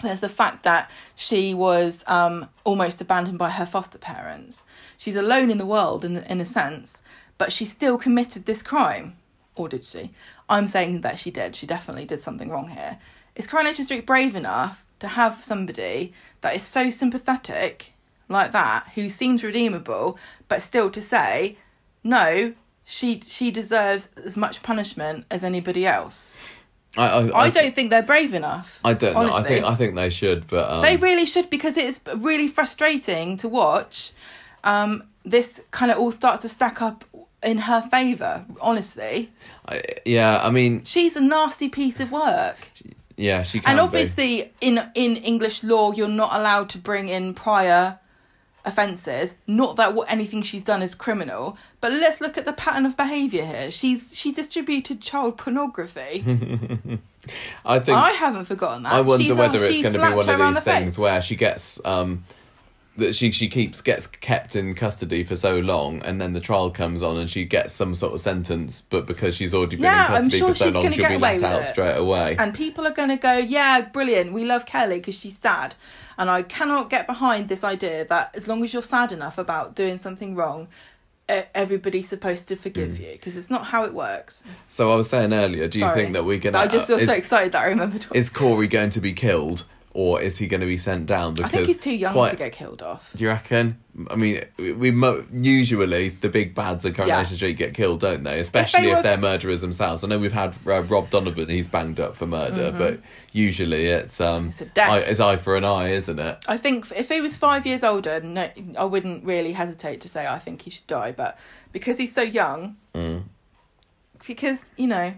there's 0.01 0.21
the 0.21 0.29
fact 0.29 0.63
that 0.63 0.89
she 1.15 1.53
was 1.53 2.03
um, 2.07 2.49
almost 2.63 3.01
abandoned 3.01 3.37
by 3.37 3.49
her 3.49 3.65
foster 3.65 3.97
parents. 3.97 4.63
She's 4.97 5.15
alone 5.15 5.49
in 5.51 5.57
the 5.57 5.65
world, 5.65 6.05
in, 6.05 6.17
in 6.17 6.39
a 6.39 6.45
sense, 6.45 7.01
but 7.37 7.51
she 7.51 7.65
still 7.65 7.97
committed 7.97 8.45
this 8.45 8.63
crime. 8.63 9.17
Or 9.55 9.67
did 9.67 9.83
she? 9.83 10.11
I'm 10.47 10.67
saying 10.67 11.01
that 11.01 11.19
she 11.19 11.31
did. 11.31 11.55
She 11.55 11.67
definitely 11.67 12.05
did 12.05 12.19
something 12.19 12.49
wrong 12.49 12.69
here. 12.69 12.99
Is 13.35 13.47
Coronation 13.47 13.85
Street 13.85 14.05
brave 14.05 14.35
enough 14.35 14.85
to 14.99 15.07
have 15.07 15.43
somebody 15.43 16.13
that 16.41 16.55
is 16.55 16.63
so 16.63 16.89
sympathetic 16.89 17.93
like 18.27 18.51
that, 18.51 18.87
who 18.95 19.09
seems 19.09 19.43
redeemable, 19.43 20.17
but 20.47 20.61
still 20.61 20.89
to 20.91 21.01
say, 21.01 21.57
no, 22.03 22.53
she 22.85 23.21
she 23.21 23.51
deserves 23.51 24.09
as 24.23 24.37
much 24.37 24.63
punishment 24.63 25.25
as 25.29 25.43
anybody 25.43 25.85
else? 25.85 26.37
I, 26.97 27.07
I, 27.07 27.39
I 27.45 27.49
don't 27.49 27.73
think 27.73 27.91
they're 27.91 28.03
brave 28.03 28.33
enough. 28.33 28.79
I 28.83 28.93
don't 28.93 29.13
know. 29.13 29.33
I 29.33 29.43
think 29.43 29.65
I 29.65 29.75
think 29.75 29.95
they 29.95 30.09
should, 30.09 30.47
but 30.47 30.69
um, 30.69 30.81
They 30.81 30.97
really 30.97 31.25
should 31.25 31.49
because 31.49 31.77
it's 31.77 31.99
really 32.17 32.47
frustrating 32.47 33.37
to 33.37 33.47
watch 33.47 34.11
um, 34.63 35.03
this 35.23 35.61
kind 35.71 35.91
of 35.91 35.99
all 35.99 36.11
start 36.11 36.41
to 36.41 36.49
stack 36.49 36.81
up 36.81 37.05
in 37.43 37.59
her 37.59 37.81
favour. 37.81 38.43
Honestly, 38.59 39.31
I, 39.67 39.81
yeah. 40.05 40.41
I 40.43 40.49
mean, 40.49 40.83
she's 40.83 41.15
a 41.15 41.21
nasty 41.21 41.69
piece 41.69 41.99
of 41.99 42.11
work, 42.11 42.57
yeah, 43.19 43.43
she 43.43 43.59
can 43.59 43.69
and 43.69 43.77
be. 43.77 43.81
obviously 43.81 44.51
in 44.61 44.81
in 44.95 45.17
English 45.17 45.61
law, 45.63 45.91
you're 45.91 46.07
not 46.07 46.33
allowed 46.33 46.69
to 46.69 46.77
bring 46.77 47.09
in 47.09 47.33
prior 47.33 47.99
offences. 48.69 49.35
Not 49.47 49.75
that 49.75 49.93
what 49.93 50.09
anything 50.09 50.41
she's 50.41 50.61
done 50.61 50.81
is 50.81 50.95
criminal, 50.95 51.57
but 51.81 51.91
let's 51.91 52.21
look 52.21 52.37
at 52.37 52.45
the 52.45 52.53
pattern 52.53 52.85
of 52.85 52.95
behaviour 52.95 53.45
here. 53.45 53.71
She's 53.71 54.15
she 54.17 54.31
distributed 54.31 55.01
child 55.01 55.37
pornography. 55.37 56.23
I 57.65 57.79
think 57.79 57.97
I 57.97 58.11
haven't 58.11 58.45
forgotten 58.45 58.83
that. 58.83 58.93
I 58.93 59.01
wonder 59.01 59.25
She's, 59.25 59.37
whether 59.37 59.59
uh, 59.59 59.63
it's 59.63 59.81
going 59.81 59.93
to 59.93 59.99
be 59.99 60.15
one 60.15 60.29
of 60.29 60.37
these 60.39 60.55
the 60.55 60.61
face. 60.61 60.79
things 60.79 60.99
where 60.99 61.21
she 61.21 61.35
gets 61.35 61.83
um 61.85 62.23
that 62.99 63.15
she 63.15 63.31
she 63.31 63.47
keeps 63.49 63.81
gets 63.81 64.07
kept 64.07 64.55
in 64.55 64.75
custody 64.75 65.23
for 65.23 65.35
so 65.35 65.59
long, 65.59 66.01
and 66.03 66.21
then 66.21 66.33
the 66.33 66.39
trial 66.39 66.69
comes 66.69 67.01
on, 67.03 67.17
and 67.17 67.29
she 67.29 67.45
gets 67.45 67.73
some 67.73 67.95
sort 67.95 68.13
of 68.13 68.21
sentence, 68.21 68.81
but 68.81 69.05
because 69.07 69.35
she's 69.35 69.53
already 69.53 69.75
been 69.77 69.85
Yeah, 69.85 70.03
in 70.03 70.07
custody 70.07 70.37
sure 70.37 70.49
for 70.49 70.55
so 70.55 70.69
long, 70.69 70.91
she'll 70.91 71.07
be 71.09 71.17
let 71.17 71.43
out 71.43 71.61
it. 71.61 71.65
straight 71.65 71.97
away. 71.97 72.35
and 72.37 72.53
people 72.53 72.85
are 72.87 72.91
going 72.93 73.09
to 73.09 73.17
go, 73.17 73.33
yeah, 73.37 73.81
brilliant, 73.81 74.33
we 74.33 74.45
love 74.45 74.65
Kelly 74.65 74.99
because 74.99 75.17
she's 75.17 75.37
sad. 75.37 75.75
And 76.17 76.29
I 76.29 76.41
cannot 76.43 76.89
get 76.89 77.07
behind 77.07 77.47
this 77.47 77.63
idea 77.63 78.05
that 78.05 78.35
as 78.35 78.47
long 78.47 78.63
as 78.63 78.73
you're 78.73 78.83
sad 78.83 79.11
enough 79.11 79.37
about 79.37 79.73
doing 79.75 79.97
something 79.97 80.35
wrong, 80.35 80.67
everybody's 81.53 82.09
supposed 82.09 82.47
to 82.47 82.55
forgive 82.55 82.95
Mm. 82.95 82.99
you 83.05 83.11
because 83.13 83.37
it's 83.37 83.49
not 83.49 83.65
how 83.67 83.83
it 83.85 83.93
works. 83.93 84.43
so 84.67 84.91
I 84.91 84.95
was 84.95 85.09
saying 85.09 85.31
earlier, 85.31 85.67
do 85.67 85.77
you 85.79 85.85
Sorry. 85.85 86.01
think 86.01 86.13
that 86.13 86.25
we're 86.25 86.39
going 86.39 86.53
But 86.53 86.59
I 86.61 86.67
just 86.67 86.87
feel 86.87 86.97
is, 86.97 87.07
so 87.07 87.13
excited 87.13 87.51
that 87.53 87.61
I 87.61 87.65
remembered. 87.67 88.07
Is 88.13 88.29
Corey 88.29 88.67
going 88.67 88.89
to 88.91 88.99
be 88.99 89.13
killed, 89.13 89.65
or 89.99 90.21
is 90.21 90.37
he 90.37 90.47
going 90.47 90.61
to 90.61 90.67
be 90.67 90.77
sent 90.77 91.07
down? 91.07 91.33
Because 91.33 91.51
I 91.51 91.55
think 91.57 91.67
he's 91.67 91.79
too 91.79 91.93
young 91.93 92.13
quite- 92.13 92.31
to 92.31 92.37
get 92.37 92.53
killed 92.53 92.81
off. 92.81 93.11
Do 93.15 93.23
you 93.23 93.29
reckon? 93.29 93.77
I 94.09 94.15
mean, 94.15 94.41
we, 94.57 94.71
we 94.71 94.91
mo- 94.91 95.25
usually 95.33 96.07
the 96.09 96.29
big 96.29 96.55
bads 96.55 96.85
at 96.85 96.95
Coronation 96.95 97.31
Yeah. 97.33 97.35
Street 97.37 97.57
get 97.57 97.73
killed, 97.73 97.99
don't 97.99 98.23
they? 98.23 98.39
Especially 98.39 98.87
if, 98.89 98.97
were- 98.97 99.01
they're 99.03 99.17
murderers 99.17 99.59
themselves. 99.59 100.03
I 100.03 100.07
know 100.07 100.17
we've 100.17 100.31
had 100.31 100.55
uh, 100.65 100.83
Rob 100.83 101.09
Donovan; 101.09 101.49
he's 101.49 101.67
banged 101.67 101.99
up 101.99 102.15
for 102.15 102.25
murder, 102.25 102.71
but 102.71 102.99
usually 103.33 103.87
it's 103.87 104.21
um, 104.21 104.51
Mm-hmm. 104.51 104.63
It's 104.63 104.77
eye, 104.79 104.99
it's 104.99 105.19
eye 105.19 105.35
for 105.35 105.57
an 105.57 105.65
eye, 105.65 105.89
isn't 105.89 106.17
it? 106.19 106.45
I 106.47 106.55
think 106.57 106.89
if 106.95 107.09
he 107.09 107.19
was 107.19 107.35
five 107.35 107.65
years 107.65 107.83
older, 107.83 108.21
no, 108.21 108.49
I 108.77 108.85
wouldn't 108.85 109.25
really 109.25 109.51
hesitate 109.51 109.99
to 110.01 110.07
say 110.07 110.25
I 110.27 110.39
think 110.39 110.61
he 110.61 110.69
should 110.69 110.87
die. 110.87 111.11
But 111.11 111.37
because 111.73 111.97
he's 111.97 112.13
so 112.13 112.21
young, 112.21 112.77
Mm. 112.95 113.23
because 114.27 114.69
you 114.77 114.87
know, 114.87 115.13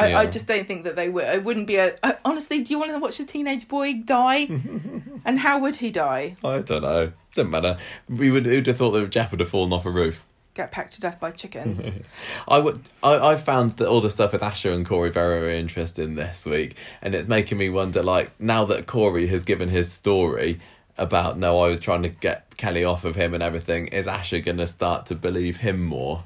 I, 0.00 0.08
Yeah. 0.08 0.18
I 0.20 0.26
just 0.26 0.46
don't 0.46 0.66
think 0.66 0.84
that 0.84 0.96
they 0.96 1.08
would. 1.08 1.24
It 1.24 1.44
wouldn't 1.44 1.66
be 1.66 1.76
a. 1.76 1.94
I, 2.02 2.16
honestly, 2.24 2.60
do 2.62 2.72
you 2.72 2.78
want 2.78 2.90
to 2.92 2.98
watch 2.98 3.20
a 3.20 3.24
teenage 3.26 3.68
boy 3.68 3.94
die? 4.04 4.48
and 5.24 5.38
how 5.38 5.58
would 5.60 5.76
he 5.76 5.90
die? 5.90 6.36
I 6.44 6.58
don't 6.60 6.82
know. 6.82 7.12
Doesn't 7.34 7.50
matter. 7.50 7.76
We 8.08 8.30
would. 8.30 8.46
Who'd 8.46 8.66
have 8.66 8.76
thought 8.78 8.92
that 8.92 9.10
Geoff 9.10 9.30
would 9.30 9.40
have 9.40 9.48
fallen 9.48 9.72
off 9.72 9.86
a 9.86 9.90
roof? 9.90 10.24
Get 10.54 10.72
pecked 10.72 10.94
to 10.94 11.00
death 11.00 11.20
by 11.20 11.30
chickens. 11.30 11.90
I 12.48 12.58
would. 12.58 12.80
I, 13.02 13.32
I 13.32 13.36
found 13.36 13.72
that 13.72 13.88
all 13.88 14.00
the 14.00 14.10
stuff 14.10 14.32
with 14.32 14.40
Asha 14.40 14.74
and 14.74 14.84
Corey 14.84 15.10
very, 15.10 15.40
very 15.40 15.58
interesting 15.58 16.16
this 16.16 16.44
week, 16.44 16.76
and 17.02 17.14
it's 17.14 17.28
making 17.28 17.58
me 17.58 17.70
wonder. 17.70 18.02
Like 18.02 18.32
now 18.40 18.64
that 18.64 18.86
Corey 18.86 19.26
has 19.28 19.44
given 19.44 19.68
his 19.68 19.92
story 19.92 20.60
about 20.98 21.38
no, 21.38 21.60
I 21.60 21.68
was 21.68 21.80
trying 21.80 22.02
to 22.02 22.08
get 22.08 22.56
Kelly 22.56 22.84
off 22.84 23.04
of 23.04 23.14
him 23.16 23.32
and 23.32 23.42
everything. 23.42 23.86
Is 23.88 24.06
Asha 24.06 24.44
gonna 24.44 24.66
start 24.66 25.06
to 25.06 25.14
believe 25.14 25.58
him 25.58 25.84
more? 25.84 26.24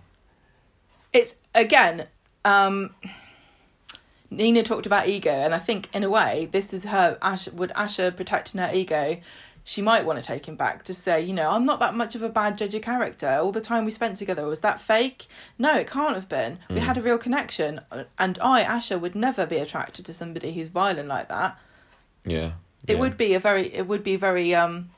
it's 1.13 1.35
again. 1.55 2.07
um 2.45 2.95
Nina 4.36 4.62
talked 4.62 4.86
about 4.86 5.09
ego, 5.09 5.31
and 5.31 5.55
I 5.55 5.59
think 5.59 5.89
in 5.94 6.02
a 6.05 6.11
way, 6.11 6.48
this 6.51 6.73
is 6.73 6.85
her. 6.85 7.19
Asha, 7.23 7.52
would 7.55 7.70
Asha 7.70 8.15
protecting 8.15 8.61
her 8.61 8.70
ego? 8.73 9.19
She 9.66 9.81
might 9.81 10.05
want 10.05 10.19
to 10.19 10.24
take 10.24 10.47
him 10.47 10.56
back 10.56 10.82
to 10.85 10.93
say, 10.93 11.23
you 11.23 11.32
know, 11.32 11.51
I'm 11.51 11.65
not 11.65 11.81
that 11.81 11.94
much 11.94 12.15
of 12.15 12.23
a 12.23 12.28
bad 12.28 12.59
judge 12.59 12.74
of 12.74 12.82
character. 12.82 13.28
All 13.28 13.51
the 13.51 13.62
time 13.62 13.86
we 13.86 13.90
spent 13.90 14.16
together 14.19 14.44
was 14.47 14.59
that 14.61 14.78
fake? 14.78 15.27
No, 15.59 15.74
it 15.78 15.86
can't 15.90 16.15
have 16.15 16.28
been. 16.28 16.59
We 16.69 16.81
had 16.81 16.98
a 16.98 17.01
real 17.02 17.16
connection, 17.16 17.81
and 18.19 18.39
I, 18.43 18.65
Asha, 18.65 19.01
would 19.01 19.15
never 19.15 19.47
be 19.47 19.56
attracted 19.56 20.05
to 20.05 20.12
somebody 20.12 20.52
who's 20.52 20.69
violent 20.69 21.09
like 21.09 21.28
that. 21.31 21.59
Yeah, 22.27 22.52
It 22.86 22.94
Yeah. 22.94 23.01
would 23.01 23.16
be 23.16 23.32
a 23.35 23.40
very 23.40 23.73
it 23.74 23.86
would 23.86 24.02
be 24.02 24.16
very 24.16 24.55
um 24.55 24.90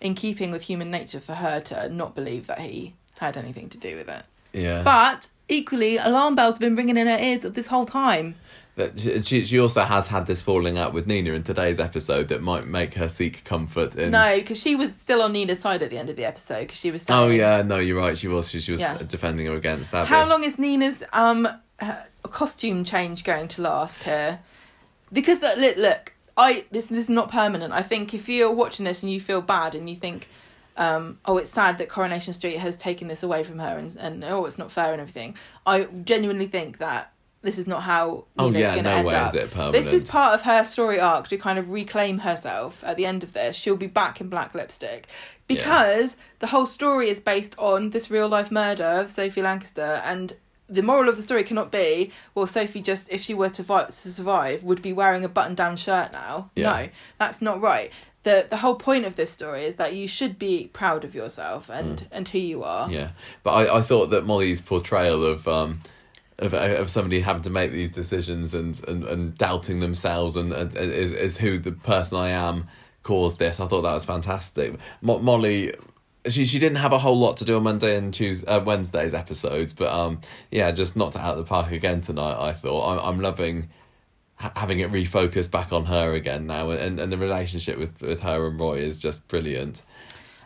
in 0.00 0.14
keeping 0.14 0.50
with 0.50 0.62
human 0.62 0.90
nature 0.90 1.20
for 1.20 1.34
her 1.34 1.60
to 1.60 1.88
not 1.90 2.14
believe 2.14 2.46
that 2.46 2.60
he 2.60 2.94
had 3.18 3.36
anything 3.36 3.68
to 3.68 3.78
do 3.78 3.96
with 3.96 4.08
it. 4.08 4.24
Yeah. 4.52 4.82
But 4.82 5.28
equally, 5.48 5.96
alarm 5.96 6.34
bells 6.34 6.54
have 6.54 6.60
been 6.60 6.76
ringing 6.76 6.96
in 6.96 7.06
her 7.06 7.18
ears 7.18 7.42
this 7.42 7.66
whole 7.68 7.86
time. 7.86 8.36
But 8.74 8.98
she, 8.98 9.44
she 9.44 9.58
also 9.60 9.82
has 9.82 10.06
had 10.08 10.26
this 10.26 10.40
falling 10.40 10.78
out 10.78 10.94
with 10.94 11.06
Nina 11.06 11.32
in 11.34 11.42
today's 11.42 11.78
episode 11.78 12.28
that 12.28 12.40
might 12.40 12.66
make 12.66 12.94
her 12.94 13.06
seek 13.08 13.44
comfort 13.44 13.96
in. 13.96 14.10
No, 14.12 14.36
because 14.38 14.58
she 14.58 14.74
was 14.74 14.94
still 14.94 15.20
on 15.20 15.32
Nina's 15.34 15.60
side 15.60 15.82
at 15.82 15.90
the 15.90 15.98
end 15.98 16.08
of 16.08 16.16
the 16.16 16.24
episode 16.24 16.60
because 16.60 16.80
she 16.80 16.90
was 16.90 17.02
saying, 17.02 17.20
Oh 17.20 17.28
yeah, 17.28 17.60
no, 17.60 17.76
you're 17.76 17.98
right. 17.98 18.16
She 18.16 18.28
was. 18.28 18.50
She, 18.50 18.60
she 18.60 18.72
was 18.72 18.80
Yeah. 18.80 18.96
defending 19.06 19.44
her 19.46 19.54
against 19.56 19.92
Abi. 19.92 20.08
How 20.08 20.26
long 20.26 20.42
is 20.42 20.58
Nina's 20.58 21.04
um 21.12 21.46
costume 22.22 22.84
change 22.84 23.24
going 23.24 23.48
to 23.48 23.62
last 23.62 24.04
here? 24.04 24.40
Because 25.12 25.42
look, 25.42 25.58
look, 25.58 25.76
look, 25.76 26.12
I 26.38 26.64
this 26.70 26.86
this 26.86 26.98
is 27.04 27.10
not 27.10 27.30
permanent. 27.30 27.72
I 27.74 27.82
think 27.82 28.14
if 28.14 28.28
you're 28.28 28.52
watching 28.52 28.84
this 28.84 29.02
and 29.02 29.12
you 29.12 29.20
feel 29.20 29.42
bad 29.42 29.74
and 29.74 29.88
you 29.90 29.96
think, 29.96 30.28
um, 30.76 31.18
oh, 31.24 31.38
it's 31.38 31.50
sad 31.50 31.78
that 31.78 31.88
Coronation 31.88 32.32
Street 32.32 32.56
has 32.58 32.76
taken 32.76 33.08
this 33.08 33.22
away 33.22 33.42
from 33.42 33.58
her 33.58 33.76
and 33.78 33.94
and 33.96 34.24
oh, 34.24 34.44
it's 34.46 34.58
not 34.58 34.72
fair 34.72 34.92
and 34.92 35.00
everything. 35.00 35.36
I 35.66 35.84
genuinely 35.84 36.46
think 36.46 36.78
that 36.78 37.12
this 37.42 37.58
is 37.58 37.66
not 37.66 37.82
how 37.82 38.24
Oh, 38.38 38.48
Nina's 38.50 38.60
yeah, 38.60 38.70
going 38.74 38.84
to 38.84 38.90
no 38.90 38.96
end 38.98 39.08
way 39.08 39.14
up. 39.16 39.34
is 39.34 39.40
it 39.42 39.72
This 39.72 39.86
is 39.88 40.04
part 40.04 40.34
of 40.34 40.42
her 40.42 40.64
story 40.64 41.00
arc 41.00 41.26
to 41.28 41.36
kind 41.36 41.58
of 41.58 41.70
reclaim 41.70 42.18
herself 42.18 42.84
at 42.84 42.96
the 42.96 43.04
end 43.04 43.24
of 43.24 43.32
this. 43.32 43.56
She'll 43.56 43.76
be 43.76 43.88
back 43.88 44.20
in 44.20 44.28
black 44.28 44.54
lipstick 44.54 45.08
because 45.48 46.16
the 46.38 46.46
whole 46.46 46.66
story 46.66 47.08
is 47.08 47.20
based 47.20 47.56
on 47.58 47.90
this 47.90 48.10
real 48.10 48.28
life 48.28 48.50
murder 48.50 48.84
of 48.84 49.10
Sophie 49.10 49.42
Lancaster 49.42 50.00
and 50.04 50.34
the 50.68 50.82
moral 50.82 51.08
of 51.08 51.16
the 51.16 51.22
story 51.22 51.42
cannot 51.42 51.70
be 51.70 52.10
well 52.34 52.46
Sophie 52.46 52.80
just 52.80 53.10
if 53.10 53.20
she 53.20 53.34
were 53.34 53.50
to, 53.50 53.62
vi- 53.62 53.84
to 53.84 53.90
survive 53.92 54.62
would 54.62 54.80
be 54.80 54.92
wearing 54.92 55.24
a 55.24 55.28
button 55.28 55.54
down 55.54 55.76
shirt 55.76 56.12
now. 56.12 56.50
Yeah. 56.54 56.72
No, 56.72 56.88
that's 57.18 57.42
not 57.42 57.60
right. 57.60 57.92
The 58.24 58.46
the 58.48 58.58
whole 58.58 58.76
point 58.76 59.04
of 59.04 59.16
this 59.16 59.30
story 59.30 59.64
is 59.64 59.76
that 59.76 59.94
you 59.94 60.06
should 60.06 60.38
be 60.38 60.68
proud 60.72 61.04
of 61.04 61.14
yourself 61.14 61.68
and 61.68 62.06
and 62.12 62.28
who 62.28 62.38
you 62.38 62.62
are. 62.62 62.90
Yeah, 62.90 63.10
but 63.42 63.52
I, 63.52 63.78
I 63.78 63.80
thought 63.82 64.10
that 64.10 64.24
Mollie's 64.24 64.60
portrayal 64.60 65.24
of 65.24 65.48
um 65.48 65.80
of 66.38 66.54
of 66.54 66.90
somebody 66.90 67.20
having 67.20 67.42
to 67.42 67.50
make 67.50 67.72
these 67.72 67.94
decisions 67.94 68.54
and 68.54 68.80
and, 68.86 69.04
and 69.04 69.38
doubting 69.38 69.80
themselves 69.80 70.36
and, 70.36 70.52
and, 70.52 70.74
and 70.76 70.92
is, 70.92 71.12
is 71.12 71.38
who 71.38 71.58
the 71.58 71.72
person 71.72 72.18
I 72.18 72.28
am 72.30 72.68
caused 73.02 73.38
this. 73.38 73.58
I 73.58 73.66
thought 73.66 73.82
that 73.82 73.94
was 73.94 74.04
fantastic. 74.04 74.74
Mo- 75.00 75.18
Mollie. 75.18 75.74
She 76.28 76.44
she 76.44 76.60
didn't 76.60 76.78
have 76.78 76.92
a 76.92 77.00
whole 77.00 77.18
lot 77.18 77.38
to 77.38 77.44
do 77.44 77.56
on 77.56 77.64
Monday 77.64 77.96
and 77.96 78.14
Tuesday, 78.14 78.46
uh, 78.46 78.60
Wednesday's 78.60 79.12
episodes, 79.12 79.72
but 79.72 79.92
um 79.92 80.20
yeah, 80.52 80.70
just 80.70 80.94
knocked 80.94 81.16
it 81.16 81.20
out 81.20 81.32
of 81.32 81.38
the 81.38 81.44
park 81.44 81.72
again 81.72 82.00
tonight. 82.00 82.36
I 82.38 82.52
thought 82.52 82.92
I'm 82.92 83.14
I'm 83.14 83.20
loving 83.20 83.70
having 84.56 84.80
it 84.80 84.90
refocused 84.90 85.50
back 85.50 85.72
on 85.72 85.86
her 85.86 86.12
again 86.14 86.46
now, 86.46 86.70
and 86.70 86.98
and 86.98 87.12
the 87.12 87.18
relationship 87.18 87.78
with 87.78 88.00
with 88.00 88.20
her 88.20 88.46
and 88.46 88.58
Roy 88.58 88.74
is 88.74 88.98
just 88.98 89.26
brilliant. 89.28 89.82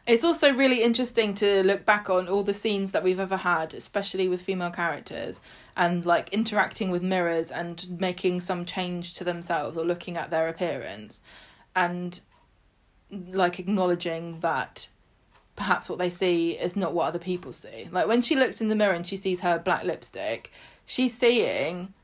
It's 0.07 0.23
also 0.23 0.53
really 0.53 0.85
interesting 0.85 1.35
to 1.35 1.65
look 1.65 1.85
back 1.85 2.09
on 2.09 2.29
all 2.29 2.45
the 2.45 2.55
scenes 2.55 2.93
that 2.93 3.03
we've 3.03 3.19
ever 3.19 3.39
had, 3.39 3.75
especially 3.75 4.29
with 4.29 4.41
female 4.41 4.71
characters, 4.71 5.41
and 5.77 6.07
like 6.07 6.29
interacting 6.29 6.91
with 6.91 7.03
mirrors 7.03 7.51
and 7.51 7.99
making 7.99 8.41
some 8.43 8.65
change 8.65 9.15
to 9.15 9.25
themselves 9.25 9.77
or 9.77 9.85
looking 9.85 10.17
at 10.17 10.31
their 10.31 10.49
appearance, 10.49 11.21
and 11.75 12.21
like 13.11 13.59
acknowledging 13.59 14.41
that 14.41 14.89
perhaps 15.57 15.89
what 15.89 15.99
they 15.99 16.11
see 16.11 16.53
is 16.53 16.77
not 16.77 16.93
what 16.93 17.07
other 17.07 17.19
people 17.19 17.51
see. 17.51 17.89
Like 17.91 18.07
when 18.07 18.21
she 18.21 18.37
looks 18.37 18.61
in 18.61 18.69
the 18.69 18.77
mirror 18.77 18.93
and 18.93 19.07
she 19.07 19.17
sees 19.17 19.41
her 19.41 19.59
black 19.59 19.85
lipstick, 19.85 20.53
she's 20.85 21.17
seeing 21.17 21.95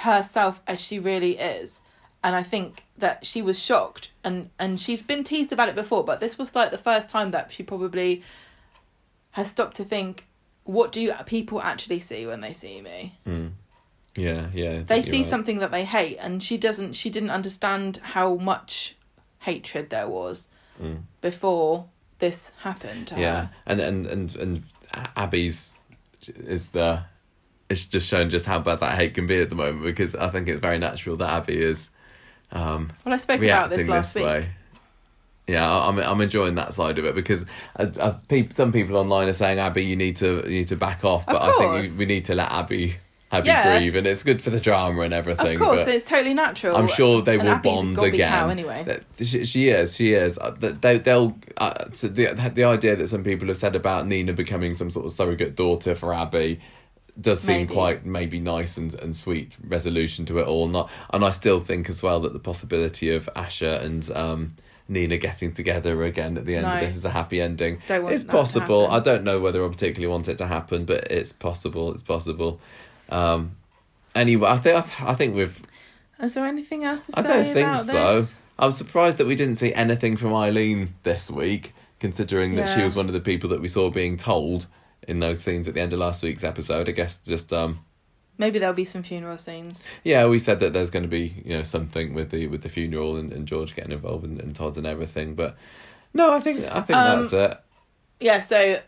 herself 0.00 0.60
as 0.66 0.80
she 0.80 0.98
really 0.98 1.38
is. 1.38 1.80
And 2.22 2.34
I 2.34 2.42
think 2.42 2.84
that 2.98 3.24
she 3.24 3.40
was 3.42 3.58
shocked 3.58 4.10
and, 4.24 4.50
and 4.58 4.80
she's 4.80 5.02
been 5.02 5.22
teased 5.24 5.52
about 5.52 5.68
it 5.68 5.74
before, 5.74 6.04
but 6.04 6.20
this 6.20 6.36
was 6.38 6.54
like 6.54 6.70
the 6.70 6.78
first 6.78 7.08
time 7.08 7.30
that 7.30 7.52
she 7.52 7.62
probably 7.62 8.22
has 9.32 9.48
stopped 9.48 9.76
to 9.76 9.84
think, 9.84 10.26
what 10.64 10.90
do 10.92 11.12
people 11.26 11.60
actually 11.62 12.00
see 12.00 12.26
when 12.26 12.40
they 12.40 12.52
see 12.52 12.80
me? 12.82 13.18
Mm. 13.26 13.52
Yeah, 14.16 14.48
yeah. 14.52 14.82
They 14.84 15.02
see 15.02 15.18
right. 15.18 15.26
something 15.26 15.58
that 15.58 15.70
they 15.70 15.84
hate 15.84 16.16
and 16.16 16.42
she 16.42 16.56
doesn't 16.56 16.94
she 16.94 17.10
didn't 17.10 17.30
understand 17.30 17.98
how 18.02 18.34
much 18.36 18.96
hatred 19.40 19.90
there 19.90 20.08
was 20.08 20.48
Mm. 20.82 21.02
before 21.22 21.86
this 22.18 22.52
happened 22.60 23.06
to 23.08 23.18
Yeah, 23.18 23.40
her. 23.42 23.50
and 23.66 23.80
and 23.80 24.06
and 24.06 24.36
and 24.36 24.62
Abi's 25.16 25.72
is 26.26 26.72
the 26.72 27.02
it's 27.68 27.84
just 27.84 28.08
shown 28.08 28.30
just 28.30 28.46
how 28.46 28.58
bad 28.58 28.80
that 28.80 28.94
hate 28.94 29.14
can 29.14 29.26
be 29.26 29.40
at 29.40 29.48
the 29.48 29.56
moment 29.56 29.82
because 29.82 30.14
I 30.14 30.28
think 30.30 30.48
it's 30.48 30.60
very 30.60 30.78
natural 30.78 31.16
that 31.16 31.28
Abi 31.30 31.60
is 31.62 31.90
um, 32.52 32.92
Well, 33.04 33.14
I 33.14 33.16
spoke 33.16 33.42
about 33.42 33.70
this 33.70 33.88
last 33.88 34.14
this 34.14 34.20
week. 34.22 34.26
way. 34.30 34.48
Yeah, 35.48 35.68
I- 35.70 35.88
I'm 35.88 35.98
I'm 35.98 36.20
enjoying 36.20 36.56
that 36.56 36.74
side 36.74 36.98
of 36.98 37.04
it 37.04 37.14
because 37.14 37.44
uh, 37.78 37.86
uh, 38.00 38.12
peop 38.28 38.52
some 38.52 38.72
people 38.72 38.96
online 38.96 39.28
are 39.28 39.32
saying 39.32 39.58
Abi, 39.60 39.84
you 39.84 39.96
need 39.96 40.16
to 40.16 40.42
you 40.44 40.50
need 40.50 40.68
to 40.68 40.76
back 40.76 41.04
off, 41.04 41.22
Of 41.28 41.34
but 41.34 41.42
I 41.42 41.46
think 41.46 41.58
course. 41.58 41.96
we, 41.98 42.04
need 42.06 42.24
to 42.26 42.34
let 42.34 42.50
Abi 42.50 42.96
Abi 43.30 43.46
Yeah. 43.48 43.78
breathe, 43.78 43.94
and 43.96 44.06
it's 44.08 44.22
good 44.24 44.42
for 44.42 44.50
the 44.50 44.58
drama 44.60 45.02
and 45.02 45.14
everything. 45.14 45.54
Of 45.54 45.58
course, 45.60 45.86
it's 45.86 46.04
totally 46.04 46.34
natural. 46.34 46.76
I'm 46.76 46.88
sure 46.88 47.22
they 47.22 47.34
And 47.38 47.44
will 47.44 47.54
Abi's 47.54 47.62
bond 47.96 47.98
again. 48.02 48.28
cow 48.32 48.48
anyway. 48.48 49.00
She, 49.20 49.44
she 49.44 49.68
is. 49.68 49.94
She 49.94 50.14
is. 50.14 50.36
Uh, 50.38 50.50
They, 50.58 50.98
they'll. 50.98 51.36
Uh, 51.56 51.72
so 51.92 52.08
the 52.08 52.26
the 52.54 52.64
idea 52.64 52.96
that 52.96 53.08
some 53.08 53.22
people 53.22 53.46
have 53.48 53.58
said 53.58 53.76
about 53.76 54.06
Nina 54.08 54.32
becoming 54.32 54.74
some 54.74 54.90
sort 54.90 55.06
of 55.06 55.12
surrogate 55.12 55.54
daughter 55.54 55.94
for 55.94 56.12
Abi 56.12 56.60
does 57.20 57.40
seem 57.40 57.56
Maybe. 57.62 57.74
quite 57.74 58.04
maybe 58.04 58.40
nice 58.40 58.76
and, 58.76 58.92
and 58.94 59.16
sweet 59.16 59.56
resolution 59.66 60.24
to 60.26 60.38
it 60.38 60.46
all. 60.46 60.68
Not, 60.68 60.90
and 61.12 61.24
I 61.24 61.30
still 61.30 61.60
think 61.60 61.88
as 61.88 62.02
well 62.02 62.20
that 62.20 62.32
the 62.32 62.38
possibility 62.38 63.14
of 63.14 63.28
Asha 63.34 63.80
and 63.82 64.10
um, 64.10 64.54
Nina 64.88 65.16
getting 65.16 65.52
together 65.52 66.02
again 66.04 66.36
at 66.36 66.44
the 66.44 66.56
end 66.56 66.66
No. 66.66 66.74
of 66.74 66.80
this 66.80 66.94
is 66.96 67.04
a 67.04 67.10
happy 67.10 67.40
ending. 67.40 67.80
Don't 67.86 68.02
want 68.04 68.14
it's 68.14 68.24
possible. 68.24 68.86
I 68.88 69.00
don't 69.00 69.24
know 69.24 69.40
whether 69.40 69.64
I 69.64 69.68
particularly 69.68 70.12
want 70.12 70.28
it 70.28 70.38
to 70.38 70.46
happen, 70.46 70.84
but 70.84 71.10
it's 71.10 71.32
possible. 71.32 71.92
It's 71.92 72.02
possible. 72.02 72.60
Um, 73.08 73.56
anyway, 74.14 74.48
I 74.50 74.58
think 74.58 75.02
I 75.02 75.14
think 75.14 75.34
we've 75.34 75.60
Is 76.22 76.34
there 76.34 76.44
anything 76.44 76.84
else 76.84 77.06
to 77.06 77.12
say 77.12 77.20
I 77.20 77.22
don't 77.22 77.44
think 77.54 77.76
so. 77.78 78.16
this? 78.16 78.34
I 78.58 78.66
was 78.66 78.76
surprised 78.76 79.18
that 79.18 79.26
we 79.26 79.36
didn't 79.36 79.56
see 79.56 79.72
anything 79.74 80.16
from 80.16 80.34
Eileen 80.34 80.94
this 81.02 81.30
week, 81.30 81.74
considering 82.00 82.54
that 82.56 82.74
she 82.74 82.82
was 82.82 82.94
one 82.96 83.06
of 83.06 83.12
the 83.12 83.20
people 83.20 83.48
that 83.50 83.60
we 83.60 83.68
saw 83.68 83.90
being 83.90 84.16
told 84.16 84.66
in 85.06 85.20
those 85.20 85.40
scenes 85.40 85.68
at 85.68 85.74
the 85.74 85.80
end 85.80 85.92
of 85.92 85.98
last 85.98 86.22
week's 86.22 86.44
episode. 86.44 86.88
I 86.88 86.92
guess 86.92 87.18
just 87.18 87.52
um 87.52 87.80
Maybe 88.38 88.58
there'll 88.58 88.74
be 88.74 88.84
some 88.84 89.02
funeral 89.02 89.38
scenes. 89.38 89.86
yeah, 90.04 90.26
we 90.26 90.38
said 90.38 90.60
that 90.60 90.72
there's 90.74 90.90
going 90.90 91.04
to 91.04 91.08
be 91.08 91.42
you 91.44 91.56
know 91.56 91.62
something 91.62 92.12
with 92.14 92.30
the 92.30 92.46
with 92.48 92.62
the 92.62 92.68
funeral 92.68 93.16
and, 93.16 93.32
and 93.32 93.46
George 93.46 93.74
getting 93.74 93.92
involved 93.92 94.24
and, 94.24 94.40
and 94.40 94.54
Todd 94.54 94.76
and 94.76 94.86
everything, 94.86 95.34
but 95.34 95.56
no, 96.12 96.32
I 96.34 96.40
think 96.40 96.60
I 96.64 96.80
think 96.80 96.96
Um, 96.98 97.20
that's 97.20 97.32
it. 97.32 97.58
Yeah, 98.20 98.40
so 98.40 98.80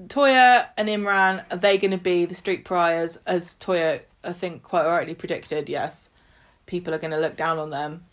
Toyah 0.00 0.66
and 0.76 0.88
Imran, 0.88 1.44
are 1.50 1.56
they 1.56 1.78
going 1.78 1.90
to 1.92 1.98
be 1.98 2.24
the 2.24 2.34
street 2.34 2.64
pariahs? 2.64 3.18
As 3.26 3.54
Toyah, 3.58 4.02
I 4.22 4.32
think, 4.32 4.62
quite 4.62 4.86
rightly 4.86 5.14
predicted, 5.14 5.68
yes. 5.68 6.10
People 6.66 6.94
are 6.94 6.98
going 6.98 7.10
to 7.12 7.18
look 7.18 7.36
down 7.36 7.58
on 7.58 7.70
them 7.70 8.04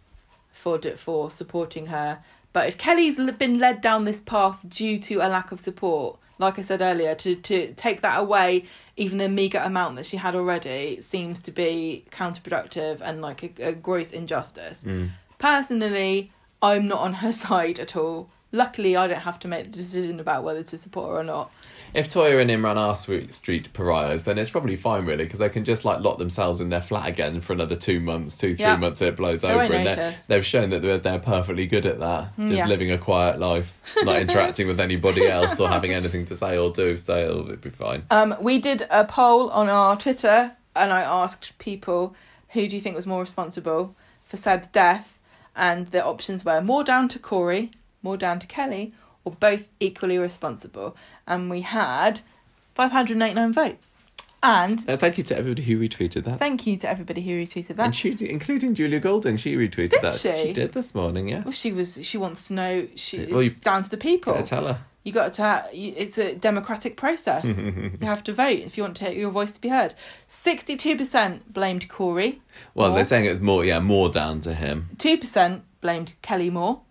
for, 0.52 0.80
for 0.95 1.30
supporting 1.30 1.88
her. 1.88 2.19
But 2.53 2.68
if 2.68 2.77
Kelly's 2.77 3.19
been 3.34 3.60
led 3.60 3.81
down 3.81 4.06
this 4.06 4.19
path 4.19 4.68
due 4.69 4.98
to 4.99 5.15
a 5.18 5.27
lack 5.27 5.52
of 5.52 5.60
support, 5.60 6.19
like 6.43 6.59
I 6.59 6.61
said 6.61 6.81
earlier, 6.81 7.15
to, 7.15 7.35
to 7.35 7.73
take 7.73 8.01
that 8.01 8.19
away, 8.19 8.65
even 8.97 9.17
the 9.17 9.29
meagre 9.29 9.59
amount 9.59 9.95
that 9.95 10.05
she 10.05 10.17
had 10.17 10.35
already, 10.35 11.01
seems 11.01 11.41
to 11.41 11.51
be 11.51 12.05
counterproductive 12.11 13.01
and 13.01 13.21
like 13.21 13.43
a, 13.43 13.69
a 13.69 13.73
gross 13.73 14.11
injustice. 14.11 14.83
Mm. 14.83 15.09
Personally, 15.37 16.31
I'm 16.61 16.87
not 16.87 16.99
on 16.99 17.13
her 17.13 17.31
side 17.45 17.79
at 17.79 17.95
all. 17.95 18.29
Luckily, 18.51 18.95
I 18.95 19.07
don't 19.07 19.19
have 19.19 19.39
to 19.39 19.47
make 19.47 19.65
the 19.65 19.71
decision 19.71 20.19
about 20.19 20.43
whether 20.43 20.63
to 20.63 20.77
support 20.77 21.09
her 21.09 21.19
or 21.19 21.23
not. 21.23 21.51
If 21.93 22.09
Toyah 22.09 22.41
and 22.41 22.49
Imran 22.49 22.75
are 22.75 22.95
street, 23.31 23.71
pariahs, 23.73 24.23
then 24.23 24.37
it's 24.37 24.49
probably 24.49 24.75
fine, 24.75 25.05
really, 25.05 25.25
because 25.25 25.39
they 25.39 25.49
can 25.49 25.63
just 25.63 25.85
like 25.85 25.99
lock 26.01 26.17
themselves 26.17 26.59
in 26.59 26.69
their 26.69 26.81
flat 26.81 27.07
again 27.07 27.39
for 27.41 27.53
another 27.53 27.75
two 27.75 27.99
months, 27.99 28.37
two, 28.37 28.55
three 28.55 28.65
Yeah. 28.65 28.77
months, 28.77 29.01
and 29.01 29.09
it 29.09 29.15
blows 29.15 29.43
over. 29.43 29.71
And 29.73 30.15
they've 30.27 30.45
shown 30.45 30.69
that 30.71 30.81
they're, 30.81 30.97
they're 30.97 31.19
perfectly 31.19 31.67
good 31.67 31.85
at 31.85 31.99
that, 31.99 32.31
just 32.37 32.51
yeah. 32.51 32.67
living 32.67 32.91
a 32.91 32.97
quiet 32.97 33.39
life, 33.39 33.77
not 34.03 34.19
interacting 34.21 34.67
with 34.67 34.79
anybody 34.79 35.27
else 35.27 35.59
or 35.59 35.69
having 35.69 35.93
anything 35.93 36.25
to 36.25 36.35
say 36.35 36.57
or 36.57 36.71
do. 36.71 36.97
So 36.97 37.15
it'll 37.15 37.55
be 37.57 37.69
fine. 37.69 38.03
Um, 38.09 38.35
we 38.41 38.57
did 38.57 38.87
a 38.89 39.05
poll 39.05 39.49
on 39.51 39.69
our 39.69 39.95
Twitter, 39.97 40.53
and 40.75 40.91
I 40.91 41.01
asked 41.01 41.57
people 41.59 42.15
who 42.49 42.67
do 42.67 42.75
you 42.75 42.81
think 42.81 42.95
was 42.95 43.07
more 43.07 43.21
responsible 43.21 43.95
for 44.23 44.37
Seb's 44.37 44.67
death, 44.67 45.19
and 45.55 45.87
the 45.87 46.03
options 46.03 46.43
were 46.43 46.61
more 46.61 46.83
down 46.83 47.07
to 47.09 47.19
Corey, 47.19 47.71
more 48.01 48.17
down 48.17 48.39
to 48.39 48.47
Kelly, 48.47 48.93
or 49.25 49.31
both 49.33 49.67
equally 49.79 50.17
responsible. 50.17 50.95
And 51.27 51.49
we 51.49 51.61
had 51.61 52.21
589 52.75 53.53
votes. 53.53 53.93
And 54.45 54.83
Uh, 54.89 54.97
thank 54.97 55.17
you 55.17 55.23
to 55.23 55.37
everybody 55.37 55.63
who 55.63 55.79
retweeted 55.79 56.25
that. 56.25 56.37
thank 56.37 56.67
you 56.67 56.75
to 56.77 56.89
everybody 56.89 57.21
who 57.21 57.31
retweeted 57.41 57.69
and 57.69 57.79
that. 57.79 57.95
she, 57.95 58.17
including 58.29 58.75
Julia 58.75 58.99
Goulding, 58.99 59.37
she 59.37 59.55
retweeted 59.55 59.91
Did 59.91 60.01
that. 60.01 60.13
she? 60.19 60.51
did 60.51 60.73
this 60.73 60.93
morning, 60.93 61.29
yes. 61.29 61.45
Well, 61.45 61.53
she 61.53 61.71
was. 61.71 61.99
She 62.05 62.17
wants 62.17 62.49
to 62.49 62.53
know. 62.53 62.87
She 62.95 63.19
Well, 63.27 63.41
you- 63.41 63.49
it's 63.51 63.59
down 63.61 63.83
to 63.83 63.89
the 63.89 63.95
people. 63.97 64.41
Tell 64.43 64.67
her. 64.67 64.79
You 65.05 65.13
got 65.13 65.31
to. 65.33 65.63
It's 65.73 66.17
a 66.17 66.35
democratic 66.35 66.97
process. 66.97 67.57
you 67.57 67.91
have 68.01 68.23
to 68.25 68.33
vote 68.33 68.59
if 68.59 68.75
you 68.77 68.83
want 68.83 68.97
to, 68.97 69.15
your 69.15 69.31
voice 69.31 69.53
to 69.53 69.61
be 69.61 69.69
heard. 69.69 69.93
Sixty-two 70.27 70.97
percent 70.97 71.53
blamed 71.53 71.87
Corey. 71.87 72.41
Well, 72.73 72.87
Moore. 72.89 72.95
they're 72.97 73.05
saying 73.05 73.25
it 73.25 73.29
was 73.29 73.39
more, 73.39 73.63
yeah, 73.63 73.79
more 73.79 74.09
down 74.09 74.41
to 74.41 74.53
him. 74.53 74.89
Two 74.97 75.17
percent 75.17 75.63
blamed 75.79 76.15
Kelly 76.21 76.49
Moore, 76.49 76.81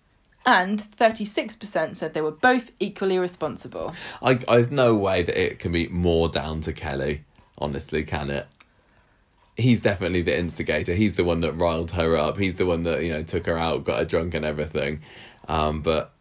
and 0.45 0.81
thirty-six 0.81 1.57
percent 1.57 1.97
said 1.97 2.15
they 2.15 2.21
were 2.21 2.31
both 2.31 2.73
equally 2.81 3.19
responsible. 3.19 3.95
I, 4.23 4.41
I've 4.49 4.73
no 4.73 4.95
way 4.95 5.23
that 5.23 5.41
it 5.41 5.59
can 5.59 5.73
be 5.73 5.89
more 5.89 6.29
down 6.29 6.61
to 6.63 6.73
Kelly. 6.73 7.25
Honestly, 7.59 8.03
can 8.03 8.31
it? 8.31 8.47
He's 9.57 9.83
definitely 9.83 10.23
the 10.23 10.37
instigator. 10.37 10.95
He's 10.95 11.17
the 11.17 11.25
one 11.25 11.41
that 11.41 11.53
riled 11.53 11.93
her 11.93 12.17
up. 12.17 12.39
He's 12.39 12.57
the 12.57 12.67
one 12.67 12.83
that 12.85 13.03
you 13.05 13.13
know 13.13 13.23
took 13.23 13.47
her 13.47 13.59
out, 13.59 13.85
got 13.85 13.99
her 13.99 14.05
drunk, 14.05 14.35
and 14.35 14.45
everything. 14.45 15.01
Um, 15.47 15.83
but 15.83 16.13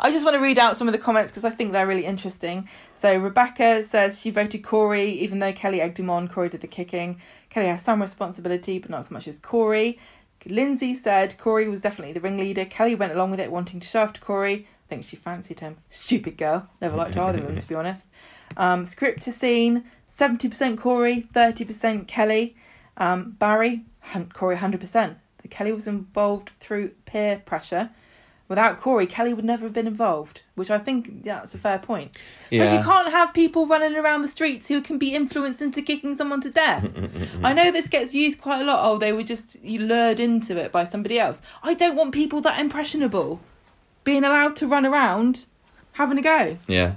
I 0.00 0.12
just 0.12 0.24
want 0.24 0.36
to 0.36 0.40
read 0.40 0.58
out 0.58 0.76
some 0.76 0.86
of 0.86 0.92
the 0.92 0.98
comments 0.98 1.32
because 1.32 1.44
I 1.44 1.50
think 1.50 1.72
they're 1.72 1.86
really 1.86 2.06
interesting. 2.06 2.68
So 2.96 3.16
Rebecca 3.16 3.84
says 3.84 4.20
she 4.20 4.30
voted 4.30 4.62
Corey, 4.62 5.10
even 5.10 5.40
though 5.40 5.52
Kelly 5.52 5.80
egged 5.80 5.98
him 5.98 6.08
on. 6.08 6.28
Corey 6.28 6.48
did 6.48 6.60
the 6.60 6.68
kicking. 6.68 7.20
Kelly 7.50 7.66
has 7.66 7.82
some 7.82 8.00
responsibility, 8.00 8.78
but 8.78 8.90
not 8.90 9.00
as 9.00 9.10
much 9.10 9.26
as 9.26 9.38
Corey. 9.38 9.98
Lindsay 10.48 10.94
said 10.96 11.38
Corey 11.38 11.68
was 11.68 11.80
definitely 11.80 12.14
the 12.14 12.20
ringleader. 12.20 12.64
Kelly 12.64 12.94
went 12.94 13.12
along 13.12 13.30
with 13.30 13.40
it, 13.40 13.52
wanting 13.52 13.80
to 13.80 13.86
show 13.86 14.02
off 14.02 14.14
to 14.14 14.20
Corey. 14.20 14.66
I 14.86 14.88
think 14.88 15.04
she 15.04 15.16
fancied 15.16 15.60
him. 15.60 15.76
Stupid 15.90 16.38
girl. 16.38 16.68
Never 16.80 16.96
liked 16.96 17.16
either 17.16 17.40
of 17.40 17.46
them, 17.46 17.60
to 17.60 17.68
be 17.68 17.74
honest. 17.74 18.08
Um, 18.56 18.86
script 18.86 19.22
to 19.24 19.32
scene 19.32 19.84
70% 20.10 20.78
Corey, 20.78 21.28
30% 21.34 22.08
Kelly. 22.08 22.56
Um, 22.96 23.36
Barry, 23.38 23.84
Corey 24.32 24.56
100%. 24.56 25.16
The 25.42 25.48
Kelly 25.48 25.72
was 25.72 25.86
involved 25.86 26.50
through 26.60 26.88
peer 27.04 27.42
pressure. 27.44 27.90
Without 28.48 28.80
Corey, 28.80 29.06
Kelly 29.06 29.34
would 29.34 29.44
never 29.44 29.64
have 29.64 29.74
been 29.74 29.86
involved, 29.86 30.40
which 30.54 30.70
I 30.70 30.78
think 30.78 31.10
yeah, 31.22 31.40
that's 31.40 31.54
a 31.54 31.58
fair 31.58 31.78
point. 31.78 32.12
But 32.50 32.72
you 32.78 32.82
can't 32.82 33.10
have 33.10 33.34
people 33.34 33.66
running 33.66 33.94
around 33.94 34.22
the 34.22 34.28
streets 34.28 34.68
who 34.68 34.80
can 34.80 34.96
be 34.96 35.14
influenced 35.14 35.60
into 35.60 35.82
kicking 35.82 36.16
someone 36.16 36.40
to 36.40 36.50
death. 36.50 36.88
I 37.44 37.52
know 37.52 37.70
this 37.70 37.88
gets 37.88 38.14
used 38.14 38.40
quite 38.40 38.62
a 38.62 38.64
lot. 38.64 38.80
Oh, 38.82 38.96
they 38.96 39.12
were 39.12 39.22
just 39.22 39.62
lured 39.62 40.18
into 40.18 40.56
it 40.56 40.72
by 40.72 40.84
somebody 40.84 41.18
else. 41.18 41.42
I 41.62 41.74
don't 41.74 41.94
want 41.94 42.12
people 42.12 42.40
that 42.40 42.58
impressionable 42.58 43.40
being 44.04 44.24
allowed 44.24 44.56
to 44.56 44.66
run 44.66 44.86
around 44.86 45.44
having 45.92 46.16
a 46.16 46.22
go. 46.22 46.56
yeah, 46.68 46.94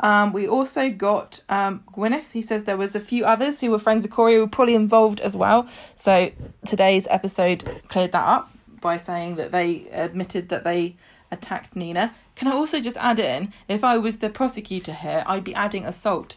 Um, 0.00 0.32
we 0.32 0.48
also 0.48 0.88
got 0.88 1.42
um, 1.50 1.82
Gwyneth. 1.92 2.32
He 2.32 2.40
says 2.40 2.64
there 2.64 2.78
was 2.78 2.94
a 2.94 3.00
few 3.00 3.26
others 3.26 3.60
who 3.60 3.70
were 3.72 3.78
friends 3.78 4.06
of 4.06 4.10
Corey 4.10 4.34
who 4.34 4.40
were 4.40 4.46
probably 4.46 4.74
involved 4.74 5.20
as 5.20 5.36
well. 5.36 5.68
So 5.96 6.30
today's 6.64 7.06
episode 7.10 7.82
cleared 7.88 8.12
that 8.12 8.26
up 8.26 8.50
by 8.84 8.98
saying 8.98 9.34
that 9.36 9.50
they 9.50 9.88
admitted 9.90 10.50
that 10.50 10.62
they 10.62 10.94
attacked 11.32 11.74
Nina. 11.74 12.14
Can 12.36 12.46
I 12.48 12.52
also 12.52 12.80
just 12.80 12.98
add 12.98 13.18
in, 13.18 13.52
if 13.66 13.82
I 13.82 13.96
was 13.98 14.18
the 14.18 14.28
prosecutor 14.30 14.92
here, 14.92 15.24
I'd 15.26 15.42
be 15.42 15.54
adding 15.54 15.86
assault 15.86 16.36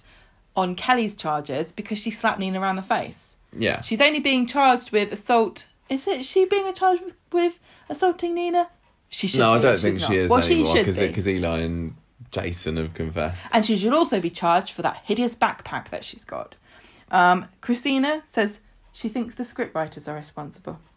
on 0.56 0.74
Kelly's 0.74 1.14
charges 1.14 1.72
because 1.74 2.00
she 2.00 2.10
slapped 2.10 2.40
Nina 2.40 2.60
around 2.60 2.78
the 2.78 2.82
face. 2.82 3.36
yeah. 3.52 3.82
She's 3.82 4.02
only 4.02 4.20
being 4.22 4.48
charged 4.48 4.92
with 4.92 5.12
assault. 5.12 5.68
Is 5.90 6.08
it 6.08 6.24
she 6.26 6.46
being 6.46 6.74
charged 6.74 7.04
with, 7.32 7.60
assaulting 7.90 8.34
Nina? 8.34 8.70
She 9.10 9.28
should. 9.28 9.42
no, 9.42 9.54
I 9.54 9.62
don't 9.62 9.74
she's 9.74 9.82
think 9.84 10.00
not. 10.00 10.08
she 10.10 10.18
is 10.18 10.32
well, 10.32 10.44
anymore 10.44 10.66
she 10.66 10.72
should 10.72 10.80
because 10.86 11.00
be. 11.00 11.08
because 11.08 11.28
Eli 11.28 11.60
and 11.60 11.96
Jason 12.32 12.78
have 12.78 12.94
confessed. 12.94 13.46
And 13.52 13.66
she 13.66 13.76
should 13.78 13.94
also 13.94 14.20
be 14.20 14.30
charged 14.30 14.72
for 14.74 14.82
that 14.84 15.02
hideous 15.04 15.36
backpack 15.36 15.90
that 15.90 16.04
she's 16.04 16.26
got. 16.26 16.56
Um, 17.12 17.48
Christina 17.62 18.24
says 18.26 18.62
she 18.94 19.10
thinks 19.10 19.36
the 19.36 19.44
scriptwriters 19.44 20.08
are 20.08 20.16
responsible. 20.16 20.80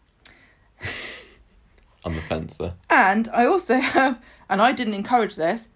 on 2.05 2.15
the 2.15 2.21
fence 2.21 2.57
there. 2.57 2.73
And 2.89 3.27
I 3.33 3.45
also 3.45 3.75
have, 3.79 4.21
and 4.49 4.61
I 4.61 4.71
didn't 4.71 4.93
encourage 4.95 5.35
this, 5.35 5.69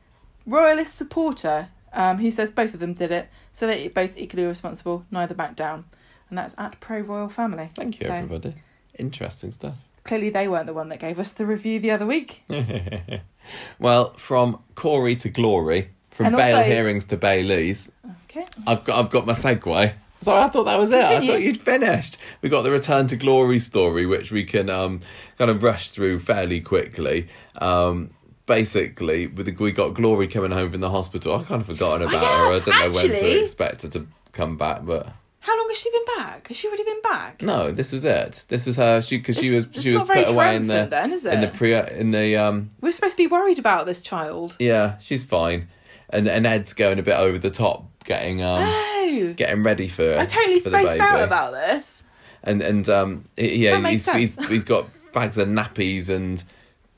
royalist 0.46 0.96
supporter 0.96 1.70
um, 1.94 2.18
who 2.18 2.30
says 2.32 2.52
both 2.52 2.74
of 2.74 2.80
them 2.80 2.94
did 2.94 3.12
it, 3.12 3.30
so 3.54 3.68
they're 3.68 3.90
both 3.90 4.18
equally 4.18 4.46
responsible, 4.46 5.06
neither 5.12 5.34
back 5.34 5.56
down. 5.56 5.86
And 6.30 6.38
that's 6.38 6.56
at 6.58 6.80
Pro 6.80 7.00
Royal 7.00 7.30
Family. 7.30 7.70
Thank 7.74 8.00
you, 8.00 8.08
So 8.08 8.14
everybody. 8.14 8.56
Interesting 8.98 9.52
stuff. 9.52 9.76
Clearly, 10.04 10.30
they 10.30 10.48
weren't 10.48 10.66
the 10.68 10.74
one 10.74 10.90
that 10.90 11.00
gave 11.00 11.20
us 11.20 11.32
the 11.32 11.46
review 11.46 11.80
the 11.80 11.92
other 11.92 12.06
week. 12.06 12.44
well, 13.80 14.14
from 14.14 14.60
Corey 14.76 15.16
to 15.18 15.30
glory, 15.30 15.90
from 16.12 16.28
And 16.28 16.36
Bale 16.36 16.58
also- 16.58 16.70
hearings 16.70 17.06
to 17.06 17.18
Bailey's, 17.18 17.90
Okay. 18.26 18.46
I've 18.68 18.84
got 18.84 19.00
I've 19.00 19.10
got 19.10 19.26
my 19.26 19.34
segue. 19.34 19.94
So 20.22 20.34
I 20.36 20.48
thought 20.48 20.64
that 20.64 20.80
was 20.80 20.92
it. 20.92 21.04
I 21.04 21.26
thought 21.26 21.42
you'd 21.42 21.60
finished. 21.60 22.18
We 22.42 22.50
got 22.50 22.64
the 22.64 22.72
return 22.72 23.08
to 23.08 23.16
glory 23.16 23.60
story, 23.60 24.06
which 24.06 24.32
we 24.32 24.44
can 24.44 24.70
um, 24.70 25.02
kind 25.38 25.52
of 25.52 25.62
rush 25.62 25.90
through 25.90 26.20
fairly 26.20 26.62
quickly. 26.62 27.28
Um, 27.58 28.12
basically, 28.46 29.28
with 29.28 29.46
the, 29.46 29.52
we 29.52 29.72
got 29.72 29.94
Glory 29.94 30.28
coming 30.28 30.52
home 30.52 30.72
from 30.72 30.82
the 30.82 30.90
hospital. 30.90 31.36
I 31.36 31.44
kind 31.44 31.62
of 31.62 31.68
forgotten 31.68 32.08
about 32.08 32.22
yeah, 32.22 32.38
her. 32.38 32.54
I 32.54 32.60
don't 32.60 32.80
know 32.80 32.96
when 32.96 33.10
to 33.10 33.42
expect 33.42 33.84
her 33.84 33.90
to 33.90 34.08
come 34.32 34.58
back, 34.58 34.86
but 34.86 35.12
How 35.40 35.58
long 35.58 35.68
has 35.70 35.80
she 35.80 35.92
been 35.92 36.06
back? 36.18 36.48
Has 36.48 36.58
she 36.58 36.68
already 36.68 36.84
been 36.84 37.02
back? 37.02 37.42
no, 37.42 37.72
this 37.72 37.92
was 37.92 38.06
it. 38.06 38.46
This 38.48 38.66
was 38.66 38.78
her. 38.78 39.02
She 39.02 39.18
because 39.18 39.38
she 39.38 39.56
was 39.56 39.68
she 39.80 39.92
was 39.92 40.04
put 40.04 40.28
away 40.30 40.56
in 40.56 40.68
the 40.68 40.88
then, 40.90 41.12
is 41.12 41.26
in 41.26 41.42
the 41.42 41.48
pre 41.48 41.76
in 41.76 42.12
the 42.12 42.38
um 42.38 42.70
We're 42.82 42.92
supposed 42.92 43.18
to 43.18 43.24
be 43.24 43.28
worried 43.28 43.60
about 43.60 43.86
this 43.86 44.02
child. 44.02 44.56
yeah 44.60 44.98
she's 45.00 45.24
fine, 45.24 45.68
and 46.10 46.28
and 46.28 46.46
Ed's 46.46 46.74
going 46.74 47.00
a 47.00 47.04
bit 47.04 47.18
over 47.18 47.38
the 47.38 47.52
top, 47.52 47.88
getting 48.06 48.42
um 48.42 48.62
Oh, 48.64 49.34
getting 49.36 49.64
ready 49.64 49.88
for 49.88 50.18
I 50.18 50.26
totally 50.26 50.60
for 50.60 50.70
spaced 50.70 51.00
out 51.02 51.24
about 51.24 51.54
this. 51.54 52.04
and 52.44 52.62
and 52.62 52.88
um 52.90 53.24
yeah 53.38 53.80
he's, 53.90 54.12
he's 54.12 54.48
he's 54.48 54.64
got 54.64 54.88
bags 55.14 55.38
of 55.38 55.48
nappies 55.48 56.10
and 56.10 56.44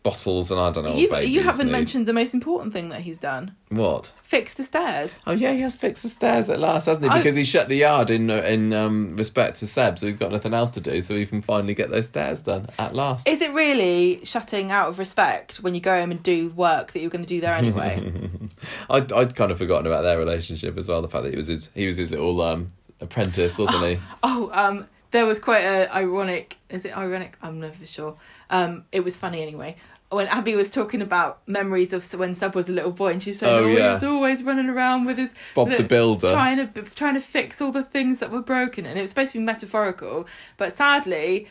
bottles 0.03 0.51
and 0.51 0.59
I 0.59 0.71
don't 0.71 0.85
know 0.85 0.91
what 0.91 0.99
You, 0.99 1.09
babies 1.09 1.29
you 1.31 1.41
haven't 1.43 1.69
mentioned 1.69 2.05
the 2.05 2.13
most 2.13 2.33
important 2.33 2.71
thing 2.71 2.89
that 2.89 3.01
he's 3.01 3.17
done. 3.17 3.55
what 3.69 4.11
Fix 4.23 4.53
the 4.53 4.63
stairs. 4.63 5.19
oh 5.27 5.33
yeah 5.33 5.51
he 5.53 5.61
has 5.61 5.75
fixed 5.75 6.03
the 6.03 6.09
stairs 6.09 6.49
at 6.49 6.59
last 6.61 6.85
hasn't 6.85 7.03
he 7.05 7.09
I- 7.11 7.17
because 7.17 7.35
he 7.35 7.43
shut 7.43 7.67
the 7.67 7.75
yard 7.75 8.09
in 8.09 8.29
in 8.29 8.71
um 8.73 9.15
respect 9.17 9.59
to 9.59 9.67
Seb 9.67 9.99
so 9.99 10.05
he's 10.05 10.15
got 10.17 10.31
nothing 10.31 10.53
else 10.53 10.69
to 10.71 10.81
do 10.81 11.01
so 11.01 11.13
he 11.15 11.25
can 11.25 11.41
finally 11.41 11.73
get 11.73 11.89
those 11.89 12.05
stairs 12.05 12.41
done 12.41 12.67
at 12.79 12.95
last 12.95 13.27
Is 13.27 13.41
it 13.41 13.51
really 13.53 14.23
shutting 14.23 14.71
out 14.71 14.87
of 14.87 14.97
respect 14.99 15.57
when 15.57 15.75
you 15.75 15.81
go 15.81 15.99
home 15.99 16.11
and 16.11 16.23
do 16.23 16.49
work 16.49 16.93
that 16.93 16.99
you're 17.01 17.09
going 17.11 17.25
to 17.25 17.27
do 17.29 17.41
there 17.41 17.53
anyway? 17.53 18.11
I'd, 18.89 19.11
I'd 19.11 19.35
kind 19.35 19.51
of 19.51 19.57
forgotten 19.57 19.87
about 19.87 20.01
their 20.03 20.17
relationship 20.17 20.77
as 20.77 20.87
well 20.87 21.01
the 21.01 21.09
fact 21.09 21.23
that 21.23 21.31
he 21.31 21.37
was 21.37 21.47
his 21.47 21.69
he 21.73 21.85
was 21.87 21.97
his 21.97 22.11
little 22.11 22.39
um 22.41 22.67
apprentice 22.99 23.57
wasn't 23.57 23.83
he 23.85 23.99
oh, 24.23 24.49
um, 24.53 24.87
there 25.11 25.25
was 25.25 25.39
quite 25.39 25.63
a 25.63 25.93
ironic. 25.95 26.57
Is 26.69 26.83
it 26.85 26.95
ironic? 26.97 27.37
I'm 27.41 27.59
never 27.59 27.85
sure. 27.85 28.17
Um, 28.49 28.85
it 28.91 29.01
was 29.03 29.15
funny 29.15 29.41
anyway. 29.41 29.77
When 30.09 30.27
Abi 30.29 30.55
was 30.55 30.69
talking 30.69 31.01
about 31.01 31.45
memories 31.47 31.91
of 31.91 32.13
when 32.13 32.33
Seb 32.33 32.55
was 32.55 32.69
a 32.69 32.71
little 32.71 32.91
boy, 32.91 33.11
and 33.11 33.21
she 33.21 33.33
said, 33.33 33.49
Oh, 33.49 33.65
"Oh, 33.65 33.67
he 33.67 33.75
was 33.75 34.03
always 34.03 34.41
running 34.41 34.69
around 34.69 35.05
with 35.05 35.17
his 35.17 35.33
Bob 35.53 35.69
the 35.69 35.83
Builder. 35.83 36.31
trying 36.31 36.71
to 36.71 36.81
trying 36.83 37.15
to 37.15 37.21
fix 37.21 37.61
all 37.61 37.71
the 37.73 37.83
things 37.83 38.19
that 38.19 38.31
were 38.31 38.41
broken." 38.41 38.85
And 38.85 38.97
it 38.97 39.01
was 39.01 39.09
supposed 39.09 39.33
to 39.33 39.39
be 39.39 39.43
metaphorical, 39.43 40.25
but 40.55 40.77
sadly, 40.77 41.47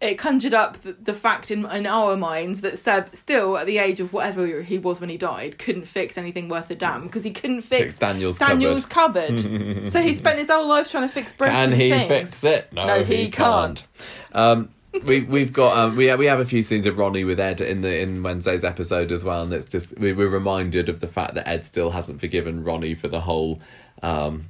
it 0.00 0.14
conjured 0.16 0.54
up 0.54 0.80
the, 0.82 0.92
the 0.92 1.14
fact 1.14 1.50
in 1.50 1.66
in 1.66 1.84
our 1.86 2.16
minds 2.16 2.60
that 2.60 2.78
Seb, 2.78 3.14
still 3.16 3.58
at 3.58 3.66
the 3.66 3.78
age 3.78 3.98
of 3.98 4.12
whatever 4.12 4.62
he 4.62 4.78
was 4.78 5.00
when 5.00 5.10
he 5.10 5.16
died, 5.16 5.58
couldn't 5.58 5.86
fix 5.86 6.16
anything 6.16 6.48
worth 6.48 6.70
a 6.70 6.76
damn 6.76 7.04
because 7.04 7.24
he 7.24 7.32
couldn't 7.32 7.62
fix, 7.62 7.84
Fix 7.84 7.98
Daniel's 7.98 8.38
Daniel's 8.38 8.86
cupboard. 8.86 9.40
so 9.88 10.00
he 10.00 10.16
spent 10.16 10.38
his 10.38 10.48
whole 10.48 10.68
life 10.68 10.90
trying 10.90 11.08
to 11.08 11.12
fix 11.12 11.32
broken 11.32 11.54
Can 11.54 11.72
he 11.72 11.90
things. 11.90 12.08
fix 12.08 12.44
it? 12.44 12.72
No, 12.72 12.86
No, 12.86 13.04
he, 13.04 13.16
he 13.16 13.30
can't. 13.30 13.84
Um, 14.32 14.70
we 15.04 15.22
we've 15.22 15.52
got 15.52 15.76
um, 15.76 15.96
we 15.96 16.14
we 16.14 16.26
have 16.26 16.40
a 16.40 16.46
few 16.46 16.62
scenes 16.62 16.86
of 16.86 16.96
Ronnie 16.96 17.24
with 17.24 17.40
Ed 17.40 17.60
in 17.60 17.80
the 17.80 18.00
in 18.00 18.22
Wednesday's 18.22 18.64
episode 18.64 19.10
as 19.10 19.24
well, 19.24 19.42
and 19.42 19.52
it's 19.52 19.66
just 19.66 19.98
we, 19.98 20.12
we're 20.12 20.28
reminded 20.28 20.88
of 20.88 21.00
the 21.00 21.08
fact 21.08 21.34
that 21.34 21.48
Ed 21.48 21.64
still 21.64 21.90
hasn't 21.90 22.20
forgiven 22.20 22.62
Ronnie 22.64 22.94
for 22.94 23.08
the 23.08 23.20
whole 23.20 23.60
um, 24.02 24.48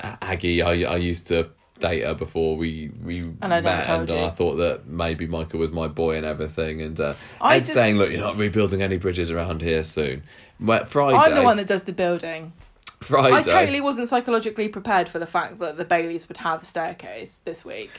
Aggie. 0.00 0.62
I 0.62 0.92
I 0.92 0.96
used 0.96 1.26
to 1.28 1.50
her 1.82 2.14
before 2.14 2.56
we 2.56 2.90
we 3.04 3.20
And 3.42 3.52
I 3.54 3.60
met, 3.60 3.88
and. 3.88 4.10
I 4.10 4.30
thought 4.30 4.54
that 4.56 4.86
maybe 4.86 5.26
Michael 5.26 5.60
was 5.60 5.70
my 5.72 5.88
boy 5.88 6.16
and 6.16 6.24
everything, 6.26 6.80
and 6.82 6.98
uh, 6.98 7.14
I 7.40 7.56
Ed's 7.56 7.68
just- 7.68 7.74
saying, 7.74 7.96
"Look, 7.98 8.10
you're 8.10 8.20
not 8.20 8.36
rebuilding 8.36 8.82
any 8.82 8.96
bridges 8.98 9.30
around 9.30 9.62
here 9.62 9.84
soon." 9.84 10.22
Well, 10.60 10.84
Friday, 10.84 11.16
I'm 11.16 11.34
the 11.34 11.42
one 11.42 11.56
that 11.58 11.66
does 11.66 11.82
the 11.82 11.92
building. 11.92 12.52
Friday. 13.00 13.34
I 13.34 13.42
totally 13.42 13.80
wasn't 13.80 14.08
psychologically 14.08 14.68
prepared 14.68 15.08
for 15.08 15.18
the 15.18 15.26
fact 15.26 15.58
that 15.58 15.76
the 15.76 15.84
Baileys 15.84 16.28
would 16.28 16.36
have 16.38 16.62
a 16.62 16.64
staircase 16.64 17.40
this 17.44 17.64
week. 17.64 17.90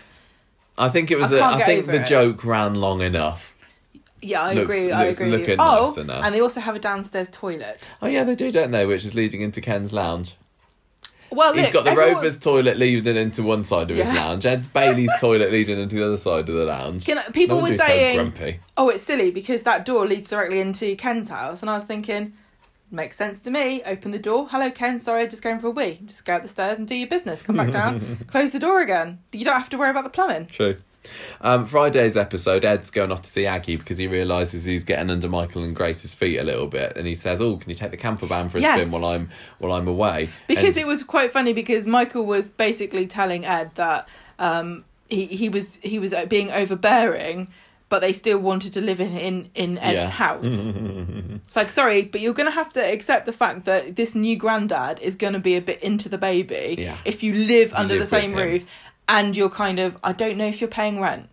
I 0.78 0.88
think 0.90 1.12
it 1.12 1.18
was. 1.18 1.32
I 1.34 1.38
a- 1.38 1.56
I 1.58 1.64
think 1.64 1.86
the 1.88 2.02
it. 2.02 2.08
joke 2.08 2.44
ran 2.46 2.74
long 2.76 3.02
enough. 3.02 3.54
Yeah, 4.22 4.42
I 4.42 4.54
Looks- 4.54 4.64
agree. 4.74 4.92
I 4.94 5.06
looks- 5.08 5.18
agree. 5.18 5.32
with 5.32 5.40
you. 5.42 5.46
looking 5.48 5.60
Oh, 5.60 5.88
nicer 5.90 6.04
now. 6.06 6.22
and 6.22 6.34
they 6.34 6.40
also 6.40 6.62
have 6.62 6.76
a 6.76 6.80
downstairs 6.80 7.28
toilet. 7.30 7.90
Oh 8.02 8.08
yeah, 8.08 8.24
they 8.24 8.36
do, 8.36 8.50
don't 8.52 8.72
they? 8.72 8.86
Which 8.86 9.04
is 9.04 9.14
leading 9.14 9.42
into 9.42 9.60
Ken's 9.60 9.92
lounge. 9.92 10.36
Well, 11.36 11.54
He's 11.54 11.64
look, 11.66 11.74
got 11.74 11.84
the 11.86 11.92
everyone- 11.92 12.16
Rovers 12.16 12.38
toilet 12.38 12.78
leading 12.78 13.16
into 13.16 13.44
one 13.44 13.64
side 13.64 13.90
of 13.92 13.98
his 13.98 14.08
lounge. 14.14 14.46
Ed's 14.46 14.68
Bailey's 14.68 15.12
toilet 15.20 15.52
leading 15.52 15.80
into 15.80 15.96
the 15.96 16.06
other 16.06 16.18
side 16.18 16.48
of 16.50 16.56
the 16.56 16.66
lounge. 16.66 17.10
I- 17.10 17.24
people 17.32 17.62
were 17.62 17.76
saying, 17.76 18.18
so 18.18 18.24
grumpy. 18.30 18.60
"Oh, 18.78 18.90
it's 18.90 19.04
silly 19.04 19.32
because 19.32 19.64
that 19.64 19.86
door 19.86 20.08
leads 20.08 20.30
directly 20.30 20.60
into 20.60 20.96
Ken's 20.96 21.30
house," 21.30 21.62
and 21.62 21.70
I 21.70 21.76
was 21.76 21.84
thinking, 21.84 22.34
"Makes 22.92 23.18
sense 23.18 23.40
to 23.40 23.52
me." 23.52 23.82
Open 23.86 24.12
the 24.12 24.20
door. 24.20 24.48
Hello, 24.50 24.70
Ken. 24.72 25.00
Sorry, 25.00 25.26
just 25.28 25.44
going 25.44 25.60
for 25.60 25.68
a 25.68 25.72
wee. 25.72 26.00
Just 26.06 26.26
go 26.26 26.36
up 26.36 26.42
the 26.44 26.48
stairs 26.48 26.78
and 26.78 26.88
do 26.88 26.96
your 26.96 27.08
business. 27.08 27.42
Come 27.42 27.58
back 27.58 27.72
down. 27.72 28.18
Close 28.28 28.52
the 28.52 28.60
door 28.60 28.82
again. 28.82 29.20
You 29.32 29.46
don't 29.46 29.56
have 29.58 29.70
to 29.70 29.78
worry 29.78 29.90
about 29.90 30.04
the 30.04 30.10
plumbing. 30.10 30.46
True. 30.48 30.78
Um, 31.42 31.66
Friday's 31.68 32.16
episode, 32.18 32.64
Ed's 32.66 32.90
going 32.90 33.12
off 33.12 33.22
to 33.24 33.30
see 33.30 33.46
Aggie 33.46 33.76
because 33.76 33.98
he 33.98 34.08
realizes 34.08 34.66
he's 34.66 34.84
getting 34.84 35.10
under 35.10 35.28
Michael 35.30 35.64
and 35.64 35.76
Grace's 35.76 36.14
feet 36.14 36.38
a 36.40 36.44
little 36.44 36.68
bit, 36.68 36.96
and 36.96 37.06
he 37.08 37.16
says, 37.16 37.42
"Oh, 37.42 37.58
can 37.58 37.70
you 37.70 37.76
take 37.76 37.92
the 37.92 37.98
camper 37.98 38.26
van 38.26 38.50
for 38.50 38.58
a 38.58 38.62
Yes. 38.62 38.80
spin 38.80 38.92
while 38.92 39.06
I'm 39.06 39.30
while 39.60 39.74
I'm 39.74 39.88
away?" 39.88 40.30
Because 40.48 40.78
And- 40.78 40.86
it 40.86 40.88
was 40.88 41.04
quite 41.04 41.32
funny 41.32 41.54
because 41.54 41.86
Michael 41.88 42.26
was 42.26 42.50
basically 42.50 43.08
telling 43.08 43.46
Ed 43.46 43.72
that 43.76 44.08
um, 44.40 44.86
he 45.10 45.26
he 45.26 45.50
was 45.50 45.78
he 45.84 46.00
was 46.00 46.14
uh, 46.14 46.26
being 46.26 46.50
overbearing, 46.52 47.48
but 47.90 48.00
they 48.02 48.14
still 48.14 48.40
wanted 48.40 48.74
to 48.74 48.82
live 48.82 49.00
in 49.00 49.16
in, 49.18 49.50
in 49.56 49.78
Ed's 49.80 49.96
Yeah. 49.96 50.10
house. 50.10 50.48
it's 51.46 51.56
like 51.56 51.70
sorry, 51.70 52.04
but 52.04 52.22
you're 52.22 52.34
going 52.34 52.50
to 52.50 52.56
have 52.56 52.74
to 52.74 52.80
accept 52.82 53.26
the 53.26 53.34
fact 53.34 53.66
that 53.66 53.96
this 53.96 54.16
new 54.16 54.36
granddad 54.36 55.00
is 55.02 55.16
going 55.16 55.34
to 55.34 55.40
be 55.40 55.56
a 55.56 55.62
bit 55.62 55.84
into 55.84 56.10
the 56.10 56.18
baby 56.18 56.76
Yeah. 56.78 56.98
if 57.06 57.22
you 57.24 57.34
live 57.34 57.74
under 57.74 57.96
live 57.96 58.04
the 58.04 58.06
same 58.08 58.34
roof, 58.34 58.66
and 59.08 59.36
you're 59.38 59.50
kind 59.50 59.80
of 59.80 59.98
I 60.04 60.12
don't 60.14 60.38
know 60.38 60.46
if 60.46 60.62
you're 60.62 60.70
paying 60.70 61.00
rent. 61.00 61.30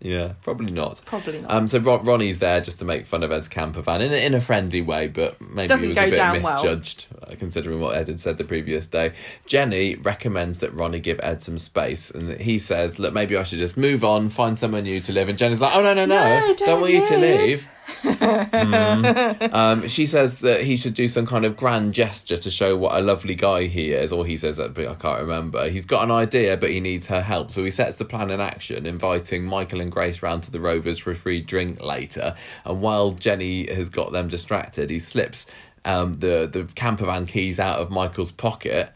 Yeah, 0.00 0.34
probably 0.42 0.70
not. 0.70 1.00
Probably 1.06 1.40
not. 1.40 1.50
Um, 1.50 1.66
so 1.66 1.78
Ron- 1.78 2.04
Ronnie's 2.04 2.38
there 2.38 2.60
just 2.60 2.78
to 2.80 2.84
make 2.84 3.06
fun 3.06 3.22
of 3.22 3.32
Ed's 3.32 3.48
camper 3.48 3.80
van 3.80 4.02
in 4.02 4.12
a, 4.12 4.16
in 4.16 4.34
a 4.34 4.40
friendly 4.40 4.82
way, 4.82 5.08
but 5.08 5.40
maybe 5.40 5.68
Doesn't 5.68 5.84
he 5.84 5.88
was 5.88 5.96
a 5.96 6.10
bit 6.10 6.16
down 6.16 6.42
well. 6.42 6.54
misjudged 6.62 7.06
uh, 7.22 7.34
considering 7.38 7.80
what 7.80 7.96
Ed 7.96 8.08
had 8.08 8.20
said 8.20 8.36
the 8.36 8.44
previous 8.44 8.86
day. 8.86 9.14
Jenny 9.46 9.94
recommends 9.94 10.60
that 10.60 10.74
Ronnie 10.74 11.00
give 11.00 11.18
Ed 11.22 11.40
some 11.42 11.56
space, 11.56 12.10
and 12.10 12.38
he 12.38 12.58
says, 12.58 12.98
"Look, 12.98 13.14
maybe 13.14 13.34
I 13.34 13.44
should 13.44 13.60
just 13.60 13.78
move 13.78 14.04
on, 14.04 14.28
find 14.28 14.58
somewhere 14.58 14.82
new 14.82 15.00
to 15.00 15.12
live." 15.12 15.30
And 15.30 15.38
Jenny's 15.38 15.60
like, 15.62 15.74
"Oh 15.74 15.80
no, 15.82 15.94
no, 15.94 16.04
no, 16.04 16.22
No, 16.48 16.54
don't 16.54 16.82
want 16.82 16.92
you 16.92 17.06
to 17.06 17.16
leave." 17.16 17.66
Mm. 18.02 19.52
um, 19.52 19.88
she 19.88 20.06
says 20.06 20.40
that 20.40 20.62
he 20.62 20.76
should 20.76 20.94
do 20.94 21.08
some 21.08 21.26
kind 21.26 21.44
of 21.44 21.56
grand 21.56 21.94
gesture 21.94 22.36
to 22.36 22.50
show 22.50 22.76
what 22.76 22.96
a 22.96 23.00
lovely 23.00 23.34
guy 23.34 23.66
he 23.66 23.92
is, 23.92 24.12
or 24.12 24.26
he 24.26 24.36
says 24.36 24.56
that, 24.56 24.74
but 24.74 24.86
I 24.86 24.94
can't 24.94 25.20
remember. 25.20 25.68
He's 25.68 25.86
got 25.86 26.02
an 26.04 26.10
idea, 26.10 26.56
but 26.56 26.70
he 26.70 26.80
needs 26.80 27.06
her 27.08 27.22
help, 27.22 27.52
so 27.52 27.64
he 27.64 27.70
sets 27.70 27.96
the 27.96 28.04
plan 28.04 28.30
in 28.30 28.40
action, 28.40 28.86
inviting 28.86 29.44
Michael 29.44 29.80
and 29.80 29.90
Grace 29.90 30.22
round 30.22 30.42
to 30.44 30.50
the 30.50 30.60
Rovers 30.60 30.98
for 30.98 31.10
a 31.10 31.16
free 31.16 31.40
drink 31.40 31.82
later. 31.82 32.34
And 32.64 32.80
while 32.80 33.12
Jenny 33.12 33.72
has 33.72 33.88
got 33.88 34.12
them 34.12 34.28
distracted, 34.28 34.90
he 34.90 34.98
slips 34.98 35.46
um, 35.84 36.14
the 36.14 36.48
the 36.50 36.64
camper 36.74 37.06
van 37.06 37.26
keys 37.26 37.60
out 37.60 37.78
of 37.78 37.90
Michael's 37.90 38.32
pocket. 38.32 38.92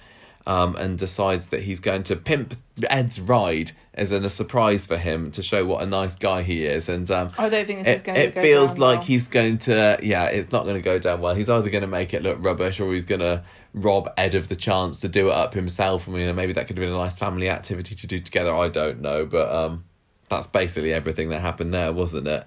Um, 0.47 0.77
and 0.77 0.97
decides 0.97 1.51
that 1.51 1.65
he's 1.65 1.79
going 1.79 2.05
to 2.05 2.17
pimp 2.17 2.57
Ed's 2.89 3.21
ride 3.21 3.73
as 3.99 4.13
in 4.13 4.25
a 4.25 4.29
surprise 4.29 4.87
for 4.87 4.97
him 4.97 5.31
to 5.33 5.43
show 5.43 5.67
what 5.67 5.83
a 5.83 5.87
nice 5.87 6.15
guy 6.15 6.43
he 6.43 6.67
is. 6.67 6.89
And 6.89 7.11
um, 7.11 7.33
I 7.39 7.49
don't 7.49 7.67
think 7.67 7.85
this 7.85 7.97
is 7.97 8.03
it, 8.03 8.05
going 8.05 8.17
to 8.17 8.39
it 8.39 8.41
feels 8.41 8.79
like 8.79 8.99
well. 8.99 9.07
he's 9.07 9.29
going 9.29 9.59
to 9.59 9.99
yeah 10.03 10.27
it's 10.27 10.51
not 10.53 10.65
going 10.65 10.77
to 10.77 10.83
go 10.83 10.99
down 10.99 11.21
well 11.21 11.35
he's 11.35 11.51
either 11.51 11.71
going 11.71 11.83
to 11.83 11.89
make 11.89 12.15
it 12.15 12.23
look 12.23 12.39
rubbish 12.41 12.81
or 12.81 12.93
he's 12.93 13.05
going 13.05 13.21
to 13.21 13.43
rob 13.75 14.13
ed 14.17 14.35
of 14.35 14.49
the 14.49 14.57
chance 14.57 15.01
to 15.01 15.09
do 15.09 15.29
it 15.29 15.35
up 15.35 15.55
himself 15.55 16.09
i 16.09 16.13
mean 16.13 16.35
maybe 16.35 16.53
that 16.53 16.67
could 16.67 16.77
have 16.77 16.85
been 16.85 16.95
a 16.95 16.97
nice 16.97 17.17
family 17.17 17.49
activity 17.49 17.95
to 17.95 18.07
do 18.07 18.19
together 18.19 18.55
i 18.55 18.69
don't 18.69 19.01
know 19.01 19.27
but 19.27 19.53
um 19.53 19.85
that's 20.29 20.47
basically 20.47 20.93
everything 20.93 21.29
that 21.29 21.41
happened 21.41 21.73
there 21.73 21.93
wasn't 21.93 22.27
it 22.27 22.45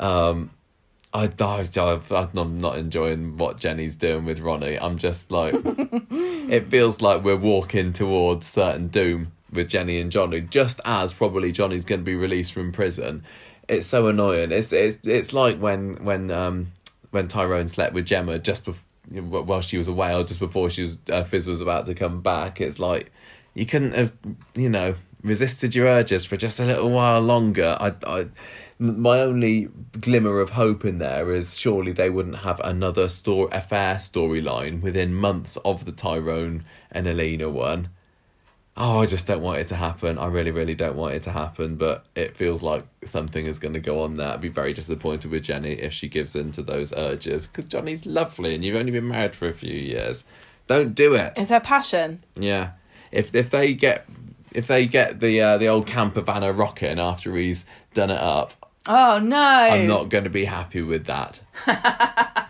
um 0.00 0.50
I, 1.14 1.30
I, 1.40 2.28
I'm 2.36 2.60
not 2.60 2.76
enjoying 2.76 3.38
what 3.38 3.58
Jenny's 3.58 3.96
doing 3.96 4.26
with 4.26 4.40
Ronnie. 4.40 4.78
I'm 4.78 4.98
just 4.98 5.30
like, 5.30 5.54
it 5.64 6.68
feels 6.68 7.00
like 7.00 7.24
we're 7.24 7.34
walking 7.34 7.94
towards 7.94 8.46
certain 8.46 8.88
doom 8.88 9.32
with 9.52 9.68
Jenny 9.68 10.00
and 10.00 10.12
Johnny, 10.12 10.40
just 10.40 10.80
as 10.84 11.12
probably 11.12 11.52
Johnny's 11.52 11.84
going 11.84 12.00
to 12.00 12.04
be 12.04 12.16
released 12.16 12.52
from 12.52 12.72
prison. 12.72 13.24
It's 13.68 13.86
so 13.86 14.08
annoying. 14.08 14.52
It's 14.52 14.72
it's 14.72 15.06
it's 15.06 15.32
like 15.32 15.58
when 15.58 16.04
when 16.04 16.30
um 16.30 16.72
when 17.10 17.28
Tyrone 17.28 17.68
slept 17.68 17.94
with 17.94 18.06
Gemma 18.06 18.38
just 18.38 18.64
before 18.64 18.84
while 19.10 19.62
she 19.62 19.78
was 19.78 19.88
away 19.88 20.14
or 20.14 20.22
just 20.22 20.40
before 20.40 20.68
she 20.68 20.82
was 20.82 20.98
uh, 21.10 21.24
Fizz 21.24 21.46
was 21.46 21.60
about 21.60 21.86
to 21.86 21.94
come 21.94 22.20
back. 22.20 22.60
It's 22.60 22.78
like 22.78 23.10
you 23.54 23.66
couldn't 23.66 23.92
have 23.92 24.12
you 24.54 24.68
know 24.68 24.94
resisted 25.22 25.74
your 25.74 25.86
urges 25.86 26.24
for 26.24 26.36
just 26.36 26.60
a 26.60 26.64
little 26.64 26.90
while 26.90 27.20
longer. 27.20 27.76
I 27.80 27.94
I 28.06 28.26
my 28.78 29.20
only 29.20 29.68
glimmer 30.00 30.40
of 30.40 30.50
hope 30.50 30.84
in 30.84 30.98
there 30.98 31.32
is 31.32 31.58
surely 31.58 31.90
they 31.90 32.10
wouldn't 32.10 32.36
have 32.36 32.60
another 32.60 33.08
store 33.08 33.48
affair 33.50 33.96
storyline 33.96 34.80
within 34.80 35.12
months 35.12 35.56
of 35.58 35.84
the 35.84 35.92
Tyrone 35.92 36.64
and 36.90 37.08
Alina 37.08 37.48
one. 37.48 37.88
Oh, 38.80 39.00
I 39.00 39.06
just 39.06 39.26
don't 39.26 39.42
want 39.42 39.58
it 39.58 39.66
to 39.68 39.74
happen. 39.74 40.18
I 40.18 40.26
really, 40.26 40.52
really 40.52 40.76
don't 40.76 40.94
want 40.94 41.14
it 41.14 41.22
to 41.24 41.32
happen, 41.32 41.74
but 41.74 42.06
it 42.14 42.36
feels 42.36 42.62
like 42.62 42.84
something 43.04 43.44
is 43.44 43.58
going 43.58 43.74
to 43.74 43.80
go 43.80 44.02
on 44.02 44.14
there. 44.14 44.32
I'd 44.32 44.40
be 44.40 44.48
very 44.48 44.72
disappointed 44.72 45.32
with 45.32 45.42
Jenny 45.42 45.72
if 45.72 45.92
she 45.92 46.06
gives 46.06 46.36
in 46.36 46.52
to 46.52 46.62
those 46.62 46.92
urges 46.92 47.48
because 47.48 47.64
Johnny's 47.64 48.06
lovely 48.06 48.54
and 48.54 48.64
you've 48.64 48.76
only 48.76 48.92
been 48.92 49.08
married 49.08 49.34
for 49.34 49.48
a 49.48 49.52
few 49.52 49.74
years. 49.74 50.22
Don't 50.68 50.94
do 50.94 51.14
it. 51.14 51.32
It's 51.36 51.50
her 51.50 51.58
passion. 51.58 52.22
Yeah, 52.36 52.72
if 53.10 53.34
if 53.34 53.50
they 53.50 53.74
get 53.74 54.06
if 54.52 54.68
they 54.68 54.86
get 54.86 55.18
the 55.18 55.40
uh, 55.40 55.58
the 55.58 55.66
old 55.66 55.88
camper 55.88 56.20
van 56.20 56.44
a 56.44 56.52
rocking 56.52 57.00
after 57.00 57.34
he's 57.34 57.66
done 57.94 58.10
it 58.10 58.20
up, 58.20 58.67
Oh 58.88 59.18
no! 59.18 59.36
I'm 59.36 59.86
not 59.86 60.08
going 60.08 60.24
to 60.24 60.30
be 60.30 60.46
happy 60.46 60.80
with 60.80 61.04
that. 61.06 61.40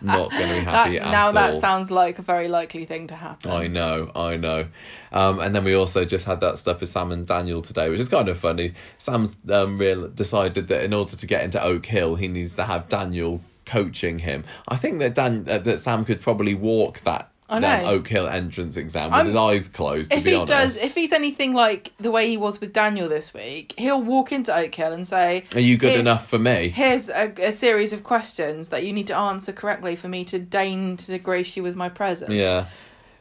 not 0.01 0.31
going 0.31 0.47
to 0.47 0.59
be 0.59 0.65
That, 0.65 0.85
happy 0.85 0.99
at 0.99 1.11
now 1.11 1.27
all. 1.27 1.33
that 1.33 1.59
sounds 1.59 1.91
like 1.91 2.17
a 2.17 2.21
very 2.21 2.47
likely 2.47 2.85
thing 2.85 3.07
to 3.07 3.15
happen. 3.15 3.51
I 3.51 3.67
know, 3.67 4.11
I 4.15 4.37
know. 4.37 4.67
Um, 5.11 5.39
and 5.39 5.53
then 5.53 5.63
we 5.65 5.73
also 5.73 6.05
just 6.05 6.25
had 6.25 6.39
that 6.41 6.57
stuff 6.57 6.79
with 6.79 6.89
Sam 6.89 7.11
and 7.11 7.27
Daniel 7.27 7.61
today, 7.61 7.89
which 7.89 7.99
is 7.99 8.07
kind 8.07 8.29
of 8.29 8.37
funny. 8.37 8.73
Sam's 8.97 9.35
um, 9.51 9.77
real 9.77 10.07
decided 10.07 10.69
that 10.69 10.83
in 10.83 10.93
order 10.93 11.15
to 11.15 11.27
get 11.27 11.43
into 11.43 11.59
Oakhill, 11.59 12.17
he 12.17 12.27
needs 12.29 12.55
to 12.55 12.63
have 12.63 12.87
Daniel 12.87 13.41
coaching 13.65 14.19
him. 14.19 14.45
I 14.67 14.77
think 14.77 14.99
that 14.99 15.15
Dan 15.15 15.45
uh, 15.49 15.57
that 15.59 15.79
Sam 15.79 16.05
could 16.05 16.21
probably 16.21 16.55
walk 16.55 17.01
that. 17.01 17.28
I 17.49 17.59
that 17.59 17.83
know. 17.83 17.99
Oakhill 17.99 18.31
entrance 18.31 18.77
exam 18.77 19.05
with 19.05 19.13
I'm- 19.13 19.25
his 19.25 19.35
eyes 19.35 19.67
closed. 19.67 20.11
To 20.11 20.17
if 20.17 20.23
be 20.23 20.29
he 20.31 20.35
honest, 20.35 20.51
does, 20.51 20.77
if 20.81 20.93
he's 20.95 21.11
anything 21.11 21.53
like 21.53 21.91
the 21.99 22.11
way 22.11 22.27
he 22.29 22.37
was 22.37 22.61
with 22.61 22.73
Daniel 22.73 23.09
this 23.09 23.33
week, 23.33 23.73
he'll 23.77 24.01
walk 24.01 24.31
into 24.31 24.51
Oakhill 24.51 24.93
and 24.93 25.07
say, 25.07 25.45
are 25.55 25.59
you 25.59 25.77
good 25.77 25.87
"Here's- 25.87 25.99
enough 26.01 26.27
for 26.29 26.37
me? 26.39 26.69
Here's 26.69 27.09
a, 27.09 27.33
a 27.41 27.51
series 27.51 27.91
of 27.93 28.03
questions 28.03 28.69
that 28.69 28.83
you 28.85 28.93
need 28.93 29.07
to 29.07 29.15
answer 29.15 29.51
correctly 29.51 29.95
for 29.95 30.07
me 30.07 30.23
to 30.25 30.37
deign 30.39 30.95
to 30.97 31.17
grace 31.17 31.57
you 31.57 31.63
with 31.63 31.75
my 31.75 31.89
presence." 31.89 32.31
Yeah, 32.33 32.65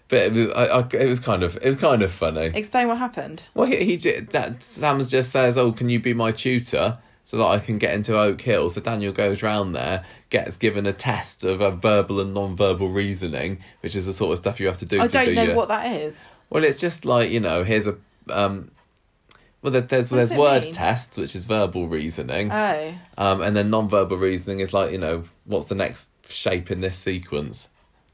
but 0.09 0.19
it 0.19 0.33
was, 0.35 0.49
I, 0.55 0.65
I, 0.67 0.87
it 1.05 1.09
was 1.09 1.21
kind 1.21 1.43
of 1.43 1.57
it 1.63 1.69
was 1.69 1.77
kind 1.79 2.03
of 2.03 2.13
funny. 2.13 2.47
Explain 2.55 2.89
what 2.89 2.99
happened. 2.99 3.43
Well, 3.55 3.67
he, 3.67 3.85
he 3.85 3.97
ju- 3.97 4.27
that 4.31 4.63
Sam 4.63 5.01
just 5.03 5.31
says, 5.31 5.57
"Oh, 5.57 5.73
can 5.73 5.89
you 5.89 6.01
be 6.01 6.13
my 6.15 6.33
tutor 6.33 6.99
so 7.29 7.37
that 7.37 7.45
I 7.45 7.59
can 7.59 7.77
get 7.77 7.93
into 7.95 8.13
Oakhill?" 8.13 8.71
So 8.71 8.81
Daniel 8.81 9.13
goes 9.13 9.43
round 9.43 9.77
there, 9.77 10.05
gets 10.31 10.57
given 10.57 10.87
a 10.87 10.95
test 10.95 11.45
of 11.45 11.61
a 11.61 11.71
verbal 11.71 12.21
and 12.21 12.33
non-verbal 12.33 12.89
reasoning, 12.89 13.59
which 13.83 13.95
is 13.95 14.07
the 14.07 14.15
sort 14.15 14.33
of 14.33 14.39
stuff 14.39 14.59
you 14.61 14.67
have 14.67 14.79
to 14.79 14.87
do. 14.87 15.01
I 15.01 15.07
to 15.07 15.13
don't 15.13 15.27
do 15.27 15.35
know 15.35 15.43
your- 15.43 15.55
what 15.57 15.69
that 15.69 15.87
is. 15.87 16.31
Well, 16.49 16.65
it's 16.65 16.81
just 16.81 17.05
like 17.05 17.31
you 17.31 17.41
know, 17.41 17.65
here's 17.65 17.87
a 17.87 17.97
um. 18.31 18.71
Well, 19.61 19.73
there- 19.73 19.83
there's 19.83 20.09
there's 20.09 20.33
word 20.33 20.63
mean? 20.65 20.73
tests, 20.73 21.19
which 21.19 21.35
is 21.35 21.45
verbal 21.45 21.89
reasoning, 21.89 22.51
Oh, 22.53 22.95
um, 23.19 23.43
and 23.43 23.57
then 23.57 23.71
non-verbal 23.71 24.17
reasoning 24.17 24.61
is 24.61 24.73
like 24.73 24.93
you 24.93 24.99
know, 24.99 25.25
what's 25.45 25.67
the 25.67 25.75
next 25.75 26.09
shape 26.29 26.71
in 26.71 26.81
this 26.81 26.97
sequence? 26.97 27.69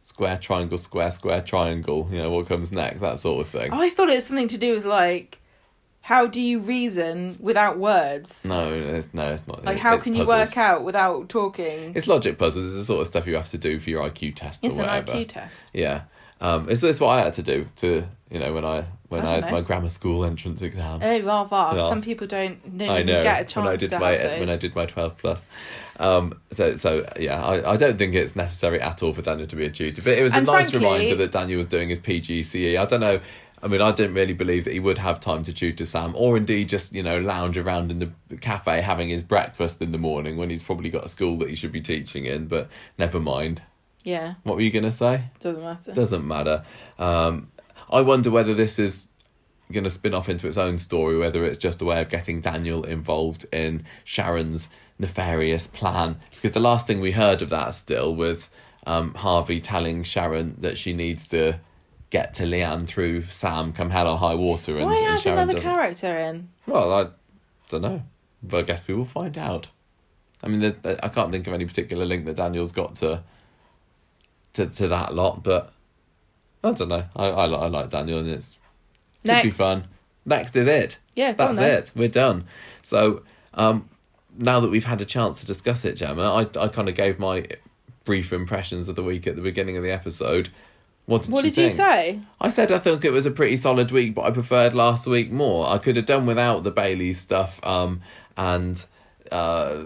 Square, 0.04 0.38
triangle, 0.38 0.78
square, 0.78 1.10
square, 1.10 1.40
triangle. 1.42 2.08
You 2.10 2.18
know 2.18 2.30
what 2.30 2.48
comes 2.48 2.72
next, 2.72 3.00
that 3.00 3.20
sort 3.20 3.40
of 3.46 3.48
thing. 3.52 3.72
I 3.72 3.90
thought 3.90 4.08
it 4.10 4.14
was 4.16 4.26
something 4.26 4.48
to 4.48 4.58
do 4.58 4.74
with 4.74 4.84
like, 4.86 5.38
how 6.04 6.26
do 6.26 6.38
you 6.38 6.58
reason 6.60 7.34
without 7.40 7.78
words? 7.78 8.44
No, 8.44 8.70
it's, 8.70 9.14
no, 9.14 9.32
it's 9.32 9.46
not. 9.46 9.64
Like, 9.64 9.78
how 9.78 9.94
It's 9.94 10.04
can 10.04 10.14
you 10.14 10.26
work 10.26 10.54
out 10.58 10.84
without 10.84 11.30
talking? 11.30 11.92
It's 11.96 12.06
logic 12.06 12.36
puzzles. 12.36 12.66
It's 12.66 12.74
the 12.76 12.84
sort 12.84 13.00
of 13.00 13.06
stuff 13.06 13.26
you 13.26 13.36
have 13.36 13.48
to 13.52 13.58
do 13.58 13.80
for 13.80 13.88
your 13.88 14.06
IQ 14.10 14.34
test 14.34 14.66
or 14.66 14.68
It's 14.68 14.78
an. 14.78 14.84
IQ 14.84 15.28
test. 15.28 15.66
Yeah, 15.72 16.02
um, 16.42 16.68
it's, 16.68 16.82
it's 16.82 17.00
what 17.00 17.18
I 17.18 17.22
had 17.24 17.32
to 17.34 17.42
do 17.42 17.66
to 17.76 18.04
you 18.30 18.38
know 18.38 18.52
when 18.52 18.66
I 18.66 18.84
when 19.08 19.24
I 19.24 19.30
I, 19.30 19.34
had 19.36 19.44
know. 19.46 19.50
my 19.52 19.60
grammar 19.62 19.88
school 19.88 20.26
entrance 20.26 20.60
exam. 20.60 21.00
Oh, 21.02 21.20
well, 21.22 21.48
well, 21.50 21.88
Some 21.88 22.02
people 22.02 22.26
don't, 22.26 22.76
don't 22.76 22.90
I 22.90 23.02
know 23.02 23.22
get 23.22 23.40
a 23.40 23.44
chance 23.46 23.56
when 23.64 23.66
I 23.68 23.76
did 23.76 23.88
to 23.90 23.98
my 23.98 24.16
when 24.40 24.50
I 24.50 24.56
did 24.56 24.74
my 24.74 24.84
twelve 24.84 25.16
plus. 25.16 25.46
Um, 25.98 26.38
so 26.52 26.76
so 26.76 27.06
yeah, 27.18 27.42
I, 27.42 27.72
I 27.72 27.76
don't 27.78 27.96
think 27.96 28.14
it's 28.14 28.36
necessary 28.36 28.78
at 28.82 29.02
all 29.02 29.14
for 29.14 29.22
Daniel 29.22 29.46
to 29.46 29.56
be 29.56 29.64
a 29.64 29.70
tutor, 29.70 30.02
but 30.02 30.18
it 30.18 30.22
was 30.22 30.34
And 30.34 30.46
a 30.46 30.52
nice 30.52 30.70
frankly- 30.70 30.86
reminder 30.90 31.14
that 31.14 31.32
Daniel 31.32 31.56
was 31.56 31.66
doing 31.66 31.88
his 31.88 31.98
PGCE. 32.00 32.78
I 32.78 32.84
don't 32.84 33.00
know. 33.00 33.20
I 33.64 33.66
mean, 33.66 33.80
I 33.80 33.92
didn't 33.92 34.14
really 34.14 34.34
believe 34.34 34.64
that 34.64 34.74
he 34.74 34.80
would 34.80 34.98
have 34.98 35.20
time 35.20 35.42
to 35.44 35.52
tutor 35.54 35.86
Sam, 35.86 36.12
or 36.14 36.36
indeed 36.36 36.68
just 36.68 36.92
you 36.92 37.02
know 37.02 37.18
lounge 37.18 37.56
around 37.56 37.90
in 37.90 37.98
the 37.98 38.36
cafe 38.36 38.82
having 38.82 39.08
his 39.08 39.22
breakfast 39.22 39.80
in 39.80 39.90
the 39.90 39.98
morning 39.98 40.36
when 40.36 40.50
he's 40.50 40.62
probably 40.62 40.90
got 40.90 41.06
a 41.06 41.08
school 41.08 41.38
that 41.38 41.48
he 41.48 41.56
should 41.56 41.72
be 41.72 41.80
teaching 41.80 42.26
in. 42.26 42.46
But 42.46 42.68
never 42.98 43.18
mind. 43.18 43.62
yeah, 44.02 44.34
What 44.42 44.56
were 44.56 44.62
you 44.62 44.70
going 44.70 44.84
to 44.84 44.90
say? 44.90 45.24
doesn't 45.40 45.62
matter. 45.62 45.92
Doesn't 45.94 46.28
matter. 46.28 46.64
Um, 46.98 47.50
I 47.90 48.02
wonder 48.02 48.30
whether 48.30 48.52
this 48.52 48.78
is 48.78 49.08
going 49.72 49.84
to 49.84 49.90
spin 49.90 50.12
off 50.12 50.28
into 50.28 50.46
its 50.46 50.58
own 50.58 50.76
story, 50.76 51.16
whether 51.16 51.42
it's 51.44 51.56
just 51.56 51.80
a 51.80 51.86
way 51.86 52.02
of 52.02 52.10
getting 52.10 52.42
Daniel 52.42 52.84
involved 52.84 53.46
in 53.50 53.86
Sharon's 54.04 54.68
nefarious 54.98 55.66
plan. 55.66 56.16
Because 56.34 56.52
the 56.52 56.60
last 56.60 56.86
thing 56.86 57.00
we 57.00 57.12
heard 57.12 57.40
of 57.40 57.48
that 57.48 57.74
still 57.74 58.14
was 58.14 58.50
um, 58.86 59.14
Harvey 59.14 59.58
telling 59.58 60.02
Sharon 60.02 60.56
that 60.60 60.76
she 60.76 60.92
needs 60.92 61.26
to 61.28 61.60
get 62.14 62.32
to 62.34 62.44
Leanne 62.44 62.86
through 62.86 63.22
Sam 63.22 63.72
come 63.72 63.90
hell 63.90 64.06
or 64.06 64.16
high 64.16 64.36
water. 64.36 64.76
And, 64.76 64.86
Why 64.86 64.96
and 64.98 65.18
add 65.18 65.26
another 65.26 65.52
doesn't. 65.54 65.68
character 65.68 66.16
in? 66.16 66.48
Well, 66.64 66.92
I 66.92 67.08
don't 67.68 67.82
know. 67.82 68.02
But 68.40 68.58
I 68.58 68.62
guess 68.62 68.86
we 68.86 68.94
will 68.94 69.04
find 69.04 69.36
out. 69.36 69.66
I 70.40 70.46
mean, 70.46 70.60
the, 70.60 70.76
the- 70.80 71.04
I 71.04 71.08
can't 71.08 71.32
think 71.32 71.46
of 71.48 71.52
any 71.52 71.64
particular 71.64 72.04
link 72.06 72.24
that 72.26 72.36
Daniel's 72.36 72.70
got 72.70 72.94
to 72.96 73.22
to, 74.52 74.66
to 74.66 74.86
that 74.88 75.12
lot, 75.14 75.42
but 75.42 75.72
I 76.62 76.70
don't 76.70 76.88
know. 76.88 77.04
I, 77.16 77.26
I, 77.26 77.44
I 77.46 77.66
like 77.66 77.90
Daniel, 77.90 78.20
and 78.20 78.28
it's 78.28 78.58
should 79.26 79.42
be 79.42 79.50
fun. 79.50 79.88
next 80.24 80.54
is 80.54 80.68
it. 80.68 80.98
Yeah, 81.16 81.32
that's 81.32 81.58
it. 81.58 81.90
We're 81.96 82.06
done. 82.08 82.44
So 82.82 83.22
um, 83.54 83.88
now 84.38 84.60
that 84.60 84.70
we've 84.70 84.84
had 84.84 85.00
a 85.00 85.04
chance 85.04 85.40
to 85.40 85.46
discuss 85.46 85.84
it, 85.84 85.94
Gemma, 85.94 86.22
I 86.32 86.42
I 86.64 86.68
kind 86.68 86.88
of 86.88 86.94
gave 86.94 87.18
my 87.18 87.46
brief 88.04 88.32
impressions 88.32 88.88
of 88.88 88.94
the 88.94 89.02
week 89.02 89.26
at 89.26 89.34
the 89.34 89.42
beginning 89.42 89.76
of 89.76 89.82
the 89.82 89.90
episode. 89.90 90.50
What 91.06 91.22
did, 91.22 91.32
What 91.32 91.44
you, 91.44 91.50
did 91.50 91.62
you 91.64 91.70
say? 91.70 92.20
I 92.40 92.48
said 92.48 92.72
I 92.72 92.78
think 92.78 93.04
it 93.04 93.10
was 93.10 93.26
a 93.26 93.30
pretty 93.30 93.56
solid 93.56 93.90
week, 93.90 94.14
but 94.14 94.22
I 94.22 94.30
preferred 94.30 94.74
last 94.74 95.06
week 95.06 95.30
more. 95.30 95.68
I 95.68 95.78
could 95.78 95.96
have 95.96 96.06
done 96.06 96.24
without 96.24 96.64
the 96.64 96.70
Bailey 96.70 97.12
stuff, 97.12 97.60
um, 97.62 98.00
and 98.38 98.84
uh, 99.30 99.84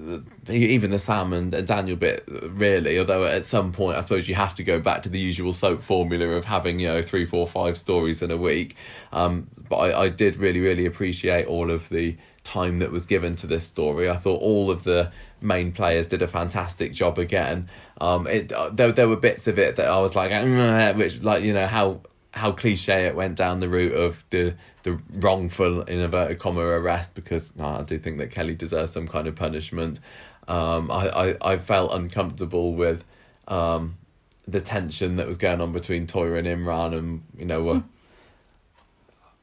even 0.49 0.91
the 0.91 0.99
Sam 0.99 1.33
and, 1.33 1.53
and 1.55 1.67
Daniel 1.67 1.97
bit, 1.97 2.25
really. 2.29 2.99
Although 2.99 3.25
at 3.25 3.47
some 3.47 3.73
point, 3.73 3.97
I 3.97 4.03
suppose 4.03 4.29
you 4.29 4.37
have 4.37 4.55
to 4.57 4.63
go 4.63 4.79
back 4.79 5.03
to 5.03 5.09
the 5.09 5.19
usual 5.19 5.53
soap 5.53 5.83
formula 5.83 6.27
of 6.29 6.45
having 6.45 6.79
you 6.79 6.87
know 6.87 7.03
three, 7.03 7.27
four, 7.27 7.47
five 7.47 7.77
stories 7.77 8.23
in 8.23 8.31
a 8.31 8.37
week. 8.37 8.77
Um, 9.13 9.49
but 9.69 9.77
I, 9.77 10.03
I 10.03 10.09
did 10.11 10.37
really, 10.37 10.61
really 10.61 10.87
appreciate 10.87 11.47
all 11.47 11.71
of 11.71 11.89
the 11.89 12.17
time 12.45 12.79
that 12.79 12.91
was 12.91 13.07
given 13.07 13.37
to 13.37 13.47
this 13.47 13.67
story. 13.67 14.09
I 14.09 14.17
thought 14.17 14.41
all 14.41 14.71
of 14.71 14.85
the 14.85 15.13
main 15.41 15.73
players 15.73 16.07
did 16.07 16.23
a 16.23 16.29
fantastic 16.29 16.93
job 16.93 17.19
again. 17.19 17.69
Um, 18.01 18.27
it 18.27 18.53
uh, 18.53 18.71
there 18.71 18.93
there 18.93 19.09
were 19.09 19.17
bits 19.17 19.47
of 19.47 19.59
it 19.59 19.77
that 19.77 19.89
I 19.89 19.99
was 20.01 20.15
like, 20.15 20.31
"Mm," 20.31 20.97
which 20.97 21.23
like 21.23 21.43
you 21.43 21.53
know 21.53 21.67
how 21.67 22.01
how 22.33 22.53
cliche 22.53 23.07
it 23.07 23.17
went 23.17 23.37
down 23.37 23.61
the 23.61 23.69
route 23.69 23.95
of 23.95 24.25
the 24.31 24.55
the 24.85 24.99
wrongful 25.15 25.83
in 25.83 25.99
inverted 25.99 26.39
comma 26.39 26.61
arrest 26.61 27.15
because 27.15 27.53
I 27.59 27.83
do 27.83 27.99
think 27.99 28.19
that 28.19 28.31
Kelly 28.31 28.55
deserves 28.55 28.93
some 28.93 29.09
kind 29.09 29.27
of 29.27 29.35
punishment. 29.35 30.01
Um, 30.47 30.91
I, 30.91 31.09
I, 31.09 31.37
I 31.43 31.59
felt 31.59 31.93
uncomfortable 31.93 32.75
with 32.75 33.05
um, 33.49 33.99
the 34.47 34.61
tension 34.61 35.17
that 35.17 35.27
was 35.27 35.37
going 35.37 35.61
on 35.61 35.73
between 35.73 36.07
Toyah 36.07 36.39
and 36.39 36.47
Imran, 36.47 36.97
and 36.97 37.23
you 37.37 37.45
know, 37.45 37.83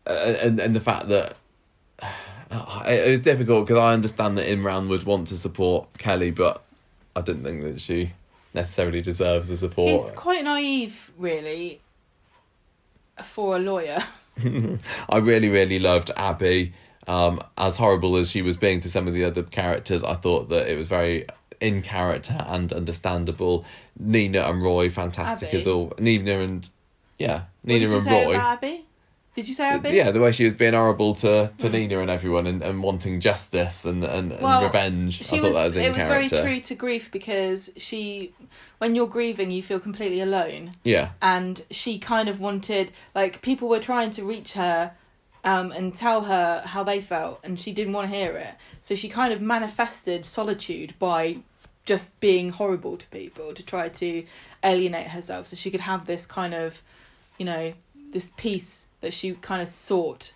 and 0.08 0.60
and 0.60 0.76
the 0.76 0.82
fact 0.82 1.10
that 1.10 1.36
it 2.88 3.10
was 3.10 3.22
difficult 3.22 3.68
because 3.68 3.80
I 3.80 3.94
understand 3.94 4.38
that 4.38 4.48
Imran 4.48 4.88
would 4.88 5.04
want 5.04 5.28
to 5.28 5.38
support 5.38 5.90
Kelly, 5.98 6.32
but 6.32 6.64
I 7.16 7.22
didn't 7.22 7.44
think 7.44 7.64
that 7.64 7.82
she 7.82 8.14
necessarily 8.56 9.02
deserves 9.02 9.50
the 9.50 9.58
support. 9.58 9.92
He's 9.92 10.12
quite 10.12 10.44
naive, 10.44 11.12
really, 11.18 11.82
for 13.24 13.58
a 13.58 13.60
lawyer. 13.60 14.00
I 15.10 15.18
really, 15.18 15.50
really 15.50 15.80
loved 15.80 16.12
Abi. 16.18 16.74
Um, 17.08 17.40
as 17.56 17.78
horrible 17.78 18.16
as 18.16 18.32
she 18.32 18.42
was 18.42 18.58
being 18.58 18.80
to 18.80 18.90
some 18.90 19.08
of 19.08 19.14
the 19.14 19.24
other 19.24 19.44
characters, 19.44 20.04
I 20.04 20.16
thought 20.16 20.50
that 20.50 20.68
it 20.68 20.76
was 20.76 20.88
very 20.88 21.26
in 21.62 21.84
character 21.84 22.44
and 22.48 22.74
understandable. 22.74 23.64
Nina 24.00 24.42
and 24.42 24.64
Roy, 24.64 24.90
fantastic 24.90 25.50
Abi? 25.50 25.58
as 25.58 25.68
all. 25.68 25.94
Nina 26.00 26.40
and 26.40 26.68
yeah, 27.20 27.44
Nina 27.64 27.82
did 27.82 27.90
you 27.90 27.98
and 27.98 28.28
Roy. 28.28 28.38
Abi? 28.38 28.86
Did 29.36 29.48
you 29.50 29.54
say 29.54 29.70
Abi? 29.70 29.90
Yeah, 29.92 30.12
the 30.12 30.22
way 30.22 30.32
she 30.32 30.46
was 30.46 30.54
being 30.54 30.74
horrible 30.74 31.14
to, 31.16 31.52
to 31.58 31.70
Nina 31.70 32.00
and 32.00 32.10
everyone 32.10 32.48
and, 32.48 32.62
and 32.62 32.82
wanting 32.82 33.20
justice 33.20 33.84
and, 33.84 34.04
and, 34.04 34.32
and 34.32 34.42
Well, 34.42 34.64
revenge. 34.64 35.22
I 35.22 35.26
thought 35.26 35.42
was. 35.42 35.54
that 35.56 35.64
was 35.66 35.78
in 35.78 35.84
it 35.84 35.90
was 35.90 35.98
character. 35.98 36.36
very 36.38 36.54
true 36.54 36.60
to 36.62 36.76
grief 36.76 37.12
because 37.12 37.70
she, 37.76 38.34
when 38.78 38.96
you're 38.96 39.08
grieving, 39.08 39.52
you 39.52 39.62
feel 39.62 39.80
completely 39.80 40.22
alone. 40.22 40.72
Yeah, 40.84 41.10
and 41.22 41.64
she 41.70 42.00
kind 42.00 42.30
of 42.30 42.40
wanted 42.40 42.92
like 43.14 43.42
people 43.42 43.68
were 43.68 43.80
trying 43.80 44.12
to 44.12 44.24
reach 44.24 44.54
her 44.54 44.94
um, 45.46 45.72
and 45.72 45.94
tell 45.94 46.22
her 46.24 46.64
how 46.66 46.84
they 46.84 47.00
felt 47.00 47.40
and 47.44 47.60
she 47.60 47.72
didn't 47.72 47.94
want 47.94 48.10
to 48.10 48.16
hear 48.16 48.32
it 48.36 48.56
so 48.82 48.96
she 48.96 49.08
kind 49.08 49.32
of 49.32 49.40
manifested 49.42 50.26
solitude 50.26 50.96
by 50.98 51.38
just 51.86 52.20
being 52.20 52.50
horrible 52.50 52.98
to 52.98 53.06
people 53.10 53.54
to 53.54 53.64
try 53.64 53.88
to 53.88 54.26
alienate 54.64 55.08
herself 55.08 55.46
so 55.46 55.56
she 55.56 55.70
could 55.70 55.82
have 55.82 56.08
this 56.08 56.26
kind 56.26 56.56
of 56.56 56.82
you 57.38 57.46
know 57.46 57.72
this 58.12 58.34
peace 58.38 58.88
that 59.02 59.14
she 59.14 59.34
kind 59.34 59.62
of 59.62 59.68
sought 59.68 60.34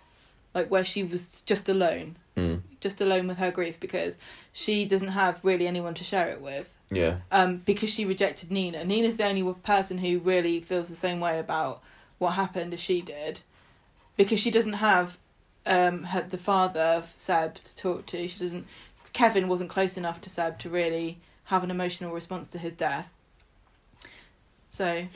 like 0.54 0.70
where 0.70 0.84
she 0.84 1.02
was 1.02 1.40
just 1.46 1.68
alone 1.68 2.16
mm, 2.36 2.60
just 2.80 3.00
alone 3.00 3.28
with 3.28 3.38
her 3.38 3.50
grief 3.50 3.78
because 3.78 4.18
she 4.52 4.84
doesn't 4.84 5.08
have 5.08 5.40
really 5.44 5.66
anyone 5.66 5.94
to 5.94 6.04
share 6.04 6.28
it 6.28 6.40
with 6.40 6.76
yeah, 6.90 7.18
um, 7.30 7.58
because 7.58 7.90
she 7.90 8.04
rejected 8.04 8.50
Nina. 8.50 8.84
Nina's 8.84 9.16
the 9.16 9.24
only 9.24 9.54
person 9.62 9.98
who 9.98 10.18
really 10.18 10.60
feels 10.60 10.88
the 10.88 10.96
same 10.96 11.20
way 11.20 11.38
about 11.38 11.82
what 12.18 12.32
happened 12.32 12.74
as 12.74 12.80
she 12.80 13.00
did, 13.00 13.42
because 14.16 14.40
she 14.40 14.50
doesn't 14.50 14.74
have 14.74 15.16
um, 15.66 16.04
her, 16.04 16.22
the 16.22 16.38
father 16.38 16.80
of 16.80 17.06
Seb 17.14 17.54
to 17.62 17.76
talk 17.76 18.06
to. 18.06 18.26
She 18.26 18.38
doesn't. 18.40 18.66
Kevin 19.12 19.48
wasn't 19.48 19.70
close 19.70 19.96
enough 19.96 20.20
to 20.22 20.30
Seb 20.30 20.58
to 20.60 20.68
really 20.68 21.18
have 21.44 21.62
an 21.62 21.70
emotional 21.70 22.12
response 22.12 22.48
to 22.48 22.58
his 22.58 22.74
death. 22.74 23.12
So 24.70 25.06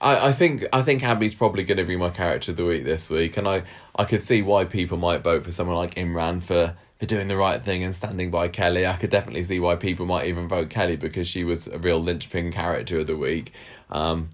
I, 0.00 0.28
I 0.28 0.32
think 0.32 0.64
I 0.72 0.82
think 0.82 1.02
Abi's 1.02 1.34
probably 1.34 1.64
going 1.64 1.78
to 1.78 1.84
be 1.84 1.96
my 1.96 2.10
character 2.10 2.52
of 2.52 2.56
the 2.56 2.64
week 2.64 2.84
this 2.84 3.10
week, 3.10 3.36
and 3.36 3.48
I, 3.48 3.62
I 3.96 4.04
could 4.04 4.22
see 4.22 4.42
why 4.42 4.64
people 4.64 4.96
might 4.96 5.22
vote 5.22 5.44
for 5.44 5.52
someone 5.52 5.76
like 5.76 5.94
Imran 5.94 6.42
for, 6.42 6.76
for 6.98 7.06
doing 7.06 7.28
the 7.28 7.36
right 7.36 7.62
thing 7.62 7.82
and 7.82 7.94
standing 7.94 8.30
by 8.30 8.48
Kelly. 8.48 8.86
I 8.86 8.94
could 8.94 9.10
definitely 9.10 9.42
see 9.42 9.60
why 9.60 9.76
people 9.76 10.06
might 10.06 10.26
even 10.26 10.48
vote 10.48 10.70
Kelly 10.70 10.96
because 10.96 11.26
she 11.26 11.44
was 11.44 11.66
a 11.66 11.78
real 11.78 11.98
linchpin 11.98 12.52
character 12.52 12.98
of 12.98 13.06
the 13.06 13.16
week. 13.16 13.52
Um, 13.90 14.30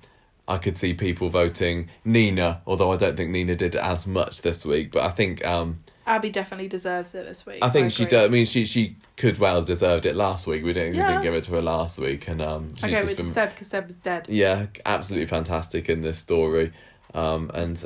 I 0.46 0.58
could 0.58 0.76
see 0.76 0.92
people 0.92 1.30
voting 1.30 1.88
Nina, 2.04 2.60
although 2.66 2.92
I 2.92 2.96
don't 2.96 3.16
think 3.16 3.30
Nina 3.30 3.54
did 3.54 3.74
as 3.74 4.06
much 4.06 4.42
this 4.42 4.66
week. 4.66 4.92
But 4.92 5.04
I 5.04 5.08
think 5.08 5.44
um, 5.46 5.82
Abi 6.06 6.30
definitely 6.30 6.68
deserves 6.68 7.14
it 7.14 7.24
this 7.26 7.46
week. 7.46 7.58
I 7.62 7.70
think 7.70 7.90
she 7.92 8.04
does. 8.04 8.26
I 8.26 8.28
mean, 8.28 8.44
she 8.44 8.64
she 8.66 8.96
could 9.16 9.38
well 9.38 9.56
have 9.56 9.66
deserved 9.66 10.04
it 10.06 10.14
last 10.16 10.46
week. 10.46 10.62
We 10.64 10.72
didn't 10.72 10.92
we 10.96 10.98
didn't 11.02 11.22
give 11.22 11.34
it 11.34 11.44
to 11.44 11.52
her 11.52 11.62
last 11.62 11.98
week, 11.98 12.28
and 12.28 12.42
um, 12.42 12.74
she's 12.76 12.84
I 12.84 12.90
go 12.90 13.00
just 13.02 13.16
been 13.16 13.32
Seb 13.32 13.50
because 13.50 13.68
Seb 13.68 13.86
was 13.86 13.96
dead. 13.96 14.26
yeah, 14.28 14.66
absolutely 14.84 15.26
fantastic 15.26 15.88
in 15.88 16.02
this 16.02 16.18
story, 16.18 16.72
um, 17.14 17.50
and 17.54 17.82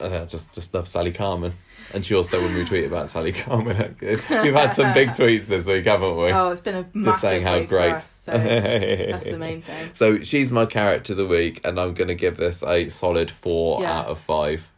uh, 0.00 0.26
just 0.26 0.52
just 0.52 0.74
love 0.74 0.86
Sally 0.86 1.12
Carman. 1.12 1.54
And 1.94 2.04
she 2.04 2.14
also 2.14 2.42
when 2.42 2.54
we 2.54 2.66
tweet 2.66 2.84
about 2.84 3.08
Sally 3.14 3.32
Carman, 3.32 3.96
we've 4.02 4.20
had 4.20 4.72
some 4.74 4.92
big 4.92 5.08
tweets 5.10 5.46
this 5.46 5.64
week, 5.64 5.86
haven't 5.86 6.18
we? 6.18 6.30
Oh, 6.30 6.50
it's 6.50 6.60
been 6.60 6.74
a 6.74 6.86
massive 6.92 7.04
just 7.04 7.20
saying 7.22 7.42
how 7.44 7.62
great. 7.62 7.92
Us, 7.94 8.24
so 8.24 8.32
that's 8.32 9.24
the 9.24 9.38
main 9.38 9.62
thing. 9.62 9.90
So 9.94 10.20
she's 10.22 10.52
my 10.52 10.66
character 10.66 11.14
of 11.14 11.16
the 11.16 11.26
week, 11.26 11.62
and 11.64 11.80
I'm 11.80 11.94
going 11.94 12.08
to 12.08 12.14
give 12.14 12.36
this 12.36 12.62
a 12.62 12.90
solid 12.90 13.30
four 13.30 13.80
Yeah. 13.80 14.00
out 14.00 14.06
of 14.08 14.18
five. 14.18 14.68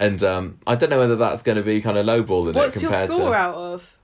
And 0.00 0.22
um, 0.22 0.58
I 0.66 0.76
don't 0.76 0.88
know 0.88 0.98
whether 0.98 1.14
that's 1.14 1.42
going 1.42 1.56
to 1.56 1.62
be 1.62 1.82
kind 1.82 1.98
of 1.98 2.06
lowballing 2.06 2.54
What's 2.54 2.76
it 2.76 2.82
your 2.82 2.90
compared 2.90 3.12
score 3.12 3.30
to. 3.32 3.36
out 3.36 3.54
of? 3.54 3.98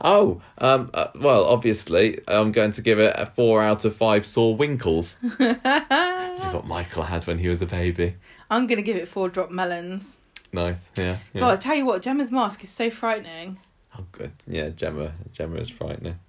Oh, 0.00 0.42
um, 0.58 0.90
uh, 0.92 1.08
well, 1.18 1.46
obviously, 1.46 2.20
I'm 2.28 2.52
going 2.52 2.70
to 2.72 2.82
give 2.82 3.00
it 3.00 3.14
a 3.16 3.24
four 3.24 3.62
out 3.62 3.84
of 3.86 3.96
five 3.96 4.26
sore 4.26 4.54
winkles, 4.54 5.14
which 5.22 5.40
is 5.40 6.54
what 6.54 6.66
Michael 6.66 7.02
had 7.04 7.26
when 7.26 7.38
he 7.38 7.48
was 7.48 7.62
a 7.62 7.66
baby. 7.66 8.14
I'm 8.50 8.66
gonna 8.66 8.82
give 8.82 8.96
it 8.96 9.08
four 9.08 9.28
drop 9.28 9.50
melons. 9.50 10.18
Nice, 10.52 10.92
yeah. 10.96 11.16
yeah. 11.32 11.40
God, 11.40 11.54
I 11.54 11.56
tell 11.56 11.74
you 11.74 11.84
what, 11.84 12.02
Gemma's 12.02 12.30
mask 12.30 12.62
is 12.62 12.70
so 12.70 12.90
frightening. 12.90 13.58
Oh, 13.98 14.04
good. 14.12 14.32
Yeah, 14.46 14.68
Gemma. 14.68 15.14
Gemma 15.32 15.56
is 15.56 15.68
frightening. 15.68 16.20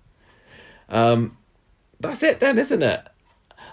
Um, 0.88 1.38
that's 2.00 2.24
it 2.24 2.40
then, 2.40 2.58
isn't 2.58 2.82
it? 2.82 3.06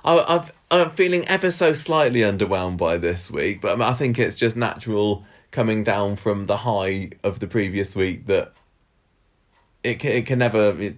I, 0.05 0.25
I've 0.29 0.53
I'm 0.71 0.91
feeling 0.91 1.27
ever 1.27 1.51
so 1.51 1.73
slightly 1.73 2.21
underwhelmed 2.21 2.77
by 2.77 2.97
this 2.97 3.31
week, 3.31 3.61
but 3.61 3.81
I 3.81 3.95
think 3.95 4.19
it's 4.19 4.37
just 4.37 4.57
natural 4.57 5.25
coming 5.57 5.83
down 5.83 6.15
from 6.17 6.45
the 6.45 6.59
high 6.59 7.09
of 7.25 7.41
the 7.41 7.47
previous 7.47 7.97
week 7.97 8.27
that 8.27 8.53
it 9.83 9.99
can, 9.99 10.13
it 10.13 10.27
can 10.27 10.39
never 10.39 10.79
it, 10.79 10.97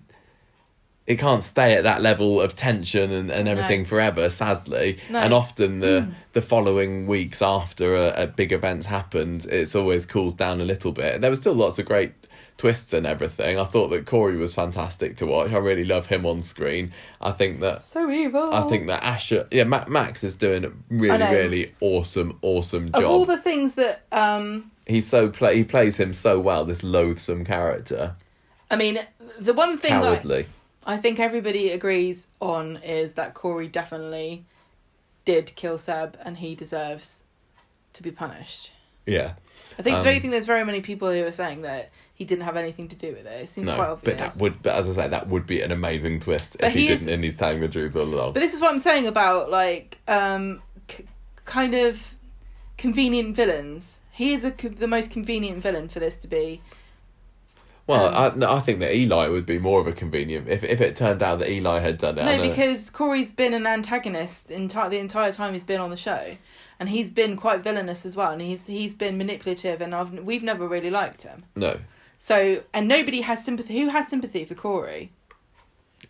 it 1.07 1.17
can't 1.17 1.45
stay 1.45 1.75
at 1.75 1.85
that 1.85 2.03
level 2.03 2.41
of 2.41 2.57
tension 2.57 3.13
and, 3.13 3.31
and 3.31 3.47
everything 3.47 3.83
No. 3.83 3.87
forever 3.87 4.29
sadly 4.29 4.99
No. 5.11 5.21
and 5.21 5.33
often 5.33 5.79
the 5.79 6.03
hmm. 6.03 6.13
the 6.33 6.43
following 6.43 7.07
weeks 7.07 7.41
after 7.41 7.95
a, 7.95 8.25
a 8.25 8.27
big 8.27 8.51
event's 8.53 8.87
happened 8.87 9.47
it's 9.47 9.77
always 9.77 10.05
cools 10.05 10.35
down 10.35 10.61
a 10.61 10.65
little 10.65 10.91
bit 10.91 11.21
there 11.21 11.31
were 11.31 11.37
still 11.37 11.55
lots 11.55 11.79
of 11.79 11.87
great 11.87 12.15
twists 12.59 12.93
and 12.93 13.07
everything 13.07 13.59
i 13.59 13.65
thought 13.65 13.89
that 13.89 14.05
corey 14.05 14.37
was 14.37 14.53
fantastic 14.53 15.17
to 15.17 15.25
watch 15.25 15.51
i 15.53 15.57
really 15.57 15.85
love 15.85 16.07
him 16.07 16.27
on 16.27 16.43
screen 16.43 16.93
i 17.21 17.31
think 17.31 17.61
that 17.61 17.81
So 17.81 18.11
evil. 18.11 18.53
I 18.53 18.63
think 18.69 18.89
that 18.89 19.01
Asha, 19.03 19.47
yeah, 19.51 19.65
Ma- 19.65 19.87
Max 19.89 20.23
is 20.25 20.35
doing 20.35 20.65
a 20.65 20.73
really, 20.91 21.25
really 21.25 21.75
awesome, 21.81 22.37
awesome 22.43 22.91
of 22.93 23.05
all 23.05 23.25
the 23.25 23.39
things 23.39 23.75
that 23.75 24.03
um 24.13 24.71
He's 24.87 25.07
so 25.07 25.29
play, 25.29 25.57
he 25.57 25.65
plays 25.65 26.01
him 26.01 26.15
so 26.15 26.41
well. 26.41 26.65
This 26.65 26.83
loathsome 26.83 27.45
character, 27.45 28.17
I 28.71 28.77
mean, 28.77 28.99
the 29.39 29.53
one 29.53 29.77
thing 29.77 30.01
that 30.01 30.23
cowardly. 30.23 30.47
I 30.87 30.97
think 30.97 31.21
everybody 31.21 31.69
agrees 31.71 32.27
on 32.41 32.79
is 32.79 33.13
that 33.13 33.35
Corey 33.35 33.69
definitely 33.69 34.47
did 35.27 35.53
kill 35.57 35.77
Seb 35.77 36.17
and 36.25 36.39
he 36.39 36.55
deserves 36.55 37.23
to 37.93 38.03
be 38.03 38.11
punished. 38.11 38.73
Yeah, 39.05 39.35
I 39.79 39.83
think 39.83 39.99
Um, 39.99 40.05
don't 40.05 40.21
think 40.21 40.31
there's 40.31 40.47
very 40.47 40.65
many 40.65 40.81
people 40.81 41.11
who 41.13 41.23
are 41.25 41.33
saying 41.33 41.63
that 41.63 41.91
he 42.19 42.25
didn't 42.25 42.43
have 42.43 42.57
anything 42.57 42.89
to 42.89 42.97
do 42.97 43.13
with 43.13 43.27
it. 43.27 43.43
It 43.43 43.49
seems 43.49 43.69
quite 43.69 43.77
no, 43.77 43.93
obvious. 43.93 44.03
but 44.03 44.19
that 44.19 44.37
would, 44.43 44.61
but 44.61 44.75
as 44.75 44.89
I 44.91 45.05
say, 45.05 45.09
that 45.09 45.29
would 45.29 45.47
be 45.47 45.63
an 45.63 45.71
amazing 45.71 46.19
twist 46.19 46.57
But 46.59 46.71
if 46.71 46.73
he, 46.73 46.81
he 46.81 46.89
didn't, 46.89 47.09
and 47.11 47.23
he's 47.23 47.37
telling 47.37 47.61
the 47.61 47.69
truth 47.69 47.95
all 47.95 48.03
along. 48.03 48.33
But 48.33 48.41
this 48.41 48.55
is 48.55 48.61
what 48.61 48.73
I'm 48.73 48.81
saying 48.81 49.07
about 49.07 49.51
like 49.51 49.99
um, 50.09 50.61
c- 50.89 51.07
kind 51.45 51.75
of 51.75 52.17
convenient 52.77 53.37
villains. 53.37 54.01
He 54.11 54.33
is 54.33 54.45
a, 54.45 54.51
the 54.51 54.89
most 54.89 55.13
convenient 55.13 55.63
villain 55.63 55.89
for 55.89 56.01
this 56.01 56.17
to 56.17 56.29
be. 56.29 56.61
Well, 57.87 58.13
I, 58.13 58.35
no, 58.35 58.53
I 58.53 58.59
think 58.59 58.81
that 58.81 58.95
Eli 58.95 59.29
would 59.29 59.47
be 59.47 59.59
more 59.59 59.81
of 59.81 59.87
a 59.87 59.93
convenient 59.93 60.49
if 60.49 60.65
if 60.65 60.81
it 60.81 60.97
turned 60.97 61.23
out 61.23 61.39
that 61.39 61.49
Eli 61.49 61.79
had 61.79 61.99
done 61.99 62.19
it. 62.19 62.25
No, 62.25 62.43
because 62.43 62.91
Corey's 62.91 63.31
been 63.31 63.55
an 63.55 63.65
antagonist 63.65 64.51
entire 64.51 64.91
the 64.91 64.99
entire 64.99 65.31
time 65.31 65.53
he's 65.53 65.63
been 65.63 65.81
on 65.81 65.91
the 65.91 65.97
show, 65.97 66.37
and 66.81 66.89
he's 66.89 67.11
been 67.11 67.37
quite 67.37 67.61
villainous 67.61 68.05
as 68.05 68.17
well, 68.17 68.33
and 68.33 68.43
he's 68.43 68.67
he's 68.67 68.93
been 68.93 69.17
manipulative, 69.17 69.81
and 69.81 69.95
I've 69.95 70.13
we've 70.13 70.43
never 70.43 70.67
really 70.67 70.91
liked 70.91 71.23
him. 71.23 71.45
no, 71.55 71.79
So, 72.19 72.63
and 72.75 72.89
nobody 72.89 73.21
has 73.23 73.45
sympathy. 73.45 73.79
Who 73.81 73.89
has 73.89 74.09
sympathy 74.09 74.45
for 74.45 74.55
Corey? 74.55 75.13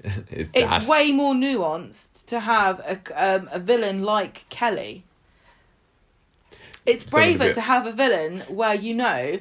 It's 0.31 0.87
way 0.87 1.13
more 1.13 1.35
nuanced 1.35 2.25
to 2.27 2.41
have 2.41 2.81
a 2.81 2.99
um, 3.37 3.49
a 3.53 3.59
villain 3.59 4.03
like 4.05 4.47
Kelly. 4.49 5.05
It's 6.87 7.05
braver 7.05 7.45
bit- 7.45 7.55
to 7.55 7.61
have 7.61 7.87
a 7.87 7.93
villain 7.93 8.41
where 8.49 8.75
you 8.75 8.95
know 8.95 9.41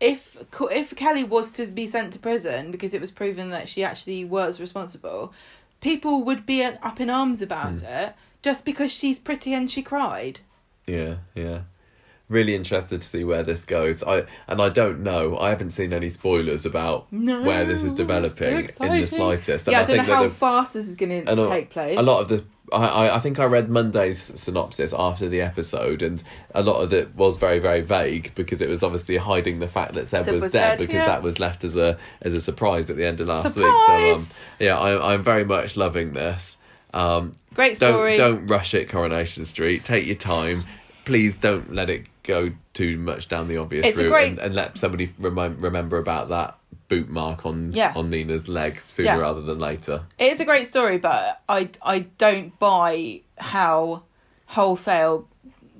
if 0.00 0.36
if 0.70 0.94
Kelly 0.96 1.24
was 1.24 1.50
to 1.52 1.66
be 1.66 1.86
sent 1.86 2.12
to 2.14 2.18
prison 2.18 2.70
because 2.70 2.92
it 2.94 3.00
was 3.00 3.10
proven 3.10 3.50
that 3.50 3.68
she 3.68 3.84
actually 3.84 4.24
was 4.24 4.60
responsible, 4.60 5.32
people 5.80 6.24
would 6.24 6.44
be 6.44 6.62
up 6.64 7.00
in 7.00 7.08
arms 7.08 7.40
about 7.40 7.76
Hmm. 7.76 7.86
it 7.86 8.14
just 8.42 8.64
because 8.64 8.92
she's 8.92 9.18
pretty 9.18 9.54
and 9.54 9.70
she 9.70 9.82
cried. 9.82 10.40
Yeah, 10.86 11.16
yeah. 11.34 11.60
Really 12.32 12.54
interested 12.54 13.02
to 13.02 13.06
see 13.06 13.24
where 13.24 13.42
this 13.42 13.64
goes. 13.64 14.02
I 14.02 14.24
and 14.48 14.60
I 14.60 14.70
don't 14.70 15.00
know. 15.00 15.38
I 15.38 15.50
haven't 15.50 15.72
seen 15.72 15.92
any 15.92 16.08
spoilers 16.08 16.64
about 16.64 17.12
No, 17.12 17.42
where 17.42 17.64
this 17.66 17.82
is 17.82 17.94
developing 17.94 18.70
in 18.80 19.00
the 19.00 19.06
slightest. 19.06 19.66
And 19.66 19.72
yeah, 19.72 19.80
I, 19.80 19.84
don't 19.84 19.96
know 19.98 20.02
how 20.02 20.22
the- 20.24 20.30
fast 20.30 20.74
this 20.74 20.88
is 20.88 20.96
going 20.96 21.26
to 21.26 21.48
take 21.48 21.70
place. 21.70 21.98
A 21.98 22.02
lot 22.02 22.22
of 22.22 22.28
the 22.28 22.44
I, 22.72 22.86
I 22.86 23.16
I 23.16 23.18
think 23.18 23.38
I 23.38 23.44
read 23.44 23.68
Monday's 23.68 24.20
synopsis 24.20 24.92
after 24.92 25.28
the 25.28 25.40
episode, 25.40 26.02
and 26.02 26.22
a 26.54 26.62
lot 26.62 26.80
of 26.80 26.92
it 26.92 27.14
was 27.14 27.36
very 27.36 27.58
very 27.58 27.80
vague 27.80 28.34
because 28.34 28.62
it 28.62 28.68
was 28.68 28.82
obviously 28.82 29.16
hiding 29.16 29.60
the 29.60 29.68
fact 29.68 29.94
that 29.94 30.08
Seb, 30.08 30.24
Seb 30.24 30.34
was, 30.34 30.42
was 30.44 30.52
dead, 30.52 30.78
dead, 30.78 30.78
because 30.78 30.94
yeah. 30.94 31.06
that 31.06 31.22
was 31.22 31.38
left 31.38 31.64
as 31.64 31.76
a 31.76 31.98
as 32.22 32.34
a 32.34 32.40
surprise 32.40 32.88
at 32.90 32.96
the 32.96 33.04
end 33.04 33.20
of 33.20 33.26
last 33.26 33.44
week. 33.44 33.54
So 33.54 33.80
Surprise! 33.80 34.38
um, 34.38 34.44
yeah, 34.58 34.78
I, 34.78 35.12
I'm 35.12 35.22
very 35.22 35.44
much 35.44 35.76
loving 35.76 36.14
this. 36.14 36.56
Um, 36.94 37.34
Great 37.54 37.78
don't 37.78 37.94
story. 37.94 38.16
don't 38.16 38.46
rush 38.46 38.74
it, 38.74 38.88
Coronation 38.88 39.44
Street. 39.44 39.84
Take 39.84 40.06
your 40.06 40.14
time. 40.14 40.64
Please 41.04 41.36
don't 41.36 41.72
let 41.74 41.90
it 41.90 42.06
go 42.22 42.50
too 42.74 42.98
much 42.98 43.28
down 43.28 43.48
the 43.48 43.56
obvious 43.58 43.86
It's 43.86 43.98
route, 43.98 44.08
great- 44.10 44.28
and, 44.30 44.38
and 44.38 44.54
let 44.54 44.78
somebody 44.78 45.12
remind, 45.18 45.60
remember 45.60 45.98
about 45.98 46.28
that 46.28 46.56
boot 46.88 47.08
mark 47.08 47.44
on 47.46 47.72
Yeah. 47.72 47.92
on 47.96 48.10
Nina's 48.10 48.48
leg 48.48 48.80
sooner 48.88 49.06
Yeah. 49.08 49.16
rather 49.18 49.40
than 49.40 49.58
later. 49.58 50.02
It 50.18 50.32
is 50.32 50.40
a 50.40 50.44
great 50.44 50.66
story, 50.66 50.98
but 50.98 51.40
I 51.48 51.70
I 51.82 52.00
don't 52.18 52.58
buy 52.58 53.20
how 53.38 54.02
wholesale 54.46 55.26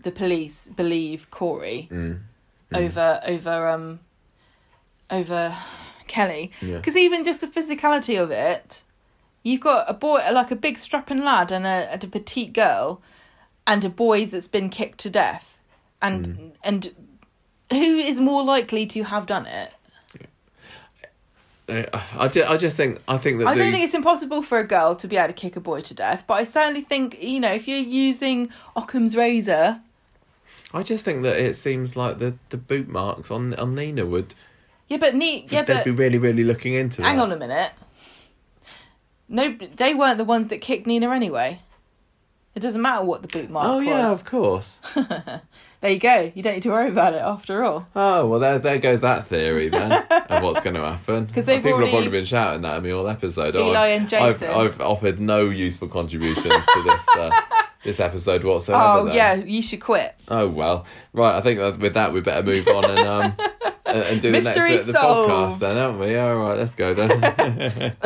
the 0.02 0.10
police 0.10 0.69
believe 0.74 1.31
Corey 1.31 1.89
Mm. 1.90 2.20
over 2.74 3.20
over 3.27 3.69
um 3.69 4.01
over 5.10 5.55
Kelly 6.09 6.51
Yeah. 6.60 6.77
because 6.78 6.97
even 6.97 7.24
just 7.24 7.40
the 7.40 7.47
physicality 7.47 8.20
of 8.20 8.31
it, 8.31 8.82
you've 9.43 9.60
got 9.60 9.89
a 9.89 9.94
boy 9.94 10.23
like 10.32 10.51
a 10.51 10.56
big 10.56 10.78
strapping 10.78 11.24
lad 11.24 11.51
and 11.52 11.66
a, 11.66 11.93
and 11.93 12.02
a 12.05 12.06
petite 12.06 12.52
girl, 12.52 13.02
and 13.66 13.85
a 13.85 13.89
boy 13.89 14.27
that's 14.27 14.47
been 14.48 14.69
kicked 14.70 14.98
to 15.01 15.10
death, 15.10 15.52
and 16.03 16.27
Mm. 16.27 16.53
and 16.65 16.95
who 17.70 17.97
is 17.99 18.20
more 18.20 18.43
likely 18.43 18.85
to 18.87 19.03
have 19.05 19.24
done 19.27 19.47
it? 19.47 19.73
Uh, 21.69 21.85
I, 22.19 22.24
I 22.49 22.57
just 22.57 22.77
think 22.77 23.01
I 23.07 23.16
think 23.19 23.39
that 23.39 23.47
I 23.47 23.55
don't 23.55 23.70
think 23.70 23.85
it's 23.85 23.95
impossible 23.95 24.43
for 24.43 24.59
a 24.59 24.66
girl 24.66 24.97
to 24.97 25.07
be 25.07 25.16
able 25.16 25.29
to 25.29 25.33
kick 25.33 25.55
a 25.57 25.61
boy 25.61 25.81
to 25.83 25.95
death, 25.95 26.24
but 26.27 26.35
I 26.35 26.45
certainly 26.45 26.81
think 26.83 27.23
you 27.23 27.39
know 27.41 27.53
if 27.53 27.69
you're 27.69 27.79
using 27.79 28.51
Occam's 28.74 29.15
razor, 29.16 29.81
I 30.74 30.83
just 30.83 31.05
think 31.05 31.23
that 31.23 31.37
it 31.37 31.57
seems 31.57 31.97
like 31.97 32.19
the, 32.19 32.35
the 32.51 32.57
boot 32.57 32.89
marks 32.89 33.31
on 33.31 33.55
on 33.55 33.74
Nina 33.77 34.05
would 34.05 34.35
yeah, 34.89 34.97
but 34.99 35.15
neat, 35.15 35.51
yeah, 35.53 35.62
they'd 35.62 35.74
but 35.74 35.85
be 35.85 35.93
really 35.93 36.19
really 36.19 36.43
looking 36.45 36.74
into. 36.74 37.01
That. 37.01 37.07
Hang 37.07 37.16
that. 37.19 37.23
on 37.23 37.33
a 37.33 37.37
minute. 37.37 37.70
No, 39.29 39.57
they 39.77 39.95
weren't 39.95 40.19
the 40.19 40.24
ones 40.24 40.49
that 40.49 40.61
kicked 40.61 40.87
Nina 40.87 41.11
anyway. 41.12 41.61
It 42.55 42.61
doesn't 42.61 42.83
matter 42.83 43.05
what 43.05 43.23
the 43.23 43.29
boot 43.29 43.49
mark 43.49 43.66
Oh 43.66 43.79
was. 43.79 43.87
yeah, 43.87 44.11
of 44.12 44.24
course. 44.27 44.79
There 45.82 45.90
you 45.90 45.98
go. 45.98 46.30
You 46.34 46.42
don't 46.42 46.54
need 46.54 46.62
to 46.62 46.70
worry 46.70 46.88
about 46.88 47.12
it 47.12 47.20
after 47.22 47.64
all. 47.64 47.86
Oh 47.96 48.26
well, 48.28 48.38
there 48.38 48.59
there 48.60 48.78
goes 48.78 49.00
that 49.00 49.26
theory 49.26 49.68
then 49.68 49.90
of 49.92 50.42
what's 50.42 50.60
going 50.60 50.74
to 50.76 50.80
happen. 50.82 51.26
'Cause 51.34 51.44
they've 51.44 51.56
people 51.60 51.72
already- 51.72 51.90
have 51.90 52.00
probably 52.02 52.10
been 52.18 52.24
shouting 52.24 52.62
that 52.62 52.76
at 52.76 52.82
me 52.84 52.92
all 52.92 53.09
episode. 53.09 53.56
Eli 53.56 53.76
I've- 53.78 53.92
and 53.98 54.09
Jason. 54.09 54.48
I've, 54.48 54.56
I've 54.56 54.80
offered 54.80 55.18
no 55.20 55.46
useful 55.50 55.88
contributions 55.88 56.44
to 56.44 56.82
this 56.84 57.09
uh, 57.16 57.30
this 57.82 57.98
episode 57.98 58.44
whatsoever. 58.44 58.80
Oh 58.84 59.04
then. 59.06 59.14
yeah, 59.16 59.34
you 59.34 59.60
should 59.60 59.80
quit. 59.80 60.14
Oh 60.28 60.46
well, 60.46 60.86
right. 61.12 61.36
I 61.36 61.40
think 61.40 61.59
that 61.59 61.78
with 61.78 61.94
that 61.94 62.12
we 62.12 62.20
better 62.20 62.44
move 62.44 62.68
on 62.68 62.84
and 62.84 62.98
um 63.00 63.34
and, 63.86 63.98
and 64.04 64.20
do 64.22 64.30
the 64.30 64.40
next 64.40 64.56
bit 64.56 64.80
of 64.80 64.86
the 64.86 64.92
podcast 64.92 65.59
then, 65.59 65.76
haven't 65.76 65.98
we? 65.98 66.16
All 66.16 66.36
right, 66.36 66.56
let's 66.59 66.76
go 66.76 66.94
then. 66.94 67.96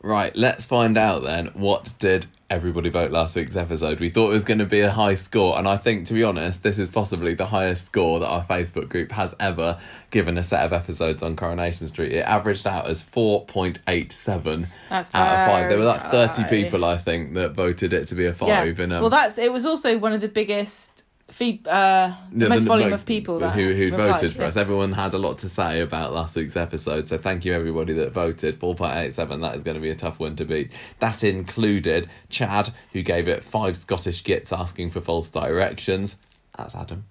Right, 0.00 0.34
let's 0.36 0.66
find 0.66 0.96
out 0.96 1.22
then. 1.22 1.46
What 1.54 1.94
did 1.98 2.26
everybody 2.48 2.88
vote 2.90 3.10
last 3.10 3.36
week's 3.36 3.54
episode? 3.54 4.00
We 4.00 4.10
thought 4.10 4.30
it 4.30 4.34
was 4.34 4.44
going 4.44 4.58
to 4.58 4.66
be 4.66 4.80
a 4.80 4.90
high 4.90 5.14
score, 5.14 5.58
and 5.58 5.68
I 5.68 5.76
think, 5.76 6.06
to 6.06 6.14
be 6.14 6.24
honest, 6.24 6.62
this 6.62 6.78
is 6.78 6.88
possibly 6.88 7.34
the 7.34 7.46
highest 7.46 7.86
score 7.86 8.18
that 8.20 8.26
our 8.26 8.44
Facebook 8.44 8.88
group 8.88 9.12
has 9.12 9.34
ever 9.38 9.78
given 10.10 10.36
a 10.38 10.42
set 10.42 10.64
of 10.64 10.72
episodes 10.72 11.22
on 11.22 11.36
Coronation 11.36 11.86
Street. 11.86 12.12
It 12.12 12.22
averaged 12.22 12.66
out 12.66 12.86
as 12.86 13.02
four 13.02 13.44
point 13.44 13.80
eight 13.88 14.12
seven 14.12 14.66
That's 14.88 15.10
out 15.14 15.28
of 15.28 15.46
five. 15.46 15.68
There 15.68 15.78
were 15.78 15.84
like 15.84 16.10
thirty 16.10 16.42
high. 16.42 16.48
people, 16.48 16.84
I 16.84 16.96
think, 16.96 17.34
that 17.34 17.52
voted 17.52 17.92
it 17.92 18.06
to 18.08 18.14
be 18.14 18.26
a 18.26 18.32
five. 18.32 18.80
And 18.80 18.92
um, 18.92 19.02
well, 19.02 19.10
that's 19.10 19.38
it. 19.38 19.52
Was 19.52 19.64
also 19.64 19.98
one 19.98 20.12
of 20.12 20.20
the 20.20 20.28
biggest 20.28 20.99
feed, 21.30 21.66
uh, 21.66 22.14
the, 22.32 22.48
most 22.48 22.64
volume 22.64 22.90
mo- 22.90 22.94
of 22.94 23.06
people 23.06 23.38
that 23.38 23.54
who 23.54 23.72
who 23.72 23.90
voted 23.90 24.32
for 24.34 24.42
yeah. 24.42 24.48
us. 24.48 24.56
Everyone 24.56 24.92
had 24.92 25.14
a 25.14 25.18
lot 25.18 25.38
to 25.38 25.48
say 25.48 25.80
about 25.80 26.12
last 26.12 26.36
week's 26.36 26.56
episode, 26.56 27.08
so 27.08 27.18
thank 27.18 27.44
you 27.44 27.52
everybody 27.54 27.92
that 27.94 28.12
voted. 28.12 28.56
Four 28.56 28.74
point 28.74 28.96
eight 28.96 29.14
seven. 29.14 29.40
That 29.40 29.54
is 29.56 29.62
going 29.62 29.74
to 29.76 29.80
be 29.80 29.90
a 29.90 29.94
tough 29.96 30.20
one 30.20 30.36
to 30.36 30.44
beat. 30.44 30.70
That 30.98 31.24
included 31.24 32.08
Chad, 32.28 32.72
who 32.92 33.02
gave 33.02 33.28
it 33.28 33.44
five 33.44 33.76
Scottish 33.76 34.22
gits 34.24 34.52
asking 34.52 34.90
for 34.90 35.00
false 35.00 35.28
directions. 35.30 36.16
That's 36.56 36.74
Adam. 36.74 37.04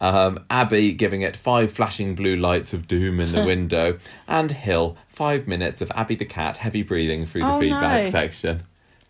Um, 0.00 0.44
Abby 0.48 0.92
giving 0.92 1.22
it 1.22 1.36
five 1.36 1.72
flashing 1.72 2.14
blue 2.14 2.36
lights 2.36 2.72
of 2.72 2.86
doom 2.88 3.20
in 3.20 3.32
the 3.32 3.44
window, 3.46 3.98
and 4.26 4.50
Hill 4.50 4.96
five 5.08 5.46
minutes 5.48 5.80
of 5.82 5.90
Abby 5.94 6.14
the 6.14 6.24
cat 6.24 6.58
heavy 6.58 6.82
breathing 6.82 7.26
through 7.26 7.42
the 7.42 7.52
Oh, 7.52 7.60
feedback 7.60 8.04
no. 8.04 8.10
section. 8.10 8.62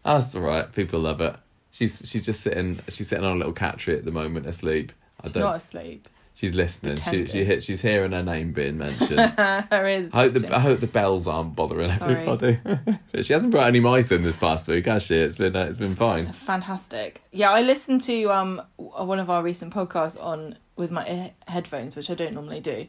That's 0.04 0.34
all 0.34 0.40
right. 0.42 0.72
People 0.72 1.00
love 1.00 1.20
it. 1.20 1.36
She's 1.78 2.02
she's 2.04 2.26
just 2.26 2.40
sitting. 2.40 2.80
She's 2.88 3.06
sitting 3.06 3.24
on 3.24 3.36
a 3.36 3.38
little 3.38 3.52
cat 3.52 3.78
tree 3.78 3.94
at 3.94 4.04
the 4.04 4.10
moment, 4.10 4.46
asleep. 4.46 4.90
I 5.20 5.26
She's 5.26 5.34
don't. 5.34 5.44
not 5.44 5.56
asleep. 5.58 6.08
She's 6.34 6.56
listening. 6.56 6.96
She 6.96 7.26
she 7.26 7.44
hit, 7.44 7.62
she's 7.62 7.80
hearing 7.82 8.10
her 8.10 8.22
name 8.24 8.52
being 8.52 8.78
mentioned. 8.78 9.32
there 9.70 9.86
is. 9.86 10.10
I 10.12 10.24
hope 10.24 10.32
the 10.32 10.56
I 10.56 10.58
hope 10.58 10.80
the 10.80 10.88
bells 10.88 11.28
aren't 11.28 11.54
bothering 11.54 11.92
everybody. 11.92 12.58
She 13.22 13.32
hasn't 13.32 13.52
brought 13.52 13.68
any 13.68 13.78
mice 13.78 14.10
in 14.10 14.24
this 14.24 14.36
past 14.36 14.66
week, 14.66 14.86
has 14.86 15.04
she? 15.04 15.18
It's 15.18 15.36
been 15.36 15.54
uh, 15.54 15.66
it's 15.66 15.78
been 15.78 15.94
fine. 15.94 16.32
Fantastic. 16.32 17.22
Yeah, 17.30 17.50
I 17.50 17.62
listened 17.62 18.02
to 18.02 18.24
um 18.32 18.60
one 18.76 19.20
of 19.20 19.30
our 19.30 19.44
recent 19.44 19.72
podcasts 19.72 20.20
on 20.20 20.58
with 20.74 20.90
my 20.90 21.32
headphones, 21.46 21.94
which 21.94 22.10
I 22.10 22.14
don't 22.14 22.34
normally 22.34 22.60
do. 22.60 22.88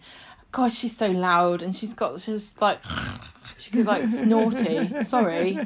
God, 0.51 0.71
she's 0.71 0.97
so 0.97 1.11
loud, 1.11 1.61
and 1.61 1.75
she's 1.75 1.93
got 1.93 2.19
she's 2.21 2.55
like 2.59 2.79
she 3.59 3.69
goes 3.69 3.85
like 3.85 4.07
snorty. 4.07 5.03
Sorry. 5.03 5.59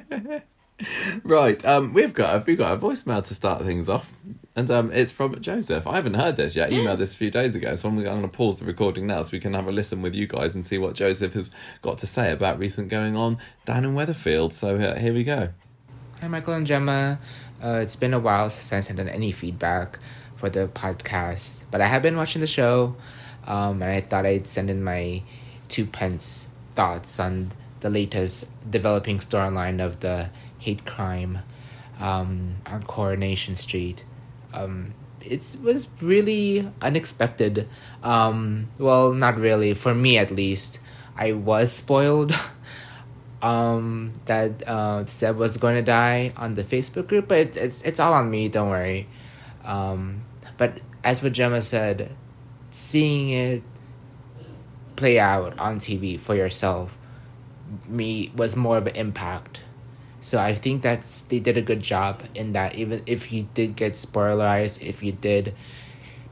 Right, 1.24 1.64
um, 1.66 1.94
we've 1.94 2.14
got 2.14 2.36
a, 2.36 2.44
we've 2.46 2.58
got 2.58 2.74
a 2.74 2.78
voicemail 2.78 3.24
to 3.24 3.36
start 3.36 3.64
things 3.64 3.88
off, 3.88 4.12
and 4.56 4.70
um, 4.72 4.92
it's 4.92 5.12
from 5.12 5.40
Joseph. 5.40 5.86
I 5.88 5.96
haven't 5.96 6.16
heard 6.16 6.36
this 6.36 6.56
yet. 6.56 6.70
I 6.70 6.74
emailed 6.74 6.98
this 6.98 7.14
a 7.14 7.18
few 7.18 7.30
days 7.30 7.56
ago, 7.56 7.76
so 7.76 7.88
I'm, 7.88 7.98
I'm 8.00 8.04
going 8.04 8.22
to 8.24 8.28
pause 8.28 8.60
the 8.60 8.66
recording 8.66 9.08
now 9.08 9.22
so 9.22 9.30
we 9.32 9.40
can 9.40 9.54
have 9.54 9.68
a 9.68 9.72
listen 9.72 10.02
with 10.02 10.16
you 10.16 10.28
guys 10.28 10.56
and 10.56 10.66
see 10.66 10.78
what 10.78 10.96
Joseph 10.96 11.34
has 11.34 11.52
got 11.82 11.98
to 12.00 12.08
say 12.08 12.32
about 12.32 12.60
recent 12.60 12.90
going 12.90 13.16
on 13.16 13.38
down 13.66 13.86
in 13.86 13.94
Weatherfield. 13.94 14.52
So 14.52 14.76
uh, 14.76 15.00
here 15.00 15.14
we 15.14 15.24
go. 15.24 15.50
Hi, 16.22 16.28
Michael 16.28 16.56
and 16.56 16.66
Gemma. 16.66 17.20
Uh, 17.64 17.80
it's 17.82 17.96
been 17.96 18.14
a 18.14 18.20
while 18.20 18.50
since 18.50 18.74
I 18.74 18.80
sent 18.82 19.00
in 19.00 19.08
any 19.08 19.32
feedback 19.32 20.00
for 20.36 20.50
the 20.50 20.68
podcast, 20.68 21.66
but 21.72 21.82
I 21.82 21.86
have 21.86 22.02
been 22.02 22.18
watching 22.18 22.42
the 22.42 22.48
show, 22.48 22.96
um, 23.46 23.82
and 23.82 23.92
I 23.92 24.02
thought 24.02 24.26
I'd 24.26 24.48
send 24.48 24.70
in 24.70 24.84
my 24.84 25.24
two 25.70 25.86
pence 25.86 26.50
thoughts 26.76 27.20
on 27.20 27.52
the 27.80 27.90
latest 27.90 28.50
developing 28.70 29.20
storyline 29.20 29.84
of 29.84 30.00
the 30.00 30.30
hate 30.64 30.86
crime 30.86 31.40
um, 32.00 32.56
on 32.66 32.84
Coronation 32.84 33.56
Street. 33.56 34.06
Um, 34.54 34.94
it 35.22 35.58
was 35.62 35.88
really 36.02 36.70
unexpected. 36.82 37.68
Um, 38.02 38.70
well, 38.78 39.14
not 39.14 39.38
really 39.38 39.74
for 39.74 39.94
me 39.94 40.18
at 40.18 40.32
least. 40.32 40.80
I 41.16 41.34
was 41.34 41.72
spoiled. 41.72 42.34
um, 43.44 44.14
that 44.26 44.68
uh, 44.68 45.06
Seb 45.06 45.38
was 45.38 45.58
going 45.58 45.76
to 45.76 45.82
die 45.82 46.32
on 46.38 46.56
the 46.56 46.64
Facebook 46.64 47.08
group, 47.08 47.28
but 47.28 47.38
it, 47.40 47.58
it's 47.58 47.82
it's 47.84 48.00
all 48.00 48.14
on 48.14 48.32
me. 48.32 48.48
Don't 48.48 48.70
worry. 48.70 49.08
Um, 49.64 50.24
but 50.58 50.82
as 51.04 51.22
what 51.22 51.34
Gemma 51.34 51.62
said, 51.62 52.16
seeing 52.72 53.30
it 53.30 53.64
play 54.96 55.20
out 55.20 55.58
on 55.60 55.80
TV 55.80 56.20
for 56.20 56.36
yourself, 56.36 56.98
me 57.88 58.32
was 58.36 58.56
more 58.56 58.78
of 58.78 58.88
an 58.88 58.96
impact. 58.96 59.63
So 60.24 60.40
I 60.40 60.56
think 60.56 60.84
that's 60.84 61.22
they 61.24 61.40
did 61.40 61.58
a 61.58 61.62
good 61.62 61.84
job 61.84 62.24
in 62.34 62.54
that. 62.54 62.76
Even 62.76 63.02
if 63.06 63.34
you 63.34 63.50
did 63.54 63.76
get 63.76 63.94
spoilerized, 63.94 64.82
if 64.82 65.04
you 65.04 65.12
did 65.12 65.54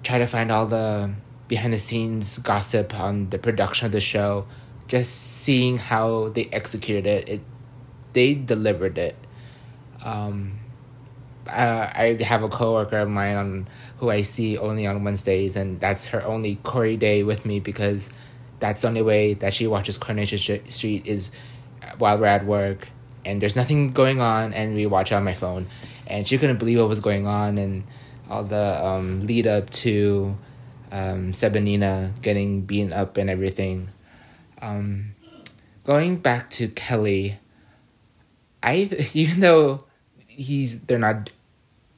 try 0.01 0.17
to 0.17 0.25
find 0.25 0.49
all 0.49 0.65
the 0.65 1.11
behind 1.49 1.73
the 1.73 1.79
scenes 1.79 2.37
gossip 2.39 2.97
on 2.97 3.29
the 3.31 3.37
production 3.37 3.87
of 3.87 3.91
the 3.91 3.99
show, 3.99 4.45
just 4.87 5.11
seeing 5.13 5.77
how 5.77 6.29
they 6.29 6.45
executed 6.53 7.05
it, 7.05 7.29
it 7.29 7.41
they 8.13 8.33
delivered 8.33 8.97
it. 8.97 9.17
Um, 10.05 10.59
uh, 11.49 11.91
I 11.93 12.17
have 12.21 12.43
a 12.43 12.49
coworker 12.49 12.99
of 12.99 13.09
mine 13.09 13.35
on 13.35 13.67
who 13.97 14.09
I 14.09 14.21
see 14.21 14.57
only 14.57 14.87
on 14.87 15.03
Wednesdays, 15.03 15.57
and 15.57 15.81
that's 15.81 16.05
her 16.05 16.23
only 16.23 16.59
Corrie 16.63 16.95
day 16.95 17.23
with 17.23 17.45
me 17.45 17.59
because 17.59 18.09
that's 18.61 18.83
the 18.83 18.87
only 18.87 19.01
way 19.01 19.33
that 19.33 19.53
she 19.53 19.67
watches 19.67 19.97
Coronation 19.97 20.39
Street 20.71 21.05
is 21.05 21.33
while 21.97 22.17
we're 22.17 22.27
at 22.27 22.45
work 22.45 22.87
and 23.25 23.41
there's 23.41 23.55
nothing 23.55 23.91
going 23.91 24.21
on, 24.21 24.53
and 24.53 24.75
we 24.75 24.85
watch 24.85 25.11
on 25.11 25.23
my 25.23 25.33
phone, 25.33 25.67
and 26.07 26.27
she 26.27 26.37
couldn't 26.37 26.57
believe 26.57 26.79
what 26.79 26.87
was 26.89 26.99
going 26.99 27.27
on 27.27 27.57
and 27.57 27.83
all 28.29 28.43
the 28.43 28.85
um, 28.85 29.25
lead 29.27 29.45
up 29.45 29.69
to 29.69 30.35
um, 30.91 31.31
getting 32.21 32.61
beaten 32.61 32.93
up 32.93 33.17
and 33.17 33.29
everything. 33.29 33.89
Um, 34.61 35.15
going 35.83 36.17
back 36.17 36.49
to 36.51 36.67
Kelly, 36.67 37.37
I 38.61 39.09
even 39.13 39.39
though 39.41 39.85
he's 40.27 40.81
they're 40.81 40.99
not 40.99 41.29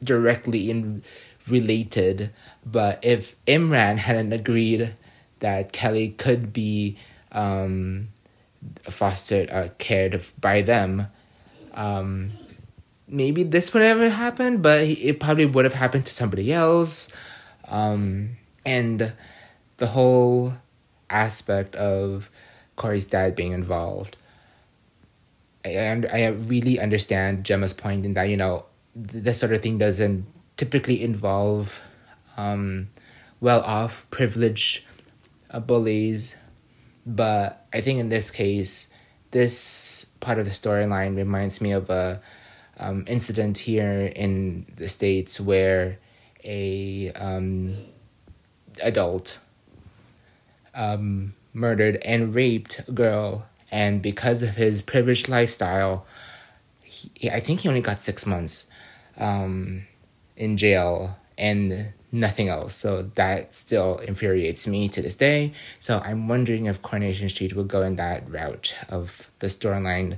directly 0.03 0.69
in 0.69 1.03
related, 1.48 2.32
but 2.66 3.03
if 3.03 3.35
Imran 3.45 3.98
hadn't 3.98 4.34
agreed 4.34 4.95
that 5.40 5.74
Kelly 5.74 6.10
could 6.10 6.53
be 6.53 6.98
um, 7.32 8.10
fostered 8.83 9.50
uh, 9.50 9.69
cared 9.77 10.24
by 10.40 10.61
them, 10.61 11.08
um, 11.74 12.32
maybe 13.08 13.43
this 13.43 13.74
would 13.74 13.82
never 13.82 14.09
happen, 14.09 14.61
but 14.61 14.82
it 14.82 15.19
probably 15.19 15.45
would 15.45 15.66
have 15.66 15.75
happened 15.75 16.06
to 16.06 16.14
somebody 16.14 16.51
else. 16.53 17.11
Um, 17.67 18.38
and 18.66 19.14
the 19.77 19.88
whole 19.88 20.53
aspect 21.09 21.75
of 21.75 22.30
Corey's 22.75 23.06
dad 23.06 23.35
being 23.35 23.51
involved. 23.51 24.17
I, 25.66 26.03
I 26.11 26.27
really 26.27 26.80
understand 26.80 27.45
Gemma's 27.45 27.74
point 27.74 28.06
in 28.06 28.14
that, 28.16 28.24
you 28.30 28.38
know, 28.38 28.66
this 28.95 29.40
sort 29.40 29.53
of 29.53 29.61
thing 29.61 29.77
doesn't 29.77 30.25
typically 30.58 31.03
involve 31.03 31.85
um, 32.38 32.90
well 33.40 33.61
off, 33.61 34.09
privileged 34.09 34.83
uh, 35.50 35.59
bullies. 35.59 36.35
But 37.06 37.66
I 37.74 37.82
think 37.82 38.00
in 38.00 38.10
this 38.10 38.32
case, 38.32 38.90
this 39.32 40.06
part 40.20 40.40
of 40.40 40.46
the 40.46 40.52
storyline 40.52 41.16
reminds 41.16 41.60
me 41.60 41.72
of 41.72 41.90
a 41.90 42.22
um, 42.78 43.04
incident 43.08 43.58
here 43.60 44.12
in 44.16 44.66
the 44.76 44.88
states 44.88 45.40
where 45.40 46.00
a 46.44 47.12
um, 47.16 47.78
adult 48.82 49.40
um, 50.74 51.34
murdered 51.54 51.98
and 52.04 52.34
raped 52.34 52.82
a 52.88 52.92
girl, 52.92 53.46
and 53.72 54.02
because 54.02 54.44
of 54.44 54.56
his 54.56 54.82
privileged 54.82 55.30
lifestyle, 55.30 56.06
he, 56.82 57.30
I 57.30 57.40
think 57.40 57.62
he 57.62 57.70
only 57.70 57.82
got 57.82 58.02
six 58.02 58.26
months 58.26 58.68
um, 59.18 59.84
in 60.38 60.58
jail. 60.58 61.18
And 61.38 61.94
nothing 62.14 62.48
else. 62.48 62.75
So 62.75 63.01
that 63.16 63.56
still 63.56 63.98
infuriates 63.98 64.67
me 64.67 64.88
to 64.90 65.01
this 65.01 65.17
day. 65.17 65.51
So 65.80 66.00
I'm 66.06 66.27
wondering 66.27 66.67
if 66.67 66.82
Coronation 66.82 67.27
Street 67.27 67.56
will 67.56 67.66
go 67.66 67.82
in 67.82 67.98
that 67.98 68.30
route 68.30 68.74
of 68.88 69.32
the 69.40 69.48
storyline 69.48 70.17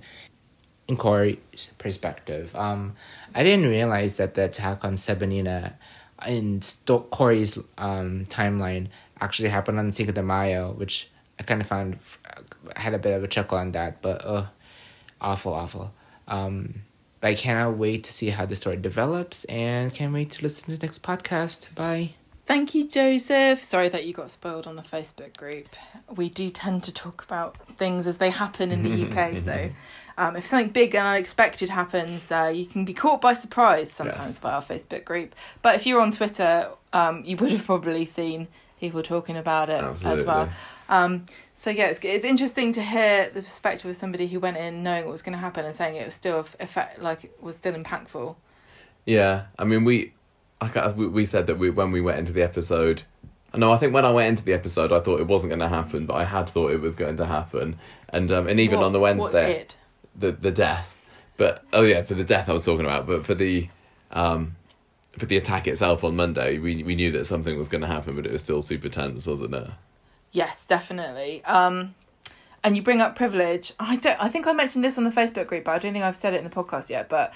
in 0.88 0.98
Corey's 0.98 1.72
perspective. 1.77 2.56
Um, 2.56 2.95
I 3.33 3.41
didn't 3.41 3.69
realize 3.69 4.17
that 4.17 4.35
the 4.35 4.45
attack 4.45 4.83
on 4.83 4.98
Seb 4.98 5.24
and 5.24 5.32
Nina 5.32 5.77
in 6.27 6.61
Sto- 6.61 7.07
Corey's 7.09 7.57
um, 7.77 8.25
timeline 8.25 8.90
actually 9.19 9.49
happened 9.49 9.80
on 9.80 9.91
Cinco 9.93 10.11
de 10.11 10.22
Mayo, 10.22 10.74
which 10.74 11.09
I 11.40 11.43
kind 11.43 11.61
of 11.61 11.67
found 11.67 11.98
I 12.75 12.80
had 12.80 12.93
a 12.93 12.99
bit 12.99 13.15
of 13.15 13.24
a 13.24 13.27
chuckle 13.27 13.57
on 13.57 13.72
that, 13.72 14.01
but 14.01 14.25
uh, 14.25 14.45
awful, 15.22 15.53
awful. 15.53 15.93
Um, 16.27 16.82
but 17.26 17.32
I 17.32 17.36
cannot 17.36 17.76
wait 17.78 18.04
to 18.04 18.14
see 18.14 18.30
how 18.30 18.45
the 18.45 18.56
story 18.56 18.78
develops 18.78 19.45
and 19.45 19.92
can't 19.92 20.14
wait 20.14 20.30
to 20.30 20.44
listen 20.44 20.66
to 20.70 20.78
the 20.78 20.86
next 20.86 21.02
podcast. 21.02 21.74
Bye. 21.74 22.12
Thank 22.45 22.76
you, 22.76 22.88
Joseph. 22.88 23.64
Sorry 23.64 23.90
that 23.90 24.06
you 24.06 24.14
got 24.14 24.30
spoiled 24.30 24.68
on 24.68 24.76
the 24.76 24.84
Facebook 24.84 25.36
group. 25.36 25.68
We 26.16 26.30
do 26.30 26.52
tend 26.52 26.84
to 26.84 26.94
talk 26.94 27.24
about 27.24 27.56
things 27.80 28.06
as 28.06 28.18
they 28.18 28.30
happen 28.30 28.72
in 28.72 28.84
the 28.84 29.06
UK, 29.10 29.44
though. 29.44 29.72
Um, 30.20 30.36
if 30.36 30.45
something 30.45 30.70
big 30.70 30.94
and 30.94 31.08
unexpected 31.08 31.70
happens, 31.70 32.32
uh, 32.32 32.52
you 32.54 32.68
can 32.68 32.86
be 32.86 32.94
caught 32.94 33.22
by 33.22 33.34
surprise 33.34 33.92
sometimes 33.92 34.28
Yes. 34.34 34.40
by 34.40 34.52
our 34.52 34.62
Facebook 34.62 35.04
group. 35.04 35.34
But 35.64 35.74
if 35.74 35.88
you're 35.88 36.02
on 36.02 36.12
Twitter, 36.12 36.70
um, 36.94 37.24
you 37.26 37.38
would 37.38 37.50
have 37.50 37.66
probably 37.66 38.06
seen 38.06 38.50
people 38.86 39.04
talking 39.04 39.38
about 39.38 39.70
it 39.70 39.84
as 40.06 40.24
well. 40.24 40.50
Um, 40.90 41.26
so 41.56 41.70
yeah, 41.70 41.88
it's, 41.88 42.00
it's 42.04 42.26
interesting 42.26 42.72
to 42.74 42.82
hear 42.82 43.30
the 43.34 43.42
perspective 43.42 43.90
of 43.90 43.96
somebody 43.96 44.28
who 44.28 44.40
went 44.40 44.58
in 44.58 44.84
knowing 44.84 45.06
what 45.06 45.12
was 45.12 45.22
going 45.22 45.34
to 45.34 45.40
happen 45.40 45.66
and 45.66 45.76
saying 45.76 45.96
it 45.96 46.06
was 46.06 46.14
still 46.14 46.40
effect 46.60 47.02
like 47.02 47.24
it 47.24 47.38
was 47.42 47.56
still 47.56 47.74
impactful. 47.74 48.36
Yeah, 49.06 49.46
I 49.58 49.64
mean, 49.64 49.84
we, 49.84 50.14
I 50.62 50.90
we 50.90 51.08
we 51.08 51.26
said 51.26 51.48
that 51.48 51.58
we 51.58 51.70
when 51.70 51.92
we 51.92 52.02
went 52.02 52.20
into 52.20 52.32
the 52.32 52.44
episode. 52.44 53.04
No, 53.54 53.72
I 53.72 53.78
think 53.78 53.94
when 53.94 54.04
I 54.06 54.12
went 54.12 54.30
into 54.30 54.44
the 54.44 54.54
episode, 54.54 54.92
I 54.92 55.00
thought 55.00 55.22
it 55.22 55.28
wasn't 55.28 55.52
going 55.52 55.60
to 55.62 55.70
happen, 55.70 56.06
but 56.06 56.16
I 56.16 56.26
had 56.26 56.50
thought 56.50 56.72
it 56.72 56.82
was 56.82 56.96
going 56.96 57.18
to 57.18 57.26
happen, 57.26 57.78
and 58.10 58.32
um, 58.32 58.48
and 58.48 58.60
even 58.60 58.80
What- 58.80 58.88
on 58.88 58.94
the 58.94 59.00
Wednesday, 59.00 59.62
it? 59.62 59.76
the 60.16 60.32
the 60.32 60.52
death. 60.52 60.98
But 61.38 61.64
oh 61.74 61.84
yeah, 61.84 62.02
for 62.04 62.14
the 62.14 62.24
death 62.24 62.50
I 62.50 62.54
was 62.54 62.66
talking 62.66 62.86
about, 62.86 63.08
but 63.08 63.26
for 63.26 63.34
the 63.36 63.70
um, 64.12 64.56
for 65.18 65.26
the 65.26 65.38
attack 65.38 65.68
itself 65.68 66.03
on 66.03 66.16
Monday, 66.16 66.58
we 66.60 66.84
we 66.84 66.95
knew 66.95 67.11
that 67.11 67.26
something 67.26 67.58
was 67.58 67.69
going 67.69 67.82
to 67.82 67.88
happen, 67.88 68.16
but 68.16 68.26
it 68.26 68.32
was 68.32 68.42
still 68.44 68.61
super 68.61 68.90
tense, 68.90 69.27
wasn't 69.27 69.53
it? 69.56 69.68
Yes, 70.32 70.66
definitely. 70.66 71.44
Um, 71.45 71.95
and 72.64 72.76
you 72.76 72.82
bring 72.82 73.00
up 73.00 73.16
privilege. 73.16 73.74
I 73.80 73.95
don't. 73.95 74.22
I 74.22 74.30
think 74.30 74.48
I 74.48 74.53
mentioned 74.53 74.84
this 74.84 74.98
on 74.98 75.03
the 75.03 75.11
Facebook 75.11 75.48
group, 75.48 75.64
but 75.64 75.72
I 75.72 75.80
don't 75.80 75.94
think 75.94 76.03
I've 76.03 76.16
said 76.16 76.34
it 76.34 76.38
in 76.38 76.44
the 76.44 76.50
podcast 76.50 76.90
yet. 76.90 77.10
But 77.10 77.34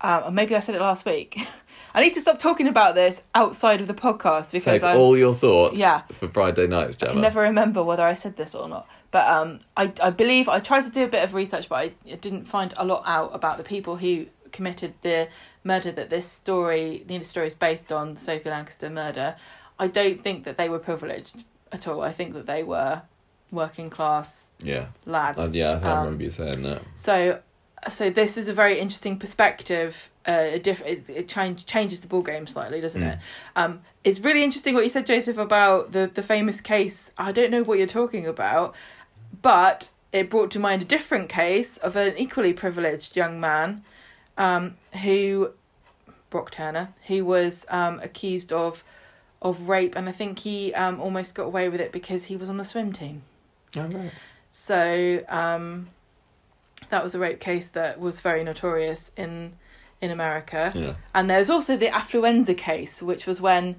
um, 0.00 0.24
or 0.26 0.30
maybe 0.30 0.54
I 0.56 0.58
said 0.58 0.74
it 0.74 0.80
last 0.80 1.04
week. 1.04 1.38
I 1.94 2.02
need 2.02 2.14
to 2.14 2.20
stop 2.22 2.38
talking 2.38 2.68
about 2.68 2.94
this 2.94 3.20
outside 3.34 3.82
of 3.82 3.86
the 3.86 3.94
podcast 3.94 4.50
because 4.50 4.80
Save 4.80 4.84
I'm, 4.84 4.96
all 4.96 5.16
your 5.16 5.34
thoughts 5.34 5.78
Yeah. 5.78 6.00
for 6.10 6.26
Friday 6.26 6.66
nights, 6.66 7.02
I 7.02 7.08
can 7.08 7.20
never 7.20 7.42
remember 7.42 7.84
whether 7.84 8.02
I 8.02 8.14
said 8.14 8.36
this 8.38 8.54
or 8.54 8.66
not. 8.66 8.88
But 9.10 9.26
um, 9.28 9.58
I 9.76 9.92
I 10.02 10.10
believe 10.10 10.48
I 10.48 10.58
tried 10.60 10.84
to 10.84 10.90
do 10.90 11.04
a 11.04 11.08
bit 11.08 11.22
of 11.22 11.34
research, 11.34 11.68
but 11.68 11.76
I 11.76 11.88
didn't 12.16 12.46
find 12.46 12.72
a 12.76 12.84
lot 12.84 13.02
out 13.06 13.34
about 13.34 13.58
the 13.58 13.64
people 13.64 13.96
who 13.96 14.26
committed 14.52 14.94
the 15.02 15.28
murder 15.64 15.92
that 15.92 16.10
this 16.10 16.26
story, 16.26 17.04
the 17.06 17.22
story 17.24 17.46
is 17.46 17.54
based 17.54 17.92
on, 17.92 18.14
the 18.14 18.20
Sophie 18.20 18.50
Lancaster 18.50 18.90
murder. 18.90 19.36
I 19.78 19.86
don't 19.88 20.20
think 20.22 20.44
that 20.44 20.56
they 20.58 20.68
were 20.68 20.78
privileged 20.78 21.44
at 21.70 21.86
all. 21.88 22.02
I 22.02 22.12
think 22.12 22.34
that 22.34 22.46
they 22.46 22.62
were 22.62 23.02
working 23.50 23.90
class 23.90 24.50
Yeah, 24.62 24.86
lads. 25.06 25.38
uh, 25.38 25.48
yeah, 25.52 25.80
I 25.82 25.90
Um, 25.92 26.04
remember 26.04 26.24
you 26.24 26.30
saying 26.30 26.62
that. 26.62 26.82
So, 26.94 27.40
so 27.88 28.10
this 28.10 28.36
is 28.36 28.48
a 28.48 28.52
very 28.54 28.78
interesting 28.78 29.18
perspective. 29.18 30.08
Uh, 30.26 30.50
a 30.52 30.58
diff- 30.58 30.86
it, 30.86 31.08
it 31.10 31.28
change, 31.28 31.66
changes 31.66 32.00
the 32.00 32.06
ball 32.08 32.22
game 32.22 32.46
slightly, 32.46 32.80
doesn't 32.80 33.02
Mm. 33.02 33.12
it? 33.14 33.18
Um, 33.56 33.80
it's 34.04 34.20
really 34.20 34.44
interesting 34.44 34.74
what 34.74 34.84
you 34.84 34.90
said, 34.90 35.04
Joseph, 35.06 35.36
about 35.36 35.92
the 35.92 36.10
the 36.12 36.22
famous 36.22 36.60
case. 36.60 37.10
I 37.18 37.32
don't 37.32 37.50
know 37.50 37.62
what 37.64 37.78
you're 37.78 37.86
talking 37.88 38.26
about, 38.26 38.74
but 39.42 39.88
it 40.12 40.30
brought 40.30 40.50
to 40.52 40.58
mind 40.60 40.82
a 40.82 40.84
different 40.84 41.28
case 41.28 41.76
of 41.78 41.96
an 41.96 42.16
equally 42.16 42.52
privileged 42.52 43.16
young 43.16 43.40
man, 43.40 43.82
um, 44.36 44.76
who 45.02 45.52
Brock 46.30 46.50
Turner, 46.50 46.94
who 47.06 47.24
was 47.24 47.66
um, 47.68 48.00
accused 48.00 48.52
of 48.52 48.82
of 49.40 49.68
rape, 49.68 49.96
and 49.96 50.08
I 50.08 50.12
think 50.12 50.40
he 50.40 50.72
um, 50.74 51.00
almost 51.00 51.34
got 51.34 51.44
away 51.44 51.68
with 51.68 51.80
it 51.80 51.92
because 51.92 52.24
he 52.24 52.36
was 52.36 52.48
on 52.48 52.56
the 52.56 52.64
swim 52.64 52.92
team. 52.92 53.22
Oh, 53.76 53.86
right. 53.86 54.12
So 54.50 55.22
um, 55.28 55.88
that 56.90 57.02
was 57.02 57.14
a 57.14 57.18
rape 57.18 57.40
case 57.40 57.66
that 57.68 57.98
was 58.00 58.20
very 58.20 58.44
notorious 58.44 59.10
in 59.16 59.54
in 60.00 60.10
America. 60.10 60.72
Yeah. 60.74 60.94
And 61.14 61.30
there's 61.30 61.48
also 61.48 61.76
the 61.76 61.86
affluenza 61.86 62.56
case, 62.56 63.02
which 63.02 63.26
was 63.26 63.40
when 63.40 63.76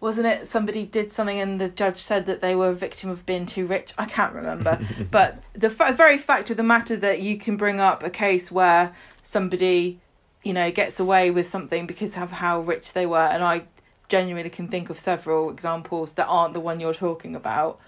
wasn't 0.00 0.26
it 0.26 0.46
somebody 0.46 0.84
did 0.84 1.12
something 1.12 1.38
and 1.38 1.60
the 1.60 1.68
judge 1.68 1.98
said 1.98 2.24
that 2.26 2.40
they 2.40 2.56
were 2.56 2.70
a 2.70 2.74
victim 2.74 3.10
of 3.10 3.26
being 3.26 3.44
too 3.44 3.66
rich. 3.66 3.92
I 3.98 4.06
can't 4.06 4.34
remember, 4.34 4.80
but 5.10 5.42
the 5.52 5.68
fa- 5.70 5.92
very 5.92 6.16
fact 6.16 6.50
of 6.50 6.56
the 6.56 6.62
matter 6.62 6.96
that 6.96 7.20
you 7.20 7.36
can 7.36 7.56
bring 7.56 7.80
up 7.80 8.02
a 8.02 8.10
case 8.10 8.50
where 8.50 8.94
somebody, 9.22 10.00
you 10.42 10.52
know, 10.52 10.70
gets 10.70 11.00
away 11.00 11.30
with 11.30 11.48
something 11.48 11.86
because 11.86 12.16
of 12.16 12.32
how 12.32 12.60
rich 12.60 12.92
they 12.92 13.06
were, 13.06 13.18
and 13.18 13.42
I 13.42 13.62
genuinely 14.08 14.50
can 14.50 14.68
think 14.68 14.90
of 14.90 14.98
several 14.98 15.50
examples 15.50 16.12
that 16.12 16.26
aren't 16.26 16.54
the 16.54 16.60
one 16.60 16.80
you're 16.80 16.94
talking 16.94 17.34
about. 17.36 17.78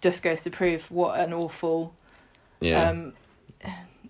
Just 0.00 0.22
goes 0.22 0.42
to 0.44 0.50
prove 0.50 0.90
what 0.90 1.18
an 1.18 1.32
awful 1.32 1.94
Yeah. 2.60 2.88
um, 2.88 3.14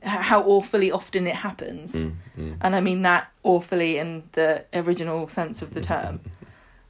how 0.03 0.43
awfully 0.43 0.91
often 0.91 1.27
it 1.27 1.37
happens. 1.37 1.95
Mm, 1.95 2.15
mm. 2.37 2.57
And 2.61 2.75
I 2.77 2.81
mean 2.81 3.03
that 3.03 3.29
awfully 3.43 3.99
in 3.99 4.25
the 4.33 4.65
original 4.75 5.29
sense 5.29 5.63
of 5.63 5.75
the 5.75 5.81
term. 5.81 6.21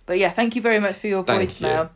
But 0.07 0.19
yeah, 0.19 0.31
thank 0.31 0.57
you 0.57 0.63
very 0.63 0.81
much 0.81 0.97
for 0.97 1.07
your 1.07 1.23
voicemail. 1.23 1.91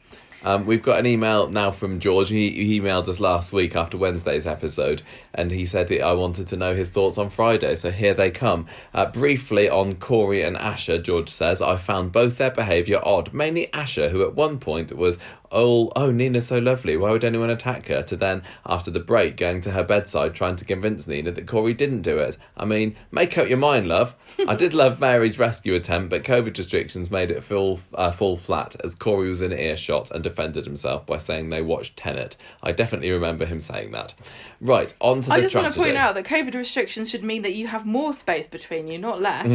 Um, 0.47 0.65
we've 0.65 0.81
got 0.81 1.01
an 1.01 1.07
email 1.07 1.49
now 1.49 1.73
from 1.73 1.99
George. 1.99 2.29
He, 2.29 2.51
he 2.51 2.81
emailed 2.81 3.09
us 3.09 3.19
last 3.19 3.53
week 3.53 3.75
after 3.75 3.99
Wednesday's 3.99 4.47
episode, 4.47 5.03
and 5.35 5.51
he 5.51 5.67
said 5.67 5.89
that 5.89 6.03
I 6.03 6.13
wanted 6.13 6.47
to 6.47 6.57
know 6.57 6.73
his 6.73 6.89
thoughts 6.89 7.19
on 7.19 7.31
Friday. 7.31 7.75
So 7.75 7.91
here 7.91 8.15
they 8.15 8.31
come. 8.31 8.69
Uh, 8.95 9.07
briefly 9.07 9.69
on 9.69 9.97
Corey 9.97 10.45
and 10.45 10.55
Asha, 10.55 11.03
George 11.03 11.31
says 11.31 11.61
I 11.61 11.77
found 11.77 12.13
both 12.13 12.39
their 12.39 12.53
behaviour 12.53 13.01
odd. 13.03 13.35
Mainly 13.35 13.67
Asha, 13.73 14.11
who 14.11 14.23
at 14.23 14.37
one 14.37 14.61
point 14.61 14.97
was 14.97 15.19
oh, 15.53 15.91
oh, 15.97 16.11
Nina's 16.11 16.47
so 16.47 16.59
lovely. 16.59 16.97
Why 16.97 17.11
would 17.11 17.25
anyone 17.25 17.51
attack 17.51 17.87
her? 17.87 18.03
To 18.03 18.17
then, 18.17 18.43
after 18.65 18.91
the 18.91 19.01
break, 19.01 19.37
going 19.37 19.61
to 19.63 19.73
her 19.73 19.83
bedside 19.83 20.35
trying 20.35 20.57
to 20.57 20.65
convince 20.65 21.07
Nina 21.07 21.33
that 21.33 21.47
Corey 21.47 21.75
didn't 21.75 22.03
do 22.03 22.19
it. 22.19 22.37
I 22.57 22.65
mean, 22.65 22.97
make 23.11 23.37
up 23.39 23.49
your 23.49 23.59
mind, 23.59 23.87
love. 23.87 24.15
I 24.47 24.55
did 24.55 24.75
love 24.75 25.01
Mary's 25.07 25.39
rescue 25.39 25.75
attempt, 25.75 26.11
but 26.11 26.25
COVID 26.25 26.57
restrictions 26.57 27.11
made 27.11 27.31
it 27.31 27.45
fall, 27.45 27.81
uh, 27.95 28.13
fall 28.13 28.37
flat 28.37 28.77
as 28.83 28.95
Corey 28.95 29.29
was 29.29 29.43
in 29.43 29.53
earshot 29.53 30.11
and 30.11 30.23
defended 30.23 30.67
himself 30.67 31.07
by 31.07 31.17
saying 31.17 31.51
they 31.51 31.63
watched 31.63 31.97
Tenet. 31.97 32.37
I 32.63 32.73
definitely 32.73 33.11
remember 33.11 33.47
him 33.47 33.61
saying 33.61 33.93
that. 33.93 34.15
Right, 34.61 34.95
on 35.01 35.21
to 35.21 35.29
the 35.29 35.35
I 35.35 35.41
just 35.41 35.53
tragedy. 35.53 35.65
want 35.65 35.75
to 35.75 35.81
point 35.81 35.97
out 35.97 36.15
that 36.15 36.25
COVID 36.25 36.55
restrictions 36.55 37.11
should 37.11 37.23
mean 37.23 37.43
that 37.43 37.55
you 37.55 37.67
have 37.67 37.85
more 37.85 38.15
space 38.15 38.47
between 38.47 38.89
you, 38.89 38.97
not 38.99 39.21
less. 39.21 39.47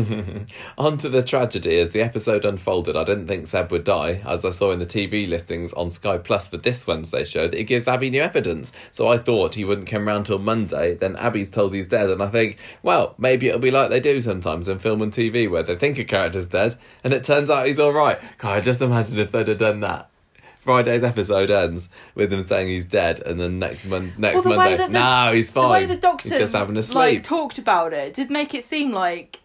On 0.77 0.97
to 0.97 1.09
the 1.09 1.23
tragedy. 1.23 1.79
As 1.79 1.89
the 1.89 2.01
episode 2.03 2.45
unfolded, 2.45 2.95
I 2.95 3.03
didn't 3.03 3.27
think 3.27 3.47
Seb 3.47 3.71
would 3.71 3.83
die, 3.83 4.21
as 4.25 4.45
I 4.45 4.51
saw 4.51 4.71
in 4.71 4.77
the 4.77 4.85
TV 4.85 5.27
listings 5.27 5.73
on 5.73 5.89
Sky 5.89 6.19
Plus 6.19 6.47
for 6.47 6.57
this 6.57 6.85
Wednesday 6.85 7.23
show 7.23 7.47
that 7.47 7.59
it 7.59 7.63
gives 7.63 7.87
Abi 7.87 8.11
new 8.11 8.21
evidence. 8.21 8.71
So 8.91 9.07
I 9.07 9.17
thought 9.17 9.55
he 9.55 9.65
wouldn't 9.65 9.87
come 9.87 10.07
round 10.07 10.27
till 10.27 10.37
Monday. 10.37 10.93
Then 10.93 11.15
Abi's 11.17 11.49
told 11.49 11.73
he's 11.73 11.87
dead, 11.87 12.11
and 12.11 12.21
I 12.21 12.27
think, 12.27 12.57
well, 12.83 13.15
maybe 13.17 13.47
it'll 13.47 13.59
be 13.59 13.71
like 13.71 13.89
they 13.89 13.99
do 13.99 14.21
sometimes 14.21 14.67
in 14.67 14.77
film 14.77 15.01
and 15.01 15.11
TV, 15.11 15.49
where 15.49 15.63
they 15.63 15.75
think 15.75 15.97
a 15.97 16.03
character's 16.03 16.47
dead, 16.47 16.75
and 17.03 17.11
it 17.11 17.23
turns 17.23 17.49
out 17.49 17.65
he's 17.65 17.79
all 17.79 17.93
right. 17.93 18.19
God, 18.37 18.57
I 18.57 18.61
just 18.61 18.81
imagine 18.81 19.17
if 19.17 19.31
they'd 19.31 19.47
have 19.47 19.57
done 19.57 19.79
that. 19.79 20.10
Friday's 20.61 21.03
episode 21.03 21.49
ends 21.49 21.89
with 22.13 22.31
him 22.31 22.45
saying 22.45 22.67
he's 22.67 22.85
dead, 22.85 23.19
and 23.25 23.39
then 23.39 23.57
next 23.57 23.85
mon- 23.85 24.13
next 24.17 24.35
Well, 24.35 24.43
the 24.43 24.49
Monday, 24.55 24.77
the- 24.77 24.89
no, 24.89 25.31
he's 25.33 25.49
fine. 25.49 25.63
The 25.63 25.69
way 25.71 25.85
the 25.87 25.95
doctor 25.99 26.29
he's 26.29 26.37
just 26.37 26.53
having 26.53 26.77
a 26.77 26.83
sleep. 26.83 26.95
like 26.95 27.23
talked 27.23 27.57
about 27.57 27.93
it 27.93 28.13
did 28.13 28.29
make 28.29 28.53
it 28.53 28.63
seem 28.63 28.91
like, 28.91 29.39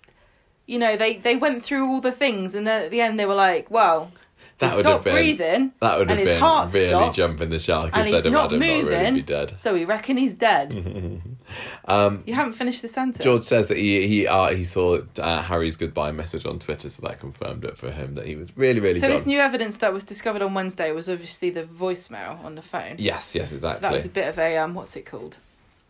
you 0.67 0.79
know, 0.79 0.95
they 0.97 1.17
they 1.17 1.35
went 1.37 1.63
through 1.63 1.89
all 1.89 2.01
the 2.03 2.13
things, 2.13 2.55
and 2.55 2.67
then 2.67 2.83
at 2.83 2.91
the 2.91 3.01
end 3.01 3.19
they 3.19 3.25
were 3.25 3.35
like, 3.35 3.71
well, 3.71 4.11
That 4.59 4.71
he 4.71 4.77
would 4.77 4.87
have 4.87 5.05
been- 5.05 5.13
breathing, 5.15 5.73
that 5.81 5.99
would 5.99 6.09
have 6.09 6.19
and 6.19 6.27
his 6.29 6.41
been 6.41 6.73
really 6.73 6.89
stopped, 6.89 7.17
jumping 7.17 7.51
the 7.51 7.59
shark 7.59 7.91
and 7.93 8.09
if 8.09 8.13
they'd 8.13 8.25
have 8.25 8.33
not 8.33 8.51
had 8.51 8.53
him 8.53 8.59
not 8.61 8.67
really 8.67 8.83
moving, 8.85 9.15
be 9.17 9.23
dead. 9.23 9.59
so 9.59 9.75
we 9.75 9.85
reckon 9.85 10.17
he's 10.17 10.33
dead. 10.33 10.73
Um, 11.85 12.23
you 12.27 12.35
haven't 12.35 12.55
finished 12.55 12.81
the 12.83 12.89
sentence. 12.89 13.23
George 13.23 13.45
says 13.45 13.69
that 13.69 13.77
he 13.77 14.07
he 14.09 14.27
uh, 14.27 14.55
he 14.55 14.65
saw 14.65 15.01
uh, 15.19 15.43
Harry's 15.43 15.77
goodbye 15.77 16.11
message 16.13 16.47
on 16.47 16.59
Twitter, 16.59 16.89
so 16.89 17.03
that 17.03 17.21
confirmed 17.21 17.65
it 17.65 17.77
for 17.77 17.91
him 17.91 18.15
that 18.15 18.27
he 18.27 18.35
was 18.35 18.57
really 18.57 18.81
really 18.81 18.99
so 18.99 19.09
gone. 19.09 19.11
this 19.17 19.27
new 19.27 19.39
evidence 19.39 19.77
that 19.79 19.93
was 19.93 20.05
discovered 20.05 20.41
on 20.43 20.55
Wednesday 20.55 20.91
was 20.91 21.09
obviously 21.11 21.51
the 21.51 21.65
voicemail 21.65 22.43
on 22.45 22.55
the 22.55 22.63
phone. 22.63 22.95
yes, 22.99 23.35
yes, 23.35 23.51
So 23.51 23.57
exactly. 23.57 23.81
that 23.83 23.93
was 23.93 24.05
a 24.07 24.09
bit 24.09 24.29
of 24.29 24.39
a 24.39 24.57
um, 24.57 24.75
what's 24.75 24.97
it 24.97 25.05
called? 25.07 25.37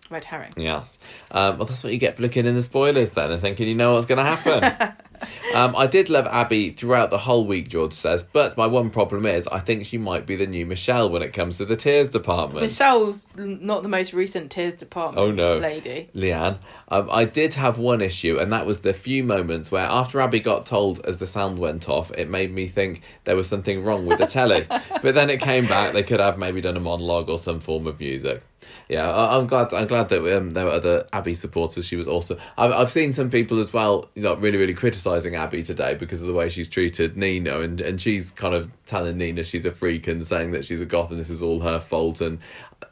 Red 0.09 0.25
herring. 0.25 0.53
Yes. 0.57 0.99
Um, 1.33 1.59
well, 1.59 1.67
that's 1.67 1.83
what 1.83 1.93
you 1.93 1.99
get 1.99 2.17
for 2.17 2.23
looking 2.23 2.47
in 2.47 2.55
the 2.55 2.63
spoilers 2.63 3.13
then 3.13 3.33
and 3.33 3.43
thinking 3.43 3.67
you 3.69 3.75
know 3.75 3.95
what's 3.95 4.07
going 4.07 4.25
to 4.25 4.37
happen. 4.37 4.97
um, 5.55 5.75
I 5.77 5.87
did 5.89 6.09
love 6.09 6.27
Abi 6.29 6.71
throughout 6.71 7.11
the 7.11 7.19
whole 7.19 7.45
week, 7.45 7.69
George 7.69 7.93
says, 7.93 8.23
but 8.23 8.57
my 8.57 8.67
one 8.69 8.91
problem 8.91 9.27
is 9.27 9.49
I 9.49 9.59
think 9.59 9.85
she 9.85 9.99
might 9.99 10.25
be 10.25 10.37
the 10.37 10.47
new 10.47 10.65
Michelle 10.65 11.11
when 11.11 11.23
it 11.23 11.33
comes 11.33 11.59
to 11.59 11.65
the 11.65 11.75
tears 11.75 12.09
department. 12.09 12.65
Michelle's 12.65 13.29
not 13.37 13.83
the 13.83 13.89
most 13.89 14.13
recent 14.13 14.51
tears 14.53 14.75
department 14.75 15.19
Oh, 15.27 15.33
no. 15.33 15.59
lady. 15.59 16.09
Leanne. 16.15 16.59
Um, 16.89 17.09
I 17.11 17.25
did 17.25 17.55
have 17.55 17.79
one 17.79 18.01
issue, 18.01 18.39
and 18.39 18.53
that 18.53 18.65
was 18.65 18.83
the 18.83 18.93
few 18.93 19.25
moments 19.25 19.73
where, 19.73 19.85
after 19.87 20.23
Abi 20.23 20.39
got 20.39 20.67
told 20.67 21.05
as 21.05 21.19
the 21.19 21.27
sound 21.27 21.59
went 21.59 21.89
off, 21.89 22.13
it 22.13 22.29
made 22.31 22.53
me 22.55 22.69
think 22.69 23.03
there 23.25 23.35
was 23.35 23.49
something 23.49 23.83
wrong 23.83 24.07
with 24.07 24.19
the 24.19 24.27
telly. 24.27 24.67
but 25.03 25.17
then 25.17 25.31
it 25.31 25.41
came 25.41 25.67
back; 25.67 25.95
they 25.95 26.05
could 26.05 26.21
have 26.21 26.39
maybe 26.39 26.61
done 26.61 26.77
a 26.77 26.81
monologue 26.81 27.29
or 27.29 27.39
some 27.39 27.59
form 27.59 27.89
of 27.89 27.99
music. 27.99 28.41
Yeah, 28.89 29.11
I, 29.11 29.37
I'm 29.37 29.47
glad. 29.47 29.75
I'm 29.75 29.89
glad 29.89 30.09
that 30.11 30.37
um, 30.37 30.51
there 30.51 30.65
were 30.65 30.71
other 30.71 31.07
Abi 31.13 31.35
supporters. 31.35 31.87
She 31.87 31.97
was 31.97 32.07
also. 32.07 32.39
I've, 32.57 32.73
I've 32.73 32.91
seen 32.93 33.13
some 33.13 33.31
people 33.31 33.59
as 33.59 33.73
well, 33.73 34.09
you 34.15 34.23
know, 34.23 34.35
really, 34.35 34.59
really 34.59 34.75
criticizing 34.75 35.35
Abi 35.35 35.65
today 35.65 35.95
because 35.95 36.23
of 36.23 36.29
the 36.29 36.35
way 36.35 36.49
she's 36.49 36.69
treated 36.69 37.17
Nina, 37.17 37.61
and 37.61 37.81
and 37.81 38.01
she's 38.01 38.31
kind 38.31 38.55
of 38.55 38.71
telling 38.87 39.19
Nina 39.19 39.43
she's 39.43 39.67
a 39.67 39.73
freak 39.73 40.07
and 40.07 40.25
saying 40.25 40.53
that 40.53 40.65
she's 40.65 40.81
a 40.81 40.87
goth 40.87 41.11
and 41.11 41.19
this 41.19 41.31
is 41.31 41.43
all 41.43 41.61
her 41.61 41.81
fault, 41.81 42.21
and 42.21 42.39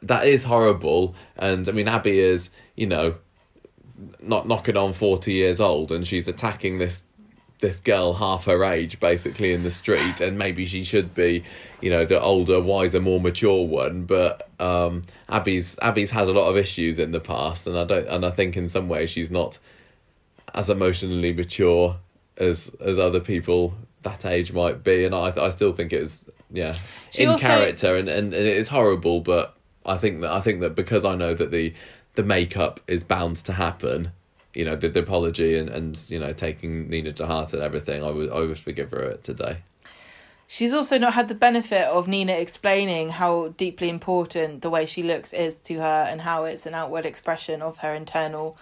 that 0.01 0.27
is 0.27 0.43
horrible. 0.43 1.15
And 1.37 1.69
I 1.69 1.71
mean, 1.71 1.87
Abi 1.87 2.19
is, 2.19 2.49
you 2.75 2.87
know, 2.87 3.15
not 4.21 4.47
knocking 4.47 4.77
on 4.77 4.93
40 4.93 5.31
years 5.31 5.59
old 5.59 5.91
and 5.91 6.05
she's 6.05 6.27
attacking 6.27 6.77
this 6.77 7.01
this 7.59 7.79
girl 7.79 8.13
half 8.13 8.45
her 8.45 8.63
age 8.65 8.99
basically 8.99 9.53
in 9.53 9.63
the 9.63 9.71
street 9.71 10.19
and 10.19 10.37
maybe 10.37 10.65
she 10.65 10.83
should 10.83 11.13
be 11.13 11.43
you 11.81 11.89
know 11.89 12.03
the 12.05 12.19
older 12.21 12.59
wiser 12.59 12.99
more 12.99 13.19
mature 13.19 13.65
one 13.65 14.03
but 14.03 14.49
um 14.59 15.01
abi's 15.29 15.77
abi's 15.81 16.11
has 16.11 16.27
a 16.27 16.33
lot 16.33 16.47
of 16.49 16.57
issues 16.57 16.99
in 16.99 17.11
the 17.11 17.19
past 17.19 17.65
and 17.65 17.77
i 17.77 17.83
don't 17.85 18.07
and 18.07 18.25
i 18.25 18.29
think 18.29 18.57
in 18.57 18.67
some 18.67 18.87
ways 18.89 19.09
she's 19.09 19.31
not 19.31 19.57
as 20.53 20.69
emotionally 20.69 21.33
mature 21.33 21.97
as 22.37 22.69
as 22.81 22.99
other 22.99 23.19
people 23.21 23.73
that 24.03 24.25
age 24.25 24.51
might 24.51 24.83
be 24.83 25.05
and 25.05 25.15
i 25.15 25.31
i 25.37 25.49
still 25.49 25.71
think 25.73 25.93
it 25.93 26.01
is 26.01 26.29
yeah 26.51 26.75
She 27.09 27.23
in 27.23 27.29
also- 27.29 27.47
character 27.47 27.95
and, 27.95 28.09
and, 28.09 28.33
and 28.33 28.45
it 28.45 28.57
is 28.57 28.67
horrible 28.67 29.21
but 29.21 29.55
i 29.85 29.95
think 29.97 30.21
that 30.21 30.31
i 30.31 30.41
think 30.41 30.59
that 30.59 30.75
because 30.75 31.05
i 31.05 31.15
know 31.15 31.33
that 31.33 31.51
the 31.51 31.73
the 32.15 32.23
makeup 32.23 32.79
is 32.87 33.03
bound 33.03 33.37
to 33.37 33.53
happen 33.53 34.11
you 34.55 34.65
know 34.65 34.75
the, 34.75 34.89
the 34.89 35.01
apology 35.01 35.57
and 35.57 35.69
and 35.69 36.09
you 36.09 36.19
know 36.19 36.33
taking 36.33 36.89
nina 36.89 37.11
to 37.11 37.25
heart 37.25 37.53
and 37.53 37.61
everything 37.61 38.03
i 38.03 38.09
would 38.09 38.29
i 38.31 38.39
would 38.39 38.57
forgive 38.57 38.91
her 38.91 39.03
it 39.03 39.23
today 39.23 39.57
She's 40.47 40.73
also 40.73 40.97
not 40.97 41.13
had 41.13 41.27
the 41.27 41.35
benefit 41.35 41.85
of 41.85 42.07
Nina 42.07 42.33
explaining 42.33 43.09
how 43.09 43.49
deeply 43.57 43.89
important 43.89 44.61
the 44.61 44.69
way 44.69 44.85
she 44.85 45.01
looks 45.01 45.33
is 45.33 45.57
to 45.59 45.75
her 45.75 46.07
and 46.09 46.21
how 46.21 46.43
it's 46.43 46.67
an 46.67 46.75
outward 46.75 47.05
expression 47.05 47.61
of 47.61 47.79
her 47.79 47.95
internal 47.95 48.57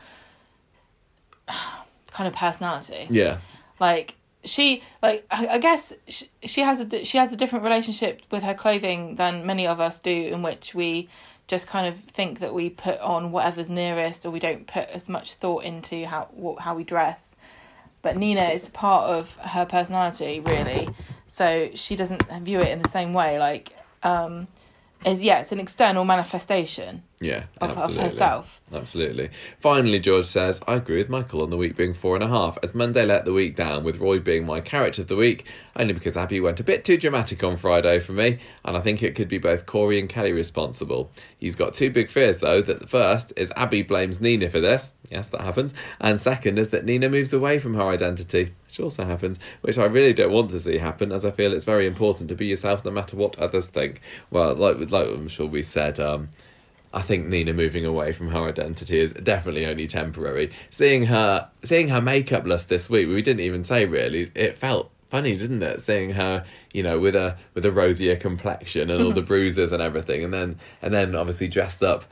kind 2.11 2.27
of 2.27 2.33
personality. 2.33 3.07
yeah 3.09 3.39
Like 3.79 4.15
she 4.45 4.83
like 5.01 5.25
I 5.29 5.47
I 5.47 5.57
guess 5.57 5.93
she, 6.07 6.29
she 6.43 6.61
has 6.61 6.79
a 6.79 7.03
she 7.03 7.17
has 7.17 7.33
a 7.33 7.37
different 7.37 7.63
relationship 7.65 8.21
with 8.31 8.43
her 8.43 8.53
clothing 8.53 9.15
than 9.15 9.45
many 9.45 9.67
of 9.67 9.79
us 9.79 9.99
do 9.99 10.11
in 10.11 10.41
which 10.41 10.73
we 10.73 11.09
just 11.47 11.67
kind 11.67 11.87
of 11.87 11.97
think 11.97 12.39
that 12.39 12.53
we 12.53 12.69
put 12.69 12.99
on 12.99 13.31
whatever's 13.31 13.69
nearest 13.69 14.25
or 14.25 14.31
we 14.31 14.39
don't 14.39 14.65
put 14.67 14.87
as 14.89 15.09
much 15.09 15.33
thought 15.33 15.63
into 15.63 16.05
how 16.05 16.27
wh- 16.41 16.61
how 16.61 16.75
we 16.75 16.83
dress. 16.83 17.35
But 18.01 18.17
Nina 18.17 18.49
is 18.49 18.69
part 18.69 19.09
of 19.09 19.35
her 19.35 19.65
personality 19.65 20.39
really. 20.39 20.89
So 21.27 21.69
she 21.73 21.95
doesn't 21.95 22.23
view 22.41 22.59
it 22.59 22.69
in 22.69 22.81
the 22.81 22.89
same 22.89 23.13
way 23.13 23.39
like 23.39 23.75
um 24.03 24.47
is 25.05 25.21
yeah 25.21 25.39
it's 25.39 25.51
an 25.51 25.59
external 25.59 26.05
manifestation 26.05 27.03
yeah 27.23 27.43
of, 27.61 27.77
of 27.77 27.95
herself 27.95 28.61
Absolutely. 28.73 29.29
Finally, 29.59 29.99
George 29.99 30.25
says, 30.25 30.61
I 30.67 30.75
agree 30.75 30.97
with 30.97 31.09
Michael 31.09 31.41
on 31.41 31.49
the 31.49 31.57
week 31.57 31.75
being 31.75 31.93
four 31.93 32.15
and 32.15 32.23
a 32.23 32.27
half, 32.27 32.57
as 32.63 32.73
Monday 32.73 33.05
let 33.05 33.25
the 33.25 33.33
week 33.33 33.55
down, 33.55 33.83
with 33.83 33.97
Roy 33.97 34.19
being 34.19 34.45
my 34.45 34.61
character 34.61 35.03
of 35.03 35.07
the 35.07 35.15
week, 35.15 35.45
only 35.75 35.93
because 35.93 36.17
Abi 36.17 36.39
went 36.39 36.59
a 36.59 36.63
bit 36.63 36.83
too 36.83 36.97
dramatic 36.97 37.43
on 37.43 37.57
Friday 37.57 37.99
for 37.99 38.13
me, 38.13 38.39
and 38.65 38.75
I 38.75 38.81
think 38.81 39.03
it 39.03 39.15
could 39.15 39.29
be 39.29 39.37
both 39.37 39.65
Corey 39.65 39.99
and 39.99 40.09
Kelly 40.09 40.31
responsible. 40.31 41.11
He's 41.37 41.55
got 41.55 41.73
two 41.73 41.91
big 41.91 42.09
fears, 42.09 42.39
though, 42.39 42.61
that 42.61 42.79
the 42.79 42.87
first 42.87 43.31
is 43.35 43.53
Abi 43.55 43.83
blames 43.83 44.19
Nina 44.19 44.49
for 44.49 44.59
this, 44.59 44.93
yes, 45.09 45.27
that 45.29 45.41
happens, 45.41 45.73
and 45.99 46.19
second 46.19 46.57
is 46.57 46.69
that 46.69 46.85
Nina 46.85 47.09
moves 47.09 47.33
away 47.33 47.59
from 47.59 47.75
her 47.75 47.89
identity, 47.89 48.53
which 48.67 48.79
also 48.79 49.05
happens, 49.05 49.39
which 49.61 49.77
I 49.77 49.85
really 49.85 50.13
don't 50.13 50.31
want 50.31 50.49
to 50.51 50.59
see 50.59 50.79
happen, 50.79 51.11
as 51.11 51.25
I 51.25 51.31
feel 51.31 51.53
it's 51.53 51.65
very 51.65 51.85
important 51.85 52.29
to 52.29 52.35
be 52.35 52.47
yourself 52.47 52.83
no 52.83 52.91
matter 52.91 53.15
what 53.15 53.37
others 53.37 53.69
think. 53.69 54.01
Well, 54.31 54.55
like, 54.55 54.89
like 54.89 55.07
I'm 55.07 55.27
sure 55.27 55.45
we 55.45 55.61
said, 55.61 55.99
um, 55.99 56.29
I 56.93 57.01
think 57.01 57.25
Nina 57.27 57.53
moving 57.53 57.85
away 57.85 58.13
from 58.13 58.29
her 58.29 58.47
identity 58.47 58.99
is 58.99 59.13
definitely 59.13 59.65
only 59.65 59.87
temporary. 59.87 60.51
Seeing 60.69 61.05
her 61.07 61.49
seeing 61.63 61.87
her 61.89 62.01
makeup 62.01 62.45
list 62.45 62.69
this 62.69 62.89
week, 62.89 63.07
we 63.07 63.21
didn't 63.21 63.41
even 63.41 63.63
say 63.63 63.85
really. 63.85 64.31
It 64.35 64.57
felt 64.57 64.91
funny, 65.09 65.35
didn't 65.35 65.63
it? 65.63 65.81
Seeing 65.81 66.11
her, 66.11 66.45
you 66.71 66.83
know, 66.83 66.99
with 66.99 67.15
a 67.15 67.37
with 67.55 67.65
a 67.65 67.71
rosier 67.71 68.15
complexion 68.15 68.89
and 68.91 69.03
all 69.03 69.11
the 69.11 69.21
bruises 69.23 69.71
and 69.71 69.81
everything, 69.81 70.23
and 70.23 70.33
then 70.33 70.59
and 70.81 70.93
then 70.93 71.15
obviously 71.15 71.47
dressed 71.47 71.81
up, 71.81 72.05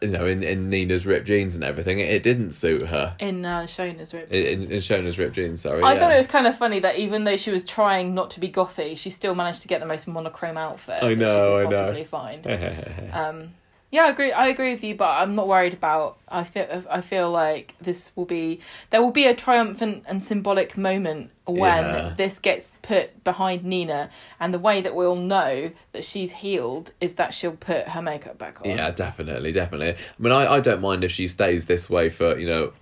you 0.00 0.08
know, 0.08 0.24
in, 0.24 0.42
in 0.44 0.70
Nina's 0.70 1.04
ripped 1.04 1.26
jeans 1.26 1.56
and 1.56 1.64
everything. 1.64 1.98
It, 1.98 2.10
it 2.10 2.22
didn't 2.22 2.52
suit 2.52 2.82
her. 2.82 3.16
in 3.18 3.44
uh, 3.44 3.66
Shona's 3.66 4.14
rib 4.14 4.32
In, 4.32 4.70
in 4.70 4.80
Shona's 4.80 5.18
ripped 5.18 5.34
jeans, 5.34 5.60
sorry. 5.62 5.82
I 5.82 5.94
yeah. 5.94 6.00
thought 6.00 6.12
it 6.12 6.16
was 6.16 6.26
kind 6.28 6.46
of 6.46 6.56
funny 6.56 6.78
that 6.78 6.96
even 6.98 7.24
though 7.24 7.36
she 7.36 7.50
was 7.50 7.64
trying 7.64 8.14
not 8.14 8.30
to 8.30 8.40
be 8.40 8.48
gothy, 8.48 8.96
she 8.96 9.10
still 9.10 9.34
managed 9.34 9.62
to 9.62 9.68
get 9.68 9.80
the 9.80 9.86
most 9.86 10.06
monochrome 10.06 10.56
outfit 10.56 11.02
I 11.02 11.14
know, 11.14 11.58
I 11.58 11.62
she 11.64 11.68
could 11.68 11.96
know. 11.96 12.04
find. 12.04 12.46
Um, 13.12 13.54
yeah, 13.90 14.04
I 14.04 14.08
agree. 14.10 14.30
I 14.32 14.46
agree 14.46 14.72
with 14.72 14.84
you, 14.84 14.94
but 14.94 15.10
I'm 15.20 15.34
not 15.34 15.48
worried 15.48 15.74
about. 15.74 16.18
I 16.28 16.44
feel. 16.44 16.84
I 16.88 17.00
feel 17.00 17.30
like 17.30 17.74
this 17.80 18.12
will 18.14 18.24
be. 18.24 18.60
There 18.90 19.02
will 19.02 19.10
be 19.10 19.26
a 19.26 19.34
triumphant 19.34 20.04
and 20.06 20.22
symbolic 20.22 20.76
moment 20.76 21.30
when 21.44 21.84
Yeah. 21.84 22.14
this 22.16 22.38
gets 22.38 22.76
put 22.82 23.24
behind 23.24 23.64
Nina, 23.64 24.08
and 24.38 24.54
the 24.54 24.60
way 24.60 24.80
that 24.80 24.94
we'll 24.94 25.16
know 25.16 25.72
that 25.92 26.04
she's 26.04 26.30
healed 26.32 26.92
is 27.00 27.14
that 27.14 27.34
she'll 27.34 27.52
put 27.56 27.88
her 27.88 28.00
makeup 28.00 28.38
back 28.38 28.60
on. 28.60 28.70
Yeah, 28.70 28.90
definitely, 28.92 29.50
definitely. 29.50 29.90
I 29.94 29.96
mean, 30.22 30.32
I, 30.32 30.54
I 30.54 30.60
don't 30.60 30.80
mind 30.80 31.02
if 31.02 31.10
she 31.10 31.26
stays 31.26 31.66
this 31.66 31.90
way 31.90 32.10
for, 32.10 32.38
you 32.38 32.46
know, 32.46 32.72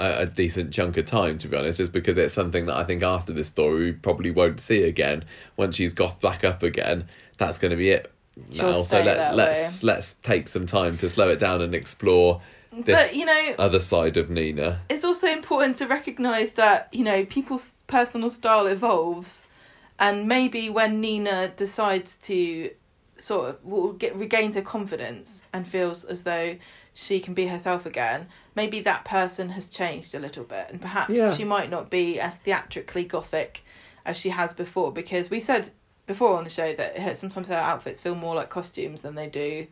a, 0.00 0.22
a 0.22 0.26
decent 0.26 0.72
chunk 0.72 0.96
of 0.96 1.06
time, 1.06 1.38
to 1.38 1.46
be 1.48 1.56
honest, 1.56 1.78
just 1.78 1.92
because 1.92 2.18
it's 2.18 2.34
something 2.34 2.66
that 2.66 2.76
I 2.76 2.82
think 2.82 3.04
after 3.04 3.32
this 3.32 3.46
story 3.48 3.84
we 3.84 3.92
probably 3.92 4.32
won't 4.32 4.60
see 4.60 4.82
again. 4.82 5.24
Once 5.56 5.76
she's 5.76 5.92
got 5.92 6.20
back 6.20 6.42
up 6.42 6.64
again, 6.64 7.08
that's 7.36 7.58
going 7.58 7.70
to 7.70 7.76
be 7.76 7.90
it 7.90 8.10
She'll 8.52 8.68
now. 8.68 8.74
So 8.74 8.82
stay 8.82 9.04
let, 9.04 9.34
let's 9.36 9.82
let's 9.82 10.14
take 10.22 10.48
some 10.48 10.66
time 10.66 10.96
to 10.98 11.08
slow 11.08 11.28
it 11.28 11.38
down 11.38 11.60
and 11.62 11.74
explore 11.74 12.40
this 12.72 13.08
but 13.08 13.16
you 13.16 13.24
know, 13.24 13.54
other 13.58 13.80
side 13.80 14.16
of 14.16 14.28
Nina. 14.30 14.80
it's 14.88 15.04
also 15.04 15.26
important 15.26 15.76
to 15.76 15.86
recognize 15.86 16.52
that 16.52 16.88
you 16.92 17.02
know 17.04 17.24
people's 17.24 17.74
personal 17.86 18.30
style 18.30 18.66
evolves 18.66 19.46
and 19.98 20.28
maybe 20.28 20.68
when 20.70 21.00
Nina 21.00 21.48
decides 21.56 22.16
to 22.16 22.70
sort 23.16 23.48
of 23.50 23.64
will 23.64 23.92
get 23.92 24.14
regains 24.14 24.54
her 24.54 24.62
confidence 24.62 25.42
and 25.52 25.66
feels 25.66 26.04
as 26.04 26.22
though 26.22 26.56
she 26.94 27.20
can 27.20 27.32
be 27.32 27.46
herself 27.46 27.86
again, 27.86 28.26
maybe 28.56 28.80
that 28.80 29.04
person 29.04 29.50
has 29.50 29.68
changed 29.68 30.14
a 30.14 30.18
little 30.18 30.42
bit, 30.44 30.66
and 30.68 30.80
perhaps 30.80 31.10
Yeah. 31.10 31.34
she 31.36 31.44
might 31.44 31.70
not 31.70 31.90
be 31.90 32.18
as 32.18 32.36
theatrically 32.38 33.04
gothic 33.04 33.62
as 34.04 34.16
she 34.16 34.30
has 34.30 34.52
before. 34.52 34.90
Because 34.92 35.30
we 35.30 35.38
said 35.38 35.70
before 36.08 36.36
on 36.36 36.42
the 36.42 36.50
show 36.50 36.74
that 36.74 36.98
her, 36.98 37.14
sometimes 37.14 37.46
her 37.46 37.54
outfits 37.54 38.00
feel 38.00 38.16
more 38.16 38.34
like 38.34 38.48
costumes 38.50 39.02
than 39.02 39.14
they 39.14 39.28
do 39.28 39.68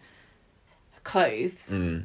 clothes. 1.03 1.71
Mm. 1.71 2.05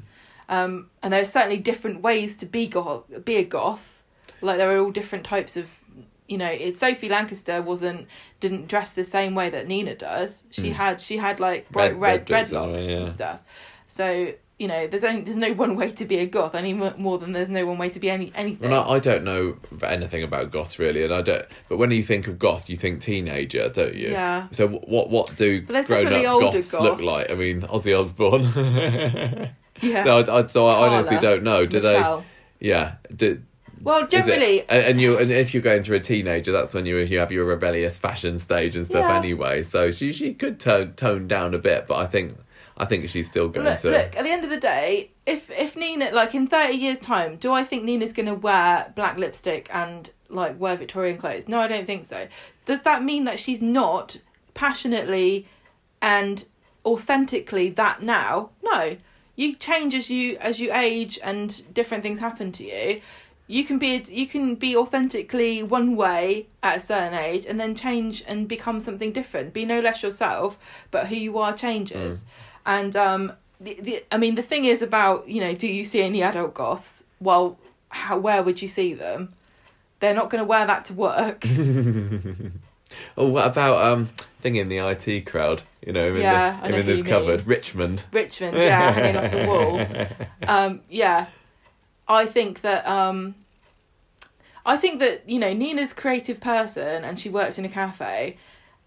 Um, 0.50 0.90
and 1.02 1.14
there 1.14 1.22
are 1.22 1.26
certainly 1.26 1.58
different 1.58 2.02
ways 2.02 2.36
to 2.38 2.46
be 2.46 2.68
goth, 2.68 3.04
be 3.26 3.36
a 3.38 3.44
goth. 3.44 4.04
Like 4.42 4.58
there 4.58 4.76
are 4.76 4.80
all 4.80 4.92
different 4.92 5.24
types 5.26 5.56
of, 5.56 5.80
you 6.28 6.38
know. 6.38 6.48
It, 6.50 6.78
Sophie 6.78 7.10
Lancaster 7.10 7.62
wasn't 7.62 8.08
didn't 8.40 8.68
dress 8.68 8.92
the 8.92 9.04
same 9.04 9.36
way 9.36 9.50
that 9.50 9.68
Nina 9.68 9.96
does. 9.96 10.44
She 10.50 10.70
Mm. 10.70 10.74
had 10.74 11.02
she 11.02 11.18
had 11.18 11.40
like 11.40 11.70
bright 11.70 11.94
Red- 11.94 12.02
red, 12.02 12.30
red 12.30 12.48
dreadlocks 12.48 12.90
yeah. 12.90 12.98
and 12.98 13.10
stuff. 13.10 13.40
So 13.88 14.34
you 14.62 14.68
know, 14.68 14.86
there's 14.86 15.04
only 15.04 15.22
there's 15.22 15.36
no 15.36 15.54
one 15.54 15.76
way 15.76 15.90
to 15.90 16.06
be 16.06 16.18
a 16.18 16.28
goth 16.28 16.54
any 16.54 16.72
more 16.74 17.18
than 17.18 17.32
there's 17.32 17.50
no 17.50 17.66
one 17.66 17.80
way 17.80 17.90
to 17.90 18.00
be 18.00 18.12
any 18.12 18.32
anything. 18.36 18.70
Well, 18.70 18.88
I, 18.88 18.98
I 18.98 19.00
don't 19.00 19.24
know 19.24 19.58
anything 19.82 20.22
about 20.22 20.52
goth 20.52 20.78
really, 20.78 21.04
and 21.04 21.12
I 21.12 21.24
don't. 21.24 21.48
But 21.68 21.78
when 21.78 21.90
you 21.90 22.04
think 22.04 22.28
of 22.28 22.38
goth, 22.38 22.70
you 22.70 22.78
think 22.78 23.02
teenager, 23.02 23.70
don't 23.70 23.96
you? 23.96 24.12
Yeah. 24.12 24.50
So 24.52 24.68
what 24.68 25.10
what 25.10 25.36
do 25.36 25.62
grown 25.62 26.14
up 26.14 26.26
older 26.28 26.60
goths, 26.60 26.74
look 26.74 27.02
like? 27.02 27.32
I 27.32 27.34
mean, 27.34 27.62
Ozzy 27.62 28.00
Osbourne. 28.00 28.44
yeah. 29.82 30.04
no, 30.04 30.20
I, 30.20 30.44
I, 30.44 30.46
so 30.46 30.68
I 30.68 30.90
honestly 30.90 31.18
don't 31.18 31.42
know. 31.42 31.66
Do 31.66 31.78
Michelle. 31.78 32.20
they? 32.60 32.68
Yeah. 32.68 32.96
Do, 33.16 33.42
Well, 33.82 34.06
generally, 34.06 34.62
and, 34.70 34.84
and 34.84 35.02
you 35.02 35.18
and 35.18 35.32
if 35.32 35.56
you're 35.56 35.64
going 35.64 35.82
through 35.82 35.98
a 35.98 36.02
teenager, 36.02 36.52
that's 36.52 36.76
when 36.76 36.86
you 36.86 36.98
you 36.98 37.18
have 37.18 37.32
your 37.32 37.46
rebellious 37.46 37.98
fashion 37.98 38.38
stage 38.38 38.76
and 38.76 38.86
stuff 38.86 39.06
Yeah. 39.10 39.18
anyway. 39.18 39.64
So 39.64 39.90
she 39.90 40.14
she 40.14 40.36
could 40.36 40.60
tone 40.60 40.94
tone 40.94 41.28
down 41.28 41.56
a 41.56 41.58
bit, 41.58 41.88
but 41.88 41.96
I 41.96 42.06
think 42.06 42.36
I 42.82 42.86
think 42.86 43.08
she's 43.10 43.28
still 43.28 43.48
going 43.48 43.68
look, 43.68 43.78
to. 43.82 43.92
look. 43.92 44.18
At 44.18 44.24
the 44.24 44.32
end 44.32 44.44
of 44.44 44.50
the 44.50 44.60
day, 44.60 45.12
if 45.28 45.52
if 45.52 45.76
Nina, 45.76 46.10
like 46.12 46.34
in 46.34 46.48
thirty 46.48 46.74
years' 46.74 46.98
time, 46.98 47.36
do 47.36 47.54
I 47.54 47.64
think 47.64 47.84
Nina's 47.84 48.12
going 48.12 48.26
to 48.26 48.34
wear 48.34 48.92
black 48.96 49.20
lipstick 49.20 49.70
and 49.72 50.10
like 50.30 50.60
wear 50.60 50.76
Victorian 50.76 51.20
clothes? 51.20 51.48
No, 51.48 51.60
I 51.60 51.68
don't 51.68 51.86
think 51.86 52.06
so. 52.06 52.28
Does 52.66 52.82
that 52.82 53.04
mean 53.04 53.26
that 53.26 53.40
she's 53.40 53.62
not 53.62 54.18
passionately 54.56 55.48
and 56.02 56.44
authentically 56.84 57.70
that 57.70 58.02
now? 58.02 58.50
No. 58.64 58.98
You 59.36 59.56
change 59.56 59.94
as 59.94 60.10
you 60.10 60.38
as 60.40 60.60
you 60.60 60.74
age 60.74 61.20
and 61.22 61.72
different 61.72 62.02
things 62.02 62.18
happen 62.18 62.52
to 62.54 62.64
you. 62.64 63.00
You 63.46 63.64
can 63.64 63.78
be 63.78 64.04
you 64.10 64.26
can 64.26 64.56
be 64.56 64.76
authentically 64.76 65.62
one 65.62 65.96
way 65.96 66.48
at 66.64 66.78
a 66.78 66.80
certain 66.80 67.14
age 67.14 67.46
and 67.46 67.60
then 67.60 67.76
change 67.76 68.24
and 68.26 68.48
become 68.48 68.80
something 68.80 69.12
different. 69.12 69.54
Be 69.54 69.66
no 69.66 69.82
less 69.82 70.02
yourself, 70.02 70.58
but 70.90 71.08
who 71.08 71.16
you 71.16 71.38
are 71.38 71.54
changes. 71.54 72.24
Mm. 72.24 72.28
And 72.66 72.96
um, 72.96 73.34
the, 73.60 73.78
the 73.82 74.04
I 74.12 74.18
mean 74.18 74.36
the 74.36 74.44
thing 74.44 74.66
is 74.66 74.82
about 74.82 75.28
you 75.28 75.42
know 75.42 75.54
do 75.56 75.68
you 75.68 75.84
see 75.84 76.02
any 76.02 76.22
adult 76.24 76.54
goths? 76.54 77.04
Well, 77.20 77.58
how 77.90 78.18
where 78.18 78.44
would 78.44 78.62
you 78.62 78.68
see 78.68 78.94
them? 78.94 79.34
They're 80.00 80.16
not 80.16 80.30
going 80.30 80.42
to 80.44 80.48
wear 80.48 80.66
that 80.66 80.86
to 80.86 80.94
work. 80.94 81.46
Oh, 83.18 83.30
what 83.30 83.48
about 83.48 83.82
um 83.86 84.08
thing 84.42 84.56
in 84.58 84.68
the 84.68 84.80
IT 84.80 85.26
crowd? 85.26 85.62
You 85.86 85.94
know, 85.94 86.10
in 86.10 86.18
Yeah, 86.22 86.60
the, 86.60 86.66
I 86.66 86.70
know 86.72 86.78
in 86.80 86.86
this 86.86 87.02
cupboard, 87.04 87.40
mean. 87.42 87.48
Richmond. 87.48 88.04
Richmond, 88.12 88.58
yeah, 88.58 88.92
hanging 88.92 89.16
off 89.18 89.32
the 89.32 89.48
wall. 89.48 90.18
Um, 90.48 90.82
yeah, 90.90 91.28
I 92.08 92.26
think 92.26 92.62
that 92.62 92.86
um, 92.88 93.36
I 94.66 94.76
think 94.76 95.00
that 95.00 95.28
you 95.30 95.40
know 95.40 95.54
Nina's 95.54 95.92
a 95.94 95.96
creative 95.96 96.40
person 96.42 97.04
and 97.06 97.18
she 97.20 97.30
works 97.30 97.58
in 97.58 97.64
a 97.64 97.70
cafe, 97.70 98.38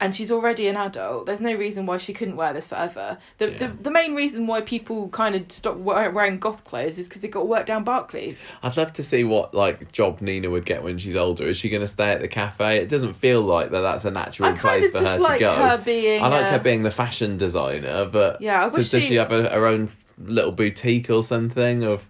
and 0.00 0.14
she's 0.14 0.30
already 0.30 0.66
an 0.66 0.76
adult. 0.76 1.24
There's 1.26 1.40
no 1.40 1.54
reason 1.54 1.86
why 1.86 1.98
she 1.98 2.12
couldn't 2.12 2.36
wear 2.36 2.52
this 2.52 2.66
forever. 2.66 3.16
The 3.38 3.50
Yeah. 3.52 3.58
the, 3.58 3.68
the 3.68 3.90
main 3.90 4.14
reason 4.14 4.46
why 4.46 4.60
people 4.60 5.08
kind 5.10 5.34
of 5.34 5.50
stop 5.52 5.76
wearing 5.76 6.38
goth 6.38 6.64
clothes 6.64 6.98
is 6.98 7.08
because 7.08 7.22
they 7.22 7.28
got 7.28 7.46
work 7.46 7.66
down 7.66 7.84
Barclays. 7.84 8.50
I'd 8.62 8.76
love 8.76 8.92
to 8.94 9.02
see 9.02 9.24
what 9.24 9.54
like 9.54 9.92
job 9.92 10.20
Nina 10.20 10.50
would 10.50 10.66
get 10.66 10.82
when 10.82 10.98
she's 10.98 11.16
older. 11.16 11.46
Is 11.46 11.56
she 11.56 11.68
going 11.70 11.80
to 11.82 11.88
stay 11.88 12.10
at 12.10 12.20
the 12.20 12.28
cafe? 12.28 12.78
It 12.78 12.88
doesn't 12.88 13.14
feel 13.14 13.40
like 13.40 13.70
that. 13.70 13.80
That's 13.82 14.04
a 14.04 14.10
natural 14.10 14.52
place 14.56 14.90
for 14.90 14.98
her 14.98 15.18
like 15.18 15.38
to 15.38 15.44
go. 15.44 15.54
her 15.54 15.78
being. 15.78 16.22
I 16.22 16.28
like 16.28 16.44
uh, 16.46 16.50
her 16.50 16.58
being 16.58 16.82
the 16.82 16.90
fashion 16.90 17.38
designer, 17.38 18.04
but 18.04 18.42
Yeah, 18.42 18.64
does, 18.64 18.72
wish 18.76 18.90
does 18.90 19.02
she- 19.02 19.08
she 19.10 19.14
have 19.16 19.32
a, 19.32 19.48
her 19.48 19.64
own 19.66 19.90
little 20.18 20.52
boutique 20.52 21.08
or 21.08 21.22
something 21.22 21.82
of 21.84 22.08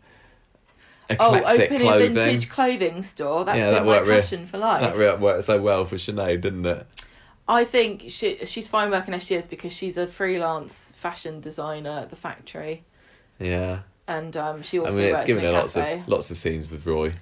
Oh, 1.20 1.34
eclectic 1.34 1.70
opening 1.70 1.88
a 1.92 1.98
vintage 1.98 2.48
clothing 2.48 3.02
store. 3.02 3.44
That's 3.44 3.58
Yeah, 3.58 3.66
been 3.66 3.74
that 3.74 3.80
my 3.82 3.86
worked 3.88 4.06
re- 4.32 4.46
for 4.46 4.56
life. 4.58 4.96
That 4.96 5.20
worked 5.20 5.44
so 5.44 5.60
well 5.60 5.84
for 5.84 5.96
Sinead, 5.96 6.40
didn't 6.40 6.64
it? 6.64 6.86
I 7.46 7.64
think 7.64 8.04
she 8.08 8.44
she's 8.46 8.68
fine 8.68 8.90
working 8.90 9.12
as 9.14 9.24
she 9.24 9.34
is 9.34 9.46
because 9.46 9.72
she's 9.72 9.96
a 9.96 10.06
freelance 10.06 10.92
fashion 10.96 11.40
designer 11.40 11.90
at 11.90 12.10
the 12.10 12.16
factory, 12.16 12.84
Yeah, 13.38 13.80
and 14.08 14.36
um, 14.36 14.62
she 14.62 14.78
I 14.78 14.82
also 14.84 14.96
mean 14.96 15.06
it's 15.08 15.18
works 15.18 15.30
in 15.30 15.44
a 15.44 15.52
lots 15.52 15.74
cafe. 15.74 16.00
of 16.00 16.08
lots 16.08 16.30
of 16.30 16.36
scenes 16.38 16.70
with 16.70 16.86
Roy. 16.86 17.12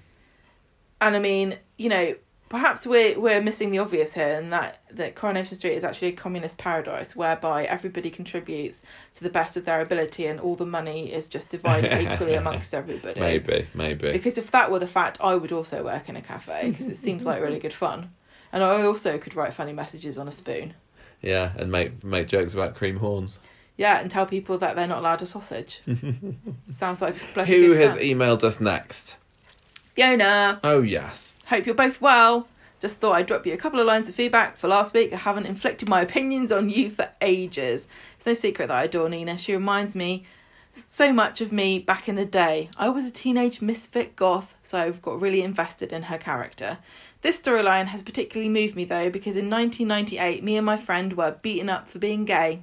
And 1.01 1.17
I 1.17 1.19
mean, 1.19 1.59
you 1.77 1.89
know, 1.89 2.15
perhaps 2.49 2.87
we're 2.87 3.19
we're 3.19 3.41
missing 3.43 3.73
the 3.73 3.81
obvious 3.81 4.13
here, 4.15 4.39
and 4.39 4.53
that 4.53 4.83
that 4.93 5.17
Coronation 5.17 5.57
Street 5.57 5.75
is 5.75 5.83
actually 5.83 6.09
a 6.09 6.13
communist 6.13 6.57
paradise 6.57 7.17
whereby 7.17 7.65
everybody 7.65 8.09
contributes 8.09 8.83
to 9.15 9.25
the 9.25 9.31
best 9.31 9.57
of 9.57 9.65
their 9.65 9.81
ability, 9.81 10.27
and 10.27 10.39
all 10.39 10.55
the 10.55 10.65
money 10.67 11.13
is 11.13 11.27
just 11.27 11.49
divided 11.49 12.01
equally 12.13 12.35
amongst 12.35 12.75
everybody. 12.75 13.19
Maybe, 13.19 13.67
maybe. 13.75 14.13
Because 14.13 14.39
if 14.39 14.53
that 14.53 14.71
were 14.71 14.79
the 14.79 14.87
fact, 14.87 15.19
I 15.21 15.35
would 15.35 15.51
also 15.51 15.83
work 15.83 16.09
in 16.09 16.15
a 16.15 16.23
cafe 16.23 16.71
because 16.71 16.87
it 16.87 16.97
seems 16.97 17.27
like 17.27 17.43
really 17.43 17.59
good 17.59 17.73
fun. 17.73 18.13
And 18.53 18.63
I 18.63 18.83
also 18.83 19.19
could 19.19 19.35
write 19.35 19.53
funny 19.55 19.73
messages 19.73 20.19
on 20.19 20.29
a 20.29 20.33
spoon. 20.33 20.75
Yeah, 21.23 21.53
and 21.57 21.71
make 21.73 22.05
make 22.05 22.29
jokes 22.29 22.53
about 22.55 22.75
cream 22.75 22.97
horns. 22.99 23.39
Yeah, 23.77 24.01
and 24.01 24.11
tell 24.11 24.27
people 24.27 24.59
that 24.59 24.77
they're 24.77 24.87
not 24.87 24.99
allowed 24.99 25.23
a 25.23 25.27
sausage. 25.27 25.81
Sounds 26.67 27.01
like 27.01 27.17
bloody 27.35 27.53
Who 27.67 27.73
has 27.73 27.93
fun. 27.95 28.03
emailed 28.03 28.45
us 28.45 28.61
next? 28.61 29.17
Fiona, 29.95 30.61
Oh 30.65 30.81
yes. 30.83 31.33
hope 31.47 31.67
you're 31.67 31.75
both 31.75 32.01
well. 32.01 32.49
Just 32.81 32.99
thought 32.99 33.13
I'd 33.13 33.27
drop 33.27 33.47
you 33.47 33.53
a 33.53 33.57
couple 33.59 33.79
of 33.79 33.87
lines 33.87 34.09
of 34.09 34.15
feedback 34.15 34.57
for 34.57 34.67
last 34.69 34.93
week. 34.93 35.13
I 35.13 35.17
haven't 35.17 35.47
inflicted 35.47 35.89
my 35.89 36.01
opinions 36.01 36.51
on 36.51 36.69
you 36.69 36.91
for 36.91 37.09
ages. 37.21 37.87
It's 38.17 38.27
no 38.27 38.35
secret 38.35 38.69
that 38.69 38.77
I 38.77 38.85
adore 38.85 39.09
Nina. 39.09 39.39
She 39.39 39.53
reminds 39.53 39.95
me 39.95 40.25
so 40.89 41.13
much 41.13 41.41
of 41.41 41.53
me 41.53 41.79
back 41.79 42.09
in 42.09 42.17
the 42.17 42.25
day. 42.25 42.71
I 42.77 42.89
was 42.89 43.05
a 43.05 43.11
teenage 43.11 43.61
misfit 43.61 44.17
goth, 44.17 44.57
so 44.63 44.79
I've 44.79 45.01
got 45.03 45.21
really 45.21 45.43
invested 45.43 45.93
in 45.93 46.05
her 46.05 46.19
character. 46.19 46.79
This 47.23 47.39
storyline 47.39 47.87
has 47.87 48.03
particularly 48.03 48.49
moved 48.49 48.75
me 48.75 48.85
though 48.85 49.09
because 49.09 49.37
in 49.37 49.49
1998, 49.49 50.43
me 50.43 50.57
and 50.57 50.67
my 50.67 50.77
friend 50.77 51.13
were 51.13 51.37
beaten 51.41 51.69
up 51.69 51.87
for 51.87 52.01
being 52.01 52.25
gay. 52.25 52.63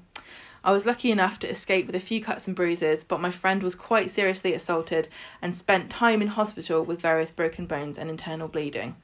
I 0.65 0.73
was 0.73 0.85
lucky 0.85 1.11
enough 1.11 1.39
to 1.39 1.49
escape 1.49 1.87
with 1.87 1.95
a 1.95 2.01
few 2.01 2.21
cuts 2.21 2.45
and 2.45 2.55
bruises, 2.55 3.05
but 3.05 3.21
my 3.21 3.31
friend 3.31 3.63
was 3.63 3.73
quite 3.73 4.11
seriously 4.11 4.53
assaulted 4.53 5.07
and 5.41 5.55
spent 5.55 5.89
time 5.89 6.21
in 6.21 6.27
hospital 6.27 6.83
with 6.83 6.99
various 6.99 7.31
broken 7.31 7.65
bones 7.67 7.97
and 7.97 8.09
internal 8.09 8.49
bleeding. 8.49 8.97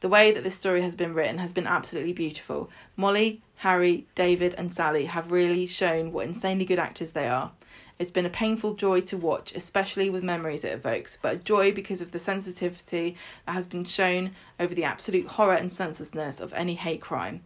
The 0.00 0.08
way 0.08 0.32
that 0.32 0.42
this 0.42 0.54
story 0.54 0.80
has 0.80 0.96
been 0.96 1.12
written 1.12 1.38
has 1.38 1.52
been 1.52 1.66
absolutely 1.66 2.14
beautiful. 2.14 2.70
Mollie, 2.96 3.42
Harry, 3.56 4.06
David, 4.14 4.54
and 4.54 4.72
Sally 4.72 5.04
have 5.06 5.30
really 5.30 5.66
shown 5.66 6.12
what 6.12 6.26
insanely 6.26 6.64
good 6.64 6.78
actors 6.78 7.12
they 7.12 7.28
are. 7.28 7.52
It's 7.98 8.10
been 8.10 8.26
a 8.26 8.30
painful 8.30 8.74
joy 8.74 9.00
to 9.02 9.16
watch, 9.16 9.54
especially 9.54 10.10
with 10.10 10.22
memories 10.22 10.64
it 10.64 10.72
evokes, 10.72 11.16
but 11.20 11.34
a 11.34 11.38
joy 11.38 11.72
because 11.72 12.02
of 12.02 12.12
the 12.12 12.18
sensitivity 12.18 13.16
that 13.46 13.52
has 13.52 13.66
been 13.66 13.84
shown 13.84 14.32
over 14.60 14.74
the 14.74 14.84
absolute 14.84 15.30
horror 15.30 15.54
and 15.54 15.72
senselessness 15.72 16.38
of 16.38 16.52
any 16.52 16.74
hate 16.74 17.00
crime. 17.00 17.42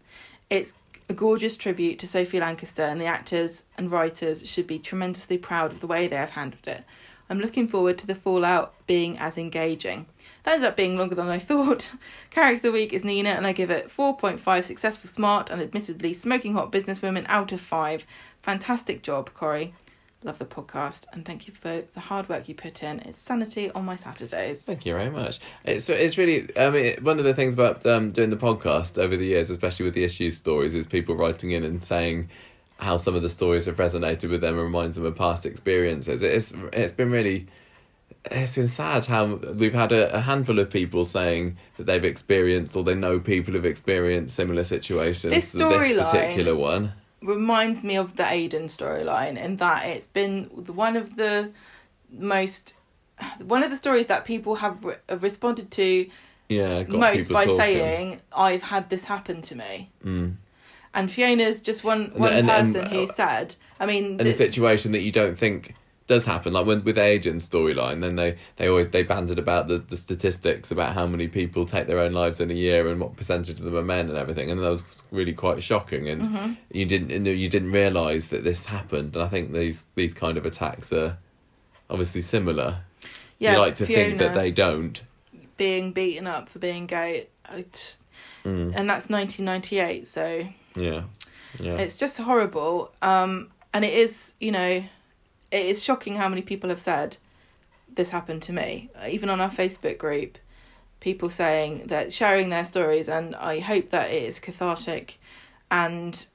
It's 0.48 0.74
a 1.08 1.14
gorgeous 1.14 1.56
tribute 1.56 2.00
to 2.00 2.06
Sophie 2.08 2.40
Lancaster, 2.40 2.82
and 2.82 3.00
the 3.00 3.06
actors 3.06 3.62
and 3.78 3.92
writers 3.92 4.48
should 4.48 4.66
be 4.66 4.80
tremendously 4.80 5.38
proud 5.38 5.70
of 5.70 5.80
the 5.80 5.86
way 5.86 6.08
they 6.08 6.16
have 6.16 6.30
handled 6.30 6.66
it. 6.66 6.84
I'm 7.28 7.38
looking 7.38 7.68
forward 7.68 7.96
to 7.98 8.08
the 8.08 8.16
fallout 8.16 8.74
being 8.88 9.16
as 9.18 9.38
engaging. 9.38 10.06
That 10.42 10.54
ends 10.54 10.66
up 10.66 10.76
being 10.76 10.98
longer 10.98 11.14
than 11.14 11.28
I 11.28 11.38
thought. 11.50 11.92
Character 12.30 12.56
of 12.56 12.62
the 12.62 12.72
week 12.72 12.92
is 12.92 13.04
Nina, 13.04 13.30
and 13.30 13.46
I 13.46 13.52
give 13.52 13.70
it 13.70 13.86
4.5 13.86 14.64
successful, 14.64 15.08
smart, 15.08 15.48
and 15.48 15.62
admittedly 15.62 16.12
smoking 16.12 16.54
hot 16.54 16.72
businesswomen 16.72 17.26
out 17.28 17.52
of 17.52 17.60
5. 17.60 18.04
Fantastic 18.42 19.02
job, 19.04 19.32
Corrie. 19.32 19.74
Love 20.22 20.38
the 20.38 20.44
podcast, 20.44 21.04
and 21.14 21.24
thank 21.24 21.48
you 21.48 21.54
for 21.54 21.82
the 21.94 22.00
hard 22.00 22.28
work 22.28 22.46
you 22.46 22.54
put 22.54 22.82
in. 22.82 23.00
It's 23.00 23.18
sanity 23.18 23.70
on 23.70 23.86
my 23.86 23.96
Saturdays. 23.96 24.62
Thank 24.64 24.84
you 24.84 24.92
very 24.92 25.08
much. 25.08 25.38
It's 25.64 25.88
it's 25.88 26.18
really 26.18 26.46
I 26.58 26.68
mean 26.68 26.96
one 27.00 27.18
of 27.18 27.24
the 27.24 27.32
things 27.32 27.54
about 27.54 27.86
um, 27.86 28.10
doing 28.10 28.28
the 28.28 28.36
podcast 28.36 28.98
over 28.98 29.16
the 29.16 29.24
years, 29.24 29.48
especially 29.48 29.86
with 29.86 29.94
the 29.94 30.04
issues 30.04 30.36
stories, 30.36 30.74
is 30.74 30.86
people 30.86 31.14
writing 31.14 31.52
in 31.52 31.64
and 31.64 31.82
saying 31.82 32.28
how 32.80 32.98
some 32.98 33.14
of 33.14 33.22
the 33.22 33.30
stories 33.30 33.64
have 33.64 33.76
resonated 33.76 34.28
with 34.28 34.42
them 34.42 34.54
and 34.54 34.62
reminds 34.64 34.96
them 34.96 35.06
of 35.06 35.16
past 35.16 35.46
experiences. 35.46 36.22
It's 36.22 36.52
it's 36.72 36.92
been 36.92 37.10
really 37.10 37.46
it's 38.30 38.56
been 38.56 38.68
sad 38.68 39.06
how 39.06 39.36
we've 39.36 39.72
had 39.72 39.92
a, 39.92 40.14
a 40.14 40.20
handful 40.20 40.58
of 40.58 40.68
people 40.68 41.04
saying 41.04 41.56
that 41.78 41.86
they've 41.86 42.04
experienced 42.04 42.76
or 42.76 42.84
they 42.84 42.94
know 42.94 43.20
people 43.20 43.54
who've 43.54 43.64
experienced 43.64 44.34
similar 44.34 44.64
situations. 44.64 45.32
This 45.32 45.52
to 45.52 45.58
this 45.58 45.92
particular 45.92 46.54
one. 46.54 46.92
Reminds 47.22 47.84
me 47.84 47.96
of 47.96 48.16
the 48.16 48.26
Aidan 48.30 48.64
storyline 48.68 49.36
in 49.36 49.56
that 49.56 49.86
it's 49.86 50.06
been 50.06 50.44
one 50.44 50.96
of 50.96 51.16
the 51.16 51.50
most 52.10 52.72
one 53.44 53.62
of 53.62 53.68
the 53.70 53.76
stories 53.76 54.06
that 54.06 54.24
people 54.24 54.54
have 54.56 54.82
re- 54.82 54.94
responded 55.20 55.70
to 55.72 56.08
Yeah, 56.48 56.82
got 56.84 56.98
most 56.98 57.30
by 57.30 57.44
talking. 57.44 57.56
saying 57.58 58.20
I've 58.34 58.62
had 58.62 58.88
this 58.88 59.04
happen 59.04 59.42
to 59.42 59.54
me. 59.54 59.90
Mm. 60.02 60.36
And 60.94 61.12
Fiona's 61.12 61.60
just 61.60 61.84
one 61.84 62.12
one 62.14 62.32
and- 62.32 62.48
and- 62.50 62.72
person 62.74 62.86
who 62.90 63.06
said, 63.06 63.54
I 63.78 63.84
mean, 63.84 64.18
in 64.18 64.26
a 64.26 64.32
situation 64.32 64.92
that 64.92 65.02
you 65.02 65.12
don't 65.12 65.36
think 65.38 65.74
does 66.10 66.24
happen, 66.26 66.52
like 66.52 66.66
when 66.66 66.84
with 66.84 66.98
Aidan's 66.98 67.48
storyline, 67.48 68.00
then 68.02 68.16
they 68.16 68.36
they 68.56 68.68
always 68.68 68.90
they 68.90 69.02
banded 69.02 69.38
about 69.38 69.68
the, 69.68 69.78
the 69.78 69.96
statistics 69.96 70.70
about 70.70 70.92
how 70.92 71.06
many 71.06 71.28
people 71.28 71.64
take 71.64 71.86
their 71.86 71.98
own 72.00 72.12
lives 72.12 72.40
in 72.40 72.50
a 72.50 72.54
year 72.54 72.88
and 72.88 73.00
what 73.00 73.16
percentage 73.16 73.58
of 73.58 73.64
them 73.64 73.76
are 73.76 73.82
men 73.82 74.08
and 74.08 74.18
everything, 74.18 74.50
and 74.50 74.60
that 74.60 74.68
was 74.68 74.84
really 75.10 75.32
quite 75.32 75.62
shocking. 75.62 76.08
And 76.08 76.22
Mm-hmm. 76.22 76.52
you 76.72 76.84
didn't 76.84 77.24
you 77.26 77.48
didn't 77.48 77.72
realise 77.72 78.28
that 78.28 78.44
this 78.44 78.66
happened. 78.66 79.14
And 79.16 79.24
I 79.24 79.28
think 79.28 79.52
these 79.52 79.86
these 79.94 80.12
kind 80.12 80.36
of 80.36 80.44
attacks 80.44 80.92
are 80.92 81.16
obviously 81.88 82.22
similar. 82.22 82.78
yeah, 83.38 83.52
you 83.54 83.58
like 83.58 83.76
to 83.76 83.86
think 83.86 84.18
that 84.18 84.34
they 84.34 84.50
don't. 84.50 85.02
being 85.56 85.92
beaten 85.92 86.26
up 86.26 86.48
for 86.48 86.58
being 86.58 86.86
gay, 86.86 87.28
I 87.48 87.62
t- 87.72 87.96
Mm. 88.44 88.72
and 88.74 88.88
that's 88.90 89.08
1998. 89.10 90.08
So 90.08 90.24
Yeah, 90.74 91.02
yeah. 91.58 91.76
it's 91.76 91.96
just 91.98 92.16
horrible. 92.18 92.90
Um, 93.02 93.50
and 93.74 93.84
it 93.84 93.92
is, 93.92 94.34
you 94.40 94.50
know, 94.52 94.82
it 95.50 95.66
is 95.66 95.82
shocking 95.82 96.16
how 96.16 96.28
many 96.28 96.42
people 96.42 96.70
have 96.70 96.80
said 96.80 97.16
this 97.92 98.10
happened 98.10 98.42
to 98.42 98.52
me. 98.52 98.90
Even 99.08 99.30
on 99.30 99.40
our 99.40 99.50
Facebook 99.50 99.98
group, 99.98 100.38
people 101.00 101.30
saying 101.30 101.86
that 101.86 102.12
sharing 102.12 102.50
their 102.50 102.64
stories, 102.64 103.08
and 103.08 103.34
I 103.36 103.58
hope 103.60 103.90
that 103.90 104.10
it 104.10 104.22
is 104.22 104.38
cathartic, 104.38 105.18
and 105.70 106.26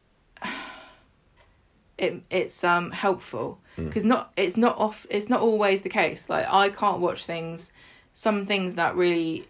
it 1.98 2.22
it's 2.30 2.64
um 2.64 2.92
helpful 2.92 3.60
Mm. 3.78 3.88
because 3.88 4.06
not 4.06 4.32
it's 4.38 4.56
not 4.56 4.78
off 4.78 5.06
it's 5.10 5.28
not 5.28 5.42
always 5.42 5.82
the 5.82 5.90
case. 5.90 6.30
Like 6.30 6.48
I 6.50 6.70
can't 6.70 7.00
watch 7.00 7.26
things, 7.26 7.72
some 8.14 8.46
things 8.46 8.76
that 8.76 8.96
really 8.96 9.46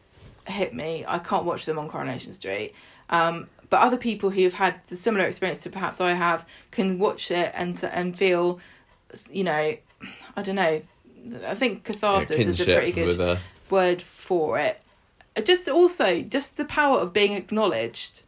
hit 0.47 0.73
me. 0.73 1.05
I 1.07 1.19
can't 1.19 1.45
watch 1.45 1.65
them 1.65 1.77
on 1.77 1.87
Coronation 1.89 2.33
Street. 2.33 2.73
Um, 3.11 3.47
but 3.69 3.81
other 3.81 3.97
people 3.97 4.31
who 4.31 4.41
have 4.43 4.53
had 4.53 4.79
the 4.87 4.95
similar 4.95 5.25
experience 5.25 5.61
to 5.61 5.69
perhaps 5.69 6.01
I 6.01 6.13
have 6.13 6.43
can 6.71 6.97
watch 6.97 7.29
it 7.29 7.51
and 7.53 7.79
and 7.83 8.17
feel, 8.17 8.59
you 9.31 9.43
know, 9.43 9.75
I 10.35 10.41
don't 10.41 10.55
know. 10.55 10.81
I 11.47 11.55
think 11.55 11.83
catharsis 11.83 12.39
Yeah, 12.39 12.47
is 12.47 12.61
a 12.61 12.65
pretty 12.65 12.91
good 12.91 13.19
a 13.19 13.39
word 13.69 14.01
for 14.01 14.59
it. 14.59 14.81
Uh, 15.35 15.41
Just 15.41 15.67
also, 15.67 16.21
just 16.21 16.57
the 16.57 16.65
power 16.65 16.99
of 16.99 17.13
being 17.13 17.33
acknowledged 17.33 18.21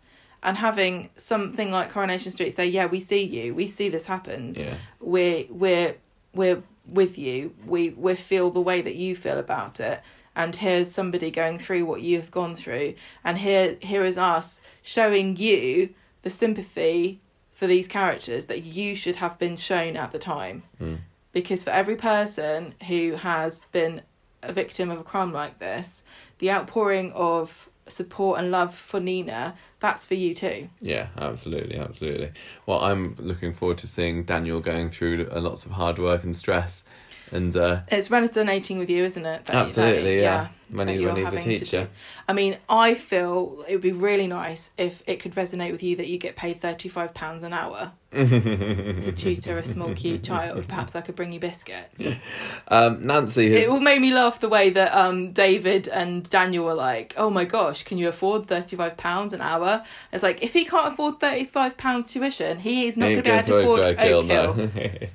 and 0.44 0.58
having 0.58 1.10
something 1.18 1.72
like 1.72 1.90
Coronation 1.90 2.32
Street 2.32 2.56
say, 2.56 2.66
"Yeah, 2.66 2.86
we 2.86 3.00
see 3.00 3.24
you. 3.24 3.54
We 3.54 3.68
see 3.68 3.90
this 3.90 4.06
happens. 4.06 4.60
yeah. 4.60 4.76
We're 5.00 5.46
we're 5.50 5.96
we're 6.34 6.64
with 6.88 7.18
you. 7.18 7.54
We 7.66 7.90
we 7.90 8.16
feel 8.16 8.50
the 8.50 8.62
way 8.62 8.82
that 8.82 8.96
you 8.96 9.16
feel 9.16 9.38
about 9.38 9.80
it." 9.80 10.02
And 10.36 10.56
here's 10.56 10.92
somebody 10.92 11.32
going 11.32 11.58
through 11.58 11.86
what 11.86 12.02
you've 12.02 12.30
gone 12.30 12.56
through, 12.56 12.94
and 13.24 13.38
here 13.38 13.78
here 13.82 14.04
is 14.04 14.18
us 14.18 14.62
showing 14.84 15.36
you 15.36 15.90
the 16.22 16.30
sympathy 16.30 17.20
for 17.58 17.66
these 17.66 17.88
characters 17.88 18.46
that 18.46 18.64
you 18.64 18.96
should 18.96 19.16
have 19.16 19.40
been 19.40 19.58
shown 19.58 19.98
at 19.98 20.12
the 20.12 20.20
time 20.20 20.62
Mm. 20.80 21.00
because 21.32 21.64
for 21.64 21.72
every 21.72 21.96
person 21.96 22.76
who 22.88 23.16
has 23.16 23.66
been 23.72 24.02
a 24.44 24.54
victim 24.54 24.92
of 24.92 25.00
a 25.00 25.04
crime 25.04 25.34
like 25.34 25.58
this, 25.58 26.04
the 26.38 26.52
outpouring 26.52 27.12
of 27.14 27.68
support 27.88 28.38
and 28.40 28.52
love 28.52 28.76
for 28.76 29.00
Nina, 29.00 29.56
that's 29.80 30.06
for 30.06 30.14
you 30.14 30.36
too. 30.36 30.70
Yeah, 30.82 31.08
absolutely, 31.18 31.78
absolutely. 31.78 32.30
Well, 32.68 32.82
I'm 32.84 33.16
looking 33.18 33.54
forward 33.54 33.80
to 33.80 33.88
seeing 33.88 34.24
Daniel 34.24 34.60
going 34.60 34.92
through 34.92 35.28
lots 35.34 35.66
of 35.66 35.72
hard 35.72 35.98
work 35.98 36.24
and 36.24 36.36
stress, 36.36 36.84
and 37.32 37.56
uh, 37.56 37.82
It's 37.90 38.10
resonating 38.10 38.78
with 38.80 38.90
you, 38.90 39.04
isn't 39.04 39.26
it? 39.26 39.46
That- 39.46 39.56
absolutely, 39.56 40.18
that- 40.18 40.22
yeah. 40.24 40.48
When 40.70 40.90
he 40.90 41.06
when 41.06 41.16
he's 41.16 41.32
a 41.32 41.40
teacher. 41.40 41.88
I 42.28 42.34
mean, 42.34 42.58
I 42.68 42.94
feel 42.94 43.64
it 43.70 43.72
would 43.72 43.82
be 43.82 43.94
really 43.94 44.28
nice 44.28 44.72
if 44.78 45.02
it 45.08 45.22
could 45.22 45.34
resonate 45.34 45.72
with 45.72 45.82
you 45.82 45.96
that 45.96 46.08
you 46.08 46.18
get 46.18 46.36
paid 46.36 46.60
thirty-five 46.60 47.14
pounds 47.14 47.46
an 47.46 47.54
hour 47.54 47.94
to 48.12 49.12
tutor 49.16 49.58
a 49.58 49.64
small, 49.64 49.94
cute 49.94 50.24
child. 50.24 50.68
Perhaps 50.68 50.94
I 50.98 51.00
could 51.00 51.16
bring 51.16 51.32
you 51.32 51.40
biscuits. 51.40 52.06
um, 52.68 53.02
Nancy 53.08 53.50
has. 53.52 53.66
It 53.66 53.70
all 53.70 53.80
made 53.80 54.02
me 54.02 54.14
laugh 54.14 54.42
the 54.42 54.50
way 54.50 54.70
that 54.72 54.94
um, 54.94 55.32
David 55.32 55.88
and 55.88 56.30
Daniel 56.30 56.66
were 56.66 56.74
like, 56.74 57.14
"Oh 57.16 57.30
my 57.30 57.46
gosh, 57.46 57.84
can 57.84 57.98
you 57.98 58.10
afford 58.10 58.48
thirty-five 58.48 58.98
pounds 58.98 59.32
an 59.32 59.40
hour?" 59.40 59.86
It's 60.12 60.22
like 60.22 60.44
if 60.44 60.52
he 60.52 60.66
can't 60.66 60.92
afford 60.92 61.22
thirty-five 61.22 61.78
pounds 61.78 62.12
tuition, 62.12 62.60
he 62.60 62.88
is 62.90 62.98
not 62.98 63.06
going 63.06 63.18
to 63.18 63.24
be 63.24 63.30
able 63.30 63.48
to 63.48 63.56
afford 63.56 63.80
Oakhill, 63.98 64.12
Oak 64.12 64.26
Hill. 64.26 64.54
no. 64.56 65.08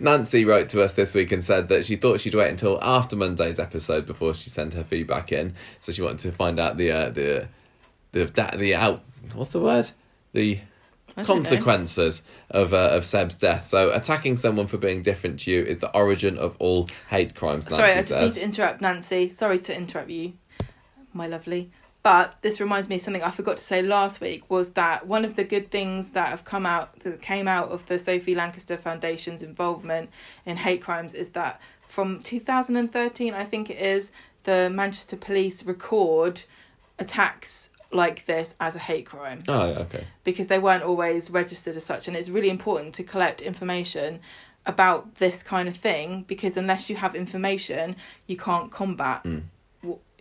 Nancy 0.00 0.44
wrote 0.44 0.68
to 0.70 0.82
us 0.82 0.94
this 0.94 1.14
week 1.14 1.32
and 1.32 1.42
said 1.44 1.68
that 1.68 1.84
she 1.84 1.96
thought 1.96 2.20
she'd 2.20 2.34
wait 2.34 2.50
until 2.50 2.78
after 2.82 3.16
Monday's 3.16 3.58
episode 3.58 4.06
before 4.06 4.34
she 4.34 4.50
sent 4.50 4.74
her 4.74 4.84
feedback 4.84 5.32
in, 5.32 5.54
so 5.80 5.92
she 5.92 6.02
wanted 6.02 6.20
to 6.20 6.32
find 6.32 6.58
out 6.60 6.76
the 6.76 6.90
uh, 6.90 7.10
the 7.10 7.48
the 8.12 8.24
da- 8.26 8.56
the 8.56 8.74
out 8.74 9.02
what's 9.34 9.50
the 9.50 9.60
word 9.60 9.90
the 10.32 10.56
don't 11.16 11.16
know. 11.18 11.24
consequences 11.34 12.22
of 12.50 12.72
uh, 12.72 12.90
of 12.92 13.04
Seb's 13.04 13.36
death. 13.36 13.66
So 13.66 13.90
attacking 13.92 14.36
someone 14.36 14.66
for 14.66 14.76
being 14.78 15.02
different 15.02 15.40
to 15.40 15.50
you 15.50 15.62
is 15.64 15.78
the 15.78 15.90
origin 15.92 16.38
of 16.38 16.56
all 16.58 16.88
hate 17.10 17.34
crimes. 17.34 17.64
Nancy 17.68 17.76
Sorry, 17.76 17.92
I 17.92 17.96
just 17.96 18.08
says. 18.10 18.34
need 18.34 18.40
to 18.40 18.44
interrupt 18.44 18.80
Nancy. 18.80 19.28
Sorry 19.28 19.58
to 19.60 19.74
interrupt 19.76 20.10
you, 20.10 20.34
my 21.12 21.26
lovely. 21.26 21.70
But 22.02 22.36
this 22.42 22.60
reminds 22.60 22.88
me 22.88 22.96
of 22.96 23.02
something 23.02 23.22
I 23.22 23.30
forgot 23.30 23.56
to 23.58 23.62
say 23.62 23.82
last 23.82 24.20
week 24.20 24.48
was 24.48 24.70
that 24.70 25.06
one 25.06 25.24
of 25.24 25.36
the 25.36 25.44
good 25.44 25.70
things 25.70 26.10
that 26.10 26.28
have 26.28 26.44
come 26.44 26.64
out 26.64 26.98
that 27.00 27.20
came 27.20 27.48
out 27.48 27.68
of 27.70 27.84
the 27.86 27.98
Sophie 27.98 28.34
Lancaster 28.34 28.76
Foundation's 28.76 29.42
involvement 29.42 30.10
in 30.46 30.56
hate 30.56 30.80
crimes 30.80 31.12
is 31.12 31.30
that 31.30 31.60
from 31.88 32.22
2013, 32.22 33.34
I 33.34 33.44
think 33.44 33.68
it 33.70 33.78
is, 33.78 34.10
the 34.44 34.70
Manchester 34.72 35.16
police 35.16 35.64
record 35.64 36.42
attacks 36.98 37.70
like 37.90 38.26
this 38.26 38.54
as 38.60 38.76
a 38.76 38.78
hate 38.78 39.06
crime 39.06 39.42
Oh, 39.48 39.68
okay. 39.70 40.06
because 40.24 40.48
they 40.48 40.58
weren't 40.58 40.82
always 40.82 41.30
registered 41.30 41.74
as 41.76 41.84
such 41.84 42.06
and 42.06 42.16
it's 42.16 42.28
really 42.28 42.50
important 42.50 42.94
to 42.96 43.02
collect 43.02 43.40
information 43.40 44.20
about 44.66 45.14
this 45.16 45.42
kind 45.42 45.68
of 45.68 45.76
thing 45.76 46.24
because 46.28 46.58
unless 46.58 46.90
you 46.90 46.96
have 46.96 47.14
information 47.14 47.96
you 48.26 48.36
can't 48.36 48.70
combat 48.70 49.24
Mm. 49.24 49.44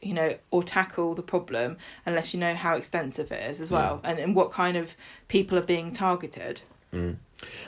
You 0.01 0.13
know 0.13 0.35
or 0.51 0.63
tackle 0.63 1.15
the 1.15 1.23
problem 1.23 1.77
unless 2.05 2.33
you 2.33 2.39
know 2.39 2.53
how 2.53 2.75
extensive 2.75 3.31
it 3.31 3.49
is 3.49 3.61
as 3.61 3.71
well 3.71 3.99
and, 4.03 4.19
and 4.19 4.35
what 4.35 4.51
kind 4.51 4.77
of 4.77 4.95
people 5.27 5.57
are 5.57 5.63
being 5.63 5.91
targeted. 5.91 6.61
Mm. 6.93 7.17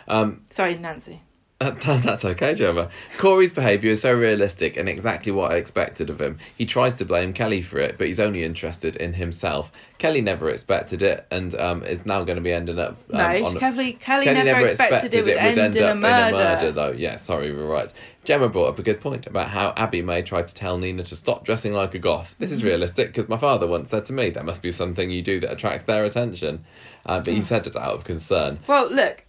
Um, 0.08 0.44
sorry 0.50 0.76
nancy 0.78 1.22
that's 1.84 2.24
okay, 2.24 2.56
Gemma. 2.56 2.90
Corey's 3.18 3.52
behaviour 3.52 3.92
is 3.92 4.00
so 4.00 4.14
realistic 4.14 4.78
and 4.78 4.88
exactly 4.88 5.30
what 5.30 5.52
I 5.52 5.56
expected 5.56 6.10
of 6.10 6.22
him. 6.22 6.40
He 6.58 6.66
tries 6.66 6.94
to 6.94 7.06
blame 7.06 7.34
Kelly 7.34 7.62
for 7.62 7.80
it, 7.80 7.98
but 7.98 8.08
he's 8.08 8.20
only 8.20 8.46
interested 8.46 8.96
in 8.96 9.16
himself. 9.16 9.70
Kelly 9.98 10.22
never 10.22 10.50
expected 10.50 11.02
it 11.02 11.28
and 11.30 11.54
um, 11.56 11.84
is 11.84 12.06
now 12.06 12.24
going 12.24 12.38
to 12.38 12.42
be 12.42 12.54
ending 12.54 12.80
up. 12.80 12.98
Um, 13.12 13.18
no 13.18 13.26
a- 13.26 13.60
kelly, 13.60 13.92
kelly, 13.92 14.24
never, 14.24 14.68
expected, 14.68 15.14
it 15.14 15.26
would 15.26 15.36
end, 15.36 15.76
in, 15.76 15.84
a 15.84 15.96
murder. 15.96 16.72
though. 16.72 16.92
Yeah, 16.92 17.18
sorry, 17.18 17.52
we 17.52 17.58
were 17.62 17.68
right. 17.68 17.92
Gemma 18.24 18.48
brought 18.48 18.70
up 18.70 18.80
a 18.80 18.84
good 18.84 19.02
point 19.02 19.28
about 19.28 19.50
how 19.50 19.74
Abi 19.76 20.02
May 20.02 20.22
tried 20.22 20.48
to 20.48 20.56
tell 20.56 20.78
Nina 20.78 21.04
to 21.04 21.16
stop 21.18 21.44
dressing 21.44 21.74
like 21.74 21.94
a 21.94 22.00
goth. 22.00 22.36
This 22.40 22.54
is 22.54 22.64
realistic 22.64 23.08
because 23.08 23.28
my 23.28 23.38
father 23.38 23.68
once 23.68 23.90
said 23.90 24.06
to 24.06 24.14
me, 24.14 24.30
"That 24.30 24.46
must 24.46 24.62
be 24.62 24.72
something 24.72 25.10
you 25.10 25.22
do 25.22 25.42
that 25.42 25.52
attracts 25.52 25.84
their 25.84 26.06
attention," 26.06 26.64
uh, 27.06 27.20
but 27.20 27.34
he 27.34 27.42
said 27.42 27.68
it 27.68 27.76
out 27.76 27.96
of 27.96 28.06
concern. 28.06 28.60
Well, 28.66 28.90
look, 28.90 29.26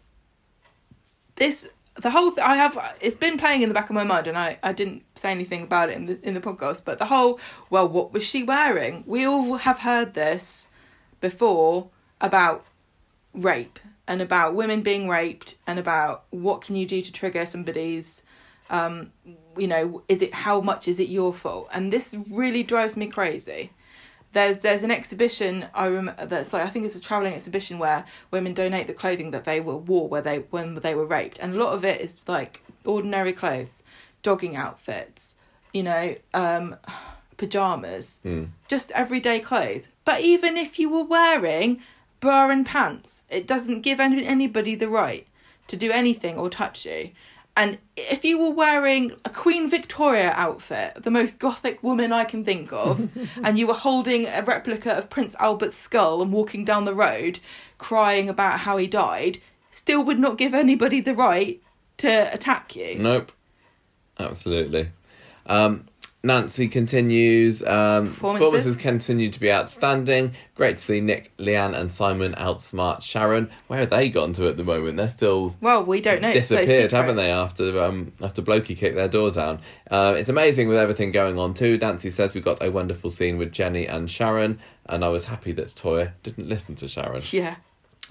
this 1.35 1.69
the 1.99 2.11
whole 2.11 2.31
th- 2.33 2.47
I 2.47 2.57
have 2.57 2.79
it's 3.01 3.17
been 3.17 3.39
playing 3.39 3.63
in 3.63 3.69
the 3.69 3.75
back 3.75 3.91
of 3.91 3.95
my 3.95 4.05
mind, 4.05 4.27
and 4.27 4.39
I 4.39 4.59
I 4.63 4.73
didn't 4.73 5.03
say 5.17 5.31
anything 5.31 5.63
about 5.63 5.91
it 5.91 5.97
in 5.97 6.07
the 6.07 6.21
in 6.27 6.35
the 6.35 6.41
podcast. 6.41 6.85
But 6.85 6.99
the 6.99 7.07
whole 7.07 7.41
well, 7.69 7.89
what 7.89 8.13
was 8.13 8.23
she 8.23 8.43
wearing? 8.43 9.05
We 9.07 9.27
all 9.27 9.57
have 9.57 9.81
heard 9.81 10.15
this 10.15 10.69
before 11.21 11.89
about 12.21 12.65
rape 13.35 13.79
and 14.07 14.21
about 14.21 14.55
women 14.55 14.83
being 14.83 15.09
raped 15.09 15.55
and 15.67 15.79
about 15.79 16.25
what 16.31 16.61
can 16.61 16.77
you 16.77 16.87
do 16.87 17.01
to 17.01 17.13
trigger 17.13 17.47
somebody's 17.47 18.23
um 18.69 19.13
you 19.57 19.69
know 19.69 20.03
is 20.09 20.21
it 20.23 20.35
how 20.35 20.61
much 20.61 20.89
is 20.89 20.99
it 20.99 21.09
your 21.09 21.33
fault 21.33 21.69
and 21.73 21.93
this 21.93 22.15
really 22.31 22.63
drives 22.63 22.97
me 22.97 23.07
crazy 23.07 23.71
there's 24.33 24.59
there's 24.59 24.83
an 24.83 24.91
exhibition 24.91 25.67
I 25.75 25.89
rem- 25.89 26.15
that's 26.25 26.53
like 26.53 26.63
I 26.65 26.69
think 26.69 26.87
it's 26.87 26.95
a 26.97 27.01
traveling 27.01 27.35
exhibition 27.35 27.79
where 27.79 28.05
women 28.31 28.55
donate 28.55 28.87
the 28.87 28.95
clothing 28.95 29.31
that 29.33 29.45
they 29.45 29.61
were 29.61 29.77
wore 29.77 30.09
where 30.09 30.23
they 30.23 30.39
when 30.51 30.77
they 30.77 30.95
were 30.95 31.07
raped, 31.07 31.39
and 31.41 31.55
a 31.55 31.59
lot 31.59 31.73
of 31.75 31.85
it 31.85 32.01
is 32.01 32.21
like 32.27 32.63
ordinary 32.85 33.33
clothes, 33.33 33.83
jogging 34.23 34.57
outfits, 34.57 35.35
you 35.73 35.83
know, 35.83 36.15
um, 36.35 36.77
pajamas, 37.37 38.21
Mm. 38.25 38.49
just 38.69 38.91
everyday 38.93 39.41
clothes. 39.41 39.85
But 40.05 40.21
even 40.21 40.57
if 40.57 40.79
you 40.79 40.89
were 40.89 41.05
wearing 41.05 41.81
bra 42.21 42.51
and 42.51 42.67
pants, 42.67 43.23
it 43.31 43.47
doesn't 43.47 43.81
give 43.81 43.99
any, 44.01 44.27
anybody 44.27 44.75
the 44.75 44.89
right 44.89 45.27
to 45.69 45.77
do 45.77 45.91
anything 45.91 46.37
or 46.37 46.51
touch 46.51 46.85
you. 46.85 47.11
And 47.57 47.79
if 47.97 48.25
you 48.25 48.39
were 48.39 48.51
wearing 48.51 49.13
a 49.25 49.31
Queen 49.31 49.69
Victoria 49.69 50.33
outfit, 50.37 51.03
the 51.03 51.11
most 51.11 51.39
gothic 51.39 51.83
woman 51.83 52.13
I 52.13 52.25
can 52.25 52.45
think 52.45 52.73
of, 52.73 53.09
and 53.43 53.59
you 53.59 53.67
were 53.67 53.75
holding 53.75 54.27
a 54.27 54.43
replica 54.43 54.93
of 54.93 55.11
Prince 55.11 55.35
Albert's 55.39 55.77
skull 55.77 56.23
and 56.23 56.33
walking 56.33 56.65
down 56.65 56.85
the 56.85 56.95
road 56.95 57.41
crying 57.79 58.29
about 58.29 58.61
how 58.61 58.77
he 58.77 58.87
died, 58.87 59.39
still 59.71 60.03
would 60.05 60.19
not 60.19 60.39
give 60.39 60.55
anybody 60.55 61.01
the 61.01 61.15
right 61.15 61.61
to 61.99 62.33
attack 62.33 62.77
you. 62.77 62.97
Nope. 62.97 63.33
Absolutely. 64.19 64.91
Um, 65.47 65.87
Nancy 66.23 66.69
continues. 66.69 67.63
Um, 67.63 68.09
Performances. 68.09 68.19
performances 68.39 68.77
continue 68.77 69.31
to 69.31 69.41
be 69.41 69.51
outstanding. 69.51 70.35
Great 70.55 70.77
to 70.77 70.85
see 70.85 71.01
Nick, 71.01 71.35
Leanne, 71.39 71.75
and 71.75 71.91
Simon 71.91 72.35
outsmart 72.35 73.03
Sharon. 73.03 73.51
Where 73.69 73.81
have 73.81 73.89
they 73.91 74.11
gone 74.11 74.35
to 74.35 74.47
at 74.49 74.59
the 74.59 74.65
moment? 74.65 74.99
They're 74.99 75.09
still 75.09 75.57
Well, 75.63 75.83
we 75.83 76.03
don't 76.03 76.21
know. 76.21 76.29
It's 76.29 76.49
so 76.49 76.57
disappeared, 76.57 76.93
haven't 76.93 77.17
they? 77.17 77.31
After 77.31 77.83
um, 77.83 78.13
after 78.21 78.43
Blokey 78.43 78.77
kicked 78.77 78.97
their 78.97 79.09
door 79.09 79.31
down. 79.31 79.61
Uh, 79.91 80.15
it's 80.17 80.29
amazing 80.29 80.69
with 80.69 80.77
everything 80.77 81.11
going 81.11 81.39
on 81.39 81.55
too. 81.55 81.79
Nancy 81.79 82.11
says 82.11 82.35
we 82.35 82.43
got 82.43 82.63
a 82.63 82.71
wonderful 82.71 83.09
scene 83.11 83.39
with 83.39 83.51
Jenny 83.51 83.87
and 83.87 84.11
Sharon, 84.11 84.61
and 84.87 85.03
I 85.05 85.09
was 85.09 85.25
happy 85.25 85.53
that 85.53 85.69
Toyah 85.75 86.13
didn't 86.23 86.49
listen 86.49 86.75
to 86.77 86.89
Sharon. 86.89 87.23
Yeah. 87.31 87.57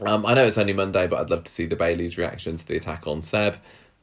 Um, 0.01 0.25
I 0.25 0.33
know 0.33 0.45
it's 0.45 0.57
only 0.57 0.73
Monday, 0.73 1.07
but 1.07 1.19
I'd 1.19 1.29
love 1.29 1.43
to 1.43 1.51
see 1.51 1.65
the 1.65 1.75
Baileys' 1.75 2.17
reaction 2.17 2.57
to 2.57 2.65
the 2.65 2.77
attack 2.77 3.05
on 3.05 3.21
Seb. 3.21 3.57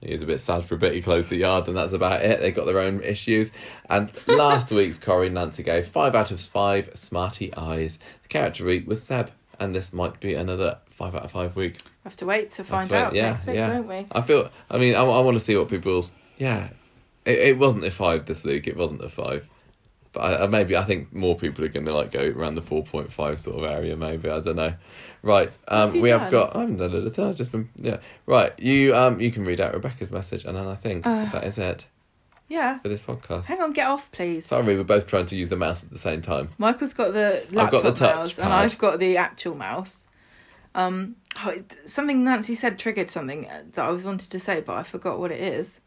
He 0.07 0.13
was 0.13 0.23
a 0.23 0.27
bit 0.27 0.39
sad 0.41 0.65
for 0.65 0.77
a 0.77 0.79
bit. 0.79 0.93
He 0.95 1.03
closed 1.03 1.29
the 1.29 1.37
yard, 1.37 1.67
and 1.69 1.77
that's 1.77 1.93
about 1.93 2.23
it. 2.25 2.41
They 2.41 2.53
got 2.53 2.67
their 2.67 2.79
own 2.81 3.03
issues. 3.03 3.53
And 3.91 4.11
last 4.27 4.71
week's 4.71 4.99
Corrie 4.99 5.27
and 5.27 5.35
Nancy 5.35 5.63
gave 5.63 5.89
five 5.89 6.15
out 6.15 6.31
of 6.31 6.41
five 6.41 6.91
smarty 6.95 7.55
eyes. 7.57 7.99
The 8.23 8.29
character 8.29 8.65
week 8.65 8.87
was 8.87 9.03
Seb, 9.03 9.31
and 9.59 9.75
this 9.75 9.93
might 9.93 10.21
be 10.21 10.35
another 10.35 10.79
five 10.91 11.15
out 11.15 11.25
of 11.25 11.31
five 11.33 11.57
week. 11.57 11.77
have 12.05 12.17
to 12.17 12.27
wait 12.27 12.53
to 12.53 12.65
find 12.65 12.91
right, 12.91 13.03
out 13.03 13.15
yeah, 13.15 13.31
next 13.31 13.47
week, 13.47 13.57
yeah. 13.57 13.69
won't 13.69 13.89
we? 13.89 14.07
I 14.13 14.23
feel. 14.23 14.51
I 14.71 14.79
mean, 14.79 14.95
I, 14.95 15.01
I 15.01 15.21
want 15.21 15.37
to 15.37 15.45
see 15.45 15.57
what 15.57 15.69
people. 15.69 16.09
Yeah, 16.39 16.69
it, 17.25 17.39
it 17.39 17.59
wasn't 17.59 17.85
a 17.85 17.91
five 17.91 18.27
this 18.27 18.45
week. 18.45 18.67
It 18.67 18.77
wasn't 18.77 19.03
a 19.05 19.09
five, 19.09 19.47
but 20.13 20.21
I, 20.21 20.45
I- 20.45 20.47
maybe 20.47 20.77
I 20.77 20.85
think 20.85 21.13
more 21.13 21.37
people 21.37 21.65
are 21.65 21.69
going 21.69 21.87
to 21.87 21.95
like 21.95 22.13
go 22.13 22.33
around 22.37 22.55
the 22.55 22.63
four 22.63 22.85
point 22.85 23.13
five 23.13 23.41
sort 23.41 23.57
of 23.57 23.65
area. 23.65 23.97
Maybe 23.97 24.29
I 24.31 24.41
don't 24.41 24.57
know. 24.57 24.75
Right, 25.27 25.59
um, 25.67 25.93
have 25.93 26.01
we 26.03 26.09
done? 26.11 26.21
have 26.21 26.31
got. 26.31 26.55
I 26.57 26.61
haven't 26.61 26.77
done 26.77 26.95
anything. 26.95 27.25
I've 27.25 27.35
just 27.37 27.51
been. 27.51 27.69
Yeah, 27.77 27.97
right. 28.27 28.53
You 28.59 28.95
um, 28.95 29.21
you 29.21 29.33
can 29.33 29.45
read 29.45 29.61
out 29.61 29.75
Rebecca's 29.75 30.13
message, 30.13 30.45
and 30.45 30.57
then 30.57 30.69
I 30.69 30.77
think 30.77 31.05
Uh. 31.05 31.25
that 31.33 31.43
is 31.43 31.59
it 31.59 31.87
Yeah. 32.49 32.79
for 32.79 32.89
this 32.89 33.03
podcast. 33.03 33.47
Hang 33.47 33.61
on, 33.61 33.73
get 33.73 33.89
off, 33.89 34.09
please. 34.13 34.47
Sorry, 34.47 34.77
we're 34.77 34.85
both 34.85 35.09
trying 35.09 35.27
to 35.27 35.35
use 35.37 35.49
the 35.49 35.57
mouse 35.57 35.83
at 35.83 35.91
the 35.91 35.99
same 35.99 36.23
time. 36.23 36.51
Michael's 36.59 36.95
got 36.95 37.13
the 37.13 37.43
I've 37.43 37.53
laptop 37.53 37.83
got 37.83 37.95
the 37.95 38.07
touch 38.07 38.15
mouse, 38.17 38.35
pad. 38.35 38.45
and 38.45 38.55
I've 38.55 38.79
got 38.79 39.01
the 39.01 39.17
actual 39.17 39.57
mouse. 39.57 40.07
Um, 40.77 41.17
oh, 41.45 41.51
it- 41.51 41.77
something 41.87 42.23
Nancy 42.23 42.55
said 42.55 42.79
triggered 42.79 43.11
something 43.11 43.49
that 43.73 43.85
I 43.85 43.91
was 43.91 44.05
wanted 44.05 44.31
to 44.31 44.39
say, 44.39 44.61
but 44.61 44.75
I 44.77 44.85
forgot 44.85 45.19
what 45.19 45.33
it 45.33 45.41
is. 45.41 45.81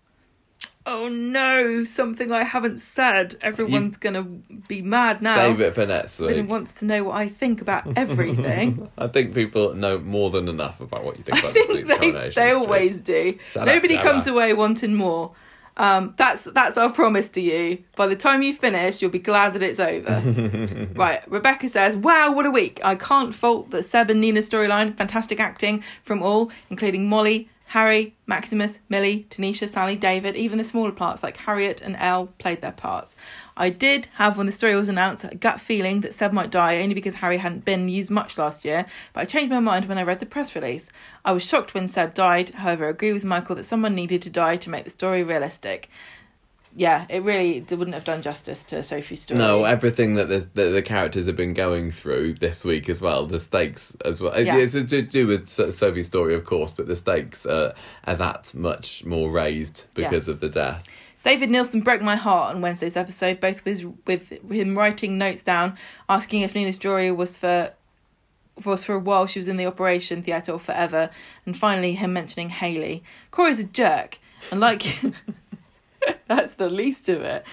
Oh 0.85 1.09
no! 1.09 1.83
Something 1.83 2.31
I 2.31 2.43
haven't 2.43 2.79
said. 2.79 3.35
Everyone's 3.41 3.97
gonna 3.97 4.23
be 4.23 4.81
mad 4.81 5.21
now. 5.21 5.35
Save 5.35 5.59
it 5.59 5.75
for 5.75 5.85
next 5.85 6.19
Everyone 6.21 6.47
wants 6.47 6.73
to 6.75 6.85
know 6.85 7.03
what 7.03 7.15
I 7.17 7.27
think 7.27 7.61
about 7.61 7.97
everything. 7.97 8.89
I 8.97 9.07
think 9.07 9.33
people 9.33 9.73
know 9.75 9.99
more 9.99 10.29
than 10.29 10.47
enough 10.47 10.79
about 10.79 11.03
what 11.03 11.17
you 11.17 11.23
think 11.23 11.37
I 11.37 11.39
about 11.41 11.53
this 11.53 11.67
think 11.67 11.79
week's 11.79 11.89
they, 11.89 12.11
coronation. 12.11 12.41
they 12.43 12.49
Street. 12.49 12.53
always 12.53 12.97
do. 12.97 13.37
Shut 13.51 13.67
up, 13.67 13.75
Nobody 13.75 13.97
comes 13.97 14.25
away 14.27 14.53
wanting 14.53 14.95
more. 14.95 15.33
Um, 15.75 16.13
that's 16.17 16.41
that's 16.43 16.77
our 16.77 16.89
promise 16.91 17.27
to 17.29 17.41
you. 17.41 17.83
By 17.95 18.07
the 18.07 18.15
time 18.15 18.41
you 18.41 18.53
finish, 18.53 19.01
you'll 19.01 19.11
be 19.11 19.19
glad 19.19 19.53
that 19.53 19.61
it's 19.61 19.79
over. 19.79 20.87
right, 20.95 21.21
Rebecca 21.29 21.69
says, 21.69 21.95
"Wow, 21.97 22.33
what 22.33 22.45
a 22.45 22.51
week! 22.51 22.79
I 22.83 22.95
can't 22.95 23.35
fault 23.35 23.71
the 23.71 23.83
Seb 23.83 24.09
and 24.09 24.19
Nina 24.21 24.39
storyline. 24.39 24.97
Fantastic 24.97 25.39
acting 25.39 25.83
from 26.03 26.21
all, 26.23 26.51
including 26.69 27.07
Mollie, 27.07 27.49
Harry, 27.69 28.15
Maximus, 28.25 28.79
Millie, 28.89 29.27
Tanisha, 29.29 29.69
Sally, 29.69 29.95
David. 29.95 30.35
Even 30.35 30.57
the 30.57 30.63
smaller 30.63 30.91
parts 30.91 31.21
like 31.21 31.37
Harriet 31.37 31.81
and 31.81 31.95
Elle 31.99 32.25
played 32.39 32.61
their 32.61 32.71
parts. 32.71 33.15
I 33.55 33.69
did 33.69 34.07
have, 34.15 34.37
when 34.37 34.47
the 34.47 34.51
story 34.51 34.75
was 34.75 34.89
announced, 34.89 35.23
a 35.23 35.35
gut 35.35 35.61
feeling 35.61 36.01
that 36.01 36.15
Seb 36.15 36.33
might 36.33 36.49
die 36.49 36.81
only 36.81 36.95
because 36.95 37.15
Harry 37.15 37.37
hadn't 37.37 37.65
been 37.65 37.87
used 37.87 38.09
much 38.09 38.39
last 38.39 38.65
year, 38.65 38.87
but 39.13 39.21
I 39.21 39.25
changed 39.25 39.51
my 39.51 39.59
mind 39.59 39.85
when 39.85 39.99
I 39.99 40.03
read 40.03 40.19
the 40.19 40.25
press 40.25 40.55
release. 40.55 40.89
I 41.23 41.31
was 41.31 41.43
shocked 41.43 41.75
when 41.75 41.87
Seb 41.87 42.15
died, 42.15 42.49
however, 42.49 42.87
I 42.87 42.89
agree 42.89 43.13
with 43.13 43.23
Michael 43.23 43.55
that 43.57 43.65
someone 43.65 43.93
needed 43.93 44.23
to 44.23 44.31
die 44.31 44.57
to 44.57 44.69
make 44.71 44.85
the 44.85 44.89
story 44.89 45.23
realistic. 45.23 45.89
Yeah, 46.75 47.05
it 47.09 47.23
really 47.23 47.61
wouldn't 47.61 47.95
have 47.95 48.05
done 48.05 48.21
justice 48.21 48.63
to 48.65 48.83
Sophie's 48.83 49.23
story. 49.23 49.39
No, 49.39 49.63
everything 49.63 50.15
that, 50.15 50.27
that 50.27 50.53
the 50.53 50.81
characters 50.81 51.25
have 51.25 51.35
been 51.35 51.53
going 51.53 51.91
through 51.91 52.33
this 52.33 52.63
week 52.63 52.87
as 52.89 53.01
well, 53.01 53.25
the 53.25 53.39
stakes 53.39 53.97
as 54.05 54.21
well. 54.21 54.39
Yeah. 54.39 54.57
It's 54.57 54.73
to 54.73 55.01
do 55.01 55.27
with 55.27 55.49
Sophie's 55.49 56.07
story, 56.07 56.35
of 56.35 56.45
course, 56.45 56.71
but 56.71 56.87
the 56.87 56.95
stakes 56.95 57.45
are, 57.45 57.73
are 58.05 58.15
that 58.15 58.53
much 58.53 59.03
more 59.03 59.31
raised 59.31 59.85
because 59.95 60.27
of 60.27 60.41
the 60.41 60.49
death. 60.49 60.87
David 61.23 61.49
Neilson 61.49 61.83
broke 61.83 62.01
my 62.01 62.15
heart 62.15 62.55
on 62.55 62.61
Wednesday's 62.61 62.95
episode, 62.95 63.39
both 63.39 63.65
with 63.65 63.83
with 64.05 64.29
him 64.49 64.77
writing 64.77 65.17
notes 65.17 65.43
down, 65.43 65.75
asking 66.07 66.41
if 66.41 66.55
Nina's 66.55 66.77
Jory 66.77 67.11
was 67.11 67.37
for 67.37 67.73
was 68.63 68.83
for 68.83 68.93
a 68.93 68.99
while 68.99 69.25
she 69.25 69.39
was 69.39 69.47
in 69.47 69.57
the 69.57 69.65
operation 69.65 70.23
theatre 70.23 70.53
or 70.53 70.59
forever, 70.59 71.09
and 71.45 71.57
finally 71.57 71.93
him 71.93 72.13
mentioning 72.13 72.49
Hayley. 72.49 73.03
Corey's 73.31 73.59
a 73.59 73.63
jerk, 73.65 74.19
and 74.49 74.61
like 74.61 74.99
that's 76.27 76.55
the 76.55 76.69
least 76.69 77.09
of 77.09 77.21
it. 77.21 77.43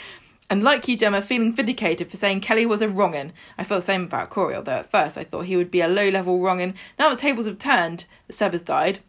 And 0.48 0.62
like 0.62 0.86
you, 0.86 0.96
Gemma, 0.96 1.22
feeling 1.22 1.52
vindicated 1.52 2.08
for 2.08 2.16
saying 2.16 2.40
Kelly 2.40 2.66
was 2.66 2.80
a 2.80 2.88
wrong'un. 2.88 3.32
I 3.58 3.64
felt 3.64 3.82
the 3.82 3.86
same 3.86 4.04
about 4.04 4.30
Corey, 4.30 4.54
although 4.54 4.72
at 4.72 4.90
first 4.90 5.18
I 5.18 5.24
thought 5.24 5.46
he 5.46 5.56
would 5.56 5.70
be 5.70 5.80
a 5.80 5.88
low 5.88 6.08
level 6.08 6.38
wrong'un. 6.38 6.74
Now 6.98 7.10
the 7.10 7.16
tables 7.16 7.46
have 7.46 7.58
turned, 7.58 8.04
Seb 8.30 8.52
has 8.52 8.62
died. 8.62 9.00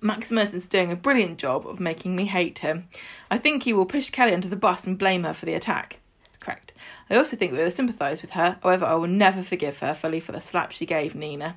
Maximus 0.00 0.54
is 0.54 0.66
doing 0.66 0.92
a 0.92 0.96
brilliant 0.96 1.38
job 1.38 1.66
of 1.66 1.80
making 1.80 2.16
me 2.16 2.26
hate 2.26 2.58
him. 2.58 2.88
I 3.30 3.38
think 3.38 3.62
he 3.62 3.72
will 3.72 3.86
push 3.86 4.10
Kelly 4.10 4.32
under 4.32 4.48
the 4.48 4.56
bus 4.56 4.86
and 4.86 4.98
blame 4.98 5.24
her 5.24 5.34
for 5.34 5.46
the 5.46 5.54
attack. 5.54 5.98
Correct. 6.40 6.72
I 7.10 7.16
also 7.16 7.36
think 7.36 7.52
we 7.52 7.58
will 7.58 7.70
sympathise 7.70 8.22
with 8.22 8.32
her, 8.32 8.58
however, 8.62 8.84
I 8.84 8.94
will 8.94 9.08
never 9.08 9.42
forgive 9.42 9.78
her 9.80 9.94
fully 9.94 10.20
for 10.20 10.32
the 10.32 10.40
slap 10.40 10.72
she 10.72 10.86
gave 10.86 11.14
Nina. 11.14 11.56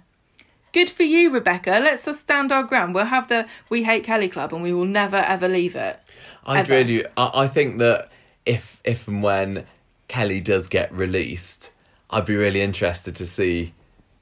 Good 0.74 0.90
for 0.90 1.04
you, 1.04 1.30
Rebecca. 1.32 1.72
Let's 1.72 2.06
just 2.06 2.22
stand 2.22 2.52
our 2.52 2.64
ground. 2.64 2.96
We'll 2.96 3.06
have 3.06 3.28
the 3.28 3.46
We 3.70 3.84
Hate 3.84 4.06
Kelly 4.06 4.30
Club 4.30 4.54
and 4.54 4.64
we 4.64 4.72
will 4.72 4.86
never 4.86 5.18
ever 5.18 5.48
leave 5.48 5.76
it. 5.76 6.00
I'd 6.46 6.60
Ever. 6.62 6.74
really, 6.74 7.06
I, 7.18 7.32
I 7.44 7.48
think 7.48 7.80
that 7.80 8.10
if 8.46 8.82
if 8.84 9.08
and 9.08 9.22
when 9.22 9.66
Kelly 10.08 10.42
does 10.42 10.68
get 10.68 10.92
released, 10.92 11.72
I'd 12.10 12.26
be 12.26 12.36
really 12.36 12.62
interested 12.62 13.16
to 13.18 13.26
see 13.26 13.74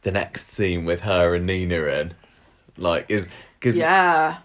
the 0.01 0.11
next 0.11 0.47
scene 0.47 0.85
with 0.85 1.01
her 1.01 1.35
and 1.35 1.45
Nina 1.45 1.83
in. 1.83 2.13
Like, 2.77 3.05
is 3.09 3.27
because 3.59 3.75
Yeah. 3.75 4.37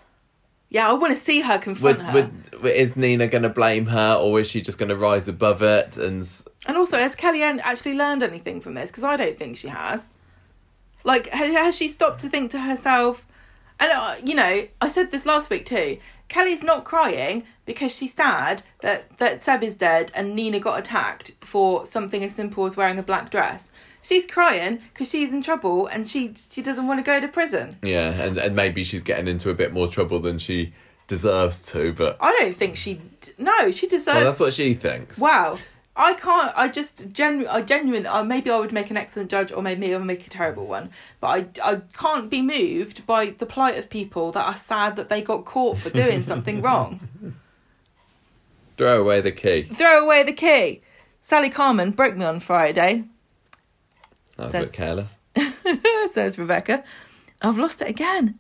Yeah, 0.71 0.89
I 0.89 0.93
want 0.95 1.15
to 1.17 1.23
see 1.23 1.41
her 1.41 1.59
confront 1.59 1.99
would, 1.99 2.25
her. 2.25 2.31
would, 2.61 2.73
is 2.73 2.97
Nina 2.97 3.29
going 3.29 3.45
to 3.45 3.49
blame 3.49 3.87
her, 3.87 4.15
or 4.15 4.41
is 4.41 4.49
she 4.51 4.61
just 4.61 4.77
going 4.77 4.89
to 4.89 4.97
rise 4.97 5.29
above 5.29 5.63
it? 5.63 5.97
And 5.97 6.29
And 6.67 6.77
also, 6.77 6.99
has 6.99 7.15
Kelly 7.15 7.43
Ann 7.43 7.61
actually 7.61 7.95
learned 7.95 8.25
anything 8.25 8.61
from 8.61 8.75
this? 8.75 8.91
Because 8.91 9.05
I 9.05 9.17
don't 9.17 9.39
think 9.39 9.57
she 9.57 9.69
has. 9.69 10.09
Like, 11.05 11.29
ha- 11.29 11.53
has 11.53 11.77
she 11.77 11.89
stopped 11.89 12.23
to 12.23 12.29
think 12.29 12.51
to 12.53 12.59
herself? 12.59 13.27
And 13.79 13.93
uh, 13.93 14.17
you 14.25 14.35
know, 14.35 14.67
I 14.81 14.89
said 14.89 15.13
this 15.13 15.27
last 15.27 15.49
week 15.49 15.65
too. 15.67 15.99
Kelly's 16.35 16.65
not 16.65 16.83
crying 16.83 17.45
because 17.65 17.95
she's 17.95 18.13
sad 18.13 18.65
that 18.81 19.19
that 19.19 19.45
Seb 19.45 19.63
is 19.63 19.77
dead 19.77 20.11
and 20.17 20.35
Nina 20.35 20.59
got 20.59 20.81
attacked 20.81 21.31
for 21.45 21.87
something 21.87 22.25
as 22.25 22.35
simple 22.35 22.67
as 22.67 22.77
wearing 22.77 22.99
a 22.99 23.05
black 23.05 23.31
dress. 23.31 23.71
She's 24.03 24.27
crying 24.27 24.81
because 24.93 25.09
she's 25.09 25.33
in 25.33 25.43
trouble 25.43 25.87
and 25.87 26.09
she 26.09 26.35
she 26.51 26.61
doesn't 26.61 26.89
want 26.89 26.99
to 26.99 27.05
go 27.05 27.21
to 27.21 27.29
prison. 27.29 27.77
yeah, 27.83 28.11
and 28.11 28.37
and 28.37 28.57
maybe 28.57 28.83
she's 28.83 29.05
getting 29.05 29.29
into 29.29 29.49
a 29.49 29.55
bit 29.55 29.73
more 29.73 29.87
trouble 29.87 30.19
than 30.19 30.41
she 30.41 30.73
deserves 31.07 31.71
to. 31.71 31.93
But 31.93 32.17
I 32.21 32.33
don't 32.41 32.57
think 32.57 32.77
she. 32.77 33.01
No, 33.39 33.71
she 33.71 33.87
deserves. 33.87 34.17
well, 34.17 34.25
that's 34.25 34.41
what 34.41 34.53
she 34.53 34.75
thinks. 34.75 35.21
Wow. 35.21 35.59
I 35.97 36.15
can't. 36.15 36.53
I 36.57 36.69
just 36.69 37.13
genu. 37.13 37.47
I 37.49 37.63
genuine. 37.63 38.05
Uh, 38.07 38.25
maybe 38.25 38.51
I 38.51 38.59
would 38.59 38.73
make 38.73 38.91
an 38.91 38.97
excellent 38.97 39.31
judge, 39.31 39.53
or 39.53 39.63
maybe 39.63 39.95
I 39.95 39.97
would 39.97 40.07
make 40.07 40.27
a 40.27 40.31
terrible 40.31 40.67
one. 40.67 40.91
But 41.21 41.29
I, 41.63 41.71
I 41.73 41.81
can't 41.97 42.29
be 42.29 42.43
moved 42.43 43.07
by 43.07 43.27
the 43.31 43.47
plight 43.47 43.79
of 43.79 43.89
people 43.91 44.33
that 44.33 44.45
are 44.45 44.55
sad 44.57 44.97
that 44.97 45.09
they 45.09 45.23
got 45.23 45.45
caught 45.45 45.79
for 45.79 45.91
doing 45.91 46.23
something 46.33 46.61
wrong. 46.63 47.01
Throw 48.77 49.01
away 49.01 49.21
the 49.21 49.31
key. 49.33 49.63
Throw 49.63 50.05
away 50.05 50.25
the 50.25 50.33
key. 50.33 50.83
Sally 51.23 51.49
Carman 51.49 51.93
broke 51.93 52.17
me 52.17 52.25
on 52.25 52.41
Friday. 52.41 53.05
That 54.37 54.43
was 54.45 54.53
Says- 54.53 54.63
a 54.63 54.67
bit 54.67 54.75
careless. 54.77 55.11
says 56.13 56.39
Rebecca. 56.39 56.83
I've 57.41 57.59
lost 57.59 57.83
it 57.83 57.89
again. 57.89 58.39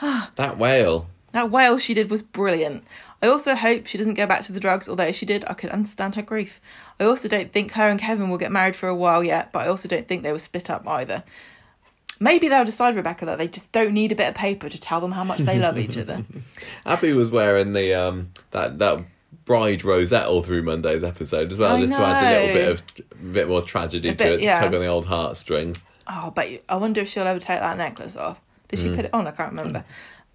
That 0.36 0.56
wail. 0.56 1.08
That 1.32 1.50
wail 1.50 1.76
she 1.78 1.92
did 1.94 2.10
was 2.10 2.22
brilliant. 2.22 2.84
I 3.22 3.28
also 3.28 3.54
hope 3.54 3.86
she 3.86 3.98
doesn't 3.98 4.14
go 4.14 4.26
back 4.26 4.44
to 4.44 4.52
the 4.52 4.60
drugs, 4.60 4.88
although 4.88 5.04
if 5.04 5.16
she 5.16 5.26
did, 5.26 5.44
I 5.46 5.54
could 5.54 5.70
understand 5.70 6.14
her 6.14 6.22
grief. 6.22 6.60
I 6.98 7.04
also 7.04 7.28
don't 7.28 7.52
think 7.52 7.72
her 7.72 7.88
and 7.88 8.00
Kevin 8.00 8.30
will 8.30 8.38
get 8.38 8.50
married 8.50 8.76
for 8.76 8.88
a 8.88 8.94
while 8.94 9.22
yet, 9.22 9.52
but 9.52 9.60
I 9.60 9.68
also 9.68 9.88
don't 9.88 10.08
think 10.08 10.22
they 10.22 10.32
will 10.32 10.38
split 10.38 10.70
up 10.70 10.86
either. 10.88 11.22
Maybe 12.18 12.48
they'll 12.48 12.64
decide, 12.64 12.96
Rebecca, 12.96 13.26
that 13.26 13.38
they 13.38 13.48
just 13.48 13.72
don't 13.72 13.92
need 13.92 14.12
a 14.12 14.14
bit 14.14 14.28
of 14.28 14.34
paper 14.34 14.68
to 14.68 14.80
tell 14.80 15.00
them 15.00 15.12
how 15.12 15.24
much 15.24 15.40
they 15.40 15.58
love 15.58 15.78
each 15.78 15.96
other. 15.96 16.24
Abi 16.86 17.12
was 17.12 17.30
wearing 17.30 17.72
the 17.72 17.94
um 17.94 18.32
that 18.50 18.78
that 18.78 19.04
bride 19.46 19.84
rosette 19.84 20.26
all 20.26 20.42
through 20.42 20.62
Monday's 20.62 21.02
episode 21.02 21.50
as 21.50 21.58
well, 21.58 21.76
I 21.76 21.80
just 21.80 21.94
to 21.94 22.00
add 22.00 22.22
a 22.22 22.40
little 22.40 22.54
bit 22.54 22.68
of 22.70 22.82
a 23.12 23.32
bit 23.32 23.48
more 23.48 23.62
tragedy 23.62 24.10
A 24.10 24.14
to 24.14 24.24
bit, 24.24 24.32
it, 24.34 24.40
yeah. 24.42 24.58
to 24.60 24.66
tug 24.66 24.74
on 24.74 24.80
the 24.80 24.86
old 24.86 25.06
heartstrings. 25.06 25.82
Oh, 26.06 26.30
but 26.34 26.46
I 26.68 26.76
wonder 26.76 27.00
if 27.00 27.08
she'll 27.08 27.26
ever 27.26 27.38
take 27.38 27.60
that 27.60 27.78
necklace 27.78 28.16
off. 28.16 28.40
Did 28.68 28.78
she 28.78 28.94
put 28.94 29.04
it 29.06 29.14
on? 29.14 29.26
I 29.26 29.32
can't 29.32 29.50
remember. 29.50 29.84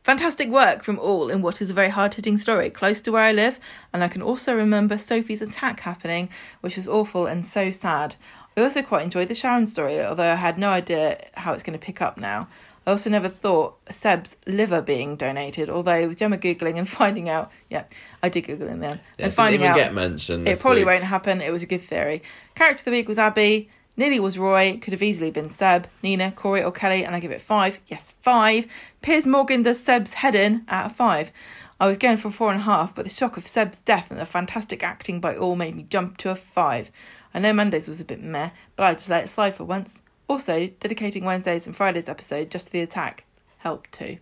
Fantastic 0.06 0.50
work 0.50 0.84
from 0.84 1.00
all 1.00 1.32
in 1.32 1.42
what 1.42 1.64
is 1.64 1.72
a 1.72 1.74
very 1.74 1.90
hard 1.90 2.14
hitting 2.14 2.38
story, 2.38 2.70
close 2.70 3.02
to 3.02 3.12
where 3.12 3.24
I 3.24 3.32
live, 3.32 3.60
and 3.92 4.04
I 4.04 4.08
can 4.08 4.22
also 4.22 4.54
remember 4.54 5.00
Sophie's 5.00 5.42
attack 5.42 5.80
happening, 5.80 6.30
which 6.62 6.76
was 6.76 6.88
awful 6.88 7.26
and 7.26 7.44
so 7.44 7.72
sad. 7.72 8.16
I 8.56 8.62
also 8.62 8.84
quite 8.84 9.02
enjoyed 9.02 9.30
the 9.30 9.34
Sharon 9.34 9.66
story, 9.66 10.00
although 10.00 10.32
I 10.32 10.36
had 10.36 10.60
no 10.60 10.70
idea 10.70 11.26
how 11.34 11.54
it's 11.54 11.64
going 11.64 11.78
to 11.78 11.84
pick 11.84 12.04
up 12.04 12.20
now. 12.20 12.48
I 12.86 12.92
also 12.92 13.10
never 13.10 13.28
thought 13.28 13.80
Seb's 13.90 14.38
liver 14.46 14.80
being 14.80 15.16
donated, 15.16 15.72
although 15.72 16.08
with 16.08 16.20
Gemma 16.20 16.38
googling 16.38 16.78
and 16.78 16.88
finding 17.02 17.28
out, 17.28 17.52
yeah, 17.72 17.86
I 18.22 18.30
did 18.30 18.42
Google 18.42 18.68
in 18.68 18.82
then 18.82 19.00
Yeah, 19.18 19.26
and 19.26 19.34
finding 19.34 19.66
out 19.66 19.76
get 19.76 19.92
mentioned. 19.96 20.48
it 20.48 20.60
probably 20.60 20.82
week. 20.82 20.92
won't 20.94 21.04
happen. 21.04 21.42
It 21.42 21.52
was 21.52 21.64
a 21.64 21.66
good 21.66 21.82
theory. 21.82 22.22
Character 22.54 22.82
of 22.82 22.86
the 22.86 22.92
week 22.92 23.08
was 23.08 23.18
Abi. 23.18 23.72
Nearly 23.98 24.20
was 24.20 24.38
Roy. 24.38 24.78
Could 24.82 24.94
have 24.94 25.04
easily 25.04 25.32
been 25.32 25.50
Seb, 25.50 25.88
Nina, 26.04 26.32
Corey, 26.32 26.64
or 26.64 26.72
Kelly, 26.72 27.06
and 27.06 27.16
I 27.16 27.20
give 27.20 27.32
it 27.32 27.42
five. 27.42 27.80
Yes, 27.88 28.14
five. 28.22 28.68
Piers 29.02 29.26
Morgan 29.26 29.64
does 29.64 29.82
Seb's 29.82 30.16
head 30.16 30.36
in 30.36 30.66
out 30.68 30.88
of 30.88 30.96
five. 30.96 31.32
I 31.80 31.88
was 31.88 31.98
going 31.98 32.18
for 32.18 32.32
four 32.32 32.52
and 32.52 32.62
a 32.62 32.64
half, 32.64 32.96
but 32.96 33.04
the 33.04 33.10
shock 33.10 33.38
of 33.38 33.48
Seb's 33.48 33.80
death 33.80 34.12
and 34.12 34.20
the 34.20 34.26
fantastic 34.26 34.84
acting 34.84 35.20
by 35.20 35.36
all 35.36 35.56
made 35.56 35.76
me 35.76 35.84
jump 35.84 36.18
to 36.18 36.30
a 36.30 36.36
five. 36.36 36.92
I 37.34 37.40
know 37.40 37.54
Mondays 37.54 37.88
was 37.88 38.00
a 38.00 38.06
bit 38.06 38.22
meh, 38.22 38.52
but 38.76 38.84
I 38.86 38.94
just 38.94 39.10
let 39.10 39.26
it 39.26 39.28
slide 39.30 39.56
for 39.56 39.66
once. 39.66 40.02
Also, 40.28 40.68
dedicating 40.80 41.26
Wednesdays 41.26 41.68
and 41.68 41.76
Fridays 41.76 42.10
episode 42.10 42.50
just 42.50 42.68
to 42.68 42.74
the 42.74 42.82
attack 42.82 43.26
helped 43.60 43.92
too. 43.92 44.18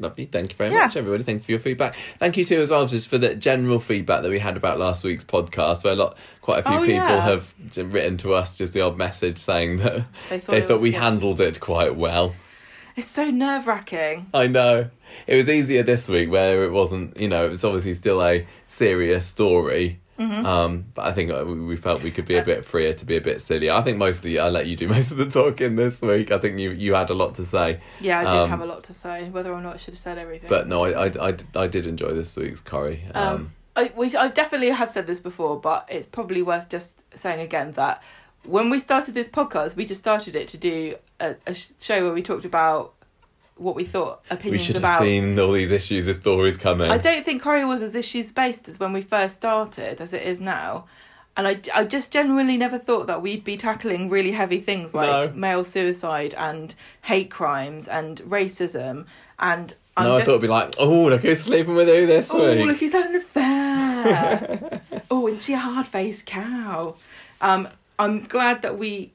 Lovely. 0.00 0.26
Thank 0.26 0.50
you 0.52 0.56
very 0.56 0.70
Yeah. 0.72 0.84
much, 0.84 0.96
everybody. 0.96 1.24
Thank 1.24 1.40
you 1.40 1.44
for 1.44 1.50
your 1.52 1.60
feedback. 1.60 1.96
Thank 2.18 2.36
you 2.36 2.44
too, 2.44 2.60
as 2.60 2.70
well, 2.70 2.86
just 2.86 3.08
for 3.08 3.18
the 3.18 3.34
general 3.34 3.80
feedback 3.80 4.22
that 4.22 4.30
we 4.30 4.38
had 4.38 4.56
about 4.56 4.78
last 4.78 5.02
week's 5.02 5.24
podcast, 5.24 5.82
where 5.82 5.94
a 5.94 5.96
lot, 5.96 6.16
quite 6.40 6.60
a 6.60 6.62
few 6.62 6.78
Oh, 6.78 6.80
people 6.80 6.94
yeah. 6.94 7.20
have 7.24 7.54
written 7.76 8.16
to 8.18 8.34
us 8.34 8.56
just 8.56 8.72
the 8.74 8.80
odd 8.80 8.96
message 8.96 9.38
saying 9.38 9.78
that 9.78 10.04
They 10.30 10.38
thought 10.38 10.52
they 10.52 10.60
thought 10.62 10.80
we 10.80 10.92
good. 10.92 11.00
handled 11.00 11.40
it 11.40 11.58
quite 11.58 11.96
well. 11.96 12.34
It's 12.96 13.10
so 13.10 13.30
nerve 13.30 13.66
wracking. 13.66 14.26
I 14.34 14.46
know. 14.46 14.90
It 15.26 15.36
was 15.36 15.48
easier 15.48 15.82
this 15.82 16.08
week 16.08 16.30
where 16.30 16.64
it 16.64 16.70
wasn't, 16.70 17.18
you 17.18 17.28
know, 17.28 17.46
it 17.46 17.50
was 17.50 17.64
obviously 17.64 17.94
still 17.94 18.22
a 18.22 18.46
serious 18.66 19.26
story. 19.26 19.98
Mm-hmm. 20.18 20.44
Um, 20.46 20.86
but 20.94 21.06
I 21.06 21.12
think 21.12 21.30
uh, 21.30 21.44
we 21.46 21.54
we 21.60 21.76
felt 21.76 22.02
we 22.02 22.10
could 22.10 22.24
be 22.26 22.36
a 22.36 22.42
bit 22.44 22.64
freer 22.64 22.92
to 22.92 23.04
be 23.04 23.16
a 23.16 23.20
bit 23.20 23.40
silly. 23.40 23.70
I 23.70 23.80
think 23.82 23.98
mostly 23.98 24.38
I 24.38 24.48
let 24.48 24.66
you 24.66 24.76
do 24.76 24.88
most 24.96 25.10
of 25.12 25.16
the 25.16 25.26
talking 25.26 25.76
this 25.76 26.02
week. 26.02 26.30
I 26.32 26.38
think 26.38 26.58
you 26.58 26.70
you 26.70 26.94
had 26.94 27.10
a 27.10 27.14
lot 27.14 27.36
to 27.36 27.44
say. 27.44 27.80
Yeah, 28.00 28.20
I 28.20 28.24
did 28.24 28.32
Um, 28.32 28.48
have 28.50 28.60
a 28.60 28.66
lot 28.66 28.82
to 28.84 28.94
say, 28.94 29.28
whether 29.30 29.52
or 29.52 29.60
not 29.60 29.74
I 29.74 29.76
should 29.78 29.94
have 29.94 29.98
said 29.98 30.18
everything. 30.18 30.50
But 30.50 30.66
no, 30.66 30.84
I, 30.84 31.06
I, 31.06 31.28
I, 31.28 31.36
I 31.54 31.66
did 31.68 31.86
enjoy 31.86 32.10
this 32.12 32.36
week's 32.36 32.60
Corrie. 32.60 33.04
Um, 33.14 33.28
Um, 33.34 33.52
I, 33.76 33.92
we, 33.96 34.14
I 34.16 34.26
definitely 34.28 34.70
have 34.70 34.90
said 34.90 35.06
this 35.06 35.20
before, 35.20 35.60
but 35.60 35.86
it's 35.88 36.06
probably 36.06 36.42
worth 36.42 36.68
just 36.68 37.04
saying 37.16 37.40
again 37.40 37.72
that 37.72 38.02
when 38.44 38.70
we 38.70 38.80
started 38.80 39.14
this 39.14 39.28
podcast, 39.28 39.76
we 39.76 39.84
just 39.84 40.00
started 40.00 40.34
it 40.34 40.48
to 40.48 40.56
do 40.56 40.96
a, 41.20 41.36
a 41.46 41.54
show 41.54 42.02
where 42.04 42.12
we 42.12 42.22
talked 42.22 42.44
about 42.44 42.94
what 43.58 43.74
we 43.74 43.84
thought 43.84 44.22
opinions 44.30 44.60
we 44.68 44.72
should 44.74 44.82
have 44.82 44.98
seen 45.00 45.38
all 45.38 45.52
these 45.52 45.70
issues, 45.70 46.06
the 46.06 46.14
stories 46.14 46.56
coming. 46.56 46.90
I 46.90 46.98
don't 46.98 47.24
think 47.24 47.42
Corrie 47.42 47.64
was 47.64 47.82
as 47.82 47.94
issues 47.94 48.32
based 48.32 48.68
as 48.68 48.78
when 48.78 48.92
we 48.92 49.00
first 49.02 49.36
started 49.36 50.00
as 50.00 50.12
it 50.12 50.22
is 50.22 50.40
now. 50.40 50.86
And 51.36 51.46
I, 51.46 51.60
I 51.72 51.84
just 51.84 52.12
genuinely 52.12 52.56
never 52.56 52.78
thought 52.78 53.06
that 53.06 53.22
we'd 53.22 53.44
be 53.44 53.56
tackling 53.56 54.08
really 54.08 54.32
heavy 54.32 54.58
things 54.60 54.92
like 54.92 55.08
No. 55.08 55.32
male 55.36 55.62
suicide 55.64 56.34
and 56.36 56.74
hate 57.02 57.30
crimes 57.30 57.86
and 57.86 58.18
racism. 58.22 59.06
And 59.38 59.74
I'm 59.96 60.04
no, 60.06 60.16
I 60.16 60.20
thought 60.24 60.30
it'd 60.30 60.42
be 60.42 60.48
like, 60.48 60.74
oh, 60.78 61.04
look 61.04 61.22
who's 61.22 61.40
sleeping 61.40 61.74
with 61.76 61.86
who 61.86 62.06
this 62.06 62.30
Oh, 62.34 62.44
week. 62.56 62.66
look, 62.66 62.76
he's 62.78 62.92
had 62.92 63.06
an 63.06 63.16
affair. 63.16 64.80
oh, 65.10 65.28
isn't 65.28 65.42
she 65.42 65.52
a 65.54 65.58
hard 65.58 65.86
faced 65.86 66.26
cow? 66.26 66.96
Um, 67.40 67.68
I'm 67.98 68.24
glad 68.24 68.62
that 68.62 68.78
we. 68.78 69.12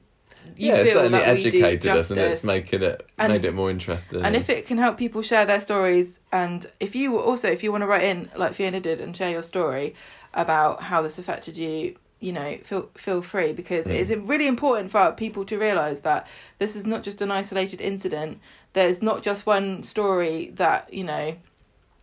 You 0.56 0.68
yeah, 0.68 0.74
it 0.76 0.84
feel 0.84 0.94
certainly 0.94 1.18
that 1.18 1.34
we 1.34 1.40
do 1.42 1.48
educated 1.48 1.86
us 1.90 2.10
and 2.10 2.20
it's 2.20 2.44
making 2.44 2.82
it 2.82 3.06
And- 3.18 3.32
made 3.32 3.44
it 3.44 3.54
more 3.54 3.70
interesting. 3.70 4.22
And 4.24 4.36
if 4.36 4.48
it 4.48 4.66
can 4.66 4.78
help 4.78 4.96
people 4.96 5.22
share 5.22 5.44
their 5.46 5.60
stories, 5.60 6.20
and 6.32 6.66
if 6.80 6.94
you 6.94 7.18
also, 7.18 7.48
if 7.48 7.62
you 7.62 7.72
want 7.72 7.82
to 7.82 7.86
write 7.86 8.04
in 8.04 8.30
like 8.36 8.54
Fiona 8.54 8.80
did 8.80 9.00
and 9.00 9.16
share 9.16 9.30
your 9.30 9.42
story 9.42 9.94
about 10.32 10.82
how 10.84 11.02
this 11.02 11.18
affected 11.18 11.56
you, 11.56 11.96
you 12.20 12.32
know, 12.32 12.58
feel 12.62 12.88
feel 12.96 13.20
free 13.22 13.52
because 13.52 13.86
it 13.86 13.96
is 13.96 14.10
Mm. 14.10 14.28
really 14.28 14.46
important 14.46 14.90
for 14.90 15.12
people 15.12 15.44
to 15.44 15.58
realise 15.58 16.00
that 16.00 16.26
this 16.58 16.74
is 16.76 16.86
not 16.86 17.02
just 17.02 17.20
an 17.20 17.30
isolated 17.30 17.80
incident. 17.80 18.38
There's 18.72 19.02
not 19.02 19.22
just 19.22 19.46
one 19.46 19.82
story 19.82 20.50
that 20.54 20.92
you 20.92 21.04
know 21.04 21.36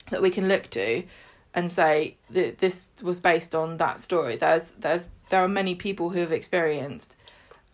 that 0.10 0.22
we 0.22 0.30
can 0.30 0.48
look 0.48 0.70
to 0.72 1.04
and 1.54 1.72
say 1.72 2.18
that 2.30 2.60
this 2.60 2.88
was 3.02 3.20
based 3.20 3.54
on 3.56 3.78
that 3.78 4.00
story. 4.00 4.36
There's 4.36 4.72
there's 4.80 5.10
there 5.30 5.42
are 5.44 5.48
many 5.48 5.76
people 5.76 6.10
who 6.12 6.20
have 6.20 6.32
experienced 6.32 7.16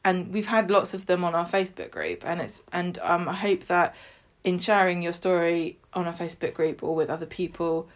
and 0.05 0.31
we've 0.33 0.47
had 0.47 0.69
lots 0.71 0.93
of 0.93 1.05
them 1.05 1.23
on 1.23 1.35
our 1.35 1.45
Facebook 1.47 1.91
group 1.91 2.23
and 2.25 2.41
it's 2.41 2.63
and 2.71 2.97
um 3.03 3.27
I 3.27 3.33
hope 3.33 3.67
that 3.67 3.95
in 4.43 4.59
sharing 4.59 5.01
your 5.01 5.13
story 5.13 5.77
on 5.93 6.07
our 6.07 6.13
Facebook 6.13 6.53
group 6.53 6.83
or 6.83 6.95
with 6.95 7.09
other 7.09 7.25
people 7.25 7.87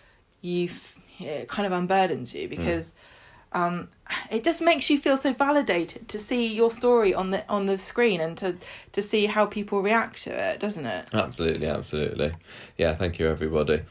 you've 0.41 0.97
it 1.19 1.47
kind 1.47 1.71
of 1.71 1.79
unburdens 1.79 2.33
you 2.33 2.47
because 2.49 2.93
um 3.53 3.87
it 4.31 4.43
just 4.43 4.61
makes 4.61 4.89
you 4.89 4.97
feel 4.97 5.17
so 5.17 5.33
validated 5.33 6.07
to 6.09 6.19
see 6.19 6.47
your 6.53 6.71
story 6.71 7.13
on 7.13 7.31
the 7.31 7.47
on 7.49 7.65
the 7.67 7.77
screen 7.77 8.19
and 8.19 8.37
to 8.37 8.55
to 8.91 9.01
see 9.01 9.25
how 9.27 9.45
people 9.45 9.81
react 9.81 10.23
to 10.23 10.31
it 10.31 10.59
doesn't 10.59 10.85
it 10.85 11.07
Absolutely, 11.13 11.67
absolutely. 11.67 12.31
Yeah, 12.77 12.95
thank 12.95 13.19
you, 13.19 13.27
everybody. 13.27 13.81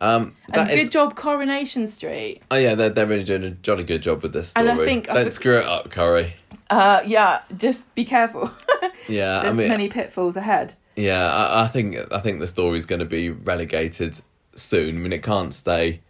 Um, 0.00 0.34
and 0.52 0.68
good 0.68 0.78
is- 0.78 0.88
job 0.88 1.14
coronation 1.14 1.86
street 1.86 2.42
Oh 2.50 2.56
yeah, 2.56 2.74
they're 2.74 2.90
they're 2.90 3.06
really 3.06 3.22
doing 3.24 3.44
a 3.44 3.50
jolly 3.50 3.84
good 3.84 4.02
job 4.02 4.22
with 4.22 4.32
this 4.32 4.48
story. 4.48 4.68
And 4.68 4.80
I 4.80 4.84
think- 4.84 5.08
I 5.08 5.14
don't 5.14 5.22
think- 5.24 5.34
screw 5.34 5.58
it 5.58 5.66
up, 5.66 5.90
Corrie. 5.92 6.34
Uh 6.72 7.02
yeah 7.06 7.42
just 7.56 7.94
be 7.94 8.04
careful 8.04 8.50
Yeah, 9.08 9.38
I 9.38 9.42
there's 9.42 9.56
mean, 9.56 9.68
many 9.68 9.88
pitfalls 9.88 10.36
ahead 10.36 10.74
yeah, 10.96 11.32
I, 11.32 11.64
I 11.64 11.66
think 11.68 11.96
I 12.12 12.20
think 12.20 12.40
the 12.40 12.46
story's 12.46 12.86
going 12.86 12.98
to 13.00 13.06
be 13.06 13.30
relegated 13.30 14.20
soon. 14.54 14.96
I 14.96 14.98
mean, 14.98 15.12
it 15.12 15.22
can't 15.22 15.54
stay, 15.54 16.00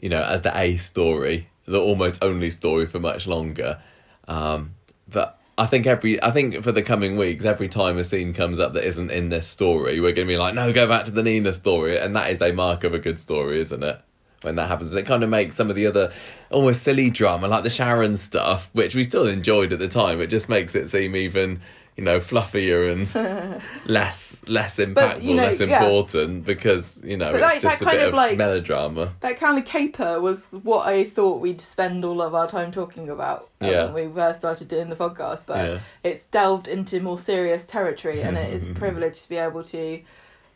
you 0.00 0.08
know, 0.08 0.22
as 0.22 0.42
the 0.42 0.56
A 0.58 0.76
story, 0.76 1.48
the 1.66 1.80
almost 1.80 2.22
only 2.22 2.50
story 2.50 2.86
for 2.86 2.98
much 2.98 3.26
longer. 3.26 3.80
Um, 4.26 4.74
but 5.08 5.38
I 5.56 5.66
think 5.66 5.86
every 5.86 6.22
I 6.22 6.30
think 6.30 6.62
for 6.62 6.72
the 6.72 6.82
coming 6.82 7.16
weeks, 7.16 7.44
every 7.44 7.68
time 7.68 7.96
a 7.98 8.04
scene 8.04 8.34
comes 8.34 8.58
up 8.58 8.72
that 8.72 8.84
isn't 8.84 9.10
in 9.10 9.28
this 9.28 9.46
story, 9.46 10.00
we're 10.00 10.12
going 10.12 10.26
to 10.26 10.32
be 10.32 10.38
like, 10.38 10.54
no, 10.54 10.72
go 10.72 10.86
back 10.86 11.04
to 11.04 11.10
the 11.10 11.22
Nina 11.22 11.52
story, 11.52 11.96
and 11.98 12.16
that 12.16 12.30
is 12.30 12.42
a 12.42 12.52
mark 12.52 12.84
of 12.84 12.94
a 12.94 12.98
good 12.98 13.20
story, 13.20 13.60
isn't 13.60 13.82
it? 13.82 14.00
When 14.42 14.54
that 14.56 14.68
happens, 14.68 14.94
it 14.94 15.04
kind 15.04 15.24
of 15.24 15.30
makes 15.30 15.56
some 15.56 15.68
of 15.68 15.74
the 15.76 15.86
other 15.86 16.12
almost 16.50 16.82
silly 16.82 17.10
drama, 17.10 17.48
like 17.48 17.64
the 17.64 17.70
Sharon 17.70 18.16
stuff, 18.16 18.70
which 18.72 18.94
we 18.94 19.02
still 19.02 19.26
enjoyed 19.26 19.72
at 19.72 19.80
the 19.80 19.88
time. 19.88 20.20
It 20.20 20.28
just 20.28 20.48
makes 20.48 20.76
it 20.76 20.88
seem 20.88 21.16
even, 21.16 21.60
you 21.96 22.04
know, 22.04 22.20
fluffier 22.20 22.92
and 22.92 23.60
less 23.86 24.40
less 24.46 24.78
impactful, 24.78 25.22
you 25.24 25.34
know, 25.34 25.42
less 25.42 25.58
yeah. 25.60 25.78
important 25.82 26.44
because 26.44 27.00
you 27.02 27.16
know 27.16 27.32
But 27.32 27.40
it's 27.54 27.62
just 27.62 27.82
a 27.82 27.84
kind 27.84 27.96
bit 27.98 28.02
of 28.04 28.08
of 28.10 28.14
like- 28.14 28.38
melodrama. 28.38 29.12
that 29.20 29.36
kind 29.38 29.58
of 29.58 29.64
caper 29.64 30.20
was 30.20 30.46
what 30.62 30.86
I 30.86 31.02
thought 31.04 31.40
we'd 31.40 31.60
spend 31.60 32.04
all 32.04 32.22
of 32.22 32.32
our 32.34 32.46
time 32.46 32.70
talking 32.70 33.10
about 33.10 33.48
um, 33.60 33.70
Yeah. 33.70 33.90
when 33.90 34.08
we 34.08 34.14
first 34.14 34.38
started 34.38 34.68
doing 34.68 34.88
the 34.88 34.96
podcast. 34.96 35.46
But 35.46 35.66
Yeah. 35.66 35.78
it's 36.04 36.22
delved 36.30 36.68
into 36.68 37.00
more 37.00 37.18
serious 37.18 37.64
territory, 37.64 38.20
and 38.22 38.36
it 38.36 38.52
is 38.52 38.66
a 38.70 38.74
privilege 38.74 39.22
to 39.24 39.28
be 39.28 39.36
able 39.36 39.64
to 39.64 40.00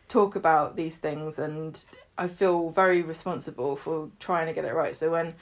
talk 0.08 0.36
about 0.36 0.76
these 0.76 0.96
things. 0.96 1.38
And 1.38 1.84
I 2.18 2.28
feel 2.28 2.70
very 2.70 3.02
responsible 3.02 3.76
for 3.76 4.10
trying 4.20 4.46
to 4.46 4.52
get 4.52 4.64
it 4.64 4.74
right. 4.74 4.94
So 4.94 5.10
when 5.10 5.34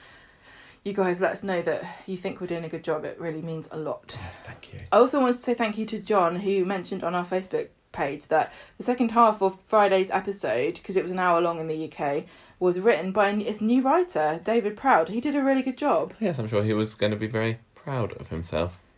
you 0.84 0.92
guys 0.92 1.20
let 1.20 1.32
us 1.32 1.42
know 1.42 1.62
that 1.62 1.84
you 2.06 2.16
think 2.16 2.40
we're 2.40 2.46
doing 2.46 2.64
a 2.64 2.68
good 2.68 2.84
job, 2.84 3.04
it 3.04 3.20
really 3.20 3.42
means 3.42 3.68
a 3.70 3.76
lot. 3.76 4.16
Yes, 4.20 4.40
thank 4.40 4.72
you. 4.72 4.80
I 4.92 4.96
also 4.96 5.20
wanted 5.20 5.36
to 5.36 5.42
say 5.42 5.54
thank 5.54 5.76
you 5.76 5.86
to 5.86 5.98
John, 5.98 6.36
who 6.36 6.64
mentioned 6.64 7.04
on 7.04 7.14
our 7.14 7.26
Facebook 7.26 7.68
page 7.92 8.28
that 8.28 8.52
the 8.78 8.84
second 8.84 9.10
half 9.10 9.42
of 9.42 9.58
Friday's 9.66 10.10
episode, 10.10 10.74
because 10.74 10.96
it 10.96 11.02
was 11.02 11.12
an 11.12 11.18
hour 11.18 11.40
long 11.40 11.58
in 11.60 11.66
the 11.66 11.92
UK, 11.92 12.24
was 12.58 12.78
written 12.78 13.10
by 13.10 13.32
his 13.32 13.60
new 13.60 13.82
writer, 13.82 14.40
David 14.44 14.76
Proud. 14.76 15.08
He 15.08 15.20
did 15.20 15.34
a 15.34 15.42
really 15.42 15.62
good 15.62 15.78
job. 15.78 16.14
Yes, 16.20 16.38
I'm 16.38 16.46
sure 16.46 16.62
he 16.62 16.72
was 16.72 16.94
going 16.94 17.12
to 17.12 17.18
be 17.18 17.26
very 17.26 17.58
proud 17.74 18.12
of 18.14 18.28
himself. 18.28 18.80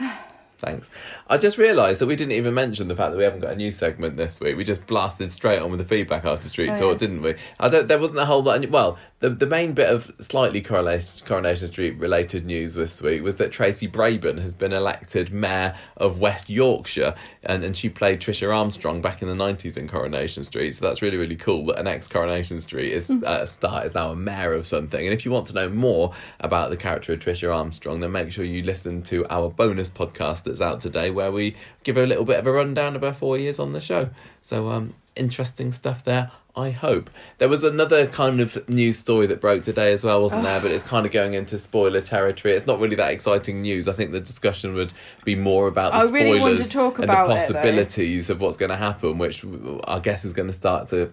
Thanks. 0.64 0.90
I 1.28 1.36
just 1.36 1.58
realised 1.58 2.00
that 2.00 2.06
we 2.06 2.16
didn't 2.16 2.32
even 2.32 2.54
mention 2.54 2.88
the 2.88 2.96
fact 2.96 3.10
that 3.12 3.18
we 3.18 3.24
haven't 3.24 3.40
got 3.40 3.52
a 3.52 3.56
new 3.56 3.70
segment 3.70 4.16
this 4.16 4.40
week. 4.40 4.56
We 4.56 4.64
just 4.64 4.86
blasted 4.86 5.30
straight 5.30 5.58
on 5.60 5.70
with 5.70 5.78
the 5.78 5.84
feedback 5.84 6.24
after 6.24 6.48
Street 6.48 6.70
Oh, 6.70 6.76
Talk, 6.76 6.92
yeah. 6.92 6.98
didn't 6.98 7.22
we? 7.22 7.34
I 7.60 7.68
don't. 7.68 7.86
There 7.86 7.98
wasn't 7.98 8.20
a 8.20 8.24
whole 8.24 8.42
lot. 8.42 8.66
Well, 8.70 8.98
the 9.24 9.30
the 9.30 9.46
main 9.46 9.72
bit 9.72 9.88
of 9.88 10.12
slightly 10.20 10.60
Coronation, 10.60 11.68
Street 11.68 11.98
related 11.98 12.44
news 12.44 12.74
this 12.74 13.00
week 13.00 13.22
was 13.22 13.38
that 13.38 13.50
Tracy 13.50 13.88
Brabin 13.88 14.38
has 14.38 14.54
been 14.54 14.74
elected 14.74 15.32
mayor 15.32 15.74
of 15.96 16.18
West 16.18 16.50
Yorkshire, 16.50 17.14
and, 17.42 17.64
and 17.64 17.74
she 17.74 17.88
played 17.88 18.20
Tricia 18.20 18.54
Armstrong 18.54 19.00
back 19.00 19.22
in 19.22 19.28
the 19.28 19.34
nineties 19.34 19.78
in 19.78 19.88
Coronation 19.88 20.44
Street. 20.44 20.72
So 20.72 20.84
that's 20.84 21.00
really 21.00 21.16
really 21.16 21.36
cool 21.36 21.64
that 21.66 21.78
an 21.78 21.86
ex 21.86 22.06
Coronation 22.06 22.60
Street 22.60 22.92
is 22.92 23.10
uh, 23.10 23.46
star 23.46 23.86
is 23.86 23.94
now 23.94 24.10
a 24.10 24.16
mayor 24.16 24.52
of 24.52 24.66
something. 24.66 25.02
And 25.02 25.14
if 25.14 25.24
you 25.24 25.30
want 25.30 25.46
to 25.46 25.54
know 25.54 25.70
more 25.70 26.12
about 26.40 26.68
the 26.68 26.76
character 26.76 27.14
of 27.14 27.20
Tricia 27.20 27.54
Armstrong, 27.54 28.00
then 28.00 28.12
make 28.12 28.30
sure 28.30 28.44
you 28.44 28.62
listen 28.62 29.02
to 29.04 29.26
our 29.30 29.48
bonus 29.48 29.88
podcast 29.88 30.44
that's 30.44 30.60
out 30.60 30.82
today, 30.82 31.10
where 31.10 31.32
we 31.32 31.56
give 31.82 31.96
a 31.96 32.04
little 32.04 32.26
bit 32.26 32.38
of 32.38 32.46
a 32.46 32.52
rundown 32.52 32.94
of 32.94 33.00
her 33.00 33.14
four 33.14 33.38
years 33.38 33.58
on 33.58 33.72
the 33.72 33.80
show. 33.80 34.10
So 34.42 34.68
um, 34.68 34.94
interesting 35.16 35.72
stuff 35.72 36.04
there. 36.04 36.30
I 36.56 36.70
hope 36.70 37.10
there 37.38 37.48
was 37.48 37.64
another 37.64 38.06
kind 38.06 38.40
of 38.40 38.68
news 38.68 38.98
story 38.98 39.26
that 39.26 39.40
broke 39.40 39.64
today 39.64 39.92
as 39.92 40.04
well, 40.04 40.22
wasn't 40.22 40.44
there? 40.44 40.60
But 40.60 40.70
it's 40.70 40.84
kind 40.84 41.04
of 41.04 41.10
going 41.10 41.34
into 41.34 41.58
spoiler 41.58 42.00
territory. 42.00 42.54
It's 42.54 42.66
not 42.66 42.78
really 42.78 42.94
that 42.94 43.10
exciting 43.10 43.62
news. 43.62 43.88
I 43.88 43.92
think 43.92 44.12
the 44.12 44.20
discussion 44.20 44.74
would 44.74 44.92
be 45.24 45.34
more 45.34 45.66
about 45.66 45.92
the 45.92 45.98
I 45.98 46.06
spoilers 46.06 46.12
really 46.12 46.40
wanted 46.40 46.62
to 46.62 46.70
talk 46.70 46.98
and 46.98 47.04
about 47.04 47.26
the 47.26 47.34
it, 47.34 47.38
possibilities 47.38 48.30
of 48.30 48.40
what's 48.40 48.56
going 48.56 48.70
to 48.70 48.76
happen, 48.76 49.18
which 49.18 49.44
I 49.84 49.98
guess 49.98 50.24
is 50.24 50.32
going 50.32 50.48
to 50.48 50.54
start 50.54 50.88
to 50.88 51.12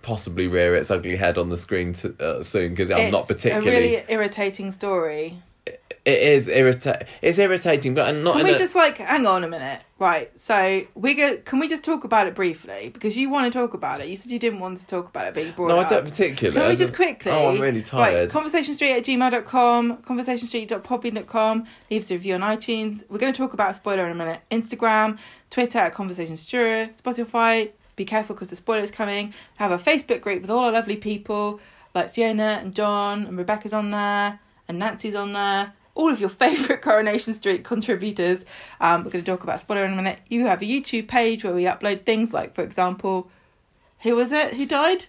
possibly 0.00 0.46
rear 0.46 0.74
its 0.76 0.90
ugly 0.90 1.16
head 1.16 1.36
on 1.36 1.50
the 1.50 1.56
screen 1.56 1.92
to, 1.92 2.14
uh, 2.18 2.42
soon 2.42 2.70
because 2.70 2.90
I'm 2.90 3.10
not 3.10 3.20
It's 3.20 3.28
particularly 3.28 3.96
a 3.96 3.98
really 3.98 4.04
irritating 4.08 4.70
story. 4.70 5.42
It 6.08 6.22
is 6.22 6.48
irritating. 6.48 7.06
It's 7.20 7.38
irritating, 7.38 7.92
but 7.94 8.14
not 8.14 8.36
Can 8.36 8.44
we 8.44 8.54
a, 8.54 8.58
just 8.58 8.74
like 8.74 8.96
hang 8.96 9.26
on 9.26 9.44
a 9.44 9.48
minute? 9.48 9.82
Right. 9.98 10.30
So 10.40 10.82
we 10.94 11.14
go. 11.14 11.36
Can 11.38 11.58
we 11.58 11.68
just 11.68 11.84
talk 11.84 12.04
about 12.04 12.26
it 12.26 12.34
briefly? 12.34 12.90
Because 12.92 13.16
you 13.16 13.28
want 13.28 13.52
to 13.52 13.58
talk 13.58 13.74
about 13.74 14.00
it. 14.00 14.08
You 14.08 14.16
said 14.16 14.30
you 14.30 14.38
didn't 14.38 14.60
want 14.60 14.78
to 14.78 14.86
talk 14.86 15.08
about 15.08 15.26
it, 15.26 15.34
but 15.34 15.44
you 15.44 15.52
brought 15.52 15.68
No, 15.68 15.80
it 15.80 15.86
I 15.86 15.90
don't 15.90 16.04
particularly. 16.04 16.58
Can 16.58 16.68
we 16.70 16.76
just 16.76 16.94
quickly? 16.94 17.30
Oh, 17.30 17.50
I'm 17.50 17.60
really 17.60 17.82
tired. 17.82 18.32
Right, 18.32 18.44
conversationstreet 18.44 18.96
at 18.96 19.04
gmail.com, 19.04 19.98
conversationstreet.podbean.com, 19.98 21.66
leave 21.90 22.02
us 22.02 22.10
a 22.10 22.14
review 22.14 22.34
on 22.34 22.40
iTunes. 22.40 23.04
We're 23.10 23.18
going 23.18 23.32
to 23.32 23.36
talk 23.36 23.52
about 23.52 23.72
a 23.72 23.74
spoiler 23.74 24.06
in 24.06 24.12
a 24.12 24.14
minute. 24.14 24.40
Instagram, 24.50 25.18
Twitter 25.50 25.78
at 25.78 25.94
conversationstreet, 25.94 27.00
Spotify, 27.00 27.72
be 27.96 28.04
careful 28.04 28.34
because 28.34 28.50
the 28.50 28.56
spoiler's 28.56 28.90
coming. 28.90 29.34
Have 29.56 29.72
a 29.72 29.78
Facebook 29.78 30.20
group 30.22 30.42
with 30.42 30.50
all 30.50 30.64
our 30.64 30.72
lovely 30.72 30.96
people 30.96 31.60
like 31.94 32.14
Fiona 32.14 32.60
and 32.62 32.74
John 32.74 33.26
and 33.26 33.36
Rebecca's 33.36 33.72
on 33.72 33.90
there 33.90 34.40
and 34.68 34.78
Nancy's 34.78 35.14
on 35.14 35.32
there. 35.32 35.72
All 35.98 36.12
of 36.12 36.20
your 36.20 36.28
favourite 36.28 36.80
Coronation 36.88 37.34
Street 37.34 37.64
contributors. 37.64 38.44
Um, 38.80 39.02
we're 39.04 39.10
going 39.10 39.24
to 39.24 39.30
talk 39.30 39.42
about 39.42 39.58
spoiler 39.60 39.84
in 39.84 39.92
a 39.92 39.96
minute. 39.96 40.20
You 40.28 40.46
have 40.46 40.62
a 40.62 40.64
YouTube 40.64 41.08
page 41.08 41.42
where 41.42 41.52
we 41.52 41.64
upload 41.64 42.04
things 42.06 42.32
like, 42.32 42.54
for 42.54 42.62
example, 42.62 43.30
who 44.02 44.14
was 44.14 44.30
it? 44.30 44.54
Who 44.54 44.64
died? 44.64 45.06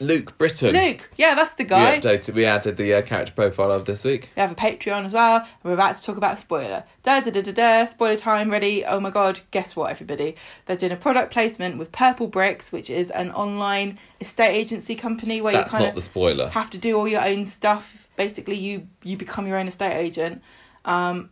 Luke 0.00 0.36
Britton. 0.36 0.74
Luke. 0.74 1.08
Yeah, 1.16 1.34
that's 1.34 1.52
the 1.54 1.64
guy. 1.64 1.94
We 1.94 2.00
updated. 2.00 2.34
We 2.34 2.44
added 2.44 2.76
the 2.76 2.92
uh, 2.94 3.02
character 3.02 3.32
profile 3.32 3.72
of 3.72 3.86
this 3.86 4.04
week. 4.04 4.28
We 4.36 4.40
have 4.42 4.52
a 4.52 4.54
Patreon 4.54 5.06
as 5.06 5.14
well. 5.14 5.36
and 5.38 5.46
We're 5.64 5.72
about 5.72 5.96
to 5.96 6.02
talk 6.02 6.16
about 6.18 6.38
spoiler. 6.38 6.84
Da 7.02 7.20
da 7.20 7.30
da 7.30 7.40
da 7.42 7.52
da. 7.52 7.84
Spoiler 7.86 8.16
time. 8.16 8.50
Ready? 8.50 8.84
Oh 8.84 9.00
my 9.00 9.10
god! 9.10 9.40
Guess 9.50 9.74
what, 9.74 9.90
everybody? 9.90 10.36
They're 10.66 10.76
doing 10.76 10.92
a 10.92 10.96
product 10.96 11.32
placement 11.32 11.78
with 11.78 11.90
Purple 11.90 12.28
Bricks, 12.28 12.70
which 12.70 12.90
is 12.90 13.10
an 13.10 13.32
online 13.32 13.98
estate 14.20 14.54
agency 14.54 14.94
company 14.94 15.40
where 15.40 15.54
That's 15.54 15.72
you 15.72 15.78
kind 15.78 15.84
not 15.86 15.94
the 15.96 16.00
spoiler. 16.02 16.44
of 16.44 16.52
have 16.52 16.70
to 16.70 16.78
do 16.78 16.96
all 16.96 17.08
your 17.08 17.24
own 17.24 17.44
stuff. 17.46 18.07
Basically, 18.18 18.56
you 18.56 18.86
you 19.02 19.16
become 19.16 19.46
your 19.46 19.56
own 19.56 19.68
estate 19.68 19.96
agent. 19.96 20.42
Um, 20.84 21.30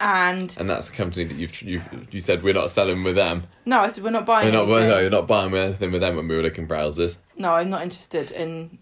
and 0.00 0.54
And 0.58 0.68
that's 0.68 0.88
the 0.88 0.92
company 0.94 1.24
that 1.24 1.36
you've 1.36 1.62
you 1.62 1.80
you 2.10 2.20
said 2.20 2.42
we're 2.42 2.52
not 2.52 2.68
selling 2.68 3.04
with 3.04 3.14
them. 3.14 3.44
no, 3.64 3.80
I 3.80 3.88
said 3.88 4.04
we're 4.04 4.10
not 4.10 4.26
buying. 4.26 4.46
We're 4.48 4.52
not. 4.52 4.68
anything. 4.68 4.88
No, 4.90 4.98
you're 4.98 5.10
not 5.10 5.26
buying 5.28 5.54
anything 5.54 5.92
with 5.92 6.00
them 6.02 6.16
when 6.16 6.28
we 6.28 6.36
were 6.36 6.42
looking 6.42 6.66
browsers. 6.68 7.16
No, 7.38 7.54
I'm 7.54 7.70
not 7.70 7.82
interested 7.82 8.30
in 8.32 8.78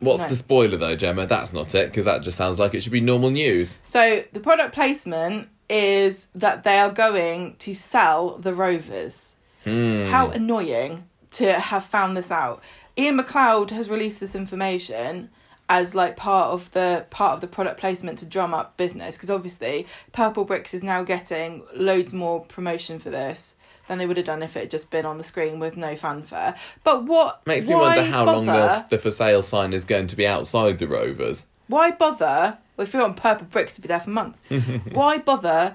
What's 0.00 0.22
No. 0.22 0.28
the 0.28 0.36
spoiler 0.36 0.76
though, 0.76 0.96
Gemma? 0.96 1.26
That's 1.26 1.52
not 1.52 1.74
it 1.74 1.90
because 1.90 2.04
that 2.06 2.22
just 2.22 2.36
sounds 2.38 2.58
like 2.58 2.74
it 2.74 2.82
should 2.82 2.92
be 2.92 3.00
normal 3.00 3.30
news. 3.30 3.78
So 3.84 4.22
the 4.32 4.40
product 4.40 4.74
placement 4.74 5.48
is 5.68 6.28
that 6.34 6.62
they 6.64 6.78
are 6.78 6.90
going 6.90 7.56
to 7.58 7.74
sell 7.74 8.38
the 8.38 8.54
Rovers. 8.54 9.34
Hmm. 9.64 10.06
How 10.06 10.30
annoying 10.30 11.04
to 11.32 11.58
have 11.58 11.84
found 11.84 12.16
this 12.16 12.30
out. 12.30 12.62
Iain 12.96 13.16
MacLeod 13.16 13.70
has 13.72 13.90
released 13.90 14.18
this 14.20 14.34
information 14.34 15.28
as 15.68 15.94
like 15.94 16.16
part 16.16 16.48
of 16.48 16.70
the 16.72 17.04
part 17.10 17.34
of 17.34 17.40
the 17.40 17.46
product 17.46 17.78
placement 17.78 18.18
to 18.18 18.26
drum 18.26 18.54
up 18.54 18.76
business 18.76 19.16
because 19.16 19.30
obviously 19.30 19.86
Purple 20.12 20.44
Bricks 20.44 20.72
is 20.72 20.82
now 20.82 21.02
getting 21.02 21.62
loads 21.74 22.12
more 22.12 22.44
promotion 22.44 22.98
for 22.98 23.10
this 23.10 23.56
than 23.86 23.98
they 23.98 24.06
would 24.06 24.16
have 24.16 24.26
done 24.26 24.42
if 24.42 24.56
it 24.56 24.60
had 24.60 24.70
just 24.70 24.90
been 24.90 25.04
on 25.06 25.18
the 25.18 25.24
screen 25.24 25.58
with 25.58 25.76
no 25.76 25.96
fanfare. 25.96 26.54
But 26.84 27.04
what 27.04 27.46
Makes 27.46 27.66
me 27.66 27.74
wonder 27.74 28.04
how 28.04 28.24
long 28.24 28.46
the, 28.46 28.86
the 28.90 28.98
for 28.98 29.10
sale 29.10 29.42
sign 29.42 29.72
is 29.72 29.84
going 29.84 30.06
to 30.08 30.16
be 30.16 30.26
outside 30.26 30.78
the 30.78 30.86
Rovers. 30.86 31.46
why 31.66 31.90
bother? 31.90 32.58
Well, 32.76 32.86
if 32.86 32.92
you're 32.92 33.02
on 33.02 33.14
Purple 33.14 33.46
Bricks, 33.46 33.74
to 33.74 33.80
be 33.80 33.88
there 33.88 33.98
for 33.98 34.10
months. 34.10 34.44
why 34.92 35.18
bother 35.18 35.74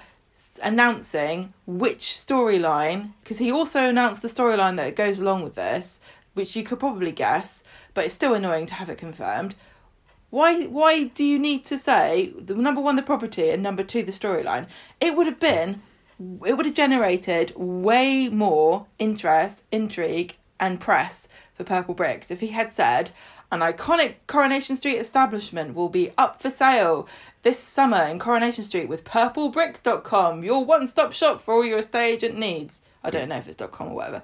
announcing 0.61 1.53
which 1.65 2.01
storyline? 2.03 3.11
Because 3.23 3.39
he 3.39 3.51
also 3.51 3.89
announced 3.89 4.22
the 4.22 4.27
storyline 4.27 4.77
that 4.77 4.95
goes 4.95 5.19
along 5.19 5.43
with 5.43 5.55
this, 5.55 5.99
which 6.33 6.55
you 6.55 6.63
could 6.63 6.80
probably 6.80 7.11
guess, 7.11 7.63
but 7.93 8.05
it's 8.05 8.13
still 8.13 8.33
annoying 8.33 8.65
to 8.67 8.75
have 8.75 8.89
it 8.89 8.97
confirmed. 8.97 9.55
Why? 10.33 10.63
Why 10.63 11.03
do 11.03 11.23
you 11.23 11.37
need 11.37 11.63
to 11.65 11.77
say 11.77 12.33
the 12.35 12.55
number 12.55 12.81
one 12.81 12.95
the 12.95 13.03
property 13.03 13.51
and 13.51 13.61
number 13.61 13.83
two 13.83 14.01
the 14.01 14.11
storyline? 14.11 14.65
It 14.99 15.15
would 15.15 15.27
have 15.27 15.39
been, 15.39 15.83
it 16.43 16.57
would 16.57 16.65
have 16.65 16.73
generated 16.73 17.53
way 17.55 18.29
more 18.29 18.87
interest, 18.97 19.61
intrigue, 19.71 20.35
and 20.59 20.79
press 20.79 21.27
for 21.53 21.63
Purple 21.63 21.93
Bricks 21.93 22.31
if 22.31 22.39
he 22.39 22.47
had 22.47 22.71
said 22.71 23.11
an 23.51 23.59
iconic 23.59 24.15
Coronation 24.25 24.75
Street 24.75 24.97
establishment 24.97 25.75
will 25.75 25.89
be 25.89 26.09
up 26.17 26.41
for 26.41 26.49
sale 26.49 27.07
this 27.43 27.59
summer 27.59 28.01
in 28.01 28.17
Coronation 28.17 28.63
Street 28.63 28.89
with 28.89 29.03
purplebricks.com, 29.03 30.43
your 30.43 30.65
one 30.65 30.87
stop 30.87 31.13
shop 31.13 31.43
for 31.43 31.53
all 31.53 31.63
your 31.63 31.77
estate 31.77 32.13
agent 32.13 32.35
needs. 32.39 32.81
I 33.03 33.11
don't 33.11 33.29
know 33.29 33.35
if 33.35 33.47
it's 33.47 33.61
.com 33.71 33.89
or 33.89 33.95
whatever. 33.95 34.23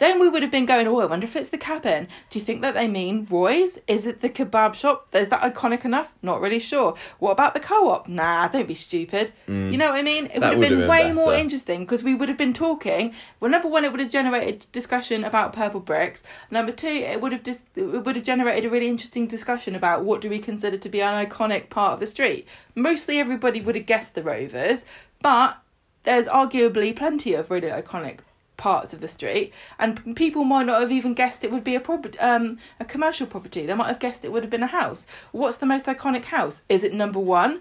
Then 0.00 0.18
we 0.18 0.28
would 0.30 0.42
have 0.42 0.50
been 0.50 0.64
going, 0.64 0.88
oh, 0.88 0.98
I 1.00 1.04
wonder 1.04 1.24
if 1.26 1.36
it's 1.36 1.50
the 1.50 1.58
cabin. 1.58 2.08
Do 2.30 2.38
you 2.38 2.44
think 2.44 2.62
that 2.62 2.72
they 2.74 2.88
mean 2.88 3.26
Roy's? 3.30 3.78
Is 3.86 4.06
it 4.06 4.22
the 4.22 4.30
kebab 4.30 4.74
shop? 4.74 5.06
Is 5.12 5.28
that 5.28 5.42
iconic 5.42 5.84
enough? 5.84 6.14
Not 6.22 6.40
really 6.40 6.58
sure. 6.58 6.96
What 7.18 7.32
about 7.32 7.52
the 7.52 7.60
co 7.60 7.90
op? 7.90 8.08
Nah, 8.08 8.48
don't 8.48 8.66
be 8.66 8.74
stupid. 8.74 9.32
You 9.46 9.76
know 9.76 9.90
what 9.90 9.98
I 9.98 10.02
mean? 10.02 10.26
It 10.26 10.40
Mm. 10.40 10.40
Would 10.40 10.50
have 10.52 10.60
been, 10.60 10.78
been 10.80 10.88
way 10.88 11.12
more 11.12 11.34
interesting 11.34 11.80
because 11.84 12.02
we 12.02 12.14
would 12.14 12.30
have 12.30 12.38
been 12.38 12.54
talking. 12.54 13.12
Well, 13.38 13.50
number 13.50 13.68
one, 13.68 13.84
it 13.84 13.90
would 13.92 14.00
have 14.00 14.10
generated 14.10 14.66
discussion 14.72 15.22
about 15.22 15.52
purple 15.52 15.80
bricks. 15.80 16.22
Number 16.50 16.72
two, 16.72 16.88
it 16.88 17.20
would 17.20 17.32
have 17.32 17.42
just 17.42 17.64
it 17.76 18.04
would 18.04 18.16
have 18.16 18.24
generated 18.24 18.64
a 18.64 18.70
really 18.70 18.88
interesting 18.88 19.26
discussion 19.26 19.74
about 19.74 20.02
what 20.02 20.22
do 20.22 20.30
we 20.30 20.38
consider 20.38 20.78
to 20.78 20.88
be 20.88 21.02
an 21.02 21.26
iconic 21.26 21.68
part 21.68 21.92
of 21.92 22.00
the 22.00 22.06
street. 22.06 22.48
Mostly 22.74 23.18
everybody 23.18 23.60
would 23.60 23.74
have 23.74 23.84
guessed 23.86 24.14
the 24.14 24.22
Rovers, 24.22 24.86
but 25.20 25.58
there's 26.04 26.26
arguably 26.26 26.96
plenty 26.96 27.34
of 27.34 27.50
really 27.50 27.68
iconic 27.68 28.20
parts 28.68 28.92
of 28.94 29.00
the 29.00 29.08
street 29.08 29.52
and 29.78 30.14
people 30.14 30.44
might 30.44 30.66
not 30.66 30.80
have 30.80 30.92
even 30.92 31.12
guessed 31.14 31.42
it 31.44 31.50
would 31.50 31.64
be 31.64 31.74
a 31.74 31.80
property 31.80 32.18
um 32.18 32.44
a 32.78 32.84
commercial 32.84 33.26
property. 33.26 33.62
They 33.66 33.74
might 33.74 33.88
have 33.88 33.98
guessed 33.98 34.24
it 34.24 34.30
would 34.32 34.42
have 34.44 34.50
been 34.56 34.62
a 34.62 34.74
house. 34.82 35.06
What's 35.32 35.56
the 35.56 35.66
most 35.66 35.86
iconic 35.86 36.24
house? 36.36 36.62
Is 36.68 36.84
it 36.84 36.92
number 37.02 37.18
one? 37.18 37.52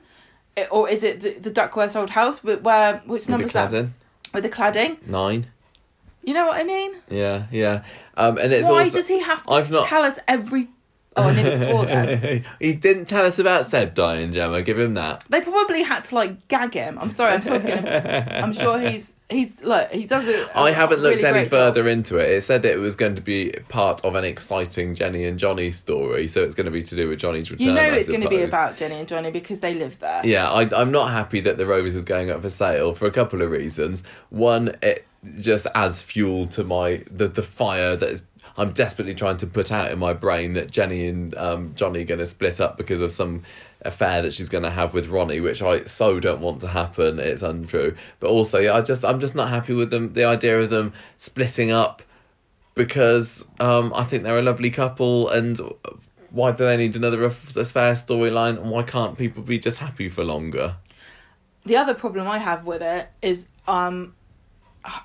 Or 0.72 0.90
is 0.90 1.02
it 1.04 1.22
the, 1.22 1.32
the 1.46 1.50
duckworth's 1.60 1.96
old 1.96 2.10
house 2.12 2.44
with 2.44 2.62
where 2.62 3.02
which 3.06 3.26
the 3.26 3.32
number's 3.32 3.54
that? 3.54 3.72
with 4.34 4.44
the 4.44 4.50
cladding? 4.50 4.98
Nine. 5.08 5.42
you 6.28 6.34
know 6.34 6.46
what 6.48 6.58
i 6.62 6.64
mean? 6.76 6.92
Yeah, 7.10 7.38
yeah. 7.52 7.84
Um, 8.22 8.38
and 8.38 8.52
it's 8.54 8.68
why 8.68 8.84
also 8.84 8.98
does 8.98 9.08
he 9.08 9.20
have 9.32 9.42
to 9.46 9.52
I've 9.54 9.72
not- 9.72 9.88
tell 9.88 10.04
us 10.04 10.18
every 10.28 10.64
oh 11.16 11.24
i 11.30 11.34
nearly 11.36 11.58
swore 11.66 11.86
then 11.86 12.46
he 12.60 12.74
didn't 12.74 13.06
tell 13.06 13.26
us 13.26 13.40
about 13.40 13.66
Seb 13.66 13.94
dying, 13.94 14.32
Gemma. 14.32 14.62
Give 14.62 14.78
him 14.80 14.94
that. 14.94 15.24
they 15.30 15.42
probably 15.42 15.82
had 15.84 16.06
to 16.06 16.16
like 16.16 16.48
gag 16.48 16.74
him 16.74 16.98
i'm 17.00 17.10
sorry 17.12 17.34
i'm 17.34 17.42
talking 17.42 17.72
i'm 17.88 18.54
sure 18.54 18.80
he's 18.90 19.14
he's 19.30 19.62
look 19.62 19.90
he 19.92 20.06
does 20.06 20.28
it 20.28 20.48
I 20.56 20.72
haven't 20.72 21.02
looked 21.02 21.24
any 21.24 21.40
great 21.40 21.50
further 21.50 21.82
job. 21.84 21.88
into 21.88 22.18
it. 22.18 22.30
It 22.32 22.44
said 22.44 22.66
it 22.66 22.80
was 22.80 22.96
going 22.96 23.16
to 23.16 23.22
be 23.22 23.52
part 23.70 24.04
of 24.04 24.16
an 24.16 24.24
exciting 24.26 24.96
Jenny 24.96 25.24
and 25.26 25.38
Johnny 25.38 25.72
story, 25.72 26.28
so 26.28 26.44
it's 26.44 26.56
going 26.56 26.66
to 26.66 26.72
be 26.72 26.82
to 26.82 26.96
do 26.96 27.08
with 27.08 27.20
Johnny's 27.20 27.52
return. 27.52 27.68
you 27.68 27.74
know 27.74 27.82
I 27.82 27.90
it's 27.90 28.08
going 28.08 28.22
to 28.22 28.30
be 28.30 28.42
about 28.42 28.76
jenny 28.78 28.96
and 28.96 29.08
johnny 29.08 29.30
because 29.32 29.60
they 29.60 29.76
live 29.76 30.00
there 30.00 30.22
Yeah, 30.26 30.50
I, 30.50 30.68
I'm 30.80 30.92
not 30.92 31.12
happy 31.12 31.40
that 31.42 31.58
the 31.58 31.66
Rovers 31.68 31.96
is 31.96 32.06
going 32.06 32.32
up 32.32 32.42
for 32.42 32.50
sale 32.50 32.94
for 32.96 33.06
a 33.06 33.12
couple 33.12 33.42
of 33.44 33.52
reasons. 33.52 34.02
One, 34.30 34.76
it 34.82 35.06
just 35.40 35.68
adds 35.76 36.02
fuel 36.02 36.48
to 36.48 36.64
my 36.64 37.04
the 37.12 37.28
the 37.28 37.44
fire 37.44 37.96
that 37.96 38.10
is 38.10 38.26
I'm 38.60 38.72
desperately 38.72 39.16
trying 39.16 39.38
to 39.38 39.48
put 39.48 39.72
out 39.72 39.92
in 39.92 40.00
my 40.00 40.14
brain 40.14 40.54
that 40.54 40.70
Jenny 40.70 41.08
and 41.08 41.36
um, 41.36 41.74
Johnny 41.76 42.02
are 42.02 42.06
going 42.06 42.20
to 42.20 42.26
split 42.26 42.60
up 42.60 42.78
because 42.78 43.02
of 43.02 43.12
some 43.12 43.44
affair 43.82 44.22
that 44.22 44.34
she's 44.34 44.50
going 44.50 44.64
to 44.64 44.70
have 44.70 44.94
with 44.94 45.08
Ronnie, 45.08 45.40
which 45.40 45.62
I 45.62 45.86
so 45.86 46.20
don't 46.20 46.42
want 46.42 46.62
to 46.62 46.68
happen. 46.68 47.20
It's 47.20 47.42
untrue, 47.42 47.96
but 48.20 48.30
also 48.30 48.60
yeah, 48.60 48.74
I 48.74 48.82
just 48.82 49.06
I'm 49.06 49.20
just 49.20 49.36
not 49.36 49.50
happy 49.50 49.74
with 49.74 49.90
them. 49.90 50.14
The 50.14 50.26
idea 50.26 50.60
of 50.60 50.70
them 50.70 50.94
splitting 51.18 51.72
up 51.72 52.02
because 52.76 53.46
um, 53.60 53.94
I 53.96 54.04
think 54.04 54.24
they're 54.24 54.40
a 54.40 54.44
lovely 54.44 54.72
couple 54.72 55.30
and. 55.30 55.60
Why 56.32 56.52
do 56.52 56.64
they 56.64 56.78
need 56.78 56.96
another 56.96 57.24
aff- 57.24 57.58
affair 57.58 57.94
storyline? 57.94 58.62
And 58.62 58.70
why 58.70 58.84
can't 58.84 59.18
people 59.18 59.42
be 59.42 59.58
just 59.58 59.80
happy 59.80 60.10
for 60.10 60.24
longer? 60.24 60.76
the 61.66 61.78
other 61.78 61.94
problem 61.94 62.28
I 62.28 62.40
have 62.40 62.66
with 62.66 62.82
it 62.82 63.10
is 63.22 63.48
um 63.68 64.16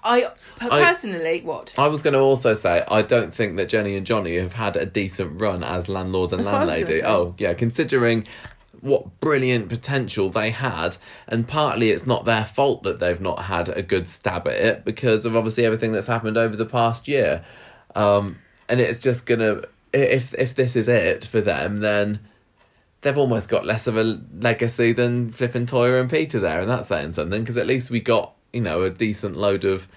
I 0.03 0.31
personally 0.59 1.43
what 1.43 1.75
I 1.77 1.89
was 1.89 2.03
going 2.03 2.15
to 2.15 2.21
also 2.21 2.55
say 2.55 2.85
I 2.89 3.03
don't 3.03 3.35
think 3.35 3.57
that 3.57 3.69
Jenny 3.69 3.97
and 3.97 4.07
Johnny 4.07 4.37
have 4.37 4.55
had 4.55 4.77
a 4.77 4.87
decent 4.87 5.41
run 5.41 5.63
as 5.65 5.89
landlord 5.89 6.33
and 6.33 6.41
That's 6.41 6.51
what 6.51 6.63
I 6.63 6.65
was 6.65 6.75
gonna 6.75 6.81
landlady. 6.81 7.05
Oh 7.05 7.35
yeah, 7.39 7.55
considering 7.55 8.27
what 8.81 9.19
brilliant 9.21 9.69
potential 9.69 10.29
they 10.29 10.51
had, 10.51 10.97
and 11.27 11.49
partly 11.49 11.91
it's 11.91 12.07
not 12.07 12.25
their 12.25 12.45
fault 12.45 12.83
that 12.83 13.01
they've 13.01 13.21
not 13.21 13.45
had 13.45 13.69
a 13.71 13.83
good 13.83 14.09
stab 14.09 14.47
at 14.47 14.55
it 14.55 14.85
because 14.85 15.25
of 15.25 15.35
obviously 15.35 15.65
everything 15.65 15.93
that's 15.93 16.07
happened 16.07 16.37
over 16.37 16.55
the 16.55 16.67
past 16.67 17.09
year, 17.09 17.45
um, 17.95 18.39
and 18.69 18.81
it's 18.81 18.99
just 18.99 19.27
gonna 19.27 19.63
if 19.93 20.35
if 20.35 20.55
this 20.55 20.77
is 20.77 20.89
it 20.89 21.25
for 21.25 21.41
them 21.41 21.81
then. 21.81 22.21
They've 23.01 23.19
almost 23.19 23.51
got 23.51 23.67
less 23.67 23.87
of 23.87 23.99
a 23.99 24.19
legacy 24.41 24.95
than 24.95 25.31
Flippin' 25.31 25.67
Toyah 25.67 26.01
and 26.01 26.09
Peter 26.09 26.41
there, 26.41 26.63
and 26.63 26.71
that's 26.71 26.89
saying 26.89 27.13
something 27.13 27.43
because 27.43 27.59
at 27.59 27.67
least 27.67 27.91
we 27.91 28.01
got 28.01 28.35
you 28.55 28.61
know 28.61 28.83
a 28.83 28.91
decent 28.91 29.37
load 29.37 29.65
of 29.65 29.89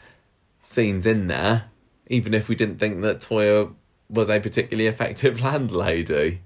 scenes 0.64 1.06
in 1.06 1.27
there, 1.27 1.66
even 2.08 2.34
if 2.34 2.48
we 2.50 2.56
didn't 2.56 2.80
think 2.80 3.02
that 3.02 3.22
Toyah 3.22 3.74
was 4.10 4.30
a 4.30 4.40
particularly 4.40 4.88
effective 4.94 5.42
landlady. 5.42 6.42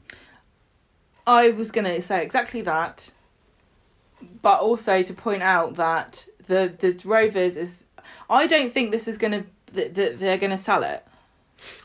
I 1.26 1.50
was 1.52 1.72
going 1.72 1.86
to 1.86 2.02
say 2.02 2.24
exactly 2.24 2.62
that 2.62 3.12
but 4.42 4.60
also 4.60 5.02
to 5.04 5.14
point 5.14 5.44
out 5.44 5.76
that 5.76 6.28
the 6.48 6.74
the 6.80 7.00
Rovers 7.06 7.56
is 7.56 7.86
I 8.30 8.48
don't 8.48 8.72
think 8.72 8.92
this 8.92 9.08
is 9.08 9.18
going 9.18 9.32
to 9.32 9.46
that 9.74 10.20
they're 10.20 10.38
going 10.38 10.52
to 10.52 10.58
sell 10.58 10.84
it 10.84 11.06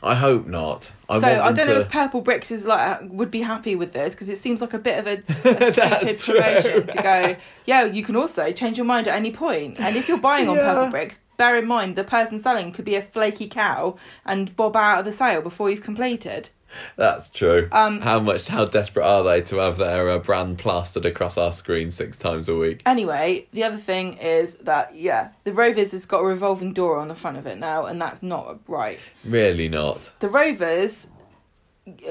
I 0.01 0.15
hope 0.15 0.45
not. 0.45 0.91
I 1.09 1.19
so 1.19 1.27
I 1.27 1.51
don't 1.51 1.67
know 1.67 1.79
if 1.79 1.89
Purple 1.89 2.21
Bricks 2.21 2.51
is 2.51 2.65
like 2.65 3.01
uh, 3.01 3.05
would 3.09 3.31
be 3.31 3.41
happy 3.41 3.75
with 3.75 3.93
this 3.93 4.13
because 4.13 4.29
it 4.29 4.37
seems 4.37 4.61
like 4.61 4.73
a 4.73 4.79
bit 4.79 4.99
of 4.99 5.07
a, 5.07 5.13
a 5.49 6.13
stupid 6.13 6.63
promotion 6.63 6.87
to 6.87 7.01
go. 7.01 7.35
Yeah, 7.65 7.85
you 7.85 8.03
can 8.03 8.15
also 8.15 8.51
change 8.51 8.77
your 8.77 8.85
mind 8.85 9.07
at 9.07 9.15
any. 9.15 9.27
And 9.37 9.95
if 9.95 10.07
you're 10.07 10.17
buying 10.17 10.47
on 10.49 10.55
Yeah. 10.55 10.73
Purple 10.73 10.91
Bricks, 10.91 11.19
bear 11.37 11.57
in 11.57 11.67
mind 11.67 11.95
the 11.95 12.03
person 12.03 12.39
selling 12.39 12.71
could 12.71 12.85
be 12.85 12.95
a 12.95 13.01
flaky 13.01 13.47
cow 13.47 13.95
and 14.25 14.55
bob 14.55 14.75
out 14.75 14.99
of 14.99 15.05
the 15.05 15.11
sale 15.11 15.41
before 15.41 15.69
you've 15.69 15.83
completed. 15.83 16.49
That's 16.95 17.29
true. 17.29 17.67
Um, 17.71 18.01
how 18.01 18.19
much? 18.19 18.47
How 18.47 18.65
desperate 18.65 19.05
are 19.05 19.23
they 19.23 19.41
to 19.43 19.57
have 19.57 19.77
their 19.77 20.09
uh, 20.09 20.19
brand 20.19 20.57
plastered 20.57 21.05
across 21.05 21.37
our 21.37 21.51
screen 21.51 21.91
six 21.91 22.17
times 22.17 22.47
a 22.47 22.55
week? 22.55 22.81
Anyway, 22.85 23.47
the 23.53 23.63
other 23.63 23.77
thing 23.77 24.17
is 24.17 24.55
that 24.55 24.95
yeah, 24.95 25.29
the 25.43 25.53
Rovers 25.53 25.91
has 25.91 26.05
got 26.05 26.19
a 26.19 26.25
revolving 26.25 26.73
door 26.73 26.97
on 26.97 27.07
the 27.07 27.15
front 27.15 27.37
of 27.37 27.45
it 27.47 27.57
now, 27.57 27.85
and 27.85 28.01
that's 28.01 28.21
not 28.23 28.59
right. 28.67 28.99
Really 29.23 29.69
not. 29.69 30.11
The 30.19 30.29
Rovers, 30.29 31.07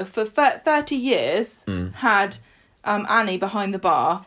for 0.05 0.25
thirty 0.25 0.97
years, 0.97 1.63
Mm. 1.67 1.93
had 1.95 2.39
um, 2.85 3.07
Annie 3.09 3.37
behind 3.39 3.75
the 3.75 3.79
bar, 3.79 4.25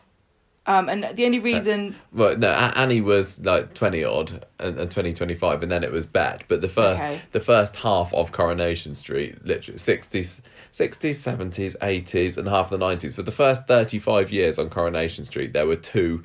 um, 0.66 0.88
and 0.88 1.04
the 1.16 1.24
only 1.24 1.38
reason 1.38 1.96
Well, 2.12 2.36
no, 2.36 2.48
Annie 2.50 3.00
was 3.00 3.44
like 3.44 3.74
twenty 3.74 4.04
odd 4.04 4.44
and, 4.58 4.78
and 4.78 4.90
twenty 4.90 5.12
twenty 5.12 5.34
five, 5.34 5.62
and 5.62 5.70
then 5.72 5.82
it 5.84 5.92
was 5.92 6.06
Bet. 6.06 6.44
But 6.48 6.60
the 6.60 6.68
first, 6.68 7.02
Okay. 7.02 7.20
the 7.32 7.40
first 7.40 7.76
half 7.76 8.12
of 8.14 8.30
Coronation 8.32 8.94
Street, 8.94 9.44
literally 9.44 9.78
sixties, 9.78 10.42
sixties, 10.72 11.20
seventies, 11.20 11.76
eighties, 11.82 12.36
and 12.38 12.46
half 12.48 12.70
of 12.70 12.78
the 12.78 12.86
nineties. 12.86 13.14
For 13.14 13.22
the 13.22 13.32
first 13.32 13.66
thirty 13.66 13.98
five 13.98 14.30
years 14.30 14.58
on 14.58 14.70
Coronation 14.70 15.24
Street, 15.24 15.52
there 15.52 15.66
were 15.66 15.76
two 15.76 16.22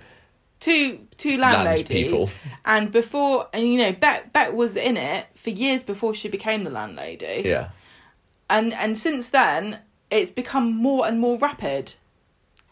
two 0.59 0.99
two 1.17 1.37
land 1.37 1.65
landladies, 1.65 1.87
people. 1.87 2.29
and 2.65 2.91
before 2.91 3.47
and 3.53 3.63
you 3.71 3.77
know 3.77 3.91
Bet 3.91 4.31
Bet 4.33 4.53
was 4.53 4.75
in 4.75 4.97
it 4.97 5.25
for 5.35 5.49
years 5.49 5.83
before 5.83 6.13
she 6.13 6.27
became 6.27 6.63
the 6.63 6.69
landlady, 6.69 7.43
Yeah, 7.45 7.69
and 8.49 8.73
and 8.73 8.97
since 8.97 9.29
then 9.29 9.79
it's 10.11 10.31
become 10.31 10.75
more 10.75 11.07
and 11.07 11.19
more 11.19 11.37
rapid. 11.37 11.93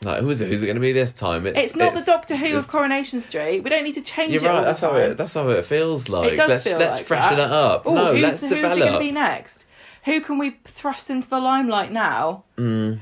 Like 0.04 0.22
who's 0.22 0.42
it? 0.42 0.50
Who's 0.50 0.62
it 0.62 0.66
going 0.68 0.76
to 0.76 0.82
be 0.82 0.92
this 0.92 1.14
time? 1.14 1.48
It's, 1.48 1.76
not 1.76 1.94
the 1.94 2.02
Doctor 2.04 2.36
Who 2.36 2.58
of 2.58 2.68
Coronation 2.68 3.22
Street. 3.22 3.62
We 3.62 3.70
don't 3.70 3.84
need 3.84 3.96
to 3.96 4.02
change 4.02 4.34
You're 4.34 4.44
it 4.44 4.48
right. 4.48 4.64
That's 4.64 4.82
how 4.82 4.94
it. 4.96 5.18
That's 5.18 5.34
how 5.34 5.50
it 5.50 5.66
feels 5.66 6.10
like. 6.10 6.34
it 6.34 6.36
does 6.36 6.50
let's 6.50 6.64
feel 6.66 6.78
let's 6.80 6.98
like 7.00 7.06
freshen 7.06 7.38
that. 7.38 7.48
it 7.48 7.52
up. 7.52 7.84
Oh, 7.86 7.94
no, 7.96 8.12
who's, 8.14 8.22
let's 8.22 8.42
who's 8.42 8.52
it 8.52 8.62
going 8.62 8.94
to 8.94 9.00
be 9.00 9.12
next? 9.12 9.66
Who 10.06 10.20
can 10.22 10.38
we 10.38 10.58
thrust 10.66 11.10
into 11.10 11.30
the 11.30 11.40
limelight 11.40 11.92
now? 11.92 12.44
Mm, 12.58 13.00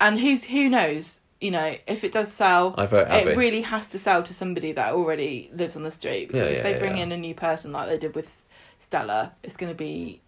And 0.00 0.20
who's 0.20 0.44
who 0.44 0.68
knows? 0.68 1.20
You 1.40 1.50
know, 1.50 1.76
if 1.86 2.02
it 2.04 2.12
does 2.12 2.32
sell, 2.32 2.74
I 2.78 2.86
vote 2.86 3.08
Abi. 3.08 3.30
it 3.30 3.36
really 3.36 3.60
has 3.62 3.86
to 3.88 3.98
sell 3.98 4.22
to 4.22 4.32
somebody 4.32 4.72
that 4.72 4.94
already 4.94 5.50
lives 5.52 5.76
on 5.76 5.82
the 5.82 5.90
street. 5.90 6.28
Because 6.28 6.50
Yeah, 6.50 6.56
if 6.58 6.64
yeah, 6.64 6.72
they 6.72 6.78
bring 6.78 6.96
yeah. 6.96 7.02
in 7.02 7.12
a 7.12 7.16
new 7.16 7.34
person 7.34 7.72
like 7.72 7.88
they 7.88 7.98
did 7.98 8.14
with 8.14 8.46
Stella, 8.78 9.32
it's 9.42 9.56
going 9.56 9.70
to 9.70 9.76
be, 9.76 10.22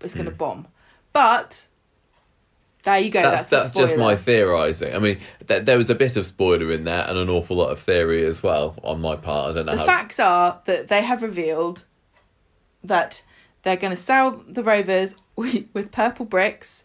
it's 0.00 0.14
going 0.14 0.26
to 0.26 0.32
Mm. 0.32 0.38
bomb. 0.38 0.66
But 1.12 1.66
there 2.84 2.98
you 2.98 3.10
go. 3.10 3.22
that's 3.22 3.48
That's, 3.50 3.72
that's 3.72 3.74
just 3.74 3.96
my 3.96 4.16
theorising. 4.16 4.94
I 4.94 4.98
mean, 4.98 5.18
th- 5.46 5.64
there 5.64 5.76
was 5.78 5.90
a 5.90 5.94
bit 5.94 6.16
of 6.16 6.24
spoiler 6.26 6.70
in 6.70 6.84
there 6.84 7.06
and 7.08 7.18
an 7.18 7.28
awful 7.28 7.56
lot 7.56 7.70
of 7.70 7.78
theory 7.80 8.24
as 8.24 8.42
well 8.42 8.74
on 8.82 9.00
my 9.00 9.16
part. 9.16 9.50
I 9.50 9.52
don't 9.52 9.66
know 9.66 9.72
The 9.72 9.78
how. 9.78 9.84
facts 9.86 10.18
are 10.18 10.60
that 10.64 10.88
they 10.88 11.02
have 11.02 11.22
revealed 11.22 11.84
that 12.82 13.22
they're 13.62 13.76
going 13.76 13.94
to 13.94 14.02
sell 14.02 14.42
the 14.48 14.62
Rovers 14.62 15.14
with, 15.36 15.66
with 15.72 15.92
purple 15.92 16.24
bricks. 16.26 16.84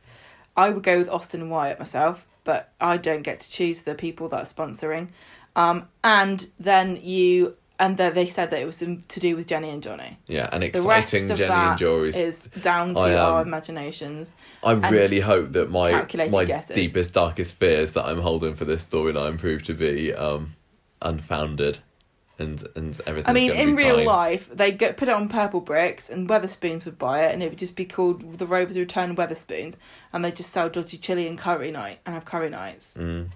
I 0.58 0.70
would 0.70 0.84
go 0.84 0.98
with 0.98 1.10
Austin 1.10 1.42
and 1.42 1.52
Wyatt 1.52 1.80
myself, 1.80 2.26
but 2.44 2.72
I 2.80 2.98
don't 2.98 3.24
get 3.24 3.40
to 3.42 3.50
choose 3.50 3.82
the 3.82 3.96
people 3.96 4.30
that 4.30 4.38
are 4.38 4.46
sponsoring. 4.46 5.10
Um, 5.56 5.88
and 6.04 6.46
then 6.60 7.00
you, 7.02 7.56
and 7.80 7.98
then 7.98 8.14
they 8.14 8.26
said 8.26 8.52
that 8.52 8.62
it 8.62 8.66
was 8.66 8.78
to 8.78 9.20
do 9.20 9.36
with 9.36 9.48
Jenny 9.48 9.70
and 9.70 9.84
Johnny. 9.84 10.18
yeah, 10.28 10.50
and 10.52 10.64
exciting 10.64 11.28
Jenny 11.28 11.40
that 11.48 11.70
and 11.72 11.78
Jory's. 11.80 12.16
is 12.16 12.44
down 12.62 12.94
to 12.96 13.00
I, 13.02 13.16
um, 13.16 13.34
our 13.36 13.42
imaginations. 13.42 14.36
I 14.64 14.72
really 14.74 15.20
hope 15.20 15.52
that 15.54 15.70
my 15.72 16.06
my 16.30 16.46
guesses. 16.46 16.76
deepest, 16.76 17.14
darkest 17.14 17.56
fears 17.56 17.92
that 17.94 18.06
I'm 18.06 18.22
holding 18.22 18.56
for 18.56 18.66
this 18.66 18.86
storyline 18.86 19.38
prove 19.38 19.64
to 19.64 19.74
be 19.74 20.14
um, 20.14 20.54
unfounded, 21.02 21.80
and 22.40 22.64
and 22.76 23.00
everything. 23.06 23.30
I 23.30 23.34
mean, 23.34 23.52
in 23.52 23.76
real 23.76 24.04
life, 24.06 24.50
they 24.54 24.72
get 24.72 24.98
put 24.98 25.08
it 25.08 25.14
on 25.14 25.28
purple 25.30 25.62
bricks, 25.62 26.10
and 26.10 26.28
Wetherspoons 26.30 26.86
would 26.86 26.98
buy 26.98 27.24
it, 27.26 27.34
and 27.34 27.42
it 27.44 27.50
would 27.50 27.60
just 27.60 27.76
be 27.76 27.86
called 27.86 28.38
the 28.38 28.46
Rovers 28.48 28.78
Return 28.78 29.16
Wetherspoons, 29.16 29.78
and 30.14 30.24
they 30.24 30.32
just 30.32 30.52
sell 30.52 30.70
dodgy 30.70 30.98
chili 30.98 31.28
and 31.28 31.38
curry 31.38 31.72
night 31.72 32.00
and 32.06 32.14
have 32.16 32.26
curry 32.26 32.50
nights, 32.50 32.96
Mm. 33.00 33.30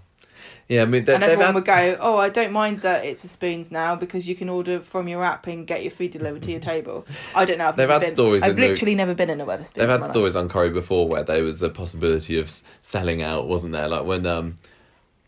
Yeah, 0.69 0.83
I 0.83 0.85
mean, 0.85 1.03
they, 1.06 1.15
and 1.15 1.23
everyone 1.23 1.48
had- 1.48 1.56
would 1.56 1.65
go, 1.65 1.98
"Oh, 1.99 2.17
I 2.17 2.30
don't 2.30 2.51
mind 2.51 2.81
that 2.81 3.03
it's 3.03 3.23
a 3.23 3.27
spoons 3.27 3.72
now 3.72 3.95
because 3.95 4.27
you 4.30 4.35
can 4.35 4.49
order 4.49 4.80
from 4.80 5.07
your 5.07 5.23
app 5.23 5.48
and 5.48 5.65
get 5.65 5.81
your 5.81 5.89
food 5.89 6.11
delivered 6.11 6.43
to 6.43 6.51
your 6.51 6.59
table." 6.59 7.07
I 7.33 7.43
don't 7.45 7.57
know. 7.57 7.69
I've 7.69 7.75
They've 7.75 7.89
had 7.89 8.01
been. 8.01 8.11
stories 8.11 8.43
I've 8.43 8.51
in 8.51 8.56
the- 8.57 8.67
literally 8.69 8.93
never 8.95 9.15
been 9.15 9.31
in 9.31 9.41
a 9.41 9.45
Wetherspoons. 9.48 9.73
They've 9.73 9.89
had 9.89 9.99
my 9.99 10.06
life. 10.06 10.14
stories 10.14 10.35
on 10.35 10.48
Corrie 10.48 10.69
before 10.69 11.07
where 11.07 11.23
there 11.23 11.43
was 11.43 11.61
a 11.64 11.69
possibility 11.69 12.38
of 12.39 12.51
selling 12.83 13.23
out, 13.23 13.48
wasn't 13.48 13.73
there? 13.73 13.88
Like 13.88 14.06
when 14.06 14.27
um, 14.27 14.57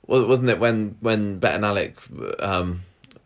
wasn't 0.07 0.49
it 0.49 0.59
when 0.59 0.95
when 0.99 1.39
Bet 1.39 1.55
and 1.55 1.65
Alec 1.65 1.97
um 2.39 2.81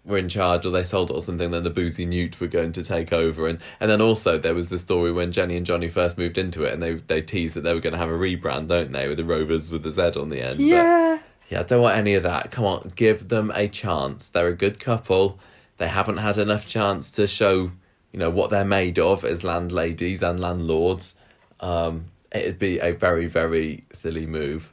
were 0.06 0.18
in 0.18 0.30
charge 0.30 0.66
or 0.66 0.70
they 0.70 0.84
sold 0.84 1.10
it 1.10 1.14
or 1.16 1.22
something? 1.22 1.52
Then 1.52 1.64
the 1.64 1.70
boozy 1.70 2.06
Newt 2.06 2.40
were 2.40 2.48
going 2.48 2.72
to 2.74 2.84
take 2.84 3.12
over, 3.12 3.46
and 3.48 3.60
and 3.82 3.92
then 3.92 4.00
also 4.00 4.38
there 4.38 4.54
was 4.56 4.70
the 4.70 4.78
story 4.78 5.12
when 5.12 5.34
Jenny 5.34 5.58
and 5.58 5.66
Johnny 5.66 5.90
first 5.90 6.18
moved 6.18 6.38
into 6.38 6.64
it, 6.64 6.74
and 6.74 6.82
they 6.82 6.94
they 6.94 7.22
teased 7.22 7.56
that 7.56 7.62
they 7.66 7.74
were 7.74 7.82
going 7.82 7.92
to 7.94 8.00
have 8.00 8.10
a 8.10 8.14
rebrand, 8.14 8.68
don't 8.68 8.94
they, 8.94 9.08
with 9.10 9.18
the 9.18 9.26
Rovers 9.26 9.70
with 9.70 9.84
the 9.84 9.92
Z 9.92 10.18
on 10.18 10.30
the 10.30 10.40
end? 10.42 10.60
But- 10.60 11.20
Yeah. 11.50 11.62
I 11.62 11.64
don't 11.64 11.82
want 11.82 11.98
any 11.98 12.16
of 12.16 12.24
that. 12.24 12.52
Come 12.52 12.66
on, 12.66 12.92
give 12.96 13.30
them 13.30 13.52
a 13.54 13.68
chance. 13.68 14.30
They're 14.30 14.48
a 14.48 14.56
good 14.56 14.80
couple. 14.80 15.40
They 15.78 15.88
haven't 15.88 16.18
had 16.18 16.38
enough 16.38 16.68
chance 16.68 17.12
to 17.12 17.28
show, 17.28 17.72
you 18.12 18.20
know, 18.20 18.30
what 18.30 18.50
they're 18.50 18.64
made 18.66 18.98
of 18.98 19.26
as 19.26 19.44
landladies 19.44 20.24
and 20.24 20.40
landlords. 20.40 21.16
Um, 21.60 22.06
it'd 22.32 22.60
be 22.60 22.80
a 22.80 22.94
very, 22.94 23.28
very 23.28 23.84
silly 23.92 24.26
move 24.26 24.72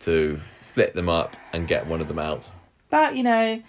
to 0.00 0.40
split 0.60 0.94
them 0.94 1.08
up 1.08 1.36
and 1.52 1.68
get 1.68 1.86
one 1.86 2.00
of 2.00 2.08
them 2.08 2.18
out. 2.18 2.48
But 2.90 3.16
you 3.16 3.22
know, 3.22 3.62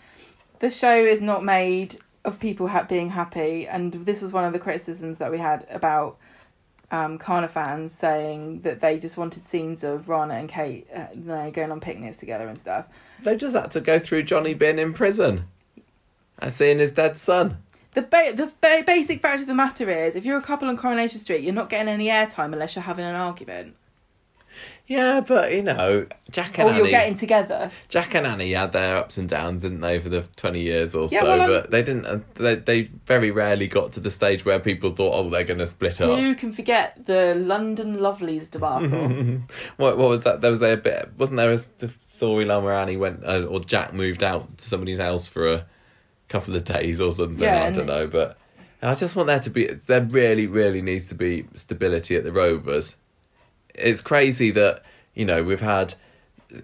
the 0.59 0.69
show 0.69 0.95
is 0.95 1.21
not 1.21 1.43
made 1.43 1.97
of 2.25 2.39
people 2.39 2.67
ha- 2.67 2.83
being 2.83 3.09
happy, 3.09 3.67
and 3.67 3.93
this 4.05 4.21
was 4.21 4.31
one 4.31 4.45
of 4.45 4.53
the 4.53 4.59
criticisms 4.59 5.17
that 5.19 5.31
we 5.31 5.37
had 5.37 5.67
about 5.69 6.17
um, 6.93 7.17
Kana 7.17 7.47
fans 7.47 7.91
saying 7.91 8.61
that 8.61 8.79
they 8.79 8.99
just 8.99 9.17
wanted 9.17 9.47
scenes 9.47 9.83
of 9.83 10.07
Rana 10.07 10.35
and 10.35 10.47
Kate, 10.47 10.87
uh, 10.95 11.07
you 11.11 11.21
know, 11.21 11.49
going 11.49 11.71
on 11.71 11.79
picnics 11.79 12.17
together 12.17 12.47
and 12.47 12.59
stuff. 12.59 12.85
They 13.23 13.35
just 13.35 13.55
had 13.55 13.71
to 13.71 13.81
go 13.81 13.97
through 13.97 14.23
Johnny 14.23 14.53
being 14.53 14.77
in 14.77 14.93
prison 14.93 15.45
and 16.37 16.53
seeing 16.53 16.77
his 16.77 16.91
dead 16.91 17.17
son. 17.17 17.57
The 17.93 18.03
ba- 18.03 18.33
the 18.35 18.51
ba- 18.61 18.83
basic 18.85 19.21
fact 19.23 19.41
of 19.41 19.47
the 19.47 19.55
matter 19.55 19.89
is, 19.89 20.15
if 20.15 20.23
you're 20.23 20.37
a 20.37 20.41
couple 20.41 20.67
on 20.67 20.77
Coronation 20.77 21.19
Street, 21.19 21.41
you're 21.41 21.53
not 21.53 21.69
getting 21.69 21.87
any 21.87 22.09
airtime 22.09 22.53
unless 22.53 22.75
you're 22.75 22.83
having 22.83 23.05
an 23.05 23.15
argument, 23.15 23.75
Yeah, 24.85 25.21
but 25.21 25.53
you 25.53 25.63
know, 25.63 26.05
Jack 26.29 26.59
and 26.59 26.67
or 26.67 26.71
you're 26.73 26.81
Annie. 26.81 26.91
getting 26.91 27.15
together. 27.15 27.71
Jack 27.87 28.13
and 28.15 28.27
Annie 28.27 28.51
had 28.51 28.73
their 28.73 28.97
ups 28.97 29.17
and 29.17 29.29
downs, 29.29 29.61
didn't 29.61 29.79
they, 29.79 29.97
for 29.97 30.09
the 30.09 30.23
twenty 30.35 30.59
years 30.61 30.93
or 30.93 31.07
Yeah, 31.09 31.21
so? 31.21 31.25
well, 31.37 31.47
but 31.47 31.71
they 31.71 31.81
didn't. 31.83 32.05
uh, 32.05 32.19
They, 32.35 32.55
they 32.55 32.81
very 33.05 33.31
rarely 33.31 33.67
got 33.67 33.93
to 33.93 34.01
the 34.01 34.11
stage 34.11 34.43
where 34.43 34.59
people 34.59 34.91
thought, 34.91 35.13
"Oh, 35.13 35.29
they're 35.29 35.45
going 35.45 35.59
to 35.59 35.67
split 35.67 36.01
up." 36.01 36.19
Who 36.19 36.35
can 36.35 36.51
forget 36.51 37.05
the 37.05 37.33
London 37.33 37.97
Lovelies 37.97 38.51
debacle? 38.51 38.89
what 39.77 39.97
What 39.97 40.09
was 40.09 40.21
that? 40.23 40.41
There 40.41 40.51
was 40.51 40.61
a 40.61 40.75
bit. 40.75 41.13
Wasn't 41.17 41.37
there 41.37 41.53
a 41.53 41.57
st- 41.57 41.97
storyline 42.01 42.63
where 42.63 42.73
Annie 42.73 42.97
went 42.97 43.23
uh, 43.23 43.43
or 43.49 43.61
Jack 43.61 43.93
moved 43.93 44.21
out 44.21 44.57
to 44.57 44.67
somebody's 44.67 44.99
house 44.99 45.29
for 45.29 45.51
a 45.53 45.65
couple 46.27 46.57
of 46.57 46.65
days 46.65 46.99
or 46.99 47.13
something? 47.13 47.41
Yeah, 47.41 47.63
I 47.63 47.71
don't 47.71 47.87
know, 47.87 48.07
but 48.07 48.37
I 48.81 48.95
just 48.95 49.15
want 49.15 49.27
there 49.27 49.39
to 49.39 49.49
be. 49.49 49.65
There 49.67 50.01
really, 50.01 50.45
really 50.45 50.81
needs 50.81 51.07
to 51.07 51.15
be 51.15 51.45
stability 51.53 52.17
at 52.17 52.25
the 52.25 52.33
Rovers. 52.33 52.97
It's 53.73 54.01
crazy 54.01 54.51
that 54.51 54.83
you 55.13 55.25
know 55.25 55.43
we've 55.43 55.59
had 55.61 55.93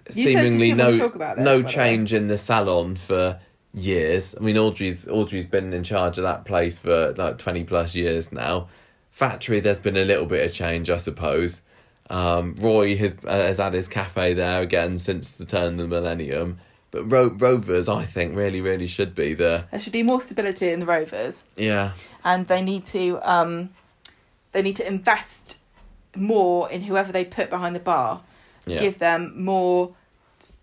seemingly 0.08 0.68
you 0.68 0.76
want 0.76 0.78
no 0.78 0.92
to 0.92 0.98
talk 0.98 1.14
about 1.14 1.36
this, 1.36 1.44
no 1.44 1.56
by 1.56 1.62
the 1.62 1.66
way. 1.66 1.72
change 1.72 2.12
in 2.12 2.28
the 2.28 2.38
salon 2.38 2.96
for 2.96 3.40
years. 3.74 4.34
I 4.38 4.40
mean, 4.42 4.56
Audrey's 4.56 5.08
Audrey's 5.08 5.46
been 5.46 5.72
in 5.72 5.84
charge 5.84 6.18
of 6.18 6.22
that 6.24 6.44
place 6.44 6.78
for 6.78 7.12
like 7.14 7.38
twenty 7.38 7.64
plus 7.64 7.94
years 7.94 8.32
now. 8.32 8.68
Factory, 9.10 9.60
there's 9.60 9.78
been 9.78 9.96
a 9.96 10.04
little 10.04 10.26
bit 10.26 10.46
of 10.46 10.52
change, 10.54 10.88
I 10.90 10.96
suppose. 10.96 11.62
Um, 12.08 12.56
Roy 12.58 12.96
has 12.96 13.16
uh, 13.24 13.30
has 13.30 13.58
had 13.58 13.74
his 13.74 13.86
cafe 13.88 14.34
there 14.34 14.60
again 14.62 14.98
since 14.98 15.36
the 15.36 15.44
turn 15.44 15.72
of 15.74 15.76
the 15.78 15.88
millennium. 15.88 16.58
But 16.92 17.04
Ro- 17.04 17.28
Rovers, 17.30 17.88
I 17.88 18.04
think, 18.04 18.34
really, 18.36 18.60
really 18.60 18.88
should 18.88 19.14
be 19.14 19.32
there. 19.34 19.68
there 19.70 19.78
should 19.78 19.92
be 19.92 20.02
more 20.02 20.20
stability 20.20 20.70
in 20.72 20.80
the 20.80 20.86
Rovers. 20.86 21.44
yeah. 21.56 21.92
and 22.24 22.48
they 22.48 22.60
need 22.62 22.84
to 22.86 23.20
um, 23.22 23.70
they 24.50 24.60
need 24.62 24.74
to 24.76 24.86
invest 24.86 25.58
more 26.16 26.70
in 26.70 26.82
whoever 26.82 27.12
they 27.12 27.24
put 27.24 27.50
behind 27.50 27.74
the 27.76 27.80
bar. 27.80 28.22
Yeah. 28.66 28.78
Give 28.78 28.98
them 28.98 29.42
more 29.42 29.94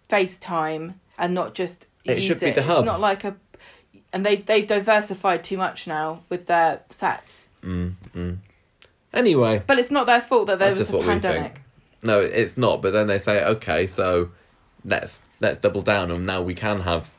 face 0.08 0.38
time 0.38 1.00
and 1.18 1.34
not 1.34 1.54
just 1.56 1.86
It 2.06 2.22
should 2.22 2.40
be 2.40 2.48
it. 2.48 2.56
the 2.56 2.64
hub. 2.64 2.80
It's 2.80 2.86
not 2.86 3.00
like 3.00 3.24
a 3.24 3.36
and 4.14 4.26
they've 4.26 4.46
they've 4.46 4.66
diversified 4.68 5.44
too 5.44 5.58
much 5.58 5.88
now 5.88 6.22
with 6.30 6.46
their 6.48 6.82
sets. 6.90 7.50
Mm, 7.64 7.96
mm. 8.16 8.38
Anyway, 9.14 9.64
But 9.66 9.80
it's 9.80 9.92
not 9.92 10.06
their 10.06 10.22
fault 10.22 10.48
that 10.48 10.60
there 10.60 10.74
was 10.74 10.90
a 10.90 11.00
pandemic. 11.00 11.62
no, 12.04 12.22
it's 12.22 12.58
not. 12.58 12.82
But 12.82 12.92
then 12.94 13.08
they 13.08 13.18
say, 13.18 13.44
okay, 13.44 13.88
so 13.88 14.30
let's 14.86 15.22
let's 15.40 15.58
double 15.60 15.82
down, 15.82 16.12
and 16.12 16.26
now 16.26 16.42
we 16.42 16.54
can 16.54 16.82
have 16.82 17.10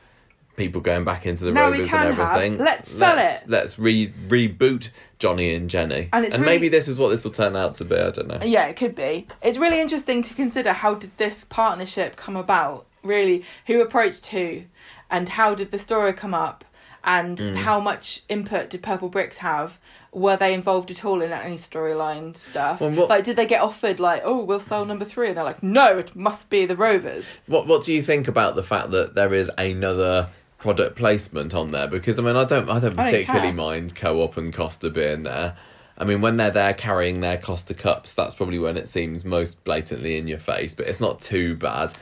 people 0.59 0.81
going 0.81 1.05
back 1.05 1.25
into 1.25 1.45
the 1.45 1.51
Now 1.51 1.63
Rovers 1.69 1.79
and 1.79 1.89
have. 1.89 2.19
everything. 2.19 2.57
Let's 2.59 2.91
sell 2.91 3.15
let's, 3.15 3.41
it. 3.43 3.49
Let's 3.49 3.79
re 3.79 4.09
reboot 4.27 4.89
Johnny 5.17 5.55
and 5.55 5.69
Jenny, 5.69 6.09
And 6.13 6.25
it's 6.25 6.35
really- 6.35 6.45
maybe 6.45 6.69
this 6.69 6.87
is 6.87 6.99
what 6.99 7.09
this 7.09 7.23
will 7.23 7.31
turn 7.31 7.55
out 7.55 7.73
to 7.75 7.85
be. 7.85 7.95
I 7.95 8.11
don't 8.11 8.27
know. 8.27 8.39
Yeah, 8.43 8.67
it 8.67 8.75
could 8.75 8.93
be. 8.93 9.25
It's 9.41 9.57
really 9.57 9.79
interesting 9.81 10.21
to 10.23 10.33
consider 10.33 10.73
how 10.73 10.93
did 10.95 11.17
this 11.17 11.43
partnership 11.45 12.15
come 12.17 12.35
about? 12.35 12.85
Really, 13.03 13.45
who 13.67 13.81
approached 13.81 14.27
who, 14.27 14.63
and 15.09 15.29
how 15.29 15.55
did 15.55 15.71
the 15.71 15.77
story 15.79 16.11
come 16.13 16.33
up, 16.33 16.65
and 17.03 17.37
Mm. 17.37 17.55
how 17.55 17.79
much 17.79 18.21
input 18.27 18.69
did 18.69 18.83
Purple 18.83 19.07
Bricks 19.07 19.37
have? 19.37 19.79
Were 20.11 20.35
they 20.35 20.53
involved 20.53 20.89
at 20.91 21.05
all 21.05 21.21
in 21.21 21.31
any 21.31 21.55
storyline 21.55 22.35
stuff? 22.35 22.81
Well, 22.81 22.89
what- 22.91 23.09
Like, 23.09 23.23
did 23.23 23.35
they 23.37 23.45
get 23.45 23.61
offered 23.61 23.99
like, 23.99 24.21
oh, 24.25 24.39
we'll 24.43 24.59
sell 24.59 24.83
number 24.83 25.05
three, 25.05 25.29
and 25.29 25.37
they're 25.37 25.43
like, 25.45 25.63
no, 25.63 25.99
it 25.99 26.13
must 26.15 26.49
be 26.49 26.65
the 26.65 26.75
Rovers. 26.75 27.25
What 27.47 27.67
What 27.67 27.83
do 27.85 27.93
you 27.93 28.01
think 28.03 28.27
about 28.27 28.55
the 28.55 28.63
fact 28.63 28.91
that 28.91 29.15
there 29.15 29.33
is 29.33 29.49
another 29.57 30.27
product 30.59 30.95
placement 30.95 31.53
on 31.53 31.71
there? 31.71 31.87
Because 31.87 32.19
I 32.19 32.21
mean, 32.21 32.35
I 32.35 32.43
don't, 32.43 32.69
I 32.69 32.79
don't 32.79 32.99
I 32.99 33.01
don't 33.01 33.05
particularly 33.05 33.51
mind 33.51 33.95
Co-op 33.95 34.37
and 34.37 34.53
Costa 34.53 34.89
being 34.89 35.23
there. 35.23 35.57
I 35.97 36.05
mean, 36.05 36.21
when 36.21 36.37
they're 36.37 36.51
there 36.51 36.73
carrying 36.73 37.19
their 37.19 37.37
Costa 37.37 37.73
cups, 37.73 38.13
that's 38.13 38.35
probably 38.35 38.59
when 38.59 38.77
it 38.77 38.87
seems 38.87 39.25
most 39.25 39.63
blatantly 39.65 40.17
in 40.17 40.27
your 40.27 40.37
face. 40.37 40.73
But 40.73 40.87
it's 40.87 40.99
not 40.99 41.19
too 41.19 41.55
bad. 41.55 41.97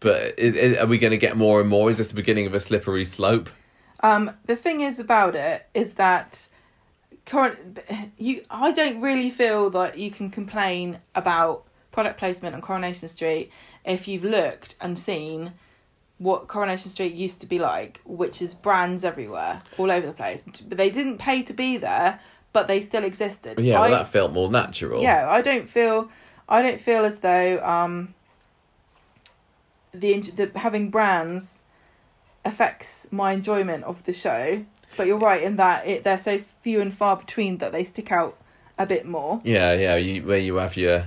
But 0.00 0.34
i 0.38 0.74
i 0.76 0.76
are 0.80 0.86
we 0.86 0.98
going 0.98 1.12
to 1.12 1.16
get 1.16 1.36
more 1.36 1.60
and 1.60 1.68
more? 1.68 1.88
Is 1.88 1.98
this 1.98 2.08
the 2.08 2.14
beginning 2.14 2.46
of 2.46 2.54
a 2.54 2.60
slippery 2.60 3.04
slope? 3.04 3.48
Um, 4.00 4.32
the 4.46 4.56
thing 4.56 4.80
is 4.80 4.98
about 4.98 5.34
it 5.34 5.68
is 5.74 5.94
that 5.94 6.48
current 7.24 7.78
you 8.18 8.42
I 8.50 8.72
don't 8.72 9.00
really 9.00 9.30
feel 9.30 9.70
that 9.70 9.96
you 9.96 10.10
can 10.10 10.28
complain 10.28 10.98
about 11.14 11.64
product 11.92 12.18
placement 12.18 12.54
on 12.54 12.60
Coronation 12.60 13.06
Street 13.06 13.52
if 13.84 14.08
you've 14.08 14.24
looked 14.24 14.74
and 14.80 14.98
seen 14.98 15.52
what 16.22 16.46
Coronation 16.48 16.88
Street 16.90 17.14
used 17.14 17.40
to 17.40 17.46
be 17.46 17.58
like, 17.58 18.00
which 18.04 18.40
is 18.40 18.54
brands 18.54 19.04
everywhere, 19.04 19.60
all 19.78 19.90
over 19.90 20.06
the 20.06 20.12
place. 20.12 20.44
But 20.68 20.78
they 20.78 20.90
didn't 20.90 21.18
pay 21.18 21.42
to 21.42 21.52
be 21.52 21.76
there, 21.78 22.20
but 22.52 22.68
they 22.68 22.80
still 22.80 23.04
existed. 23.04 23.58
Yeah, 23.58 23.74
well, 23.80 23.84
I- 23.84 23.90
that 23.90 24.08
felt 24.08 24.32
more 24.32 24.50
natural. 24.50 25.02
yeah, 25.02 25.28
I 25.28 25.40
don't 25.42 25.68
feel 25.68 26.10
I 26.48 26.62
don't 26.62 26.80
feel 26.80 27.04
as 27.04 27.20
though 27.20 27.60
um 27.64 28.14
the, 29.94 30.20
the 30.20 30.50
having 30.58 30.90
brands 30.90 31.60
affects 32.44 33.06
my 33.10 33.32
enjoyment 33.32 33.84
of 33.84 34.04
the 34.04 34.12
show. 34.12 34.64
But 34.96 35.06
you're 35.06 35.18
right 35.18 35.42
in 35.42 35.56
that 35.56 35.86
it 35.86 36.04
they're 36.04 36.18
so 36.18 36.40
few 36.62 36.80
and 36.80 36.92
far 36.94 37.16
between 37.16 37.58
that 37.58 37.72
they 37.72 37.84
stick 37.84 38.12
out 38.12 38.36
a 38.78 38.84
bit 38.86 39.06
more. 39.06 39.40
Yeah, 39.44 39.72
yeah. 39.74 39.96
You, 39.96 40.22
where 40.22 40.38
you 40.38 40.56
have 40.56 40.76
your, 40.76 41.06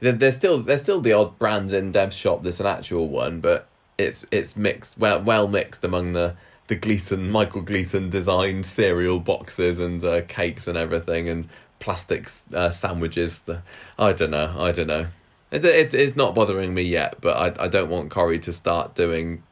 there- 0.00 0.12
there's 0.12 0.36
still 0.36 0.58
there's 0.58 0.82
still 0.82 1.00
the 1.00 1.12
odd 1.12 1.38
brands 1.38 1.72
in 1.72 1.90
Dev's 1.92 2.16
shop. 2.16 2.42
There's 2.42 2.60
an 2.60 2.66
actual 2.66 3.08
one, 3.08 3.40
but 3.40 3.66
it's 3.98 4.24
it's 4.30 4.56
mixed 4.56 4.96
well 4.96 5.20
well 5.20 5.48
mixed 5.48 5.84
among 5.84 6.12
the 6.12 6.36
the 6.68 6.76
Gleason 6.76 7.30
Michael 7.30 7.62
Gleason 7.62 8.10
designed 8.10 8.66
cereal 8.66 9.20
boxes 9.20 9.78
and 9.78 10.04
uh, 10.04 10.20
cakes 10.28 10.68
and 10.68 10.76
everything 10.76 11.28
and 11.28 11.48
plastic 11.80 12.30
uh, 12.52 12.70
sandwiches. 12.70 13.40
The, 13.40 13.62
I 13.98 14.12
don't 14.12 14.30
know. 14.30 14.54
I 14.56 14.72
don't 14.72 14.86
know. 14.86 15.08
It, 15.50 15.64
it 15.64 15.94
it's 15.94 16.14
not 16.14 16.34
bothering 16.34 16.74
me 16.74 16.82
yet, 16.82 17.20
but 17.20 17.36
I 17.36 17.64
I 17.64 17.68
don't 17.68 17.90
want 17.90 18.10
Corrie 18.10 18.38
to 18.40 18.52
start 18.52 18.94
doing 18.94 19.42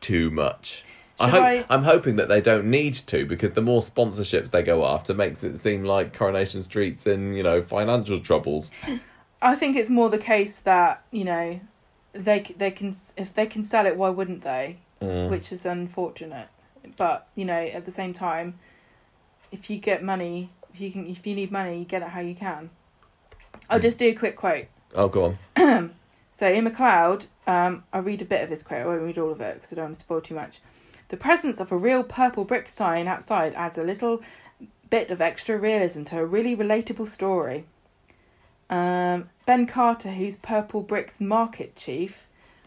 too 0.00 0.30
much. 0.30 0.82
I 1.18 1.28
hope, 1.28 1.42
I... 1.42 1.64
I'm 1.70 1.84
hoping 1.84 2.16
that 2.16 2.28
they 2.28 2.40
don't 2.40 2.66
need 2.66 2.94
to 2.94 3.24
because 3.24 3.52
the 3.52 3.62
more 3.62 3.80
sponsorships 3.80 4.50
they 4.50 4.62
go 4.62 4.86
after 4.86 5.14
makes 5.14 5.42
it 5.44 5.58
seem 5.58 5.84
like 5.84 6.12
Coronation 6.12 6.62
Street's 6.62 7.06
in 7.06 7.34
you 7.34 7.42
know 7.42 7.62
financial 7.62 8.18
troubles. 8.18 8.70
I 9.42 9.54
think 9.54 9.76
it's 9.76 9.90
more 9.90 10.08
the 10.08 10.18
case 10.18 10.58
that 10.60 11.04
you 11.10 11.24
know 11.24 11.60
they 12.24 12.44
c- 12.44 12.54
they 12.56 12.70
can 12.70 12.96
if 13.16 13.34
they 13.34 13.46
can 13.46 13.62
sell 13.62 13.86
it, 13.86 13.96
why 13.96 14.08
wouldn't 14.08 14.42
they? 14.42 14.78
Mm. 15.00 15.30
Which 15.30 15.52
is 15.52 15.66
unfortunate. 15.66 16.48
But 16.96 17.28
you 17.34 17.44
know, 17.44 17.58
at 17.60 17.84
the 17.84 17.92
same 17.92 18.12
time, 18.14 18.58
if 19.52 19.68
you 19.70 19.78
get 19.78 20.02
money, 20.02 20.50
if 20.72 20.80
you 20.80 20.90
can, 20.90 21.06
if 21.06 21.26
you 21.26 21.34
need 21.34 21.50
money, 21.50 21.78
you 21.78 21.84
get 21.84 22.02
it 22.02 22.08
how 22.08 22.20
you 22.20 22.34
can. 22.34 22.70
I'll 23.68 23.80
just 23.80 23.98
do 23.98 24.06
a 24.08 24.14
quick 24.14 24.36
quote. 24.36 24.66
Oh, 24.94 25.08
go 25.08 25.36
on. 25.56 25.90
So 26.36 26.46
Iain 26.46 26.64
MacLeod, 26.64 27.24
um, 27.46 27.84
I'll 27.94 28.02
read 28.02 28.20
a 28.20 28.26
bit 28.26 28.44
of 28.44 28.50
his 28.50 28.62
quote. 28.62 28.82
I 28.82 28.84
won't 28.84 29.00
read 29.00 29.16
all 29.16 29.30
of 29.32 29.40
it 29.40 29.54
because 29.54 29.72
I 29.72 29.76
don't 29.76 29.86
want 29.86 29.94
to 29.94 30.00
spoil 30.00 30.20
too 30.20 30.34
much. 30.34 30.60
The 31.08 31.16
presence 31.16 31.60
of 31.60 31.72
a 31.72 31.78
real 31.78 32.02
purple 32.02 32.44
brick 32.44 32.68
sign 32.68 33.08
outside 33.08 33.54
adds 33.54 33.78
a 33.78 33.82
little 33.82 34.20
bit 34.90 35.10
of 35.10 35.22
extra 35.22 35.56
realism 35.56 36.02
to 36.04 36.18
a 36.18 36.26
really 36.26 36.54
relatable 36.54 37.08
story. 37.08 37.64
Um, 38.68 39.30
ben 39.46 39.66
Carter, 39.66 40.10
who's 40.10 40.36
Purple 40.36 40.82
Brick's 40.82 41.20
market 41.20 41.74
chief, 41.76 42.26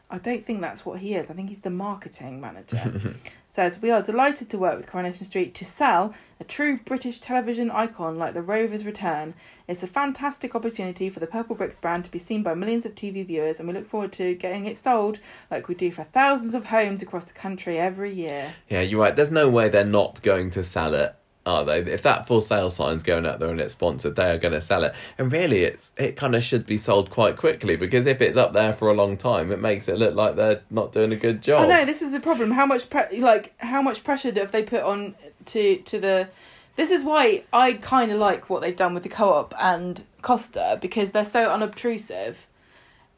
I 0.09 0.17
don't 0.17 0.43
think 0.43 0.61
that's 0.61 0.85
what 0.85 0.99
he 0.99 1.14
is. 1.14 1.30
I 1.30 1.35
think 1.35 1.49
he's 1.49 1.59
the 1.59 1.69
marketing 1.69 2.41
manager. 2.41 3.14
says 3.49 3.82
we 3.82 3.90
are 3.90 4.01
delighted 4.01 4.49
to 4.49 4.58
work 4.58 4.77
with 4.77 4.88
Coronation 4.88 5.25
Street 5.25 5.56
to 5.56 5.66
sell 5.66 6.14
a 6.40 6.43
true 6.43 6.80
British 6.85 7.19
television 7.19 7.72
icon 7.72 8.17
like 8.17 8.33
the 8.33 8.41
Rovers 8.41 8.85
return. 8.85 9.33
It's 9.67 9.83
a 9.83 9.88
fantastic 9.88 10.56
opportunity 10.56 11.09
for 11.09 11.19
the 11.19 11.27
Purple 11.27 11.56
Bricks 11.56 11.77
brand 11.77 12.06
to 12.06 12.11
be 12.11 12.19
seen 12.19 12.43
by 12.43 12.53
millions 12.53 12.85
of 12.85 12.95
TV 12.95 13.25
viewers, 13.25 13.59
and 13.59 13.67
we 13.67 13.74
look 13.74 13.90
forward 13.90 14.14
to 14.14 14.35
getting 14.35 14.66
it 14.66 14.77
sold 14.77 15.19
like 15.49 15.67
we 15.67 15.75
do 15.75 15.91
for 15.91 16.03
thousands 16.06 16.53
of 16.53 16.66
homes 16.66 17.01
across 17.01 17.25
the 17.25 17.33
country 17.33 17.80
every 17.80 18.14
year. 18.14 18.53
Yeah, 18.69 18.82
you're 18.82 19.01
right. 19.01 19.16
There's 19.16 19.32
no 19.32 19.49
way 19.49 19.67
they're 19.67 19.83
not 19.83 20.22
going 20.22 20.51
to 20.51 20.64
sell 20.64 20.93
it, 20.93 21.16
are 21.49 21.65
they? 21.65 21.79
If 21.79 22.03
that 22.03 22.27
for 22.27 22.41
sale 22.41 22.69
sign's 22.69 23.03
going 23.03 23.25
out 23.25 23.39
there 23.39 23.49
and 23.49 23.59
it's 23.59 23.73
sponsored, 23.73 24.15
they 24.15 24.31
are 24.31 24.37
going 24.37 24.53
to 24.53 24.61
sell 24.61 24.83
it. 24.83 24.93
And 25.17 25.31
really, 25.31 25.63
it's 25.63 25.91
it 25.97 26.15
kind 26.15 26.35
of 26.35 26.43
should 26.43 26.65
be 26.65 26.77
sold 26.77 27.09
quite 27.09 27.37
quickly 27.37 27.75
because 27.75 28.05
if 28.05 28.21
it's 28.21 28.37
up 28.37 28.53
there 28.53 28.73
for 28.73 28.89
a 28.89 28.93
long 28.93 29.17
time, 29.17 29.51
it 29.51 29.59
makes 29.59 29.87
it 29.87 29.97
look 29.97 30.15
like 30.15 30.35
they're 30.35 30.61
not 30.69 30.91
doing 30.91 31.11
a 31.11 31.15
good 31.15 31.41
job. 31.41 31.63
I 31.63 31.67
know 31.67 31.85
this 31.85 32.01
is 32.01 32.11
the 32.11 32.19
problem. 32.19 32.51
How 32.51 32.65
much 32.65 32.89
pre- 32.89 33.19
like 33.19 33.53
how 33.57 33.81
much 33.81 34.03
pressure 34.03 34.31
have 34.33 34.51
they 34.51 34.63
put 34.63 34.83
on 34.83 35.15
to 35.45 35.77
to 35.77 35.99
the? 35.99 36.29
This 36.75 36.91
is 36.91 37.03
why 37.03 37.43
I 37.51 37.73
kind 37.73 38.11
of 38.11 38.19
like 38.19 38.49
what 38.49 38.61
they've 38.61 38.75
done 38.75 38.93
with 38.93 39.03
the 39.03 39.09
co-op 39.09 39.53
and 39.59 40.01
Costa 40.21 40.77
because 40.81 41.11
they're 41.11 41.25
so 41.25 41.49
unobtrusive. 41.49 42.47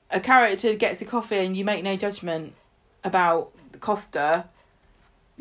A 0.10 0.20
character 0.20 0.74
gets 0.74 1.02
a 1.02 1.06
coffee 1.06 1.38
and 1.38 1.56
you 1.56 1.64
make 1.64 1.84
no 1.84 1.96
judgment 1.96 2.54
about 3.04 3.52
Costa. 3.80 4.46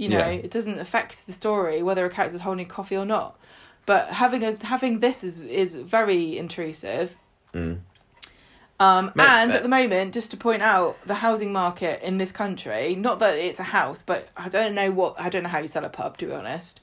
You 0.01 0.09
know, 0.09 0.19
Yeah. 0.19 0.27
it 0.47 0.51
doesn't 0.51 0.79
affect 0.81 1.27
the 1.27 1.33
story 1.33 1.83
whether 1.83 2.07
a 2.07 2.11
character's 2.11 2.41
holding 2.41 2.67
coffee 2.67 2.97
or 2.97 3.05
not. 3.05 3.39
But 3.85 4.09
having 4.09 4.43
a 4.43 4.57
having 4.65 5.01
this 5.01 5.23
is 5.23 5.41
is 5.41 5.75
very 5.75 6.39
intrusive. 6.39 7.17
Mm. 7.55 7.81
Um, 8.79 9.13
Mate, 9.15 9.29
and 9.29 9.53
uh, 9.53 9.57
at 9.57 9.63
the 9.63 9.69
moment, 9.69 10.15
just 10.15 10.31
to 10.31 10.39
point 10.39 10.63
out 10.63 10.97
the 11.07 11.17
housing 11.17 11.53
market 11.53 12.01
in 12.03 12.17
this 12.17 12.33
country, 12.33 12.95
not 12.97 13.19
that 13.19 13.35
it's 13.35 13.59
a 13.61 13.65
house, 13.65 14.03
but 14.03 14.29
I 14.39 14.49
don't 14.49 14.75
know 14.75 14.91
what 14.91 15.21
I 15.21 15.29
don't 15.29 15.43
know 15.43 15.51
how 15.51 15.59
you 15.59 15.69
sell 15.69 15.85
a 15.85 15.91
pub 15.91 16.17
to 16.19 16.27
be 16.27 16.33
honest. 16.33 16.81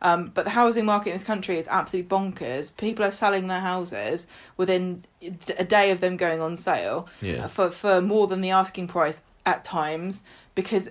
Um, 0.00 0.26
but 0.34 0.44
the 0.44 0.50
housing 0.50 0.84
market 0.84 1.10
in 1.10 1.16
this 1.16 1.24
country 1.26 1.58
is 1.58 1.66
absolutely 1.68 2.08
bonkers. 2.08 2.76
People 2.76 3.04
are 3.04 3.12
selling 3.12 3.46
their 3.48 3.60
houses 3.60 4.26
within 4.56 5.04
a 5.58 5.64
day 5.64 5.90
of 5.92 6.00
them 6.00 6.16
going 6.16 6.40
on 6.40 6.56
sale 6.56 7.08
Yeah. 7.20 7.48
for 7.48 7.70
for 7.72 8.00
more 8.00 8.26
than 8.28 8.40
the 8.40 8.50
asking 8.50 8.86
price 8.88 9.20
at 9.44 9.64
times 9.64 10.22
because 10.54 10.90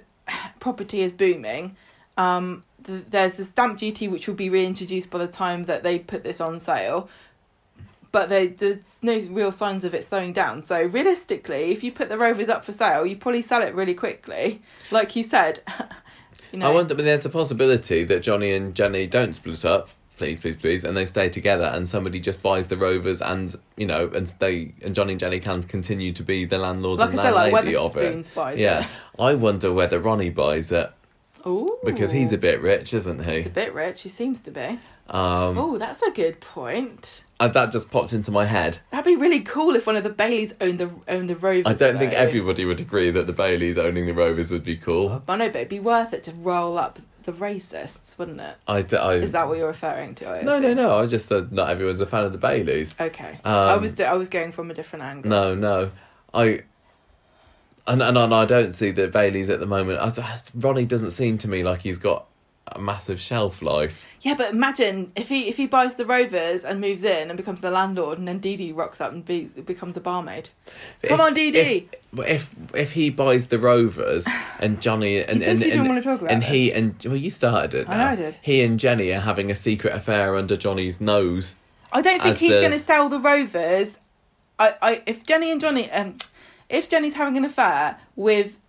property 0.59 1.01
is 1.01 1.11
booming. 1.11 1.75
Um, 2.17 2.63
th- 2.85 3.05
there's 3.09 3.33
the 3.33 3.45
stamp 3.45 3.79
duty 3.79 4.07
which 4.07 4.27
will 4.27 4.35
be 4.35 4.49
reintroduced 4.49 5.09
by 5.09 5.19
the 5.19 5.27
time 5.27 5.65
that 5.65 5.83
they 5.83 5.99
put 5.99 6.23
this 6.23 6.41
on 6.41 6.59
sale, 6.59 7.09
but 8.11 8.29
they, 8.29 8.47
there's 8.47 8.97
no 9.01 9.19
real 9.29 9.51
signs 9.51 9.83
of 9.83 9.93
it 9.93 10.03
slowing 10.03 10.33
down. 10.33 10.61
So 10.61 10.83
realistically, 10.83 11.71
if 11.71 11.83
you 11.83 11.91
put 11.91 12.09
the 12.09 12.17
Rovers 12.17 12.49
up 12.49 12.65
for 12.65 12.71
sale, 12.71 13.05
you 13.05 13.15
probably 13.15 13.41
sell 13.41 13.61
it 13.61 13.73
really 13.73 13.93
quickly, 13.93 14.61
like 14.91 15.15
you 15.15 15.23
said. 15.23 15.61
you 16.51 16.59
know, 16.59 16.71
I 16.71 16.73
wonder, 16.73 16.93
but 16.93 17.05
there's 17.05 17.25
a 17.25 17.29
possibility 17.29 18.03
that 18.03 18.21
Johnny 18.21 18.53
and 18.53 18.75
Jenny 18.75 19.07
don't 19.07 19.33
split 19.33 19.63
up. 19.63 19.89
Please, 20.21 20.39
please, 20.39 20.55
please, 20.55 20.83
and 20.83 20.95
they 20.95 21.07
stay 21.07 21.29
together, 21.29 21.65
and 21.65 21.89
somebody 21.89 22.19
just 22.19 22.43
buys 22.43 22.67
the 22.67 22.77
Rovers, 22.77 23.21
and 23.21 23.55
you 23.75 23.87
know, 23.87 24.11
and 24.13 24.27
they 24.37 24.73
and 24.83 24.93
Johnny 24.93 25.13
and 25.13 25.19
Jenny 25.19 25.39
can 25.39 25.63
continue 25.63 26.11
to 26.11 26.21
be 26.21 26.45
the 26.45 26.59
landlord 26.59 26.99
like 26.99 27.09
and 27.09 27.19
I 27.19 27.23
said, 27.23 27.33
like 27.33 27.75
of 27.75 27.97
it. 27.97 28.31
Buys 28.35 28.59
Yeah, 28.59 28.87
I 29.17 29.33
wonder 29.35 29.73
whether 29.73 29.99
Ronnie 29.99 30.29
buys 30.29 30.71
it 30.71 30.81
it. 30.81 31.47
Ooh, 31.47 31.79
because 31.83 32.11
he's 32.11 32.31
a 32.31 32.37
bit 32.37 32.61
rich, 32.61 32.93
isn't 32.93 33.25
he? 33.25 33.37
He's 33.37 33.47
a 33.47 33.49
bit 33.49 33.73
rich. 33.73 34.03
He 34.03 34.09
seems 34.09 34.41
to 34.41 34.51
be. 34.51 34.79
Um, 35.09 35.57
Oh, 35.57 35.77
that's 35.79 36.03
a 36.03 36.11
good 36.11 36.39
point. 36.39 37.23
and 37.39 37.51
that 37.55 37.71
just 37.71 37.89
popped 37.89 38.13
into 38.13 38.29
my 38.29 38.45
head. 38.45 38.77
That'd 38.91 39.05
be 39.05 39.15
really 39.15 39.39
cool 39.41 39.75
if 39.75 39.87
one 39.87 39.95
of 39.95 40.03
the 40.03 40.11
Baileys 40.11 40.53
owned 40.61 40.79
the 40.79 40.91
owned 41.07 41.29
the 41.29 41.35
Rovers. 41.35 41.65
I 41.65 41.73
don't 41.73 41.97
think 41.97 42.13
everybody 42.13 42.63
would 42.63 42.79
agree 42.79 43.09
that 43.09 43.25
the 43.25 43.33
Baileys 43.33 43.79
owning 43.79 44.05
the 44.05 44.13
Rovers 44.13 44.51
would 44.51 44.63
be 44.63 44.75
cool. 44.77 45.23
I 45.27 45.35
know, 45.35 45.47
but 45.49 45.55
it'd 45.55 45.69
be 45.69 45.79
worth 45.79 46.13
it 46.13 46.21
to 46.25 46.31
roll 46.31 46.77
up 46.77 46.99
the 47.23 47.31
racists, 47.33 48.17
wouldn't 48.17 48.39
it? 48.41 48.55
I, 48.67 48.85
I 48.97 49.13
Is 49.15 49.31
that 49.33 49.47
what 49.47 49.57
you're 49.57 49.67
referring 49.67 50.15
to? 50.15 50.27
I 50.27 50.41
no, 50.41 50.59
no, 50.59 50.67
assume? 50.67 50.77
no. 50.77 50.97
I 50.99 51.07
just 51.07 51.27
said 51.27 51.51
not 51.51 51.69
everyone's 51.69 52.01
a 52.01 52.05
fan 52.05 52.25
of 52.25 52.31
the 52.31 52.37
Baileys. 52.37 52.95
Okay, 52.99 53.39
I 53.45 53.73
Um, 53.73 53.81
was 53.81 53.91
do- 53.93 54.03
I 54.03 54.13
was 54.13 54.29
going 54.29 54.51
from 54.51 54.71
a 54.71 54.73
different 54.73 55.03
angle. 55.05 55.29
No, 55.29 55.55
no. 55.55 55.91
I 56.33 56.61
and 57.87 58.01
and, 58.01 58.17
and 58.17 58.33
I 58.33 58.45
don't 58.45 58.73
see 58.73 58.91
the 58.91 59.07
Baileys 59.07 59.49
at 59.49 59.59
the 59.59 59.65
moment. 59.65 59.99
I, 59.99 60.37
Ronnie 60.55 60.85
doesn't 60.85 61.11
seem 61.11 61.37
to 61.39 61.47
me 61.49 61.63
like 61.63 61.81
he's 61.81 61.97
got 61.97 62.25
a 62.75 62.79
massive 62.79 63.19
shelf 63.19 63.61
life. 63.61 64.03
Yeah, 64.21 64.35
but 64.35 64.51
imagine 64.53 65.11
if 65.15 65.29
he 65.29 65.47
if 65.49 65.57
he 65.57 65.65
buys 65.67 65.95
the 65.95 66.05
Rovers 66.05 66.63
and 66.63 66.79
moves 66.79 67.03
in 67.03 67.29
and 67.29 67.37
becomes 67.37 67.61
the 67.61 67.71
landlord, 67.71 68.17
and 68.19 68.27
then 68.27 68.39
Dee 68.39 68.55
Dee 68.55 68.71
rocks 68.71 69.01
up 69.01 69.11
and 69.11 69.25
be, 69.25 69.45
becomes 69.45 69.97
a 69.97 69.99
barmaid. 69.99 70.49
Come 71.03 71.15
If- 71.15 71.19
on, 71.19 71.33
Dee 71.33 71.51
Dee. 71.51 71.89
If, 72.13 72.19
if 72.27 72.55
if 72.73 72.91
he 72.91 73.09
buys 73.09 73.47
the 73.47 73.57
Rovers 73.59 74.27
and 74.59 74.81
Johnny 74.81 75.19
and 75.19 75.41
and, 75.41 75.63
and, 75.63 75.97
about 75.97 76.29
and 76.29 76.43
he 76.43 76.71
and 76.71 76.95
well 77.05 77.15
you 77.15 77.29
started 77.31 77.73
it. 77.73 77.89
I 77.89 77.97
know. 77.97 78.05
I 78.05 78.15
did. 78.15 78.37
He 78.41 78.61
and 78.61 78.79
Jenny 78.79 79.11
are 79.11 79.19
having 79.21 79.49
a 79.49 79.55
secret 79.55 79.93
affair 79.93 80.35
under 80.35 80.55
Johnny's 80.55 81.01
nose. 81.01 81.55
I 81.91 82.01
don't 82.01 82.21
think 82.21 82.37
he's 82.37 82.51
the- 82.51 82.59
going 82.59 82.71
to 82.71 82.79
sell 82.79 83.09
the 83.09 83.19
Rovers. 83.19 83.97
I, 84.59 84.75
I 84.81 85.01
if 85.05 85.23
Jenny 85.25 85.51
and 85.51 85.59
Johnny 85.59 85.89
um, 85.91 86.15
if 86.69 86.87
Jenny's 86.87 87.15
having 87.15 87.35
an 87.37 87.43
affair 87.45 87.97
with 88.15 88.59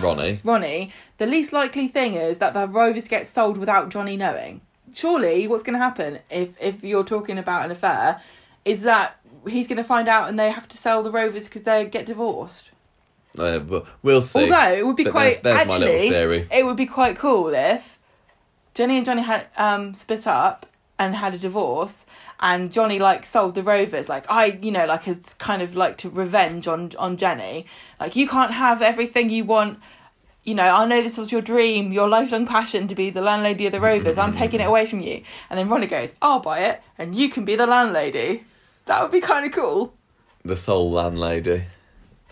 Ronnie. 0.00 0.40
Ronnie, 0.44 0.92
the 1.18 1.26
least 1.26 1.52
likely 1.52 1.88
thing 1.88 2.14
is 2.14 2.38
that 2.38 2.54
the 2.54 2.66
Rovers 2.66 3.08
get 3.08 3.26
sold 3.26 3.56
without 3.58 3.88
Johnny 3.90 4.16
knowing. 4.16 4.60
Surely, 4.94 5.46
what's 5.48 5.62
going 5.62 5.74
to 5.74 5.78
happen 5.84 6.18
if 6.30 6.54
if 6.60 6.82
you're 6.84 7.04
talking 7.04 7.38
about 7.38 7.64
an 7.64 7.70
affair 7.70 8.20
is 8.64 8.82
that 8.82 9.16
he's 9.46 9.66
going 9.66 9.76
to 9.78 9.84
find 9.84 10.08
out 10.08 10.28
and 10.28 10.38
they 10.38 10.50
have 10.50 10.68
to 10.68 10.76
sell 10.76 11.02
the 11.02 11.10
Rovers 11.10 11.44
because 11.44 11.62
they 11.62 11.84
get 11.86 12.06
divorced. 12.06 12.70
Uh, 13.38 13.60
we'll 14.02 14.20
see. 14.22 14.40
Although 14.42 14.72
it 14.72 14.86
would 14.86 14.96
be 14.96 15.04
But 15.04 15.12
quite 15.12 15.42
there's- 15.42 15.58
there's 15.66 15.68
my 15.68 15.78
little 15.78 15.94
actually, 15.94 16.10
theory. 16.10 16.48
it 16.50 16.64
would 16.66 16.76
be 16.76 16.86
quite 16.86 17.16
cool 17.16 17.48
if 17.54 17.98
Jenny 18.74 18.96
and 18.98 19.06
Johnny 19.06 19.22
had 19.22 19.46
um, 19.56 19.94
split 19.94 20.26
up 20.26 20.66
and 21.02 21.16
had 21.16 21.34
a 21.34 21.38
divorce, 21.38 22.06
and 22.40 22.72
Johnny 22.72 22.98
like 22.98 23.26
sold 23.26 23.54
the 23.54 23.62
Rovers. 23.62 24.08
Like 24.08 24.24
I, 24.30 24.58
you 24.62 24.70
know, 24.70 24.86
like 24.86 25.04
has 25.04 25.34
kind 25.34 25.62
of 25.62 25.74
like 25.76 25.96
to 25.98 26.08
revenge 26.10 26.66
on 26.66 26.92
on 26.98 27.16
Jenny. 27.16 27.66
Like 28.00 28.16
you 28.16 28.28
can't 28.28 28.52
have 28.52 28.80
everything 28.82 29.30
you 29.30 29.44
want. 29.44 29.78
You 30.44 30.54
know, 30.56 30.68
I 30.74 30.84
know 30.86 31.00
this 31.02 31.18
was 31.18 31.30
your 31.30 31.40
dream, 31.40 31.92
your 31.92 32.08
lifelong 32.08 32.46
passion 32.46 32.88
to 32.88 32.96
be 32.96 33.10
the 33.10 33.20
landlady 33.20 33.66
of 33.66 33.72
the 33.72 33.80
Rovers. 33.80 34.18
I'm 34.18 34.32
taking 34.32 34.60
it 34.60 34.64
away 34.64 34.86
from 34.86 35.00
you. 35.00 35.22
And 35.48 35.56
then 35.56 35.68
Ronnie 35.68 35.86
goes, 35.86 36.14
I'll 36.20 36.40
buy 36.40 36.60
it, 36.60 36.82
and 36.98 37.14
you 37.14 37.28
can 37.28 37.44
be 37.44 37.54
the 37.54 37.66
landlady. 37.66 38.44
That 38.86 39.00
would 39.02 39.12
be 39.12 39.20
kind 39.20 39.46
of 39.46 39.52
cool. 39.52 39.94
the 40.44 40.56
sole 40.56 40.90
landlady. 40.90 41.64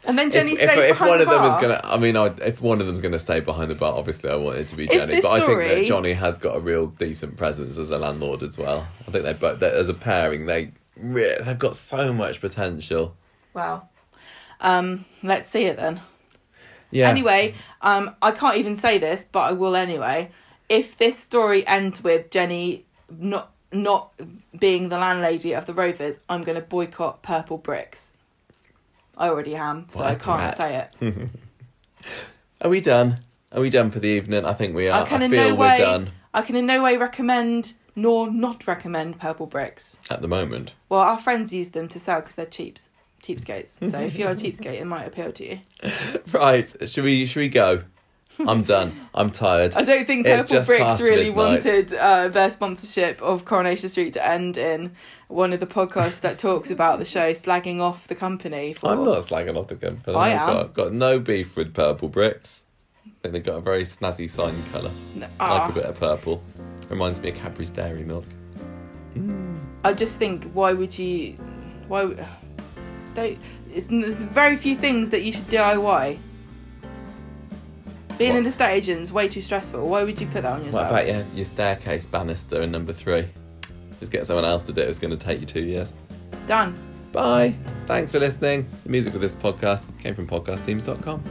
And 0.05 0.19
then 0.19 0.31
Jenny 0.31 0.53
if, 0.53 0.59
stays 0.59 0.79
if, 0.79 0.91
if 0.93 1.01
one 1.01 1.19
the 1.19 1.25
of 1.25 1.31
them 1.31 1.45
is 1.45 1.61
gonna, 1.61 1.81
I 1.85 1.99
mean, 1.99 2.17
I, 2.17 2.27
if 2.45 2.61
one 2.61 2.81
of 2.81 2.87
them's 2.87 3.01
gonna 3.01 3.19
stay 3.19 3.41
behind 3.41 3.71
the 3.71 3.75
bar, 3.75 3.95
obviously 3.95 4.31
I 4.31 4.37
want 4.37 4.59
it 4.59 4.69
to 4.69 4.77
be 4.77 4.87
Jenny. 4.89 5.21
But 5.21 5.33
I 5.33 5.47
think 5.47 5.59
that 5.59 5.87
Johnny 5.87 6.15
has 6.15 6.39
got 6.39 6.57
a 6.57 6.61
real 6.61 6.87
decent 6.87 7.37
presence 7.37 7.77
as 7.77 7.91
a 7.91 7.99
landlord 7.99 8.43
as 8.43 8.57
well. 8.57 8.87
I 9.07 9.11
think 9.11 9.25
they 9.25 9.33
both, 9.35 9.63
as 9.63 9.89
a 9.89 9.95
pairing, 9.95 10.47
they 10.47 10.73
they've 10.97 11.59
got 11.59 11.77
so 11.77 12.13
much 12.13 12.41
potential. 12.41 13.15
Wow. 13.55 13.89
Um, 14.61 15.05
let's 15.23 15.49
see 15.49 15.65
it 15.65 15.77
then. 15.77 16.01
Yeah. 16.91 17.09
Anyway, 17.09 17.55
um, 17.83 18.17
I 18.21 18.33
can't 18.33 18.57
even 18.57 18.77
say 18.77 18.99
this, 18.99 19.27
but 19.31 19.41
I 19.41 19.53
will 19.53 19.77
anyway. 19.77 20.31
If 20.69 20.97
this 20.97 21.19
story 21.19 21.67
ends 21.67 22.03
with 22.03 22.31
Jenny 22.31 22.85
not 23.11 23.53
not 23.73 24.13
being 24.59 24.89
the 24.89 24.99
landlady 24.99 25.53
of 25.53 25.67
the 25.67 25.75
Rovers, 25.75 26.19
I'm 26.29 26.43
going 26.43 26.57
to 26.57 26.63
boycott 26.63 27.23
Purple 27.23 27.59
Bricks. 27.59 28.13
I 29.17 29.29
already 29.29 29.55
am, 29.57 29.89
so 29.89 30.03
I 30.03 30.15
can't 30.15 30.57
say 30.57 30.89
it. 31.01 31.29
Are 32.63 32.71
we 32.71 32.81
done? 32.81 33.19
Are 33.53 33.61
we 33.61 33.71
done 33.71 33.91
for 33.91 34.01
the 34.01 34.09
evening? 34.09 34.45
I 34.45 34.53
think 34.53 34.75
we 34.75 34.89
are. 34.89 35.03
I 35.03 35.07
can 35.07 35.23
I 35.23 35.25
in 35.27 35.31
no 35.33 35.55
we're 35.55 35.61
way. 35.61 35.79
done 35.79 36.11
I 36.33 36.43
can 36.43 36.57
in 36.57 36.67
no 36.67 36.83
way 36.83 36.97
recommend 36.97 37.73
nor 37.97 38.31
not 38.31 38.67
recommend 38.67 39.19
Purple 39.19 39.47
Bricks. 39.47 39.97
at 40.09 40.23
the 40.23 40.29
moment. 40.29 40.75
Well, 40.89 41.01
our 41.01 41.19
friends 41.19 41.53
use 41.53 41.71
them 41.71 41.89
to 41.89 41.99
sell 41.99 42.21
because 42.21 42.37
they're 42.37 42.47
cheaps, 42.47 42.89
cheapskates. 43.23 43.91
So 43.91 43.99
if 43.99 44.17
you're 44.17 44.31
a 44.31 44.35
cheapskate, 44.37 44.81
it 44.81 44.85
might 44.87 45.05
appeal 45.07 45.33
to 45.33 45.49
you. 45.49 45.61
Right. 46.33 46.73
Should 46.89 47.05
we? 47.05 47.27
Should 47.27 47.41
we 47.41 47.49
go? 47.49 47.83
I'm 48.47 48.63
done. 48.63 49.09
I'm 49.15 49.31
tired. 49.31 49.75
I 49.75 49.83
don't 49.83 50.07
think 50.07 50.25
Purple 50.27 50.63
Bricks 50.63 51.01
really 51.01 51.25
midnight. 51.27 51.37
wanted 51.37 51.93
uh, 51.95 52.29
their 52.29 52.51
sponsorship 52.51 53.21
of 53.21 53.45
Coronation 53.45 53.89
Street 53.91 54.15
to 54.15 54.27
end 54.27 54.57
in 54.57 54.93
one 55.31 55.53
of 55.53 55.61
the 55.61 55.67
podcasts 55.67 56.21
that 56.21 56.39
talks 56.39 56.71
about 56.71 56.99
the 56.99 57.05
show 57.05 57.33
slagging 57.33 57.81
off 57.81 58.09
the 58.09 58.15
company. 58.15 58.73
For... 58.73 58.91
I'm 58.91 59.05
not 59.05 59.19
slagging 59.19 59.57
off 59.57 59.69
the 59.69 59.77
company. 59.77 60.17
I 60.17 60.33
I've 60.33 60.33
am. 60.33 60.49
Got, 60.49 60.65
I've 60.65 60.75
got 60.75 60.93
no 60.93 61.21
beef 61.21 61.57
with 61.57 61.73
purple 61.73 62.09
bricks. 62.09 62.65
I 63.07 63.11
think 63.23 63.35
they've 63.35 63.45
got 63.45 63.57
a 63.57 63.61
very 63.61 63.85
snazzy 63.85 64.29
sign 64.29 64.55
colour. 64.73 64.91
No, 65.15 65.27
I 65.39 65.53
like 65.53 65.63
ah. 65.63 65.69
a 65.69 65.73
bit 65.73 65.85
of 65.85 65.99
purple. 65.99 66.43
Reminds 66.89 67.21
me 67.21 67.31
of 67.31 67.37
Cadbury's 67.37 67.71
Dairy 67.71 68.05
Milk. 68.05 68.25
I 69.85 69.93
just 69.93 70.19
think, 70.19 70.51
why 70.53 70.73
would 70.73 70.99
you? 70.99 71.35
Why? 71.89 72.27
Don't. 73.15 73.39
It's, 73.73 73.87
there's 73.87 74.25
very 74.25 74.57
few 74.57 74.77
things 74.77 75.11
that 75.11 75.23
you 75.23 75.33
should 75.33 75.47
DIY. 75.47 76.19
Being 78.19 78.33
What? 78.35 78.41
an 78.41 78.47
estate 78.47 78.75
agent's 78.75 79.13
way 79.13 79.29
too 79.29 79.41
stressful. 79.41 79.87
Why 79.89 80.03
would 80.03 80.21
you 80.21 80.27
put 80.27 80.43
that 80.43 80.53
on 80.53 80.65
yourself? 80.65 80.91
What 80.91 81.05
about 81.05 81.07
your, 81.07 81.25
your 81.35 81.45
staircase 81.45 82.05
banister 82.05 82.61
in 82.63 82.71
number 82.71 82.93
three? 82.93 83.29
Just 84.01 84.11
get 84.11 84.27
someone 84.27 84.45
else 84.45 84.65
to 84.65 84.73
do 84.73 84.81
it. 84.81 84.89
It's 84.89 84.99
going 84.99 85.17
to 85.17 85.23
take 85.25 85.41
you 85.41 85.47
two 85.47 85.63
years. 85.63 85.93
Done. 86.47 86.75
Bye. 87.13 87.55
Thanks 87.87 88.13
for 88.13 88.19
listening. 88.19 88.67
The 88.83 88.89
music 88.89 89.13
for 89.13 89.19
this 89.19 89.35
podcast 89.35 89.87
came 90.01 90.15
from 90.15 90.27
podcastthemes.com. 90.27 91.23